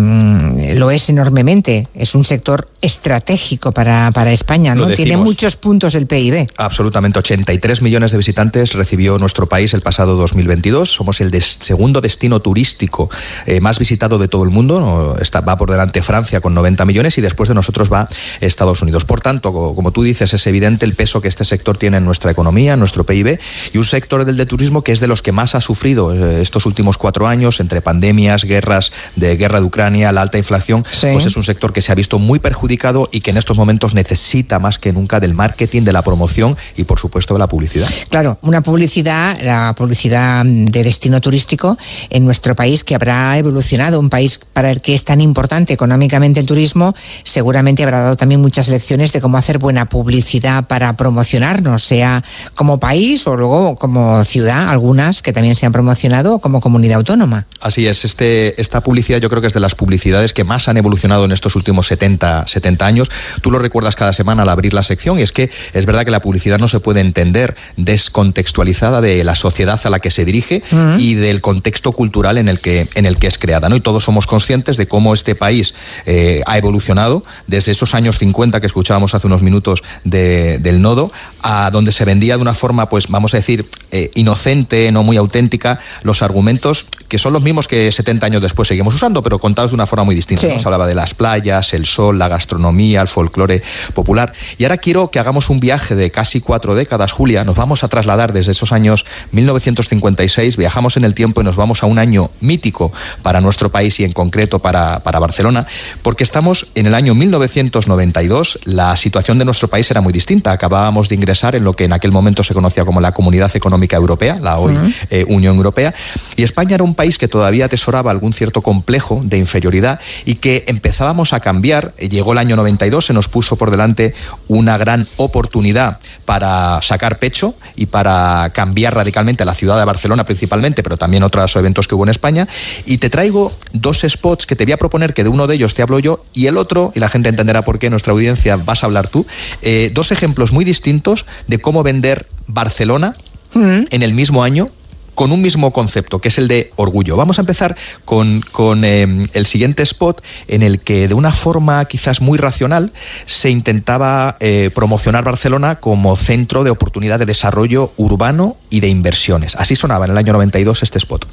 lo 0.74 0.90
es 0.90 1.08
enormemente. 1.08 1.88
Es 1.94 2.14
un 2.14 2.24
sector 2.24 2.68
estratégico 2.80 3.72
para, 3.72 4.10
para 4.12 4.32
España, 4.32 4.74
¿no? 4.74 4.86
Tiene 4.88 5.16
muchos 5.16 5.56
puntos 5.56 5.94
el 5.94 6.06
PIB. 6.06 6.46
Absolutamente, 6.56 7.18
83 7.18 7.82
millones 7.82 8.12
de 8.12 8.18
visitantes 8.18 8.74
recibió 8.74 9.18
nuestro 9.18 9.48
país 9.48 9.74
el 9.74 9.80
pasado 9.80 10.16
2022. 10.16 10.88
Somos 10.88 11.20
el 11.20 11.42
segundo 11.42 12.00
destino 12.00 12.40
turístico 12.40 13.10
eh, 13.46 13.60
más 13.60 13.78
visitado 13.78 14.18
de 14.18 14.28
todo 14.28 14.44
el 14.44 14.50
mundo. 14.50 15.16
Está, 15.20 15.40
va 15.40 15.56
por 15.56 15.70
delante 15.70 16.02
Francia 16.02 16.40
con 16.40 16.54
90 16.54 16.84
millones 16.84 17.18
y 17.18 17.20
después 17.20 17.48
de 17.48 17.54
nosotros 17.54 17.92
va 17.92 18.08
Estados 18.40 18.82
Unidos. 18.82 19.04
Por 19.04 19.20
tanto, 19.20 19.52
como, 19.52 19.90
tú 19.90 20.02
dices, 20.02 20.32
es 20.32 20.46
evidente 20.46 20.84
el 20.84 20.94
peso 20.94 21.20
que 21.20 21.28
este 21.28 21.44
sector 21.44 21.76
tiene 21.76 21.96
en 21.96 22.04
nuestra 22.04 22.30
economía, 22.30 22.74
en 22.74 22.78
nuestro 22.78 23.04
PIB 23.04 23.38
y 23.72 23.78
un 23.78 23.84
sector 23.84 24.24
del 24.24 24.36
de 24.36 24.46
turismo 24.46 24.82
que 24.82 24.92
es 24.92 25.00
de 25.00 25.08
los 25.08 25.22
que 25.22 25.32
más 25.32 25.54
ha 25.54 25.60
sufrido 25.60 26.14
eh, 26.14 26.40
estos 26.42 26.66
últimos 26.66 26.96
cuatro 26.96 27.26
años 27.26 27.37
entre 27.38 27.80
pandemias, 27.80 28.44
guerras, 28.44 28.92
de 29.16 29.36
guerra 29.36 29.60
de 29.60 29.66
Ucrania, 29.66 30.12
la 30.12 30.22
alta 30.22 30.38
inflación. 30.38 30.84
Pues 31.00 31.26
es 31.26 31.36
un 31.36 31.44
sector 31.44 31.72
que 31.72 31.80
se 31.80 31.92
ha 31.92 31.94
visto 31.94 32.18
muy 32.18 32.38
perjudicado 32.38 33.08
y 33.12 33.20
que 33.20 33.30
en 33.30 33.36
estos 33.36 33.56
momentos 33.56 33.94
necesita 33.94 34.58
más 34.58 34.78
que 34.78 34.92
nunca 34.92 35.20
del 35.20 35.34
marketing, 35.34 35.82
de 35.82 35.92
la 35.92 36.02
promoción 36.02 36.56
y 36.76 36.84
por 36.84 36.98
supuesto 36.98 37.34
de 37.34 37.40
la 37.40 37.46
publicidad. 37.46 37.88
Claro, 38.10 38.38
una 38.42 38.60
publicidad, 38.60 39.38
la 39.42 39.74
publicidad 39.76 40.44
de 40.44 40.82
destino 40.82 41.20
turístico 41.20 41.78
en 42.10 42.24
nuestro 42.24 42.56
país 42.56 42.84
que 42.84 42.94
habrá 42.94 43.38
evolucionado, 43.38 44.00
un 44.00 44.10
país 44.10 44.40
para 44.52 44.70
el 44.70 44.80
que 44.80 44.94
es 44.94 45.04
tan 45.04 45.20
importante 45.20 45.72
económicamente 45.72 46.40
el 46.40 46.46
turismo, 46.46 46.94
seguramente 47.22 47.82
habrá 47.84 48.00
dado 48.00 48.16
también 48.16 48.40
muchas 48.40 48.68
lecciones 48.68 49.12
de 49.12 49.20
cómo 49.20 49.38
hacer 49.38 49.58
buena 49.58 49.86
publicidad 49.86 50.66
para 50.66 50.92
promocionarnos, 50.94 51.84
sea 51.84 52.24
como 52.54 52.78
país 52.78 53.26
o 53.26 53.36
luego 53.36 53.76
como 53.76 54.24
ciudad, 54.24 54.68
algunas 54.68 55.22
que 55.22 55.32
también 55.32 55.54
se 55.54 55.66
han 55.66 55.72
promocionado 55.72 56.38
como 56.40 56.60
comunidad 56.60 56.98
autónoma. 56.98 57.27
Así 57.60 57.86
es, 57.86 58.04
este, 58.04 58.60
esta 58.60 58.80
publicidad 58.80 59.18
yo 59.18 59.28
creo 59.28 59.40
que 59.40 59.48
es 59.48 59.54
de 59.54 59.60
las 59.60 59.74
publicidades 59.74 60.32
que 60.32 60.44
más 60.44 60.68
han 60.68 60.76
evolucionado 60.76 61.24
en 61.24 61.32
estos 61.32 61.56
últimos 61.56 61.86
70, 61.88 62.46
70 62.46 62.86
años. 62.86 63.10
Tú 63.42 63.50
lo 63.50 63.58
recuerdas 63.58 63.96
cada 63.96 64.12
semana 64.12 64.42
al 64.42 64.48
abrir 64.48 64.74
la 64.74 64.82
sección 64.82 65.18
y 65.18 65.22
es 65.22 65.32
que 65.32 65.50
es 65.72 65.86
verdad 65.86 66.04
que 66.04 66.10
la 66.10 66.20
publicidad 66.20 66.58
no 66.58 66.68
se 66.68 66.80
puede 66.80 67.00
entender 67.00 67.56
descontextualizada 67.76 69.00
de 69.00 69.24
la 69.24 69.34
sociedad 69.34 69.80
a 69.82 69.90
la 69.90 69.98
que 69.98 70.10
se 70.10 70.24
dirige 70.24 70.62
y 70.98 71.14
del 71.14 71.40
contexto 71.40 71.92
cultural 71.92 72.38
en 72.38 72.48
el 72.48 72.60
que, 72.60 72.86
en 72.94 73.06
el 73.06 73.18
que 73.18 73.26
es 73.26 73.38
creada. 73.38 73.68
¿no? 73.68 73.76
Y 73.76 73.80
todos 73.80 74.04
somos 74.04 74.26
conscientes 74.26 74.76
de 74.76 74.86
cómo 74.86 75.14
este 75.14 75.34
país 75.34 75.74
eh, 76.06 76.42
ha 76.46 76.58
evolucionado 76.58 77.24
desde 77.46 77.72
esos 77.72 77.94
años 77.94 78.18
50 78.18 78.60
que 78.60 78.66
escuchábamos 78.66 79.14
hace 79.14 79.26
unos 79.26 79.42
minutos 79.42 79.82
del 80.04 80.82
nodo, 80.82 81.10
a 81.42 81.70
donde 81.70 81.92
se 81.92 82.04
vendía 82.04 82.36
de 82.36 82.42
una 82.42 82.54
forma, 82.54 82.88
pues 82.88 83.08
vamos 83.08 83.34
a 83.34 83.38
decir, 83.38 83.66
eh, 83.90 84.10
inocente, 84.14 84.90
no 84.92 85.02
muy 85.02 85.16
auténtica, 85.16 85.78
los 86.02 86.22
argumentos 86.22 86.86
que 87.08 87.17
son 87.18 87.32
los 87.32 87.42
mismos 87.42 87.68
que 87.68 87.90
70 87.90 88.26
años 88.26 88.42
después 88.42 88.68
seguimos 88.68 88.94
usando, 88.94 89.22
pero 89.22 89.38
contados 89.38 89.70
de 89.70 89.74
una 89.74 89.86
forma 89.86 90.04
muy 90.04 90.14
distinta. 90.14 90.46
Se 90.58 90.64
hablaba 90.64 90.86
de 90.86 90.94
las 90.94 91.14
playas, 91.14 91.72
el 91.72 91.86
sol, 91.86 92.18
la 92.18 92.28
gastronomía, 92.28 93.00
el 93.00 93.08
folclore 93.08 93.62
popular. 93.94 94.32
Y 94.58 94.64
ahora 94.64 94.78
quiero 94.78 95.10
que 95.10 95.18
hagamos 95.18 95.50
un 95.50 95.60
viaje 95.60 95.94
de 95.94 96.10
casi 96.10 96.40
cuatro 96.40 96.74
décadas, 96.74 97.12
Julia. 97.12 97.44
Nos 97.44 97.56
vamos 97.56 97.84
a 97.84 97.88
trasladar 97.88 98.32
desde 98.32 98.52
esos 98.52 98.72
años 98.72 99.06
1956, 99.32 100.56
viajamos 100.56 100.96
en 100.96 101.04
el 101.04 101.14
tiempo 101.14 101.40
y 101.40 101.44
nos 101.44 101.56
vamos 101.56 101.82
a 101.82 101.86
un 101.86 101.98
año 101.98 102.30
mítico 102.40 102.92
para 103.22 103.40
nuestro 103.40 103.70
país 103.70 103.98
y 104.00 104.04
en 104.04 104.12
concreto 104.12 104.58
para, 104.58 105.00
para 105.00 105.18
Barcelona, 105.18 105.66
porque 106.02 106.24
estamos 106.24 106.68
en 106.74 106.86
el 106.86 106.94
año 106.94 107.14
1992. 107.14 108.60
La 108.64 108.96
situación 108.96 109.38
de 109.38 109.44
nuestro 109.44 109.68
país 109.68 109.90
era 109.90 110.00
muy 110.00 110.12
distinta. 110.12 110.52
Acabábamos 110.52 111.08
de 111.08 111.14
ingresar 111.14 111.56
en 111.56 111.64
lo 111.64 111.72
que 111.74 111.84
en 111.84 111.92
aquel 111.92 112.12
momento 112.12 112.44
se 112.44 112.54
conocía 112.54 112.84
como 112.84 113.00
la 113.00 113.12
Comunidad 113.12 113.54
Económica 113.54 113.96
Europea, 113.96 114.38
la 114.40 114.58
hoy 114.58 114.74
eh, 115.10 115.24
Unión 115.28 115.56
Europea, 115.56 115.94
y 116.36 116.42
España 116.42 116.74
era 116.74 116.84
un 116.84 116.94
país 116.94 117.07
que 117.16 117.28
todavía 117.28 117.66
atesoraba 117.66 118.10
algún 118.10 118.32
cierto 118.32 118.60
complejo 118.60 119.22
de 119.24 119.38
inferioridad 119.38 120.00
y 120.26 120.34
que 120.34 120.64
empezábamos 120.66 121.32
a 121.32 121.40
cambiar. 121.40 121.94
Llegó 121.96 122.32
el 122.32 122.38
año 122.38 122.56
92, 122.56 123.06
se 123.06 123.14
nos 123.14 123.28
puso 123.28 123.56
por 123.56 123.70
delante 123.70 124.14
una 124.48 124.76
gran 124.76 125.06
oportunidad 125.16 125.98
para 126.26 126.82
sacar 126.82 127.18
pecho 127.18 127.54
y 127.76 127.86
para 127.86 128.50
cambiar 128.52 128.94
radicalmente 128.94 129.44
la 129.44 129.54
ciudad 129.54 129.78
de 129.78 129.84
Barcelona 129.84 130.24
principalmente, 130.24 130.82
pero 130.82 130.96
también 130.96 131.22
otros 131.22 131.56
eventos 131.56 131.88
que 131.88 131.94
hubo 131.94 132.04
en 132.04 132.10
España. 132.10 132.46
Y 132.84 132.98
te 132.98 133.08
traigo 133.08 133.52
dos 133.72 134.04
spots 134.06 134.46
que 134.46 134.56
te 134.56 134.64
voy 134.64 134.72
a 134.72 134.76
proponer, 134.76 135.14
que 135.14 135.22
de 135.22 135.30
uno 135.30 135.46
de 135.46 135.54
ellos 135.54 135.74
te 135.74 135.82
hablo 135.82 135.98
yo 135.98 136.24
y 136.34 136.46
el 136.46 136.56
otro, 136.56 136.92
y 136.94 137.00
la 137.00 137.08
gente 137.08 137.28
entenderá 137.28 137.62
por 137.62 137.78
qué, 137.78 137.88
nuestra 137.88 138.12
audiencia 138.12 138.56
vas 138.56 138.82
a 138.82 138.86
hablar 138.86 139.08
tú, 139.08 139.24
eh, 139.62 139.90
dos 139.94 140.12
ejemplos 140.12 140.52
muy 140.52 140.64
distintos 140.64 141.24
de 141.46 141.58
cómo 141.58 141.82
vender 141.82 142.26
Barcelona 142.46 143.14
mm. 143.54 143.84
en 143.90 144.02
el 144.02 144.12
mismo 144.12 144.42
año 144.42 144.68
con 145.18 145.32
un 145.32 145.42
mismo 145.42 145.72
concepto, 145.72 146.20
que 146.20 146.28
es 146.28 146.38
el 146.38 146.46
de 146.46 146.70
orgullo. 146.76 147.16
Vamos 147.16 147.40
a 147.40 147.42
empezar 147.42 147.74
con, 148.04 148.40
em, 148.84 149.26
el 149.32 149.46
siguiente 149.46 149.82
spot 149.82 150.22
en 150.46 150.62
el 150.62 150.78
que 150.78 151.08
de 151.08 151.14
una 151.14 151.32
forma 151.32 151.84
quizás 151.86 152.20
muy 152.20 152.38
racional 152.38 152.92
se 153.26 153.50
intentaba 153.50 154.36
eh, 154.38 154.70
promocionar 154.72 155.24
Barcelona 155.24 155.80
como 155.80 156.14
centro 156.14 156.62
de 156.62 156.70
oportunidad 156.70 157.18
de 157.18 157.26
desarrollo 157.26 157.90
urbano 157.96 158.56
y 158.70 158.78
de 158.78 158.90
inversiones. 158.90 159.56
Así 159.56 159.74
sonaba 159.74 160.04
en 160.04 160.12
el 160.12 160.18
año 160.18 160.34
92 160.34 160.84
este 160.84 160.98
spot. 160.98 161.26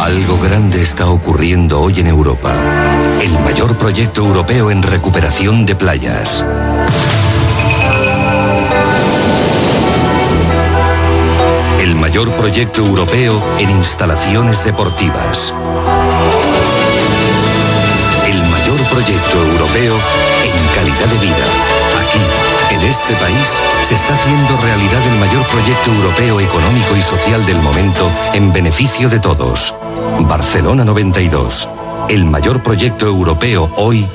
Algo 0.00 0.40
grande 0.40 0.80
está 0.80 1.06
ocurriendo 1.06 1.82
hoy 1.82 2.00
en 2.00 2.06
Europa. 2.06 2.54
El 3.22 3.32
mayor 3.40 3.76
proyecto 3.76 4.24
europeo 4.24 4.70
en 4.70 4.82
recuperación 4.82 5.66
de 5.66 5.76
playas. 5.76 6.42
El 11.84 11.96
mayor 11.96 12.34
proyecto 12.36 12.80
europeo 12.80 13.42
en 13.58 13.68
instalaciones 13.68 14.64
deportivas. 14.64 15.52
El 18.26 18.42
mayor 18.44 18.80
proyecto 18.88 19.44
europeo 19.44 19.94
en 20.44 20.74
calidad 20.74 21.06
de 21.08 21.18
vida. 21.18 21.44
Aquí, 22.00 22.74
en 22.74 22.88
este 22.88 23.12
país, 23.16 23.60
se 23.82 23.96
está 23.96 24.14
haciendo 24.14 24.56
realidad 24.62 25.06
el 25.06 25.18
mayor 25.18 25.46
proyecto 25.48 25.92
europeo 25.92 26.40
económico 26.40 26.96
y 26.96 27.02
social 27.02 27.44
del 27.44 27.60
momento 27.60 28.10
en 28.32 28.50
beneficio 28.50 29.10
de 29.10 29.20
todos. 29.20 29.74
Barcelona 30.20 30.86
92. 30.86 31.68
El 32.08 32.24
mayor 32.24 32.62
proyecto 32.62 33.06
europeo 33.06 33.70
hoy 33.76 34.08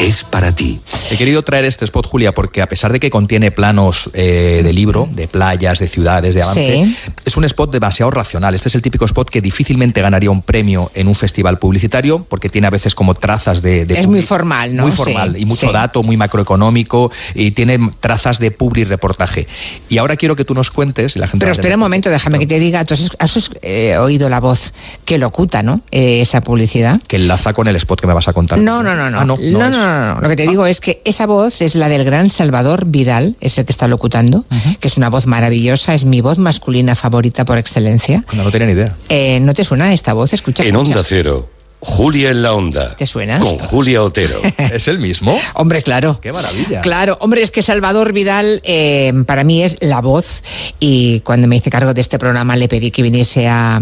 es 0.00 0.24
para 0.24 0.54
ti. 0.54 0.80
He 1.10 1.16
querido 1.16 1.42
traer 1.42 1.64
este 1.64 1.84
spot, 1.84 2.06
Julia, 2.06 2.32
porque 2.32 2.62
a 2.62 2.68
pesar 2.68 2.92
de 2.92 3.00
que 3.00 3.10
contiene 3.10 3.50
planos 3.50 4.10
eh, 4.14 4.62
de 4.64 4.72
libro, 4.72 5.08
de 5.12 5.28
playas, 5.28 5.78
de 5.78 5.88
ciudades, 5.88 6.34
de 6.34 6.42
avance, 6.42 6.94
es 7.24 7.36
un 7.36 7.44
spot 7.44 7.70
demasiado 7.70 8.10
racional. 8.10 8.54
Este 8.54 8.68
es 8.68 8.74
el 8.74 8.82
típico 8.82 9.04
spot 9.04 9.28
que 9.28 9.40
difícilmente 9.40 10.00
ganaría 10.00 10.30
un 10.30 10.42
premio 10.42 10.90
en 10.94 11.08
un 11.08 11.14
festival 11.14 11.58
publicitario, 11.58 12.24
porque 12.28 12.48
tiene 12.48 12.66
a 12.66 12.70
veces 12.70 12.94
como 12.94 13.14
trazas 13.14 13.62
de... 13.62 13.82
es 13.82 14.06
muy 14.06 14.22
formal, 14.22 14.74
¿no? 14.74 14.82
Muy 14.84 14.92
formal 14.92 15.36
y 15.36 15.44
mucho 15.44 15.70
dato, 15.70 16.02
muy 16.02 16.16
macroeconómico, 16.16 17.10
y 17.34 17.52
tiene 17.52 17.78
trazas 18.00 18.38
de 18.38 18.50
publi 18.50 18.84
reportaje. 18.84 19.46
Y 19.88 19.98
ahora 19.98 20.16
quiero 20.16 20.36
que 20.36 20.44
tú 20.44 20.54
nos 20.54 20.70
cuentes... 20.70 21.16
la 21.16 21.28
gente 21.28 21.44
Pero 21.44 21.52
espera 21.52 21.74
un 21.74 21.80
momento, 21.80 22.10
déjame 22.10 22.38
que 22.38 22.46
te 22.46 22.58
diga, 22.58 22.84
tú 22.84 22.94
has, 22.94 23.50
eh, 23.62 23.96
oído 23.98 24.28
la 24.28 24.40
voz 24.40 24.72
que 25.04 25.18
locuta, 25.18 25.62
¿no? 25.62 25.82
Eh, 25.90 26.20
esa 26.20 26.40
publicidad. 26.40 27.00
Que 27.06 27.16
enlaza 27.16 27.52
con 27.52 27.68
el 27.68 27.76
spot 27.76 28.00
que 28.00 28.06
me 28.06 28.14
vas 28.14 28.28
a 28.28 28.32
contar. 28.32 28.58
No, 28.58 28.82
no, 28.82 28.94
no, 28.94 29.10
no. 29.10 29.18
Ah, 29.20 29.24
no 29.24 29.38
no, 29.38 29.61
no, 29.70 30.14
no, 30.14 30.20
Lo 30.20 30.28
que 30.28 30.36
te 30.36 30.46
digo 30.46 30.66
es 30.66 30.80
que 30.80 31.02
esa 31.04 31.26
voz 31.26 31.60
es 31.60 31.74
la 31.74 31.88
del 31.88 32.04
gran 32.04 32.30
Salvador 32.30 32.86
Vidal, 32.86 33.36
es 33.40 33.58
el 33.58 33.64
que 33.64 33.72
está 33.72 33.88
locutando, 33.88 34.44
que 34.80 34.88
es 34.88 34.96
una 34.96 35.08
voz 35.08 35.26
maravillosa, 35.26 35.94
es 35.94 36.04
mi 36.04 36.20
voz 36.20 36.38
masculina 36.38 36.94
favorita 36.94 37.44
por 37.44 37.58
excelencia. 37.58 38.24
No, 38.34 38.44
no 38.44 38.50
tenía 38.50 38.66
ni 38.66 38.72
idea. 38.74 38.94
Eh, 39.08 39.40
¿No 39.40 39.54
te 39.54 39.64
suena 39.64 39.92
esta 39.92 40.12
voz? 40.12 40.32
Escucha. 40.32 40.64
En 40.64 40.76
Onda 40.76 41.02
Cero. 41.04 41.48
Julia 41.84 42.30
en 42.30 42.42
la 42.42 42.52
onda. 42.54 42.94
¿Te 42.94 43.06
suena? 43.06 43.40
Con 43.40 43.58
Julia 43.58 44.04
Otero. 44.04 44.40
¿Es 44.72 44.86
el 44.86 45.00
mismo? 45.00 45.36
Hombre, 45.54 45.82
claro. 45.82 46.20
Qué 46.22 46.32
maravilla. 46.32 46.80
Claro, 46.80 47.18
hombre, 47.20 47.42
es 47.42 47.50
que 47.50 47.60
Salvador 47.60 48.12
Vidal 48.12 48.62
eh, 48.64 49.12
para 49.26 49.42
mí 49.42 49.64
es 49.64 49.78
la 49.80 50.00
voz 50.00 50.44
y 50.78 51.18
cuando 51.20 51.48
me 51.48 51.56
hice 51.56 51.70
cargo 51.70 51.92
de 51.92 52.00
este 52.00 52.20
programa 52.20 52.54
le 52.54 52.68
pedí 52.68 52.92
que 52.92 53.02
viniese 53.02 53.48
a, 53.48 53.80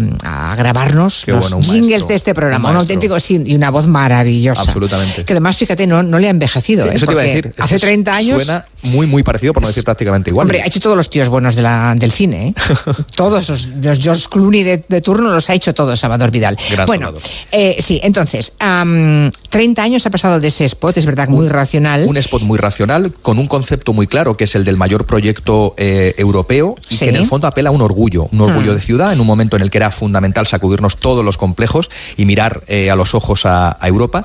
grabarnos 0.57 1.27
los 1.27 1.53
jingles 1.63 2.07
de 2.07 2.15
este 2.15 2.33
programa. 2.33 2.71
Un, 2.71 2.77
auténtico, 2.77 3.19
sí, 3.19 3.39
y 3.45 3.53
una 3.53 3.69
voz 3.69 3.85
maravillosa. 3.85 4.63
Absolutamente. 4.63 5.23
Que 5.23 5.33
además, 5.33 5.57
fíjate, 5.57 5.85
no, 5.85 6.01
no 6.01 6.17
le 6.17 6.27
ha 6.27 6.31
envejecido. 6.31 6.87
¿eh? 6.87 6.95
Eso 6.95 7.05
te 7.05 7.11
iba 7.13 7.21
a 7.21 7.25
decir. 7.25 7.53
Hace 7.59 7.77
30 7.77 8.15
años 8.15 8.51
muy, 8.83 9.07
muy 9.07 9.23
parecido, 9.23 9.53
por 9.53 9.61
no 9.61 9.67
decir 9.67 9.83
prácticamente 9.83 10.29
igual. 10.29 10.45
Hombre, 10.45 10.61
ha 10.61 10.65
hecho 10.65 10.79
todos 10.79 10.97
los 10.97 11.09
tíos 11.09 11.29
buenos 11.29 11.55
de 11.55 11.61
la, 11.61 11.93
del 11.95 12.11
cine, 12.11 12.47
¿eh? 12.47 12.53
todos 13.15 13.49
los, 13.49 13.67
los, 13.67 13.99
George 13.99 14.25
Clooney 14.29 14.63
de, 14.63 14.83
de, 14.87 15.01
turno 15.01 15.31
los 15.31 15.49
ha 15.49 15.53
hecho 15.53 15.73
todos 15.73 15.99
Salvador 15.99 16.31
Vidal. 16.31 16.57
Gran 16.71 16.85
bueno, 16.87 17.13
eh, 17.51 17.77
sí, 17.79 17.99
entonces, 18.03 18.53
um, 18.63 19.29
30 19.49 19.83
años 19.83 20.05
ha 20.05 20.09
pasado 20.09 20.39
de 20.39 20.47
ese 20.47 20.65
spot, 20.65 20.97
es 20.97 21.05
verdad, 21.05 21.27
muy 21.29 21.45
un, 21.45 21.49
racional. 21.51 22.05
Un 22.07 22.17
spot 22.17 22.41
muy 22.41 22.57
racional, 22.57 23.13
con 23.21 23.37
un 23.39 23.47
concepto 23.47 23.93
muy 23.93 24.07
claro, 24.07 24.35
que 24.37 24.45
es 24.45 24.55
el 24.55 24.65
del 24.65 24.77
mayor 24.77 25.05
proyecto 25.05 25.73
eh, 25.77 26.15
europeo, 26.17 26.75
y 26.89 26.95
Sí. 26.95 27.05
que 27.05 27.09
en 27.11 27.17
el 27.17 27.25
fondo 27.25 27.47
apela 27.47 27.69
a 27.69 27.71
un 27.71 27.81
orgullo, 27.81 28.27
un 28.31 28.41
orgullo 28.41 28.71
Hmm. 28.71 28.75
de 28.75 28.81
ciudad, 28.81 29.13
en 29.13 29.19
un 29.19 29.27
momento 29.27 29.55
en 29.55 29.61
el 29.63 29.69
que 29.71 29.77
era 29.77 29.91
fundamental 29.91 30.47
sacudirnos 30.47 30.97
todos 30.97 31.23
los 31.25 31.37
complejos 31.37 31.89
y 32.17 32.25
mirar 32.25 32.63
a 32.69 32.95
los 32.95 33.13
ojos 33.15 33.45
a, 33.45 33.77
a 33.79 33.87
Europa. 33.87 34.23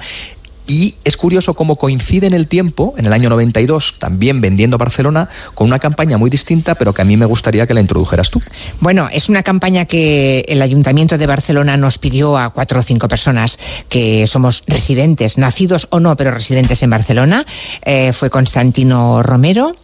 Y 0.66 0.96
es 1.04 1.16
curioso 1.16 1.54
cómo 1.54 1.76
coincide 1.76 2.26
en 2.26 2.34
el 2.34 2.48
tiempo, 2.48 2.94
en 2.96 3.06
el 3.06 3.12
año 3.12 3.28
92, 3.28 3.96
también 3.98 4.40
vendiendo 4.40 4.78
Barcelona, 4.78 5.28
con 5.54 5.66
una 5.66 5.78
campaña 5.78 6.18
muy 6.18 6.30
distinta, 6.30 6.74
pero 6.74 6.92
que 6.92 7.02
a 7.02 7.04
mí 7.04 7.16
me 7.16 7.26
gustaría 7.26 7.66
que 7.66 7.74
la 7.74 7.80
introdujeras 7.80 8.30
tú. 8.30 8.42
Bueno, 8.80 9.08
es 9.12 9.28
una 9.28 9.42
campaña 9.42 9.84
que 9.84 10.44
el 10.48 10.62
Ayuntamiento 10.62 11.18
de 11.18 11.26
Barcelona 11.26 11.76
nos 11.76 11.98
pidió 11.98 12.36
a 12.36 12.50
cuatro 12.50 12.80
o 12.80 12.82
cinco 12.82 13.08
personas 13.08 13.58
que 13.88 14.26
somos 14.26 14.64
residentes, 14.66 15.38
nacidos 15.38 15.86
o 15.90 16.00
no, 16.00 16.16
pero 16.16 16.32
residentes 16.32 16.82
en 16.82 16.90
Barcelona. 16.90 17.44
Eh, 17.84 18.12
fue 18.12 18.30
Constantino 18.30 19.22
Romero, 19.22 19.76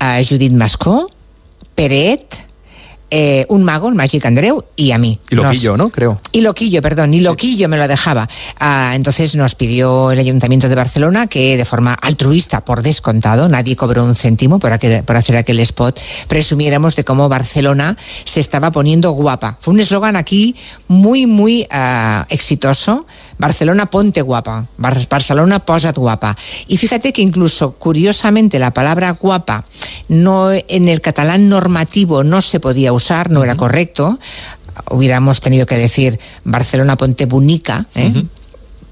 eh, 0.00 0.24
Judith 0.26 0.52
Mascó, 0.52 1.10
Peret, 1.74 2.24
eh, 3.16 3.46
un 3.48 3.62
mago, 3.62 3.88
el 3.88 3.94
Magic 3.94 4.26
Andreu, 4.26 4.64
y 4.74 4.90
a 4.90 4.98
mí. 4.98 5.20
Y 5.30 5.36
Nos- 5.36 5.44
Loquillo, 5.44 5.76
¿no? 5.76 5.88
Creo. 5.90 6.20
y 6.32 6.40
Loquillo, 6.40 6.82
perdón, 6.82 7.14
y 7.14 7.20
Loquillo 7.20 7.68
me 7.68 7.76
lo 7.78 7.86
dejaba. 7.86 8.28
Ah, 8.58 8.92
entonces 8.96 9.36
nos 9.36 9.54
pidió 9.54 10.10
el 10.10 10.18
Ayuntamiento 10.18 10.68
de 10.68 10.74
Barcelona 10.74 11.28
que 11.28 11.56
de 11.56 11.64
forma 11.64 11.94
altruista, 11.94 12.64
por 12.64 12.82
descontado, 12.82 13.48
nadie 13.48 13.76
cobró 13.76 14.04
un 14.04 14.16
céntimo 14.16 14.58
por, 14.58 14.72
aquel- 14.72 15.04
por 15.04 15.16
hacer 15.16 15.36
aquel 15.36 15.60
spot, 15.60 15.96
presumiéramos 16.26 16.96
de 16.96 17.04
cómo 17.04 17.28
Barcelona 17.28 17.96
se 18.24 18.40
estaba 18.40 18.72
poniendo 18.72 19.12
guapa. 19.12 19.58
Fue 19.60 19.72
un 19.74 19.78
eslogan 19.78 20.16
aquí 20.16 20.56
muy, 20.88 21.26
muy 21.26 21.68
ah, 21.70 22.26
exitoso. 22.30 23.06
Barcelona 23.38 23.86
ponte 23.86 24.22
guapa, 24.22 24.66
Bar- 24.76 25.06
Barcelona 25.08 25.58
posat 25.60 25.96
guapa. 25.96 26.36
Y 26.66 26.76
fíjate 26.78 27.12
que 27.12 27.22
incluso, 27.22 27.72
curiosamente, 27.74 28.58
la 28.58 28.72
palabra 28.72 29.10
guapa 29.12 29.64
no 30.08 30.50
en 30.52 30.88
el 30.88 31.00
catalán 31.00 31.48
normativo 31.48 32.24
no 32.24 32.40
se 32.42 32.58
podía 32.60 32.92
usar, 32.92 33.03
no 33.30 33.44
era 33.44 33.54
correcto 33.56 34.18
hubiéramos 34.90 35.40
tenido 35.40 35.66
que 35.66 35.76
decir 35.76 36.18
Barcelona 36.44 36.96
Ponte 36.96 37.26
Bunica, 37.26 37.86
¿eh? 37.94 38.24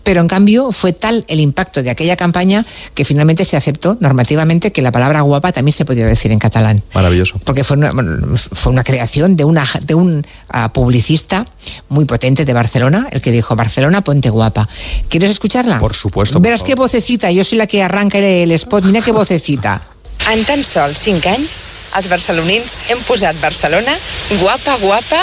pero 0.03 0.21
en 0.21 0.29
cambio 0.29 0.73
fue 0.73 0.93
tal 0.93 1.25
el 1.29 1.41
impacto 1.41 1.83
de 1.83 1.91
aquella 1.91 2.17
campaña 2.17 2.65
que 2.95 3.05
finalmente 3.05 3.45
se 3.45 3.57
aceptó 3.57 3.97
normativamente 4.01 4.73
que 4.73 4.83
la 4.83 4.91
palabra 4.91 5.21
guapa 5.21 5.53
también 5.53 5.73
se 5.73 5.85
podía 5.85 6.07
decir 6.07 6.33
en 6.33 6.39
catalán. 6.39 6.83
Maravilloso. 6.95 7.41
Porque 7.45 7.63
fue 7.63 7.77
una, 7.77 7.93
fue 8.35 8.73
una 8.73 8.83
creación 8.83 9.37
de, 9.37 9.45
una, 9.45 9.65
de 9.83 9.95
un 9.95 10.27
ah, 10.49 10.73
publicista 10.73 11.47
muy 11.89 12.05
potente 12.05 12.45
de 12.45 12.53
Barcelona, 12.53 13.07
el 13.13 13.21
que 13.21 13.31
dijo 13.31 13.55
Barcelona 13.55 14.03
ponte 14.03 14.31
guapa. 14.31 14.69
¿Quieres 15.09 15.31
escucharla? 15.31 15.79
Por 15.79 15.95
supuesto. 15.95 16.41
Verás 16.41 16.63
qué 16.63 16.75
vocecita, 16.75 17.31
yo 17.31 17.45
soy 17.45 17.59
la 17.59 17.67
que 17.67 17.83
arranca 17.83 18.19
el 18.19 18.51
spot, 18.53 18.85
mira 18.85 19.03
qué 19.03 19.13
vocecita. 19.13 19.83
En 20.31 20.45
tan 20.47 20.63
sols 20.65 20.99
5 21.05 21.29
anys, 21.29 21.63
els 21.99 22.09
barcelonins 22.09 22.77
hem 22.93 23.01
posat 23.05 23.37
Barcelona 23.43 23.93
guapa, 24.41 24.77
guapa, 24.81 25.19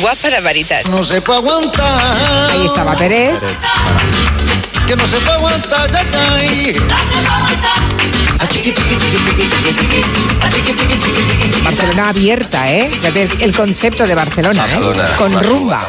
guapa 0.00 0.30
de 0.32 0.40
veritat. 0.42 0.88
No 0.88 1.04
se 1.04 1.20
puede 1.22 1.38
aguantar. 1.38 2.50
Ahí 2.50 2.64
estaba 2.66 2.96
Peret. 2.96 3.38
Que 4.86 4.96
no 4.96 5.06
se 5.06 5.18
puede 5.20 5.36
aguantar, 5.36 5.90
ya, 5.92 6.02
ya. 6.02 6.20
A 8.40 8.46
chiqui, 8.48 8.72
chiqui, 8.72 8.96
chiqui, 8.96 9.20
chiqui, 9.20 9.48
chiqui, 9.48 9.72
chiqui. 9.78 10.02
A 10.40 10.48
chiqui, 10.50 10.72
chiqui, 10.72 10.96
chiqui, 10.98 11.22
chiqui, 11.28 11.50
chiqui. 11.52 11.62
Barcelona 11.62 12.08
abierta, 12.08 12.70
¿eh? 12.72 12.90
El- 13.04 13.42
el 13.42 13.54
concepto 13.54 14.06
de 14.06 14.14
Barcelona, 14.14 14.64
¿eh? 14.64 14.78
Barcelona. 14.80 15.16
Con 15.16 15.32
rumba. 15.44 15.86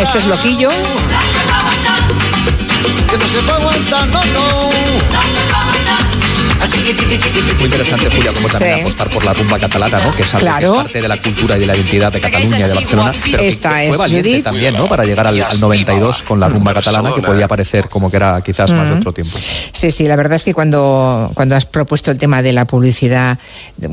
Esto 0.00 0.18
es 0.18 0.26
loquillo. 0.26 0.70
Que 3.10 3.16
no 3.18 3.24
se 3.26 3.40
puede 3.42 3.58
aguantar, 3.58 4.06
no, 4.08 4.24
no. 4.24 4.70
Muy 7.58 7.64
interesante, 7.64 8.08
Julia, 8.14 8.32
como 8.32 8.48
también 8.48 8.74
Sí. 8.76 8.80
apostar 8.80 9.08
por 9.10 9.24
la 9.24 9.32
rumba 9.34 9.58
catalana, 9.58 9.98
¿no? 10.02 10.10
Que 10.12 10.22
es 10.22 10.34
algo 10.34 10.46
Claro. 10.46 10.72
que 10.72 10.76
es 10.78 10.82
parte 10.84 11.02
de 11.02 11.08
la 11.08 11.16
cultura 11.20 11.56
y 11.56 11.60
de 11.60 11.66
la 11.66 11.76
identidad 11.76 12.12
de 12.12 12.20
Cataluña 12.20 12.58
y 12.58 12.62
de 12.62 12.74
Barcelona. 12.74 13.12
Pero 13.24 13.42
Esta 13.42 13.74
que 13.74 13.82
es 13.82 13.88
fue 13.88 13.96
valiente 13.98 14.28
Judith. 14.30 14.44
también, 14.44 14.74
¿no? 14.74 14.88
Para 14.88 15.04
llegar 15.04 15.26
al, 15.26 15.40
al 15.42 15.60
92 15.60 16.22
con 16.22 16.40
la 16.40 16.48
rumba 16.48 16.74
catalana, 16.74 17.14
que 17.14 17.22
podía 17.22 17.48
parecer 17.48 17.88
como 17.88 18.10
que 18.10 18.16
era 18.16 18.40
quizás 18.42 18.72
más 18.72 18.88
de 18.88 18.92
Ujú. 18.94 19.00
otro 19.00 19.12
tiempo. 19.12 19.36
Sí, 19.36 19.90
sí, 19.90 20.06
la 20.06 20.16
verdad 20.16 20.36
es 20.36 20.44
que 20.44 20.54
cuando, 20.54 21.30
cuando 21.34 21.56
has 21.56 21.66
propuesto 21.66 22.10
el 22.10 22.18
tema 22.18 22.42
de 22.42 22.52
la 22.52 22.66
publicidad 22.66 23.38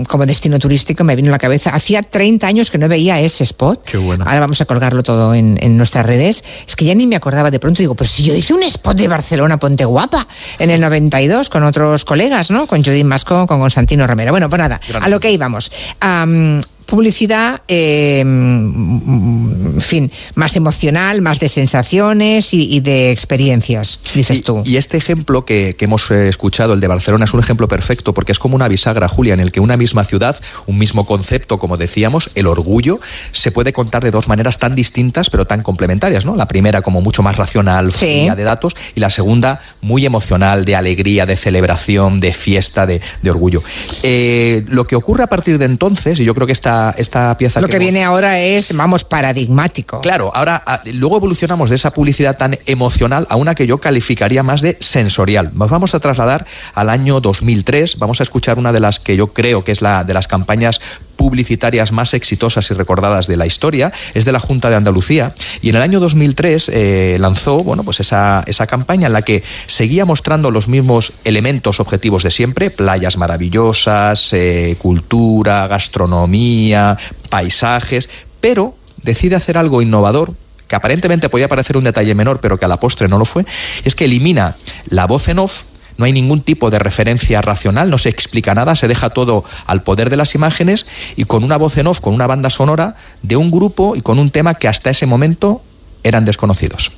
como 0.07 0.25
destino 0.25 0.59
turístico 0.59 1.03
me 1.03 1.15
vino 1.15 1.29
a 1.29 1.31
la 1.31 1.39
cabeza. 1.39 1.71
Hacía 1.71 2.01
30 2.03 2.47
años 2.47 2.71
que 2.71 2.77
no 2.77 2.87
veía 2.87 3.19
ese 3.19 3.43
spot. 3.43 3.83
Qué 3.85 3.97
bueno. 3.97 4.23
Ahora 4.25 4.39
vamos 4.41 4.61
a 4.61 4.65
colgarlo 4.65 5.03
todo 5.03 5.33
en, 5.33 5.57
en 5.61 5.77
nuestras 5.77 6.05
redes. 6.05 6.43
Es 6.67 6.75
que 6.75 6.85
ya 6.85 6.95
ni 6.95 7.07
me 7.07 7.15
acordaba 7.15 7.51
de 7.51 7.59
pronto. 7.59 7.81
Digo, 7.81 7.95
pero 7.95 8.09
si 8.09 8.23
yo 8.23 8.35
hice 8.35 8.53
un 8.53 8.63
spot 8.63 8.97
de 8.97 9.07
Barcelona 9.07 9.57
Ponte 9.57 9.85
Guapa 9.85 10.27
en 10.59 10.69
el 10.71 10.81
92 10.81 11.49
con 11.49 11.63
otros 11.63 12.05
colegas, 12.05 12.51
¿no? 12.51 12.66
Con 12.67 12.83
Judith 12.83 13.05
Mascó, 13.05 13.47
con 13.47 13.59
Constantino 13.59 14.05
Romero. 14.05 14.31
Bueno, 14.31 14.49
pues 14.49 14.59
nada, 14.59 14.79
a 15.01 15.09
lo 15.09 15.19
que 15.19 15.31
íbamos. 15.31 15.71
Am, 15.99 16.61
publicidad, 16.87 17.61
eh, 17.67 18.23
mm, 18.25 19.75
en 19.75 19.81
fin, 19.81 20.11
más 20.35 20.55
emocional, 20.55 21.21
más 21.21 21.39
de 21.39 21.49
sensaciones 21.49 22.53
y, 22.53 22.73
y 22.75 22.79
de 22.79 23.11
experiencias, 23.11 23.99
dices 24.15 24.39
Y- 24.39 24.41
tú. 24.41 24.63
Y 24.65 24.77
este 24.77 24.97
ejemplo 24.97 25.45
que, 25.45 25.75
que 25.77 25.85
hemos 25.85 26.09
eh, 26.11 26.27
escuchado, 26.29 26.73
el 26.73 26.79
de 26.79 26.87
Barcelona, 26.87 27.25
es 27.25 27.33
un 27.33 27.39
ejemplo 27.39 27.67
perfecto 27.67 28.13
porque 28.13 28.31
es 28.31 28.39
como 28.39 28.55
una 28.55 28.67
bisagra, 28.67 29.07
Julia, 29.07 29.33
en 29.33 29.39
el 29.39 29.51
que 29.51 29.59
una 29.59 29.77
misma 29.77 30.03
ciudad, 30.03 30.35
un 30.65 30.77
mismo 30.77 31.05
concepto, 31.05 31.59
como 31.59 31.77
decíamos, 31.77 32.29
el 32.35 32.47
orgullo, 32.47 32.99
se 33.31 33.51
puede 33.51 33.73
contar 33.73 34.03
de 34.03 34.11
dos 34.11 34.27
maneras 34.27 34.57
tan 34.57 34.73
distintas 34.73 35.29
pero 35.29 35.45
tan 35.45 35.61
complementarias, 35.63 36.25
¿no? 36.25 36.35
La 36.35 36.47
primera 36.47 36.81
como 36.81 37.01
mucho 37.01 37.21
más 37.21 37.35
racional, 37.35 37.91
Sí. 37.91 38.05
fría 38.05 38.35
de 38.35 38.43
datos, 38.43 38.75
y 38.95 38.99
la 38.99 39.09
segunda 39.09 39.59
muy 39.81 40.05
emocional, 40.05 40.65
de 40.65 40.75
alegría, 40.75 41.25
de 41.25 41.35
celebración, 41.35 42.19
de 42.19 42.31
fiesta, 42.33 42.85
de, 42.85 43.01
de 43.21 43.29
orgullo. 43.29 43.61
Eh, 44.03 44.63
lo 44.69 44.85
que 44.85 44.95
ocurre 44.95 45.23
a 45.23 45.27
partir 45.27 45.57
de 45.57 45.65
entonces, 45.65 46.19
y 46.19 46.23
yo 46.25 46.33
creo 46.33 46.47
que 46.47 46.53
esta, 46.53 46.76
esta 46.97 47.35
pieza... 47.37 47.61
Lo 47.61 47.67
que 47.67 47.79
viene 47.79 48.03
ahora 48.03 48.39
es, 48.39 48.73
vamos, 48.75 49.03
paradigmático. 49.03 50.01
Claro, 50.01 50.31
ahora 50.33 50.61
a- 50.65 50.81
luego 50.93 51.17
evolucionamos 51.17 51.69
de 51.69 51.75
esa 51.75 51.91
publicidad 51.91 52.37
tan 52.37 52.57
emocional 52.65 53.27
a 53.29 53.35
una 53.35 53.55
que 53.55 53.67
yo 53.67 53.79
calificaría 53.79 54.43
más 54.43 54.61
de 54.61 54.77
sensorial. 54.79 55.51
Nos 55.53 55.69
vamos 55.69 55.93
a 55.95 55.99
trasladar 55.99 56.45
al 56.73 56.89
año 56.89 57.19
2003, 57.21 57.97
vamos 57.99 58.19
a 58.19 58.23
escuchar 58.23 58.57
una 58.57 58.71
de 58.71 58.79
las 58.79 58.99
que 58.99 59.15
yo 59.15 59.33
creo 59.33 59.63
que 59.63 59.71
es 59.71 59.81
la 59.81 60.03
de 60.03 60.13
las 60.13 60.27
campañas 60.27 60.79
publicitarias 61.17 61.91
más 61.91 62.13
exitosas 62.13 62.71
y 62.71 62.73
recordadas 62.73 63.27
de 63.27 63.35
la 63.35 63.45
historia, 63.45 63.91
es 64.13 64.23
de 64.23 64.31
la 64.31 64.39
Junta 64.39 64.69
de 64.69 64.77
Andalucía. 64.77 65.33
Y 65.61 65.69
en 65.69 65.75
el 65.75 65.81
año 65.81 65.99
2003 65.99 66.69
eh, 66.69 67.17
lanzó 67.19 67.57
bueno, 67.57 67.83
pues 67.83 67.99
esa, 67.99 68.43
esa 68.47 68.67
campaña 68.67 69.07
en 69.07 69.13
la 69.13 69.23
que 69.23 69.43
seguía 69.65 70.05
mostrando 70.05 70.51
los 70.51 70.69
mismos 70.69 71.19
elementos 71.25 71.79
objetivos 71.79 72.23
de 72.23 72.31
siempre, 72.31 72.69
playas 72.69 73.17
maravillosas, 73.17 74.31
eh, 74.33 74.77
cultura, 74.79 75.67
gastronomía, 75.67 76.97
paisajes, 77.29 78.09
pero 78.39 78.75
decide 79.03 79.35
hacer 79.35 79.57
algo 79.57 79.81
innovador 79.81 80.33
que 80.67 80.75
aparentemente 80.75 81.29
podía 81.29 81.47
parecer 81.47 81.77
un 81.77 81.85
detalle 81.85 82.13
menor, 82.13 82.39
pero 82.41 82.59
que 82.59 82.65
a 82.65 82.67
la 82.67 82.79
postre 82.79 83.07
no 83.07 83.17
lo 83.17 83.25
fue, 83.25 83.45
es 83.83 83.95
que 83.95 84.05
elimina 84.05 84.55
la 84.89 85.07
voz 85.07 85.29
en 85.29 85.39
off, 85.39 85.63
no 85.97 86.05
hay 86.05 86.13
ningún 86.13 86.41
tipo 86.41 86.69
de 86.69 86.79
referencia 86.79 87.41
racional, 87.41 87.89
no 87.89 87.97
se 87.97 88.09
explica 88.09 88.55
nada, 88.55 88.75
se 88.75 88.87
deja 88.87 89.09
todo 89.09 89.43
al 89.65 89.81
poder 89.83 90.09
de 90.09 90.17
las 90.17 90.35
imágenes 90.35 90.85
y 91.15 91.25
con 91.25 91.43
una 91.43 91.57
voz 91.57 91.77
en 91.77 91.87
off, 91.87 91.99
con 91.99 92.13
una 92.13 92.27
banda 92.27 92.49
sonora 92.49 92.95
de 93.21 93.35
un 93.35 93.51
grupo 93.51 93.95
y 93.95 94.01
con 94.01 94.19
un 94.19 94.29
tema 94.29 94.53
que 94.53 94.67
hasta 94.67 94.89
ese 94.89 95.05
momento 95.05 95.61
eran 96.03 96.25
desconocidos. 96.25 96.91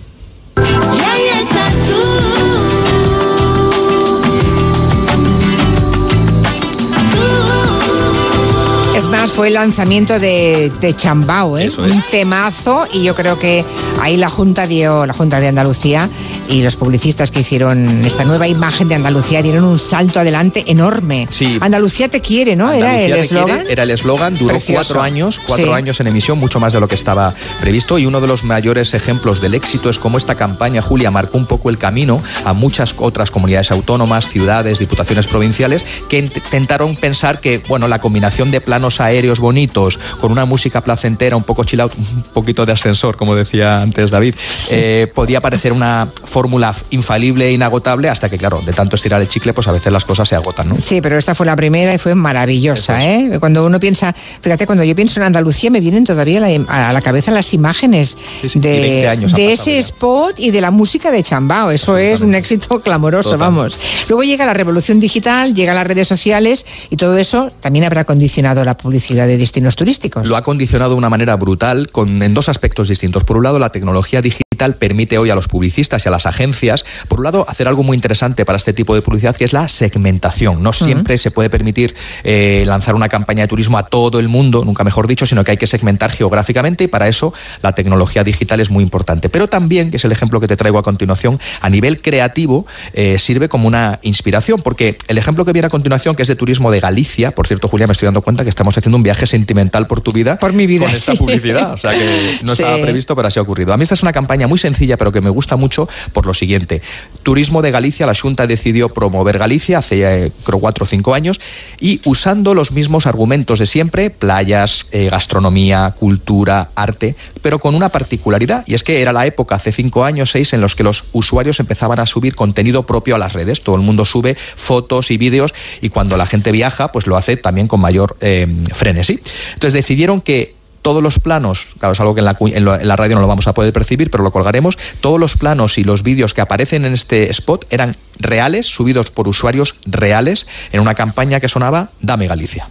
Fue 9.27 9.48
el 9.48 9.53
lanzamiento 9.53 10.19
de, 10.19 10.72
de 10.81 10.95
Chambao, 10.95 11.57
¿eh? 11.57 11.69
un 11.77 12.03
temazo, 12.11 12.88
y 12.93 13.03
yo 13.03 13.15
creo 13.15 13.38
que 13.39 13.64
ahí 14.01 14.17
la 14.17 14.30
Junta 14.30 14.65
dio, 14.67 15.06
la 15.06 15.14
Junta 15.14 15.39
de 15.39 15.48
Andalucía 15.48 16.09
y 16.49 16.61
los 16.61 16.75
publicistas 16.75 17.31
que 17.31 17.39
hicieron 17.41 18.03
esta 18.06 18.25
nueva 18.25 18.48
imagen 18.48 18.89
de 18.89 18.95
Andalucía 18.95 19.41
dieron 19.41 19.64
un 19.64 19.80
salto 19.80 20.19
adelante 20.19 20.65
enorme. 20.67 21.27
Sí. 21.30 21.57
Andalucía 21.61 22.09
te 22.09 22.19
quiere, 22.22 22.56
¿no? 22.57 22.72
Era 22.72 22.88
Andalucía 22.93 23.07
el 23.07 23.14
te 23.14 23.19
eslogan. 23.22 23.64
Era 23.69 23.83
el 23.83 23.91
eslogan, 23.91 24.33
duró 24.38 24.48
Precioso. 24.56 24.73
cuatro 24.93 25.01
años, 25.01 25.39
cuatro 25.45 25.67
Sí. 25.67 25.72
años 25.73 25.99
en 26.01 26.07
emisión, 26.07 26.38
mucho 26.38 26.59
más 26.59 26.73
de 26.73 26.80
lo 26.81 26.88
que 26.88 26.95
estaba 26.95 27.33
previsto. 27.61 27.98
Y 27.98 28.06
uno 28.06 28.19
de 28.19 28.27
los 28.27 28.43
mayores 28.43 28.93
ejemplos 28.93 29.39
del 29.41 29.53
éxito 29.53 29.89
es 29.89 29.99
cómo 29.99 30.17
esta 30.17 30.35
campaña, 30.35 30.81
Julia, 30.81 31.11
marcó 31.11 31.38
un 31.38 31.45
poco 31.45 31.69
el 31.69 31.77
camino 31.77 32.22
a 32.45 32.53
muchas 32.53 32.93
otras 32.98 33.31
comunidades 33.31 33.72
autónomas, 33.72 34.27
ciudades, 34.27 34.80
diputaciones 34.80 35.27
provinciales, 35.27 35.85
que 36.09 36.23
int- 36.23 36.35
intentaron 36.43 36.95
pensar 36.98 37.39
que, 37.39 37.59
bueno, 37.69 37.88
la 37.88 37.99
combinación 37.99 38.49
de 38.51 38.59
planos 38.59 38.99
aéreos 39.09 39.39
bonitos 39.39 39.99
con 40.19 40.31
una 40.31 40.45
música 40.45 40.81
placentera, 40.81 41.35
un 41.35 41.43
poco 41.43 41.63
chill 41.63 41.81
out, 41.81 41.93
un 41.97 42.23
poquito 42.33 42.65
de 42.65 42.73
ascensor, 42.73 43.17
como 43.17 43.35
decía 43.35 43.81
antes 43.81 44.11
David, 44.11 44.35
eh, 44.71 45.11
podía 45.13 45.41
parecer 45.41 45.73
una 45.73 46.07
fórmula 46.30 46.74
infalible 46.91 47.48
e 47.48 47.53
inagotable 47.53 48.09
hasta 48.09 48.30
que, 48.30 48.38
claro, 48.38 48.61
de 48.61 48.72
tanto 48.74 48.95
estirar 48.95 49.19
el 49.22 49.27
chicle, 49.27 49.53
pues 49.53 49.67
a 49.67 49.72
veces 49.72 49.91
las 49.91 50.06
cosas 50.06 50.30
se 50.30 50.35
agotan, 50.35 50.69
¿no? 50.69 50.75
Sí, 50.80 51.01
pero 51.01 51.17
esta 51.17 51.35
fue 51.35 51.45
la 51.45 51.56
primera 51.56 51.93
y 51.93 51.98
fue 51.98 52.16
maravillosa, 52.16 53.06
¿eh? 53.06 53.38
Cuando 53.40 53.66
uno 53.66 53.80
piensa, 53.80 54.14
fíjate, 54.14 54.66
cuando 54.66 54.83
yo 54.83 54.95
pienso 54.95 55.19
en 55.19 55.25
Andalucía 55.25 55.69
me 55.69 55.80
vienen 55.80 56.03
todavía 56.03 56.41
a 56.67 56.93
la 56.93 57.01
cabeza 57.01 57.32
las 57.32 57.53
imágenes 57.53 58.17
de, 58.53 59.27
de 59.35 59.51
ese 59.51 59.77
spot 59.80 60.40
y 60.40 60.51
de 60.51 60.61
la 60.61 60.72
música 60.72 61.11
de 61.11 61.24
Chambao. 61.24 61.72
Eso 61.72 61.98
es 61.98 62.22
un 62.22 62.35
éxito 62.35 62.80
clamoroso, 62.82 63.38
vamos. 63.38 63.77
Luego 64.08 64.24
llega 64.24 64.45
la 64.45 64.53
revolución 64.53 64.99
digital, 64.99 65.53
llega 65.53 65.74
las 65.74 65.88
redes 65.88 66.08
sociales 66.08 66.66
y 66.90 66.98
todo 66.98 67.17
eso 67.17 67.51
también 67.59 67.85
habrá 67.85 68.03
condicionado 68.03 68.64
la 68.64 68.77
publicidad 68.77 69.27
de 69.27 69.38
destinos 69.38 69.75
turísticos. 69.75 70.27
Lo 70.27 70.35
ha 70.35 70.43
condicionado 70.43 70.91
de 70.91 70.98
una 70.98 71.09
manera 71.09 71.35
brutal 71.35 71.90
con, 71.91 72.22
en 72.22 72.33
dos 72.33 72.49
aspectos 72.49 72.88
distintos. 72.90 73.24
Por 73.24 73.38
un 73.38 73.43
lado, 73.43 73.59
la 73.59 73.72
tecnología 73.72 74.22
digital 74.22 74.75
permite 74.77 75.17
hoy 75.17 75.30
a 75.30 75.35
los 75.35 75.48
publicistas 75.48 76.06
y 76.06 76.09
a 76.09 76.11
las 76.11 76.18
agencias, 76.25 76.85
por 77.07 77.19
un 77.19 77.25
lado, 77.25 77.45
hacer 77.48 77.67
algo 77.67 77.83
muy 77.83 77.95
interesante 77.95 78.45
para 78.45 78.57
este 78.57 78.73
tipo 78.73 78.95
de 78.95 79.01
publicidad, 79.01 79.35
que 79.35 79.45
es 79.45 79.53
la 79.53 79.67
segmentación. 79.67 80.61
No 80.64 80.73
siempre 80.73 81.17
se 81.17 81.31
puede 81.31 81.49
permitir 81.49 81.95
eh, 82.23 82.64
lanzar 82.65 82.95
una 82.95 83.09
campaña 83.09 83.43
de 83.43 83.48
turismo 83.48 83.77
a 83.77 83.83
todo 83.83 84.19
el 84.19 84.27
mundo, 84.27 84.64
nunca 84.65 84.83
mejor 84.83 85.07
dicho, 85.07 85.25
sino 85.25 85.43
que 85.43 85.51
hay 85.51 85.57
que 85.57 85.67
segmentar 85.67 86.11
geográficamente 86.11 86.85
y 86.85 86.88
para 86.88 87.07
eso 87.07 87.33
la 87.61 87.73
tecnología 87.73 88.23
digital 88.23 88.59
es 88.59 88.69
muy 88.69 88.83
importante. 88.83 89.30
Pero 89.30 89.48
también, 89.48 89.91
que 89.91 89.98
es 89.98 90.06
el 90.06 90.11
ejemplo 90.11 90.39
que 90.39 90.48
te 90.48 90.56
traigo 90.56 90.77
a 90.77 90.83
continuación, 90.83 91.39
a 91.61 91.69
nivel 91.69 92.01
creativo 92.01 92.65
eh, 92.93 93.17
sirve 93.19 93.49
como 93.49 93.67
una 93.67 93.99
inspiración, 94.03 94.61
porque 94.61 94.98
el 95.07 95.17
ejemplo 95.17 95.45
que 95.45 95.53
viene 95.53 95.67
a 95.67 95.69
continuación, 95.69 96.15
que 96.15 96.23
es 96.23 96.27
de 96.27 96.35
turismo 96.35 96.72
de 96.72 96.80
Galicia, 96.80 97.31
por 97.31 97.48
cierto, 97.48 97.67
Julia, 97.67 97.88
me 97.88 97.93
estoy 97.93 98.07
dando 98.07 98.22
cuenta 98.22 98.43
que 98.43 98.49
estamos 98.49 98.77
haciendo 98.77 98.98
un 98.98 99.03
viaje 99.03 99.27
sentimental 99.27 99.88
por 99.88 100.01
tu 100.01 100.11
vida. 100.11 100.39
Por 100.39 100.53
mi 100.53 100.67
vida. 100.67 100.85
Con 100.85 100.95
esta 100.95 101.14
publicidad. 101.14 101.73
O 101.73 101.77
sea 101.77 101.91
que 101.91 102.39
no 102.43 102.53
estaba 102.53 102.77
previsto, 102.81 103.15
pero 103.15 103.27
así 103.27 103.39
ha 103.39 103.41
ocurrido. 103.41 103.73
A 103.73 103.77
mí 103.77 103.83
esta 103.83 103.95
es 103.95 104.03
una 104.03 104.14
campaña 104.14 104.48
muy 104.48 104.57
sencilla, 104.57 104.98
pero 104.98 105.11
que 105.11 105.22
me 105.22 105.30
gusta 105.30 105.56
mucho 105.56 105.88
por 106.09 106.25
lo 106.25 106.33
siguiente. 106.33 106.81
Turismo 107.23 107.61
de 107.61 107.71
Galicia, 107.71 108.05
la 108.05 108.15
Junta 108.15 108.47
decidió 108.47 108.89
promover 108.89 109.38
Galicia 109.38 109.79
hace 109.79 110.25
eh, 110.25 110.31
creo 110.43 110.59
cuatro 110.59 110.83
o 110.83 110.88
cinco 110.88 111.13
años 111.13 111.39
y 111.79 112.01
usando 112.05 112.53
los 112.53 112.71
mismos 112.71 113.05
argumentos 113.05 113.59
de 113.59 113.65
siempre, 113.65 114.09
playas, 114.09 114.85
eh, 114.91 115.09
gastronomía, 115.09 115.93
cultura, 115.99 116.69
arte, 116.75 117.15
pero 117.41 117.59
con 117.59 117.75
una 117.75 117.89
particularidad 117.89 118.63
y 118.67 118.73
es 118.73 118.83
que 118.83 119.01
era 119.01 119.13
la 119.13 119.25
época 119.25 119.55
hace 119.55 119.71
cinco 119.71 120.05
años, 120.05 120.31
seis, 120.31 120.53
en 120.53 120.61
los 120.61 120.75
que 120.75 120.83
los 120.83 121.05
usuarios 121.11 121.59
empezaban 121.59 121.99
a 121.99 122.05
subir 122.05 122.35
contenido 122.35 122.83
propio 122.83 123.15
a 123.15 123.19
las 123.19 123.33
redes. 123.33 123.61
Todo 123.61 123.75
el 123.75 123.81
mundo 123.81 124.05
sube 124.05 124.35
fotos 124.35 125.11
y 125.11 125.17
vídeos 125.17 125.53
y 125.81 125.89
cuando 125.89 126.17
la 126.17 126.25
gente 126.25 126.51
viaja, 126.51 126.91
pues 126.91 127.05
lo 127.05 127.17
hace 127.17 127.38
también 127.38 127.67
con 127.67 127.79
mayor 127.79 128.17
eh, 128.21 128.47
frenesí. 128.73 129.19
Entonces 129.53 129.73
decidieron 129.73 130.21
que 130.21 130.58
todos 130.82 131.03
los 131.03 131.19
planos, 131.19 131.75
claro, 131.80 131.93
es 131.93 131.99
algo 131.99 132.16
que 132.16 132.22
en 132.22 132.66
la, 132.66 132.95
radio 132.95 133.16
no 133.16 133.22
lo 133.22 133.27
vamos 133.27 133.48
a 133.48 133.53
poder 133.53 133.74
percibir, 133.74 134.09
pero 134.09 134.24
lo 134.24 134.32
colgaremos, 134.32 134.77
todos 135.01 135.19
los 135.19 135.35
planos 135.38 135.77
y 135.77 135.83
los 135.83 136.03
vídeos 136.03 136.33
que 136.33 136.41
aparecen 136.41 136.85
en 136.85 136.93
este 136.93 137.30
spot 137.30 137.66
eran 137.69 137.95
reales, 138.19 138.67
subidos 138.67 139.09
por 139.09 139.27
usuarios 139.27 139.75
reales, 139.85 140.48
en 140.72 140.80
una 140.80 140.95
campaña 140.95 141.40
que 141.40 141.48
sonaba 141.48 141.90
Dame 142.01 142.27
Galicia. 142.27 142.67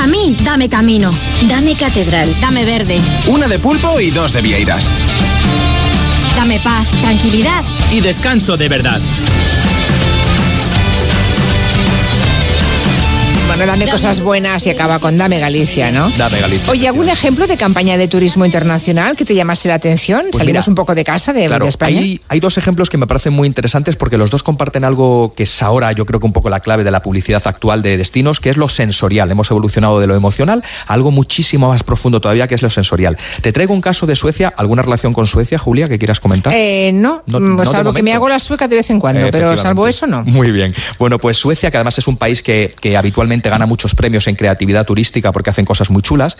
A 0.00 0.06
mí, 0.06 0.36
dame 0.44 0.68
camino, 0.68 1.12
dame 1.48 1.76
catedral, 1.76 2.32
dame 2.40 2.64
verde. 2.64 3.00
Una 3.26 3.48
de 3.48 3.58
pulpo 3.58 4.00
y 4.00 4.10
dos 4.10 4.32
de 4.32 4.42
vieiras. 4.42 4.86
Dame 6.36 6.60
paz, 6.60 6.86
tranquilidad. 7.00 7.64
Y 7.90 8.00
descanso 8.00 8.56
de 8.56 8.68
verdad. 8.68 9.00
Bueno, 13.56 13.72
dame 13.72 13.90
cosas 13.90 14.20
buenas 14.20 14.66
y 14.66 14.70
acaba 14.70 14.98
con 14.98 15.16
Dame 15.16 15.38
Galicia, 15.38 15.90
¿no? 15.90 16.10
Dame 16.18 16.38
Galicia. 16.40 16.70
Oye, 16.70 16.88
¿algún 16.88 17.08
ejemplo 17.08 17.46
de 17.46 17.56
campaña 17.56 17.96
de 17.96 18.06
turismo 18.06 18.44
internacional 18.44 19.16
que 19.16 19.24
te 19.24 19.34
llamase 19.34 19.68
la 19.68 19.76
atención? 19.76 20.26
Pues 20.30 20.42
Salimos 20.42 20.68
un 20.68 20.74
poco 20.74 20.94
de 20.94 21.04
casa 21.04 21.32
de, 21.32 21.46
claro, 21.46 21.66
España. 21.66 21.98
Hay, 21.98 22.20
hay, 22.28 22.38
dos 22.38 22.58
ejemplos 22.58 22.90
que 22.90 22.98
me 22.98 23.06
parecen 23.06 23.32
muy 23.32 23.46
interesantes 23.46 23.96
porque 23.96 24.18
los 24.18 24.30
dos 24.30 24.42
comparten 24.42 24.84
algo 24.84 25.32
que 25.34 25.44
es 25.44 25.62
ahora, 25.62 25.92
yo 25.92 26.04
creo 26.04 26.20
que 26.20 26.26
un 26.26 26.34
poco 26.34 26.50
la 26.50 26.60
clave 26.60 26.84
de 26.84 26.90
la 26.90 27.00
publicidad 27.00 27.40
actual 27.46 27.80
de 27.80 27.96
destinos, 27.96 28.40
que 28.40 28.50
es 28.50 28.58
lo 28.58 28.68
sensorial. 28.68 29.30
Hemos 29.30 29.50
evolucionado 29.50 30.00
de 30.00 30.06
lo 30.06 30.14
emocional 30.14 30.62
a 30.86 30.92
algo 30.92 31.10
muchísimo 31.10 31.68
más 31.68 31.82
profundo 31.82 32.20
todavía, 32.20 32.46
que 32.48 32.56
es 32.56 32.62
lo 32.62 32.68
sensorial. 32.68 33.16
Te 33.40 33.54
traigo 33.54 33.72
un 33.72 33.80
caso 33.80 34.04
de 34.04 34.16
Suecia. 34.16 34.52
¿Alguna 34.54 34.82
relación 34.82 35.14
con 35.14 35.26
Suecia, 35.26 35.56
Julia, 35.56 35.88
que 35.88 35.98
quieras 35.98 36.20
comentar? 36.20 36.52
Eh, 36.54 36.90
no, 36.92 37.22
mm, 37.24 37.64
salvo 37.64 37.94
que 37.94 38.02
me 38.02 38.12
hago 38.12 38.28
la 38.28 38.38
sueca 38.38 38.68
de 38.68 38.76
vez 38.76 38.90
en 38.90 39.00
cuando, 39.00 39.30
pero 39.30 39.56
salvo 39.56 39.88
eso 39.88 40.06
no. 40.06 40.24
Muy 40.24 40.50
bien. 40.50 40.74
Bueno, 40.98 41.18
pues 41.18 41.38
Suecia, 41.38 41.70
que 41.70 41.78
además 41.78 41.96
es 41.96 42.06
un 42.06 42.18
país 42.18 42.42
que, 42.42 42.74
que 42.78 42.98
habitualmente 42.98 43.45
gana 43.48 43.66
muchos 43.66 43.94
premios 43.94 44.26
en 44.26 44.36
creatividad 44.36 44.86
turística 44.86 45.32
porque 45.32 45.50
hacen 45.50 45.64
cosas 45.64 45.90
muy 45.90 46.02
chulas, 46.02 46.36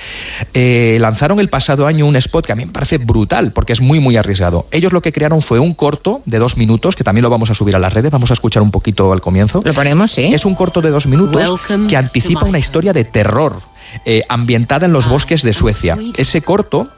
eh, 0.55 0.99
lanzaron 1.01 1.41
el 1.41 1.49
pasado 1.49 1.87
año 1.87 2.07
un 2.07 2.17
spot 2.17 2.47
que 2.47 2.53
a 2.53 2.57
mí 2.57 2.67
me 2.67 2.73
parece 2.73 2.99
brutal 2.99 3.53
porque 3.53 3.73
es 3.73 3.81
muy, 3.81 4.01
muy 4.01 4.17
arriesgado. 4.17 4.67
Ellos 4.71 4.93
lo 4.93 5.03
que 5.03 5.13
crearon 5.13 5.43
fue 5.43 5.59
un 5.59 5.75
corto 5.75 6.23
de 6.25 6.39
dos 6.39 6.57
minutos, 6.57 6.97
que 6.97 7.05
también 7.05 7.23
lo 7.23 7.31
vamos 7.31 7.51
a 7.51 7.55
subir 7.55 7.77
a 7.77 7.79
las 7.79 7.93
redes, 7.93 8.11
vamos 8.11 8.31
a 8.31 8.35
escuchar 8.35 8.63
un 8.63 8.71
poquito 8.71 9.13
al 9.13 9.21
comienzo. 9.21 9.63
Lo 9.65 9.75
ponemos, 9.75 10.11
sí. 10.11 10.31
Es 10.33 10.45
un 10.45 10.55
corto 10.55 10.81
de 10.81 10.91
dos 10.91 11.07
minutos 11.07 11.61
que 11.89 11.97
anticipa 11.97 12.45
una 12.45 12.59
historia 12.59 12.93
de 12.93 13.05
terror. 13.05 13.61
Eh, 14.05 14.23
ambientada 14.29 14.87
en 14.87 14.93
los 14.93 15.09
bosques 15.09 15.43
de 15.43 15.53
Suecia. 15.53 15.97
Ese 16.17 16.43
corto 16.43 16.91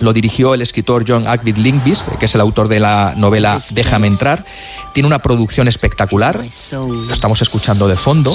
lo 0.00 0.12
dirigió 0.12 0.54
el 0.54 0.62
escritor 0.62 1.04
John 1.06 1.26
Agvid 1.26 1.56
Linkvist, 1.58 2.08
que 2.18 2.24
es 2.24 2.34
el 2.34 2.40
autor 2.40 2.68
de 2.68 2.80
la 2.80 3.14
novela 3.16 3.60
Déjame 3.72 4.06
entrar. 4.06 4.44
Tiene 4.92 5.06
una 5.06 5.20
producción 5.20 5.68
espectacular. 5.68 6.44
Lo 6.72 7.12
estamos 7.12 7.40
escuchando 7.42 7.86
de 7.86 7.96
fondo. 7.96 8.32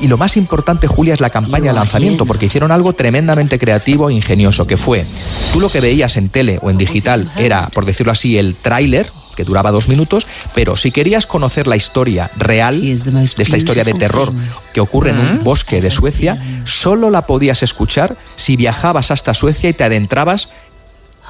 Y 0.00 0.08
lo 0.08 0.18
más 0.18 0.36
importante, 0.36 0.86
Julia, 0.86 1.14
es 1.14 1.20
la 1.20 1.30
campaña 1.30 1.66
de 1.66 1.74
lanzamiento, 1.74 2.26
porque 2.26 2.46
hicieron 2.46 2.72
algo 2.72 2.92
tremendamente 2.92 3.58
creativo 3.58 4.10
e 4.10 4.14
ingenioso, 4.14 4.66
que 4.66 4.76
fue, 4.76 5.04
tú 5.52 5.60
lo 5.60 5.68
que 5.68 5.80
veías 5.80 6.16
en 6.16 6.28
tele 6.28 6.58
o 6.62 6.70
en 6.70 6.78
digital 6.78 7.30
era, 7.36 7.68
por 7.68 7.84
decirlo 7.84 8.12
así, 8.12 8.38
el 8.38 8.54
tráiler, 8.54 9.10
que 9.36 9.44
duraba 9.44 9.70
dos 9.70 9.88
minutos, 9.88 10.26
pero 10.54 10.76
si 10.76 10.90
querías 10.90 11.26
conocer 11.26 11.66
la 11.66 11.76
historia 11.76 12.30
real 12.36 12.80
de 12.80 12.92
esta 13.38 13.56
historia 13.56 13.84
de 13.84 13.94
terror 13.94 14.30
que 14.74 14.80
ocurre 14.80 15.10
en 15.10 15.18
un 15.18 15.44
bosque 15.44 15.80
de 15.80 15.90
Suecia, 15.90 16.42
solo 16.64 17.10
la 17.10 17.26
podías 17.26 17.62
escuchar 17.62 18.16
si 18.36 18.56
viajabas 18.56 19.10
hasta 19.10 19.34
Suecia 19.34 19.70
y 19.70 19.72
te 19.72 19.84
adentrabas 19.84 20.50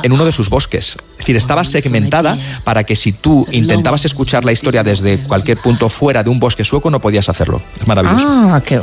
en 0.02 0.12
uno 0.12 0.24
de 0.24 0.32
sus 0.32 0.48
bosques. 0.48 0.96
Es 1.22 1.26
decir, 1.26 1.36
estaba 1.36 1.62
segmentada 1.62 2.36
para 2.64 2.82
que 2.82 2.96
si 2.96 3.12
tú 3.12 3.46
intentabas 3.52 4.04
escuchar 4.04 4.44
la 4.44 4.50
historia 4.50 4.82
desde 4.82 5.18
cualquier 5.18 5.58
punto 5.58 5.88
fuera 5.88 6.24
de 6.24 6.30
un 6.30 6.40
bosque 6.40 6.64
sueco, 6.64 6.90
no 6.90 7.00
podías 7.00 7.28
hacerlo. 7.28 7.62
Es 7.80 7.86
maravilloso. 7.86 8.26
Ah, 8.28 8.60
qué. 8.64 8.80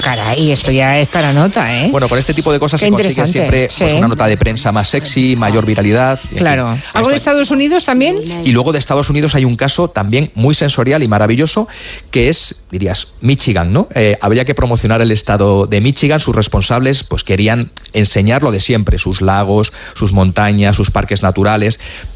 Caray, 0.00 0.52
esto 0.52 0.70
ya 0.70 0.98
es 1.00 1.08
para 1.08 1.32
nota, 1.32 1.76
¿eh? 1.76 1.88
Bueno, 1.90 2.08
con 2.08 2.18
este 2.18 2.34
tipo 2.34 2.52
de 2.52 2.60
cosas 2.60 2.80
se 2.80 2.88
consigue 2.88 3.26
siempre 3.26 3.68
pues, 3.76 3.94
una 3.94 4.06
nota 4.06 4.26
de 4.26 4.36
prensa 4.36 4.70
más 4.70 4.88
sexy, 4.88 5.34
mayor 5.34 5.66
viralidad. 5.66 6.20
Claro. 6.36 6.78
¿Algo 6.92 7.10
de 7.10 7.16
Estados 7.16 7.50
Unidos 7.50 7.84
también? 7.84 8.16
Y 8.44 8.52
luego 8.52 8.72
de 8.72 8.78
Estados 8.78 9.10
Unidos 9.10 9.34
hay 9.34 9.44
un 9.44 9.56
caso 9.56 9.88
también 9.88 10.30
muy 10.34 10.54
sensorial 10.54 11.02
y 11.02 11.08
maravilloso, 11.08 11.66
que 12.12 12.28
es, 12.28 12.62
dirías, 12.70 13.08
Michigan, 13.20 13.72
¿no? 13.72 13.88
Eh, 13.94 14.16
habría 14.20 14.44
que 14.44 14.54
promocionar 14.54 15.00
el 15.00 15.10
estado 15.10 15.66
de 15.66 15.80
Michigan. 15.80 16.20
Sus 16.20 16.36
responsables, 16.36 17.02
pues 17.02 17.24
querían 17.24 17.70
enseñar 17.92 18.42
lo 18.42 18.50
de 18.52 18.60
siempre, 18.60 18.98
sus 18.98 19.20
lagos, 19.22 19.72
sus 19.94 20.12
montañas, 20.12 20.76
sus 20.76 20.90
parques 20.90 21.22
naturales, 21.22 21.55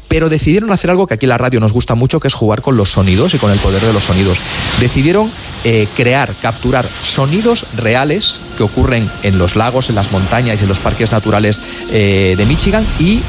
pero 0.07 0.29
decidieron 0.29 0.71
hacer 0.71 0.89
algo 0.89 1.07
que 1.07 1.13
aquí 1.13 1.25
en 1.25 1.29
la 1.29 1.37
radio 1.37 1.59
nos 1.59 1.73
gusta 1.73 1.95
mucho, 1.95 2.19
que 2.19 2.27
es 2.27 2.33
jugar 2.33 2.61
con 2.61 2.75
los 2.75 2.89
sonidos 2.89 3.33
y 3.33 3.37
con 3.37 3.51
el 3.51 3.59
poder 3.59 3.81
de 3.81 3.93
los 3.93 4.03
sonidos. 4.03 4.39
Decidieron 4.79 5.31
eh, 5.63 5.87
crear, 5.95 6.33
capturar 6.41 6.85
sonidos 7.01 7.65
reales 7.75 8.35
que 8.57 8.63
ocurren 8.63 9.09
en 9.23 9.37
los 9.37 9.55
lagos, 9.55 9.89
en 9.89 9.95
las 9.95 10.11
montañas 10.11 10.59
y 10.59 10.63
en 10.63 10.69
los 10.69 10.79
parques 10.79 11.11
naturales 11.11 11.61
eh, 11.91 12.35
de 12.37 12.45
Michigan 12.45 12.85
y 12.99 13.21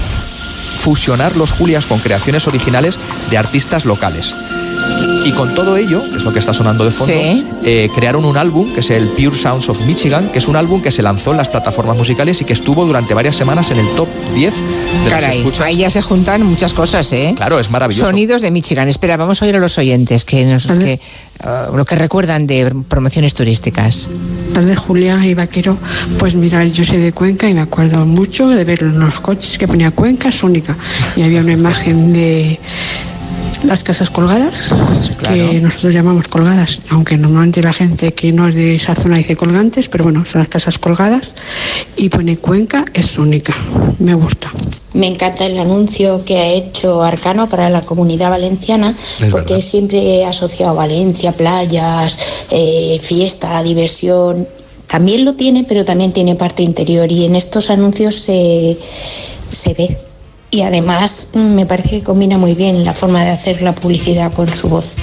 fusionar 0.62 1.36
los 1.36 1.52
Julias 1.52 1.86
con 1.86 2.00
creaciones 2.00 2.46
originales 2.46 2.98
de 3.30 3.38
artistas 3.38 3.84
locales. 3.84 4.34
Y 5.24 5.30
con 5.32 5.54
todo 5.54 5.76
ello, 5.76 6.02
que 6.10 6.16
es 6.16 6.24
lo 6.24 6.32
que 6.32 6.40
está 6.40 6.52
sonando 6.52 6.84
de 6.84 6.90
fondo, 6.90 7.14
eh, 7.64 7.88
crearon 7.94 8.24
un 8.24 8.36
álbum 8.36 8.72
que 8.72 8.80
es 8.80 8.90
el 8.90 9.06
Pure 9.08 9.36
Sounds 9.36 9.68
of 9.68 9.86
Michigan, 9.86 10.30
que 10.30 10.38
es 10.38 10.48
un 10.48 10.56
álbum 10.56 10.82
que 10.82 10.90
se 10.90 11.02
lanzó 11.02 11.30
en 11.30 11.36
las 11.36 11.48
plataformas 11.48 11.96
musicales 11.96 12.40
y 12.40 12.44
que 12.44 12.52
estuvo 12.52 12.84
durante 12.84 13.14
varias 13.14 13.36
semanas 13.36 13.70
en 13.70 13.78
el 13.78 13.88
top 13.94 14.08
10 14.34 14.54
de 15.04 15.10
las 15.10 15.36
escuchas. 15.36 15.66
Ahí 15.66 15.76
ya 15.78 15.90
se 15.90 16.02
juntan 16.02 16.42
muchas 16.44 16.72
cosas, 16.72 17.12
¿eh? 17.12 17.34
Claro, 17.36 17.60
es 17.60 17.70
maravilloso. 17.70 18.06
Sonidos 18.06 18.42
de 18.42 18.50
Michigan. 18.50 18.88
Espera, 18.88 19.16
vamos 19.16 19.40
a 19.42 19.44
oír 19.44 19.54
a 19.54 19.60
los 19.60 19.78
oyentes 19.78 20.24
que, 20.24 20.44
nos, 20.44 20.66
que 20.66 21.00
uh, 21.44 21.76
lo 21.76 21.84
que 21.84 21.94
recuerdan 21.94 22.48
de 22.48 22.74
promociones 22.88 23.34
turísticas. 23.34 24.08
Tarde 24.52 24.74
Julia 24.74 25.24
y 25.24 25.34
Vaquero, 25.34 25.78
pues 26.18 26.34
mira, 26.34 26.64
yo 26.64 26.84
soy 26.84 26.98
de 26.98 27.12
Cuenca 27.12 27.48
y 27.48 27.54
me 27.54 27.60
acuerdo 27.60 28.04
mucho 28.04 28.48
de 28.48 28.64
ver 28.64 28.82
los 28.82 29.20
coches 29.20 29.56
que 29.56 29.68
ponía 29.68 29.92
Cuenca 29.92 30.30
es 30.30 30.42
y 31.16 31.22
había 31.22 31.40
una 31.40 31.52
imagen 31.52 32.12
de 32.12 32.58
las 33.64 33.84
casas 33.84 34.10
colgadas, 34.10 34.70
que 35.28 35.60
nosotros 35.60 35.94
llamamos 35.94 36.28
colgadas, 36.28 36.80
aunque 36.90 37.16
normalmente 37.16 37.62
la 37.62 37.72
gente 37.72 38.12
que 38.12 38.32
no 38.32 38.48
es 38.48 38.54
de 38.54 38.74
esa 38.74 38.96
zona 38.96 39.18
dice 39.18 39.36
colgantes, 39.36 39.88
pero 39.88 40.04
bueno, 40.04 40.24
son 40.24 40.40
las 40.40 40.48
casas 40.48 40.78
colgadas 40.78 41.34
y 41.96 42.08
pone 42.08 42.36
Cuenca 42.36 42.84
es 42.92 43.18
única, 43.18 43.54
me 43.98 44.14
gusta. 44.14 44.50
Me 44.94 45.06
encanta 45.06 45.46
el 45.46 45.58
anuncio 45.58 46.24
que 46.24 46.38
ha 46.38 46.46
hecho 46.48 47.02
Arcano 47.02 47.48
para 47.48 47.70
la 47.70 47.82
comunidad 47.82 48.30
valenciana, 48.30 48.94
porque 49.30 49.62
siempre 49.62 49.98
he 49.98 50.24
asociado 50.24 50.74
Valencia, 50.74 51.32
playas, 51.32 52.46
eh, 52.50 52.98
fiesta, 53.00 53.62
diversión. 53.62 54.46
También 54.86 55.24
lo 55.24 55.34
tiene, 55.34 55.64
pero 55.66 55.84
también 55.84 56.12
tiene 56.12 56.34
parte 56.34 56.62
interior 56.62 57.10
y 57.10 57.24
en 57.24 57.36
estos 57.36 57.70
anuncios 57.70 58.16
se, 58.16 58.76
se 59.50 59.72
ve 59.74 59.96
y 60.52 60.62
además 60.62 61.30
me 61.34 61.66
parece 61.66 61.88
que 61.88 62.02
combina 62.02 62.36
muy 62.38 62.54
bien 62.54 62.84
la 62.84 62.92
forma 62.92 63.24
de 63.24 63.30
hacer 63.30 63.62
la 63.62 63.74
publicidad 63.74 64.32
con 64.32 64.46
su 64.46 64.68
voz. 64.68 64.96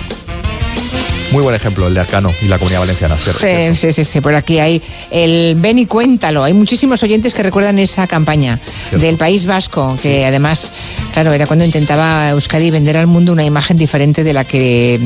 Muy 1.32 1.44
buen 1.44 1.56
ejemplo 1.56 1.88
el 1.88 1.94
de 1.94 2.00
Arcano 2.00 2.34
y 2.42 2.46
la 2.48 2.58
comunidad 2.58 2.80
valenciana. 2.80 3.16
cierto. 3.16 3.40
Sí, 3.40 3.76
sí, 3.76 3.94
sí, 3.94 4.04
sí, 4.04 4.20
por 4.20 4.34
aquí 4.34 4.58
hay 4.58 4.82
el 5.12 5.56
Ven 5.60 5.78
y 5.78 5.86
cuéntalo. 5.86 6.44
Hay 6.44 6.54
muchísimos 6.54 7.04
oyentes 7.04 7.36
que 7.36 7.44
recuerdan 7.44 7.78
esa 7.78 8.08
campaña 8.08 8.60
del 8.94 9.16
País 9.18 9.46
Vasco, 9.46 9.96
que 10.02 10.26
además, 10.26 10.72
claro, 11.14 11.32
era 11.32 11.46
cuando 11.46 11.66
intentaba 11.66 12.30
Euskadi 12.30 12.72
vender 12.72 12.98
al 12.98 13.06
mundo 13.06 13.32
una 13.32 13.44
imagen 13.46 13.78
diferente 13.78 14.24
de 14.24 14.34
la 14.34 14.44
que 14.44 15.00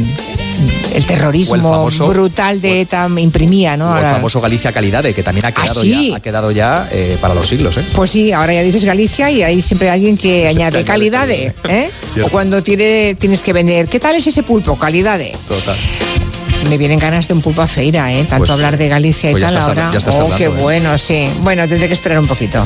el 0.96 1.06
terrorismo 1.06 1.54
O 1.56 1.56
el 1.58 1.62
famoso- 1.64 2.08
brutal 2.08 2.62
de 2.62 2.82
ETA 2.82 3.10
imprimía, 3.18 3.76
¿no? 3.76 3.92
O 3.92 3.98
el 3.98 4.04
famoso 4.06 4.40
Galicia 4.40 4.72
Calidade, 4.72 5.14
que 5.14 5.24
también 5.24 5.46
ha 5.48 5.52
quedado 5.52 5.82
Ah, 5.82 5.84
sí. 5.84 6.10
ya, 6.12 6.16
ha 6.18 6.20
quedado 6.22 6.52
ya 6.52 6.88
eh, 6.92 7.18
para 7.20 7.34
los 7.34 7.48
siglos. 7.50 7.76
¿eh? 7.78 7.84
Pues 7.96 8.12
sí, 8.12 8.32
ahora 8.32 8.54
ya 8.54 8.62
dices 8.62 8.86
Galicia 8.86 9.30
y 9.30 9.44
hay 9.44 9.62
siempre 9.62 9.90
alguien 9.90 10.18
que 10.18 10.48
añade 10.48 10.86
calidad, 10.86 11.30
¿eh? 11.30 11.52
O 12.24 12.30
cuando 12.30 12.64
tiene, 12.64 13.16
tienes 13.20 13.42
que 13.42 13.52
vender, 13.52 13.90
¿qué 13.90 14.00
tal 14.00 14.16
es 14.16 14.26
ese 14.26 14.44
pulpo? 14.44 14.78
Calidad. 14.80 15.20
Total. 15.50 15.76
Me 16.70 16.78
vienen 16.78 16.98
ganas 17.00 17.28
de 17.28 17.34
un 17.34 17.42
pulpo 17.42 17.62
a 17.62 17.68
feira, 17.68 18.12
¿eh? 18.12 18.20
Tanto 18.24 18.38
Pues- 18.40 18.50
hablar 18.50 18.78
de 18.78 18.88
Galicia 18.88 19.30
y 19.30 19.34
pues 19.34 19.44
tal 19.44 19.58
ahora. 19.58 19.92
oh, 20.12 20.36
qué 20.36 20.46
¿eh? 20.46 20.48
bueno, 20.50 20.98
sí. 20.98 21.30
Bueno, 21.42 21.68
tendré 21.68 21.88
que 21.88 21.94
esperar 21.94 22.20
un 22.20 22.28
poquito. 22.28 22.66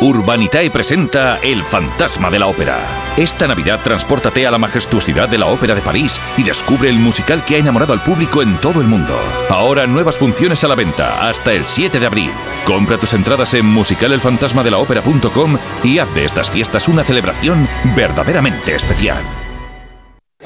Urbanitae 0.00 0.70
presenta 0.70 1.38
El 1.42 1.60
fantasma 1.64 2.30
de 2.30 2.38
la 2.38 2.46
ópera. 2.46 2.78
Esta 3.16 3.48
Navidad 3.48 3.80
transpórtate 3.82 4.46
a 4.46 4.50
la 4.52 4.58
majestuosidad 4.58 5.28
de 5.28 5.38
la 5.38 5.46
Ópera 5.46 5.74
de 5.74 5.80
París 5.80 6.20
y 6.36 6.44
descubre 6.44 6.88
el 6.88 7.00
musical 7.00 7.44
que 7.44 7.56
ha 7.56 7.58
enamorado 7.58 7.94
al 7.94 8.04
público 8.04 8.40
en 8.40 8.56
todo 8.58 8.80
el 8.80 8.86
mundo. 8.86 9.18
Ahora 9.48 9.88
nuevas 9.88 10.16
funciones 10.16 10.62
a 10.62 10.68
la 10.68 10.76
venta 10.76 11.28
hasta 11.28 11.52
el 11.52 11.66
7 11.66 11.98
de 11.98 12.06
abril. 12.06 12.30
Compra 12.64 12.96
tus 12.96 13.12
entradas 13.12 13.54
en 13.54 13.66
musicalelfantasmadelaopera.com 13.66 15.58
y 15.82 15.98
haz 15.98 16.14
de 16.14 16.24
estas 16.24 16.48
fiestas 16.48 16.86
una 16.86 17.02
celebración 17.02 17.68
verdaderamente 17.96 18.76
especial. 18.76 19.24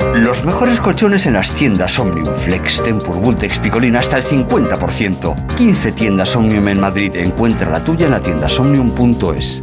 Los 0.00 0.44
mejores 0.44 0.80
colchones 0.80 1.24
en 1.26 1.34
las 1.34 1.54
tiendas 1.54 2.00
Omnium, 2.00 2.26
Flex, 2.26 2.82
Tempur, 2.82 3.14
Vultex, 3.14 3.60
Picolín 3.60 3.94
hasta 3.94 4.16
el 4.16 4.24
50%. 4.24 5.54
15 5.54 5.92
tiendas 5.92 6.34
Omnium 6.34 6.66
en 6.66 6.80
Madrid. 6.80 7.14
Encuentra 7.14 7.70
la 7.70 7.84
tuya 7.84 8.06
en 8.06 8.10
la 8.10 8.20
tienda 8.20 8.48
somnium.es. 8.48 9.62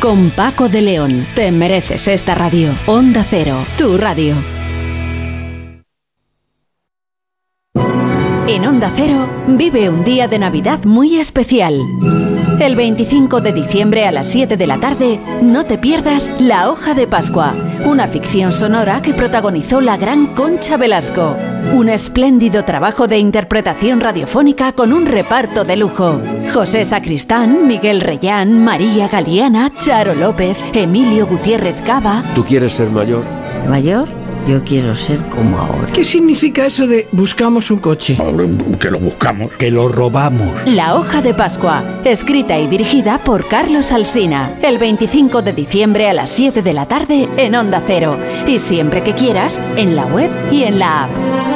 con 0.00 0.30
Paco 0.30 0.70
de 0.70 0.80
León. 0.80 1.26
Te 1.34 1.52
mereces 1.52 2.08
esta 2.08 2.34
radio. 2.34 2.74
Onda 2.86 3.26
Cero, 3.28 3.66
tu 3.76 3.98
radio. 3.98 4.34
En 8.48 8.66
Onda 8.66 8.90
Cero 8.96 9.28
vive 9.46 9.90
un 9.90 10.02
día 10.02 10.28
de 10.28 10.38
Navidad 10.38 10.84
muy 10.84 11.18
especial. 11.18 11.78
El 12.60 12.76
25 12.76 13.40
de 13.40 13.54
diciembre 13.54 14.06
a 14.06 14.12
las 14.12 14.28
7 14.28 14.58
de 14.58 14.66
la 14.66 14.78
tarde, 14.78 15.18
no 15.40 15.64
te 15.64 15.78
pierdas 15.78 16.30
La 16.38 16.70
Hoja 16.70 16.92
de 16.92 17.06
Pascua, 17.06 17.54
una 17.86 18.06
ficción 18.06 18.52
sonora 18.52 19.00
que 19.00 19.14
protagonizó 19.14 19.80
la 19.80 19.96
gran 19.96 20.26
Concha 20.34 20.76
Velasco. 20.76 21.36
Un 21.72 21.88
espléndido 21.88 22.62
trabajo 22.66 23.06
de 23.06 23.16
interpretación 23.16 24.00
radiofónica 24.00 24.72
con 24.72 24.92
un 24.92 25.06
reparto 25.06 25.64
de 25.64 25.76
lujo. 25.76 26.20
José 26.52 26.84
Sacristán, 26.84 27.66
Miguel 27.66 28.02
Reyán, 28.02 28.62
María 28.62 29.08
Galeana, 29.08 29.72
Charo 29.78 30.14
López, 30.14 30.58
Emilio 30.74 31.26
Gutiérrez 31.26 31.80
Cava. 31.86 32.22
¿Tú 32.34 32.44
quieres 32.44 32.74
ser 32.74 32.90
mayor? 32.90 33.24
¿Mayor? 33.70 34.19
Yo 34.46 34.64
quiero 34.64 34.96
ser 34.96 35.18
como 35.28 35.58
ahora. 35.58 35.92
¿Qué 35.92 36.04
significa 36.04 36.66
eso 36.66 36.86
de 36.86 37.08
buscamos 37.12 37.70
un 37.70 37.78
coche? 37.78 38.18
Que 38.78 38.90
lo 38.90 38.98
buscamos. 38.98 39.56
Que 39.56 39.70
lo 39.70 39.88
robamos. 39.88 40.68
La 40.68 40.96
hoja 40.96 41.22
de 41.22 41.34
Pascua, 41.34 41.84
escrita 42.04 42.58
y 42.58 42.66
dirigida 42.66 43.18
por 43.18 43.46
Carlos 43.46 43.92
Alsina. 43.92 44.54
El 44.62 44.78
25 44.78 45.42
de 45.42 45.52
diciembre 45.52 46.08
a 46.08 46.14
las 46.14 46.30
7 46.30 46.62
de 46.62 46.72
la 46.72 46.86
tarde 46.86 47.28
en 47.36 47.54
Onda 47.54 47.82
Cero. 47.86 48.16
Y 48.46 48.58
siempre 48.58 49.02
que 49.02 49.14
quieras, 49.14 49.60
en 49.76 49.94
la 49.94 50.06
web 50.06 50.30
y 50.50 50.64
en 50.64 50.78
la 50.78 51.04
app. 51.04 51.10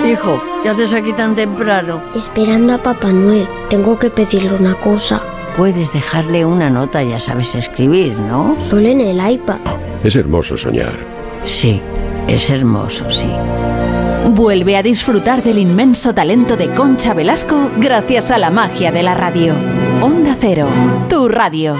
Hijo, 0.07 0.41
¿qué 0.63 0.69
haces 0.69 0.93
aquí 0.95 1.13
tan 1.15 1.35
temprano? 1.35 2.03
Esperando 2.15 2.75
a 2.75 2.83
Papá 2.83 3.13
Noel. 3.13 3.49
Tengo 3.71 3.99
que 3.99 4.11
pedirle 4.11 4.53
una 4.53 4.75
cosa. 4.75 5.23
Puedes 5.57 5.93
dejarle 5.93 6.45
una 6.45 6.69
nota, 6.69 7.03
ya 7.03 7.19
sabes 7.19 7.55
escribir, 7.55 8.13
¿no? 8.19 8.57
Solo 8.69 8.89
en 8.89 9.01
el 9.01 9.33
iPad. 9.33 9.61
Es 10.03 10.17
hermoso 10.17 10.57
soñar. 10.57 10.99
Sí, 11.43 11.81
es 12.29 12.51
hermoso, 12.51 13.11
sí. 13.11 13.31
Vuelve 14.31 14.77
a 14.77 14.83
disfrutar 14.83 15.43
del 15.43 15.59
inmenso 15.59 16.15
talento 16.15 16.57
de 16.57 16.71
Concha 16.71 17.15
Velasco 17.15 17.71
gracias 17.77 18.31
a 18.31 18.39
la 18.39 18.51
magia 18.51 18.91
de 18.91 19.03
la 19.03 19.15
radio. 19.15 19.55
Onda 20.03 20.37
Cero, 20.39 20.69
tu 21.09 21.29
radio. 21.29 21.77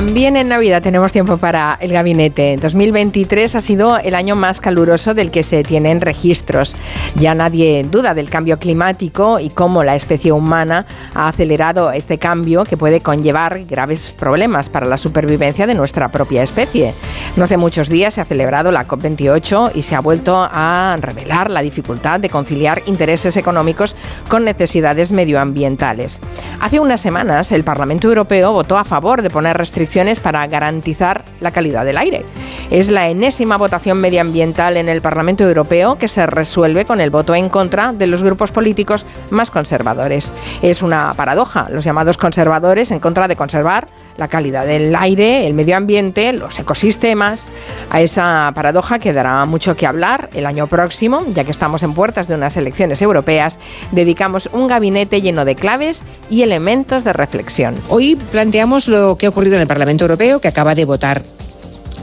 También 0.00 0.38
en 0.38 0.48
Navidad 0.48 0.80
tenemos 0.80 1.12
tiempo 1.12 1.36
para 1.36 1.76
el 1.78 1.92
gabinete. 1.92 2.56
2023 2.56 3.54
ha 3.54 3.60
sido 3.60 3.98
el 3.98 4.14
año 4.14 4.34
más 4.34 4.58
caluroso 4.58 5.12
del 5.12 5.30
que 5.30 5.42
se 5.42 5.62
tienen 5.62 6.00
registros. 6.00 6.74
Ya 7.16 7.34
nadie 7.34 7.84
duda 7.84 8.14
del 8.14 8.30
cambio 8.30 8.58
climático 8.58 9.38
y 9.38 9.50
cómo 9.50 9.84
la 9.84 9.96
especie 9.96 10.32
humana 10.32 10.86
ha 11.12 11.28
acelerado 11.28 11.92
este 11.92 12.16
cambio 12.16 12.64
que 12.64 12.78
puede 12.78 13.02
conllevar 13.02 13.66
graves 13.66 14.10
problemas 14.18 14.70
para 14.70 14.86
la 14.86 14.96
supervivencia 14.96 15.66
de 15.66 15.74
nuestra 15.74 16.08
propia 16.08 16.42
especie. 16.44 16.94
No 17.36 17.44
hace 17.44 17.58
muchos 17.58 17.90
días 17.90 18.14
se 18.14 18.22
ha 18.22 18.24
celebrado 18.24 18.72
la 18.72 18.88
COP28 18.88 19.72
y 19.74 19.82
se 19.82 19.96
ha 19.96 20.00
vuelto 20.00 20.48
a 20.50 20.96
revelar 20.98 21.50
la 21.50 21.60
dificultad 21.60 22.20
de 22.20 22.30
conciliar 22.30 22.80
intereses 22.86 23.36
económicos 23.36 23.94
con 24.28 24.46
necesidades 24.46 25.12
medioambientales. 25.12 26.20
Hace 26.58 26.80
unas 26.80 27.02
semanas 27.02 27.52
el 27.52 27.64
Parlamento 27.64 28.08
Europeo 28.08 28.54
votó 28.54 28.78
a 28.78 28.84
favor 28.84 29.20
de 29.20 29.28
poner 29.28 29.58
restricciones 29.58 29.89
para 30.20 30.46
garantizar 30.46 31.24
la 31.40 31.50
calidad 31.50 31.84
del 31.84 31.98
aire. 31.98 32.24
Es 32.70 32.88
la 32.88 33.08
enésima 33.08 33.56
votación 33.56 33.98
medioambiental 34.00 34.76
en 34.76 34.88
el 34.88 35.02
Parlamento 35.02 35.42
Europeo 35.42 35.98
que 35.98 36.06
se 36.06 36.26
resuelve 36.26 36.84
con 36.84 37.00
el 37.00 37.10
voto 37.10 37.34
en 37.34 37.48
contra 37.48 37.92
de 37.92 38.06
los 38.06 38.22
grupos 38.22 38.52
políticos 38.52 39.04
más 39.30 39.50
conservadores. 39.50 40.32
Es 40.62 40.82
una 40.82 41.12
paradoja, 41.14 41.68
los 41.70 41.84
llamados 41.84 42.18
conservadores 42.18 42.92
en 42.92 43.00
contra 43.00 43.26
de 43.26 43.34
conservar 43.34 43.88
la 44.16 44.28
calidad 44.28 44.66
del 44.66 44.94
aire, 44.96 45.46
el 45.46 45.54
medio 45.54 45.76
ambiente, 45.76 46.32
los 46.32 46.58
ecosistemas. 46.58 47.46
A 47.90 48.00
esa 48.00 48.52
paradoja 48.54 48.98
quedará 48.98 49.44
mucho 49.44 49.76
que 49.76 49.86
hablar 49.86 50.30
el 50.34 50.46
año 50.46 50.66
próximo, 50.66 51.24
ya 51.34 51.44
que 51.44 51.50
estamos 51.50 51.82
en 51.82 51.94
puertas 51.94 52.28
de 52.28 52.34
unas 52.34 52.56
elecciones 52.56 53.02
europeas. 53.02 53.58
Dedicamos 53.92 54.48
un 54.52 54.68
gabinete 54.68 55.22
lleno 55.22 55.44
de 55.44 55.54
claves 55.54 56.02
y 56.28 56.42
elementos 56.42 57.04
de 57.04 57.12
reflexión. 57.12 57.80
Hoy 57.88 58.16
planteamos 58.30 58.88
lo 58.88 59.16
que 59.16 59.26
ha 59.26 59.30
ocurrido 59.30 59.56
en 59.56 59.62
el 59.62 59.68
Parlamento 59.68 60.04
Europeo, 60.04 60.40
que 60.40 60.48
acaba 60.48 60.74
de 60.74 60.84
votar 60.84 61.22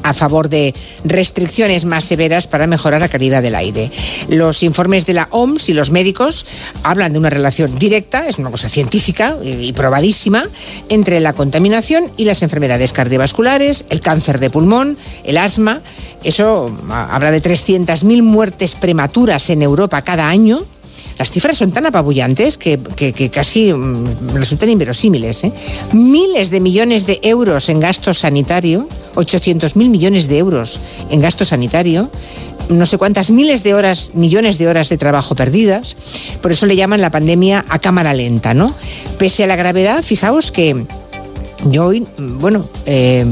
a 0.10 0.14
favor 0.14 0.50
de 0.50 0.74
restricciones 1.04 1.86
más 1.86 2.06
severas 2.06 2.48
para 2.48 2.68
mejorar 2.68 3.02
la 3.02 3.10
calidad 3.10 3.42
del 3.42 3.56
aire. 3.56 3.92
Los 4.30 4.64
informes 4.64 5.06
de 5.06 5.14
la 5.14 5.28
OMS 5.32 5.70
y 5.70 5.74
los 5.74 5.92
médicos 5.92 6.46
hablan 6.84 7.14
de 7.14 7.20
una 7.20 7.30
relación 7.30 7.78
directa, 7.78 8.28
es 8.28 8.38
una 8.40 8.52
cosa 8.52 8.70
científica 8.70 9.38
y 9.44 9.74
probadísima, 9.74 10.44
entre 10.90 11.20
la 11.20 11.34
contaminación 11.34 12.12
y 12.18 12.26
las 12.26 12.44
enfermedades 12.44 12.94
cardiovasculares, 12.94 13.86
el 13.90 14.02
cáncer 14.02 14.40
de 14.40 14.50
pulmón, 14.50 14.98
el 15.24 15.38
asma. 15.38 15.82
Eso 16.24 16.72
ah, 16.90 17.10
habla 17.12 17.32
de 17.32 17.42
300.000 17.42 18.22
muertes 18.24 18.76
prematuras 18.76 19.50
en 19.50 19.62
Europa 19.62 20.02
cada 20.02 20.30
año 20.30 20.66
las 21.18 21.32
cifras 21.32 21.58
son 21.58 21.72
tan 21.72 21.86
apabullantes 21.86 22.58
que, 22.58 22.80
casi 23.32 23.74
mm, 23.74 24.36
resultan 24.36 24.70
inverosímiles. 24.70 25.46
¿eh? 25.46 25.52
Miles 25.94 26.52
de 26.52 26.60
millones 26.60 27.08
de 27.08 27.20
euros 27.24 27.70
en 27.70 27.80
gasto 27.80 28.14
sanitario, 28.14 28.88
800.000 29.18 29.90
millones 29.90 30.28
de 30.28 30.38
euros 30.38 30.80
en 31.10 31.20
gasto 31.20 31.44
sanitario, 31.44 32.10
no 32.70 32.86
sé 32.86 32.98
cuántas 32.98 33.32
miles 33.32 33.64
de 33.64 33.74
horas, 33.74 34.12
millones 34.14 34.58
de 34.58 34.68
horas 34.68 34.90
de 34.90 34.98
trabajo 34.98 35.36
perdidas. 35.36 35.96
Por 36.42 36.52
eso 36.52 36.66
le 36.66 36.76
llaman 36.76 37.02
la 37.02 37.10
pandemia 37.10 37.66
a 37.70 37.80
cámara 37.80 38.14
lenta, 38.14 38.54
¿no? 38.54 38.74
Pese 39.18 39.44
a 39.44 39.48
la 39.48 39.56
gravedad, 39.56 40.04
fijaos 40.04 40.52
que 40.52 40.86
yo 41.66 41.88
hoy, 41.88 42.06
bueno, 42.18 42.64
eh, 42.86 43.26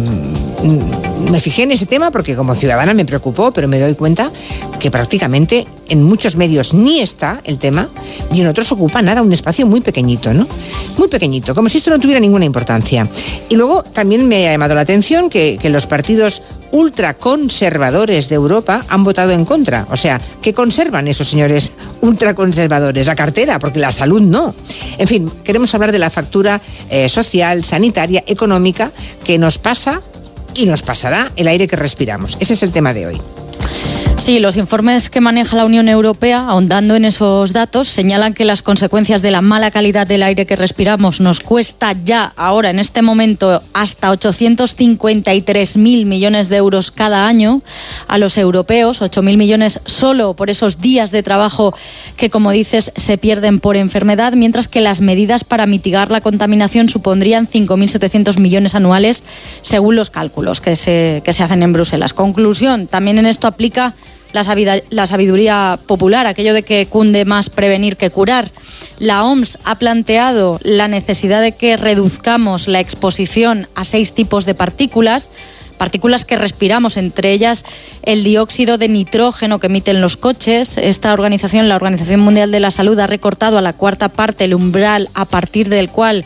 me 1.32 1.40
fijé 1.40 1.64
en 1.64 1.72
ese 1.72 1.86
tema 1.86 2.12
porque 2.12 2.36
como 2.36 2.56
ciudadana 2.56 2.94
me 2.94 3.06
preocupó, 3.06 3.52
pero 3.52 3.68
me 3.68 3.80
doy 3.80 3.96
cuenta 3.96 4.32
que 4.80 4.92
prácticamente 4.92 5.66
en 5.90 6.04
muchos 6.04 6.36
medios 6.36 6.74
ni 6.74 7.02
está 7.02 7.42
el 7.44 7.58
tema 7.58 7.88
y 8.34 8.42
en 8.42 8.48
otros 8.48 8.72
ocupa 8.72 9.02
nada, 9.02 9.22
un 9.22 9.32
espacio 9.32 9.66
muy 9.68 9.82
pequeñito, 9.82 10.34
¿no? 10.34 10.48
Muy 10.98 11.08
pequeñito, 11.08 11.54
como 11.54 11.70
si 11.70 11.78
esto 11.78 11.92
no 11.92 12.00
tuviera 12.00 12.20
ninguna 12.20 12.46
importancia. 12.46 13.08
Y 13.50 13.56
luego 13.56 13.84
también 13.84 14.28
me 14.28 14.48
ha 14.48 14.52
llamado 14.52 14.76
la 14.76 14.82
atención 14.82 15.30
que, 15.30 15.58
que 15.62 15.70
los 15.70 15.86
partidos 15.88 16.42
ultraconservadores 16.76 18.28
de 18.28 18.36
Europa 18.36 18.82
han 18.90 19.06
votado 19.06 19.32
en 19.32 19.46
contra. 19.46 19.88
O 19.92 19.96
sea, 19.96 20.20
¿qué 20.42 20.54
conservan 20.54 21.08
esos 21.08 21.30
señores 21.30 21.72
ultraconservadores? 22.02 23.08
La 23.08 23.16
cartera, 23.16 23.60
porque 23.60 23.80
la 23.80 23.94
salud 23.94 24.22
no. 24.22 24.54
En 24.98 25.08
fin, 25.08 25.32
queremos 25.46 25.74
hablar 25.74 25.94
de 25.94 26.00
la 26.00 26.10
factura 26.10 26.60
eh, 26.90 27.08
social, 27.08 27.64
sanitaria, 27.64 28.26
económica 28.28 28.92
que 29.24 29.38
nos 29.38 29.58
pasa 29.58 30.02
y 30.54 30.66
nos 30.66 30.82
pasará 30.82 31.32
el 31.38 31.48
aire 31.48 31.66
que 31.66 31.78
respiramos. 31.78 32.38
Ese 32.42 32.54
es 32.54 32.64
el 32.64 32.74
tema 32.74 32.94
de 32.94 33.08
hoy. 33.08 33.22
Sí, 34.18 34.40
los 34.40 34.56
informes 34.56 35.10
que 35.10 35.20
maneja 35.20 35.58
la 35.58 35.66
Unión 35.66 35.90
Europea, 35.90 36.48
ahondando 36.48 36.96
en 36.96 37.04
esos 37.06 37.52
datos, 37.52 37.90
señalan 37.90 38.34
que 38.34 38.46
las 38.46 38.64
consecuencias 38.64 39.22
de 39.22 39.30
la 39.30 39.42
mala 39.42 39.72
calidad 39.72 40.08
del 40.08 40.24
aire 40.24 40.46
que 40.48 40.56
respiramos 40.56 41.20
nos 41.20 41.42
cuesta 41.42 41.94
ya, 42.04 42.34
ahora, 42.38 42.70
en 42.70 42.80
este 42.80 43.02
momento, 43.02 43.62
hasta 43.74 44.12
853.000 44.12 46.06
millones 46.06 46.50
de 46.50 46.56
euros 46.56 46.92
cada 46.92 47.28
año 47.28 47.62
a 48.08 48.18
los 48.18 48.38
europeos, 48.38 49.02
8.000 49.02 49.38
millones 49.38 49.82
solo 49.86 50.34
por 50.34 50.50
esos 50.50 50.80
días 50.80 51.12
de 51.12 51.22
trabajo 51.22 51.76
que, 52.16 52.30
como 52.30 52.52
dices, 52.52 52.94
se 52.96 53.18
pierden 53.18 53.60
por 53.60 53.76
enfermedad, 53.76 54.34
mientras 54.34 54.70
que 54.70 54.82
las 54.82 55.02
medidas 55.02 55.44
para 55.44 55.66
mitigar 55.66 56.10
la 56.10 56.22
contaminación 56.22 56.88
supondrían 56.88 57.48
5.700 57.48 58.40
millones 58.40 58.76
anuales, 58.76 59.24
según 59.62 59.98
los 59.98 60.10
cálculos 60.10 60.62
que 60.62 60.76
se, 60.78 61.22
que 61.24 61.34
se 61.34 61.44
hacen 61.44 61.62
en 61.62 61.74
Bruselas. 61.74 62.14
Conclusión, 62.14 62.88
también 62.88 63.20
en 63.20 63.26
esto 63.26 63.48
aplica 63.48 63.94
la 64.36 65.06
sabiduría 65.08 65.80
popular, 65.88 66.28
aquello 66.28 66.54
de 66.54 66.64
que 66.64 66.86
cunde 66.86 67.26
más 67.26 67.50
prevenir 67.50 67.98
que 67.98 68.10
curar. 68.12 68.52
La 69.00 69.24
OMS 69.24 69.60
ha 69.64 69.80
planteado 69.80 70.60
la 70.64 70.88
necesidad 70.88 71.42
de 71.42 71.54
que 71.54 71.78
reduzcamos 71.78 72.68
la 72.68 72.80
exposición 72.80 73.68
a 73.76 73.84
seis 73.84 74.14
tipos 74.14 74.46
de 74.46 74.54
partículas 74.54 75.32
partículas 75.76 76.26
que 76.26 76.38
respiramos, 76.38 76.98
entre 76.98 77.32
ellas 77.32 77.66
el 78.04 78.24
dióxido 78.24 78.78
de 78.78 78.88
nitrógeno 78.88 79.60
que 79.60 79.68
emiten 79.68 80.02
los 80.02 80.18
coches. 80.18 80.78
Esta 80.78 81.14
organización, 81.14 81.70
la 81.70 81.76
Organización 81.76 82.22
Mundial 82.22 82.52
de 82.52 82.60
la 82.60 82.72
Salud, 82.72 82.98
ha 83.00 83.08
recortado 83.08 83.58
a 83.58 83.62
la 83.62 83.74
cuarta 83.74 84.10
parte 84.10 84.46
el 84.46 84.54
umbral 84.54 85.08
a 85.14 85.26
partir 85.26 85.70
del 85.70 85.90
cual 85.90 86.26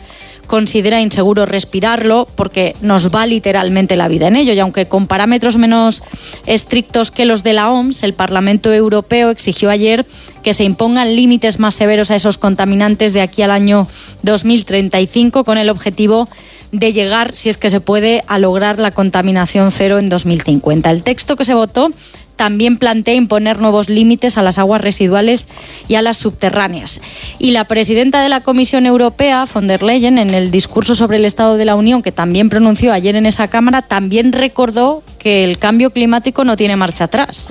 considera 0.50 1.00
inseguro 1.00 1.46
respirarlo 1.46 2.26
porque 2.34 2.74
nos 2.82 3.14
va 3.14 3.24
literalmente 3.24 3.94
la 3.94 4.08
vida 4.08 4.26
en 4.26 4.34
ello. 4.34 4.52
Y 4.52 4.58
aunque 4.58 4.88
con 4.88 5.06
parámetros 5.06 5.58
menos 5.58 6.02
estrictos 6.44 7.12
que 7.12 7.24
los 7.24 7.44
de 7.44 7.52
la 7.52 7.70
OMS, 7.70 8.02
el 8.02 8.14
Parlamento 8.14 8.72
Europeo 8.72 9.30
exigió 9.30 9.70
ayer 9.70 10.04
que 10.42 10.52
se 10.52 10.64
impongan 10.64 11.14
límites 11.14 11.60
más 11.60 11.76
severos 11.76 12.10
a 12.10 12.16
esos 12.16 12.36
contaminantes 12.36 13.12
de 13.12 13.20
aquí 13.20 13.42
al 13.42 13.52
año 13.52 13.86
2035 14.24 15.44
con 15.44 15.56
el 15.56 15.70
objetivo 15.70 16.28
de 16.72 16.92
llegar, 16.92 17.32
si 17.32 17.48
es 17.48 17.56
que 17.56 17.70
se 17.70 17.78
puede, 17.78 18.24
a 18.26 18.40
lograr 18.40 18.80
la 18.80 18.90
contaminación 18.90 19.70
cero 19.70 20.00
en 20.00 20.08
2050. 20.08 20.90
El 20.90 21.04
texto 21.04 21.36
que 21.36 21.44
se 21.44 21.54
votó 21.54 21.92
también 22.40 22.78
plantea 22.78 23.12
imponer 23.12 23.60
nuevos 23.60 23.90
límites 23.90 24.38
a 24.38 24.42
las 24.42 24.56
aguas 24.56 24.80
residuales 24.80 25.46
y 25.88 25.96
a 25.96 26.00
las 26.00 26.16
subterráneas. 26.16 27.02
Y 27.38 27.50
la 27.50 27.64
presidenta 27.64 28.22
de 28.22 28.30
la 28.30 28.40
Comisión 28.40 28.86
Europea, 28.86 29.44
von 29.52 29.66
der 29.66 29.82
Leyen, 29.82 30.16
en 30.16 30.30
el 30.30 30.50
discurso 30.50 30.94
sobre 30.94 31.18
el 31.18 31.26
Estado 31.26 31.58
de 31.58 31.66
la 31.66 31.74
Unión, 31.74 32.00
que 32.00 32.12
también 32.12 32.48
pronunció 32.48 32.94
ayer 32.94 33.14
en 33.14 33.26
esa 33.26 33.48
Cámara, 33.48 33.82
también 33.82 34.32
recordó 34.32 35.02
que 35.20 35.44
el 35.44 35.58
cambio 35.58 35.90
climático 35.90 36.44
no 36.44 36.56
tiene 36.56 36.76
marcha 36.76 37.04
atrás. 37.04 37.48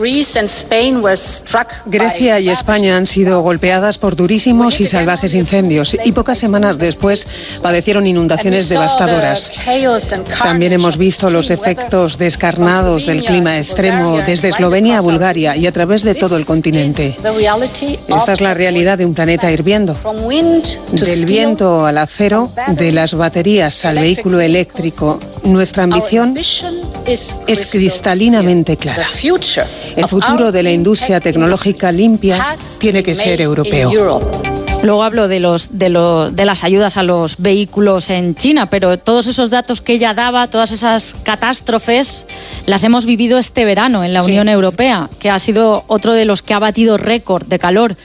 Grecia 1.85 2.39
y 2.39 2.49
España 2.49 2.97
han 2.97 3.05
sido 3.05 3.41
golpeadas 3.41 3.97
por 3.99 4.15
durísimos 4.15 4.81
y 4.81 4.87
salvajes 4.87 5.35
incendios 5.35 5.95
y 6.03 6.11
pocas 6.11 6.39
semanas 6.39 6.79
después 6.79 7.27
padecieron 7.61 8.07
inundaciones 8.07 8.69
devastadoras. 8.69 9.51
También 10.39 10.73
hemos 10.73 10.97
visto 10.97 11.29
los 11.29 11.51
efectos 11.51 12.17
descarnados 12.17 13.05
del 13.05 13.23
clima 13.23 13.59
extremo 13.59 14.17
desde 14.25 14.49
Eslovenia 14.49 14.97
a 14.97 15.01
Bulgaria 15.01 15.55
y 15.55 15.67
a 15.67 15.71
través 15.71 16.01
de 16.01 16.15
todo 16.15 16.37
el 16.37 16.45
continente. 16.45 17.15
Esta 17.19 18.33
es 18.33 18.41
la 18.41 18.55
realidad 18.55 18.97
de 18.97 19.05
un 19.05 19.13
planeta 19.13 19.51
hirviendo. 19.51 19.95
Del 20.91 21.25
viento 21.25 21.85
al 21.85 21.99
acero, 21.99 22.49
de 22.69 22.91
las 22.91 23.13
baterías 23.13 23.85
al 23.85 23.99
vehículo 23.99 24.39
eléctrico, 24.39 25.19
nuestra 25.43 25.83
ambición 25.83 26.35
es 27.05 27.37
cristalinamente 27.71 28.77
clara. 28.77 29.05
El 29.95 30.07
futuro 30.07 30.51
de 30.51 30.63
la 30.63 30.71
industria 30.71 31.19
tecnológica 31.19 31.91
limpia 31.91 32.37
tiene 32.79 33.03
que 33.03 33.15
ser 33.15 33.41
europeo. 33.41 33.89
Luego 34.81 35.03
hablo 35.03 35.27
de, 35.27 35.41
los, 35.41 35.77
de, 35.77 35.89
de, 36.31 36.45
las 36.45 36.63
ayudas 36.63 36.95
a 36.95 37.03
los 37.03 37.41
vehículos 37.41 38.09
en 38.09 38.33
China, 38.33 38.67
pero 38.69 38.97
todos 38.97 39.27
esos 39.27 39.49
datos 39.49 39.81
que 39.81 39.93
ella 39.93 40.13
daba, 40.13 40.47
todas 40.47 40.71
esas 40.71 41.15
catástrofes, 41.23 42.25
las 42.65 42.85
hemos 42.85 43.05
vivido 43.05 43.37
este 43.37 43.65
verano 43.65 44.05
en 44.05 44.13
la 44.13 44.23
Unión 44.23 44.47
Europea, 44.47 45.09
que 45.19 45.29
ha 45.29 45.37
sido 45.37 45.83
otro 45.87 46.13
de 46.13 46.23
los 46.23 46.41
que 46.41 46.53
ha 46.53 46.59
batido 46.59 46.97
récord 46.97 47.45
de 47.45 47.59
calor. 47.59 47.97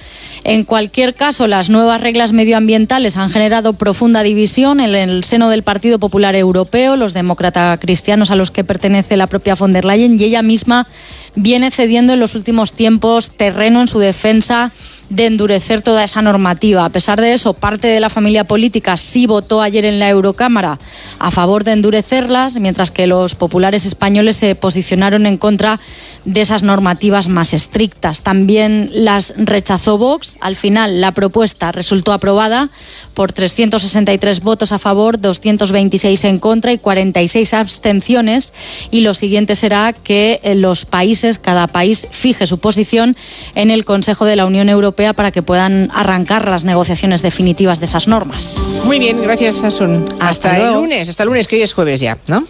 En 0.43 0.65
cualquier 0.65 1.15
caso, 1.15 1.47
las 1.47 1.71
nuevas 1.71 2.01
reglas 2.01 2.33
medioambientales 2.33 3.17
han 3.17 3.31
generado 3.31 3.75
profunda 3.75 4.25
división 4.25 4.81
en 4.81 4.97
el 4.97 5.23
seno 5.23 5.51
del 5.51 5.63
Partido 5.63 6.01
Popular 6.01 6.35
Europeo, 6.35 6.97
los 6.97 7.15
demócratas 7.15 7.79
cristianos 7.79 8.33
a 8.33 8.35
los 8.35 8.51
que 8.51 8.65
pertenece 8.65 9.17
la 9.17 9.29
propia 9.29 9.55
von 9.55 9.73
der 9.73 9.85
Leyen, 9.85 10.19
y 10.19 10.25
ella 10.25 10.43
misma 10.43 10.89
viene 11.37 11.71
cediendo 11.71 12.13
en 12.13 12.21
los 12.21 12.35
últimos 12.35 12.73
tiempos 12.73 13.31
terreno 13.31 13.81
en 13.81 13.89
su 13.89 13.99
defensa 13.99 14.73
de 15.11 15.27
endurecer 15.27 15.83
toda 15.83 16.05
esa 16.05 16.23
normativa. 16.23 16.85
A 16.85 16.89
pesar 16.89 17.21
de 17.21 17.33
eso, 17.33 17.53
parte 17.53 17.89
de 17.89 18.01
la 18.01 18.09
familia 18.09 18.45
política 18.45 18.97
sí 18.97 19.27
votó 19.27 19.61
ayer 19.61 19.85
en 19.85 19.99
la 19.99 20.09
Eurocámara 20.09 20.79
a 21.19 21.31
favor 21.31 21.65
de 21.65 21.73
endurecerlas, 21.73 22.59
mientras 22.59 22.91
que 22.91 23.07
los 23.07 23.35
populares 23.35 23.85
españoles 23.85 24.37
se 24.37 24.55
posicionaron 24.55 25.27
en 25.27 25.37
contra 25.37 25.79
de 26.25 26.41
esas 26.41 26.63
normativas 26.63 27.29
más 27.29 27.53
estrictas. 27.53 28.23
También 28.23 28.91
las 28.93 29.35
rechazó 29.37 29.99
Vox. 29.99 30.39
Al 30.41 30.57
final, 30.57 31.01
la 31.01 31.13
propuesta 31.13 31.73
resultó 31.73 32.13
aprobada 32.13 32.71
por 33.15 33.33
363 33.33 34.41
votos 34.41 34.73
a 34.73 34.79
favor, 34.79 35.21
226 35.21 36.25
en 36.25 36.39
contra 36.39 36.73
y 36.73 36.79
46 36.79 37.55
abstenciones. 37.55 38.53
Y 38.91 39.01
lo 39.01 39.15
siguiente 39.15 39.55
será 39.55 39.93
que 39.93 40.41
eh, 40.43 40.55
los 40.55 40.85
países, 40.85 41.39
cada 41.39 41.67
país, 41.67 42.07
fije 42.11 42.47
su 42.47 42.59
posición 42.59 43.17
en 43.55 43.71
el 43.71 43.85
Consejo 43.85 44.25
de 44.25 44.37
la 44.37 44.47
Unión 44.47 44.69
Europea 44.69 45.13
para 45.13 45.31
que 45.31 45.43
puedan 45.43 45.91
arrancar 45.95 46.49
las 46.49 46.65
negociaciones 46.65 47.23
definitivas 47.23 47.81
de 47.81 47.87
esas 47.87 48.09
normas. 48.09 48.61
Muy 48.85 48.99
bien, 48.99 49.23
gracias, 49.23 49.63
Asun. 49.63 50.05
Hasta, 50.21 50.59
el 50.59 50.75
lunes, 50.75 51.09
hasta 51.09 51.23
el 51.23 51.29
lunes, 51.29 51.49
que 51.49 51.57
hoy 51.57 51.63
es 51.63 51.73
jueves 51.73 52.01
ya, 52.01 52.19
¿no? 52.27 52.45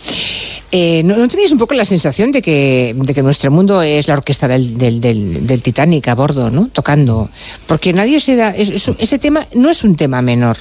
Eh, 0.77 1.05
¿no, 1.05 1.29
tenéis 1.29 1.53
un 1.53 1.59
poco 1.59 1.75
la 1.75 1.85
sensación 1.85 2.33
de 2.33 2.43
que, 2.43 2.97
de 2.97 3.15
que 3.15 3.23
nuestro 3.23 3.53
mundo 3.53 3.81
es 3.81 4.09
la 4.09 4.15
orquesta 4.15 4.49
del, 4.49 4.77
del, 4.77 5.63
Titanic 5.63 6.09
a 6.09 6.17
bordo, 6.17 6.51
¿no? 6.51 6.69
Tocando. 6.73 7.31
Porque 7.69 7.93
nadie 7.93 8.19
se 8.19 8.35
da. 8.35 8.51
ese 8.51 9.19
tema 9.21 9.47
no 9.55 9.71
es 9.71 9.85
un 9.85 9.95
tema 9.95 10.21
menor 10.21 10.54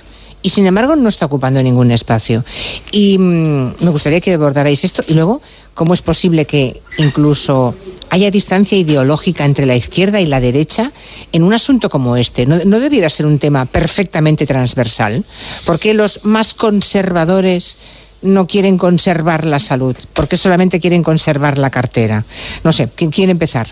y 0.43 0.49
sin 0.49 0.67
embargo 0.67 0.95
no 0.95 1.09
está 1.09 1.25
ocupando 1.25 1.63
ningún 1.63 1.91
espacio. 1.91 2.43
Y 2.91 3.17
mm, 3.17 3.75
me 3.79 3.89
gustaría 3.89 4.19
que 4.19 4.33
abordarais 4.33 4.83
esto 4.83 5.03
y 5.07 5.13
luego 5.13 5.41
cómo 5.73 5.93
es 5.93 6.01
posible 6.01 6.45
que 6.45 6.81
incluso 6.97 7.73
haya 8.09 8.29
distancia 8.29 8.77
ideológica 8.77 9.45
entre 9.45 9.65
la 9.65 9.75
izquierda 9.75 10.21
y 10.21 10.27
la 10.27 10.39
derecha 10.39 10.91
en 11.31 11.43
un 11.43 11.53
asunto 11.53 11.89
como 11.89 12.17
este. 12.17 12.45
¿No, 12.45 12.57
no 12.65 12.79
debiera 12.79 13.09
ser 13.09 13.25
un 13.25 13.39
tema 13.39 13.65
perfectamente 13.65 14.45
transversal? 14.45 15.25
porque 15.65 15.93
los 15.93 16.19
más 16.23 16.53
conservadores 16.53 17.77
no 18.21 18.45
quieren 18.47 18.77
conservar 18.77 19.45
la 19.45 19.59
salud? 19.59 19.95
porque 20.13 20.37
solamente 20.37 20.79
quieren 20.79 21.03
conservar 21.03 21.57
la 21.57 21.69
cartera? 21.69 22.23
No 22.63 22.73
sé, 22.73 22.89
¿quién 22.93 23.11
quiere 23.11 23.31
empezar? 23.31 23.67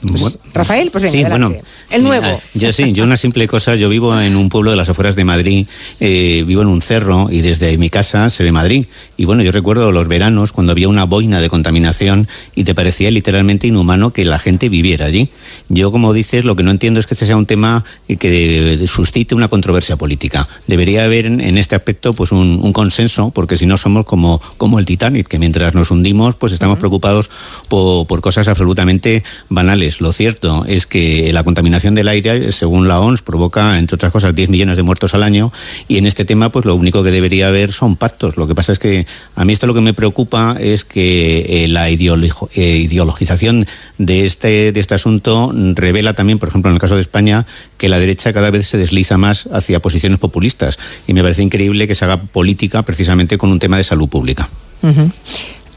Pues, 0.00 0.38
Rafael, 0.54 0.90
pues 0.90 1.04
venga, 1.04 1.18
sí, 1.18 1.24
bueno, 1.24 1.52
el 1.90 2.02
nuevo. 2.02 2.40
yo 2.54 2.72
sí, 2.72 2.92
yo 2.92 3.04
una 3.04 3.16
simple 3.16 3.46
cosa, 3.48 3.74
yo 3.74 3.88
vivo 3.88 4.18
en 4.20 4.36
un 4.36 4.50
pueblo 4.50 4.70
de 4.70 4.76
las 4.76 4.88
afueras 4.90 5.16
de 5.16 5.24
Madrid, 5.24 5.66
eh, 6.00 6.44
vivo 6.46 6.62
en 6.62 6.68
un 6.68 6.82
cerro 6.82 7.28
y 7.30 7.40
desde 7.40 7.76
mi 7.78 7.88
casa 7.88 8.28
se 8.28 8.42
ve 8.42 8.52
Madrid. 8.52 8.86
Y 9.16 9.24
bueno, 9.24 9.42
yo 9.42 9.52
recuerdo 9.52 9.90
los 9.90 10.06
veranos 10.06 10.52
cuando 10.52 10.72
había 10.72 10.88
una 10.88 11.04
boina 11.04 11.40
de 11.40 11.48
contaminación 11.48 12.28
y 12.54 12.64
te 12.64 12.74
parecía 12.74 13.10
literalmente 13.10 13.66
inhumano 13.66 14.12
que 14.12 14.24
la 14.24 14.38
gente 14.38 14.68
viviera 14.68 15.06
allí. 15.06 15.30
Yo, 15.68 15.90
como 15.90 16.12
dices, 16.12 16.44
lo 16.44 16.56
que 16.56 16.62
no 16.62 16.70
entiendo 16.70 17.00
es 17.00 17.06
que 17.06 17.14
este 17.14 17.26
sea 17.26 17.36
un 17.36 17.46
tema 17.46 17.84
que 18.18 18.84
suscite 18.86 19.34
una 19.34 19.48
controversia 19.48 19.96
política. 19.96 20.46
Debería 20.66 21.04
haber 21.04 21.26
en, 21.26 21.58
este 21.58 21.74
aspecto 21.74 22.12
pues 22.12 22.32
un, 22.32 22.72
consenso, 22.72 23.30
porque 23.30 23.56
si 23.56 23.66
no 23.66 23.76
somos 23.76 24.04
como, 24.04 24.40
como 24.56 24.78
el 24.78 24.86
Titanic, 24.86 25.26
que 25.26 25.38
mientras 25.38 25.74
nos 25.74 25.90
hundimos, 25.90 26.36
pues 26.36 26.52
estamos 26.52 26.78
preocupados 26.78 27.30
por, 27.68 28.06
por 28.06 28.20
cosas 28.20 28.46
absolutamente 28.46 29.24
banales. 29.48 30.00
Lo 30.00 30.12
cierto 30.12 30.64
es 30.66 30.86
que 30.86 31.32
la 31.32 31.42
contaminación 31.42 31.77
del 31.94 32.08
aire, 32.08 32.52
según 32.52 32.88
la 32.88 33.00
OMS, 33.00 33.22
provoca, 33.22 33.78
entre 33.78 33.94
otras 33.94 34.12
cosas, 34.12 34.34
10 34.34 34.50
millones 34.50 34.76
de 34.76 34.82
muertos 34.82 35.14
al 35.14 35.22
año 35.22 35.52
y 35.86 35.98
en 35.98 36.06
este 36.06 36.24
tema, 36.24 36.50
pues 36.50 36.64
lo 36.64 36.74
único 36.74 37.02
que 37.02 37.10
debería 37.10 37.48
haber 37.48 37.72
son 37.72 37.96
pactos. 37.96 38.36
Lo 38.36 38.46
que 38.46 38.54
pasa 38.54 38.72
es 38.72 38.78
que 38.78 39.06
a 39.34 39.44
mí 39.44 39.52
esto 39.52 39.66
lo 39.66 39.74
que 39.74 39.80
me 39.80 39.94
preocupa 39.94 40.56
es 40.58 40.84
que 40.84 41.64
eh, 41.64 41.68
la 41.68 41.88
eh, 41.88 41.92
ideologización 41.92 43.66
de 43.98 44.26
este, 44.26 44.72
de 44.72 44.80
este 44.80 44.94
asunto 44.94 45.52
revela 45.54 46.14
también, 46.14 46.38
por 46.38 46.48
ejemplo, 46.48 46.70
en 46.70 46.74
el 46.74 46.80
caso 46.80 46.96
de 46.96 47.00
España, 47.00 47.46
que 47.76 47.88
la 47.88 47.98
derecha 47.98 48.32
cada 48.32 48.50
vez 48.50 48.66
se 48.66 48.78
desliza 48.78 49.18
más 49.18 49.48
hacia 49.52 49.80
posiciones 49.80 50.18
populistas. 50.18 50.78
Y 51.06 51.14
me 51.14 51.22
parece 51.22 51.42
increíble 51.42 51.86
que 51.86 51.94
se 51.94 52.04
haga 52.04 52.20
política 52.20 52.82
precisamente 52.82 53.38
con 53.38 53.50
un 53.50 53.58
tema 53.58 53.76
de 53.76 53.84
salud 53.84 54.08
pública. 54.08 54.48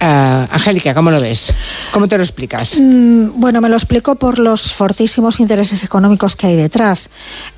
Angélica, 0.01 0.93
¿cómo 0.93 1.11
lo 1.11 1.21
ves? 1.21 1.53
¿Cómo 1.91 2.07
te 2.07 2.17
lo 2.17 2.23
explicas? 2.23 2.79
Mm, 2.79 3.39
bueno, 3.39 3.61
me 3.61 3.69
lo 3.69 3.75
explico 3.75 4.15
por 4.15 4.39
los 4.39 4.73
fortísimos 4.73 5.39
intereses 5.39 5.83
económicos 5.83 6.35
que 6.35 6.47
hay 6.47 6.55
detrás. 6.55 7.09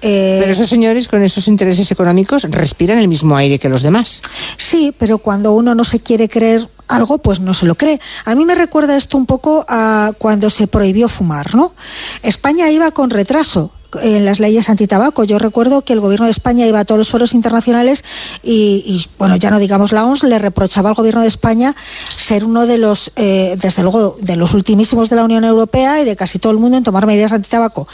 Eh, 0.01 0.37
pero 0.41 0.51
esos 0.51 0.67
señores 0.67 1.07
con 1.07 1.23
esos 1.23 1.47
intereses 1.47 1.89
económicos 1.91 2.43
respiran 2.49 2.97
el 2.97 3.07
mismo 3.07 3.37
aire 3.37 3.59
que 3.59 3.69
los 3.69 3.81
demás. 3.81 4.21
Sí, 4.57 4.93
pero 4.97 5.19
cuando 5.19 5.53
uno 5.53 5.73
no 5.73 5.83
se 5.83 6.01
quiere 6.01 6.27
creer 6.27 6.67
algo, 6.87 7.17
pues 7.17 7.39
no 7.39 7.53
se 7.53 7.65
lo 7.65 7.75
cree. 7.75 7.99
A 8.25 8.35
mí 8.35 8.45
me 8.45 8.55
recuerda 8.55 8.97
esto 8.97 9.17
un 9.17 9.25
poco 9.25 9.65
a 9.69 10.11
cuando 10.17 10.49
se 10.49 10.67
prohibió 10.67 11.07
fumar, 11.07 11.55
¿no? 11.55 11.73
España 12.21 12.69
iba 12.69 12.91
con 12.91 13.09
retraso 13.09 13.71
en 14.01 14.25
las 14.25 14.39
leyes 14.39 14.69
antitabaco. 14.69 15.23
Yo 15.23 15.39
recuerdo 15.39 15.83
que 15.83 15.93
el 15.93 15.99
gobierno 15.99 16.25
de 16.25 16.31
España 16.31 16.65
iba 16.65 16.79
a 16.79 16.85
todos 16.85 16.97
los 16.97 17.09
foros 17.09 17.33
internacionales 17.33 18.03
y, 18.43 19.05
bueno, 19.17 19.35
ya 19.35 19.49
no 19.49 19.59
digamos 19.59 19.91
la 19.91 20.05
OMS, 20.05 20.23
le 20.23 20.39
reprochaba 20.39 20.89
al 20.89 20.95
gobierno 20.95 21.21
de 21.21 21.27
España 21.27 21.75
ser 22.17 22.45
uno 22.45 22.65
de 22.65 22.77
los, 22.77 23.11
eh, 23.15 23.55
desde 23.57 23.83
luego, 23.83 24.17
de 24.19 24.35
los 24.35 24.53
ultimísimos 24.53 25.09
de 25.09 25.15
la 25.15 25.23
Unión 25.23 25.43
Europea 25.43 26.01
y 26.01 26.05
de 26.05 26.15
casi 26.15 26.39
todo 26.39 26.51
el 26.51 26.59
mundo 26.59 26.77
en 26.77 26.83
tomar 26.83 27.05
medidas 27.05 27.31
antitabaco. 27.31 27.87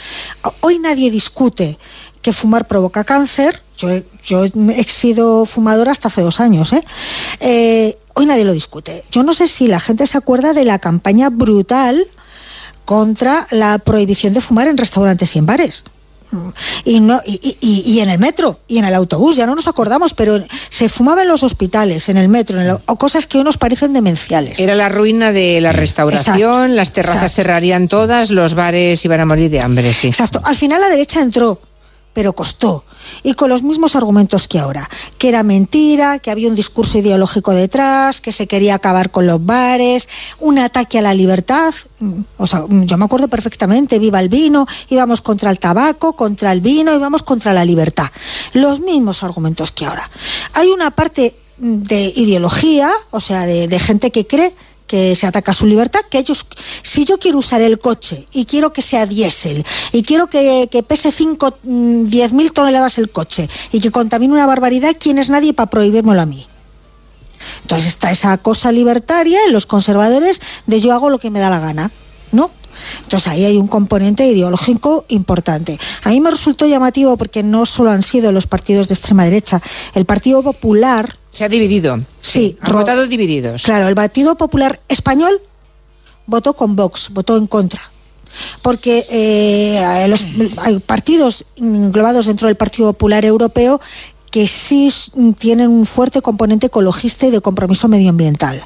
Hoy 0.60 0.78
nadie 0.78 1.10
discute 1.10 1.78
que 2.22 2.32
fumar 2.32 2.66
provoca 2.66 3.04
cáncer. 3.04 3.62
Yo, 3.76 3.88
yo 4.24 4.44
he 4.44 4.84
sido 4.84 5.46
fumadora 5.46 5.92
hasta 5.92 6.08
hace 6.08 6.22
dos 6.22 6.40
años. 6.40 6.72
¿eh? 6.72 6.84
Eh, 7.40 7.98
hoy 8.14 8.26
nadie 8.26 8.44
lo 8.44 8.52
discute. 8.52 9.04
Yo 9.10 9.22
no 9.22 9.32
sé 9.32 9.48
si 9.48 9.66
la 9.66 9.80
gente 9.80 10.06
se 10.06 10.18
acuerda 10.18 10.52
de 10.52 10.64
la 10.64 10.78
campaña 10.78 11.30
brutal 11.30 12.06
contra 12.90 13.46
la 13.52 13.78
prohibición 13.78 14.34
de 14.34 14.40
fumar 14.40 14.66
en 14.66 14.76
restaurantes 14.76 15.36
y 15.36 15.38
en 15.38 15.46
bares. 15.46 15.84
Y, 16.84 16.98
no, 16.98 17.20
y, 17.24 18.00
en 18.00 18.10
el 18.10 18.18
metro 18.18 18.58
y 18.66 18.78
en 18.78 18.84
el 18.84 18.94
autobús, 18.94 19.36
ya 19.36 19.46
no 19.46 19.54
nos 19.54 19.68
acordamos, 19.68 20.12
pero 20.12 20.42
se 20.70 20.88
fumaba 20.88 21.22
en 21.22 21.28
los 21.28 21.44
hospitales, 21.44 22.08
en 22.08 22.16
el 22.16 22.28
metro, 22.28 22.60
en 22.60 22.68
o 22.68 22.96
cosas 22.96 23.28
que 23.28 23.38
hoy 23.38 23.44
nos 23.44 23.58
parecen 23.58 23.92
demenciales. 23.92 24.58
Era 24.58 24.74
la 24.74 24.88
ruina 24.88 25.30
de 25.30 25.60
la 25.60 25.70
restauración, 25.70 26.74
las 26.74 26.92
terrazas 26.92 27.32
cerrarían 27.32 27.86
todas, 27.86 28.32
los 28.32 28.54
bares 28.54 29.04
iban 29.04 29.20
a 29.20 29.24
morir 29.24 29.50
de 29.50 29.60
hambre, 29.60 29.94
sí. 29.94 30.08
Exacto. 30.08 30.40
Al 30.42 30.56
final 30.56 30.80
la 30.80 30.88
derecha 30.88 31.22
entró 31.22 31.60
pero 32.12 32.32
costó. 32.32 32.84
Y 33.22 33.34
con 33.34 33.48
los 33.48 33.62
mismos 33.62 33.96
argumentos 33.96 34.48
que 34.48 34.58
ahora, 34.58 34.88
que 35.18 35.28
era 35.28 35.42
mentira, 35.42 36.18
que 36.18 36.30
había 36.30 36.48
un 36.48 36.54
discurso 36.54 36.98
ideológico 36.98 37.52
detrás, 37.52 38.20
que 38.20 38.32
se 38.32 38.46
quería 38.46 38.74
acabar 38.74 39.10
con 39.10 39.26
los 39.26 39.44
bares, 39.44 40.08
un 40.38 40.58
ataque 40.58 40.98
a 40.98 41.02
la 41.02 41.14
libertad. 41.14 41.72
O 42.36 42.46
sea, 42.46 42.64
yo 42.68 42.98
me 42.98 43.04
acuerdo 43.04 43.28
perfectamente, 43.28 43.98
viva 43.98 44.20
el 44.20 44.28
vino, 44.28 44.66
íbamos 44.88 45.22
contra 45.22 45.50
el 45.50 45.58
tabaco, 45.58 46.14
contra 46.14 46.52
el 46.52 46.60
vino, 46.60 46.94
íbamos 46.94 47.22
contra 47.22 47.52
la 47.52 47.64
libertad. 47.64 48.08
Los 48.52 48.80
mismos 48.80 49.22
argumentos 49.22 49.72
que 49.72 49.86
ahora. 49.86 50.08
Hay 50.54 50.68
una 50.68 50.90
parte 50.90 51.36
de 51.58 52.12
ideología, 52.16 52.90
o 53.10 53.20
sea, 53.20 53.46
de, 53.46 53.68
de 53.68 53.78
gente 53.78 54.10
que 54.10 54.26
cree 54.26 54.54
que 54.90 55.14
se 55.14 55.28
ataca 55.28 55.52
su 55.52 55.66
libertad, 55.66 56.00
que 56.10 56.18
ellos, 56.18 56.44
si 56.82 57.04
yo 57.04 57.16
quiero 57.16 57.38
usar 57.38 57.60
el 57.60 57.78
coche 57.78 58.26
y 58.32 58.44
quiero 58.44 58.72
que 58.72 58.82
sea 58.82 59.06
diésel 59.06 59.64
y 59.92 60.02
quiero 60.02 60.26
que, 60.26 60.84
pese 60.88 61.12
5, 61.12 61.58
10 61.62 62.32
mm, 62.32 62.36
mil 62.36 62.50
toneladas 62.50 62.98
el 62.98 63.08
coche 63.08 63.48
y 63.70 63.78
que 63.78 63.92
contamine 63.92 64.32
una 64.32 64.46
barbaridad, 64.46 64.96
¿quién 64.98 65.18
es 65.18 65.30
nadie 65.30 65.54
para 65.54 65.70
prohibírmelo 65.70 66.20
a 66.20 66.26
mí? 66.26 66.44
Entonces 67.62 67.86
está 67.86 68.10
esa 68.10 68.36
cosa 68.38 68.72
libertaria 68.72 69.38
en 69.46 69.52
los 69.52 69.64
conservadores 69.64 70.40
de 70.66 70.80
yo 70.80 70.92
hago 70.92 71.08
lo 71.08 71.20
que 71.20 71.30
me 71.30 71.38
da 71.38 71.50
la 71.50 71.60
gana, 71.60 71.92
¿no? 72.32 72.50
Entonces 73.04 73.30
ahí 73.30 73.44
hay 73.44 73.58
un 73.58 73.68
componente 73.68 74.26
ideológico 74.26 75.04
importante. 75.06 75.78
A 76.02 76.08
mí 76.08 76.20
me 76.20 76.32
resultó 76.32 76.66
llamativo 76.66 77.16
porque 77.16 77.44
no 77.44 77.64
solo 77.64 77.92
han 77.92 78.02
sido 78.02 78.32
los 78.32 78.48
partidos 78.48 78.88
de 78.88 78.94
extrema 78.94 79.22
derecha, 79.22 79.62
el 79.94 80.04
Partido 80.04 80.42
Popular... 80.42 81.19
Se 81.30 81.44
ha 81.44 81.48
dividido. 81.48 82.00
Sí. 82.20 82.56
votado 82.72 83.06
divididos. 83.06 83.62
Claro, 83.62 83.88
el 83.88 83.94
Partido 83.94 84.36
Popular 84.36 84.80
Español 84.88 85.40
votó 86.26 86.54
con 86.54 86.76
Vox, 86.76 87.10
votó 87.10 87.36
en 87.36 87.46
contra 87.46 87.80
porque 88.62 89.06
eh, 89.10 89.82
hay 90.58 90.78
partidos 90.80 91.46
englobados 91.56 92.26
dentro 92.26 92.46
del 92.46 92.56
Partido 92.56 92.92
Popular 92.92 93.24
Europeo 93.24 93.80
que 94.30 94.46
sí 94.46 94.92
tienen 95.38 95.68
un 95.68 95.86
fuerte 95.86 96.22
componente 96.22 96.68
ecologista 96.68 97.26
y 97.26 97.30
de 97.30 97.40
compromiso 97.40 97.88
medioambiental. 97.88 98.62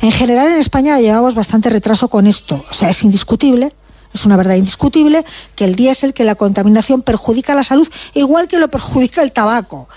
En 0.00 0.10
general 0.10 0.48
en 0.48 0.58
España 0.58 0.98
llevamos 1.00 1.34
bastante 1.34 1.68
retraso 1.68 2.08
con 2.08 2.26
esto, 2.26 2.64
o 2.68 2.74
sea, 2.74 2.88
es 2.88 3.02
indiscutible. 3.02 3.74
Es 4.14 4.26
una 4.26 4.36
verdad 4.36 4.56
indiscutible 4.56 5.24
que 5.54 5.64
el 5.64 5.74
diésel, 5.74 6.14
que 6.14 6.24
la 6.24 6.34
contaminación 6.34 7.02
perjudica 7.02 7.54
la 7.54 7.62
salud 7.62 7.88
igual 8.14 8.48
que 8.48 8.58
lo 8.58 8.68
perjudica 8.68 9.22
el 9.22 9.32
tabaco. 9.32 9.88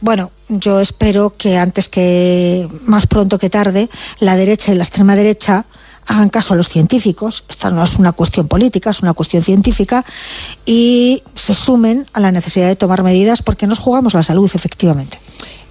Bueno, 0.00 0.32
yo 0.48 0.80
espero 0.80 1.34
que 1.36 1.56
antes 1.56 1.88
que 1.88 2.68
más 2.86 3.06
pronto 3.06 3.38
que 3.38 3.50
tarde 3.50 3.88
la 4.18 4.36
derecha 4.36 4.72
y 4.72 4.76
la 4.76 4.82
extrema 4.82 5.14
derecha 5.14 5.64
hagan 6.06 6.28
caso 6.28 6.54
a 6.54 6.56
los 6.56 6.68
científicos, 6.68 7.44
esta 7.48 7.70
no 7.70 7.82
es 7.84 7.98
una 7.98 8.12
cuestión 8.12 8.48
política, 8.48 8.90
es 8.90 9.02
una 9.02 9.12
cuestión 9.12 9.42
científica, 9.42 10.04
y 10.66 11.22
se 11.34 11.54
sumen 11.54 12.08
a 12.12 12.20
la 12.20 12.32
necesidad 12.32 12.66
de 12.66 12.76
tomar 12.76 13.02
medidas 13.02 13.42
porque 13.42 13.66
nos 13.66 13.78
jugamos 13.78 14.14
la 14.14 14.22
salud, 14.22 14.50
efectivamente. 14.52 15.20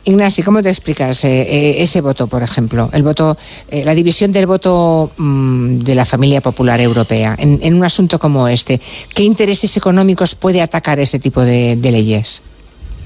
Ignacio, 0.03 0.43
¿cómo 0.43 0.63
te 0.63 0.69
explicas 0.69 1.23
eh, 1.25 1.41
eh, 1.41 1.83
ese 1.83 2.01
voto, 2.01 2.25
por 2.25 2.41
ejemplo? 2.41 2.89
El 2.91 3.03
voto, 3.03 3.37
eh, 3.69 3.85
la 3.85 3.93
división 3.93 4.31
del 4.31 4.47
voto 4.47 5.11
mm, 5.15 5.79
de 5.79 5.93
la 5.93 6.05
familia 6.05 6.41
popular 6.41 6.81
europea 6.81 7.35
en, 7.37 7.59
en, 7.61 7.75
un 7.75 7.83
asunto 7.83 8.17
como 8.17 8.47
este. 8.47 8.81
¿Qué 9.13 9.23
intereses 9.23 9.77
económicos 9.77 10.33
puede 10.33 10.61
atacar 10.61 10.99
ese 10.99 11.19
tipo 11.19 11.41
de, 11.41 11.75
de 11.75 11.91
leyes? 11.91 12.41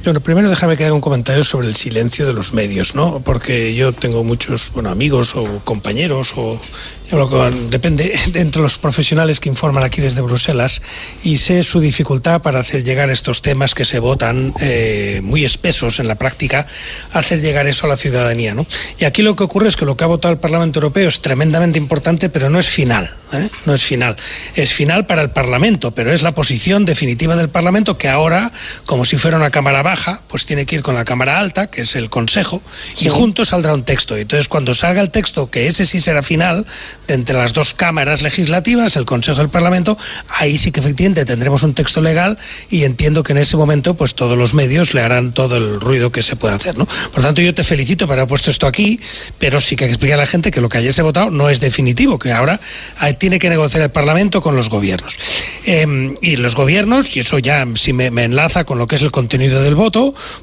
Bueno, 0.05 0.19
primero 0.19 0.47
déjame 0.47 0.77
que 0.77 0.85
haga 0.85 0.93
un 0.93 1.01
comentario 1.01 1.43
sobre 1.43 1.67
el 1.67 1.75
silencio 1.75 2.27
de 2.27 2.33
los 2.33 2.53
medios, 2.53 2.93
¿no? 2.93 3.21
Porque 3.21 3.73
yo 3.73 3.91
tengo 3.91 4.23
muchos 4.23 4.71
bueno, 4.71 4.91
amigos 4.91 5.35
o 5.35 5.43
compañeros 5.65 6.33
o 6.37 6.61
depende 7.69 8.11
de 8.31 8.39
entre 8.39 8.61
los 8.61 8.77
profesionales 8.77 9.39
que 9.39 9.49
informan 9.49 9.83
aquí 9.83 10.01
desde 10.01 10.21
Bruselas 10.21 10.81
y 11.23 11.37
sé 11.37 11.63
su 11.63 11.79
dificultad 11.79 12.41
para 12.41 12.59
hacer 12.59 12.83
llegar 12.83 13.09
estos 13.09 13.41
temas 13.41 13.73
que 13.73 13.85
se 13.85 13.99
votan 13.99 14.53
eh, 14.59 15.21
muy 15.23 15.43
espesos 15.43 15.99
en 15.99 16.07
la 16.07 16.15
práctica, 16.15 16.67
hacer 17.13 17.41
llegar 17.41 17.67
eso 17.67 17.85
a 17.85 17.89
la 17.89 17.97
ciudadanía, 17.97 18.53
¿no? 18.53 18.65
Y 18.99 19.05
aquí 19.05 19.21
lo 19.21 19.35
que 19.35 19.43
ocurre 19.43 19.69
es 19.69 19.75
que 19.75 19.85
lo 19.85 19.97
que 19.97 20.03
ha 20.03 20.07
votado 20.07 20.33
el 20.33 20.39
Parlamento 20.39 20.79
Europeo 20.79 21.09
es 21.09 21.21
tremendamente 21.21 21.79
importante, 21.79 22.29
pero 22.29 22.49
no 22.49 22.59
es 22.59 22.67
final, 22.67 23.11
¿eh? 23.33 23.49
no 23.65 23.75
es 23.75 23.83
final. 23.83 24.15
Es 24.55 24.71
final 24.71 25.05
para 25.05 25.21
el 25.21 25.29
Parlamento, 25.29 25.91
pero 25.91 26.11
es 26.11 26.21
la 26.21 26.33
posición 26.33 26.85
definitiva 26.85 27.35
del 27.35 27.49
Parlamento 27.49 27.97
que 27.97 28.09
ahora, 28.09 28.51
como 28.85 29.05
si 29.05 29.17
fuera 29.17 29.37
una 29.37 29.51
cámara 29.51 29.83
baja, 29.83 29.94
pues 30.27 30.45
tiene 30.45 30.65
que 30.65 30.75
ir 30.75 30.81
con 30.81 30.95
la 30.95 31.05
cámara 31.05 31.39
alta, 31.39 31.67
que 31.67 31.81
es 31.81 31.95
el 31.95 32.09
Consejo, 32.09 32.61
y 32.99 33.09
juntos 33.09 33.49
saldrá 33.49 33.73
un 33.73 33.83
texto. 33.83 34.15
Entonces, 34.15 34.47
cuando 34.47 34.75
salga 34.75 35.01
el 35.01 35.11
texto, 35.11 35.49
que 35.49 35.67
ese 35.67 35.85
sí 35.85 36.01
será 36.01 36.23
final, 36.23 36.65
de 37.07 37.13
entre 37.13 37.35
las 37.37 37.53
dos 37.53 37.73
cámaras 37.73 38.21
legislativas, 38.21 38.95
el 38.95 39.05
Consejo 39.05 39.39
y 39.39 39.43
el 39.43 39.49
Parlamento, 39.49 39.97
ahí 40.29 40.57
sí 40.57 40.71
que 40.71 40.79
efectivamente 40.79 41.25
tendremos 41.25 41.63
un 41.63 41.73
texto 41.73 42.01
legal 42.01 42.37
y 42.69 42.83
entiendo 42.83 43.23
que 43.23 43.33
en 43.33 43.39
ese 43.39 43.57
momento 43.57 43.95
pues 43.95 44.15
todos 44.15 44.37
los 44.37 44.53
medios 44.53 44.93
le 44.93 45.01
harán 45.01 45.33
todo 45.33 45.57
el 45.57 45.79
ruido 45.79 46.11
que 46.11 46.23
se 46.23 46.35
pueda 46.35 46.55
hacer. 46.55 46.77
¿no? 46.77 46.87
Por 47.13 47.23
tanto, 47.23 47.41
yo 47.41 47.53
te 47.53 47.63
felicito 47.63 48.07
por 48.07 48.17
haber 48.17 48.27
puesto 48.27 48.51
esto 48.51 48.67
aquí, 48.67 48.99
pero 49.39 49.59
sí 49.61 49.75
que 49.75 49.85
explicar 49.85 50.19
a 50.19 50.21
la 50.23 50.27
gente 50.27 50.51
que 50.51 50.61
lo 50.61 50.69
que 50.69 50.77
ayer 50.77 50.93
se 50.93 51.01
ha 51.01 51.03
votado 51.03 51.31
no 51.31 51.49
es 51.49 51.59
definitivo, 51.59 52.19
que 52.19 52.31
ahora 52.31 52.59
tiene 53.17 53.39
que 53.39 53.49
negociar 53.49 53.83
el 53.83 53.91
Parlamento 53.91 54.41
con 54.41 54.55
los 54.55 54.69
gobiernos. 54.69 55.17
Eh, 55.65 56.13
y 56.21 56.37
los 56.37 56.55
gobiernos, 56.55 57.15
y 57.15 57.21
eso 57.21 57.39
ya 57.39 57.65
si 57.75 57.93
me, 57.93 58.11
me 58.11 58.23
enlaza 58.23 58.65
con 58.65 58.77
lo 58.77 58.87
que 58.87 58.97
es 58.97 59.01
el 59.01 59.11
contenido 59.11 59.61
del 59.61 59.75
voto, 59.75 59.84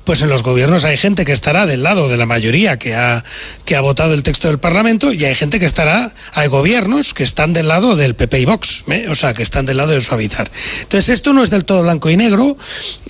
pues 0.04 0.22
en 0.22 0.28
los 0.28 0.42
gobiernos 0.42 0.84
hay 0.84 0.96
gente 0.96 1.24
que 1.24 1.32
estará 1.32 1.66
del 1.66 1.82
lado 1.82 2.08
de 2.08 2.16
la 2.16 2.26
mayoría 2.26 2.78
que 2.78 2.94
ha, 2.94 3.24
que 3.64 3.76
ha 3.76 3.80
votado 3.80 4.14
el 4.14 4.22
texto 4.22 4.48
del 4.48 4.58
Parlamento 4.58 5.12
y 5.12 5.24
hay 5.24 5.34
gente 5.34 5.58
que 5.58 5.66
estará, 5.66 6.12
hay 6.34 6.48
gobiernos 6.48 7.14
que 7.14 7.24
están 7.24 7.52
del 7.52 7.68
lado 7.68 7.96
del 7.96 8.14
PP 8.14 8.40
y 8.40 8.44
Vox, 8.44 8.84
¿eh? 8.88 9.06
o 9.10 9.14
sea, 9.14 9.34
que 9.34 9.42
están 9.42 9.66
del 9.66 9.78
lado 9.78 9.92
de 9.92 10.00
suavizar. 10.00 10.50
Entonces, 10.82 11.08
esto 11.10 11.32
no 11.32 11.42
es 11.42 11.50
del 11.50 11.64
todo 11.64 11.82
blanco 11.82 12.10
y 12.10 12.16
negro. 12.16 12.56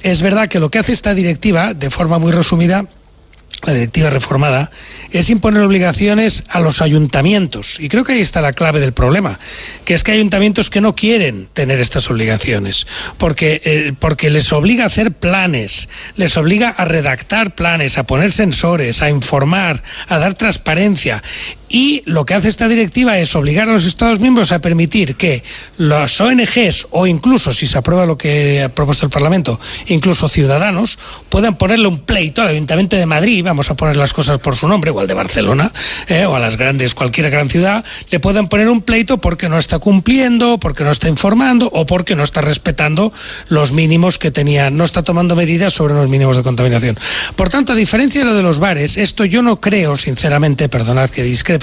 Es 0.02 0.22
verdad 0.22 0.48
que 0.48 0.60
lo 0.60 0.70
que 0.70 0.78
hace 0.78 0.92
esta 0.92 1.14
directiva, 1.14 1.74
de 1.74 1.90
forma 1.90 2.18
muy 2.18 2.32
resumida, 2.32 2.86
la 3.64 3.74
directiva 3.74 4.10
reformada, 4.10 4.70
es 5.12 5.30
imponer 5.30 5.62
obligaciones 5.62 6.44
a 6.48 6.60
los 6.60 6.82
ayuntamientos. 6.82 7.76
Y 7.78 7.88
creo 7.88 8.04
que 8.04 8.14
ahí 8.14 8.20
está 8.20 8.40
la 8.40 8.52
clave 8.52 8.80
del 8.80 8.92
problema, 8.92 9.38
que 9.84 9.94
es 9.94 10.02
que 10.02 10.12
hay 10.12 10.18
ayuntamientos 10.18 10.70
que 10.70 10.80
no 10.80 10.96
quieren 10.96 11.48
tener 11.52 11.80
estas 11.80 12.10
obligaciones, 12.10 12.86
porque, 13.18 13.60
eh, 13.64 13.92
porque 13.98 14.30
les 14.30 14.52
obliga 14.52 14.84
a 14.84 14.88
hacer 14.88 15.12
planes, 15.12 15.88
les 16.16 16.36
obliga 16.36 16.68
a 16.68 16.84
redactar 16.84 17.54
planes, 17.54 17.98
a 17.98 18.04
poner 18.04 18.32
sensores, 18.32 19.02
a 19.02 19.10
informar, 19.10 19.82
a 20.08 20.18
dar 20.18 20.34
transparencia. 20.34 21.22
Y 21.74 22.02
lo 22.04 22.26
que 22.26 22.34
hace 22.34 22.50
esta 22.50 22.68
directiva 22.68 23.16
es 23.16 23.34
obligar 23.34 23.66
a 23.66 23.72
los 23.72 23.86
Estados 23.86 24.20
miembros 24.20 24.52
a 24.52 24.58
permitir 24.58 25.16
que 25.16 25.42
las 25.78 26.20
ONGs 26.20 26.88
o 26.90 27.06
incluso, 27.06 27.50
si 27.54 27.66
se 27.66 27.78
aprueba 27.78 28.04
lo 28.04 28.18
que 28.18 28.62
ha 28.62 28.68
propuesto 28.68 29.06
el 29.06 29.10
Parlamento, 29.10 29.58
incluso 29.86 30.28
ciudadanos, 30.28 30.98
puedan 31.30 31.56
ponerle 31.56 31.88
un 31.88 32.00
pleito 32.00 32.42
al 32.42 32.48
Ayuntamiento 32.48 32.96
de 32.96 33.06
Madrid, 33.06 33.42
vamos 33.42 33.70
a 33.70 33.74
poner 33.74 33.96
las 33.96 34.12
cosas 34.12 34.38
por 34.38 34.54
su 34.54 34.68
nombre, 34.68 34.90
o 34.90 35.00
al 35.00 35.06
de 35.06 35.14
Barcelona, 35.14 35.72
eh, 36.08 36.26
o 36.26 36.36
a 36.36 36.38
las 36.38 36.58
grandes, 36.58 36.94
cualquier 36.94 37.30
gran 37.30 37.48
ciudad, 37.48 37.82
le 38.10 38.20
puedan 38.20 38.50
poner 38.50 38.68
un 38.68 38.82
pleito 38.82 39.16
porque 39.16 39.48
no 39.48 39.58
está 39.58 39.78
cumpliendo, 39.78 40.60
porque 40.60 40.84
no 40.84 40.90
está 40.90 41.08
informando 41.08 41.70
o 41.72 41.86
porque 41.86 42.16
no 42.16 42.22
está 42.22 42.42
respetando 42.42 43.14
los 43.48 43.72
mínimos 43.72 44.18
que 44.18 44.30
tenía, 44.30 44.70
no 44.70 44.84
está 44.84 45.02
tomando 45.02 45.36
medidas 45.36 45.72
sobre 45.72 45.94
los 45.94 46.06
mínimos 46.10 46.36
de 46.36 46.42
contaminación. 46.42 46.98
Por 47.34 47.48
tanto, 47.48 47.72
a 47.72 47.76
diferencia 47.76 48.20
de 48.20 48.26
lo 48.26 48.34
de 48.34 48.42
los 48.42 48.58
bares, 48.58 48.98
esto 48.98 49.24
yo 49.24 49.42
no 49.42 49.58
creo, 49.58 49.96
sinceramente, 49.96 50.68
perdonad 50.68 51.08
que 51.08 51.22
discrepe, 51.22 51.61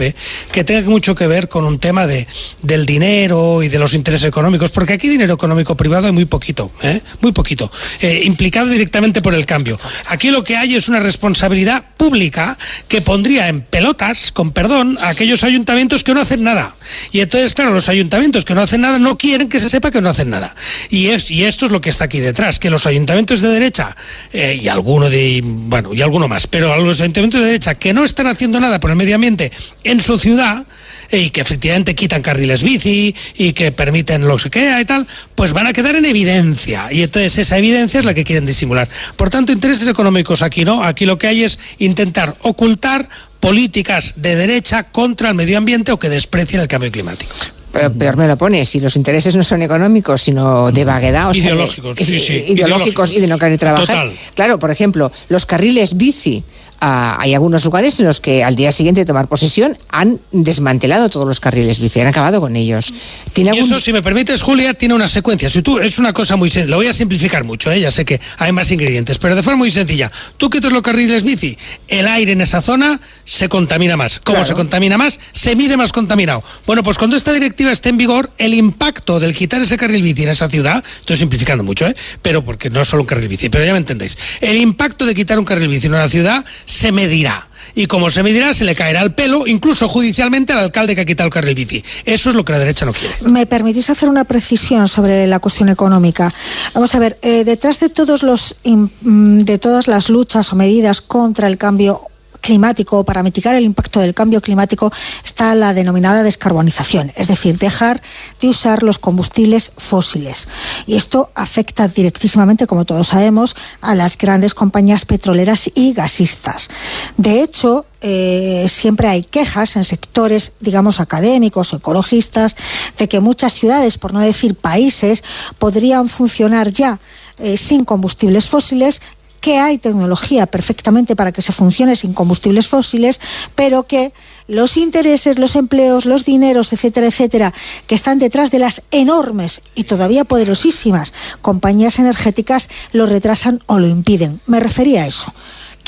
que 0.52 0.64
tenga 0.64 0.90
mucho 0.90 1.16
que 1.16 1.28
ver 1.28 1.50
con 1.50 1.66
un 1.66 1.80
tema 1.80 2.08
de, 2.08 2.28
del 2.61 2.86
dinero 2.86 3.64
y 3.64 3.69
de 3.69 3.80
los 3.80 3.94
intereses 3.94 4.28
económicos, 4.28 4.72
porque 4.72 4.94
aquí 4.94 5.10
dinero 5.10 5.34
económico 5.34 5.76
privado 5.76 6.08
hay 6.08 6.11
muy 6.11 6.26
poquito, 6.26 6.72
¿eh? 6.84 7.02
muy 7.22 7.32
poquito, 7.32 7.72
eh, 8.02 8.22
implicado 8.26 8.68
directamente 8.68 9.22
por 9.22 9.34
el 9.34 9.45
cambio. 9.45 9.80
Aquí 10.08 10.30
lo 10.32 10.44
que 10.44 10.58
hay 10.58 10.76
es 10.76 10.90
una 10.90 11.00
responsabilidad 11.00 11.84
pública 11.98 12.58
que 12.88 13.02
pondría 13.02 13.48
en 13.48 13.61
pelotas, 13.61 14.32
con 14.32 14.52
perdón, 14.52 14.98
a 15.02 15.10
aquellos 15.10 15.44
ayuntamientos 15.44 16.03
que 16.03 16.14
no 16.14 16.22
hacen 16.22 16.44
nada. 16.44 16.76
Y 17.11 17.19
entonces, 17.19 17.53
claro, 17.53 17.72
los 17.72 17.90
ayuntamientos 17.90 18.45
que 18.45 18.56
no 18.56 18.61
hacen 18.61 18.82
nada 18.82 19.00
no 19.00 19.18
quieren 19.18 19.50
que 19.50 19.60
se 19.60 19.69
sepa 19.69 19.92
que 19.92 20.02
no 20.02 20.10
hacen 20.10 20.30
nada. 20.30 20.56
Y, 20.90 21.08
es, 21.08 21.30
y 21.30 21.44
esto 21.44 21.66
es 21.66 21.72
lo 21.72 21.82
que 21.82 21.90
está 21.90 22.06
aquí 22.06 22.19
detrás, 22.19 22.60
que 22.60 22.69
los 22.69 22.86
ayuntamientos 22.86 23.42
de 23.42 23.50
derecha, 23.50 23.95
eh, 24.32 24.60
y 24.61 24.68
alguno 24.68 25.10
de, 25.10 25.42
bueno, 25.44 25.94
y 25.94 26.02
alguno 26.02 26.28
más, 26.28 26.48
pero 26.48 26.76
los 26.84 27.02
ayuntamientos 27.02 27.42
de 27.42 27.48
derecha 27.48 27.76
que 27.76 27.94
no 27.94 28.03
están 28.03 28.28
haciendo 28.28 28.60
nada 28.60 28.80
por 28.80 28.90
el 28.90 28.95
medio 28.95 29.16
ambiente 29.16 29.52
en 29.92 30.00
su 30.00 30.19
ciudad, 30.19 30.66
y 31.11 31.30
que 31.32 31.42
efectivamente 31.42 31.95
quitan 31.95 32.22
carriles 32.22 32.64
bici 32.64 33.16
y 33.35 33.53
que 33.53 33.72
permiten 33.72 34.27
lo 34.27 34.38
que 34.38 34.59
sea 34.59 34.82
y 34.82 34.85
tal, 34.85 35.08
pues 35.35 35.53
van 35.53 35.68
a 35.68 35.74
quedar 35.74 35.95
en 35.95 36.06
evidencia. 36.06 36.88
Y 36.92 37.01
entonces 37.03 37.38
esa 37.38 37.58
evidencia 37.58 38.00
es 38.00 38.06
la 38.06 38.14
que 38.14 38.24
quieren 38.24 38.45
disimular. 38.45 38.88
Por 39.16 39.30
tanto, 39.30 39.51
intereses 39.51 39.88
económicos 39.88 40.42
aquí 40.42 40.66
no. 40.66 40.84
Aquí 40.84 41.06
lo 41.06 41.18
que 41.18 41.27
hay 41.27 41.43
es 41.43 41.59
intentar 41.80 42.35
ocultar 42.42 43.08
políticas 43.40 44.16
de 44.18 44.35
derecha 44.35 44.84
contra 44.84 45.30
el 45.30 45.35
medio 45.35 45.58
ambiente 45.58 45.92
o 45.92 46.00
que 46.00 46.09
desprecien 46.09 46.61
el 46.61 46.68
cambio 46.68 46.92
climático. 46.92 47.34
Pero 47.72 47.93
peor 47.93 48.18
me 48.18 48.27
lo 48.27 48.35
pone, 48.35 48.66
si 48.66 48.80
los 48.80 48.95
intereses 48.95 49.35
no 49.35 49.43
son 49.43 49.61
económicos, 49.61 50.24
sino 50.24 50.72
de 50.72 50.85
vaguedad, 50.85 51.30
o 51.30 51.34
sea, 51.35 51.43
ideológicos, 51.43 51.95
de, 51.95 52.03
sí, 52.03 52.19
sí, 52.19 52.34
ideológicos, 52.34 52.56
ideológicos 52.58 53.11
y 53.11 53.19
de 53.19 53.27
no 53.27 53.38
querer 53.38 53.59
trabajar. 53.59 54.06
Total. 54.08 54.11
Claro, 54.34 54.59
por 54.59 54.72
ejemplo, 54.72 55.11
los 55.30 55.45
carriles 55.45 55.95
bici 55.95 56.43
Uh, 56.82 57.19
hay 57.19 57.33
algunos 57.33 57.66
lugares 57.66 57.99
en 57.99 58.06
los 58.06 58.22
que 58.22 58.41
al 58.41 58.56
día 58.56 58.72
siguiente 58.72 59.01
de 59.01 59.06
tomar 59.06 59.27
posesión 59.27 59.77
han 59.90 60.17
desmantelado 60.32 61.09
todos 61.09 61.27
los 61.27 61.41
carriles 61.41 61.80
bici, 61.80 61.99
han 61.99 62.08
acabado 62.08 62.40
con 62.40 62.56
ellos. 62.56 62.93
¿Tiene 63.33 63.49
algún... 63.49 63.66
eso, 63.66 63.82
si 63.82 63.91
me 63.91 64.01
permites, 64.01 64.41
Julia, 64.41 64.74
tiene 64.74 64.93
una 64.93 65.09
secuencia. 65.09 65.49
Si 65.49 65.61
tú, 65.61 65.77
es 65.80 65.99
una 65.99 66.14
cosa 66.14 66.38
muy 66.38 66.49
sencilla, 66.49 66.72
lo 66.72 66.77
voy 66.77 66.88
a 66.88 66.93
simplificar 66.93 67.43
mucho, 67.43 67.69
¿eh? 67.69 67.82
ya 67.82 67.91
sé 67.91 68.06
que 68.06 68.22
hay 68.38 68.53
más 68.53 68.72
ingredientes, 68.72 69.17
pero 69.17 69.35
de 69.35 69.43
forma 69.43 69.58
muy 69.58 69.72
sencilla. 69.72 70.09
Tú 70.38 70.49
quitas 70.49 70.72
los 70.72 70.82
carriles 70.82 71.24
bici, 71.24 71.58
el 71.90 72.08
aire 72.08 72.32
en 72.32 72.40
esa 72.40 72.61
zona 72.61 73.01
se 73.25 73.49
contamina 73.49 73.98
más. 73.98 74.19
Como 74.19 74.35
claro. 74.35 74.48
se 74.48 74.53
contamina 74.53 74.98
más, 74.98 75.19
se 75.33 75.58
mide 75.58 75.75
más 75.75 75.91
contaminado. 75.91 76.43
Bueno, 76.66 76.82
pues 76.82 76.98
cuando 76.98 77.17
esta 77.17 77.33
directiva 77.33 77.74
esté 77.74 77.90
en 77.90 77.98
vigor, 77.98 78.32
el 78.38 78.53
impacto 78.53 79.19
del 79.19 79.33
quitar 79.33 79.61
ese 79.61 79.77
carril 79.77 80.01
bici 80.01 80.24
en 80.24 80.30
esa 80.30 80.49
ciudad, 80.49 80.82
estoy 81.01 81.17
simplificando 81.17 81.66
mucho, 81.66 81.85
¿eh? 81.85 81.95
pero 82.22 82.43
porque 82.43 82.69
no 82.69 82.82
es 82.82 82.88
solo 82.88 83.03
un 83.03 83.08
carril 83.08 83.27
bici, 83.27 83.49
pero 83.49 83.66
ya 83.66 83.74
me 83.74 83.80
entendéis. 83.80 84.17
El 84.40 84.58
impacto 84.58 85.06
de 85.06 85.14
quitar 85.14 85.38
un 85.38 85.45
carril 85.45 85.67
bici 85.67 85.88
en 85.88 85.93
una 85.93 86.08
ciudad 86.08 86.45
se 86.70 86.92
medirá. 86.92 87.48
Y 87.76 87.88
como 87.88 88.10
se 88.10 88.24
medirá, 88.24 88.54
se 88.54 88.64
le 88.64 88.76
caerá 88.76 89.02
el 89.02 89.14
pelo, 89.14 89.48
incluso 89.48 89.90
judicialmente, 89.90 90.54
al 90.54 90.60
alcalde 90.60 90.96
que 90.96 91.02
ha 91.02 91.06
quitado 91.06 91.28
el 91.28 91.34
carril 91.34 91.56
bici. 91.56 91.84
Eso 92.06 92.30
es 92.30 92.36
lo 92.36 92.46
que 92.46 92.52
la 92.52 92.60
derecha 92.60 92.86
no 92.86 92.94
quiere. 92.94 93.16
¿Me 93.32 93.46
permitís 93.46 93.90
hacer 93.90 94.10
una 94.10 94.24
precisión 94.24 94.88
sobre 94.88 95.26
la 95.28 95.40
cuestión 95.40 95.70
económica? 95.70 96.34
Vamos 96.74 96.94
a 96.96 97.00
ver, 97.00 97.18
eh, 97.22 97.44
detrás 97.44 97.80
de, 97.80 97.90
todos 97.90 98.24
los, 98.24 98.58
de 98.64 99.58
todas 99.58 99.88
las 99.88 100.10
luchas 100.10 100.52
o 100.54 100.56
medidas 100.56 101.02
contra 101.02 101.48
el 101.48 101.58
cambio 101.58 102.02
climático, 102.40 103.03
para 103.03 103.24
mitigar 103.24 103.56
el 103.56 103.64
impacto 103.64 104.00
del 104.00 104.14
cambio 104.14 104.42
climático, 104.42 104.92
está 105.24 105.56
la 105.56 105.74
denominada 105.74 106.24
descarbonización, 106.24 107.11
es 107.16 107.27
decir, 107.27 107.58
dejar 107.58 108.01
de 108.42 108.50
usar 108.50 108.84
los 108.84 109.00
combustibles 109.00 109.72
fósiles. 109.77 110.48
Y 110.88 110.95
esto 110.95 111.32
afecta 111.35 111.88
directísimamente, 111.88 112.68
como 112.68 112.85
todos 112.85 113.08
sabemos, 113.08 113.56
a 113.82 113.95
las 113.95 114.18
grandes 114.18 114.53
compañías 114.53 115.06
petroleras 115.06 115.69
y 115.76 115.93
gasistas. 115.93 116.69
De 117.18 117.42
hecho, 117.42 117.85
eh, 118.01 118.66
siempre 118.69 119.08
hay 119.08 119.24
quejas 119.24 119.76
en 119.76 119.84
sectores, 119.84 120.53
digamos, 120.61 121.00
académicos 121.00 121.74
o 121.74 121.77
ecologistas, 121.77 122.56
de 122.98 123.09
que 123.09 123.19
muchas 123.19 123.53
ciudades, 123.53 123.98
por 123.98 124.14
no 124.14 124.22
decir 124.22 124.56
países, 124.56 125.24
podrían 125.58 126.08
funcionar 126.08 126.72
ya 126.72 127.00
eh, 127.38 127.58
sin 127.58 127.85
combustibles 127.85 128.48
fósiles 128.48 129.01
que 129.40 129.58
hay 129.58 129.77
tecnología 129.77 130.45
perfectamente 130.45 131.16
para 131.16 131.32
que 131.32 131.42
se 131.42 131.51
funcione 131.51 131.95
sin 131.95 132.14
combustibles 132.14 132.68
fósiles, 132.68 133.19
pero 133.56 133.84
que 133.84 134.14
los 134.48 134.77
intereses, 134.77 135.40
los 135.40 135.56
empleos, 135.56 136.06
los 136.06 136.26
dineros, 136.26 136.74
etcétera, 136.74 137.08
etcétera, 137.08 137.53
que 137.88 137.95
están 137.95 138.19
detrás 138.19 138.51
de 138.51 138.59
las 138.59 138.84
enormes 138.92 139.61
y 139.76 139.84
todavía 139.85 140.26
poderosísimas 140.26 141.14
compañías 141.42 142.00
energéticas 142.00 142.69
lo 142.92 143.06
retrasan 143.06 143.61
o 143.68 143.80
lo 143.80 143.88
impiden. 143.88 144.42
Me 144.45 144.59
refería 144.59 145.03
a 145.03 145.08
eso 145.08 145.34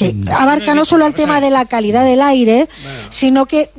que 0.02 0.16
abarca 0.32 0.74
no 0.74 0.84
solo 0.84 1.06
al 1.06 1.14
tema 1.14 1.40
de 1.42 1.52
la 1.52 1.66
calidad 1.66 2.04
del 2.04 2.22
aire, 2.22 2.68
sino 3.10 3.46
que, 3.46 3.70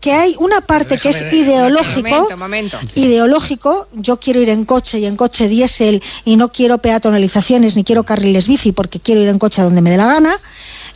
que 0.00 0.12
hay 0.12 0.36
una 0.38 0.60
parte 0.60 0.96
que 0.96 1.08
es 1.08 1.32
ideológico, 1.32 2.08
Momento, 2.08 2.36
momento. 2.36 2.78
ideológico, 2.94 3.88
yo 3.94 4.20
quiero 4.20 4.40
ir 4.40 4.50
en 4.50 4.64
coche 4.64 5.00
y 5.00 5.06
en 5.06 5.16
coche 5.16 5.48
diésel 5.48 6.00
y 6.24 6.36
no 6.36 6.52
quiero 6.52 6.78
peatonalizaciones 6.78 7.74
ni 7.74 7.82
quiero 7.82 8.04
carriles 8.04 8.46
bici 8.46 8.70
porque 8.70 9.00
quiero 9.00 9.22
ir 9.22 9.28
en 9.28 9.38
coche 9.38 9.60
a 9.60 9.64
donde 9.64 9.82
me 9.82 9.90
dé 9.90 9.96
la 9.96 10.06
gana. 10.06 10.38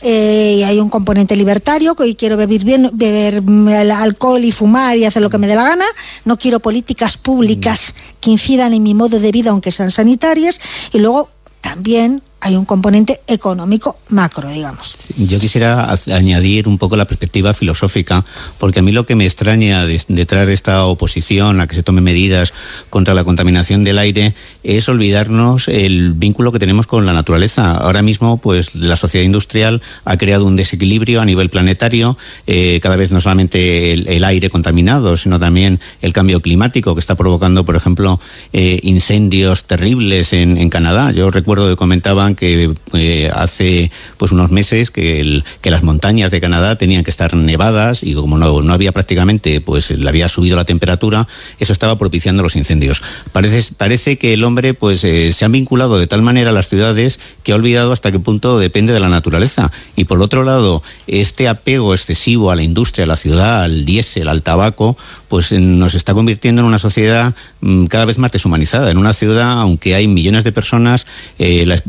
Eh, 0.03 0.55
y 0.59 0.63
hay 0.63 0.79
un 0.79 0.89
componente 0.89 1.35
libertario 1.35 1.93
que 1.93 2.03
hoy 2.03 2.15
quiero 2.15 2.37
beber 2.37 2.63
bien, 2.63 2.89
beber 2.93 3.41
mm, 3.41 3.67
el 3.67 3.91
alcohol 3.91 4.43
y 4.43 4.51
fumar 4.51 4.97
y 4.97 5.05
hacer 5.05 5.21
lo 5.21 5.29
que 5.29 5.37
me 5.37 5.47
dé 5.47 5.55
la 5.55 5.63
gana. 5.63 5.85
No 6.23 6.37
quiero 6.37 6.59
políticas 6.59 7.17
públicas 7.17 7.93
que 8.19 8.31
incidan 8.31 8.73
en 8.73 8.83
mi 8.83 8.93
modo 8.93 9.19
de 9.19 9.31
vida, 9.31 9.51
aunque 9.51 9.69
sean 9.71 9.91
sanitarias. 9.91 10.59
Y 10.93 10.99
luego 10.99 11.29
también 11.59 12.23
hay 12.41 12.55
un 12.55 12.65
componente 12.65 13.21
económico 13.27 13.95
macro, 14.09 14.49
digamos. 14.49 14.95
Yo 15.15 15.39
quisiera 15.39 15.93
añadir 16.11 16.67
un 16.67 16.79
poco 16.79 16.97
la 16.97 17.05
perspectiva 17.05 17.53
filosófica, 17.53 18.25
porque 18.57 18.79
a 18.79 18.81
mí 18.81 18.91
lo 18.91 19.05
que 19.05 19.15
me 19.15 19.25
extraña 19.25 19.85
de- 19.85 20.01
detrás 20.07 20.47
de 20.47 20.53
esta 20.53 20.85
oposición 20.85 21.61
a 21.61 21.67
que 21.67 21.75
se 21.75 21.83
tomen 21.83 22.03
medidas 22.03 22.51
contra 22.89 23.13
la 23.13 23.23
contaminación 23.23 23.83
del 23.83 23.99
aire 23.99 24.33
es 24.63 24.89
olvidarnos 24.89 25.67
el 25.67 26.13
vínculo 26.13 26.51
que 26.51 26.57
tenemos 26.57 26.87
con 26.87 27.05
la 27.05 27.13
naturaleza. 27.13 27.77
Ahora 27.77 28.01
mismo, 28.01 28.37
pues 28.37 28.73
la 28.73 28.95
sociedad 28.95 29.23
industrial 29.23 29.81
ha 30.03 30.17
creado 30.17 30.45
un 30.45 30.55
desequilibrio 30.55 31.21
a 31.21 31.25
nivel 31.25 31.49
planetario, 31.49 32.17
eh, 32.47 32.79
cada 32.81 32.95
vez 32.95 33.11
no 33.11 33.21
solamente 33.21 33.93
el, 33.93 34.23
aire 34.23 34.49
contaminado, 34.49 35.15
sino 35.17 35.39
también 35.39 35.79
el 36.01 36.13
cambio 36.13 36.41
climático 36.41 36.95
que 36.95 36.99
está 36.99 37.15
provocando, 37.15 37.65
por 37.65 37.75
ejemplo, 37.75 38.19
eh, 38.53 38.79
incendios 38.83 39.65
terribles 39.65 40.33
en 40.33 40.69
Canadá. 40.69 41.11
Yo 41.11 41.29
recuerdo 41.31 41.67
que 41.69 41.75
comentaban 41.75 42.30
que 42.35 42.71
eh, 42.93 43.31
hace 43.33 43.91
pues 44.17 44.31
unos 44.31 44.51
meses 44.51 44.91
que, 44.91 45.41
que 45.61 45.71
las 45.71 45.83
montañas 45.83 46.31
de 46.31 46.41
Canadá 46.41 46.75
tenían 46.75 47.03
que 47.03 47.09
estar 47.09 47.35
nevadas 47.35 48.03
y 48.03 48.13
como 48.13 48.37
no, 48.37 48.61
no 48.61 48.73
había 48.73 48.91
prácticamente, 48.91 49.61
pues 49.61 49.89
le 49.91 50.07
había 50.09 50.29
subido 50.29 50.55
la 50.55 50.65
temperatura, 50.65 51.27
eso 51.59 51.73
estaba 51.73 51.97
propiciando 51.97 52.43
los 52.43 52.55
incendios. 52.55 53.01
Parece, 53.31 53.73
parece 53.77 54.17
que 54.17 54.33
el 54.33 54.43
hombre 54.43 54.73
pues 54.73 55.03
eh, 55.03 55.31
se 55.33 55.45
ha 55.45 55.47
vinculado 55.47 55.97
de 55.99 56.07
tal 56.07 56.21
manera 56.21 56.49
a 56.51 56.53
las 56.53 56.67
ciudades 56.67 57.19
que 57.43 57.51
ha 57.51 57.55
olvidado 57.55 57.91
hasta 57.91 58.11
qué 58.11 58.19
punto 58.19 58.59
depende 58.59 58.93
de 58.93 58.99
la 58.99 59.09
naturaleza. 59.09 59.71
Y 59.95 60.05
por 60.05 60.21
otro 60.21 60.43
lado, 60.43 60.83
este 61.07 61.47
apego 61.47 61.93
excesivo 61.93 62.51
a 62.51 62.55
la 62.55 62.63
industria, 62.63 63.05
a 63.05 63.07
la 63.07 63.15
ciudad, 63.15 63.63
al 63.63 63.85
diésel, 63.85 64.27
al 64.29 64.41
tabaco, 64.43 64.97
pues 65.27 65.51
eh, 65.51 65.59
nos 65.59 65.93
está 65.95 66.13
convirtiendo 66.13 66.61
en 66.61 66.67
una 66.67 66.79
sociedad 66.79 67.33
mm, 67.61 67.85
cada 67.85 68.05
vez 68.05 68.17
más 68.17 68.31
deshumanizada. 68.31 68.91
En 68.91 68.97
una 68.97 69.13
ciudad, 69.13 69.51
aunque 69.59 69.95
hay 69.95 70.07
millones 70.07 70.43
de 70.43 70.51
personas, 70.51 71.05
la- 71.65 71.81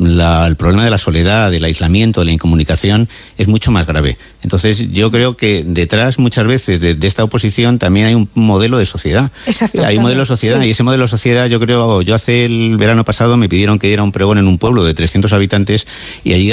el 0.47 0.57
problema 0.57 0.85
de 0.85 0.91
la 0.91 0.99
soledad, 0.99 1.51
del 1.51 1.65
aislamiento, 1.65 2.20
de 2.20 2.27
la 2.27 2.33
incomunicación 2.33 3.09
es 3.39 3.49
mucho 3.49 3.70
más 3.70 3.86
grave. 3.86 4.17
Entonces, 4.43 4.93
yo 4.93 5.11
creo 5.11 5.36
que 5.36 5.65
detrás 5.67 6.19
muchas 6.19 6.47
veces 6.47 6.81
de, 6.81 6.94
de 6.94 7.07
esta 7.07 7.25
oposición 7.25 7.78
también 7.78 8.07
hay 8.07 8.15
un 8.15 8.28
modelo 8.35 8.78
de 8.78 8.86
sociedad. 8.86 9.31
Exacto, 9.47 9.85
Hay 9.85 9.97
un 9.97 10.02
modelo 10.02 10.20
de 10.20 10.27
sociedad 10.27 10.61
sí. 10.61 10.69
y 10.69 10.70
ese 10.70 10.83
modelo 10.83 11.05
de 11.05 11.09
sociedad, 11.09 11.47
yo 11.47 11.61
creo, 11.61 12.02
yo 12.02 12.15
hace 12.15 12.44
el 12.44 12.77
verano 12.77 13.05
pasado 13.05 13.36
me 13.36 13.49
pidieron 13.49 13.78
que 13.78 13.86
diera 13.86 14.02
un 14.02 14.12
pregón 14.12 14.39
en 14.39 14.47
un 14.47 14.59
pueblo 14.59 14.85
de 14.85 14.94
300 14.94 15.33
habitantes 15.33 15.86
y 16.25 16.33
allí 16.33 16.52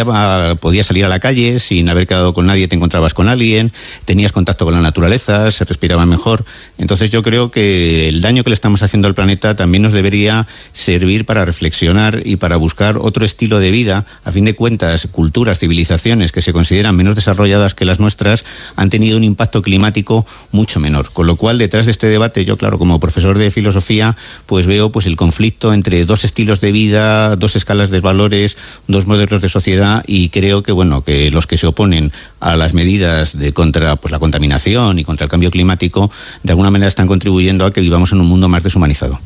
podías 0.60 0.86
salir 0.86 1.06
a 1.06 1.10
la 1.10 1.20
calle 1.20 1.60
sin 1.60 1.90
haber 1.90 2.08
quedado 2.08 2.34
con 2.34 2.46
nadie, 2.46 2.68
te 2.68 2.76
encontrabas 2.76 3.14
con 3.14 3.28
alguien, 3.28 3.72
tenías 4.06 4.32
contacto 4.32 4.66
con 4.66 4.74
la 4.74 4.82
naturaleza, 4.82 5.50
se 5.52 5.66
respiraba 5.66 6.06
mejor. 6.06 6.46
Entonces 6.78 7.12
yo 7.12 7.22
creo 7.22 7.52
que 7.52 8.10
el 8.10 8.22
daño 8.22 8.44
que 8.44 8.50
le 8.50 8.54
estamos 8.54 8.84
haciendo 8.84 9.08
al 9.08 9.16
planeta 9.16 9.56
también 9.56 9.84
nos 9.84 9.94
debería 9.94 10.48
servir 10.74 11.26
para 11.26 11.46
reflexionar 11.46 12.22
y 12.26 12.36
para 12.38 12.58
buscar 12.58 12.98
otro 12.98 13.26
estilo 13.26 13.60
de 13.60 13.69
vida. 13.72 14.06
A 14.24 14.32
fin 14.32 14.46
de 14.46 14.56
cuentas, 14.56 15.08
culturas, 15.12 15.60
civilizaciones 15.60 16.32
que 16.32 16.42
se 16.42 16.54
consideran 16.54 16.96
menos 16.96 17.16
desarrolladas 17.16 17.76
que 17.76 17.86
las 17.86 18.00
nuestras 18.00 18.46
han 18.76 18.90
tenido 18.90 19.18
un 19.18 19.24
impacto 19.24 19.62
climático 19.62 20.26
mucho 20.52 20.80
menor. 20.80 21.12
Con 21.12 21.28
lo 21.28 21.36
cual, 21.36 21.58
detrás 21.58 21.86
de 21.86 21.92
este 21.92 22.08
debate, 22.08 22.46
yo, 22.46 22.58
claro, 22.58 22.78
como 22.80 23.00
profesor 23.00 23.38
de 23.38 23.52
filosofía, 23.52 24.16
pues 24.46 24.68
veo 24.68 24.92
pues 24.92 25.06
el 25.06 25.16
conflicto 25.16 25.74
entre 25.74 26.06
dos 26.06 26.26
estilos 26.26 26.62
de 26.62 26.72
vida, 26.72 27.36
dos 27.36 27.56
escalas 27.56 27.90
de 27.90 28.02
valores, 28.02 28.58
dos 28.88 29.08
modelos 29.08 29.42
de 29.42 29.50
sociedad 29.50 30.04
y 30.08 30.30
creo 30.30 30.64
que 30.64 30.72
bueno, 30.72 31.04
que 31.04 31.32
los 31.32 31.48
que 31.48 31.58
se 31.58 31.68
oponen 31.68 32.12
a 32.40 32.56
las 32.56 32.74
medidas 32.74 33.38
de 33.38 33.54
contra 33.54 33.96
pues 33.96 34.12
la 34.12 34.20
contaminación 34.20 35.00
y 35.00 35.04
contra 35.04 35.26
el 35.26 35.32
cambio 35.32 35.52
climático, 35.52 36.12
de 36.44 36.52
alguna 36.52 36.72
manera 36.72 36.88
están 36.88 37.08
contribuyendo 37.08 37.66
a 37.66 37.74
que 37.74 37.82
vivamos 37.82 38.12
en 38.12 38.22
un 38.22 38.28
mundo 38.28 38.50
más 38.50 38.64
deshumanizado. 38.64 39.20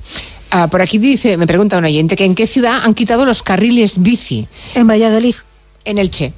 Ah, 0.56 0.68
por 0.68 0.84
aquí 0.84 1.00
dice, 1.00 1.36
me 1.36 1.48
pregunta 1.48 1.80
un 1.80 1.86
oyente, 1.86 2.16
que 2.16 2.26
en 2.26 2.36
qué 2.36 2.46
ciudad 2.46 2.82
han 2.84 2.94
quitado 2.94 3.26
los 3.26 3.42
carriles 3.42 4.04
bici. 4.04 4.48
En 4.76 4.86
Valladolid. 4.86 5.34
En 5.84 5.98
Elche. 5.98 6.32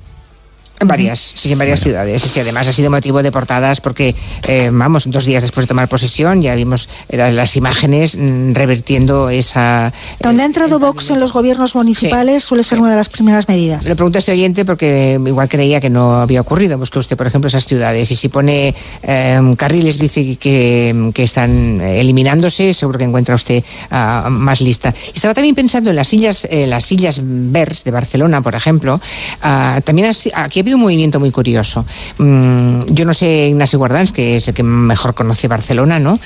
En 0.82 0.88
varias, 0.88 1.34
sí, 1.36 1.54
en 1.54 1.58
varias 1.58 1.80
ciudades. 1.80 2.22
Sí, 2.22 2.40
además 2.40 2.68
ha 2.68 2.74
sido 2.74 2.92
motivo 2.92 3.24
de 3.24 3.32
portadas 3.32 3.80
porque, 3.80 4.14
eh, 4.48 4.70
vamos, 4.74 5.10
dos 5.10 5.26
días 5.26 5.42
después 5.42 5.66
de 5.66 5.68
tomar 5.70 5.88
posesión 5.88 6.42
ya 6.42 6.54
vimos 6.56 6.90
eh, 7.10 7.32
las 7.32 7.56
imágenes 7.56 8.18
mm, 8.18 8.54
revertiendo 8.54 9.30
esa... 9.30 9.94
Donde 10.20 10.44
ha 10.44 10.45
entrado 10.45 10.80
Vox 10.80 11.12
en 11.12 11.20
los 11.20 11.32
gobiernos 11.32 11.76
municipales 11.76 12.44
suele 12.44 12.64
ser 12.64 12.80
una 12.80 12.90
de 12.90 12.98
las 12.98 13.08
primeras 13.08 13.48
medidas. 13.48 13.86
Le 13.86 13.95
pregunto 13.95 14.18
a 14.18 14.20
este 14.20 14.34
oyente 14.34 14.66
porque 14.66 15.20
igual 15.26 15.48
creía 15.48 15.80
que 15.80 15.90
no 15.90 16.16
había 16.16 16.42
ocurrido. 16.42 16.78
Busque 16.78 17.00
usted, 17.00 17.16
por 17.16 17.28
ejemplo, 17.28 17.48
esas 17.48 17.66
ciudades 17.66 18.12
y 18.12 18.16
si 18.16 18.28
pone 18.28 18.76
eh, 19.04 19.56
carriles 19.58 19.98
bici 19.98 20.36
que, 20.36 21.12
que 21.14 21.24
están 21.24 21.80
eliminándose, 21.82 22.74
seguro 22.74 23.00
que 23.00 23.06
encuentra 23.06 23.36
usted 23.36 23.64
ah, 23.92 24.28
más 24.30 24.60
lista. 24.60 24.94
Y 25.14 25.16
estaba 25.16 25.34
también 25.34 25.56
pensando 25.56 25.90
en 25.90 25.95
las 25.95 26.10
sillas, 26.10 26.48
eh, 26.50 26.68
las 26.68 26.84
sillas 26.86 27.22
Vers 27.24 27.84
de 27.84 27.92
Barcelona, 27.92 28.42
por 28.42 28.56
ejemplo. 28.56 29.00
Ah, 29.42 29.80
también 29.84 30.12
aquí 30.34 30.65
habido 30.66 30.77
un 30.77 30.84
movimiento 30.84 31.19
muy 31.19 31.30
curioso. 31.30 31.85
Mm, 32.18 32.82
yo 32.88 33.06
no 33.06 33.14
sé, 33.14 33.50
Ignacio 33.50 33.77
Guardans, 33.77 34.11
que 34.11 34.38
es 34.38 34.48
el 34.48 34.56
que 34.56 34.64
mejor 34.64 35.14
conoce 35.14 35.48
Barcelona, 35.48 36.00
¿no? 36.00 36.19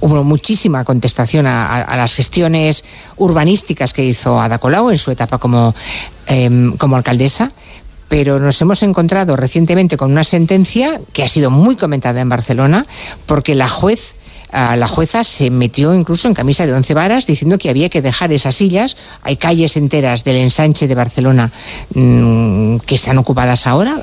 Hubo 0.00 0.24
muchísima 0.24 0.82
contestación 0.82 1.46
a, 1.46 1.94
las 1.94 2.14
gestiones 2.14 2.84
urbanísticas 3.18 3.92
que 3.92 4.02
hizo 4.02 4.40
Ada 4.40 4.58
Colau 4.58 4.90
en 4.90 4.96
su 4.96 5.10
etapa 5.10 5.36
como, 5.36 5.74
em, 6.26 6.74
como 6.78 6.96
alcaldesa. 6.96 7.50
Pero 8.08 8.38
nos 8.38 8.60
hemos 8.62 8.82
encontrado 8.82 9.36
recientemente 9.36 9.96
con 9.98 10.10
una 10.12 10.24
sentencia 10.24 10.98
que 11.12 11.22
ha 11.22 11.28
sido 11.28 11.50
muy 11.50 11.76
comentada 11.76 12.20
en 12.20 12.28
Barcelona 12.30 12.86
porque 13.26 13.54
la 13.54 13.68
juez 13.68 14.14
la 14.54 14.86
jueza 14.86 15.24
se 15.24 15.50
metió 15.50 15.92
incluso 15.94 16.28
en 16.28 16.34
camisa 16.34 16.64
de 16.66 16.72
once 16.72 16.94
varas 16.94 17.26
diciendo 17.26 17.58
que 17.58 17.70
había 17.70 17.88
que 17.88 18.02
dejar 18.02 18.32
esas 18.32 18.54
sillas. 18.54 18.96
Hay 19.22 19.36
calles 19.36 19.76
enteras 19.76 20.22
del 20.22 20.36
ensanche 20.36 20.86
de 20.86 20.94
Barcelona 20.94 21.50
mm, 21.94 22.78
que 22.78 22.94
están 22.94 23.18
ocupadas 23.18 23.66
ahora. 23.66 24.02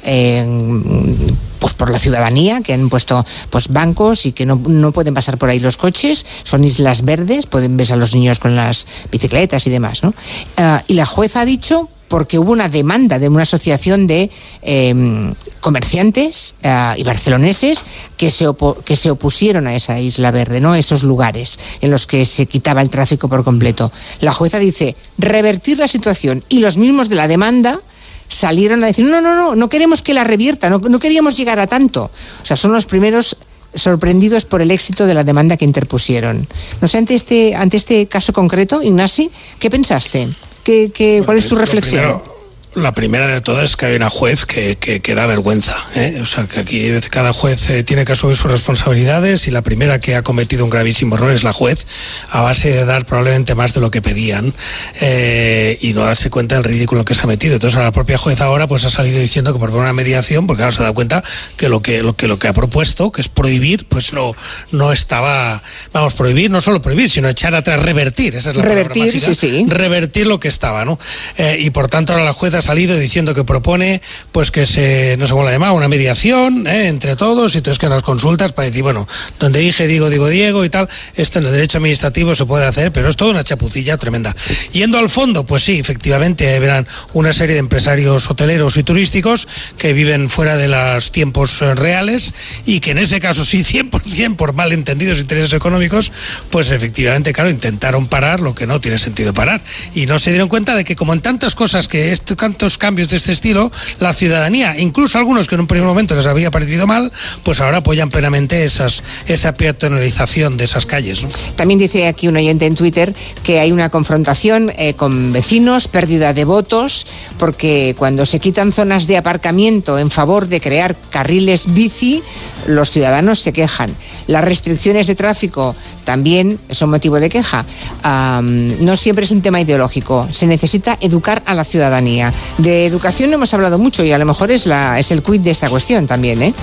pues 1.59 1.73
por 1.75 1.91
la 1.91 1.99
ciudadanía 1.99 2.61
que 2.61 2.73
han 2.73 2.89
puesto 2.89 3.23
pues 3.51 3.67
bancos 3.67 4.25
y 4.25 4.31
que 4.31 4.45
no, 4.45 4.59
no 4.67 4.91
pueden 4.91 5.13
pasar 5.13 5.37
por 5.37 5.49
ahí 5.49 5.59
los 5.59 5.77
coches 5.77 6.25
son 6.43 6.63
islas 6.63 7.05
verdes 7.05 7.45
pueden 7.45 7.77
ver 7.77 7.93
a 7.93 7.97
los 7.97 8.15
niños 8.15 8.39
con 8.39 8.55
las 8.55 8.87
bicicletas 9.11 9.67
y 9.67 9.69
demás 9.69 10.01
¿no? 10.01 10.11
Ah, 10.57 10.83
y 10.87 10.95
la 10.95 11.05
jueza 11.05 11.41
ha 11.41 11.45
dicho 11.45 11.87
porque 12.11 12.37
hubo 12.37 12.51
una 12.51 12.67
demanda 12.67 13.19
de 13.19 13.29
una 13.29 13.43
asociación 13.43 14.05
de 14.05 14.29
eh, 14.63 15.33
comerciantes 15.61 16.55
ah, 16.61 16.93
y 16.97 17.03
barceloneses 17.03 17.85
que 18.17 18.29
se, 18.29 18.47
que 18.83 18.97
se 18.97 19.11
opusieron 19.11 19.65
a 19.65 19.73
esa 19.73 19.97
isla 19.97 20.29
verde, 20.29 20.59
¿no? 20.59 20.75
esos 20.75 21.03
lugares 21.03 21.57
en 21.79 21.89
los 21.89 22.07
que 22.07 22.25
se 22.25 22.47
quitaba 22.47 22.81
el 22.81 22.89
tráfico 22.89 23.29
por 23.29 23.45
completo. 23.45 23.93
La 24.19 24.33
jueza 24.33 24.59
dice 24.59 24.97
revertir 25.17 25.79
la 25.79 25.87
situación 25.87 26.43
y 26.49 26.59
los 26.59 26.75
mismos 26.75 27.07
de 27.07 27.15
la 27.15 27.29
demanda 27.29 27.79
salieron 28.27 28.83
a 28.83 28.87
decir 28.87 29.05
no, 29.05 29.21
no, 29.21 29.33
no, 29.33 29.55
no 29.55 29.69
queremos 29.69 30.01
que 30.01 30.13
la 30.13 30.25
revierta, 30.25 30.69
no, 30.69 30.79
no 30.79 30.99
queríamos 30.99 31.37
llegar 31.37 31.61
a 31.61 31.67
tanto. 31.67 32.11
O 32.43 32.45
sea, 32.45 32.57
son 32.57 32.73
los 32.73 32.85
primeros 32.85 33.37
sorprendidos 33.73 34.43
por 34.43 34.61
el 34.61 34.71
éxito 34.71 35.05
de 35.05 35.13
la 35.13 35.23
demanda 35.23 35.55
que 35.55 35.63
interpusieron. 35.63 36.45
No 36.81 36.89
sé, 36.89 36.97
ante 36.97 37.15
este, 37.15 37.55
ante 37.55 37.77
este 37.77 38.05
caso 38.07 38.33
concreto, 38.33 38.83
Ignasi, 38.83 39.31
¿qué 39.59 39.69
pensaste? 39.69 40.27
¿Qué, 40.63 40.91
qué, 40.93 41.21
¿Cuál 41.25 41.37
es 41.37 41.47
tu 41.47 41.55
reflexión? 41.55 42.01
primero, 42.03 42.30
la 42.73 42.93
primera 42.93 43.27
de 43.27 43.41
todas 43.41 43.65
es 43.65 43.75
que 43.75 43.87
hay 43.87 43.95
una 43.95 44.09
juez 44.09 44.45
que, 44.45 44.77
que, 44.77 45.01
que 45.01 45.15
da 45.15 45.25
vergüenza. 45.25 45.75
¿eh? 45.95 46.19
O 46.21 46.25
sea, 46.25 46.45
que 46.47 46.61
aquí 46.61 46.89
cada 47.09 47.33
juez 47.33 47.69
eh, 47.69 47.83
tiene 47.83 48.05
que 48.05 48.13
asumir 48.13 48.37
sus 48.37 48.49
responsabilidades 48.49 49.47
y 49.47 49.51
la 49.51 49.61
primera 49.61 49.99
que 49.99 50.15
ha 50.15 50.21
cometido 50.21 50.63
un 50.63 50.69
gravísimo 50.69 51.15
error 51.15 51.31
es 51.31 51.43
la 51.43 51.51
juez, 51.51 51.85
a 52.29 52.41
base 52.41 52.71
de 52.71 52.85
dar 52.85 53.05
probablemente 53.05 53.55
más 53.55 53.73
de 53.73 53.81
lo 53.81 53.91
que 53.91 54.01
pedían 54.01 54.53
eh, 55.01 55.77
y 55.81 55.93
no 55.93 56.05
darse 56.05 56.29
cuenta 56.29 56.55
del 56.55 56.63
ridículo 56.63 57.03
que 57.03 57.13
se 57.13 57.23
ha 57.23 57.27
metido. 57.27 57.55
Entonces, 57.55 57.77
a 57.77 57.83
la 57.83 57.91
propia 57.91 58.17
juez 58.17 58.39
ahora 58.39 58.67
pues 58.67 58.85
ha 58.85 58.89
salido 58.89 59.19
diciendo 59.19 59.51
que 59.51 59.59
por 59.59 59.69
una 59.71 59.91
mediación, 59.93 60.47
porque 60.47 60.63
ahora 60.63 60.75
se 60.75 60.83
da 60.83 60.93
cuenta 60.93 61.21
que 61.57 61.67
lo 61.67 61.81
que, 61.81 62.03
lo 62.03 62.15
que, 62.15 62.27
lo 62.27 62.39
que 62.39 62.47
ha 62.47 62.53
propuesto, 62.53 63.11
que 63.11 63.21
es 63.21 63.27
prohibir, 63.27 63.85
pues 63.87 64.13
no, 64.13 64.33
no 64.71 64.93
estaba, 64.93 65.61
vamos, 65.91 66.13
prohibir, 66.13 66.49
no 66.49 66.61
solo 66.61 66.81
prohibir, 66.81 67.11
sino 67.11 67.27
echar 67.27 67.53
atrás, 67.53 67.83
revertir, 67.83 68.35
esa 68.35 68.51
es 68.51 68.55
la 68.55 68.63
palabra 68.63 68.83
Revertir, 68.83 69.05
mágica, 69.07 69.33
sí, 69.33 69.35
sí. 69.35 69.65
revertir 69.67 70.27
lo 70.27 70.39
que 70.39 70.47
estaba, 70.47 70.85
¿no? 70.85 70.97
Eh, 71.37 71.57
y 71.59 71.69
por 71.71 71.89
tanto 71.89 72.13
ahora 72.13 72.23
la 72.23 72.33
jueza 72.33 72.60
ha 72.61 72.63
salido 72.63 72.97
diciendo 72.97 73.33
que 73.33 73.43
propone, 73.43 74.01
pues 74.31 74.51
que 74.51 74.65
se, 74.65 75.15
no 75.17 75.25
sé 75.25 75.33
cómo 75.33 75.43
la 75.43 75.51
llamaba, 75.51 75.73
una 75.73 75.87
mediación 75.87 76.67
¿eh? 76.67 76.89
entre 76.89 77.15
todos 77.15 77.55
y 77.55 77.57
entonces 77.57 77.79
que 77.79 77.89
las 77.89 78.03
consultas 78.03 78.53
para 78.53 78.67
decir, 78.67 78.83
bueno, 78.83 79.07
donde 79.39 79.59
dije, 79.59 79.87
digo, 79.87 80.09
digo, 80.09 80.29
Diego 80.29 80.63
y 80.63 80.69
tal, 80.69 80.87
esto 81.15 81.39
en 81.39 81.45
el 81.45 81.51
derecho 81.51 81.79
administrativo 81.79 82.35
se 82.35 82.45
puede 82.45 82.65
hacer, 82.65 82.91
pero 82.91 83.09
es 83.09 83.17
toda 83.17 83.31
una 83.31 83.43
chapucilla 83.43 83.97
tremenda. 83.97 84.35
Yendo 84.73 84.99
al 84.99 85.09
fondo, 85.09 85.43
pues 85.43 85.63
sí, 85.63 85.79
efectivamente, 85.79 86.59
verán 86.59 86.87
una 87.13 87.33
serie 87.33 87.53
de 87.53 87.59
empresarios 87.59 88.29
hoteleros 88.29 88.77
y 88.77 88.83
turísticos 88.83 89.47
que 89.79 89.93
viven 89.93 90.29
fuera 90.29 90.55
de 90.57 90.67
los 90.67 91.11
tiempos 91.11 91.61
eh, 91.63 91.73
reales 91.73 92.33
y 92.65 92.79
que 92.79 92.91
en 92.91 92.99
ese 92.99 93.19
caso 93.19 93.43
sí, 93.43 93.63
100% 93.63 94.35
por 94.35 94.53
malentendidos 94.53 95.19
intereses 95.19 95.53
económicos, 95.53 96.11
pues 96.51 96.69
efectivamente, 96.69 97.33
claro, 97.33 97.49
intentaron 97.49 98.05
parar 98.05 98.39
lo 98.39 98.53
que 98.53 98.67
no 98.67 98.79
tiene 98.79 98.99
sentido 98.99 99.33
parar. 99.33 99.63
Y 99.95 100.05
no 100.05 100.19
se 100.19 100.29
dieron 100.29 100.47
cuenta 100.47 100.75
de 100.75 100.83
que 100.83 100.95
como 100.95 101.13
en 101.13 101.21
tantas 101.21 101.55
cosas 101.55 101.87
que 101.87 102.11
estos 102.11 102.37
tantos 102.51 102.77
cambios 102.77 103.07
de 103.07 103.15
este 103.15 103.31
estilo, 103.31 103.71
la 103.99 104.13
ciudadanía, 104.13 104.77
incluso 104.77 105.17
algunos 105.17 105.47
que 105.47 105.55
en 105.55 105.61
un 105.61 105.67
primer 105.67 105.87
momento 105.87 106.17
les 106.17 106.25
había 106.25 106.51
parecido 106.51 106.85
mal, 106.85 107.09
pues 107.43 107.61
ahora 107.61 107.77
apoyan 107.77 108.09
plenamente 108.09 108.65
esas, 108.65 109.03
esa 109.25 109.53
peatonalización 109.53 110.57
de 110.57 110.65
esas 110.65 110.85
calles. 110.85 111.23
También 111.55 111.79
dice 111.79 112.07
aquí 112.07 112.27
un 112.27 112.35
oyente 112.35 112.65
en 112.65 112.75
Twitter 112.75 113.15
que 113.43 113.61
hay 113.61 113.71
una 113.71 113.89
confrontación 113.89 114.69
eh, 114.75 114.95
con 114.95 115.31
vecinos, 115.31 115.87
pérdida 115.87 116.33
de 116.33 116.43
votos, 116.43 117.07
porque 117.37 117.95
cuando 117.97 118.25
se 118.25 118.41
quitan 118.41 118.73
zonas 118.73 119.07
de 119.07 119.15
aparcamiento 119.15 119.97
en 119.97 120.11
favor 120.11 120.47
de 120.47 120.59
crear 120.59 120.97
carriles 121.09 121.73
bici, 121.73 122.21
los 122.67 122.91
ciudadanos 122.91 123.39
se 123.39 123.53
quejan. 123.53 123.95
Las 124.31 124.45
restricciones 124.45 125.07
de 125.07 125.15
tráfico 125.15 125.75
también 126.05 126.57
son 126.69 126.89
motivo 126.89 127.19
de 127.19 127.27
queja. 127.27 127.65
no 128.01 128.95
siempre 128.95 129.25
es 129.25 129.31
un 129.31 129.41
tema 129.41 129.59
ideológico, 129.59 130.25
se 130.31 130.47
necesita 130.47 130.97
educar 131.01 131.43
a 131.45 131.53
la 131.53 131.65
ciudadanía. 131.65 132.33
De 132.57 132.85
educación 132.85 133.29
no 133.29 133.35
hemos 133.35 133.53
hablado 133.53 133.77
mucho 133.77 134.05
y 134.05 134.11
a 134.13 134.17
lo 134.17 134.25
mejor 134.25 134.51
es, 134.51 134.67
la, 134.67 134.99
es 134.99 135.11
el 135.11 135.21
quid 135.21 135.41
de 135.41 135.51
esta 135.51 135.69
cuestión 135.69 136.07
también, 136.07 136.41
¿eh? 136.41 136.53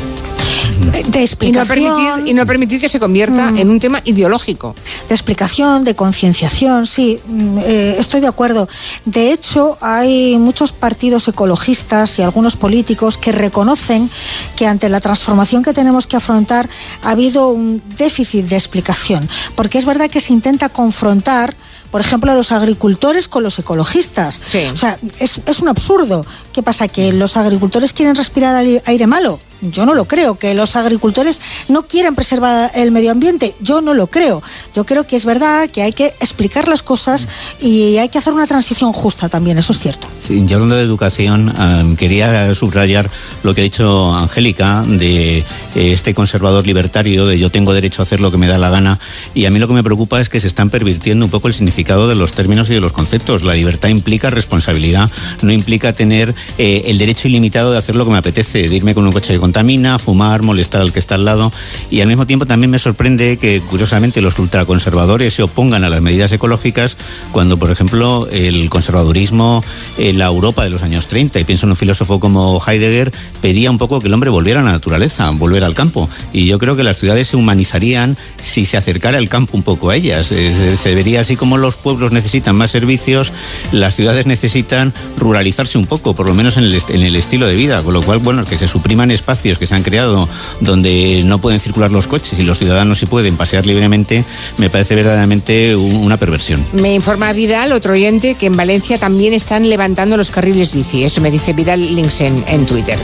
de 1.08 1.22
explicación. 1.22 2.26
Y 2.26 2.34
no, 2.34 2.46
permitir, 2.46 2.80
que 2.80 2.88
se 2.88 3.00
convierta 3.00 3.50
Mm. 3.50 3.58
en 3.58 3.70
un 3.70 3.80
tema 3.80 4.00
ideológico. 4.04 4.74
de 5.08 5.14
explicación, 5.14 5.84
de 5.84 5.94
concienciación, 5.94 6.86
sí, 6.86 7.18
mm, 7.26 7.58
eh, 7.58 7.96
estoy 7.98 8.20
de 8.20 8.26
acuerdo. 8.26 8.68
De 9.06 9.32
hecho, 9.32 9.78
hay 9.80 10.36
muchos 10.36 10.72
partidos 10.72 11.26
ecologistas 11.28 12.18
y 12.18 12.22
algunos 12.22 12.56
políticos 12.56 13.16
que 13.16 13.32
reconocen 13.32 14.08
que 14.54 14.66
ante 14.66 14.88
la 14.90 15.00
transformación 15.00 15.62
que 15.62 15.72
tenemos 15.72 16.06
que 16.06 16.16
afrontar 16.16 16.68
ha 17.02 17.10
habido 17.10 17.54
un 17.58 17.82
déficit 17.98 18.46
de 18.46 18.56
explicación, 18.56 19.28
porque 19.56 19.78
es 19.78 19.84
verdad 19.84 20.08
que 20.08 20.20
se 20.20 20.32
intenta 20.32 20.68
confrontar 20.68 21.54
por 21.90 22.02
ejemplo, 22.02 22.30
a 22.30 22.34
los 22.34 22.52
agricultores 22.52 23.28
con 23.28 23.42
los 23.42 23.58
ecologistas. 23.58 24.42
O 24.68 24.76
sea, 24.76 24.98
es, 25.20 25.40
es 25.46 25.60
un 25.60 25.68
absurdo. 25.68 26.26
¿Qué 26.52 26.62
pasa? 26.62 26.86
¿Que 26.86 27.12
los 27.14 27.38
agricultores 27.38 27.94
quieren 27.94 28.14
respirar 28.14 28.54
aire- 28.56 28.82
aire 28.84 29.06
malo? 29.06 29.40
Yo 29.62 29.86
no 29.86 29.94
lo 29.94 30.06
creo. 30.06 30.38
¿Que 30.38 30.54
los 30.54 30.76
agricultores 30.76 31.40
no 31.68 31.82
quieren 31.82 32.14
preservar 32.14 32.70
el 32.74 32.90
medio 32.90 33.10
ambiente? 33.10 33.54
Yo 33.60 33.80
no 33.80 33.94
lo 33.94 34.06
creo. 34.06 34.42
Yo 34.74 34.86
creo 34.86 35.06
que 35.06 35.16
es 35.16 35.24
verdad 35.24 35.68
que 35.70 35.82
hay 35.82 35.92
que 35.92 36.06
explicar 36.20 36.68
las 36.68 36.82
cosas 36.82 37.28
y 37.60 37.96
hay 37.96 38.08
que 38.08 38.18
hacer 38.18 38.32
una 38.32 38.46
transición 38.46 38.92
justa 38.92 39.28
también, 39.28 39.58
eso 39.58 39.72
es 39.72 39.80
cierto. 39.80 40.06
Sí, 40.18 40.44
y 40.46 40.52
hablando 40.52 40.76
de 40.76 40.82
educación, 40.82 41.54
em, 41.58 41.96
quería 41.96 42.54
subrayar 42.54 43.10
lo 43.42 43.54
que 43.54 43.62
ha 43.62 43.64
dicho 43.64 44.14
Angélica 44.14 44.84
de 44.86 45.38
eh, 45.38 45.44
este 45.74 46.14
conservador 46.14 46.66
libertario, 46.66 47.26
de 47.26 47.38
yo 47.38 47.50
tengo 47.50 47.74
derecho 47.74 48.02
a 48.02 48.04
hacer 48.04 48.20
lo 48.20 48.30
que 48.30 48.38
me 48.38 48.46
da 48.46 48.58
la 48.58 48.70
gana. 48.70 48.98
Y 49.34 49.46
a 49.46 49.50
mí 49.50 49.58
lo 49.58 49.68
que 49.68 49.74
me 49.74 49.82
preocupa 49.82 50.20
es 50.20 50.28
que 50.28 50.40
se 50.40 50.46
están 50.46 50.70
pervirtiendo 50.70 51.24
un 51.24 51.30
poco 51.30 51.48
el 51.48 51.54
significado 51.54 52.08
de 52.08 52.14
los 52.14 52.32
términos 52.32 52.70
y 52.70 52.74
de 52.74 52.80
los 52.80 52.92
conceptos. 52.92 53.42
La 53.42 53.54
libertad 53.54 53.88
implica 53.88 54.30
responsabilidad, 54.30 55.10
no 55.42 55.52
implica 55.52 55.92
tener 55.92 56.34
eh, 56.58 56.82
el 56.86 56.98
derecho 56.98 57.28
ilimitado 57.28 57.72
de 57.72 57.78
hacer 57.78 57.96
lo 57.96 58.04
que 58.04 58.10
me 58.10 58.18
apetece, 58.18 58.68
de 58.68 58.74
irme 58.74 58.94
con 58.94 59.06
un 59.06 59.12
coche 59.12 59.32
que 59.32 59.38
contamina, 59.48 59.98
fumar, 59.98 60.42
molestar 60.42 60.82
al 60.82 60.92
que 60.92 60.98
está 60.98 61.14
al 61.14 61.24
lado. 61.24 61.50
Y 61.90 62.02
al 62.02 62.08
mismo 62.08 62.26
tiempo 62.26 62.44
también 62.44 62.70
me 62.70 62.78
sorprende 62.78 63.38
que, 63.38 63.62
curiosamente, 63.62 64.20
los 64.20 64.38
ultraconservadores 64.38 65.32
se 65.32 65.42
opongan 65.42 65.84
a 65.84 65.88
las 65.88 66.02
medidas 66.02 66.32
ecológicas 66.32 66.98
cuando, 67.32 67.58
por 67.58 67.70
ejemplo, 67.70 68.28
el 68.30 68.68
conservadurismo 68.68 69.64
en 69.96 70.18
la 70.18 70.26
Europa 70.26 70.64
de 70.64 70.70
los 70.70 70.82
años 70.82 71.08
30, 71.08 71.40
y 71.40 71.44
pienso 71.44 71.64
en 71.64 71.70
un 71.70 71.76
filósofo 71.76 72.20
como 72.20 72.60
Heidegger, 72.60 73.10
pedía 73.40 73.70
un 73.70 73.78
poco 73.78 74.00
que 74.00 74.08
el 74.08 74.14
hombre 74.14 74.28
volviera 74.28 74.60
a 74.60 74.62
la 74.62 74.72
naturaleza, 74.72 75.30
volver 75.30 75.64
al 75.64 75.72
campo. 75.72 76.10
Y 76.34 76.44
yo 76.44 76.58
creo 76.58 76.76
que 76.76 76.82
las 76.82 76.98
ciudades 76.98 77.28
se 77.28 77.38
humanizarían 77.38 78.18
si 78.36 78.66
se 78.66 78.76
acercara 78.76 79.16
el 79.16 79.30
campo 79.30 79.56
un 79.56 79.62
poco 79.62 79.88
a 79.88 79.96
ellas. 79.96 80.30
Eh, 80.30 80.76
Se 80.76 80.94
vería 80.94 81.20
así 81.20 81.36
como 81.36 81.56
los 81.56 81.76
pueblos 81.76 82.12
necesitan 82.12 82.54
más 82.54 82.70
servicios, 82.70 83.32
las 83.72 83.94
ciudades 83.96 84.26
necesitan 84.26 84.92
ruralizarse 85.16 85.78
un 85.78 85.86
poco, 85.86 86.14
por 86.14 86.26
lo 86.26 86.34
menos 86.34 86.58
en 86.58 86.64
el, 86.64 86.82
en 86.90 87.02
el 87.02 87.16
estilo 87.16 87.46
de 87.46 87.54
vida, 87.54 87.80
con 87.80 87.94
lo 87.94 88.02
cual, 88.02 88.18
bueno, 88.18 88.44
que 88.44 88.58
se 88.58 88.68
supriman 88.68 89.10
espacios 89.10 89.37
que 89.42 89.66
se 89.66 89.74
han 89.74 89.82
creado 89.82 90.28
donde 90.60 91.22
no 91.24 91.38
pueden 91.40 91.60
circular 91.60 91.90
los 91.90 92.06
coches 92.06 92.38
y 92.38 92.42
los 92.42 92.58
ciudadanos 92.58 92.98
sí 92.98 93.06
pueden 93.06 93.36
pasear 93.36 93.64
libremente, 93.66 94.24
me 94.56 94.68
parece 94.70 94.94
verdaderamente 94.94 95.76
un- 95.76 95.96
una 95.96 96.16
perversión. 96.16 96.64
Me 96.72 96.94
informa 96.94 97.32
Vidal, 97.32 97.72
otro 97.72 97.92
oyente, 97.92 98.34
que 98.34 98.46
en 98.46 98.56
Valencia 98.56 98.98
también 98.98 99.32
están 99.32 99.68
levantando 99.68 100.16
los 100.16 100.30
carriles 100.30 100.72
bici. 100.72 101.04
Eso 101.04 101.20
me 101.20 101.30
dice 101.30 101.52
Vidal 101.52 101.80
Links 101.80 102.20
en, 102.22 102.34
en 102.48 102.66
Twitter. 102.66 102.98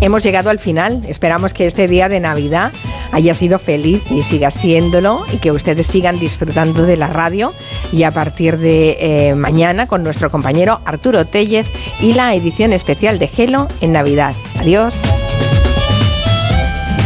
Hemos 0.00 0.22
llegado 0.22 0.50
al 0.50 0.58
final. 0.58 1.02
Esperamos 1.08 1.52
que 1.52 1.66
este 1.66 1.88
día 1.88 2.08
de 2.08 2.20
Navidad 2.20 2.72
haya 3.12 3.34
sido 3.34 3.58
feliz 3.58 4.02
y 4.10 4.22
siga 4.22 4.50
siéndolo 4.50 5.24
y 5.32 5.38
que 5.38 5.52
ustedes 5.52 5.86
sigan 5.86 6.18
disfrutando 6.18 6.84
de 6.84 6.96
la 6.96 7.08
radio 7.08 7.52
y 7.92 8.02
a 8.02 8.10
partir 8.10 8.58
de 8.58 8.96
eh, 9.00 9.34
mañana 9.34 9.86
con 9.86 10.02
nuestro 10.02 10.30
compañero 10.30 10.80
Arturo 10.84 11.24
Tellez 11.26 11.68
y 12.00 12.14
la 12.14 12.34
edición 12.34 12.72
especial 12.72 13.18
de 13.18 13.28
Gelo 13.28 13.68
en 13.80 13.92
Navidad. 13.92 14.34
Adiós. 14.58 14.94